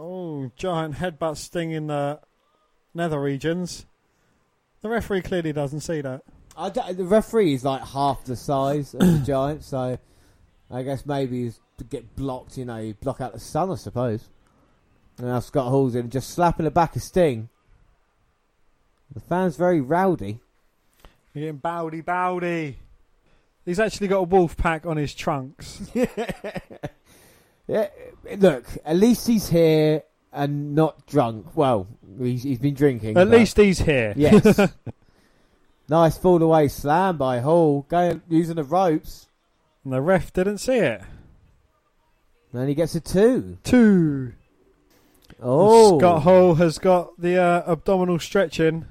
Oh, 0.00 0.52
giant 0.54 0.94
headbutt 0.94 1.36
Sting 1.36 1.72
in 1.72 1.88
the 1.88 2.20
nether 2.94 3.20
regions. 3.20 3.84
The 4.80 4.88
referee 4.88 5.22
clearly 5.22 5.52
doesn't 5.52 5.80
see 5.80 6.00
that. 6.02 6.22
I 6.56 6.70
the 6.70 7.04
referee 7.04 7.54
is 7.54 7.64
like 7.64 7.82
half 7.82 8.24
the 8.24 8.36
size 8.36 8.94
of 8.94 9.00
the 9.00 9.22
giant, 9.26 9.64
so 9.64 9.98
I 10.70 10.82
guess 10.82 11.04
maybe 11.04 11.44
he's 11.44 11.60
to 11.78 11.84
get 11.84 12.14
blocked, 12.14 12.56
you 12.58 12.64
know, 12.64 12.78
you 12.78 12.94
block 12.94 13.20
out 13.20 13.32
the 13.32 13.40
sun, 13.40 13.70
I 13.70 13.74
suppose. 13.74 14.28
And 15.18 15.26
now 15.26 15.40
Scott 15.40 15.68
Hall's 15.68 15.94
in 15.94 16.10
just 16.10 16.30
slapping 16.30 16.64
the 16.64 16.70
back 16.70 16.94
of 16.94 17.02
Sting. 17.02 17.48
The 19.12 19.20
fans 19.20 19.56
very 19.56 19.80
rowdy. 19.80 20.38
You're 21.34 21.46
getting 21.46 21.56
bowdy 21.58 22.02
bowdy. 22.02 22.76
He's 23.64 23.80
actually 23.80 24.08
got 24.08 24.18
a 24.18 24.22
wolf 24.24 24.56
pack 24.56 24.86
on 24.86 24.96
his 24.96 25.14
trunks. 25.14 25.90
Yeah, 27.68 27.88
look, 28.38 28.64
at 28.84 28.96
least 28.96 29.26
he's 29.26 29.48
here 29.48 30.02
and 30.32 30.74
not 30.74 31.06
drunk. 31.06 31.54
Well, 31.54 31.86
he's, 32.18 32.42
he's 32.42 32.58
been 32.58 32.74
drinking. 32.74 33.10
At 33.10 33.14
but- 33.14 33.28
least 33.28 33.56
he's 33.56 33.78
here. 33.78 34.14
Yes. 34.16 34.58
nice 35.88 36.16
fall 36.18 36.42
away 36.42 36.68
slam 36.68 37.18
by 37.18 37.40
Hall, 37.40 37.86
going 37.88 38.22
using 38.28 38.56
the 38.56 38.64
ropes. 38.64 39.26
And 39.84 39.92
the 39.92 40.00
ref 40.00 40.32
didn't 40.32 40.58
see 40.58 40.78
it. 40.78 41.02
And 42.52 42.68
he 42.68 42.74
gets 42.74 42.94
a 42.94 43.00
two. 43.00 43.58
Two. 43.62 44.32
Oh, 45.40 45.98
Scott 45.98 46.22
Hall 46.22 46.54
has 46.56 46.78
got 46.78 47.20
the 47.20 47.36
uh, 47.36 47.62
abdominal 47.70 48.18
stretching. 48.18 48.86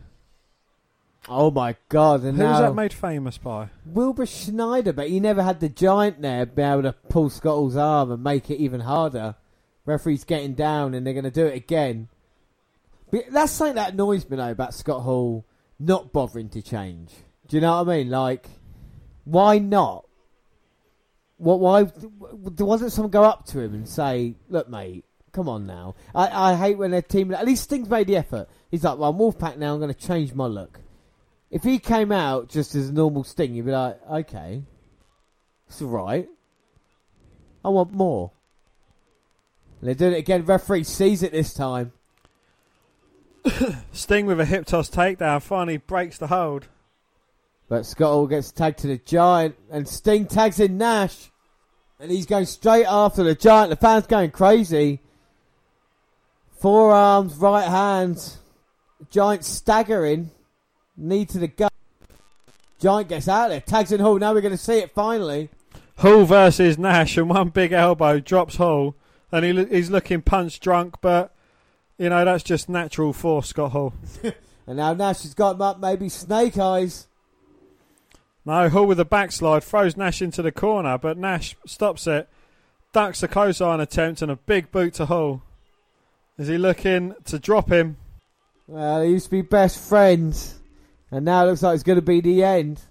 Oh 1.30 1.52
my 1.52 1.76
God! 1.90 2.24
And 2.24 2.38
Who 2.38 2.44
was 2.44 2.60
now 2.60 2.62
that 2.62 2.74
made 2.76 2.94
famous 2.94 3.38
by? 3.38 3.70
Wilbur 3.86 4.26
Snyder, 4.26 4.94
but 4.94 5.10
he 5.10 5.20
never 5.20 5.44
had 5.44 5.60
the 5.60 5.70
giant 5.70 6.22
there 6.22 6.46
be 6.46 6.62
able 6.62 6.84
to 6.84 6.94
pull 6.94 7.30
Scott 7.30 7.56
Hall's 7.56 7.76
arm 7.76 8.12
and 8.12 8.24
make 8.24 8.50
it 8.50 8.58
even 8.58 8.82
harder. 8.82 9.36
Referee's 9.86 10.24
getting 10.24 10.54
down, 10.54 10.94
and 10.94 11.06
they're 11.06 11.14
going 11.14 11.26
to 11.26 11.32
do 11.32 11.46
it 11.46 11.56
again. 11.56 12.08
But 13.12 13.26
that's 13.32 13.52
something 13.52 13.76
that 13.76 13.94
annoys 13.94 14.30
me 14.30 14.38
though 14.38 14.52
about 14.52 14.74
Scott 14.74 15.02
Hall 15.02 15.46
not 15.80 16.14
bothering 16.14 16.50
to 16.50 16.62
change. 16.62 17.12
Do 17.48 17.58
you 17.58 17.62
know 17.62 17.82
what 17.82 17.90
I 17.94 17.98
mean? 17.98 18.10
Like, 18.10 18.48
why 19.26 19.60
not? 19.60 20.06
What? 21.38 21.60
Why? 21.60 21.84
There 21.84 22.66
Wasn't 22.66 22.92
someone 22.92 23.12
go 23.12 23.24
up 23.24 23.46
to 23.48 23.60
him 23.60 23.74
and 23.74 23.88
say, 23.88 24.36
"Look, 24.50 24.70
mate, 24.70 25.04
come 25.34 25.50
on 25.50 25.68
now"? 25.68 25.96
I, 26.16 26.52
I 26.52 26.56
hate 26.56 26.78
when 26.78 26.92
their 26.92 27.02
team. 27.02 27.34
At 27.34 27.46
least 27.46 27.64
Sting's 27.64 27.90
made 27.90 28.08
the 28.08 28.16
effort. 28.16 28.50
He's 28.72 28.84
like, 28.84 28.98
"Well, 28.98 29.10
I'm 29.10 29.18
Wolfpack 29.18 29.58
now. 29.58 29.74
I'm 29.74 29.80
going 29.80 29.94
to 29.94 30.08
change 30.08 30.34
my 30.34 30.46
look." 30.46 30.80
If 31.50 31.64
he 31.64 31.80
came 31.80 32.12
out 32.12 32.50
just 32.50 32.76
as 32.76 32.90
a 32.90 32.94
normal 32.94 33.24
Sting, 33.24 33.54
you'd 33.54 33.66
be 33.66 33.72
like, 33.72 34.00
"Okay, 34.10 34.64
it's 35.68 35.82
all 35.82 35.88
right. 35.88 36.28
I 37.64 37.70
want 37.70 37.94
more." 37.94 38.32
And 39.80 39.88
they're 39.88 39.96
doing 39.96 40.14
it 40.14 40.20
again. 40.20 40.46
Referee 40.46 40.84
sees 40.84 41.24
it 41.24 41.32
this 41.32 41.54
time. 41.54 41.94
Sting 43.92 44.26
with 44.26 44.40
a 44.40 44.46
hip 44.46 44.66
toss 44.66 44.90
takedown 44.90 45.42
finally 45.42 45.78
breaks 45.78 46.18
the 46.18 46.28
hold. 46.28 46.68
But 47.70 47.86
Scott 47.86 48.12
Hall 48.12 48.28
gets 48.28 48.52
tagged 48.52 48.80
to 48.80 48.88
the 48.88 48.98
Giant, 48.98 49.56
and 49.70 49.88
Sting 49.88 50.26
tags 50.26 50.60
in 50.60 50.78
Nash. 50.78 51.32
And 52.00 52.12
he's 52.12 52.26
going 52.26 52.46
straight 52.46 52.86
after 52.86 53.24
the 53.24 53.36
Giant. 53.36 53.72
The 53.72 53.76
fans 53.76 54.08
going 54.08 54.32
crazy. 54.32 55.02
Forearms, 56.60 57.36
right 57.36 57.68
hands. 57.68 58.38
Giant 59.10 59.44
staggering. 59.44 60.32
Knee 60.98 61.26
to 61.26 61.38
the 61.38 61.48
gut. 61.48 61.72
Giant 62.80 63.10
gets 63.10 63.28
out 63.28 63.50
there. 63.50 63.62
Tags 63.62 63.92
in 63.92 64.00
Hall. 64.00 64.18
Now 64.18 64.34
we're 64.34 64.42
going 64.42 64.52
to 64.52 64.58
see 64.58 64.80
it 64.80 64.92
finally. 64.92 65.50
Hall 66.00 66.26
versus 66.26 66.78
Nash, 66.78 67.18
and 67.18 67.30
one 67.30 67.50
big 67.50 67.72
elbow 67.72 68.20
drops 68.20 68.58
Hall, 68.58 68.96
and 69.32 69.46
he, 69.46 69.66
he's 69.66 69.90
looking 69.90 70.22
punch 70.22 70.60
drunk, 70.60 70.96
but 71.02 71.34
you 71.98 72.10
know 72.10 72.24
that's 72.24 72.44
just 72.44 72.70
natural 72.70 73.14
for 73.14 73.44
Scott 73.44 73.72
Hall. 73.72 73.94
And 74.68 74.76
now 74.76 74.94
Nash 74.94 75.24
has 75.24 75.34
got 75.34 75.56
him 75.56 75.62
up. 75.62 75.80
Maybe 75.80 76.10
snake 76.10 76.58
eyes. 76.58 77.08
No, 78.46 78.68
Hall 78.70 78.86
with 78.86 79.00
a 79.00 79.06
backslide 79.06 79.64
throws 79.64 79.96
Nash 79.96 80.22
into 80.22 80.42
the 80.42 80.52
corner, 80.52 80.98
but 80.98 81.18
Nash 81.18 81.56
stops 81.66 82.06
it, 82.06 82.30
ducks 82.92 83.24
a 83.24 83.28
clothesline 83.28 83.80
attempt, 83.80 84.22
and 84.22 84.30
a 84.30 84.36
big 84.36 84.72
boot 84.72 84.94
to 84.96 85.06
Hall. 85.06 85.42
Is 86.38 86.50
he 86.50 86.58
looking 86.58 87.16
to 87.26 87.40
drop 87.40 87.72
him? 87.72 87.98
Well, 88.68 89.00
they 89.00 89.10
used 89.10 89.26
to 89.26 89.32
be 89.32 89.42
best 89.42 89.80
friends. 89.80 90.57
And 91.12 91.26
now 91.26 91.44
it 91.44 91.48
looks 91.48 91.64
like 91.64 91.76
it's 91.76 91.84
going 91.84 91.98
to 91.98 92.02
be 92.02 92.22
the 92.22 92.44
end. 92.44 92.82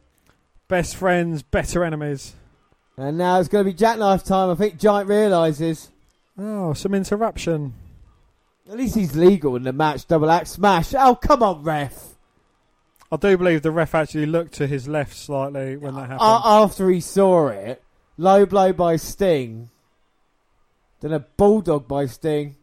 Best 0.68 0.96
friends, 0.96 1.42
better 1.42 1.84
enemies. 1.84 2.34
And 2.96 3.18
now 3.18 3.38
it's 3.38 3.48
going 3.48 3.64
to 3.64 3.70
be 3.70 3.76
jackknife 3.76 4.24
time. 4.24 4.50
I 4.50 4.54
think 4.54 4.78
Giant 4.78 5.08
realises. 5.08 5.90
Oh, 6.38 6.72
some 6.72 6.94
interruption. 6.94 7.74
At 8.68 8.78
least 8.78 8.96
he's 8.96 9.14
legal 9.14 9.54
in 9.56 9.62
the 9.62 9.72
match. 9.72 10.06
Double 10.06 10.30
axe 10.30 10.52
smash. 10.52 10.94
Oh, 10.94 11.14
come 11.14 11.42
on, 11.42 11.62
ref. 11.62 12.14
I 13.12 13.16
do 13.16 13.36
believe 13.36 13.62
the 13.62 13.70
ref 13.70 13.94
actually 13.94 14.26
looked 14.26 14.54
to 14.54 14.66
his 14.66 14.88
left 14.88 15.14
slightly 15.14 15.76
when 15.76 15.94
that 15.94 16.08
happened. 16.08 16.20
A- 16.20 16.46
after 16.46 16.90
he 16.90 17.00
saw 17.00 17.48
it, 17.48 17.82
low 18.16 18.44
blow 18.46 18.72
by 18.72 18.96
Sting, 18.96 19.70
then 21.00 21.12
a 21.12 21.20
bulldog 21.20 21.86
by 21.86 22.06
Sting. 22.06 22.56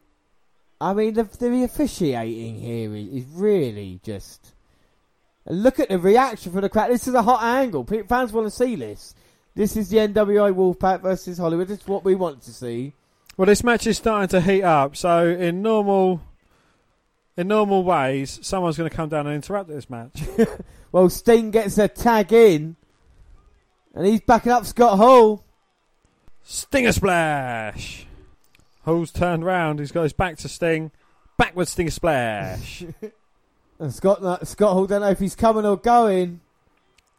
I 0.81 0.93
mean, 0.93 1.13
the, 1.13 1.23
the 1.23 1.63
officiating 1.63 2.59
here 2.59 2.93
is, 2.93 3.07
is 3.07 3.25
really 3.31 4.01
just. 4.03 4.52
And 5.45 5.63
look 5.63 5.79
at 5.79 5.89
the 5.89 5.99
reaction 5.99 6.51
from 6.51 6.61
the 6.61 6.69
crowd. 6.69 6.91
This 6.91 7.07
is 7.07 7.13
a 7.13 7.21
hot 7.21 7.43
angle. 7.43 7.85
Fans 7.85 8.31
want 8.31 8.47
to 8.47 8.51
see 8.51 8.75
this. 8.75 9.13
This 9.55 9.75
is 9.75 9.89
the 9.89 9.97
NWA 9.97 10.53
Wolfpack 10.53 11.01
versus 11.01 11.37
Hollywood. 11.37 11.67
This 11.67 11.81
is 11.81 11.87
what 11.87 12.03
we 12.03 12.15
want 12.15 12.41
to 12.43 12.51
see. 12.51 12.93
Well, 13.37 13.45
this 13.45 13.63
match 13.63 13.85
is 13.87 13.97
starting 13.97 14.29
to 14.29 14.41
heat 14.41 14.63
up. 14.63 14.95
So 14.95 15.27
in 15.27 15.61
normal, 15.61 16.21
in 17.35 17.47
normal 17.47 17.83
ways, 17.83 18.39
someone's 18.41 18.77
going 18.77 18.89
to 18.89 18.95
come 18.95 19.09
down 19.09 19.27
and 19.27 19.35
interrupt 19.35 19.69
this 19.69 19.89
match. 19.89 20.23
Well, 20.93 21.09
Sting 21.09 21.49
gets 21.49 21.79
a 21.79 21.87
tag 21.87 22.31
in, 22.31 22.75
and 23.95 24.05
he's 24.05 24.21
backing 24.21 24.51
up 24.51 24.63
Scott 24.63 24.99
Hall. 24.99 25.43
Stinger 26.43 26.91
splash. 26.91 28.05
Hall's 28.85 29.11
turned 29.11 29.43
round. 29.43 29.79
He's 29.79 29.91
got 29.91 30.03
his 30.03 30.13
back 30.13 30.37
to 30.37 30.47
Sting. 30.47 30.91
Backward 31.35 31.67
Stinger 31.67 31.89
splash. 31.89 32.83
And 33.83 33.93
Scott 33.93 34.23
uh, 34.23 34.41
Scott 34.45 34.71
Hall 34.71 34.87
don't 34.87 35.01
know 35.01 35.09
if 35.09 35.19
he's 35.19 35.35
coming 35.35 35.65
or 35.65 35.75
going. 35.75 36.39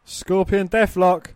Scorpion 0.06 0.66
Deathlock. 0.66 1.34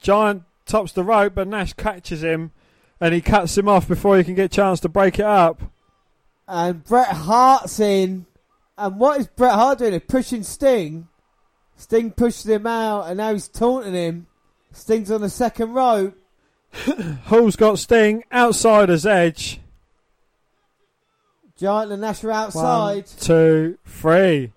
Giant 0.00 0.44
tops 0.64 0.92
the 0.92 1.02
rope, 1.02 1.34
but 1.34 1.48
Nash 1.48 1.72
catches 1.72 2.22
him, 2.22 2.52
and 3.00 3.12
he 3.12 3.20
cuts 3.20 3.58
him 3.58 3.68
off 3.68 3.88
before 3.88 4.16
he 4.16 4.22
can 4.22 4.36
get 4.36 4.44
a 4.44 4.48
chance 4.48 4.78
to 4.80 4.88
break 4.88 5.18
it 5.18 5.24
up. 5.24 5.60
And 6.46 6.84
Bret 6.84 7.08
Hart's 7.08 7.80
in. 7.80 8.26
And 8.78 9.00
what 9.00 9.18
is 9.18 9.26
Bret 9.26 9.54
Hart 9.54 9.80
doing? 9.80 9.94
He's 9.94 10.02
pushing 10.06 10.44
Sting. 10.44 11.08
Sting 11.74 12.12
pushes 12.12 12.46
him 12.46 12.64
out, 12.64 13.08
and 13.08 13.16
now 13.16 13.32
he's 13.32 13.48
taunting 13.48 13.94
him. 13.94 14.28
Sting's 14.70 15.10
on 15.10 15.22
the 15.22 15.30
second 15.30 15.72
rope. 15.72 16.16
Hall's 17.24 17.56
got 17.56 17.80
Sting 17.80 18.22
outsider's 18.32 19.04
edge. 19.04 19.60
Giant 21.56 21.90
and 21.90 22.02
Nash 22.02 22.22
are 22.22 22.30
outside. 22.30 23.06
One, 23.06 23.18
two, 23.18 23.78
three. 23.84 24.52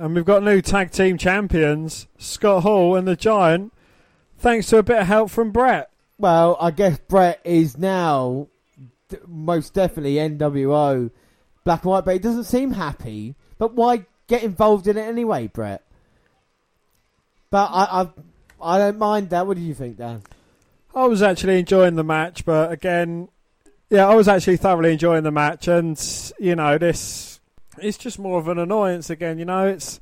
And 0.00 0.14
we've 0.14 0.24
got 0.24 0.42
new 0.42 0.62
tag 0.62 0.92
team 0.92 1.18
champions, 1.18 2.08
Scott 2.16 2.62
Hall 2.62 2.96
and 2.96 3.06
the 3.06 3.14
Giant, 3.14 3.70
thanks 4.38 4.66
to 4.68 4.78
a 4.78 4.82
bit 4.82 4.96
of 4.98 5.06
help 5.06 5.30
from 5.30 5.50
Bret. 5.50 5.90
Well, 6.16 6.56
I 6.58 6.70
guess 6.70 6.98
Bret 7.06 7.38
is 7.44 7.76
now 7.76 8.48
d- 9.10 9.18
most 9.26 9.74
definitely 9.74 10.14
NWO 10.14 11.10
black 11.64 11.82
and 11.82 11.90
white, 11.90 12.06
but 12.06 12.14
he 12.14 12.18
doesn't 12.18 12.44
seem 12.44 12.70
happy. 12.70 13.34
But 13.58 13.74
why 13.74 14.06
get 14.26 14.42
involved 14.42 14.86
in 14.86 14.96
it 14.96 15.02
anyway, 15.02 15.48
Bret? 15.48 15.82
But 17.50 17.66
I, 17.70 18.00
I, 18.00 18.08
I 18.74 18.78
don't 18.78 18.98
mind 18.98 19.28
that. 19.30 19.46
What 19.46 19.58
do 19.58 19.62
you 19.62 19.74
think, 19.74 19.98
Dan? 19.98 20.22
I 20.94 21.08
was 21.08 21.20
actually 21.20 21.58
enjoying 21.58 21.96
the 21.96 22.04
match, 22.04 22.46
but 22.46 22.72
again, 22.72 23.28
yeah, 23.90 24.08
I 24.08 24.14
was 24.14 24.28
actually 24.28 24.56
thoroughly 24.56 24.94
enjoying 24.94 25.24
the 25.24 25.30
match, 25.30 25.68
and 25.68 26.02
you 26.38 26.56
know, 26.56 26.78
this 26.78 27.29
it's 27.78 27.98
just 27.98 28.18
more 28.18 28.38
of 28.38 28.48
an 28.48 28.58
annoyance 28.58 29.10
again. 29.10 29.38
You 29.38 29.44
know, 29.44 29.66
it's 29.66 30.00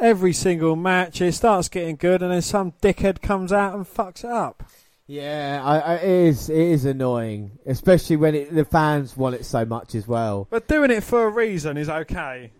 every 0.00 0.32
single 0.32 0.76
match 0.76 1.20
it 1.20 1.32
starts 1.32 1.68
getting 1.68 1.96
good, 1.96 2.22
and 2.22 2.32
then 2.32 2.42
some 2.42 2.72
dickhead 2.82 3.22
comes 3.22 3.52
out 3.52 3.74
and 3.74 3.84
fucks 3.86 4.24
it 4.24 4.30
up. 4.30 4.64
Yeah, 5.06 5.62
I, 5.64 5.78
I, 5.78 5.94
it 5.96 6.28
is. 6.28 6.50
It 6.50 6.58
is 6.58 6.84
annoying, 6.84 7.58
especially 7.64 8.16
when 8.16 8.34
it, 8.34 8.54
the 8.54 8.64
fans 8.64 9.16
want 9.16 9.36
it 9.36 9.44
so 9.44 9.64
much 9.64 9.94
as 9.94 10.08
well. 10.08 10.48
But 10.50 10.66
doing 10.66 10.90
it 10.90 11.04
for 11.04 11.24
a 11.24 11.30
reason 11.30 11.76
is 11.76 11.88
okay. 11.88 12.50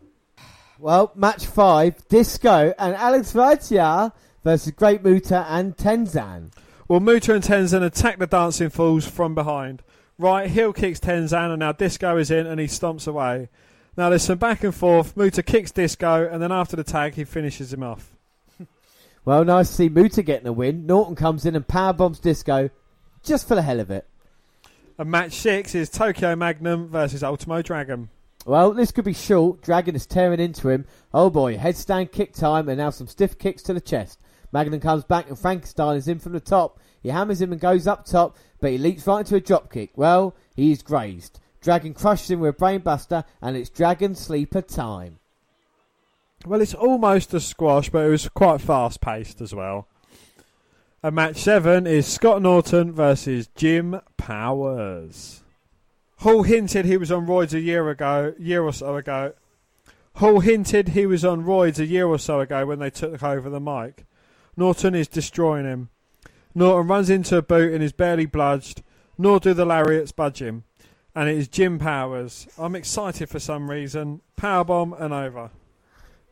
Well, 0.78 1.10
match 1.16 1.46
five: 1.46 2.06
Disco 2.08 2.72
and 2.78 2.94
Alex 2.94 3.32
Vajia 3.32 4.12
versus 4.44 4.72
Great 4.72 5.02
Muta 5.02 5.44
and 5.48 5.76
Tenzan. 5.76 6.52
Well, 6.86 7.00
Muta 7.00 7.34
and 7.34 7.42
Tenzan 7.42 7.82
attack 7.82 8.20
the 8.20 8.28
Dancing 8.28 8.70
Fools 8.70 9.08
from 9.08 9.34
behind. 9.34 9.82
Right, 10.18 10.48
heel 10.48 10.72
kicks 10.72 11.00
Tenzan, 11.00 11.50
and 11.50 11.58
now 11.58 11.72
Disco 11.72 12.16
is 12.16 12.30
in, 12.30 12.46
and 12.46 12.60
he 12.60 12.66
stomps 12.66 13.08
away. 13.08 13.48
Now 13.96 14.10
there's 14.10 14.22
some 14.22 14.38
back 14.38 14.62
and 14.62 14.74
forth. 14.74 15.16
Muta 15.16 15.42
kicks 15.42 15.70
Disco, 15.70 16.28
and 16.30 16.42
then 16.42 16.52
after 16.52 16.76
the 16.76 16.84
tag, 16.84 17.14
he 17.14 17.24
finishes 17.24 17.72
him 17.72 17.82
off. 17.82 18.12
Well, 19.24 19.44
nice 19.44 19.70
to 19.70 19.74
see 19.74 19.88
Muta 19.88 20.22
getting 20.22 20.46
a 20.46 20.52
win. 20.52 20.86
Norton 20.86 21.16
comes 21.16 21.44
in 21.44 21.56
and 21.56 21.66
power 21.66 21.92
bombs 21.92 22.20
Disco, 22.20 22.70
just 23.24 23.48
for 23.48 23.56
the 23.56 23.62
hell 23.62 23.80
of 23.80 23.90
it. 23.90 24.06
And 24.98 25.10
match 25.10 25.32
six 25.32 25.74
is 25.74 25.90
Tokyo 25.90 26.36
Magnum 26.36 26.86
versus 26.90 27.24
Ultimo 27.24 27.60
Dragon. 27.60 28.08
Well, 28.44 28.72
this 28.72 28.92
could 28.92 29.04
be 29.04 29.12
short. 29.12 29.62
Dragon 29.62 29.96
is 29.96 30.06
tearing 30.06 30.38
into 30.38 30.68
him. 30.68 30.86
Oh 31.12 31.28
boy, 31.28 31.56
headstand 31.56 32.12
kick 32.12 32.34
time, 32.34 32.68
and 32.68 32.78
now 32.78 32.90
some 32.90 33.08
stiff 33.08 33.36
kicks 33.36 33.64
to 33.64 33.74
the 33.74 33.80
chest. 33.80 34.20
Magnum 34.52 34.78
comes 34.78 35.02
back, 35.02 35.28
and 35.28 35.36
Frankenstein 35.36 35.96
is 35.96 36.06
in 36.06 36.20
from 36.20 36.32
the 36.32 36.38
top. 36.38 36.78
He 37.02 37.08
hammers 37.08 37.40
him 37.40 37.50
and 37.50 37.60
goes 37.60 37.88
up 37.88 38.06
top, 38.06 38.36
but 38.60 38.70
he 38.70 38.78
leaps 38.78 39.08
right 39.08 39.18
into 39.18 39.34
a 39.34 39.40
drop 39.40 39.72
kick. 39.72 39.90
Well, 39.96 40.36
he's 40.54 40.82
grazed. 40.82 41.40
Dragon 41.66 41.94
crushes 41.94 42.30
him 42.30 42.38
with 42.38 42.58
brainbuster, 42.58 43.24
and 43.42 43.56
it's 43.56 43.70
Dragon 43.70 44.14
Sleeper 44.14 44.62
time. 44.62 45.18
Well, 46.46 46.60
it's 46.60 46.74
almost 46.74 47.34
a 47.34 47.40
squash, 47.40 47.90
but 47.90 48.06
it 48.06 48.10
was 48.10 48.28
quite 48.28 48.60
fast 48.60 49.00
paced 49.00 49.40
as 49.40 49.52
well. 49.52 49.88
And 51.02 51.16
match 51.16 51.38
seven 51.38 51.84
is 51.88 52.06
Scott 52.06 52.40
Norton 52.40 52.92
versus 52.92 53.48
Jim 53.56 54.00
Powers. 54.16 55.42
Hall 56.18 56.44
hinted 56.44 56.84
he 56.84 56.96
was 56.96 57.10
on 57.10 57.26
roids 57.26 57.52
a 57.52 57.60
year 57.60 57.90
ago, 57.90 58.32
year 58.38 58.62
or 58.62 58.72
so 58.72 58.94
ago. 58.94 59.32
Hall 60.14 60.38
hinted 60.38 60.90
he 60.90 61.04
was 61.04 61.24
on 61.24 61.42
roids 61.42 61.80
a 61.80 61.86
year 61.86 62.06
or 62.06 62.20
so 62.20 62.38
ago 62.38 62.64
when 62.64 62.78
they 62.78 62.90
took 62.90 63.24
over 63.24 63.50
the 63.50 63.58
mic. 63.58 64.04
Norton 64.56 64.94
is 64.94 65.08
destroying 65.08 65.64
him. 65.64 65.88
Norton 66.54 66.86
runs 66.86 67.10
into 67.10 67.36
a 67.36 67.42
boot 67.42 67.74
and 67.74 67.82
is 67.82 67.92
barely 67.92 68.24
bludged, 68.24 68.84
nor 69.18 69.40
do 69.40 69.52
the 69.52 69.66
lariats 69.66 70.12
budge 70.12 70.40
him. 70.40 70.62
And 71.16 71.30
it 71.30 71.38
is 71.38 71.48
Jim 71.48 71.78
Powers. 71.78 72.46
I'm 72.58 72.76
excited 72.76 73.30
for 73.30 73.40
some 73.40 73.70
reason. 73.70 74.20
Powerbomb 74.36 75.00
and 75.00 75.14
over. 75.14 75.50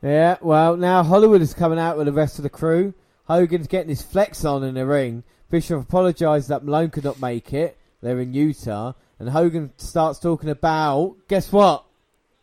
Yeah, 0.03 0.37
well, 0.43 0.77
now 0.77 1.03
Hollywood 1.03 1.41
is 1.41 1.55
coming 1.55 1.79
out 1.79 1.97
with 1.97 2.05
the 2.05 2.13
rest 2.13 2.39
of 2.39 2.43
the 2.43 2.51
crew. 2.51 2.93
Hogan's 3.25 3.67
getting 3.67 3.89
his 3.89 4.03
flex 4.03 4.45
on 4.45 4.63
in 4.63 4.75
the 4.75 4.85
ring. 4.85 5.25
Bischoff 5.51 5.85
apologised 5.85 6.51
that 6.51 6.65
Malone 6.65 6.91
could 6.91 7.05
not 7.05 7.19
make 7.19 7.55
it. 7.55 7.79
They're 8.03 8.21
in 8.21 8.35
Utah. 8.35 8.93
And 9.19 9.31
Hogan 9.31 9.73
starts 9.79 10.19
talking 10.19 10.51
about, 10.51 11.17
guess 11.29 11.51
what? 11.51 11.87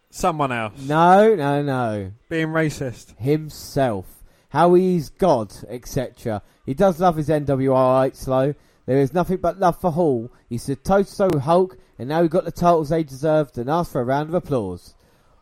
Someone 0.10 0.52
else. 0.52 0.74
No, 0.82 1.36
no, 1.36 1.61
no. 1.61 2.11
Being 2.28 2.48
racist. 2.48 3.16
Himself. 3.20 4.24
How 4.50 4.74
he's 4.74 5.11
God, 5.11 5.53
etc. 5.70 6.42
He 6.66 6.74
does 6.74 7.00
love 7.00 7.18
his 7.18 7.30
NWR 7.30 8.16
slow. 8.16 8.56
There 8.88 8.98
is 8.98 9.14
nothing 9.14 9.38
but 9.38 9.60
love 9.60 9.80
for 9.80 9.92
Hall. 9.92 10.32
He 10.50 10.58
said 10.58 10.84
toe 10.84 11.03
to 11.03 11.16
toe 11.16 11.30
with 11.32 11.44
Hulk, 11.44 11.78
and 12.02 12.10
now 12.10 12.24
he 12.24 12.28
got 12.28 12.46
the 12.46 12.52
titles 12.52 12.90
they 12.90 13.04
deserved 13.04 13.60
and 13.60 13.70
asked 13.70 13.92
for 13.92 14.02
a 14.02 14.04
round 14.04 14.28
of 14.28 14.34
applause. 14.34 14.96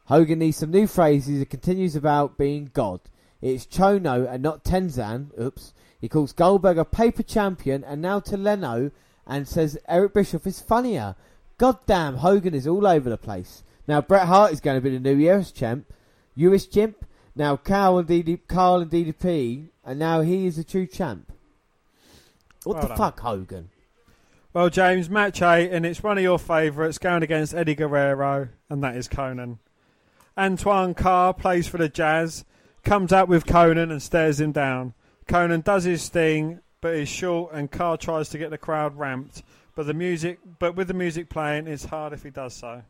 Hogan 0.08 0.40
needs 0.40 0.58
some 0.58 0.72
new 0.72 0.88
phrases 0.88 1.38
and 1.38 1.50
continues 1.50 1.96
about 1.96 2.38
being 2.38 2.70
God. 2.74 3.00
It's 3.42 3.66
Chono 3.66 4.30
and 4.30 4.44
not 4.44 4.66
Tenzan. 4.66 5.30
Oops. 5.40 5.74
He 6.02 6.10
calls 6.10 6.34
Goldberg 6.34 6.78
a 6.78 6.84
paper 6.84 7.24
champion 7.24 7.86
and 7.86 8.02
now 8.02 8.20
to 8.20 8.36
Leno 8.36 8.92
and 9.26 9.48
says 9.48 9.78
Eric 9.88 10.14
Bischoff 10.14 10.46
is 10.46 10.60
funnier. 10.60 11.16
Goddamn, 11.58 12.18
Hogan 12.18 12.54
is 12.54 12.68
all 12.68 12.86
over 12.86 13.10
the 13.10 13.18
place. 13.18 13.64
Now 13.88 14.02
Bret 14.02 14.28
Hart 14.28 14.52
is 14.52 14.60
going 14.60 14.76
to 14.76 14.82
be 14.82 14.98
the 14.98 15.00
new 15.00 15.30
US 15.30 15.54
champ. 15.54 15.86
US 16.36 16.66
chimp. 16.66 17.06
Now 17.38 17.56
Karl 17.56 18.00
and, 18.00 18.08
DD, 18.10 18.38
Karl 18.50 18.82
and 18.82 18.92
DDP, 18.92 19.70
and 19.86 19.98
now 19.98 20.20
he 20.20 20.46
is 20.46 20.58
a 20.58 20.66
true 20.66 20.88
champ. 20.88 21.32
What 22.66 22.74
Well 22.74 22.82
the 22.82 22.88
done. 22.90 22.98
fuck, 22.98 23.20
Hogan? 23.22 23.70
Well, 24.52 24.72
James, 24.72 25.12
match 25.12 25.44
eight, 25.44 25.70
and 25.70 25.86
it's 25.86 26.02
one 26.02 26.18
of 26.18 26.24
your 26.24 26.40
favourites 26.40 26.98
going 26.98 27.22
against 27.22 27.54
Eddie 27.54 27.76
Guerrero, 27.76 28.50
and 28.68 28.84
that 28.84 28.96
is 28.96 29.08
Konnan. 29.08 29.60
Antoine 30.36 30.96
Carr 30.96 31.36
plays 31.36 31.68
for 31.68 31.78
the 31.78 31.88
Jazz, 31.88 32.46
comes 32.84 33.14
out 33.14 33.28
with 33.28 33.46
Konnan 33.46 33.92
and 33.92 34.02
stares 34.02 34.40
him 34.40 34.52
down. 34.52 34.96
Konnan 35.28 35.64
does 35.64 35.84
his 35.84 36.10
thing, 36.10 36.62
but 36.82 36.96
is 36.96 37.08
short, 37.08 37.54
and 37.54 37.70
Carr 37.70 37.96
tries 37.96 38.30
to 38.30 38.40
get 38.40 38.50
the 38.50 38.58
crowd 38.58 38.98
ramped. 38.98 39.44
But 39.76 39.86
the 39.86 39.94
music, 39.94 40.40
but 40.58 40.76
with 40.76 40.88
the 40.88 40.96
music 40.96 41.30
playing, 41.30 41.68
it's 41.68 41.86
hard 41.86 42.14
if 42.14 42.24
he 42.24 42.32
does 42.32 42.56
so. 42.56 42.82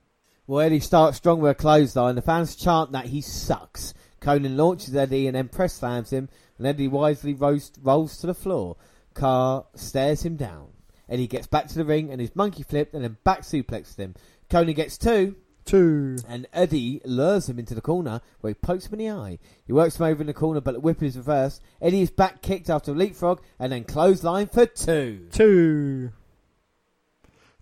Well, 0.47 0.61
Eddie 0.61 0.79
starts 0.79 1.17
strong 1.17 1.41
with 1.41 1.51
a 1.51 1.55
clothesline. 1.55 2.11
And 2.11 2.17
the 2.17 2.21
fans 2.21 2.55
chant 2.55 2.93
that 2.93 3.07
he 3.07 3.19
sucks. 3.19 3.93
Konnan 4.21 4.55
launches 4.55 4.95
Eddie 4.95 5.27
and 5.27 5.35
then 5.35 5.49
press 5.49 5.73
slams 5.73 6.13
him, 6.13 6.29
and 6.57 6.65
Eddie 6.65 6.87
wisely 6.87 7.33
rolls, 7.33 7.73
rolls 7.81 8.17
to 8.19 8.27
the 8.27 8.33
floor. 8.33 8.77
Carr 9.13 9.65
stares 9.75 10.23
him 10.23 10.37
down. 10.37 10.69
Eddie 11.09 11.27
gets 11.27 11.47
back 11.47 11.67
to 11.67 11.75
the 11.75 11.85
ring 11.85 12.11
and 12.11 12.21
is 12.21 12.35
monkey 12.35 12.63
flipped 12.63 12.93
and 12.93 13.03
then 13.03 13.17
back 13.23 13.41
suplexes 13.41 13.97
him. 13.97 14.15
Konnan 14.49 14.75
gets 14.75 14.97
two, 14.97 15.35
Two. 15.65 16.17
and 16.27 16.47
Eddie 16.53 17.01
lures 17.05 17.49
him 17.49 17.59
into 17.59 17.75
the 17.75 17.81
corner 17.81 18.21
where 18.41 18.51
he 18.51 18.55
pokes 18.55 18.87
him 18.87 18.93
in 18.93 18.99
the 18.99 19.11
eye. 19.11 19.39
He 19.65 19.73
works 19.73 19.97
him 19.97 20.05
over 20.05 20.21
in 20.21 20.27
the 20.27 20.33
corner, 20.33 20.61
but 20.61 20.73
the 20.73 20.79
whip 20.79 21.01
is 21.03 21.17
reversed. 21.17 21.61
Eddie 21.81 22.01
is 22.01 22.11
back 22.11 22.41
kicked 22.41 22.69
after 22.69 22.91
a 22.91 22.95
leapfrog 22.95 23.41
and 23.59 23.71
then 23.71 23.83
clothesline 23.83 24.47
for 24.47 24.65
two. 24.65 25.27
Two. 25.31 26.11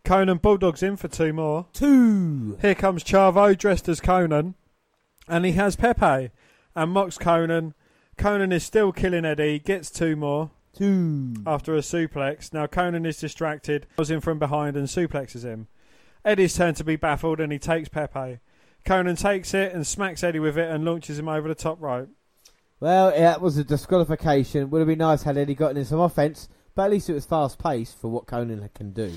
Konnan 0.06 0.42
bulldogs 0.42 0.84
in 0.84 0.95
for 0.95 1.09
two 1.09 1.34
more. 1.34 1.67
Two. 1.74 2.58
Here 2.61 2.76
comes 2.76 3.03
Chavo 3.03 3.58
dressed 3.58 3.90
as 3.90 4.00
Konnan, 4.00 4.53
and 5.27 5.43
he 5.45 5.51
has 5.53 5.76
Pepe, 5.76 6.32
and 6.76 6.92
mocks 6.92 7.17
Konnan. 7.17 7.74
Konnan 8.17 8.53
is 8.53 8.64
still 8.64 8.93
killing 8.93 9.26
Eddie, 9.26 9.59
gets 9.59 9.92
two 9.92 10.16
more 10.16 10.51
Two. 10.77 11.33
after 11.45 11.75
a 11.75 11.80
suplex. 11.80 12.53
Now 12.53 12.67
Konnan 12.67 13.06
is 13.06 13.19
distracted, 13.19 13.88
goes 13.97 14.11
in 14.11 14.22
from 14.22 14.39
behind 14.39 14.77
and 14.77 14.88
suplexes 14.88 15.43
him. 15.43 15.67
Eddie's 16.23 16.56
turn 16.56 16.73
to 16.75 16.83
be 16.83 16.95
baffled, 16.95 17.39
and 17.39 17.51
he 17.51 17.59
takes 17.59 17.89
Pepe. 17.89 18.39
Konnan 18.85 19.19
takes 19.19 19.53
it 19.53 19.73
and 19.73 19.85
smacks 19.88 20.23
Eddie 20.23 20.39
with 20.39 20.57
it 20.57 20.69
and 20.69 20.85
launches 20.85 21.17
him 21.19 21.27
over 21.27 21.47
the 21.47 21.56
top 21.56 21.81
rope. 21.81 22.09
Well, 22.80 23.11
yeah, 23.11 23.31
that 23.31 23.41
was 23.41 23.57
a 23.57 23.64
disqualification. 23.64 24.69
Would 24.69 24.80
have 24.80 24.88
been 24.88 24.99
nice 24.99 25.23
had 25.23 25.38
Eddie 25.38 25.56
gotten 25.56 25.77
in 25.77 25.85
some 25.85 25.99
offence, 25.99 26.47
but 26.75 26.83
at 26.83 26.91
least 26.91 27.09
it 27.09 27.14
was 27.14 27.25
fast 27.25 27.57
paced 27.57 27.99
for 27.99 28.09
what 28.09 28.27
Konnan 28.27 28.72
can 28.73 28.91
do. 28.91 29.14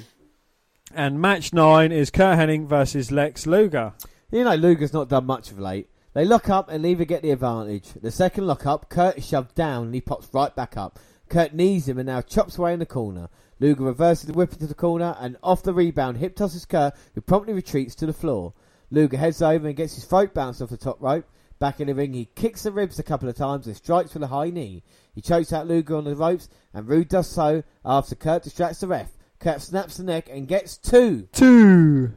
And 0.95 1.21
match 1.21 1.53
nine 1.53 1.93
is 1.93 2.11
Curt 2.11 2.39
Hennig 2.39 2.67
versus 2.67 3.13
Lex 3.13 3.47
Luger. 3.47 3.93
You 4.33 4.45
know, 4.45 4.55
Luger's 4.55 4.93
not 4.93 5.09
done 5.09 5.27
much 5.27 5.51
of 5.51 5.59
late. 5.59 5.89
They 6.15 6.25
lock 6.25 6.49
up 6.49 6.69
and 6.69 6.83
neither 6.83 7.05
get 7.05 7.23
the 7.23 7.31
advantage. 7.31 7.89
The 8.01 8.11
second 8.11 8.47
lock 8.47 8.67
up, 8.67 8.89
Curt 8.89 9.19
is 9.19 9.29
shoved 9.29 9.55
down 9.55 9.87
and 9.87 9.95
he 9.95 10.01
pops 10.01 10.29
right 10.33 10.55
back 10.55 10.77
up. 10.77 10.99
Curt 11.31 11.55
knees 11.55 11.89
him 11.89 11.97
and 11.97 12.09
now 12.09 12.21
chops 12.21 12.59
away 12.59 12.75
in 12.75 12.81
the 12.81 12.87
corner. 12.87 13.29
Luger 13.61 13.85
reverses 13.85 14.27
the 14.27 14.33
whip 14.33 14.53
into 14.53 14.67
the 14.67 14.75
corner 14.75 15.17
and 15.21 15.37
off 15.43 15.63
the 15.63 15.73
rebound 15.73 16.17
hip 16.17 16.35
tosses 16.35 16.67
Curt, 16.67 16.95
who 17.15 17.21
promptly 17.21 17.55
retreats 17.55 17.95
to 17.95 18.07
the 18.07 18.13
floor. 18.13 18.53
Luger 18.91 19.17
heads 19.17 19.41
over 19.41 19.69
and 19.69 19.77
gets 19.77 19.95
his 19.95 20.05
throat 20.05 20.35
bounced 20.35 20.61
off 20.61 20.71
the 20.71 20.77
top 20.77 21.01
rope. 21.01 21.25
Back 21.61 21.81
in 21.81 21.87
the 21.87 21.95
ring, 21.95 22.15
he 22.15 22.25
kicks 22.35 22.65
the 22.65 22.73
ribs 22.73 22.99
a 22.99 23.03
couple 23.03 23.29
of 23.29 23.37
times 23.37 23.67
and 23.67 23.77
strikes 23.77 24.13
with 24.13 24.23
a 24.23 24.29
high 24.29 24.51
knee. 24.51 24.83
He 25.15 25.21
chokes 25.21 25.53
out 25.53 25.69
Luger 25.69 25.97
on 25.97 26.05
the 26.05 26.17
ropes, 26.17 26.49
and 26.75 26.89
Rude 26.89 27.09
does 27.09 27.29
so 27.29 27.63
after 27.85 28.15
Curt 28.15 28.43
distracts 28.43 28.81
the 28.81 28.89
ref. 28.89 29.11
Curt 29.39 29.61
snaps 29.61 29.99
the 29.99 30.05
neck 30.05 30.29
and 30.31 30.49
gets 30.49 30.77
two. 30.77 31.29
Two. 31.33 32.13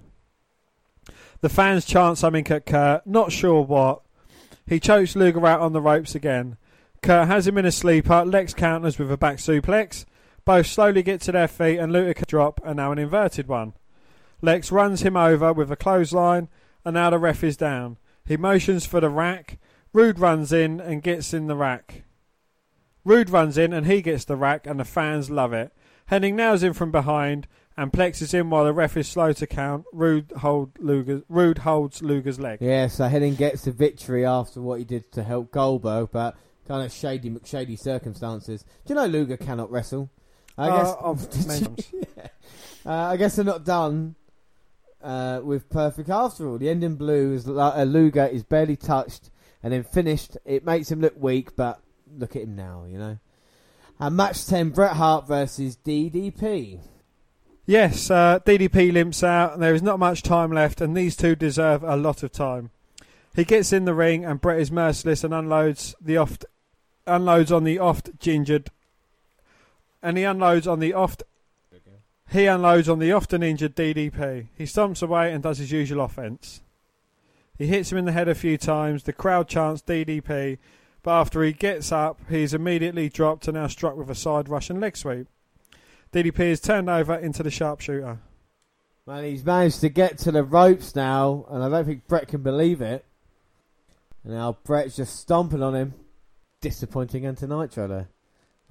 The 1.42 1.50
fans 1.50 1.86
chant 1.86 2.18
something 2.18 2.48
at 2.48 2.66
Curt, 2.66 3.06
not 3.06 3.32
sure 3.32 3.62
what. 3.62 4.02
He 4.66 4.80
chokes 4.80 5.16
Luger 5.16 5.46
out 5.46 5.60
on 5.60 5.74
the 5.74 5.82
ropes 5.82 6.16
again. 6.16 6.58
Curt 7.04 7.28
has 7.28 7.46
him 7.46 7.58
in 7.58 7.66
a 7.66 7.72
sleeper. 7.72 8.24
Lex 8.24 8.54
counters 8.54 8.98
with 8.98 9.12
a 9.12 9.18
back 9.18 9.38
suplex. 9.38 10.06
Both 10.46 10.68
slowly 10.68 11.04
get 11.04 11.20
to 11.22 11.34
their 11.34 11.50
feet 11.50 11.78
and 11.78 11.92
Luger 11.92 12.14
can 12.14 12.26
drop 12.30 12.62
and 12.64 12.78
now 12.78 12.94
an 12.94 12.98
inverted 12.98 13.48
one. 13.48 13.74
Lex 14.42 14.72
runs 14.72 15.02
him 15.02 15.18
over 15.18 15.52
with 15.52 15.70
a 15.70 15.76
clothesline 15.76 16.48
and 16.86 16.94
now 16.94 17.10
the 17.10 17.20
ref 17.20 17.44
is 17.44 17.58
down. 17.58 17.98
He 18.26 18.38
motions 18.38 18.86
for 18.86 19.02
the 19.02 19.10
rack. 19.10 19.60
Rude 19.92 20.18
runs 20.18 20.54
in 20.54 20.80
and 20.80 21.04
gets 21.04 21.34
in 21.34 21.48
the 21.48 21.58
rack. 21.58 22.04
Rude 23.04 23.30
runs 23.30 23.58
in 23.58 23.74
and 23.74 23.86
he 23.86 24.02
gets 24.02 24.24
the 24.24 24.38
rack 24.38 24.66
and 24.66 24.80
the 24.80 24.86
fans 24.86 25.30
love 25.30 25.52
it. 25.52 25.74
Hennig 26.10 26.34
nails 26.36 26.64
him 26.64 26.72
from 26.72 26.92
behind 26.92 27.48
and 27.76 27.92
plexes 27.92 28.34
him 28.34 28.50
while 28.50 28.64
the 28.64 28.72
ref 28.72 28.96
is 28.96 29.10
slow 29.10 29.34
to 29.34 29.46
count. 29.48 29.84
Rude, 29.92 30.32
hold 30.38 30.72
Luger, 30.80 31.24
Rude 31.28 31.60
holds 31.60 32.02
Luger's 32.02 32.40
leg. 32.40 32.60
Yeah, 32.62 32.88
so 32.88 33.10
Hennig 33.10 33.38
gets 33.38 33.66
the 33.66 33.72
victory 33.72 34.26
after 34.26 34.62
what 34.62 34.80
he 34.80 34.86
did 34.86 35.12
to 35.12 35.24
help 35.24 35.52
Goldberg, 35.52 36.10
but 36.12 36.38
kind 36.68 36.84
of 36.86 36.92
shady, 36.92 37.30
McShady 37.30 37.78
circumstances. 37.78 38.64
Do 38.86 38.94
you 38.94 38.96
know 38.96 39.06
Luger 39.06 39.38
cannot 39.38 39.72
wrestle? 39.72 40.10
I 40.58 40.70
Uh, 40.70 41.14
guess. 41.14 41.48
mentions. 41.48 41.92
uh, 42.86 42.90
I 42.92 43.18
guess 43.18 43.36
they're 43.36 43.46
not 43.46 43.66
done 43.66 44.16
uh, 45.02 45.42
with 45.44 45.70
perfect 45.70 46.10
after 46.10 46.48
all. 46.48 46.58
The 46.58 46.70
end 46.70 46.84
in 46.84 46.96
blue 46.96 47.34
is 47.34 47.48
uh, 47.48 47.84
Luger 47.84 48.26
is 48.26 48.44
barely 48.44 48.76
touched 48.76 49.30
and 49.62 49.74
then 49.74 49.84
finished. 49.84 50.38
It 50.46 50.66
makes 50.66 50.92
him 50.92 51.02
look 51.02 51.16
weak, 51.18 51.56
but 51.56 51.82
look 52.18 52.36
at 52.36 52.44
him 52.44 52.56
now, 52.56 52.86
you 52.88 52.98
know. 52.98 53.18
And 54.00 54.16
match 54.18 54.46
ten: 54.46 54.70
Bret 54.70 54.94
Hart 54.98 55.28
versus 55.28 55.78
DDP. 55.78 56.80
Yes, 57.66 58.12
uh, 58.12 58.40
DDP 58.46 58.92
limps 58.92 59.24
out, 59.24 59.54
and 59.54 59.64
there 59.64 59.74
is 59.74 59.82
not 59.82 59.98
much 59.98 60.22
time 60.22 60.52
left, 60.52 60.82
and 60.82 60.98
these 60.98 61.16
two 61.16 61.34
deserve 61.36 61.82
a 61.84 61.96
lot 61.96 62.22
of 62.22 62.32
time. 62.34 62.72
He 63.36 63.46
gets 63.46 63.72
in 63.72 63.86
the 63.86 63.94
ring, 63.94 64.26
and 64.26 64.42
Bret 64.42 64.60
is 64.60 64.70
merciless 64.70 65.24
and 65.24 65.34
unloads 65.34 65.96
the 66.02 66.18
oft, 66.18 66.46
unloads 67.06 67.52
on 67.52 67.64
the 67.64 67.80
oft 67.80 68.20
gingered, 68.20 68.70
and 70.02 70.18
he 70.18 70.24
unloads 70.24 70.68
on 70.68 70.80
the 70.80 70.94
oft. 70.94 71.24
He 72.32 72.48
unloads 72.48 72.90
on 72.90 73.00
the 73.00 73.12
often 73.12 73.44
injured 73.44 73.76
DDP. 73.76 74.48
He 74.58 74.64
stomps 74.64 75.04
away 75.04 75.32
and 75.32 75.44
does 75.44 75.60
his 75.60 75.72
usual 75.72 76.04
offense. 76.04 76.62
He 77.58 77.68
hits 77.68 77.92
him 77.92 78.00
in 78.00 78.06
the 78.06 78.12
head 78.12 78.28
a 78.28 78.34
few 78.34 78.58
times. 78.58 79.04
The 79.04 79.14
crowd 79.14 79.48
chants 79.48 79.84
DDP, 79.84 80.58
but 81.04 81.12
after 81.12 81.44
he 81.44 81.54
gets 81.54 81.92
up, 81.92 82.20
he's 82.30 82.54
immediately 82.54 83.10
dropped 83.10 83.48
and 83.48 83.56
now 83.56 83.68
struck 83.68 83.96
with 83.96 84.10
a 84.10 84.16
side 84.16 84.50
Russian 84.50 84.80
leg 84.80 84.98
sweep. 84.98 85.28
DDP 86.12 86.40
is 86.40 86.60
turned 86.60 86.90
over 86.90 87.14
into 87.14 87.44
the 87.44 87.52
sharpshooter. 87.52 88.20
Man, 89.06 89.24
he's 89.26 89.46
managed 89.46 89.82
to 89.82 89.90
get 89.90 90.18
to 90.20 90.32
the 90.32 90.44
ropes 90.44 90.96
now, 90.96 91.46
and 91.50 91.64
I 91.64 91.70
don't 91.70 91.86
think 91.86 92.08
Bret 92.08 92.28
can 92.30 92.42
believe 92.42 92.82
it. 92.82 93.06
And 94.24 94.34
now 94.34 94.58
Bret's 94.64 94.96
just 94.96 95.20
stomping 95.20 95.62
on 95.62 95.76
him. 95.76 95.94
Disappointing 96.64 97.26
Enter 97.26 97.46
Nitro 97.46 97.88
there. 97.90 98.08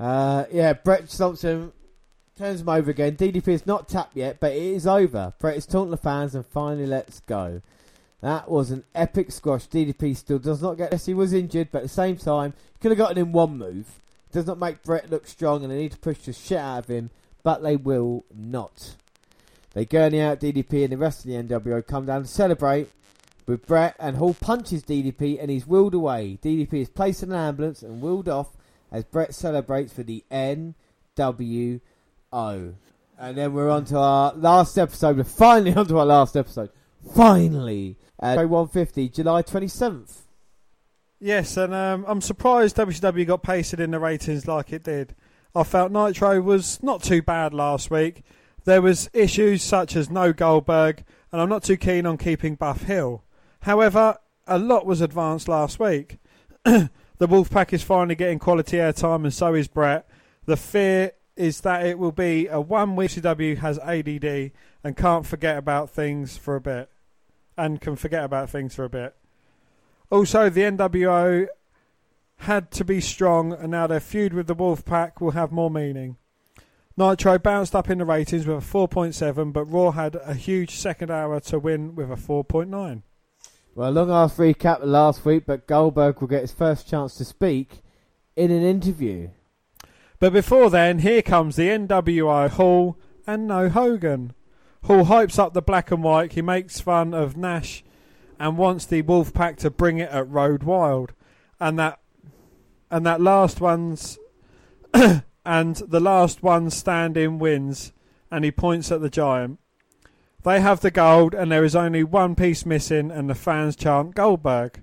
Uh, 0.01 0.47
yeah, 0.51 0.73
Bret 0.73 1.11
Thompson 1.11 1.73
turns 2.39 2.63
him 2.63 2.69
over 2.71 2.91
again. 2.91 3.17
DDP 3.17 3.49
is 3.49 3.67
not 3.67 3.87
tapped 3.87 4.17
yet, 4.17 4.41
but 4.41 4.53
it 4.53 4.63
is 4.63 4.87
over. 4.87 5.35
Bret 5.39 5.59
is 5.59 5.67
taunting 5.67 5.91
the 5.91 5.99
fans 5.99 6.35
and 6.35 6.47
finally 6.47 6.87
lets 6.87 7.21
go. 7.21 7.61
That 8.23 8.51
was 8.51 8.71
an 8.71 8.85
epic 8.95 9.31
squash. 9.31 9.69
DDP 9.69 10.17
still 10.17 10.39
does 10.39 10.63
not 10.63 10.79
get 10.79 10.91
this. 10.91 11.05
He 11.05 11.13
was 11.13 11.35
injured, 11.35 11.69
but 11.71 11.79
at 11.81 11.83
the 11.83 11.89
same 11.91 12.17
time, 12.17 12.55
could 12.81 12.93
have 12.93 12.99
gotten 12.99 13.19
in 13.19 13.31
one 13.31 13.59
move. 13.59 14.01
does 14.33 14.47
not 14.47 14.59
make 14.59 14.83
Bret 14.83 15.11
look 15.11 15.27
strong, 15.27 15.63
and 15.63 15.71
they 15.71 15.77
need 15.77 15.93
to 15.93 15.99
push 15.99 16.19
the 16.21 16.33
shit 16.33 16.57
out 16.57 16.79
of 16.79 16.87
him, 16.89 17.11
but 17.43 17.63
they 17.63 17.77
will 17.77 18.25
not. 18.35 18.97
They 19.75 19.85
gurney 19.85 20.23
out 20.23 20.41
DDP, 20.41 20.85
and 20.85 20.93
the 20.95 20.97
rest 20.97 21.27
of 21.27 21.31
the 21.31 21.37
NWO 21.37 21.87
come 21.87 22.07
down 22.07 22.23
to 22.23 22.29
celebrate 22.29 22.89
with 23.47 23.67
Bret, 23.67 23.97
and 23.99 24.17
Hall 24.17 24.35
punches 24.35 24.83
DDP, 24.83 25.41
and 25.41 25.51
he's 25.51 25.67
wheeled 25.67 25.95
away. 25.95 26.39
DDP 26.43 26.75
is 26.75 26.89
placed 26.89 27.23
in 27.23 27.33
an 27.33 27.39
ambulance 27.39 27.83
and 27.83 28.01
wheeled 28.01 28.29
off 28.29 28.57
as 28.91 29.05
Bret 29.05 29.35
celebrates 29.35 29.93
for 29.93 30.03
the 30.03 30.25
NWO. 30.31 31.81
And 32.33 33.39
then 33.39 33.53
we're 33.53 33.71
on 33.71 33.85
to 33.87 33.99
our 33.99 34.35
last 34.35 34.79
episode. 34.79 35.17
We're 35.17 35.25
finally 35.25 35.75
on 35.77 35.87
to 35.87 35.99
our 35.99 36.07
last 36.07 36.37
episode. 36.37 36.71
Finally! 37.15 37.97
Uh, 38.21 38.37
150, 38.37 39.09
July 39.09 39.43
27th. 39.43 40.19
Yes, 41.19 41.57
and 41.57 41.75
um, 41.75 42.05
I'm 42.07 42.21
surprised 42.21 42.77
WCW 42.77 43.27
got 43.27 43.43
pasted 43.43 43.81
in 43.81 43.93
the 43.93 43.99
ratings 43.99 44.47
like 44.47 44.73
it 44.73 44.85
did. 44.85 45.15
I 45.55 45.65
felt 45.65 45.93
Nitro 45.93 46.41
was 46.41 46.83
not 46.83 47.03
too 47.03 47.23
bad 47.23 47.53
last 47.53 47.91
week. 47.91 48.23
There 48.65 48.83
was 48.83 49.11
issues 49.13 49.63
such 49.63 49.97
as 49.97 50.11
no 50.11 50.33
Goldberg, 50.33 51.05
and 51.31 51.41
I'm 51.41 51.49
not 51.49 51.63
too 51.63 51.77
keen 51.77 52.07
on 52.07 52.17
keeping 52.17 52.55
Buff 52.55 52.83
Hill. 52.83 53.23
However, 53.63 54.19
a 54.47 54.59
lot 54.59 54.87
was 54.87 55.01
advanced 55.01 55.49
last 55.49 55.79
week. 55.79 56.19
the 56.65 56.91
Wolfpack 57.21 57.73
is 57.73 57.83
finally 57.83 58.17
getting 58.17 58.41
quality 58.41 58.77
airtime, 58.77 59.23
and 59.23 59.33
so 59.33 59.55
is 59.55 59.69
Bret. 59.69 60.09
The 60.47 60.57
fear 60.57 61.13
is 61.37 61.61
that 61.61 61.87
it 61.87 61.99
will 61.99 62.13
be 62.13 62.49
a 62.49 62.61
one 62.61 62.97
week 62.97 63.13
CW 63.13 63.59
has 63.59 63.79
ADD 63.79 64.51
and 64.85 64.97
can't 64.97 65.25
forget 65.25 65.57
about 65.57 65.91
things 65.91 66.37
for 66.37 66.57
a 66.57 66.61
bit, 66.61 66.91
and 67.57 67.81
can 67.81 67.95
forget 67.95 68.25
about 68.25 68.51
things 68.51 68.75
for 68.75 68.85
a 68.85 68.91
bit. 68.91 69.15
Also, 70.11 70.51
the 70.51 70.63
NWO 70.63 71.47
had 72.39 72.73
to 72.73 72.85
be 72.85 73.01
strong, 73.01 73.53
and 73.53 73.71
now 73.71 73.87
their 73.87 74.01
feud 74.01 74.35
with 74.35 74.49
the 74.49 74.57
Wolfpack 74.57 75.21
will 75.21 75.31
have 75.31 75.53
more 75.53 75.71
meaning. 75.71 76.17
Nitro 76.97 77.39
bounced 77.39 77.77
up 77.77 77.89
in 77.89 77.99
the 77.99 78.05
ratings 78.05 78.45
with 78.45 78.59
a 78.59 78.61
4.7, 78.61 79.53
but 79.53 79.65
Raw 79.67 79.93
had 79.93 80.17
a 80.17 80.35
huge 80.35 80.75
second 80.75 81.13
hour 81.13 81.39
to 81.41 81.61
win 81.61 81.95
with 81.95 82.11
a 82.11 82.17
4.9. 82.17 83.03
Well, 83.75 83.91
long 83.91 84.11
ass 84.11 84.37
recap 84.37 84.81
last 84.83 85.25
week, 85.25 85.45
but 85.47 85.67
Goldberg 85.67 86.21
will 86.21 86.29
get 86.29 86.43
his 86.43 86.53
first 86.53 86.87
chance 86.87 87.15
to 87.15 87.25
speak 87.25 87.81
in 88.37 88.51
an 88.51 88.63
interview. 88.63 89.31
But 90.19 90.35
before 90.35 90.69
then, 90.69 90.99
here 90.99 91.23
comes 91.23 91.57
the 91.57 91.69
NWO 91.71 92.51
Hall 92.51 92.99
and 93.27 93.47
no 93.47 93.71
Hogan. 93.71 94.35
Hall 94.85 95.07
hypes 95.07 95.39
up 95.39 95.55
the 95.55 95.63
black 95.63 95.91
and 95.91 96.03
white. 96.03 96.33
He 96.33 96.43
makes 96.43 96.83
fun 96.83 97.15
of 97.15 97.39
Nash 97.39 97.83
and 98.39 98.59
wants 98.59 98.85
the 98.85 99.03
Wolfpack 99.03 99.57
to 99.59 99.71
bring 99.71 99.97
it 99.97 100.11
at 100.11 100.29
Road 100.29 100.65
Wild, 100.65 101.15
and 101.59 101.79
that 101.79 101.99
and 102.91 103.07
that 103.07 103.23
last 103.23 103.59
one's 103.59 104.19
and 104.93 105.77
the 105.77 106.01
last 106.01 106.43
one 106.43 106.69
standing 106.69 107.39
wins. 107.39 107.95
And 108.31 108.45
he 108.45 108.51
points 108.51 108.93
at 108.93 109.01
the 109.01 109.11
giant. 109.11 109.61
They 110.45 110.61
have 110.61 110.81
the 110.81 110.91
gold, 110.91 111.35
and 111.35 111.53
there 111.53 111.65
is 111.65 111.77
only 111.77 112.03
one 112.03 112.35
piece 112.35 112.67
missing, 112.67 113.11
and 113.11 113.31
the 113.31 113.35
fans 113.35 113.77
chant 113.77 114.15
Goldberg. 114.15 114.83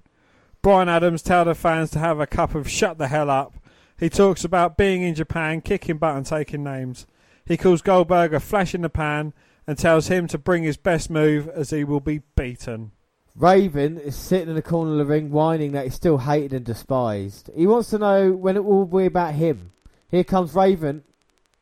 Brian 0.61 0.89
Adams 0.89 1.21
tells 1.21 1.47
the 1.47 1.55
fans 1.55 1.91
to 1.91 1.99
have 1.99 2.19
a 2.19 2.27
cup 2.27 2.55
of 2.55 2.69
shut 2.69 2.97
the 2.97 3.07
hell 3.07 3.29
up. 3.29 3.53
He 3.97 4.09
talks 4.09 4.45
about 4.45 4.77
being 4.77 5.01
in 5.01 5.15
Japan, 5.15 5.61
kicking 5.61 5.97
butt 5.97 6.15
and 6.15 6.25
taking 6.25 6.63
names. 6.63 7.05
He 7.45 7.57
calls 7.57 7.81
Goldberg 7.81 8.33
a 8.33 8.39
flash 8.39 8.73
in 8.73 8.81
the 8.81 8.89
pan 8.89 9.33
and 9.67 9.77
tells 9.77 10.07
him 10.07 10.27
to 10.27 10.37
bring 10.37 10.63
his 10.63 10.77
best 10.77 11.09
move 11.09 11.49
as 11.49 11.71
he 11.71 11.83
will 11.83 11.99
be 11.99 12.21
beaten. 12.35 12.91
Raven 13.35 13.97
is 13.97 14.15
sitting 14.15 14.49
in 14.49 14.55
the 14.55 14.61
corner 14.61 14.91
of 14.93 14.97
the 14.97 15.05
ring 15.05 15.31
whining 15.31 15.73
that 15.73 15.85
he's 15.85 15.93
still 15.93 16.17
hated 16.17 16.53
and 16.53 16.65
despised. 16.65 17.49
He 17.55 17.67
wants 17.67 17.89
to 17.89 17.97
know 17.97 18.31
when 18.31 18.55
it 18.55 18.63
will 18.63 18.85
be 18.85 19.05
about 19.05 19.33
him. 19.35 19.71
Here 20.09 20.23
comes 20.23 20.55
Raven. 20.55 21.03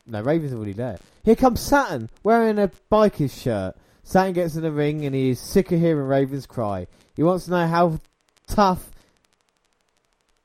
No, 0.06 0.22
Raven's 0.22 0.52
already 0.52 0.72
there. 0.72 0.98
Here 1.24 1.36
comes 1.36 1.60
Saturn 1.60 2.10
wearing 2.22 2.58
a 2.58 2.70
biker's 2.90 3.36
shirt. 3.36 3.76
Saturn 4.08 4.32
gets 4.32 4.56
in 4.56 4.62
the 4.62 4.72
ring 4.72 5.04
and 5.04 5.14
he 5.14 5.28
is 5.28 5.38
sick 5.38 5.70
of 5.70 5.80
hearing 5.80 6.06
Raven's 6.06 6.46
cry. 6.46 6.86
He 7.14 7.22
wants 7.22 7.44
to 7.44 7.50
know 7.50 7.66
how 7.66 8.00
tough 8.46 8.90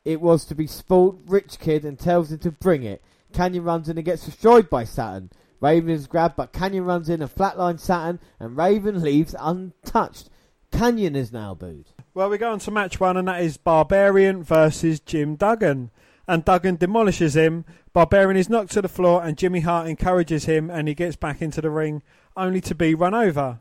it 0.03 0.19
was 0.19 0.43
to 0.45 0.53
be 0.53 0.67
spoilt 0.67 1.17
rich 1.27 1.59
kid 1.59 1.85
and 1.85 1.97
tells 1.97 2.29
him 2.29 2.39
to 2.39 2.51
bring 2.51 2.83
it. 2.83 3.01
Kanyon 3.31 3.63
runs 3.63 3.87
in 3.87 3.97
and 3.97 4.03
gets 4.03 4.25
destroyed 4.25 4.69
by 4.69 4.83
Saturn. 4.83 5.29
Raven 5.61 5.89
is 5.89 6.07
grabbed, 6.07 6.35
but 6.35 6.51
Kanyon 6.51 6.83
runs 6.83 7.07
in 7.07 7.21
and 7.21 7.33
flatlines 7.33 7.79
Saturn, 7.79 8.19
and 8.37 8.57
Raven 8.57 9.01
leaves 9.01 9.33
untouched. 9.39 10.29
Kanyon 10.73 11.15
is 11.15 11.31
now 11.31 11.53
booed. 11.53 11.85
Well, 12.13 12.29
we 12.29 12.37
go 12.37 12.51
on 12.51 12.59
to 12.59 12.71
match 12.71 12.99
one, 12.99 13.15
and 13.15 13.29
that 13.29 13.41
is 13.41 13.55
Barbarian 13.55 14.43
versus 14.43 14.99
Jim 14.99 15.37
Duggan. 15.37 15.89
And 16.27 16.43
Duggan 16.43 16.75
demolishes 16.75 17.37
him. 17.37 17.63
Barbarian 17.93 18.35
is 18.35 18.49
knocked 18.49 18.71
to 18.71 18.81
the 18.81 18.89
floor, 18.89 19.23
and 19.23 19.37
Jimmy 19.37 19.61
Hart 19.61 19.87
encourages 19.87 20.45
him, 20.45 20.69
and 20.69 20.89
he 20.89 20.93
gets 20.93 21.15
back 21.15 21.41
into 21.41 21.61
the 21.61 21.69
ring, 21.69 22.01
only 22.35 22.61
to 22.61 22.75
be 22.75 22.95
run 22.95 23.13
over. 23.13 23.59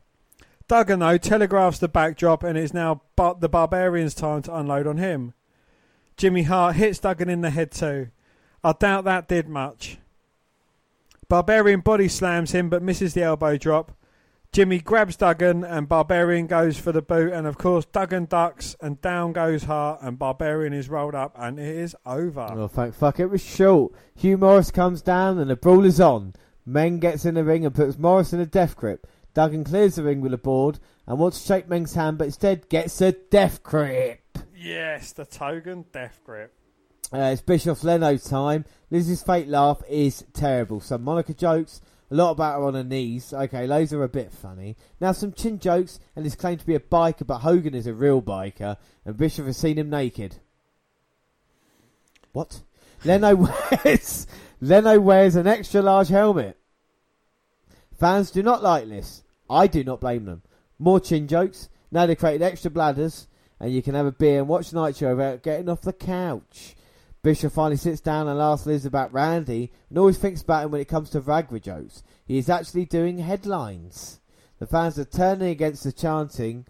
Duggan, 0.68 1.00
though, 1.00 1.18
telegraphs 1.18 1.78
the 1.78 1.88
backdrop, 1.88 2.42
and 2.42 2.56
it 2.56 2.64
is 2.64 2.72
now 2.72 3.02
bar- 3.16 3.36
the 3.38 3.48
Barbarian's 3.48 4.14
time 4.14 4.42
to 4.42 4.54
unload 4.56 4.86
on 4.86 4.96
him. 4.96 5.34
Jimmy 6.16 6.44
Hart 6.44 6.76
hits 6.76 6.98
Duggan 6.98 7.28
in 7.28 7.40
the 7.40 7.50
head 7.50 7.70
too. 7.72 8.08
I 8.62 8.72
doubt 8.72 9.04
that 9.04 9.28
did 9.28 9.48
much. 9.48 9.98
Barbarian 11.28 11.80
body 11.80 12.08
slams 12.08 12.52
him 12.52 12.68
but 12.68 12.82
misses 12.82 13.14
the 13.14 13.22
elbow 13.22 13.56
drop. 13.56 13.92
Jimmy 14.52 14.80
grabs 14.80 15.16
Duggan 15.16 15.64
and 15.64 15.88
Barbarian 15.88 16.46
goes 16.46 16.78
for 16.78 16.92
the 16.92 17.00
boot 17.00 17.32
and 17.32 17.46
of 17.46 17.56
course 17.56 17.86
Duggan 17.86 18.26
ducks 18.26 18.76
and 18.82 19.00
down 19.00 19.32
goes 19.32 19.64
Hart 19.64 20.00
and 20.02 20.18
Barbarian 20.18 20.74
is 20.74 20.90
rolled 20.90 21.14
up 21.14 21.34
and 21.38 21.58
it 21.58 21.74
is 21.74 21.96
over. 22.04 22.46
Oh, 22.50 22.68
thank 22.68 22.94
fuck, 22.94 23.18
it 23.18 23.28
was 23.28 23.42
short. 23.42 23.92
Hugh 24.14 24.36
Morris 24.36 24.70
comes 24.70 25.00
down 25.00 25.38
and 25.38 25.50
the 25.50 25.56
brawl 25.56 25.86
is 25.86 26.00
on. 26.00 26.34
Meng 26.64 26.98
gets 26.98 27.24
in 27.24 27.34
the 27.34 27.44
ring 27.44 27.66
and 27.66 27.74
puts 27.74 27.98
Morris 27.98 28.32
in 28.32 28.40
a 28.40 28.46
death 28.46 28.76
grip. 28.76 29.06
Duggan 29.34 29.64
clears 29.64 29.96
the 29.96 30.02
ring 30.02 30.20
with 30.20 30.34
a 30.34 30.38
board 30.38 30.78
and 31.06 31.18
wants 31.18 31.40
to 31.40 31.46
shake 31.46 31.68
Meng's 31.68 31.94
hand 31.94 32.18
but 32.18 32.26
instead 32.26 32.68
gets 32.68 33.00
a 33.00 33.12
death 33.12 33.62
grip. 33.62 34.20
Yes, 34.54 35.12
the 35.12 35.24
Tongan 35.24 35.86
death 35.92 36.20
grip. 36.24 36.52
Uh, 37.12 37.30
it's 37.32 37.42
Bischoff 37.42 37.82
Leno 37.82 38.16
time. 38.16 38.64
Liz's 38.90 39.22
fake 39.22 39.46
laugh 39.48 39.82
is 39.88 40.24
terrible. 40.32 40.80
Some 40.80 41.02
Monica 41.02 41.34
jokes, 41.34 41.80
a 42.10 42.14
lot 42.14 42.30
about 42.30 42.58
her 42.58 42.66
on 42.66 42.74
her 42.74 42.84
knees. 42.84 43.32
Okay, 43.32 43.66
those 43.66 43.92
are 43.92 44.02
a 44.02 44.08
bit 44.08 44.32
funny. 44.32 44.76
Now 45.00 45.12
some 45.12 45.32
chin 45.32 45.58
jokes, 45.58 45.98
and 46.14 46.24
his 46.24 46.36
claim 46.36 46.58
to 46.58 46.66
be 46.66 46.74
a 46.74 46.80
biker, 46.80 47.26
but 47.26 47.38
Hogan 47.38 47.74
is 47.74 47.86
a 47.86 47.92
real 47.92 48.22
biker, 48.22 48.76
and 49.04 49.16
Bischoff 49.16 49.46
has 49.46 49.56
seen 49.56 49.78
him 49.78 49.90
naked. 49.90 50.36
What? 52.32 52.60
Leno 53.04 53.34
wears 53.84 54.26
Leno 54.62 55.00
wears 55.00 55.34
an 55.34 55.48
extra 55.48 55.82
large 55.82 56.06
helmet. 56.06 56.56
Fans 57.98 58.30
do 58.30 58.44
not 58.44 58.62
like 58.62 58.88
this. 58.88 59.24
I 59.50 59.66
do 59.66 59.82
not 59.82 60.00
blame 60.00 60.24
them. 60.24 60.42
More 60.78 61.00
chin 61.00 61.26
jokes. 61.26 61.68
Now 61.90 62.06
they 62.06 62.14
created 62.14 62.42
extra 62.42 62.70
bladders, 62.70 63.26
and 63.58 63.72
you 63.72 63.82
can 63.82 63.96
have 63.96 64.06
a 64.06 64.12
beer 64.12 64.38
and 64.38 64.46
watch 64.46 64.72
Nitro 64.72 65.16
without 65.16 65.42
getting 65.42 65.68
off 65.68 65.80
the 65.80 65.92
couch. 65.92 66.76
Bischoff 67.24 67.52
finally 67.52 67.76
sits 67.76 68.00
down 68.00 68.28
and 68.28 68.40
asks 68.40 68.64
Liz 68.64 68.86
about 68.86 69.12
Randy 69.12 69.72
and 69.88 69.98
always 69.98 70.18
thinks 70.18 70.42
about 70.42 70.66
him 70.66 70.70
when 70.70 70.80
it 70.80 70.88
comes 70.88 71.10
to 71.10 71.20
Viagra 71.20 71.60
jokes. 71.60 72.04
He 72.24 72.38
is 72.38 72.48
actually 72.48 72.84
doing 72.84 73.18
headlines. 73.18 74.20
The 74.60 74.66
fans 74.68 74.96
are 74.96 75.04
turning 75.04 75.48
against 75.48 75.82
the 75.82 75.92
chanting. 75.92 76.66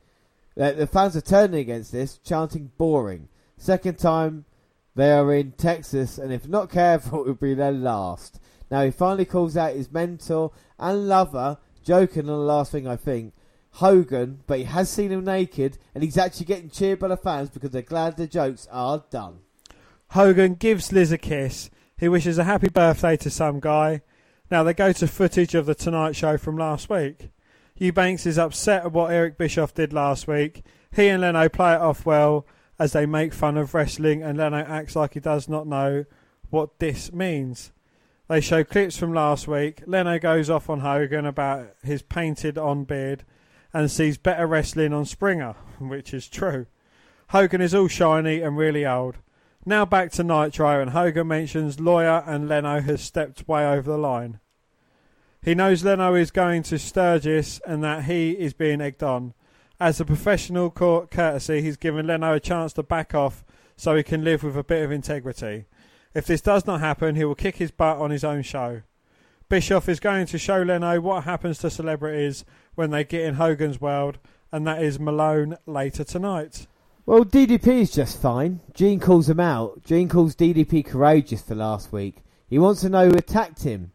Uh, 0.59 0.73
the 0.73 0.87
fans 0.87 1.15
are 1.15 1.21
turning 1.21 1.61
against 1.61 1.93
this, 1.93 2.17
chanting 2.17 2.73
boring. 2.79 3.29
Second 3.59 3.99
time 3.99 4.47
they 4.95 5.11
are 5.11 5.33
in 5.35 5.53
Texas, 5.53 6.19
and 6.19 6.33
if 6.33 6.47
not 6.47 6.71
careful, 6.71 7.21
it 7.25 7.27
will 7.27 7.35
be 7.35 7.55
their 7.55 7.73
last. 7.73 8.39
Now 8.71 8.85
he 8.85 8.91
finally 8.91 9.25
calls 9.25 9.57
out 9.57 9.75
his 9.75 9.93
mentor 9.93 10.53
and 10.79 11.09
lover, 11.09 11.59
joking 11.83 12.23
on 12.23 12.27
the 12.27 12.37
last 12.37 12.73
thing 12.73 12.87
I 12.87 12.97
think, 12.97 13.35
Hogan, 13.77 14.41
but 14.47 14.59
he 14.59 14.65
has 14.65 14.91
seen 14.91 15.11
him 15.11 15.25
naked, 15.25 15.79
and 15.95 16.05
he's 16.05 16.19
actually 16.19 16.47
getting 16.47 16.71
cheered 16.71 16.99
by 16.99 17.09
the 17.09 17.17
fans 17.17 17.51
because 17.51 17.71
they're 17.71 17.83
glad 17.83 18.17
the 18.17 18.27
jokes 18.27 18.69
are 18.71 19.03
done. 19.11 19.39
Hogan 20.11 20.55
gives 20.55 20.93
Liz 20.93 21.11
a 21.11 21.19
kiss. 21.19 21.71
He 21.99 22.09
wishes 22.09 22.37
a 22.37 22.45
happy 22.45 22.69
birthday 22.69 23.17
to 23.17 23.31
some 23.31 23.61
guy. 23.61 24.03
Now 24.51 24.63
they 24.63 24.75
go 24.75 24.93
to 24.93 25.07
footage 25.07 25.55
of 25.55 25.65
the 25.65 25.75
Tonight 25.75 26.17
Show 26.17 26.37
from 26.37 26.59
last 26.59 26.91
week. 26.91 27.31
Eubanks 27.77 28.27
is 28.27 28.39
upset 28.39 28.85
at 28.85 28.93
what 28.93 29.11
Eric 29.11 29.39
Bischoff 29.39 29.73
did 29.73 29.95
last 29.95 30.29
week. 30.29 30.65
He 30.95 31.09
and 31.09 31.23
Leno 31.23 31.49
play 31.49 31.73
it 31.73 31.81
off 31.81 32.05
well 32.05 32.47
as 32.79 32.93
they 32.93 33.07
make 33.07 33.33
fun 33.33 33.57
of 33.57 33.75
wrestling, 33.75 34.23
and 34.23 34.39
Leno 34.39 34.59
acts 34.59 34.97
like 34.97 35.15
he 35.15 35.21
does 35.21 35.49
not 35.49 35.67
know 35.67 36.05
what 36.51 36.79
this 36.79 37.13
means. 37.13 37.73
They 38.29 38.41
show 38.41 38.65
clips 38.65 38.97
from 38.97 39.13
last 39.13 39.47
week. 39.47 39.83
Leno 39.87 40.19
goes 40.19 40.49
off 40.49 40.71
on 40.71 40.81
Hogan 40.81 41.27
about 41.27 41.75
his 41.83 42.03
painted 42.03 42.57
on 42.57 42.85
beard 42.85 43.25
and 43.75 43.91
sees 43.91 44.17
better 44.17 44.47
wrestling 44.47 44.93
on 44.93 45.05
Springer, 45.05 45.55
which 45.79 46.15
is 46.15 46.29
true. 46.29 46.67
Hogan 47.29 47.61
is 47.61 47.75
all 47.75 47.89
shiny 47.89 48.41
and 48.41 48.57
really 48.57 48.87
old. 48.87 49.17
Now 49.65 49.85
back 49.85 50.11
to 50.13 50.25
Nitro, 50.25 50.81
and 50.81 50.91
Hogan 50.91 51.29
mentions 51.29 51.79
Lawyer 51.79 52.25
and 52.27 52.49
Leno 52.49 52.81
has 52.81 53.01
stepped 53.01 53.47
way 53.47 53.67
over 53.67 53.91
the 53.91 53.99
line. 53.99 54.41
He 55.43 55.55
knows 55.55 55.85
Leno 55.85 56.15
is 56.15 56.31
going 56.31 56.63
to 56.65 56.79
Sturgis 56.79 57.61
and 57.67 57.83
that 57.83 58.05
he 58.05 58.33
is 58.33 58.55
being 58.55 58.81
egged 58.81 59.03
on. 59.03 59.35
As 59.83 59.99
a 59.99 60.05
professional 60.05 60.71
court 60.71 61.11
courtesy, 61.11 61.61
he's 61.61 61.77
given 61.77 62.07
Leno 62.07 62.35
a 62.35 62.39
chance 62.39 62.73
to 62.75 62.85
back 62.85 63.17
off 63.17 63.45
so 63.77 63.97
he 63.97 64.05
can 64.05 64.23
live 64.23 64.45
with 64.45 64.57
a 64.57 64.63
bit 64.63 64.85
of 64.85 64.93
integrity. 64.93 65.65
If 66.15 66.25
this 66.25 66.41
does 66.41 66.69
not 66.69 66.79
happen, 66.79 67.17
he 67.17 67.25
will 67.25 67.35
kick 67.35 67.57
his 67.57 67.73
butt 67.73 67.99
on 67.99 68.13
his 68.13 68.23
own 68.23 68.43
show. 68.43 68.83
Bischoff 69.49 69.89
is 69.89 69.99
going 69.99 70.27
to 70.27 70.39
show 70.39 70.63
Leno 70.63 71.01
what 71.01 71.25
happens 71.25 71.59
to 71.59 71.69
celebrities 71.69 72.45
when 72.77 72.93
they 72.93 73.03
get 73.03 73.23
in 73.23 73.35
Hogan's 73.35 73.81
world, 73.81 74.21
and 74.53 74.65
that 74.69 74.81
is 74.81 75.01
Malone 75.01 75.57
later 75.67 76.05
tonight. 76.05 76.69
Well, 77.05 77.25
DDP 77.25 77.81
is 77.81 77.91
just 77.91 78.23
fine. 78.23 78.61
Gene 78.75 79.01
calls 79.01 79.29
him 79.29 79.41
out. 79.41 79.83
Gene 79.83 80.09
calls 80.09 80.37
DDP 80.37 80.85
courageous 80.85 81.43
for 81.43 81.57
last 81.57 81.91
week. 81.91 82.19
He 82.47 82.57
wants 82.57 82.83
to 82.83 82.89
know 82.89 83.09
who 83.09 83.17
attacked 83.17 83.65
him. 83.65 83.91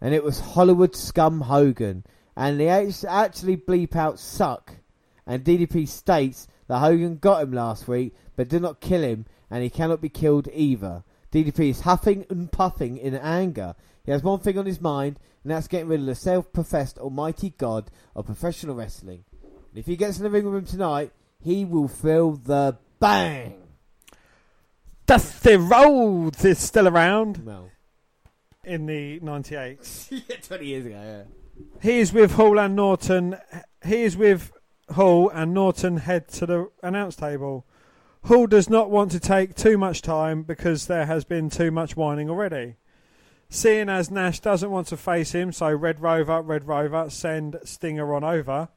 And 0.00 0.14
it 0.14 0.24
was 0.24 0.40
Hollywood 0.40 0.96
scum 0.96 1.42
Hogan. 1.42 2.04
And 2.34 2.58
they 2.58 2.70
act- 2.70 3.04
actually 3.06 3.58
bleep 3.58 3.94
out 3.94 4.18
suck. 4.18 4.76
And 5.26 5.44
DDP 5.44 5.86
states 5.86 6.48
that 6.66 6.78
Hogan 6.78 7.16
got 7.16 7.42
him 7.42 7.52
last 7.52 7.86
week, 7.86 8.14
but 8.36 8.48
did 8.48 8.62
not 8.62 8.80
kill 8.80 9.02
him, 9.02 9.26
and 9.50 9.62
he 9.62 9.70
cannot 9.70 10.00
be 10.00 10.08
killed 10.08 10.48
either. 10.52 11.04
DDP 11.30 11.70
is 11.70 11.80
huffing 11.80 12.26
and 12.28 12.50
puffing 12.50 12.96
in 12.96 13.14
anger. 13.14 13.74
He 14.04 14.12
has 14.12 14.22
one 14.22 14.40
thing 14.40 14.58
on 14.58 14.66
his 14.66 14.80
mind, 14.80 15.18
and 15.42 15.50
that's 15.50 15.68
getting 15.68 15.88
rid 15.88 16.00
of 16.00 16.06
the 16.06 16.14
self-professed 16.14 16.98
almighty 16.98 17.54
god 17.56 17.90
of 18.14 18.26
professional 18.26 18.74
wrestling. 18.74 19.24
And 19.42 19.78
if 19.78 19.86
he 19.86 19.96
gets 19.96 20.18
in 20.18 20.24
the 20.24 20.30
ring 20.30 20.44
with 20.44 20.54
him 20.54 20.66
tonight, 20.66 21.12
he 21.40 21.64
will 21.64 21.88
feel 21.88 22.32
the 22.32 22.76
bang. 23.00 23.54
Dusty 25.06 25.56
Rhodes 25.56 26.44
is 26.44 26.58
still 26.58 26.86
around 26.86 27.44
Well, 27.44 27.70
in 28.64 28.86
the 28.86 29.18
98. 29.20 30.08
yeah, 30.10 30.36
20 30.42 30.66
years 30.66 30.86
ago, 30.86 31.02
yeah. 31.02 31.64
He 31.82 31.98
is 31.98 32.12
with 32.12 32.32
Hall 32.32 32.58
and 32.58 32.76
Norton. 32.76 33.36
He 33.84 34.02
is 34.02 34.16
with 34.16 34.52
Hall 34.92 35.28
and 35.30 35.52
Norton 35.52 35.98
head 35.98 36.28
to 36.28 36.46
the 36.46 36.70
announce 36.82 37.16
table. 37.16 37.66
Hall 38.24 38.46
does 38.46 38.70
not 38.70 38.90
want 38.90 39.10
to 39.12 39.20
take 39.20 39.54
too 39.54 39.76
much 39.76 40.00
time 40.00 40.42
because 40.42 40.86
there 40.86 41.06
has 41.06 41.24
been 41.24 41.50
too 41.50 41.70
much 41.70 41.96
whining 41.96 42.30
already. 42.30 42.76
Seeing 43.48 43.88
as 43.88 44.10
Nash 44.10 44.40
doesn't 44.40 44.70
want 44.70 44.86
to 44.88 44.96
face 44.96 45.32
him, 45.32 45.52
so 45.52 45.70
Red 45.70 46.00
Rover, 46.00 46.40
Red 46.40 46.66
Rover, 46.66 47.10
send 47.10 47.58
Stinger 47.64 48.14
on 48.14 48.24
over. 48.24 48.68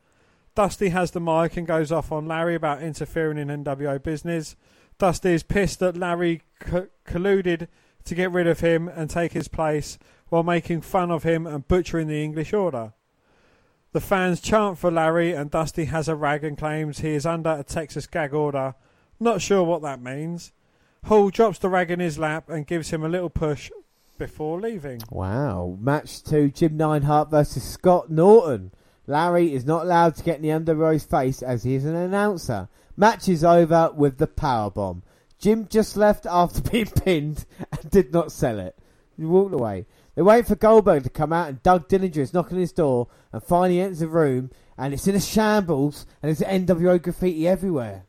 Dusty 0.56 0.90
has 0.90 1.12
the 1.12 1.22
mic 1.22 1.56
and 1.56 1.68
goes 1.68 1.92
off 1.92 2.12
on 2.12 2.28
Larry 2.28 2.56
about 2.56 2.82
interfering 2.82 3.38
in 3.38 3.48
NWO 3.48 4.02
business. 4.02 4.56
Dusty 4.98 5.34
is 5.34 5.44
pissed 5.44 5.80
that 5.80 5.96
Larry 5.96 6.42
co- 6.60 6.88
colluded 7.06 7.68
to 8.06 8.16
get 8.16 8.32
rid 8.32 8.48
of 8.48 8.62
him 8.62 8.88
and 8.88 9.10
take 9.10 9.34
his 9.34 9.48
place 9.48 9.98
while 10.30 10.44
making 10.44 10.82
fun 10.82 11.12
of 11.12 11.24
him 11.24 11.46
and 11.46 11.68
butchering 11.68 12.08
the 12.08 12.24
English 12.24 12.52
order. 12.52 12.94
The 13.96 14.02
fans 14.02 14.42
chant 14.42 14.78
for 14.78 14.92
Larry 14.92 15.32
and 15.32 15.50
Dusty 15.50 15.86
has 15.86 16.10
a 16.10 16.18
rag 16.18 16.44
and 16.44 16.58
claims 16.58 17.00
he 17.00 17.12
is 17.12 17.26
under 17.26 17.52
a 17.52 17.64
Texas 17.64 18.08
gag 18.08 18.34
order. 18.34 18.76
Not 19.22 19.42
sure 19.42 19.64
what 19.64 19.84
that 19.84 20.02
means. 20.02 20.52
Hall 21.06 21.30
drops 21.30 21.60
the 21.60 21.70
rag 21.70 21.90
in 21.90 22.02
his 22.02 22.20
lap 22.20 22.50
and 22.50 22.68
gives 22.68 22.90
him 22.90 23.06
a 23.06 23.08
little 23.08 23.30
push 23.30 23.72
before 24.18 24.60
leaving. 24.60 25.00
Wow. 25.10 25.78
Match 25.80 26.22
two, 26.22 26.50
Jim 26.50 26.76
Neidhart 26.76 27.32
versus 27.32 27.64
Scott 27.64 28.12
Norton. 28.12 28.74
Larry 29.08 29.54
is 29.54 29.64
not 29.64 29.84
allowed 29.84 30.16
to 30.18 30.24
get 30.24 30.36
in 30.36 30.42
the 30.42 30.52
underrow's 30.52 31.06
face 31.06 31.42
as 31.42 31.64
he 31.64 31.76
is 31.76 31.86
an 31.86 31.96
announcer. 31.96 32.68
Match 32.98 33.30
is 33.30 33.46
over 33.46 33.92
with 33.96 34.18
the 34.18 34.28
power 34.28 34.70
bomb. 34.70 35.04
Jim 35.40 35.70
just 35.70 35.96
left 35.96 36.26
after 36.26 36.62
being 36.70 36.88
pinned 36.88 37.46
and 37.72 37.92
did 37.92 38.12
not 38.12 38.34
sell 38.34 38.60
it. 38.60 38.78
He 39.16 39.24
walked 39.24 39.54
away. 39.54 39.86
They 40.16 40.22
wait 40.22 40.48
for 40.48 40.56
Goldberg 40.56 41.04
to 41.04 41.10
come 41.10 41.34
out 41.34 41.50
and 41.50 41.62
Doug 41.62 41.90
Dillinger 41.90 42.18
is 42.18 42.34
knocking 42.34 42.58
his 42.58 42.72
door 42.72 43.10
and 43.34 43.44
finally 43.44 43.82
enters 43.82 44.00
the 44.00 44.08
room 44.08 44.50
and 44.78 44.94
it's 44.94 45.08
in 45.08 45.16
a 45.16 45.20
shambles 45.20 46.06
and 46.24 46.30
there's 46.30 46.50
NWO 46.50 47.02
graffiti 47.02 47.48
everywhere. 47.48 48.06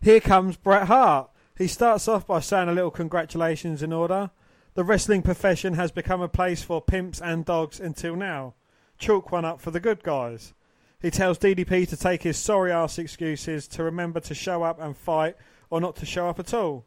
Here 0.00 0.20
comes 0.20 0.56
Bret 0.56 0.86
Hart. 0.86 1.30
He 1.58 1.66
starts 1.66 2.06
off 2.06 2.26
by 2.26 2.40
saying 2.40 2.68
a 2.68 2.72
little 2.72 2.92
congratulations 2.92 3.82
in 3.82 3.92
order. 3.92 4.30
The 4.74 4.84
wrestling 4.84 5.22
profession 5.22 5.74
has 5.74 5.90
become 5.90 6.20
a 6.20 6.28
place 6.28 6.62
for 6.62 6.80
pimps 6.80 7.20
and 7.20 7.44
dogs 7.44 7.80
until 7.80 8.14
now. 8.14 8.54
Chalk 8.98 9.32
one 9.32 9.44
up 9.44 9.60
for 9.60 9.72
the 9.72 9.80
good 9.80 10.04
guys. 10.04 10.54
He 11.00 11.10
tells 11.10 11.38
DDP 11.38 11.88
to 11.88 11.96
take 11.96 12.22
his 12.22 12.36
sorry 12.36 12.70
ass 12.70 12.98
excuses 12.98 13.66
to 13.68 13.82
remember 13.82 14.20
to 14.20 14.34
show 14.34 14.62
up 14.62 14.80
and 14.80 14.96
fight 14.96 15.36
or 15.70 15.80
not 15.80 15.96
to 15.96 16.06
show 16.06 16.28
up 16.28 16.38
at 16.38 16.54
all. 16.54 16.86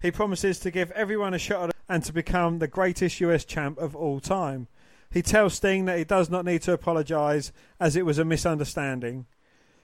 He 0.00 0.10
promises 0.10 0.58
to 0.60 0.70
give 0.70 0.90
everyone 0.92 1.34
a 1.34 1.38
shot 1.38 1.68
at 1.68 1.73
and 1.88 2.04
to 2.04 2.12
become 2.12 2.58
the 2.58 2.68
greatest 2.68 3.20
US 3.20 3.44
champ 3.44 3.78
of 3.78 3.94
all 3.94 4.20
time. 4.20 4.68
He 5.10 5.22
tells 5.22 5.54
Sting 5.54 5.84
that 5.84 5.98
he 5.98 6.04
does 6.04 6.28
not 6.28 6.44
need 6.44 6.62
to 6.62 6.72
apologise 6.72 7.52
as 7.78 7.94
it 7.94 8.04
was 8.04 8.18
a 8.18 8.24
misunderstanding. 8.24 9.26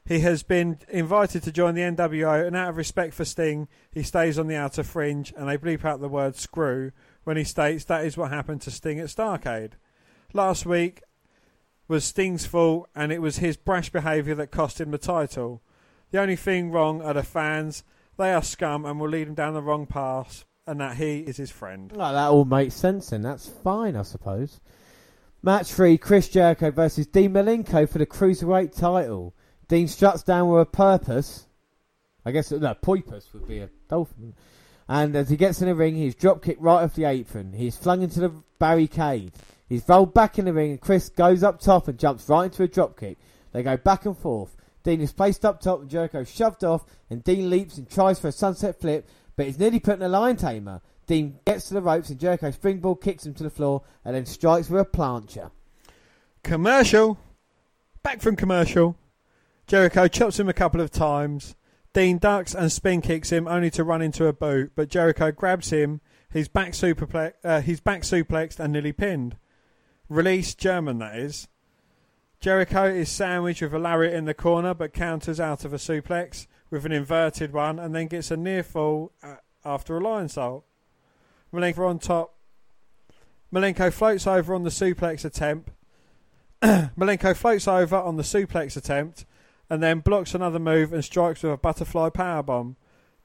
He 0.04 0.20
has 0.20 0.42
been 0.42 0.78
invited 0.88 1.42
to 1.44 1.52
join 1.52 1.74
the 1.74 1.82
NWO, 1.82 2.46
and 2.46 2.56
out 2.56 2.70
of 2.70 2.76
respect 2.76 3.14
for 3.14 3.24
Sting, 3.24 3.68
he 3.92 4.02
stays 4.02 4.38
on 4.38 4.48
the 4.48 4.56
outer 4.56 4.82
fringe, 4.82 5.32
and 5.36 5.48
they 5.48 5.56
bleep 5.56 5.84
out 5.84 6.00
the 6.00 6.08
word 6.08 6.36
screw 6.36 6.90
when 7.24 7.36
he 7.36 7.44
states 7.44 7.84
that 7.84 8.04
is 8.04 8.16
what 8.16 8.30
happened 8.32 8.62
to 8.62 8.70
Sting 8.70 8.98
at 8.98 9.06
Starcade. 9.06 9.72
Last 10.32 10.66
week 10.66 11.02
was 11.86 12.04
Sting's 12.04 12.46
fault, 12.46 12.88
and 12.94 13.12
it 13.12 13.22
was 13.22 13.38
his 13.38 13.56
brash 13.56 13.90
behaviour 13.90 14.34
that 14.34 14.50
cost 14.50 14.80
him 14.80 14.90
the 14.90 14.98
title. 14.98 15.62
The 16.10 16.20
only 16.20 16.36
thing 16.36 16.70
wrong 16.70 17.02
are 17.02 17.14
the 17.14 17.22
fans. 17.22 17.84
They 18.16 18.32
are 18.32 18.42
scum 18.42 18.84
and 18.84 18.98
will 18.98 19.08
lead 19.08 19.28
him 19.28 19.34
down 19.34 19.54
the 19.54 19.62
wrong 19.62 19.86
path, 19.86 20.44
and 20.70 20.80
that 20.80 20.96
he 20.96 21.18
is 21.18 21.36
his 21.36 21.50
friend. 21.50 21.90
Well, 21.92 22.12
that 22.12 22.28
all 22.28 22.44
makes 22.44 22.74
sense 22.74 23.10
then. 23.10 23.22
That's 23.22 23.48
fine, 23.48 23.96
I 23.96 24.02
suppose. 24.02 24.60
Match 25.42 25.72
three, 25.72 25.98
Chris 25.98 26.28
Jericho 26.28 26.70
versus 26.70 27.08
Dean 27.08 27.32
Malenko 27.32 27.88
for 27.88 27.98
the 27.98 28.06
Cruiserweight 28.06 28.76
title. 28.76 29.34
Dean 29.66 29.88
struts 29.88 30.22
down 30.22 30.48
with 30.48 30.62
a 30.62 30.66
purpose. 30.66 31.46
I 32.24 32.30
guess, 32.30 32.52
no, 32.52 32.74
poipus 32.74 33.32
would 33.32 33.48
be 33.48 33.58
a 33.58 33.70
dolphin. 33.88 34.34
And 34.88 35.16
as 35.16 35.28
he 35.28 35.36
gets 35.36 35.60
in 35.60 35.68
the 35.68 35.74
ring, 35.74 35.96
he's 35.96 36.14
drop 36.14 36.42
kicked 36.42 36.60
right 36.60 36.84
off 36.84 36.94
the 36.94 37.04
apron. 37.04 37.52
He's 37.52 37.76
flung 37.76 38.02
into 38.02 38.20
the 38.20 38.32
barricade. 38.58 39.32
He's 39.68 39.88
rolled 39.88 40.14
back 40.14 40.38
in 40.38 40.44
the 40.44 40.52
ring, 40.52 40.72
and 40.72 40.80
Chris 40.80 41.08
goes 41.08 41.42
up 41.42 41.60
top 41.60 41.88
and 41.88 41.98
jumps 41.98 42.28
right 42.28 42.44
into 42.44 42.62
a 42.62 42.68
drop 42.68 42.98
kick. 42.98 43.18
They 43.52 43.62
go 43.62 43.76
back 43.76 44.06
and 44.06 44.16
forth. 44.16 44.56
Dean 44.82 45.00
is 45.00 45.12
placed 45.12 45.44
up 45.44 45.60
top, 45.60 45.80
and 45.80 45.90
Jericho 45.90 46.24
shoved 46.24 46.64
off, 46.64 46.84
and 47.08 47.24
Dean 47.24 47.50
leaps 47.50 47.76
and 47.76 47.88
tries 47.90 48.20
for 48.20 48.28
a 48.28 48.32
sunset 48.32 48.80
flip, 48.80 49.08
but 49.40 49.46
he's 49.46 49.58
nearly 49.58 49.80
put 49.80 49.94
in 49.94 50.02
a 50.02 50.08
lion 50.10 50.36
tamer. 50.36 50.82
Dean 51.06 51.38
gets 51.46 51.68
to 51.68 51.72
the 51.72 51.80
ropes, 51.80 52.10
and 52.10 52.20
Jericho 52.20 52.50
springboard 52.50 53.00
kicks 53.00 53.24
him 53.24 53.32
to 53.32 53.42
the 53.42 53.48
floor, 53.48 53.80
and 54.04 54.14
then 54.14 54.26
strikes 54.26 54.68
with 54.68 54.82
a 54.82 54.84
plancher. 54.84 55.50
Commercial. 56.42 57.18
Back 58.02 58.20
from 58.20 58.36
commercial. 58.36 58.98
Jericho 59.66 60.08
chops 60.08 60.38
him 60.38 60.50
a 60.50 60.52
couple 60.52 60.82
of 60.82 60.90
times. 60.90 61.56
Dean 61.94 62.18
ducks 62.18 62.54
and 62.54 62.70
spin 62.70 63.00
kicks 63.00 63.30
him, 63.30 63.48
only 63.48 63.70
to 63.70 63.82
run 63.82 64.02
into 64.02 64.26
a 64.26 64.34
boot. 64.34 64.72
But 64.76 64.90
Jericho 64.90 65.32
grabs 65.32 65.70
him. 65.70 66.02
He's 66.30 66.48
back 66.48 66.72
superplex. 66.72 67.32
Uh, 67.42 67.62
he's 67.62 67.80
back 67.80 68.02
suplexed 68.02 68.60
and 68.60 68.74
nearly 68.74 68.92
pinned. 68.92 69.38
Release 70.10 70.54
German, 70.54 70.98
that 70.98 71.16
is. 71.16 71.48
Jericho 72.40 72.84
is 72.84 73.08
sandwiched 73.08 73.62
with 73.62 73.72
a 73.72 73.78
lariat 73.78 74.12
in 74.12 74.26
the 74.26 74.34
corner, 74.34 74.74
but 74.74 74.92
counters 74.92 75.40
out 75.40 75.64
of 75.64 75.72
a 75.72 75.78
suplex 75.78 76.46
with 76.70 76.86
an 76.86 76.92
inverted 76.92 77.52
one, 77.52 77.78
and 77.78 77.94
then 77.94 78.06
gets 78.06 78.30
a 78.30 78.36
near 78.36 78.62
fall 78.62 79.12
uh, 79.22 79.36
after 79.64 79.96
a 79.96 80.00
lion 80.00 80.28
salt. 80.28 80.64
Malenko 81.52 81.88
on 81.88 81.98
top. 81.98 82.34
Malenko 83.52 83.92
floats 83.92 84.26
over 84.26 84.54
on 84.54 84.62
the 84.62 84.70
suplex 84.70 85.24
attempt. 85.24 85.70
Malenko 86.62 87.36
floats 87.36 87.66
over 87.66 87.96
on 87.96 88.16
the 88.16 88.22
suplex 88.22 88.76
attempt 88.76 89.24
and 89.68 89.82
then 89.82 90.00
blocks 90.00 90.34
another 90.34 90.58
move 90.58 90.92
and 90.92 91.04
strikes 91.04 91.42
with 91.42 91.52
a 91.52 91.56
butterfly 91.56 92.10
powerbomb. 92.10 92.74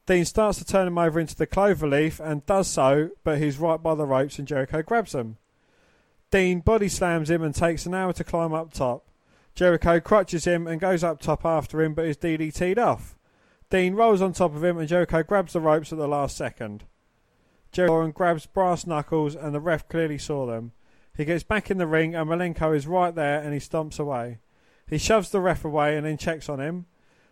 Dean 0.06 0.24
starts 0.24 0.60
to 0.60 0.66
turn 0.66 0.88
him 0.88 0.98
over 1.00 1.20
into 1.20 1.36
the 1.36 1.48
cloverleaf 1.48 2.20
and 2.20 2.46
does 2.46 2.68
so, 2.68 3.10
but 3.24 3.40
he's 3.40 3.58
right 3.58 3.82
by 3.82 3.96
the 3.96 4.06
ropes 4.06 4.38
and 4.38 4.48
Jericho 4.48 4.84
grabs 4.84 5.16
him. 5.16 5.38
Dean 6.30 6.60
body 6.60 6.88
slams 6.88 7.30
him 7.30 7.42
and 7.42 7.56
takes 7.56 7.86
an 7.86 7.96
hour 7.96 8.14
to 8.14 8.24
climb 8.24 8.54
up 8.54 8.74
top. 8.74 9.08
Jericho 9.56 10.00
crutches 10.00 10.46
him 10.46 10.68
and 10.68 10.80
goes 10.80 11.04
up 11.04 11.20
top 11.20 11.46
after 11.46 11.82
him, 11.82 11.94
but 11.94 12.06
is 12.06 12.18
DDT'd 12.18 12.78
off. 12.78 13.15
Dean 13.76 13.94
rolls 13.94 14.22
on 14.22 14.32
top 14.32 14.56
of 14.56 14.64
him 14.64 14.78
and 14.78 14.88
Jericho 14.88 15.22
grabs 15.22 15.52
the 15.52 15.60
ropes 15.60 15.92
at 15.92 15.98
the 15.98 16.08
last 16.08 16.38
second. 16.38 16.86
Jericho 17.74 18.10
grabs 18.10 18.46
brass 18.46 18.88
knuckles 18.88 19.36
and 19.36 19.54
the 19.54 19.60
ref 19.60 19.90
clearly 19.90 20.18
saw 20.18 20.46
them. 20.46 20.72
He 21.18 21.26
gets 21.26 21.44
back 21.44 21.70
in 21.70 21.78
the 21.78 21.86
ring 21.86 22.16
and 22.16 22.30
Malenko 22.30 22.74
is 22.74 22.88
right 22.88 23.14
there 23.14 23.42
and 23.42 23.54
he 23.54 23.60
stomps 23.60 24.00
away. 24.00 24.40
He 24.90 24.98
shoves 24.98 25.30
the 25.30 25.42
ref 25.42 25.66
away 25.66 25.98
and 25.98 26.06
then 26.06 26.16
checks 26.16 26.48
on 26.48 26.62
him. 26.62 26.86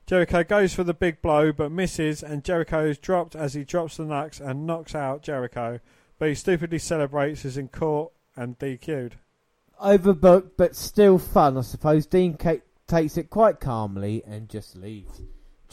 Jericho 0.06 0.44
goes 0.44 0.74
for 0.74 0.84
the 0.84 0.94
big 0.94 1.22
blow 1.22 1.54
but 1.54 1.72
misses 1.72 2.22
and 2.22 2.44
Jericho 2.44 2.88
is 2.88 2.98
dropped 2.98 3.38
as 3.38 3.54
he 3.54 3.64
drops 3.64 3.96
the 3.96 4.04
knucks 4.04 4.42
and 4.42 4.68
knocks 4.68 4.94
out 4.94 5.24
Jericho. 5.24 5.80
But 6.20 6.28
he 6.28 6.36
stupidly 6.36 6.80
celebrates 6.80 7.46
as 7.46 7.56
in 7.56 7.70
court 7.70 8.12
and 8.36 8.60
DQ'd. 8.60 9.16
Overbooked, 9.82 10.52
but 10.58 10.76
still 10.76 11.20
fun, 11.20 11.58
I 11.58 11.62
suppose. 11.62 12.06
Dean 12.06 12.36
ca- 12.36 12.60
takes 12.86 13.16
it 13.16 13.30
quite 13.30 13.62
calmly 13.62 14.22
and 14.26 14.50
just 14.50 14.76
leaves. 14.76 15.22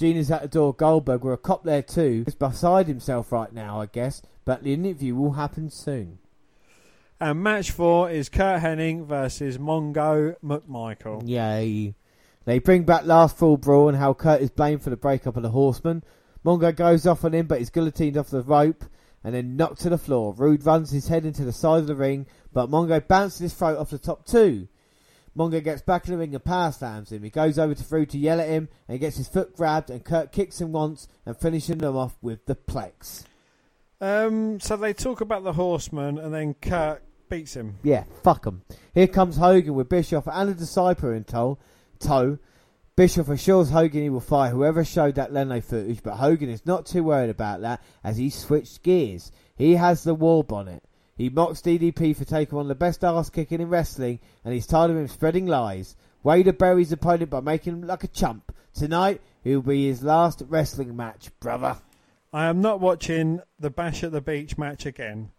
Gene 0.01 0.17
is 0.17 0.31
at 0.31 0.41
the 0.41 0.49
door. 0.49 0.73
Goldberg, 0.73 1.23
with 1.23 1.35
a 1.35 1.37
cop 1.37 1.63
there 1.63 1.83
too, 1.83 2.23
He's 2.25 2.35
beside 2.35 2.87
himself 2.87 3.31
right 3.31 3.53
now, 3.53 3.83
I 3.83 3.85
guess. 3.85 4.23
But 4.47 4.63
the 4.63 4.73
interview 4.73 5.15
will 5.15 5.33
happen 5.33 5.69
soon. 5.69 6.21
And 7.21 7.43
match 7.43 7.71
four 7.71 8.09
is 8.09 8.31
Curt 8.31 8.63
Hennig 8.63 9.05
versus 9.05 9.59
Mongo 9.59 10.37
McMichael. 10.43 11.29
Yay. 11.29 11.95
They 12.47 12.59
bring 12.61 12.85
back 12.85 13.05
last 13.05 13.37
full 13.37 13.59
brawl 13.59 13.91
and 13.91 13.99
how 13.99 14.15
Curt 14.15 14.41
is 14.41 14.49
blamed 14.49 14.81
for 14.81 14.89
the 14.89 14.97
breakup 14.97 15.37
of 15.37 15.43
the 15.43 15.51
Horsemen. 15.51 16.03
Mongo 16.47 16.75
goes 16.75 17.07
off 17.07 17.27
on 17.27 17.35
him, 17.35 17.47
but 17.47 17.59
he's 17.59 17.69
guillotined 17.69 18.17
off 18.17 18.31
the 18.31 18.41
rope. 18.41 18.85
and 19.23 19.35
then 19.35 19.55
knocked 19.55 19.83
to 19.83 19.91
the 19.91 19.99
floor. 19.99 20.33
Rude 20.33 20.65
runs 20.65 20.91
his 20.91 21.09
head 21.09 21.27
into 21.27 21.45
the 21.45 21.53
side 21.53 21.81
of 21.81 21.87
the 21.87 21.95
ring, 21.95 22.27
but 22.55 22.71
Mongo 22.71 23.07
bounces 23.07 23.41
his 23.41 23.53
throat 23.53 23.77
off 23.77 23.91
the 23.91 23.99
top 23.99 24.25
two. 24.25 24.67
Mongo 25.37 25.63
gets 25.63 25.83
back 25.83 26.07
in 26.07 26.13
the 26.13 26.19
ring 26.19 26.35
and 26.35 26.45
power 26.45 26.73
slams 26.73 27.13
him. 27.13 27.23
He 27.23 27.31
goes 27.31 27.59
over 27.59 27.75
to 27.75 27.85
Rude 27.89 28.11
to 28.11 28.19
yell 28.19 28.41
at 28.41 28.49
him, 28.49 28.69
and 28.89 28.95
he 28.95 28.99
gets 28.99 29.17
his 29.17 29.29
foot 29.29 29.57
grabbed, 29.57 29.91
and 29.91 30.05
Curt 30.05 30.33
kicks 30.33 30.61
him 30.61 30.73
once 30.73 31.09
and 31.25 31.37
finishing 31.37 31.79
them 31.79 31.97
off 31.97 32.17
with 32.21 32.47
the 32.47 32.57
plex. 32.57 33.25
Um, 34.01 34.59
so 34.61 34.77
they 34.77 34.93
talk 34.93 35.21
about 35.21 35.45
the 35.45 35.53
horseman, 35.53 36.19
and 36.19 36.35
then 36.35 36.55
Curt 36.55 37.03
beats 37.29 37.55
him. 37.55 37.79
Yeah, 37.83 38.05
fuck 38.23 38.47
him. 38.47 38.63
Here 38.93 39.07
comes 39.07 39.37
Hogan 39.37 39.75
with 39.75 39.89
Bischoff 39.89 40.27
and 40.27 40.51
a 40.51 40.55
disciple 40.55 41.11
in 41.11 41.25
tow. 41.25 41.59
tow. 41.99 42.39
Bischoff 42.97 43.29
assures 43.29 43.71
Hogan 43.71 44.03
he 44.03 44.11
will 44.11 44.21
fire 44.21 44.51
whoever 44.51 44.85
showed 44.85 45.15
that 45.15 45.33
Leno 45.33 45.61
footage, 45.61 46.03
but 46.03 46.17
Hogan 46.17 46.51
is 46.51 46.67
not 46.67 46.87
too 46.87 47.05
worried 47.05 47.31
about 47.31 47.63
that 47.63 47.83
as 48.03 48.19
he 48.19 48.29
switched 48.29 48.83
gears. 48.83 49.33
He 49.55 49.77
has 49.77 50.03
the 50.03 50.15
war 50.15 50.45
bonnet. 50.45 50.83
He 51.21 51.29
mocks 51.29 51.61
DDP 51.61 52.17
for 52.17 52.25
taking 52.25 52.59
of 52.59 52.67
the 52.67 52.75
best 52.75 53.05
ass 53.05 53.29
kicking 53.29 53.61
in 53.61 53.69
wrestling, 53.69 54.21
and 54.43 54.55
he's 54.55 54.67
tired 54.67 54.91
of 54.91 54.97
him 54.97 55.07
spreading 55.07 55.45
lies. 55.45 55.95
Wader 56.23 56.55
buries 56.55 56.87
his 56.87 56.95
opponent 56.95 57.29
by 57.29 57.41
making 57.41 57.75
him 57.75 57.81
look 57.83 57.91
like 57.91 58.05
a 58.05 58.09
chump. 58.09 58.57
Tonight, 58.73 59.21
it 59.45 59.55
will 59.55 59.61
be 59.61 59.87
his 59.87 60.03
last 60.03 60.43
wrestling 60.49 60.97
match, 60.97 61.29
brother. 61.39 61.77
I 62.33 62.47
am 62.47 62.63
not 62.63 62.81
watching 62.81 63.43
the 63.59 63.69
Bash 63.69 64.03
at 64.03 64.13
the 64.13 64.23
Beach 64.23 64.57
match 64.57 64.87
again. 64.87 65.33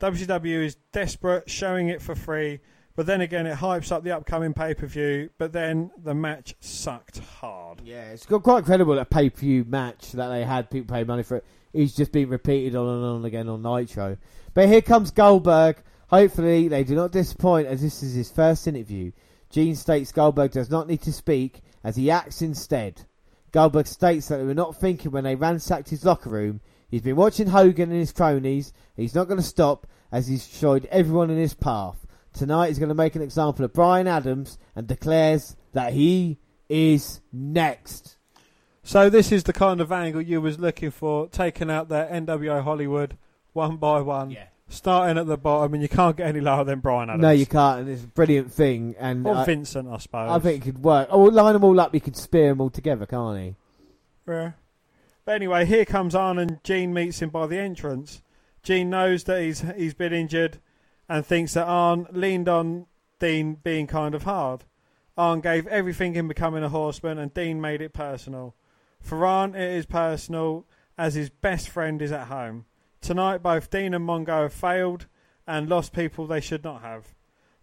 WCW 0.00 0.64
is 0.64 0.76
desperate, 0.90 1.50
showing 1.50 1.90
it 1.90 2.00
for 2.00 2.14
free, 2.14 2.60
but 2.94 3.04
then 3.04 3.20
again, 3.20 3.46
it 3.46 3.58
hypes 3.58 3.92
up 3.92 4.04
the 4.04 4.12
upcoming 4.12 4.54
pay 4.54 4.72
per 4.72 4.86
view. 4.86 5.28
But 5.36 5.52
then 5.52 5.90
the 6.02 6.14
match 6.14 6.54
sucked 6.60 7.18
hard. 7.18 7.82
Yeah, 7.84 8.04
it's 8.04 8.24
got 8.24 8.42
quite 8.42 8.60
incredible 8.60 8.94
that 8.94 9.10
pay 9.10 9.28
per 9.28 9.40
view 9.40 9.66
match 9.68 10.12
that 10.12 10.28
they 10.28 10.44
had. 10.44 10.70
People 10.70 10.94
pay 10.94 11.04
money 11.04 11.22
for 11.22 11.36
it. 11.36 11.44
It's 11.74 11.94
just 11.94 12.10
been 12.10 12.30
repeated 12.30 12.74
on 12.74 12.88
and 12.88 13.04
on 13.04 13.24
again 13.26 13.50
on 13.50 13.60
Nitro. 13.60 14.16
But 14.56 14.70
here 14.70 14.80
comes 14.80 15.10
Goldberg. 15.10 15.82
Hopefully, 16.08 16.68
they 16.68 16.82
do 16.82 16.94
not 16.94 17.12
disappoint 17.12 17.66
as 17.66 17.82
this 17.82 18.02
is 18.02 18.14
his 18.14 18.30
first 18.30 18.66
interview. 18.66 19.12
Gene 19.50 19.76
states 19.76 20.12
Goldberg 20.12 20.52
does 20.52 20.70
not 20.70 20.88
need 20.88 21.02
to 21.02 21.12
speak 21.12 21.60
as 21.84 21.94
he 21.94 22.10
acts 22.10 22.40
instead. 22.40 23.02
Goldberg 23.52 23.86
states 23.86 24.28
that 24.28 24.38
they 24.38 24.44
were 24.44 24.54
not 24.54 24.80
thinking 24.80 25.10
when 25.10 25.24
they 25.24 25.34
ransacked 25.34 25.90
his 25.90 26.06
locker 26.06 26.30
room. 26.30 26.62
He's 26.88 27.02
been 27.02 27.16
watching 27.16 27.48
Hogan 27.48 27.90
and 27.90 28.00
his 28.00 28.12
cronies. 28.12 28.72
He's 28.96 29.14
not 29.14 29.28
going 29.28 29.36
to 29.36 29.46
stop 29.46 29.86
as 30.10 30.26
he's 30.26 30.48
destroyed 30.48 30.88
everyone 30.90 31.28
in 31.28 31.36
his 31.36 31.52
path. 31.52 32.06
Tonight 32.32 32.68
he's 32.68 32.78
going 32.78 32.88
to 32.88 32.94
make 32.94 33.14
an 33.14 33.20
example 33.20 33.62
of 33.62 33.74
Brian 33.74 34.06
Adams 34.06 34.56
and 34.74 34.86
declares 34.86 35.54
that 35.74 35.92
he 35.92 36.38
is 36.70 37.20
next. 37.30 38.16
So 38.82 39.10
this 39.10 39.32
is 39.32 39.42
the 39.42 39.52
kind 39.52 39.82
of 39.82 39.92
angle 39.92 40.22
you 40.22 40.40
was 40.40 40.58
looking 40.58 40.92
for, 40.92 41.28
taking 41.28 41.70
out 41.70 41.90
their 41.90 42.06
NWO 42.06 42.62
Hollywood 42.62 43.18
one 43.56 43.76
by 43.78 44.00
one, 44.00 44.36
starting 44.68 45.18
at 45.18 45.26
the 45.26 45.36
bottom, 45.36 45.74
and 45.74 45.82
you 45.82 45.88
can't 45.88 46.16
get 46.16 46.28
any 46.28 46.40
lower 46.40 46.62
than 46.62 46.78
Brian 46.80 47.10
Adams. 47.10 47.22
No, 47.22 47.30
you 47.30 47.46
can't, 47.46 47.80
and 47.80 47.88
it's 47.88 48.04
a 48.04 48.06
brilliant 48.06 48.52
thing. 48.52 48.94
And 48.98 49.26
Or 49.26 49.34
I, 49.36 49.44
Vincent, 49.44 49.88
I 49.88 49.98
suppose. 49.98 50.30
I 50.30 50.38
think 50.38 50.62
it 50.62 50.64
could 50.66 50.84
work. 50.84 51.08
Oh, 51.10 51.22
line 51.22 51.54
them 51.54 51.64
all 51.64 51.80
up. 51.80 51.92
You 51.94 52.00
could 52.00 52.16
spear 52.16 52.50
them 52.50 52.60
all 52.60 52.70
together, 52.70 53.06
can't 53.06 53.38
he? 53.38 53.54
Yeah. 54.28 54.52
But 55.24 55.34
anyway, 55.34 55.64
here 55.64 55.84
comes 55.84 56.14
Arn 56.14 56.38
and 56.38 56.62
Gene 56.62 56.94
meets 56.94 57.20
him 57.20 57.30
by 57.30 57.48
the 57.48 57.58
entrance. 57.58 58.22
Gene 58.62 58.90
knows 58.90 59.24
that 59.24 59.42
he's 59.42 59.64
he's 59.76 59.94
been 59.94 60.12
injured 60.12 60.60
and 61.08 61.24
thinks 61.26 61.54
that 61.54 61.66
Arn 61.66 62.06
leaned 62.12 62.48
on 62.48 62.86
Dean 63.18 63.54
being 63.62 63.86
kind 63.86 64.14
of 64.14 64.22
hard. 64.22 64.64
Arn 65.16 65.40
gave 65.40 65.66
everything 65.68 66.14
in 66.14 66.28
becoming 66.28 66.62
a 66.62 66.68
horseman 66.68 67.18
and 67.18 67.32
Dean 67.32 67.60
made 67.60 67.80
it 67.80 67.92
personal. 67.92 68.54
For 69.00 69.24
Arn 69.26 69.54
it 69.54 69.72
is 69.72 69.86
personal 69.86 70.66
as 70.98 71.14
his 71.14 71.30
best 71.30 71.68
friend 71.68 72.02
is 72.02 72.12
at 72.12 72.26
home. 72.26 72.66
Tonight 73.00 73.42
both 73.42 73.70
Dean 73.70 73.94
and 73.94 74.06
Mongo 74.06 74.42
have 74.42 74.52
failed 74.52 75.06
and 75.46 75.68
lost 75.68 75.92
people 75.92 76.26
they 76.26 76.40
should 76.40 76.64
not 76.64 76.82
have. 76.82 77.14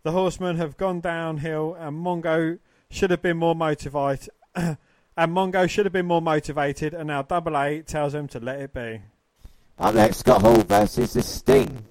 The 0.03 0.12
horsemen 0.12 0.58
have 0.58 0.78
gone 0.78 1.02
downhill 1.02 1.76
and 1.80 1.98
Mongo 1.98 2.60
should 2.90 3.12
have 3.12 3.22
been 3.22 3.38
more 3.38 3.56
motivated 3.56 4.30
and 5.18 5.32
Mongo 5.32 5.70
should 5.70 5.86
have 5.86 5.94
been 5.94 6.06
more 6.06 6.22
motivated, 6.22 6.94
and 6.94 7.08
now 7.08 7.22
Double 7.22 7.58
A 7.58 7.82
tells 7.82 8.14
him 8.14 8.28
to 8.30 8.40
let 8.40 8.60
it 8.60 8.74
be. 8.74 9.02
Up 9.80 9.95
next, 9.95 10.18
Scott 10.18 10.42
Hall 10.42 10.62
versus 10.62 11.14
the 11.14 11.22
Sting. 11.22 11.86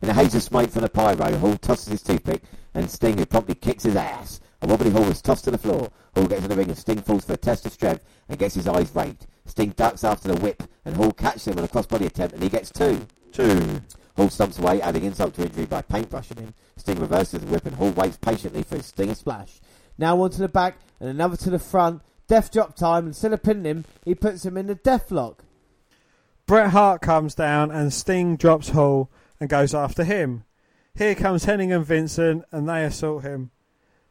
In 0.00 0.08
a 0.08 0.12
haze 0.12 0.34
of 0.34 0.42
smoke 0.42 0.70
from 0.70 0.82
the 0.82 0.88
pyro, 0.88 1.36
Hall 1.36 1.56
tosses 1.56 1.88
his 1.88 2.02
toothpick, 2.02 2.42
and 2.74 2.90
Sting, 2.90 3.18
who 3.18 3.26
promptly 3.26 3.54
kicks 3.54 3.84
his 3.84 3.96
ass. 3.96 4.40
A 4.60 4.66
wobbly 4.66 4.90
Hall 4.90 5.08
is 5.08 5.22
tossed 5.22 5.44
to 5.44 5.50
the 5.50 5.58
floor. 5.58 5.90
Hall 6.14 6.26
gets 6.26 6.42
in 6.42 6.48
the 6.48 6.56
ring, 6.56 6.68
and 6.68 6.78
Sting 6.78 7.00
falls 7.00 7.24
for 7.24 7.34
a 7.34 7.36
test 7.36 7.66
of 7.66 7.72
strength 7.72 8.04
and 8.28 8.38
gets 8.38 8.54
his 8.54 8.68
eyes 8.68 8.94
raked. 8.94 9.26
Sting 9.44 9.70
ducks 9.70 10.04
after 10.04 10.28
the 10.28 10.40
whip, 10.40 10.62
and 10.84 10.96
Hall 10.96 11.12
catches 11.12 11.48
him 11.48 11.58
on 11.58 11.64
a 11.64 11.68
crossbody 11.68 12.06
attempt, 12.06 12.34
and 12.34 12.42
he 12.42 12.48
gets 12.48 12.70
two. 12.70 13.06
Two. 13.32 13.80
Hall 14.16 14.28
stumps 14.28 14.58
away, 14.58 14.80
adding 14.80 15.04
insult 15.04 15.34
to 15.34 15.42
injury 15.42 15.66
by 15.66 15.82
paintbrushing 15.82 16.36
him. 16.36 16.54
Sting 16.76 17.00
reverses 17.00 17.40
the 17.40 17.46
whip, 17.46 17.66
and 17.66 17.76
Hall 17.76 17.90
waits 17.90 18.18
patiently 18.18 18.62
for 18.62 18.76
his 18.76 18.86
stinger 18.86 19.14
splash. 19.14 19.60
Now 19.98 20.16
one 20.16 20.30
to 20.30 20.38
the 20.38 20.48
back 20.48 20.78
and 21.00 21.08
another 21.08 21.36
to 21.38 21.50
the 21.50 21.58
front. 21.58 22.02
Death 22.28 22.50
drop 22.50 22.76
time. 22.76 23.06
Instead 23.06 23.32
of 23.32 23.42
pinning 23.42 23.64
him, 23.64 23.84
he 24.04 24.14
puts 24.14 24.44
him 24.44 24.56
in 24.56 24.66
the 24.66 24.74
death 24.74 25.10
lock. 25.10 25.44
Bret 26.46 26.70
Hart 26.70 27.00
comes 27.02 27.34
down, 27.34 27.70
and 27.70 27.92
Sting 27.92 28.36
drops 28.36 28.70
Hall 28.70 29.10
and 29.40 29.48
goes 29.48 29.74
after 29.74 30.04
him. 30.04 30.44
Here 30.94 31.14
comes 31.14 31.46
Hennig 31.46 31.74
and 31.74 31.84
Vincent, 31.84 32.44
and 32.52 32.68
they 32.68 32.84
assault 32.84 33.22
him. 33.22 33.50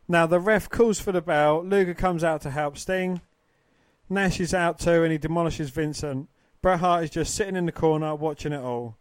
Now 0.08 0.26
the 0.26 0.40
ref 0.40 0.70
calls 0.70 1.00
for 1.00 1.12
the 1.12 1.22
bell. 1.22 1.64
Luger 1.64 1.94
comes 1.94 2.24
out 2.24 2.42
to 2.42 2.50
help 2.50 2.78
Sting. 2.78 3.22
Nash 4.12 4.42
is 4.42 4.54
out 4.54 4.78
too, 4.78 5.04
and 5.04 5.12
he 5.14 5.18
demolishes 5.18 5.70
Vincent. 5.70 6.28
Bret 6.62 6.82
Hart 6.82 7.06
is 7.06 7.10
just 7.10 7.34
sitting 7.34 7.56
in 7.56 7.66
the 7.66 7.72
corner 7.72 8.14
watching 8.14 8.52
it 8.52 8.62
all. 8.62 8.98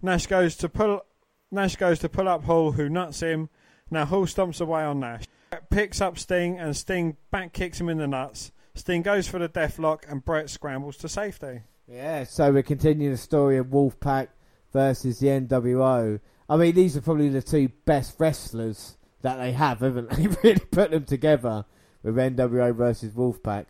Nash 0.00 0.28
goes 0.28 0.54
to 0.58 0.68
pull. 0.68 1.04
Nash 1.50 1.74
goes 1.74 1.98
to 1.98 2.08
pull 2.08 2.28
up 2.28 2.44
Hall, 2.44 2.70
who 2.70 2.88
nuts 2.88 3.18
him. 3.18 3.50
Now 3.90 4.04
Hall 4.04 4.24
stomps 4.24 4.60
away 4.60 4.84
on 4.84 5.00
Nash. 5.00 5.24
Picks 5.68 6.00
up 6.00 6.16
Sting, 6.16 6.60
and 6.60 6.76
Sting 6.76 7.16
back 7.32 7.52
kicks 7.52 7.80
him 7.80 7.88
in 7.88 7.98
the 7.98 8.06
nuts. 8.06 8.52
Sting 8.76 9.02
goes 9.02 9.26
for 9.26 9.40
the 9.40 9.48
deathlock, 9.48 10.04
and 10.08 10.24
Bret 10.24 10.48
scrambles 10.48 10.96
to 10.98 11.08
safety. 11.08 11.62
Yeah, 11.88 12.22
so 12.22 12.52
we're 12.52 12.62
continuing 12.62 13.10
the 13.10 13.18
story 13.18 13.58
of 13.58 13.66
Wolfpack 13.66 14.28
versus 14.72 15.18
the 15.18 15.26
NWO. 15.26 16.20
I 16.48 16.56
mean, 16.56 16.76
these 16.76 16.96
are 16.96 17.00
probably 17.02 17.30
the 17.30 17.42
two 17.42 17.68
best 17.84 18.14
wrestlers 18.20 18.96
that 19.22 19.38
they 19.38 19.50
have, 19.50 19.80
haven't 19.80 20.10
they? 20.10 20.26
really 20.44 20.60
put 20.70 20.92
them 20.92 21.04
together 21.04 21.64
with 22.04 22.14
NWO 22.14 22.72
versus 22.76 23.12
Wolfpack. 23.12 23.66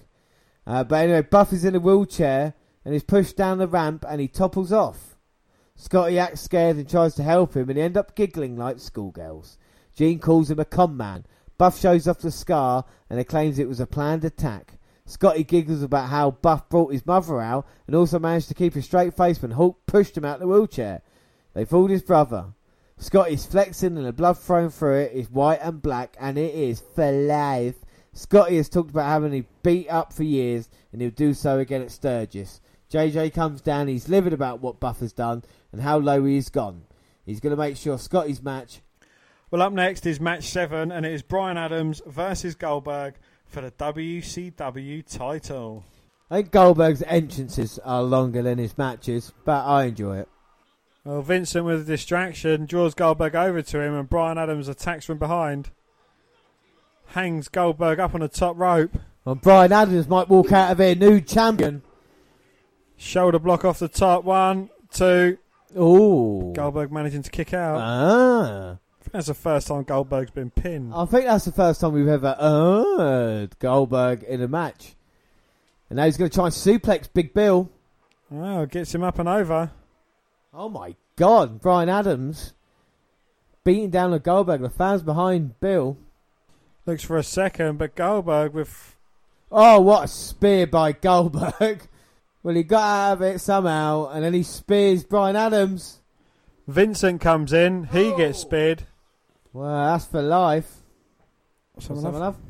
Uh, 0.67 0.85
but 0.85 1.05
anyway, 1.05 1.23
Buff 1.23 1.53
is 1.53 1.65
in 1.65 1.75
a 1.75 1.81
wheelchair 1.81 2.55
and 2.85 2.95
is 2.95 3.03
pushed 3.03 3.37
down 3.37 3.59
the 3.59 3.69
ramp 3.69 4.05
and 4.09 4.21
he 4.21 4.29
topples 4.29 4.73
off. 4.73 5.17
Scotty 5.75 6.19
acts 6.19 6.43
scared 6.43 6.77
and 6.77 6.89
tries 6.89 7.15
to 7.15 7.23
help 7.23 7.57
him 7.57 7.69
and 7.69 7.79
they 7.79 7.83
end 7.83 7.97
up 7.97 8.15
giggling 8.15 8.57
like 8.57 8.79
schoolgirls. 8.79 9.59
Gene 9.97 10.19
calls 10.19 10.51
him 10.51 10.61
a 10.61 10.65
con 10.65 10.97
man. 10.97 11.27
Buff 11.59 11.79
shows 11.79 12.07
off 12.07 12.19
the 12.19 12.31
scar 12.31 12.85
and 13.11 13.19
he 13.19 13.25
claims 13.25 13.59
it 13.59 13.69
was 13.69 13.81
a 13.81 13.87
planned 13.87 14.25
attack. 14.25 14.79
Scotty 15.05 15.45
giggles 15.45 15.83
about 15.83 16.09
how 16.09 16.31
Buff 16.31 16.69
brought 16.69 16.93
his 16.93 17.05
mother 17.05 17.41
out 17.41 17.67
and 17.87 17.97
also 17.97 18.19
managed 18.19 18.49
to 18.49 18.55
keep 18.55 18.77
a 18.77 18.83
straight 18.83 19.15
face 19.15 19.43
when 19.43 19.51
Hulk 19.53 19.85
pushed 19.87 20.17
him 20.17 20.25
out 20.25 20.39
the 20.39 20.47
wheelchair. 20.47 21.03
They 21.55 21.65
fooled 21.65 21.91
his 21.91 22.03
brother. 22.03 22.55
Scotty's 22.97 23.45
flexing 23.45 23.97
and 23.97 24.07
the 24.07 24.13
blood 24.13 24.39
flowing 24.39 24.71
through 24.71 25.01
it 25.01 25.13
is 25.13 25.31
white 25.31 25.59
and 25.61 25.83
black 25.83 26.17
and 26.21 26.39
it 26.39 26.55
is 26.55 26.83
for 26.95 27.11
life. 27.11 27.82
Scotty 28.13 28.57
has 28.57 28.69
talked 28.69 28.91
about 28.91 29.09
having 29.09 29.33
him 29.33 29.47
beat 29.63 29.89
up 29.89 30.13
for 30.13 30.23
years 30.23 30.69
and 30.93 31.01
he'll 31.01 31.11
do 31.11 31.33
so 31.35 31.59
again 31.59 31.83
at 31.83 31.91
Sturgis. 31.91 32.61
JJ 32.91 33.33
comes 33.33 33.63
down, 33.63 33.89
he's 33.89 34.09
livid 34.09 34.33
about 34.35 34.61
what 34.61 34.79
Buff 34.81 35.01
has 35.01 35.13
done 35.13 35.43
and 35.73 35.81
how 35.81 35.99
low 35.99 36.25
he 36.25 36.35
has 36.37 36.51
gone. 36.51 36.83
He's 37.25 37.41
going 37.41 37.53
to 37.53 37.57
make 37.57 37.77
sure 37.77 37.99
Scotty's 37.99 38.43
match 38.43 38.81
Well, 39.51 39.63
up 39.63 39.73
next 39.73 40.05
is 40.07 40.21
match 40.21 40.45
seven, 40.45 40.93
and 40.93 41.07
it 41.07 41.13
is 41.13 41.23
Brian 41.23 41.57
Adams 41.57 42.03
versus 42.07 42.55
Goldberg 42.55 43.15
for 43.47 43.61
the 43.63 43.71
WCW 43.71 45.05
title. 45.07 45.85
I 46.31 46.37
think 46.37 46.51
Goldberg's 46.51 47.03
entrances 47.03 47.79
are 47.85 48.03
longer 48.03 48.43
than 48.43 48.59
his 48.59 48.77
matches, 48.79 49.33
but 49.45 49.65
I 49.65 49.85
enjoy 49.85 50.19
it. 50.19 50.29
Well, 51.05 51.23
Vincent, 51.23 51.65
with 51.65 51.83
a 51.83 51.85
distraction, 51.85 52.65
draws 52.67 52.95
Goldberg 52.95 53.35
over 53.35 53.61
to 53.61 53.81
him, 53.81 53.95
and 53.95 54.09
Brian 54.09 54.39
Adams 54.39 54.69
attacks 54.69 55.05
from 55.05 55.19
behind. 55.19 55.71
Hangs 57.13 57.49
Goldberg 57.49 58.01
up 58.01 58.15
on 58.15 58.21
the 58.21 58.29
top 58.29 58.59
rope. 58.59 58.93
And 59.25 59.41
Brian 59.41 59.73
Adams 59.73 60.09
might 60.09 60.29
walk 60.29 60.53
out 60.53 60.73
of 60.73 60.79
here 60.79 60.95
new 60.95 61.21
champion. 61.21 61.83
Shoulder 62.97 63.39
block 63.39 63.65
off 63.65 63.79
the 63.79 63.89
top. 63.89 64.25
One, 64.25 64.71
two. 64.91 65.39
Ooh. 65.79 66.53
Goldberg 66.55 66.93
managing 66.93 67.23
to 67.23 67.31
kick 67.31 67.55
out. 67.55 67.79
Ah. 67.79 68.79
That's 69.11 69.27
the 69.27 69.35
first 69.35 69.67
time 69.67 69.83
Goldberg's 69.83 70.31
been 70.31 70.51
pinned. 70.51 70.93
I 70.95 71.05
think 71.05 71.27
that's 71.27 71.45
the 71.45 71.53
first 71.53 71.81
time 71.81 71.93
we've 71.93 72.09
ever 72.09 72.35
heard 72.39 73.59
Goldberg 73.59 74.23
in 74.23 74.41
a 74.41 74.49
match. 74.49 74.95
And 75.91 75.99
now 75.99 76.07
he's 76.07 76.17
going 76.17 76.31
to 76.31 76.35
try 76.35 76.47
and 76.47 76.55
suplex 76.55 77.09
Big 77.13 77.35
Bill. 77.35 77.71
Oh, 78.33 78.65
gets 78.67 78.95
him 78.95 79.03
up 79.03 79.19
and 79.19 79.29
over. 79.29 79.71
Oh 80.55 80.69
my 80.69 80.95
god, 81.17 81.61
Brian 81.61 81.89
Adams 81.89 82.55
beating 83.65 83.91
down 83.91 84.11
the 84.11 84.19
Goldberg. 84.19 84.63
The 84.63 84.71
fans 84.71 85.03
behind 85.03 85.59
Bill. 85.61 85.97
Looks 86.85 87.05
for 87.05 87.17
a 87.17 87.23
second, 87.23 87.79
but 87.79 87.95
Goldberg 87.95 88.55
with 88.55 88.97
Oh, 89.51 89.81
what 89.81 90.05
a 90.05 90.09
spear 90.09 90.67
by 90.67 90.93
Goldberg. 90.93 91.89
Well, 92.45 92.57
he 92.57 92.65
got 92.65 92.83
out 92.83 93.13
of 93.13 93.23
it 93.23 93.41
somehow, 93.41 94.09
and 94.09 94.25
then 94.25 94.35
he 94.35 94.43
spears 94.43 95.05
Brian 95.05 95.37
Adams. 95.37 96.01
Vincent 96.67 97.21
comes 97.21 97.53
in. 97.53 97.85
He 97.85 98.07
oh. 98.07 98.17
gets 98.17 98.41
speared. 98.41 98.83
Well, 99.53 99.93
that's 99.93 100.07
for 100.07 100.21
life. 100.23 100.79
Someone 101.79 102.03
Someone 102.03 102.23
else? 102.23 102.35
else? 102.35 102.45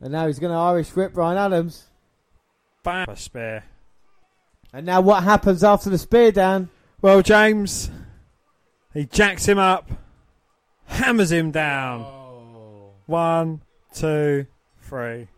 And 0.00 0.12
now 0.12 0.26
he's 0.26 0.40
going 0.40 0.52
to 0.52 0.58
Irish 0.58 0.96
whip 0.96 1.12
Brian 1.12 1.38
Adams. 1.38 1.84
Bam. 2.82 3.08
A 3.08 3.16
spear. 3.16 3.62
And 4.72 4.84
now 4.84 5.00
what 5.00 5.22
happens 5.22 5.62
after 5.62 5.90
the 5.90 5.98
spear, 5.98 6.32
Dan? 6.32 6.68
Well, 7.00 7.22
James, 7.22 7.92
he 8.92 9.06
jacks 9.06 9.46
him 9.46 9.58
up, 9.58 9.88
hammers 10.86 11.30
him 11.30 11.52
down. 11.52 12.13
One, 13.06 13.60
two, 13.92 14.46
three. 14.80 15.28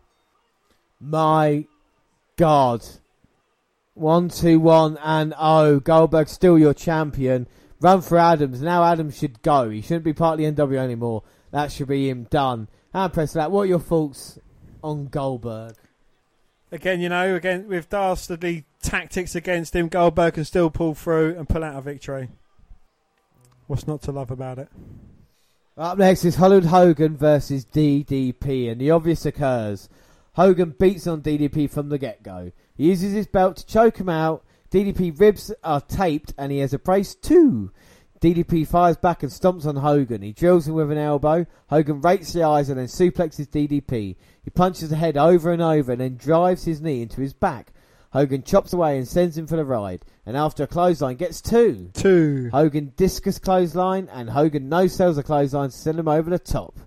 My 0.99 1.65
God. 2.37 2.83
One, 3.93 4.29
two, 4.29 4.59
one, 4.59 4.97
and 5.03 5.33
oh, 5.37 5.79
Goldberg 5.79 6.29
still 6.29 6.57
your 6.57 6.73
champion. 6.73 7.47
Run 7.81 8.01
for 8.01 8.17
Adams. 8.17 8.61
Now 8.61 8.83
Adams 8.83 9.17
should 9.17 9.41
go. 9.41 9.69
He 9.69 9.81
shouldn't 9.81 10.05
be 10.05 10.13
part 10.13 10.39
of 10.39 10.55
the 10.55 10.63
NW 10.63 10.77
anymore. 10.77 11.23
That 11.51 11.71
should 11.71 11.87
be 11.87 12.09
him 12.09 12.23
done. 12.29 12.67
And 12.93 13.13
press 13.13 13.33
that. 13.33 13.51
What 13.51 13.61
are 13.61 13.65
your 13.65 13.79
thoughts 13.79 14.39
on 14.83 15.07
Goldberg? 15.07 15.75
Again, 16.71 16.99
you 16.99 17.09
know, 17.09 17.35
again 17.35 17.67
with 17.67 17.89
dastardly 17.89 18.65
tactics 18.81 19.35
against 19.35 19.75
him, 19.75 19.87
Goldberg 19.87 20.33
can 20.33 20.45
still 20.45 20.69
pull 20.69 20.95
through 20.95 21.35
and 21.37 21.47
pull 21.47 21.63
out 21.63 21.75
a 21.75 21.81
victory. 21.81 22.29
What's 23.67 23.87
not 23.87 24.01
to 24.03 24.11
love 24.11 24.31
about 24.31 24.59
it? 24.59 24.69
Up 25.77 25.99
next 25.99 26.25
is 26.25 26.37
Hollywood 26.37 26.65
Hogan 26.65 27.15
versus 27.15 27.63
DDP, 27.63 28.71
and 28.71 28.81
the 28.81 28.89
obvious 28.89 29.27
occurs. 29.27 29.89
Hogan 30.33 30.73
beats 30.79 31.05
on 31.05 31.21
DDP 31.21 31.69
from 31.69 31.89
the 31.89 31.99
get 31.99 32.23
go. 32.23 32.51
He 32.75 32.87
uses 32.87 33.13
his 33.13 33.27
belt 33.27 33.57
to 33.57 33.65
choke 33.67 33.97
him 33.97 34.09
out. 34.09 34.43
DDP 34.71 35.19
ribs 35.19 35.53
are 35.63 35.81
taped, 35.81 36.33
and 36.35 36.51
he 36.51 36.57
has 36.59 36.73
a 36.73 36.79
brace 36.79 37.13
too. 37.13 37.71
DDP 38.19 38.67
fires 38.67 38.97
back 38.97 39.21
and 39.21 39.31
stomps 39.31 39.67
on 39.67 39.75
Hogan. 39.75 40.23
He 40.23 40.31
drills 40.31 40.67
him 40.67 40.73
with 40.73 40.91
an 40.91 40.97
elbow. 40.97 41.45
Hogan 41.69 42.01
rakes 42.01 42.33
the 42.33 42.41
eyes 42.41 42.69
and 42.69 42.79
then 42.79 42.87
suplexes 42.87 43.47
DDP. 43.47 44.15
He 44.43 44.49
punches 44.49 44.89
the 44.89 44.95
head 44.95 45.15
over 45.15 45.51
and 45.51 45.61
over 45.61 45.91
and 45.91 46.01
then 46.01 46.17
drives 46.17 46.63
his 46.63 46.81
knee 46.81 47.03
into 47.03 47.21
his 47.21 47.33
back. 47.33 47.71
Hogan 48.17 48.41
chops 48.41 48.73
away 48.73 48.97
and 48.97 49.07
sends 49.07 49.37
him 49.37 49.45
for 49.45 49.57
the 49.57 49.63
ride. 49.63 50.03
And 50.25 50.35
after 50.35 50.63
a 50.63 50.67
clothesline, 50.67 51.17
gets 51.17 51.39
two. 51.39 51.91
Two. 51.93 52.49
Hogan 52.51 52.93
discus 52.97 53.37
clothesline 53.37 54.09
and 54.11 54.31
Hogan 54.31 54.67
no 54.69 54.87
sells 54.87 55.19
a 55.19 55.23
clothesline 55.23 55.69
to 55.69 55.75
send 55.75 55.99
him 55.99 56.07
over 56.07 56.31
the 56.31 56.39
top. 56.39 56.79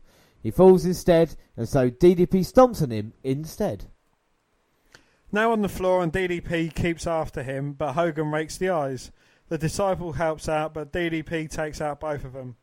He 0.43 0.51
falls 0.51 0.85
instead, 0.85 1.37
and 1.57 1.69
so 1.69 1.89
DDP 1.89 2.41
stomps 2.41 2.83
on 2.83 2.91
him 2.91 3.13
instead. 3.23 3.85
Now 5.31 5.53
on 5.53 5.63
the 5.63 5.69
floor, 5.69 6.03
and 6.03 6.13
DDP 6.13 6.75
keeps 6.75 7.07
after 7.07 7.45
him, 7.45 7.75
but 7.75 7.93
Hogan 7.93 8.33
rakes 8.33 8.57
the 8.57 8.71
eyes. 8.71 9.13
The 9.51 9.59
disciple 9.59 10.15
helps 10.15 10.49
out, 10.49 10.75
but 10.75 10.93
DDP 10.93 11.49
takes 11.49 11.81
out 11.81 12.01
both 12.01 12.25
of 12.25 12.33
them. 12.33 12.57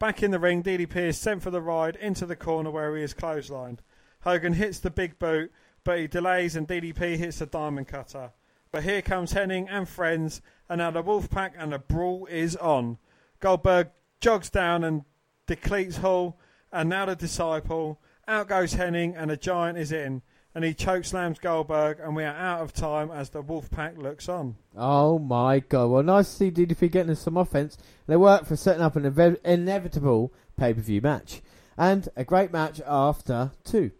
Back 0.00 0.20
in 0.24 0.32
the 0.32 0.40
ring, 0.40 0.64
DDP 0.64 0.96
is 0.96 1.16
sent 1.16 1.44
for 1.44 1.52
the 1.52 1.62
ride 1.62 1.94
into 1.94 2.26
the 2.26 2.34
corner 2.34 2.72
where 2.72 2.96
he 2.96 3.04
is 3.04 3.14
clotheslined. 3.14 3.78
Hogan 4.22 4.54
hits 4.54 4.80
the 4.80 4.90
big 4.90 5.20
boot, 5.20 5.52
but 5.84 5.98
he 5.98 6.06
delays, 6.06 6.56
and 6.56 6.68
DDP 6.68 7.16
hits 7.16 7.38
the 7.38 7.46
diamond 7.46 7.88
cutter. 7.88 8.32
But 8.72 8.84
here 8.84 9.02
comes 9.02 9.32
Hennig 9.32 9.66
and 9.68 9.88
friends, 9.88 10.42
and 10.68 10.78
now 10.78 10.90
the 10.90 11.02
Wolfpack 11.02 11.52
and 11.56 11.72
the 11.72 11.78
brawl 11.78 12.26
is 12.26 12.56
on. 12.56 12.98
Goldberg 13.40 13.88
jogs 14.20 14.50
down 14.50 14.84
and 14.84 15.04
decleats 15.46 15.96
Hall, 15.98 16.38
and 16.72 16.88
now 16.88 17.06
the 17.06 17.16
disciple. 17.16 18.00
Out 18.28 18.48
goes 18.48 18.74
Hennig, 18.74 19.14
and 19.16 19.30
the 19.30 19.36
giant 19.36 19.78
is 19.78 19.90
in 19.90 20.22
and 20.54 20.64
he 20.64 20.74
chokeslams 20.74 21.40
Goldberg, 21.40 22.00
and 22.00 22.16
we 22.16 22.24
are 22.24 22.34
out 22.34 22.60
of 22.60 22.72
time 22.72 23.10
as 23.10 23.30
the 23.30 23.42
Wolfpack 23.42 23.98
looks 23.98 24.28
on. 24.28 24.56
Oh 24.76 25.18
my 25.18 25.60
god. 25.60 25.86
Well, 25.86 26.02
nice 26.02 26.28
to 26.30 26.36
see 26.36 26.50
DDP 26.50 26.90
getting 26.90 27.14
some 27.14 27.36
offense. 27.36 27.76
They 28.06 28.16
work 28.16 28.46
for 28.46 28.56
setting 28.56 28.82
up 28.82 28.96
an 28.96 29.04
inve- 29.04 29.44
inevitable 29.44 30.32
pay 30.56 30.74
per 30.74 30.80
view 30.80 31.00
match. 31.00 31.40
And 31.78 32.08
a 32.16 32.24
great 32.24 32.52
match 32.52 32.80
after 32.86 33.52
two. 33.64 33.92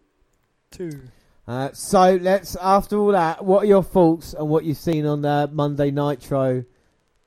Two. 0.71 1.01
Uh, 1.51 1.69
so 1.73 2.15
let's, 2.15 2.55
after 2.61 2.97
all 2.97 3.11
that, 3.11 3.43
what 3.43 3.63
are 3.63 3.67
your 3.67 3.83
thoughts 3.83 4.33
on 4.33 4.47
what 4.47 4.63
you've 4.63 4.77
seen 4.77 5.05
on 5.05 5.21
the 5.21 5.49
Monday 5.51 5.91
Nitro 5.91 6.63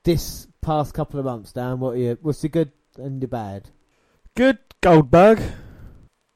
this 0.02 0.48
past 0.62 0.94
couple 0.94 1.18
of 1.18 1.26
months, 1.26 1.52
Dan? 1.52 1.78
What 1.78 1.90
are 1.90 1.98
you, 1.98 2.18
what's 2.22 2.40
the 2.40 2.48
good 2.48 2.72
and 2.96 3.20
the 3.20 3.28
bad? 3.28 3.68
Good 4.34 4.60
Goldberg. 4.80 5.42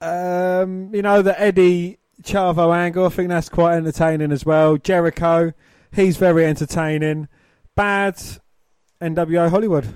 Um, 0.03 0.95
you 0.95 1.01
know 1.01 1.23
the 1.23 1.41
Eddie 1.41 1.97
Chavo 2.23 2.77
angle. 2.77 3.07
I 3.07 3.09
think 3.09 3.31
that's 3.31 3.49
quite 3.49 3.79
entertaining 3.79 4.33
as 4.33 4.45
well. 4.45 4.77
Jericho, 4.77 5.55
he's 5.91 6.19
very 6.19 6.45
entertaining. 6.45 7.27
Bad 7.75 8.21
NWO 9.01 9.49
Hollywood. 9.49 9.87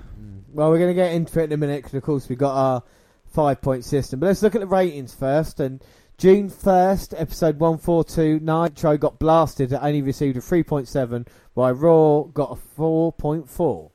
Well, 0.51 0.71
we're 0.71 0.79
going 0.79 0.89
to 0.89 0.95
get 0.95 1.13
into 1.13 1.39
it 1.39 1.43
in 1.43 1.51
a 1.51 1.57
minute 1.57 1.83
because, 1.83 1.93
of 1.93 2.01
course, 2.01 2.27
we've 2.27 2.39
got 2.39 2.55
our 2.55 2.83
five 3.27 3.61
point 3.61 3.85
system. 3.85 4.19
But 4.19 4.27
let's 4.27 4.41
look 4.41 4.55
at 4.55 4.61
the 4.61 4.67
ratings 4.67 5.13
first. 5.13 5.59
And 5.59 5.83
June 6.17 6.49
1st, 6.49 7.19
episode 7.19 7.59
142, 7.59 8.39
Nitro 8.39 8.97
got 8.97 9.19
blasted. 9.19 9.73
It 9.73 9.79
only 9.81 10.01
received 10.01 10.37
a 10.37 10.41
3.7, 10.41 11.27
while 11.53 11.73
Raw 11.73 12.23
got 12.23 12.51
a 12.51 12.79
4.4. 12.79 13.91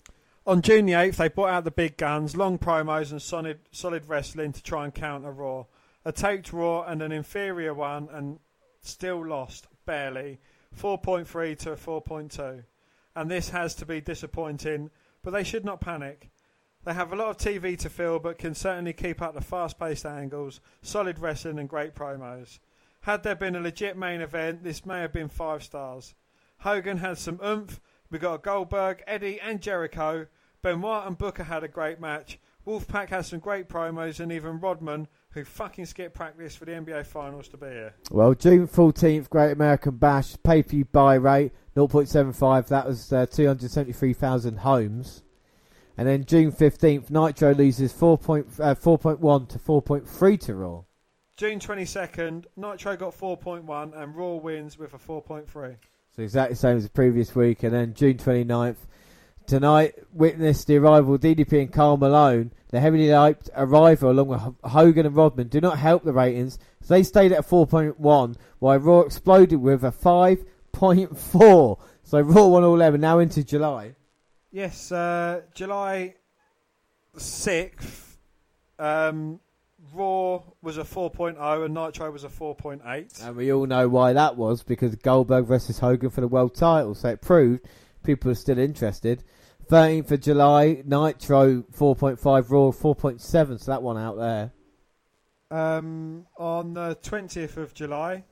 On 0.46 0.62
June 0.62 0.86
the 0.86 0.92
8th, 0.92 1.16
they 1.16 1.28
brought 1.28 1.50
out 1.50 1.64
the 1.64 1.70
big 1.70 1.96
guns, 1.96 2.36
long 2.36 2.58
promos, 2.58 3.12
and 3.12 3.22
solid, 3.22 3.60
solid 3.70 4.08
wrestling 4.08 4.52
to 4.52 4.62
try 4.62 4.84
and 4.84 4.94
counter 4.94 5.30
Raw. 5.30 5.66
A 6.04 6.12
taped 6.12 6.52
Raw 6.52 6.82
and 6.82 7.02
an 7.02 7.12
inferior 7.12 7.72
one, 7.72 8.08
and 8.10 8.40
still 8.82 9.26
lost, 9.26 9.66
barely. 9.86 10.40
4.3 10.76 11.58
to 11.58 11.72
a 11.72 11.76
4.2. 11.76 12.64
And 13.14 13.30
this 13.30 13.50
has 13.50 13.74
to 13.76 13.86
be 13.86 14.00
disappointing, 14.00 14.90
but 15.22 15.30
they 15.30 15.44
should 15.44 15.64
not 15.64 15.80
panic. 15.80 16.30
They 16.88 16.94
have 16.94 17.12
a 17.12 17.16
lot 17.16 17.28
of 17.28 17.36
TV 17.36 17.76
to 17.80 17.90
fill, 17.90 18.18
but 18.18 18.38
can 18.38 18.54
certainly 18.54 18.94
keep 18.94 19.20
up 19.20 19.34
the 19.34 19.42
fast 19.42 19.78
paced 19.78 20.06
angles, 20.06 20.62
solid 20.80 21.18
wrestling, 21.18 21.58
and 21.58 21.68
great 21.68 21.94
promos. 21.94 22.60
Had 23.02 23.22
there 23.22 23.34
been 23.34 23.56
a 23.56 23.60
legit 23.60 23.94
main 23.94 24.22
event, 24.22 24.64
this 24.64 24.86
may 24.86 25.00
have 25.00 25.12
been 25.12 25.28
five 25.28 25.62
stars. 25.62 26.14
Hogan 26.60 26.96
had 26.96 27.18
some 27.18 27.40
oomph. 27.44 27.78
We 28.10 28.18
got 28.18 28.42
Goldberg, 28.42 29.02
Eddie, 29.06 29.38
and 29.38 29.60
Jericho. 29.60 30.28
Benoit 30.62 31.06
and 31.06 31.18
Booker 31.18 31.42
had 31.42 31.62
a 31.62 31.68
great 31.68 32.00
match. 32.00 32.38
Wolfpack 32.66 33.10
had 33.10 33.26
some 33.26 33.40
great 33.40 33.68
promos, 33.68 34.18
and 34.18 34.32
even 34.32 34.58
Rodman, 34.58 35.08
who 35.32 35.44
fucking 35.44 35.84
skipped 35.84 36.14
practice 36.14 36.56
for 36.56 36.64
the 36.64 36.72
NBA 36.72 37.04
Finals 37.04 37.48
to 37.48 37.58
be 37.58 37.66
here. 37.66 37.96
Well, 38.10 38.32
June 38.32 38.66
14th, 38.66 39.28
Great 39.28 39.52
American 39.52 39.98
Bash, 39.98 40.36
pay 40.42 40.62
per 40.62 40.70
view 40.70 40.86
buy 40.86 41.16
rate 41.16 41.52
0.75. 41.76 42.68
That 42.68 42.86
was 42.86 43.12
uh, 43.12 43.26
273,000 43.26 44.60
homes. 44.60 45.22
And 45.98 46.06
then 46.06 46.24
June 46.24 46.52
15th, 46.52 47.10
Nitro 47.10 47.52
loses 47.54 47.92
4. 47.92 48.18
Point, 48.18 48.46
uh, 48.60 48.76
4.1 48.76 49.48
to 49.48 49.58
4.3 49.58 50.40
to 50.42 50.54
Raw. 50.54 50.82
June 51.36 51.58
22nd, 51.58 52.44
Nitro 52.56 52.96
got 52.96 53.18
4.1, 53.18 54.00
and 54.00 54.16
Raw 54.16 54.34
wins 54.34 54.78
with 54.78 54.94
a 54.94 54.98
4.3. 54.98 55.76
So 56.14 56.22
exactly 56.22 56.54
the 56.54 56.60
same 56.60 56.76
as 56.76 56.84
the 56.84 56.90
previous 56.90 57.34
week. 57.34 57.64
And 57.64 57.74
then 57.74 57.94
June 57.94 58.16
29th, 58.16 58.76
tonight 59.48 59.94
witnessed 60.12 60.68
the 60.68 60.76
arrival 60.76 61.14
of 61.16 61.20
DDP 61.20 61.62
and 61.62 61.72
Karl 61.72 61.96
Malone. 61.96 62.52
The 62.68 62.78
heavily 62.78 63.06
hyped 63.06 63.48
arrival 63.56 64.12
along 64.12 64.28
with 64.28 64.40
Hogan 64.70 65.04
and 65.04 65.16
Rodman 65.16 65.48
do 65.48 65.60
not 65.60 65.78
help 65.78 66.04
the 66.04 66.12
ratings. 66.12 66.60
So 66.80 66.94
they 66.94 67.02
stayed 67.02 67.32
at 67.32 67.48
4.1 67.48 68.36
while 68.60 68.78
Raw 68.78 69.00
exploded 69.00 69.60
with 69.60 69.82
a 69.82 69.90
5.4. 69.90 71.78
So 72.04 72.20
Raw 72.20 72.46
won 72.46 72.62
all 72.62 72.74
11 72.74 73.00
now 73.00 73.18
into 73.18 73.42
July. 73.42 73.96
Yes, 74.58 74.90
uh, 74.90 75.42
July 75.54 76.16
6th, 77.16 78.16
um, 78.80 79.38
Raw 79.94 80.42
was 80.62 80.78
a 80.78 80.82
4.0 80.82 81.64
and 81.64 81.74
Nitro 81.74 82.10
was 82.10 82.24
a 82.24 82.28
4.8. 82.28 83.24
And 83.24 83.36
we 83.36 83.52
all 83.52 83.66
know 83.66 83.88
why 83.88 84.14
that 84.14 84.36
was 84.36 84.64
because 84.64 84.96
Goldberg 84.96 85.46
versus 85.46 85.78
Hogan 85.78 86.10
for 86.10 86.22
the 86.22 86.26
world 86.26 86.56
title. 86.56 86.96
So 86.96 87.10
it 87.10 87.20
proved 87.20 87.68
people 88.02 88.32
are 88.32 88.34
still 88.34 88.58
interested. 88.58 89.22
13th 89.70 90.10
of 90.10 90.22
July, 90.22 90.82
Nitro 90.84 91.62
4.5, 91.62 92.50
Raw 92.50 92.72
4.7. 92.72 93.60
So 93.60 93.70
that 93.70 93.84
one 93.84 93.96
out 93.96 94.16
there. 94.16 94.50
Um, 95.52 96.26
on 96.36 96.74
the 96.74 96.98
20th 97.00 97.58
of 97.58 97.74
July, 97.74 98.24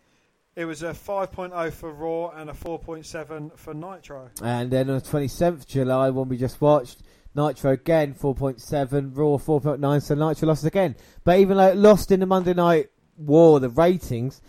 it 0.56 0.64
was 0.64 0.82
a 0.82 0.92
5.0 0.92 1.72
for 1.72 1.92
Raw 1.92 2.30
and 2.30 2.48
a 2.48 2.54
4.7 2.54 3.58
for 3.58 3.74
Nitro. 3.74 4.30
And 4.42 4.70
then 4.70 4.88
on 4.88 4.96
the 4.96 5.02
27th 5.02 5.52
of 5.52 5.66
July, 5.66 6.08
one 6.08 6.30
we 6.30 6.38
just 6.38 6.62
watched, 6.62 7.02
Nitro 7.34 7.72
again 7.72 8.14
4.7, 8.14 9.14
Raw 9.14 9.36
4.9, 9.36 10.02
so 10.02 10.14
Nitro 10.14 10.48
lost 10.48 10.64
again. 10.64 10.96
But 11.24 11.38
even 11.40 11.58
though 11.58 11.68
it 11.68 11.76
lost 11.76 12.10
in 12.10 12.20
the 12.20 12.26
Monday 12.26 12.54
Night 12.54 12.88
War, 13.18 13.60
the 13.60 13.68
ratings, 13.68 14.40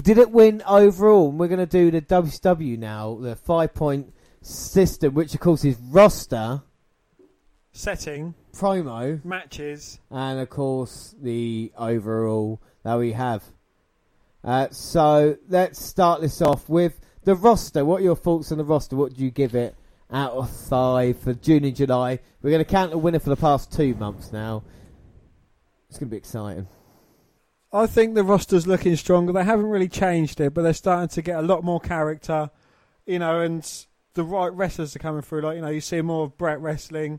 did 0.00 0.18
it 0.18 0.30
win 0.30 0.62
overall? 0.68 1.30
And 1.30 1.38
we're 1.38 1.48
going 1.48 1.58
to 1.58 1.66
do 1.66 1.90
the 1.90 2.00
WCW 2.00 2.78
now, 2.78 3.16
the 3.20 3.34
five 3.34 3.74
point 3.74 4.14
system, 4.42 5.14
which 5.14 5.34
of 5.34 5.40
course 5.40 5.64
is 5.64 5.76
roster, 5.90 6.62
Setting, 7.72 8.34
promo, 8.54 9.22
matches, 9.22 9.98
and 10.10 10.40
of 10.40 10.48
course 10.48 11.14
the 11.20 11.72
overall 11.76 12.62
that 12.84 12.94
we 12.94 13.12
have. 13.12 13.42
Uh, 14.46 14.68
so 14.70 15.36
let's 15.48 15.84
start 15.84 16.20
this 16.20 16.40
off 16.40 16.68
with 16.68 17.00
the 17.24 17.34
roster. 17.34 17.84
What 17.84 18.00
are 18.00 18.04
your 18.04 18.14
thoughts 18.14 18.52
on 18.52 18.58
the 18.58 18.64
roster? 18.64 18.94
What 18.94 19.12
do 19.12 19.24
you 19.24 19.32
give 19.32 19.56
it 19.56 19.74
out 20.08 20.34
of 20.34 20.48
five 20.48 21.18
for 21.18 21.34
June 21.34 21.64
and 21.64 21.74
July? 21.74 22.20
We're 22.40 22.50
going 22.50 22.64
to 22.64 22.70
count 22.70 22.92
the 22.92 22.98
winner 22.98 23.18
for 23.18 23.30
the 23.30 23.36
past 23.36 23.72
two 23.72 23.96
months 23.96 24.32
now. 24.32 24.62
It's 25.88 25.98
going 25.98 26.10
to 26.10 26.12
be 26.12 26.16
exciting. 26.16 26.68
I 27.72 27.88
think 27.88 28.14
the 28.14 28.22
roster's 28.22 28.68
looking 28.68 28.94
stronger. 28.94 29.32
They 29.32 29.42
haven't 29.42 29.66
really 29.66 29.88
changed 29.88 30.40
it, 30.40 30.54
but 30.54 30.62
they're 30.62 30.72
starting 30.74 31.08
to 31.08 31.22
get 31.22 31.40
a 31.40 31.42
lot 31.42 31.64
more 31.64 31.80
character, 31.80 32.50
you 33.04 33.18
know, 33.18 33.40
and 33.40 33.68
the 34.14 34.22
right 34.22 34.52
wrestlers 34.52 34.94
are 34.94 35.00
coming 35.00 35.22
through. 35.22 35.40
Like, 35.40 35.56
you 35.56 35.62
know, 35.62 35.70
you 35.70 35.80
see 35.80 36.00
more 36.02 36.22
of 36.22 36.38
Bret 36.38 36.60
wrestling. 36.60 37.18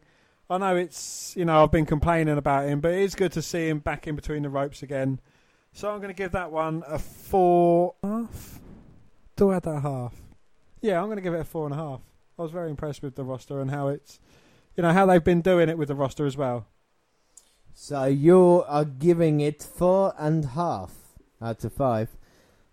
I 0.49 0.57
know 0.59 0.77
it's, 0.77 1.35
you 1.35 1.43
know, 1.43 1.61
I've 1.61 1.71
been 1.71 1.85
complaining 1.85 2.37
about 2.37 2.69
him, 2.69 2.79
but 2.79 2.93
it's 2.93 3.15
good 3.15 3.33
to 3.33 3.41
see 3.41 3.67
him 3.67 3.79
back 3.79 4.07
in 4.07 4.15
between 4.15 4.43
the 4.43 4.49
ropes 4.49 4.81
again. 4.81 5.19
So 5.77 5.91
I'm 5.91 5.99
going 5.99 6.09
to 6.09 6.15
give 6.15 6.31
that 6.31 6.51
one 6.51 6.83
a 6.87 6.97
four 6.97 7.93
half. 8.01 8.59
Do 9.35 9.51
I 9.51 9.57
add 9.57 9.63
that 9.65 9.81
half? 9.81 10.15
Yeah, 10.81 10.99
I'm 10.99 11.05
going 11.05 11.17
to 11.17 11.21
give 11.21 11.35
it 11.35 11.39
a 11.39 11.43
four 11.43 11.65
and 11.65 11.73
a 11.75 11.77
half. 11.77 12.01
I 12.39 12.41
was 12.41 12.49
very 12.49 12.71
impressed 12.71 13.03
with 13.03 13.13
the 13.13 13.23
roster 13.23 13.61
and 13.61 13.69
how 13.69 13.89
it's, 13.89 14.19
you 14.75 14.81
know, 14.81 14.91
how 14.91 15.05
they've 15.05 15.23
been 15.23 15.41
doing 15.41 15.69
it 15.69 15.77
with 15.77 15.89
the 15.89 15.93
roster 15.93 16.25
as 16.25 16.35
well. 16.35 16.65
So 17.75 18.05
you 18.05 18.63
are 18.67 18.85
giving 18.85 19.39
it 19.39 19.61
four 19.61 20.15
and 20.17 20.45
a 20.45 20.47
half 20.47 20.95
out 21.39 21.63
of 21.63 21.73
five. 21.73 22.09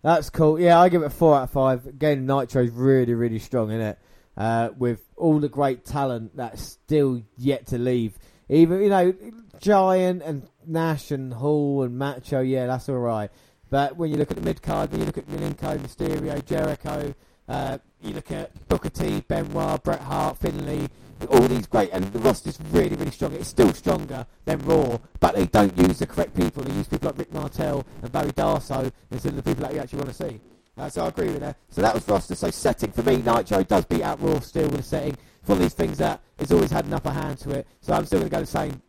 That's 0.01 0.31
cool. 0.31 0.59
Yeah, 0.59 0.81
I 0.81 0.89
give 0.89 1.03
it 1.03 1.13
four 1.13 1.37
out 1.37 1.43
of 1.43 1.51
five. 1.51 1.87
Again, 1.87 2.25
Nitro's 2.25 2.71
really, 2.71 3.13
really 3.13 3.39
strong 3.39 3.71
in 3.71 3.83
it. 3.83 3.99
Uh, 4.35 4.71
with 4.79 5.03
all 5.19 5.41
the 5.41 5.51
great 5.51 5.85
talent 5.85 6.39
that's 6.39 6.63
still 6.63 7.21
yet 7.37 7.67
to 7.67 7.77
leave. 7.77 8.17
Even 8.49 8.83
you 8.83 8.89
know, 8.91 9.15
Giant 9.61 10.23
and 10.23 10.47
Nash 10.67 11.11
and 11.11 11.33
Hall 11.33 11.83
and 11.83 11.99
Macho, 11.99 12.41
yeah, 12.41 12.67
that's 12.67 12.89
all 12.89 12.99
right. 12.99 13.31
But 13.71 13.97
when 13.97 14.11
you 14.11 14.17
look 14.17 14.31
at 14.31 14.37
the 14.37 14.43
mid 14.43 14.63
card, 14.63 14.91
when 14.91 15.01
you 15.01 15.07
look 15.07 15.19
at 15.19 15.27
Malenko, 15.27 15.79
Mysterio, 15.79 16.45
Jericho, 16.45 17.15
uh, 17.49 17.79
you 18.03 18.15
look 18.15 18.31
at 18.31 18.69
Booker 18.69 18.91
T, 18.91 19.23
Benoit, 19.27 19.83
Bret 19.83 20.01
Hart, 20.01 20.39
Finlay, 20.39 20.89
all 21.29 21.41
these 21.49 21.67
great, 21.67 21.91
and 21.93 22.05
the 22.13 22.19
roster's 22.19 22.59
really, 22.71 22.97
really 22.97 23.11
strong. 23.11 23.33
It's 23.33 23.49
still 23.49 23.73
stronger 23.73 24.27
than 24.45 24.59
Raw, 24.61 24.99
but 25.21 25.35
they 25.35 25.47
don't 25.47 25.77
use 25.79 25.99
the 25.99 26.07
correct 26.07 26.37
people. 26.37 26.63
They 26.63 26.73
use 26.73 26.89
people 26.89 27.09
like 27.09 27.19
Rick 27.19 27.33
Martel 27.33 27.87
and 28.03 28.13
Barry 28.13 28.33
Darsow 28.33 28.93
instead 29.11 29.31
of 29.31 29.37
the 29.37 29.43
people 29.43 29.63
that 29.63 29.75
you 29.75 29.81
actually 29.81 29.99
want 29.99 30.15
to 30.15 30.29
see. 30.29 30.41
Uh, 30.77 30.89
so 30.89 31.05
I 31.05 31.09
agree 31.09 31.29
with 31.29 31.41
that. 31.41 31.57
So 31.71 31.83
that 31.83 31.95
was 31.95 32.07
roster. 32.09 32.35
So 32.35 32.51
setting 32.51 32.91
for 32.93 33.03
me, 33.03 33.17
Nitro 33.19 33.63
does 33.63 33.85
beat 33.85 34.03
out 34.03 34.21
Raw 34.21 34.41
still 34.41 34.69
with 34.69 34.81
a 34.81 34.83
setting. 34.83 35.17
It's 35.45 35.49
one 35.51 35.59
of 35.59 35.63
these 35.63 35.75
things 35.75 35.99
that 35.99 36.23
has 36.39 36.51
always 36.51 36.71
had 36.71 36.87
an 36.87 36.95
upper 36.95 37.11
hand 37.11 37.37
to 37.41 37.51
it. 37.51 37.67
So 37.83 37.93
I'm 37.93 38.07
still 38.07 38.19
going 38.21 38.31
to 38.31 38.35
go 38.35 38.41
the 38.41 38.47
same. 38.47 38.81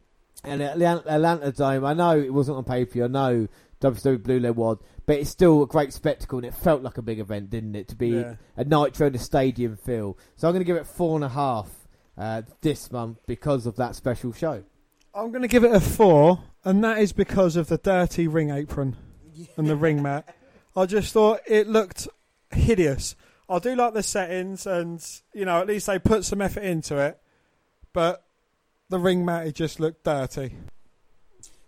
And 0.46 0.62
Atlanta, 0.62 1.04
Atlanta 1.06 1.52
Dome, 1.52 1.84
I 1.84 1.94
know 1.94 2.18
it 2.18 2.34
wasn't 2.34 2.58
on 2.58 2.64
pay 2.64 2.86
per 2.86 2.92
view. 2.94 3.04
I 3.04 3.08
know 3.08 3.50
WWE 3.82 4.24
Blue 4.24 4.40
Leg 4.40 4.56
was, 4.56 4.78
but 5.06 5.18
it's 5.18 5.30
still 5.30 5.64
a 5.64 5.68
great 5.68 5.92
spectacle, 5.92 6.38
and 6.40 6.46
it 6.48 6.54
felt 6.54 6.82
like 6.82 6.98
a 6.98 7.02
big 7.02 7.20
event, 7.20 7.50
didn't 7.50 7.76
it? 7.76 7.90
To 7.90 7.96
be 7.98 8.12
Yeah. 8.12 8.36
a 8.56 8.64
Nitro 8.64 9.08
in 9.08 9.16
a 9.16 9.20
stadium 9.20 9.76
feel. 9.76 10.18
So 10.38 10.48
I'm 10.48 10.54
going 10.54 10.62
to 10.62 10.66
give 10.66 10.78
it 10.78 10.88
four 10.88 11.16
and 11.18 11.26
a 11.26 11.30
half 11.30 11.70
uh, 12.18 12.44
this 12.62 12.90
month 12.90 13.18
because 13.28 13.66
of 13.66 13.76
that 13.76 13.98
special 13.98 14.32
show. 14.32 14.64
I'm 15.14 15.32
going 15.32 15.42
to 15.42 15.50
give 15.50 15.66
it 15.66 15.74
a 15.76 15.82
four, 15.82 16.42
and 16.64 16.82
that 16.86 17.00
is 17.00 17.12
because 17.12 17.58
of 17.58 17.68
the 17.68 17.78
dirty 17.78 18.30
ring 18.30 18.50
apron 18.50 18.96
and 19.58 19.68
the 19.68 19.76
ring 19.76 20.02
mat. 20.02 20.34
I 20.78 20.86
just 20.86 21.12
thought 21.12 21.42
it 21.48 21.68
looked 21.68 22.08
hideous. 22.52 23.18
I 23.48 23.60
do 23.60 23.76
like 23.76 23.94
the 23.94 24.04
settings, 24.04 24.66
and 24.66 25.04
you 25.34 25.46
know, 25.46 25.62
at 25.62 25.68
least 25.68 25.88
they 25.88 26.00
put 26.00 26.26
some 26.26 26.42
effort 26.42 26.64
into 26.64 26.98
it. 26.98 27.20
But 27.94 28.26
the 28.90 29.00
ring 29.00 29.24
mat, 29.24 29.48
it 29.48 29.56
just 29.56 29.80
looked 29.80 30.04
dirty. 30.04 30.56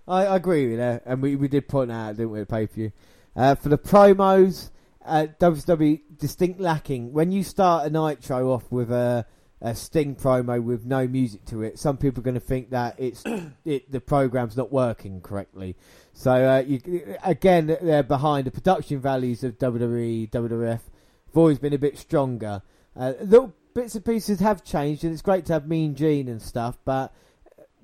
I, 0.07 0.25
I 0.25 0.35
agree 0.35 0.69
with 0.69 0.77
that, 0.77 1.03
and 1.05 1.21
we, 1.21 1.35
we 1.35 1.47
did 1.47 1.67
point 1.67 1.91
out, 1.91 2.17
didn't 2.17 2.31
we, 2.31 2.45
pay 2.45 2.67
per 2.67 2.73
view. 2.73 2.91
Uh, 3.35 3.55
for 3.55 3.69
the 3.69 3.77
promos, 3.77 4.71
uh, 5.05 5.27
WWE 5.39 6.01
distinct 6.17 6.59
lacking. 6.59 7.13
When 7.13 7.31
you 7.31 7.43
start 7.43 7.87
a 7.87 7.89
Nitro 7.89 8.51
off 8.51 8.71
with 8.71 8.91
a, 8.91 9.25
a 9.61 9.75
Sting 9.75 10.15
promo 10.15 10.61
with 10.61 10.85
no 10.85 11.07
music 11.07 11.45
to 11.45 11.63
it, 11.63 11.79
some 11.79 11.97
people 11.97 12.21
are 12.21 12.23
going 12.23 12.33
to 12.33 12.39
think 12.39 12.71
that 12.71 12.95
it's 12.97 13.23
it, 13.65 13.91
the 13.91 14.01
program's 14.01 14.57
not 14.57 14.71
working 14.71 15.21
correctly. 15.21 15.75
So 16.13 16.31
uh, 16.31 16.59
you, 16.59 17.17
again, 17.23 17.67
they're 17.67 18.03
behind 18.03 18.47
the 18.47 18.51
production 18.51 18.99
values 18.99 19.43
of 19.43 19.57
WWE, 19.59 20.29
WWF. 20.29 20.79
Have 21.27 21.37
always 21.37 21.59
been 21.59 21.73
a 21.73 21.77
bit 21.77 21.97
stronger. 21.97 22.61
Uh, 22.95 23.13
little 23.21 23.53
bits 23.73 23.95
and 23.95 24.03
pieces 24.03 24.39
have 24.39 24.63
changed, 24.63 25.03
and 25.03 25.13
it's 25.13 25.21
great 25.21 25.45
to 25.45 25.53
have 25.53 25.67
Mean 25.67 25.95
Gene 25.95 26.27
and 26.27 26.41
stuff, 26.41 26.77
but 26.83 27.13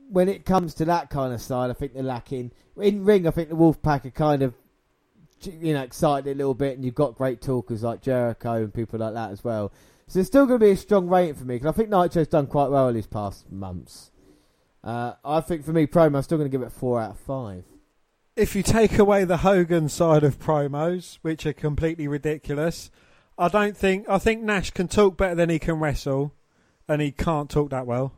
when 0.10 0.30
it 0.30 0.46
comes 0.46 0.74
to 0.76 0.86
that 0.86 1.10
kind 1.10 1.34
of 1.34 1.42
style, 1.42 1.70
I 1.70 1.74
think 1.74 1.94
they're 1.94 2.04
lacking. 2.04 2.52
In 2.78 3.04
ring, 3.04 3.28
I 3.28 3.32
think 3.32 3.50
the 3.50 3.56
Wolfpack 3.56 4.06
are 4.06 4.12
kind 4.12 4.42
of, 4.42 4.54
you 5.42 5.74
know, 5.74 5.82
excited 5.82 6.32
a 6.32 6.38
little 6.38 6.54
bit, 6.54 6.76
and 6.76 6.86
you've 6.86 6.96
got 6.96 7.16
great 7.16 7.42
talkers 7.42 7.84
like 7.84 8.02
Jericho 8.02 8.54
and 8.56 8.74
people 8.74 9.00
like 9.00 9.14
that 9.14 9.32
as 9.32 9.44
well. 9.44 9.72
So 10.08 10.20
it's 10.20 10.28
still 10.28 10.46
going 10.46 10.60
to 10.60 10.66
be 10.66 10.72
a 10.72 10.78
strong 10.78 11.08
rating 11.08 11.36
for 11.36 11.46
me 11.46 11.56
because 11.56 11.74
I 11.74 11.76
think 11.76 11.90
Nitro's 11.90 12.28
done 12.28 12.48
quite 12.48 12.70
well 12.70 12.90
in 12.90 12.96
these 12.96 13.08
past 13.08 13.52
months. 13.52 14.12
Uh, 14.84 15.14
I 15.24 15.42
think 15.42 15.64
for 15.64 15.72
me, 15.72 15.88
promo, 15.88 16.18
I'm 16.18 16.24
still 16.24 16.38
going 16.38 16.50
to 16.50 16.56
give 16.56 16.62
it 16.62 16.68
a 16.68 16.70
four 16.70 17.02
out 17.02 17.12
of 17.12 17.20
five. 17.20 17.64
If 18.36 18.56
you 18.56 18.64
take 18.64 19.00
away 19.00 19.24
the 19.24 19.38
Hogan 19.38 19.90
side 19.90 20.24
of 20.24 20.40
promos, 20.40 21.20
which 21.22 21.46
are 21.46 21.54
completely 21.54 22.08
ridiculous, 22.08 22.92
I 23.38 23.48
don't 23.48 23.76
think. 23.76 24.08
I 24.08 24.20
think 24.20 24.44
Nash 24.44 24.72
can 24.72 24.88
talk 24.88 25.18
better 25.18 25.36
than 25.36 25.50
he 25.50 25.60
can 25.60 25.80
wrestle, 25.80 26.34
and 26.88 27.02
he 27.02 27.12
can't 27.12 27.50
talk 27.50 27.70
that 27.72 27.88
well. 27.88 28.14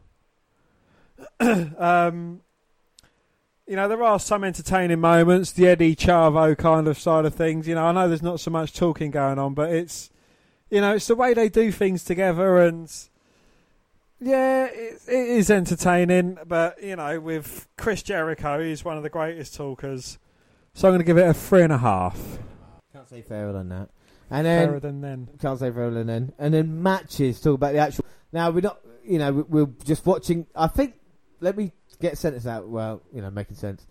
um, 1.39 2.41
you 3.67 3.75
know, 3.75 3.87
there 3.87 4.03
are 4.03 4.19
some 4.19 4.43
entertaining 4.43 4.99
moments, 4.99 5.51
the 5.51 5.67
Eddie 5.67 5.95
Chavo 5.95 6.57
kind 6.57 6.87
of 6.87 6.99
side 6.99 7.25
of 7.25 7.33
things. 7.33 7.67
You 7.67 7.75
know, 7.75 7.85
I 7.85 7.91
know 7.93 8.07
there's 8.07 8.21
not 8.21 8.39
so 8.39 8.51
much 8.51 8.73
talking 8.73 9.11
going 9.11 9.39
on, 9.39 9.53
but 9.53 9.71
it's, 9.71 10.11
you 10.69 10.81
know, 10.81 10.95
it's 10.95 11.07
the 11.07 11.15
way 11.15 11.33
they 11.33 11.49
do 11.49 11.71
things 11.71 12.03
together, 12.03 12.59
and 12.59 12.91
yeah, 14.19 14.65
it, 14.65 15.01
it 15.07 15.29
is 15.29 15.49
entertaining. 15.49 16.37
But 16.45 16.83
you 16.83 16.95
know, 16.95 17.19
with 17.19 17.67
Chris 17.77 18.03
Jericho, 18.03 18.61
he's 18.61 18.85
one 18.85 18.97
of 18.97 19.03
the 19.03 19.09
greatest 19.09 19.55
talkers, 19.55 20.19
so 20.73 20.87
I'm 20.87 20.91
going 20.91 20.99
to 20.99 21.05
give 21.05 21.17
it 21.17 21.27
a 21.27 21.33
three 21.33 21.63
and 21.63 21.73
a 21.73 21.77
half. 21.77 22.19
Can't 22.93 23.09
say 23.09 23.21
fairer 23.21 23.51
than 23.51 23.69
that. 23.69 23.89
And 24.29 24.45
then 24.45 24.67
Fairer 24.67 24.79
than 24.79 25.01
then. 25.01 25.27
Can't 25.41 25.59
say 25.59 25.71
for 25.71 25.85
and 25.87 26.09
then 26.09 26.33
and 26.39 26.53
then 26.53 26.81
matches. 26.81 27.39
Talk 27.39 27.55
about 27.55 27.73
the 27.73 27.79
actual. 27.79 28.05
Now 28.31 28.49
we're 28.49 28.61
not. 28.61 28.79
You 29.03 29.19
know, 29.19 29.31
we- 29.33 29.43
we're 29.43 29.71
just 29.83 30.05
watching. 30.05 30.47
I 30.55 30.67
think. 30.67 30.95
Let 31.41 31.57
me 31.57 31.71
get 32.01 32.13
a 32.13 32.15
sentence 32.15 32.47
out. 32.47 32.67
Well, 32.67 33.01
you 33.13 33.21
know, 33.21 33.29
making 33.29 33.57
sense. 33.57 33.85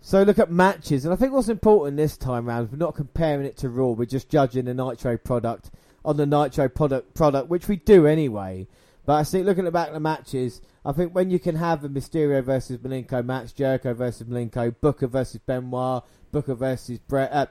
So 0.00 0.22
look 0.22 0.38
at 0.38 0.50
matches, 0.50 1.04
and 1.04 1.12
I 1.12 1.16
think 1.16 1.32
what's 1.32 1.48
important 1.48 1.96
this 1.96 2.16
time 2.16 2.46
round 2.46 2.66
is 2.66 2.72
we're 2.72 2.78
not 2.78 2.94
comparing 2.94 3.44
it 3.44 3.56
to 3.58 3.68
Raw. 3.68 3.88
We're 3.88 4.04
just 4.06 4.28
judging 4.30 4.64
the 4.66 4.74
Nitro 4.74 5.18
product 5.18 5.70
on 6.04 6.16
the 6.16 6.24
Nitro 6.24 6.68
product 6.68 7.14
product, 7.14 7.48
which 7.48 7.68
we 7.68 7.76
do 7.76 8.06
anyway. 8.06 8.68
But 9.04 9.14
I 9.14 9.24
think 9.24 9.44
looking 9.46 9.62
at 9.64 9.66
the 9.66 9.72
back 9.72 9.88
of 9.88 9.94
the 9.94 10.00
matches, 10.00 10.60
I 10.84 10.92
think 10.92 11.14
when 11.14 11.30
you 11.30 11.38
can 11.38 11.56
have 11.56 11.84
a 11.84 11.88
Mysterio 11.88 12.42
versus 12.44 12.78
Malenko 12.78 13.24
match, 13.24 13.54
Jericho 13.54 13.92
versus 13.92 14.26
Malenko, 14.28 14.74
Booker 14.80 15.06
versus 15.08 15.40
Benoit, 15.44 16.02
Booker 16.30 16.54
versus 16.54 16.98
Bret. 17.00 17.32
Uh, 17.32 17.46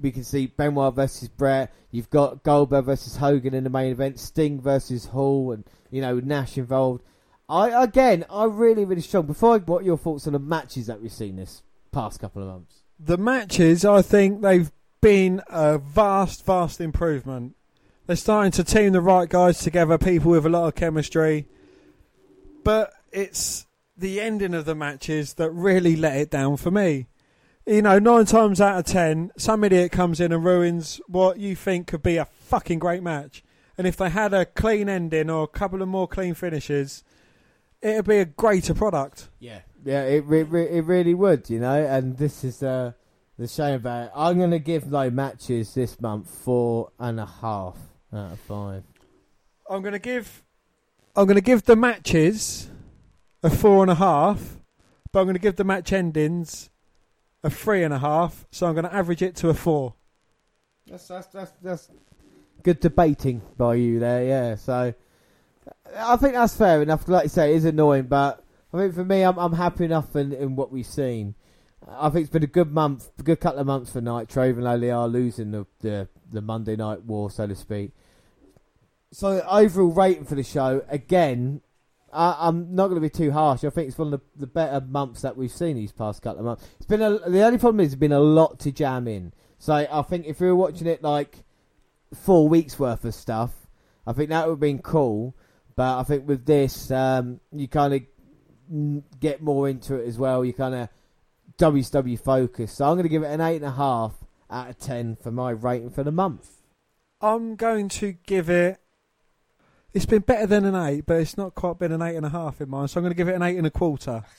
we 0.00 0.10
can 0.10 0.24
see 0.24 0.46
Benoit 0.46 0.94
versus 0.94 1.28
Bret. 1.28 1.72
You've 1.90 2.10
got 2.10 2.42
Goldberg 2.42 2.86
versus 2.86 3.16
Hogan 3.16 3.54
in 3.54 3.64
the 3.64 3.70
main 3.70 3.92
event. 3.92 4.18
Sting 4.18 4.60
versus 4.60 5.06
Hall, 5.06 5.52
and 5.52 5.64
you 5.90 6.00
know 6.00 6.20
Nash 6.20 6.56
involved. 6.56 7.02
I 7.48 7.82
again, 7.82 8.24
I 8.30 8.44
really, 8.44 8.84
really 8.84 9.02
strong. 9.02 9.26
Before 9.26 9.54
I, 9.54 9.58
what 9.58 9.84
your 9.84 9.98
thoughts 9.98 10.26
on 10.26 10.32
the 10.32 10.38
matches 10.38 10.86
that 10.86 11.00
we've 11.00 11.12
seen 11.12 11.36
this 11.36 11.62
past 11.90 12.20
couple 12.20 12.42
of 12.42 12.48
months? 12.48 12.82
The 12.98 13.18
matches, 13.18 13.84
I 13.84 14.00
think 14.02 14.42
they've 14.42 14.70
been 15.00 15.42
a 15.48 15.78
vast, 15.78 16.46
vast 16.46 16.80
improvement. 16.80 17.56
They're 18.06 18.16
starting 18.16 18.52
to 18.52 18.64
team 18.64 18.92
the 18.92 19.00
right 19.00 19.28
guys 19.28 19.58
together, 19.58 19.98
people 19.98 20.30
with 20.30 20.46
a 20.46 20.48
lot 20.48 20.68
of 20.68 20.74
chemistry. 20.74 21.46
But 22.64 22.92
it's 23.12 23.66
the 23.96 24.20
ending 24.20 24.54
of 24.54 24.64
the 24.64 24.74
matches 24.74 25.34
that 25.34 25.50
really 25.50 25.96
let 25.96 26.16
it 26.16 26.30
down 26.30 26.56
for 26.56 26.70
me. 26.70 27.06
You 27.66 27.82
know, 27.82 27.98
nine 27.98 28.24
times 28.24 28.60
out 28.60 28.78
of 28.78 28.84
ten, 28.84 29.30
some 29.36 29.62
idiot 29.62 29.92
comes 29.92 30.20
in 30.20 30.32
and 30.32 30.44
ruins 30.44 31.00
what 31.06 31.38
you 31.38 31.54
think 31.54 31.86
could 31.86 32.02
be 32.02 32.16
a 32.16 32.24
fucking 32.24 32.80
great 32.80 33.02
match. 33.02 33.44
And 33.78 33.86
if 33.86 33.96
they 33.96 34.10
had 34.10 34.34
a 34.34 34.44
clean 34.44 34.88
ending 34.88 35.30
or 35.30 35.44
a 35.44 35.48
couple 35.48 35.80
of 35.80 35.88
more 35.88 36.08
clean 36.08 36.34
finishes, 36.34 37.04
it'd 37.80 38.06
be 38.06 38.18
a 38.18 38.24
greater 38.24 38.74
product. 38.74 39.28
Yeah, 39.38 39.60
yeah, 39.84 40.02
it 40.02 40.24
re- 40.26 40.42
re- 40.42 40.68
it 40.68 40.84
really 40.84 41.14
would, 41.14 41.48
you 41.48 41.60
know. 41.60 41.84
And 41.84 42.18
this 42.18 42.42
is 42.42 42.62
uh, 42.62 42.92
the 43.38 43.46
shame 43.46 43.76
about 43.76 44.06
it. 44.06 44.12
I'm 44.14 44.38
gonna 44.38 44.58
give 44.58 44.90
no 44.90 45.08
matches 45.10 45.74
this 45.74 46.00
month 46.00 46.28
four 46.28 46.90
and 46.98 47.20
a 47.20 47.26
half 47.26 47.76
out 48.12 48.32
of 48.32 48.40
five. 48.40 48.82
I'm 49.68 49.80
going 49.80 49.92
to 49.92 49.98
give 49.98 50.42
I'm 51.16 51.26
going 51.26 51.36
to 51.36 51.42
give 51.42 51.64
the 51.64 51.76
matches 51.76 52.68
a 53.42 53.50
four 53.50 53.82
and 53.82 53.90
a 53.90 53.94
half, 53.94 54.58
but 55.12 55.20
I'm 55.20 55.26
going 55.26 55.34
to 55.34 55.40
give 55.40 55.56
the 55.56 55.64
match 55.64 55.92
endings 55.92 56.70
a 57.42 57.50
three 57.50 57.82
and 57.82 57.92
a 57.92 57.98
half. 57.98 58.46
So 58.50 58.66
I'm 58.66 58.74
going 58.74 58.84
to 58.84 58.94
average 58.94 59.22
it 59.22 59.36
to 59.36 59.48
a 59.48 59.54
four. 59.54 59.94
That's 60.86 61.06
that's 61.06 61.26
that's, 61.28 61.52
that's 61.62 61.90
good 62.62 62.80
debating 62.80 63.42
by 63.56 63.76
you 63.76 63.98
there. 63.98 64.24
Yeah, 64.24 64.54
so 64.56 64.94
I 65.96 66.16
think 66.16 66.34
that's 66.34 66.56
fair 66.56 66.82
enough. 66.82 67.08
Like 67.08 67.24
you 67.24 67.28
say, 67.28 67.52
it 67.52 67.56
is 67.56 67.64
annoying, 67.64 68.04
but 68.04 68.44
I 68.72 68.78
think 68.78 68.94
for 68.94 69.04
me, 69.04 69.22
I'm 69.22 69.38
I'm 69.38 69.52
happy 69.54 69.84
enough 69.84 70.16
in, 70.16 70.32
in 70.32 70.56
what 70.56 70.72
we've 70.72 70.86
seen. 70.86 71.34
I 71.88 72.10
think 72.10 72.24
it's 72.24 72.32
been 72.32 72.44
a 72.44 72.48
good 72.48 72.72
month, 72.72 73.10
a 73.18 73.22
good 73.22 73.40
couple 73.40 73.60
of 73.60 73.66
months 73.66 73.90
for 73.90 74.00
Nitro, 74.00 74.48
even 74.48 74.64
though 74.64 74.78
they 74.78 74.90
are 74.90 75.08
losing 75.08 75.50
the, 75.50 75.66
the, 75.80 76.08
the 76.30 76.40
Monday 76.40 76.76
night 76.76 77.02
war, 77.02 77.30
so 77.30 77.46
to 77.46 77.56
speak. 77.56 77.90
So 79.10 79.44
overall 79.48 79.90
rating 79.90 80.24
for 80.24 80.36
the 80.36 80.44
show, 80.44 80.84
again, 80.88 81.60
I, 82.12 82.36
I'm 82.40 82.74
not 82.74 82.88
going 82.88 83.00
to 83.00 83.00
be 83.00 83.10
too 83.10 83.32
harsh. 83.32 83.64
I 83.64 83.70
think 83.70 83.88
it's 83.88 83.98
one 83.98 84.12
of 84.12 84.20
the, 84.20 84.40
the 84.40 84.46
better 84.46 84.84
months 84.84 85.22
that 85.22 85.36
we've 85.36 85.50
seen 85.50 85.76
these 85.76 85.92
past 85.92 86.22
couple 86.22 86.40
of 86.40 86.44
months. 86.44 86.68
It's 86.76 86.86
been 86.86 87.02
a, 87.02 87.18
the 87.30 87.42
only 87.42 87.58
problem 87.58 87.80
is 87.80 87.92
it's 87.92 88.00
been 88.00 88.12
a 88.12 88.20
lot 88.20 88.60
to 88.60 88.72
jam 88.72 89.08
in. 89.08 89.32
So 89.58 89.74
I 89.74 90.02
think 90.02 90.26
if 90.26 90.40
we 90.40 90.48
were 90.48 90.56
watching 90.56 90.86
it 90.86 91.02
like 91.02 91.44
four 92.14 92.48
weeks 92.48 92.78
worth 92.78 93.04
of 93.04 93.14
stuff, 93.14 93.52
I 94.06 94.12
think 94.12 94.30
that 94.30 94.46
would 94.46 94.54
have 94.54 94.60
been 94.60 94.80
cool. 94.80 95.36
But 95.76 95.98
I 96.00 96.02
think 96.02 96.28
with 96.28 96.44
this, 96.44 96.90
um, 96.90 97.40
you 97.52 97.68
kind 97.68 97.94
of 97.94 98.02
get 99.20 99.40
more 99.40 99.68
into 99.68 99.94
it 99.94 100.06
as 100.06 100.18
well. 100.18 100.44
You 100.44 100.52
kind 100.52 100.74
of 100.74 100.88
WW 101.58 102.20
focus. 102.20 102.72
So 102.72 102.84
I'm 102.84 102.94
going 102.94 103.04
to 103.04 103.08
give 103.08 103.22
it 103.22 103.30
an 103.30 103.40
eight 103.40 103.56
and 103.56 103.64
a 103.64 103.72
half 103.72 104.14
out 104.50 104.68
of 104.68 104.78
ten 104.78 105.16
for 105.16 105.30
my 105.30 105.50
rating 105.50 105.90
for 105.90 106.02
the 106.02 106.12
month. 106.12 106.62
I'm 107.20 107.54
going 107.54 107.88
to 107.88 108.12
give 108.26 108.50
it. 108.50 108.81
It's 109.94 110.06
been 110.06 110.22
better 110.22 110.46
than 110.46 110.64
an 110.64 110.74
eight, 110.74 111.04
but 111.06 111.20
it's 111.20 111.36
not 111.36 111.54
quite 111.54 111.78
been 111.78 111.92
an 111.92 112.00
eight 112.00 112.16
and 112.16 112.24
a 112.24 112.30
half 112.30 112.60
in 112.60 112.70
mine. 112.70 112.88
So 112.88 112.98
I'm 112.98 113.04
going 113.04 113.12
to 113.12 113.16
give 113.16 113.28
it 113.28 113.34
an 113.34 113.42
eight 113.42 113.58
and 113.58 113.66
a 113.66 113.70
quarter. 113.70 114.24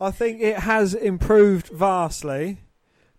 I 0.00 0.10
think 0.10 0.40
it 0.40 0.58
has 0.58 0.94
improved 0.94 1.68
vastly, 1.68 2.58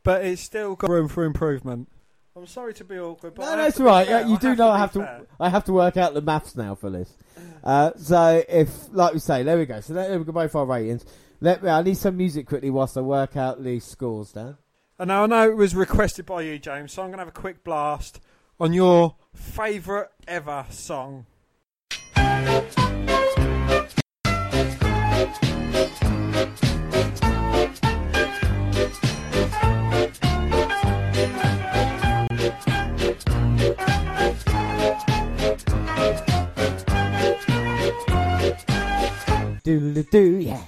but 0.03 0.23
it's 0.25 0.41
still 0.41 0.75
got 0.75 0.89
room 0.89 1.07
for 1.07 1.23
improvement. 1.23 1.87
I'm 2.35 2.47
sorry 2.47 2.73
to 2.75 2.83
be 2.83 2.97
awkward, 2.97 3.35
but 3.35 3.43
no, 3.43 3.53
I 3.53 3.55
no, 3.55 3.65
it's 3.65 3.79
right. 3.79 4.07
fair. 4.07 4.21
Yeah, 4.21 4.27
you 4.27 4.35
I 4.35 4.39
do 4.39 4.47
have 4.49 4.57
know 4.57 4.69
I 4.69 4.75
be 4.75 4.79
have 4.79 4.91
to. 4.93 5.27
I 5.39 5.49
have 5.49 5.63
to 5.65 5.73
work 5.73 5.97
out 5.97 6.13
the 6.13 6.21
maths 6.21 6.55
now 6.55 6.75
for 6.75 6.89
this. 6.89 7.15
Uh, 7.63 7.91
so 7.95 8.43
if, 8.49 8.69
like 8.91 9.13
we 9.13 9.19
say, 9.19 9.43
there 9.43 9.57
we 9.57 9.65
go. 9.65 9.79
So 9.81 9.93
there 9.93 10.17
we 10.17 10.25
go. 10.25 10.31
Both 10.31 10.55
our 10.55 10.65
ratings. 10.65 11.05
Let 11.41 11.63
me. 11.63 11.69
I 11.69 11.81
need 11.83 11.97
some 11.97 12.17
music 12.17 12.47
quickly 12.47 12.69
whilst 12.69 12.97
I 12.97 13.01
work 13.01 13.37
out 13.37 13.63
the 13.63 13.79
scores. 13.79 14.31
Dan. 14.31 14.57
And 14.99 15.07
now 15.07 15.23
I 15.23 15.27
know 15.27 15.49
it 15.49 15.55
was 15.55 15.75
requested 15.75 16.25
by 16.25 16.41
you, 16.41 16.59
James, 16.59 16.91
so 16.93 17.01
I'm 17.01 17.09
going 17.09 17.17
to 17.17 17.25
have 17.25 17.27
a 17.27 17.31
quick 17.31 17.63
blast 17.63 18.19
on 18.63 18.71
your 18.71 19.13
favourite 19.35 20.07
ever 20.25 20.65
song. 20.69 21.25
Doodle 39.65 40.03
doo, 40.09 40.39
yeah. 40.39 40.61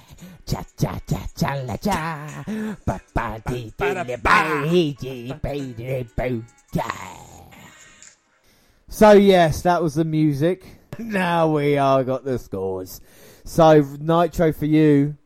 Cha 0.44 0.62
cha 0.76 1.00
cha 1.08 1.20
cha 1.34 1.54
la 1.64 1.76
cha. 1.76 2.44
Ba 2.84 3.00
ba 3.14 3.40
dee 3.48 3.72
dee 3.78 3.94
da 3.94 4.16
ba 4.22 4.68
hee 4.68 4.94
dee 5.00 5.32
ba 5.42 5.52
dee 5.78 6.04
boo 6.14 6.42
cha. 6.74 7.35
So 8.96 9.12
yes, 9.12 9.60
that 9.60 9.82
was 9.82 9.96
the 9.96 10.06
music. 10.06 10.64
Now 10.98 11.54
we 11.54 11.76
are 11.76 12.02
got 12.02 12.24
the 12.24 12.38
scores. 12.38 13.02
So 13.44 13.82
Nitro 14.00 14.54
for 14.54 14.64
you, 14.64 15.18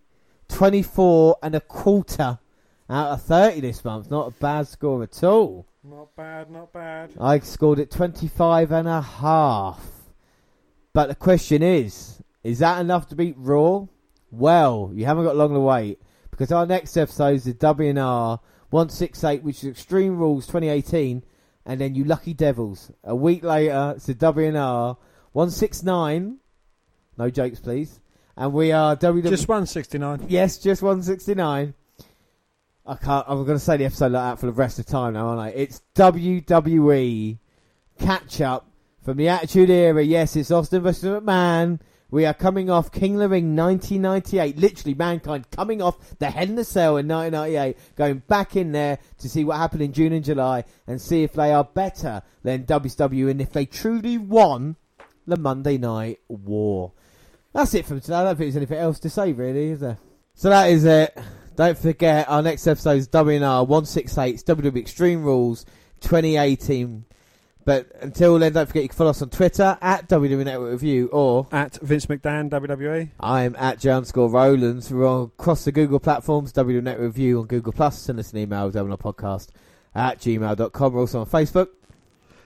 twenty 0.49 0.83
four 0.83 1.37
and 1.41 1.55
a 1.55 1.61
quarter 1.61 2.41
out 2.89 3.13
of 3.13 3.23
thirty 3.23 3.61
this 3.61 3.85
month. 3.85 4.11
Not 4.11 4.27
a 4.27 4.31
bad 4.33 4.67
score 4.67 5.05
at 5.05 5.23
all. 5.23 5.69
Not 5.85 6.17
bad, 6.17 6.51
not 6.51 6.73
bad. 6.73 7.13
I 7.21 7.39
scored 7.39 7.79
it 7.79 7.93
25 7.93 8.73
and 8.73 8.89
a 8.89 9.01
half. 9.01 9.89
But 10.93 11.07
the 11.07 11.15
question 11.15 11.63
is, 11.63 12.21
is 12.43 12.59
that 12.59 12.81
enough 12.81 13.07
to 13.11 13.15
beat 13.15 13.37
Raw? 13.39 13.87
Well, 14.33 14.91
you 14.93 15.07
haven't 15.07 15.27
got 15.27 15.37
long 15.37 15.55
to 15.55 15.61
wait 15.61 16.01
because 16.33 16.51
our 16.51 16.67
next 16.67 16.97
episode 16.97 17.35
is 17.35 17.45
the 17.45 17.55
WNR 17.55 18.41
168, 18.71 19.45
which 19.45 19.59
is 19.59 19.71
Extreme 19.71 20.19
Rules 20.19 20.49
2018, 20.49 21.23
and 21.67 21.81
then 21.81 21.95
you 21.95 22.05
lucky 22.05 22.35
devils. 22.35 22.91
A 23.05 23.15
week 23.15 23.43
later, 23.45 23.95
it's 23.97 24.07
the 24.07 24.15
WNR 24.15 24.97
169. 25.33 26.39
No 27.17 27.31
jokes, 27.31 27.61
please. 27.61 28.01
And 28.37 28.53
we 28.53 28.73
are 28.73 28.97
WWE. 28.97 29.29
Just 29.29 29.49
169. 29.49 30.27
Yes, 30.29 30.59
just 30.59 30.83
169. 30.83 31.75
I 32.87 32.95
can't. 32.97 33.27
I'm 33.29 33.45
going 33.45 33.59
to 33.59 33.65
say 33.65 33.77
the 33.77 33.85
episode 33.85 34.13
like 34.13 34.33
that 34.33 34.41
for 34.41 34.47
the 34.47 34.53
rest 34.53 34.79
of 34.79 34.87
time 34.87 35.13
now, 35.13 35.29
aren't 35.29 35.41
I? 35.41 35.49
It's 35.51 35.83
WWE 35.95 37.39
catch 37.99 38.41
up 38.41 38.67
from 39.05 39.19
the 39.19 39.29
Attitude 39.29 39.71
Era. 39.71 40.03
Yes, 40.03 40.37
it's 40.37 40.51
Austin 40.51 40.83
versus 40.83 41.05
McMahon. 41.05 41.81
We 42.11 42.27
are 42.27 42.35
coming 42.35 42.71
off 42.71 42.91
King 42.91 43.15
of 43.15 43.21
the 43.21 43.29
Ring 43.29 43.55
1998. 43.55 44.59
Literally, 44.59 44.95
mankind 44.95 45.51
coming 45.51 45.81
off 45.81 46.19
the 46.19 46.31
Hell 46.31 46.45
in 46.45 46.57
the 46.57 46.65
Cell 46.65 46.97
in 46.97 47.07
1998, 47.07 47.77
going 47.97 48.23
back 48.27 48.57
in 48.57 48.73
there 48.73 48.99
to 49.19 49.29
see 49.29 49.45
what 49.45 49.59
happened 49.59 49.83
in 49.83 49.93
June 49.93 50.13
and 50.13 50.25
July 50.25 50.65
and 50.87 51.01
see 51.01 51.23
if 51.23 51.33
they 51.35 51.53
are 51.53 51.65
better 51.65 52.23
than 52.43 52.65
WCW 52.65 53.31
and 53.31 53.41
if 53.41 53.53
they 53.53 53.67
truly 53.67 54.19
won 54.19 54.77
the 55.27 55.37
Monday 55.37 55.79
Night 55.79 56.19
War. 56.29 56.93
That's 57.53 57.75
it 57.75 57.87
from 57.87 58.01
today. 58.01 58.15
I 58.15 58.25
don't 58.25 58.37
think 58.37 58.47
there's 58.53 58.57
anything 58.57 58.79
else 58.79 58.99
to 59.01 59.11
say, 59.11 59.33
really, 59.33 59.71
is 59.71 59.81
there? 59.81 59.99
So 60.35 60.51
that 60.51 60.71
is 60.71 60.85
it. 60.85 61.17
Don't 61.57 61.77
forget, 61.77 62.29
our 62.29 62.43
next 62.43 62.67
episode 62.67 62.97
is 62.97 63.09
WNR 63.09 63.67
168, 63.67 64.37
WWE 64.47 64.77
Extreme 64.77 65.23
Rules 65.23 65.67
2018. 66.01 67.05
But 67.65 67.93
until 68.01 68.39
then, 68.39 68.53
don't 68.53 68.67
forget 68.67 68.83
you 68.85 68.89
can 68.89 68.97
follow 68.97 69.11
us 69.11 69.23
on 69.23 69.31
Twitter 69.31 69.77
at 69.81 70.09
WWE 70.09 70.45
Network 70.45 70.73
Review 70.73 71.09
or 71.13 71.47
At 71.53 71.77
Vince 71.83 72.07
McDan. 72.07 72.49
WWE. 72.49 73.11
I'm 73.21 73.55
at 73.57 73.79
John 73.79 74.05
Score 74.05 74.31
Rowlands. 74.31 74.91
We're 74.91 75.07
on 75.07 75.25
across 75.39 75.65
the 75.65 75.73
Google 75.73 76.01
platforms, 76.01 76.53
WWE 76.53 76.83
Network 76.83 77.09
Review 77.09 77.41
on 77.41 77.47
Google 77.47 77.73
Plus. 77.73 77.99
Send 77.99 78.19
us 78.19 78.33
an 78.33 78.39
email, 78.39 78.71
WNR 78.71 78.99
Podcast 78.99 79.49
at 79.95 80.19
gmail.com. 80.21 80.93
We're 80.93 81.01
also 81.01 81.21
on 81.21 81.27
Facebook. 81.27 81.69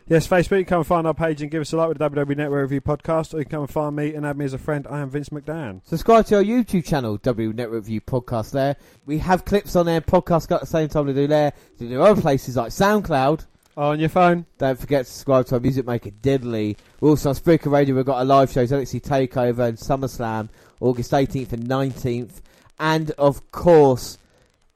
Yes, 0.07 0.29
Facebook, 0.29 0.59
you 0.59 0.65
come 0.67 0.81
and 0.81 0.87
find 0.87 1.07
our 1.07 1.15
page 1.15 1.41
and 1.41 1.51
give 1.51 1.63
us 1.63 1.73
a 1.73 1.79
like 1.79 1.89
with 1.89 1.97
the 1.97 2.11
WWE 2.11 2.37
Network 2.37 2.61
Review 2.65 2.83
podcast, 2.83 3.33
or 3.33 3.39
you 3.39 3.45
can 3.45 3.53
come 3.53 3.61
and 3.63 3.71
find 3.71 3.97
me 3.97 4.15
and 4.15 4.27
add 4.27 4.37
me 4.37 4.45
as 4.45 4.53
a 4.53 4.59
friend. 4.59 4.87
I 4.91 5.01
am 5.01 5.09
Vince 5.09 5.31
McDan. 5.31 5.81
Subscribe 5.87 6.27
to 6.27 6.37
our 6.37 6.43
YouTube 6.43 6.85
channel, 6.85 7.17
W 7.17 7.55
Network 7.55 7.85
Review 7.85 8.03
Podcast 8.03 8.51
there. 8.51 8.77
We 9.07 9.17
have 9.19 9.47
clips 9.47 9.75
on 9.77 9.87
there, 9.87 10.03
podcasts 10.03 10.47
got 10.47 10.61
the 10.61 10.67
same 10.67 10.91
time 10.91 11.07
to 11.07 11.15
do 11.15 11.27
there. 11.27 11.55
Do 11.79 12.03
other 12.03 12.21
places 12.21 12.57
like 12.57 12.69
SoundCloud. 12.71 13.47
Oh, 13.77 13.91
on 13.91 13.99
your 14.01 14.09
phone. 14.09 14.47
Don't 14.59 14.79
forget 14.79 15.05
to 15.05 15.11
subscribe 15.11 15.47
to 15.47 15.57
our 15.57 15.61
Music 15.61 15.85
Maker 15.87 16.11
Diddley. 16.11 16.77
Also 17.01 17.31
on 17.31 17.35
Spreaker 17.35 17.73
Radio. 17.73 17.97
We've 17.97 18.05
got 18.05 18.23
a 18.23 18.25
live 18.25 18.53
shows, 18.53 18.71
NXT 18.71 19.01
Takeover 19.03 19.69
and 19.69 19.77
SummerSlam, 19.77 20.49
August 20.81 21.11
18th 21.11 21.53
and 21.53 21.65
19th. 21.65 22.41
And 22.79 23.11
of 23.13 23.51
course, 23.51 24.19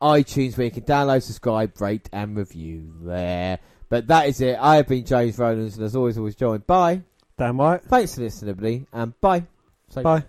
iTunes 0.03 0.57
where 0.57 0.67
you 0.67 0.71
can 0.71 0.83
download, 0.83 1.23
subscribe, 1.23 1.81
rate 1.81 2.09
and 2.13 2.37
review 2.37 2.93
there. 3.03 3.59
But 3.89 4.09
that 4.09 4.29
is 4.29 4.41
it. 4.41 4.59
I 4.61 4.77
have 4.77 4.89
been 4.89 5.05
James 5.05 5.39
Rowlands 5.39 5.77
and 5.77 5.87
as 5.87 5.95
always, 5.95 6.19
always 6.19 6.35
joined 6.35 6.67
by. 6.67 7.03
Dan 7.37 7.57
White. 7.57 7.85
Thanks 7.85 8.17
for 8.17 8.23
listening, 8.23 8.51
everybody, 8.51 8.87
and 8.93 9.19
bye. 9.21 9.45
Say 9.91 10.03
Bye. 10.03 10.25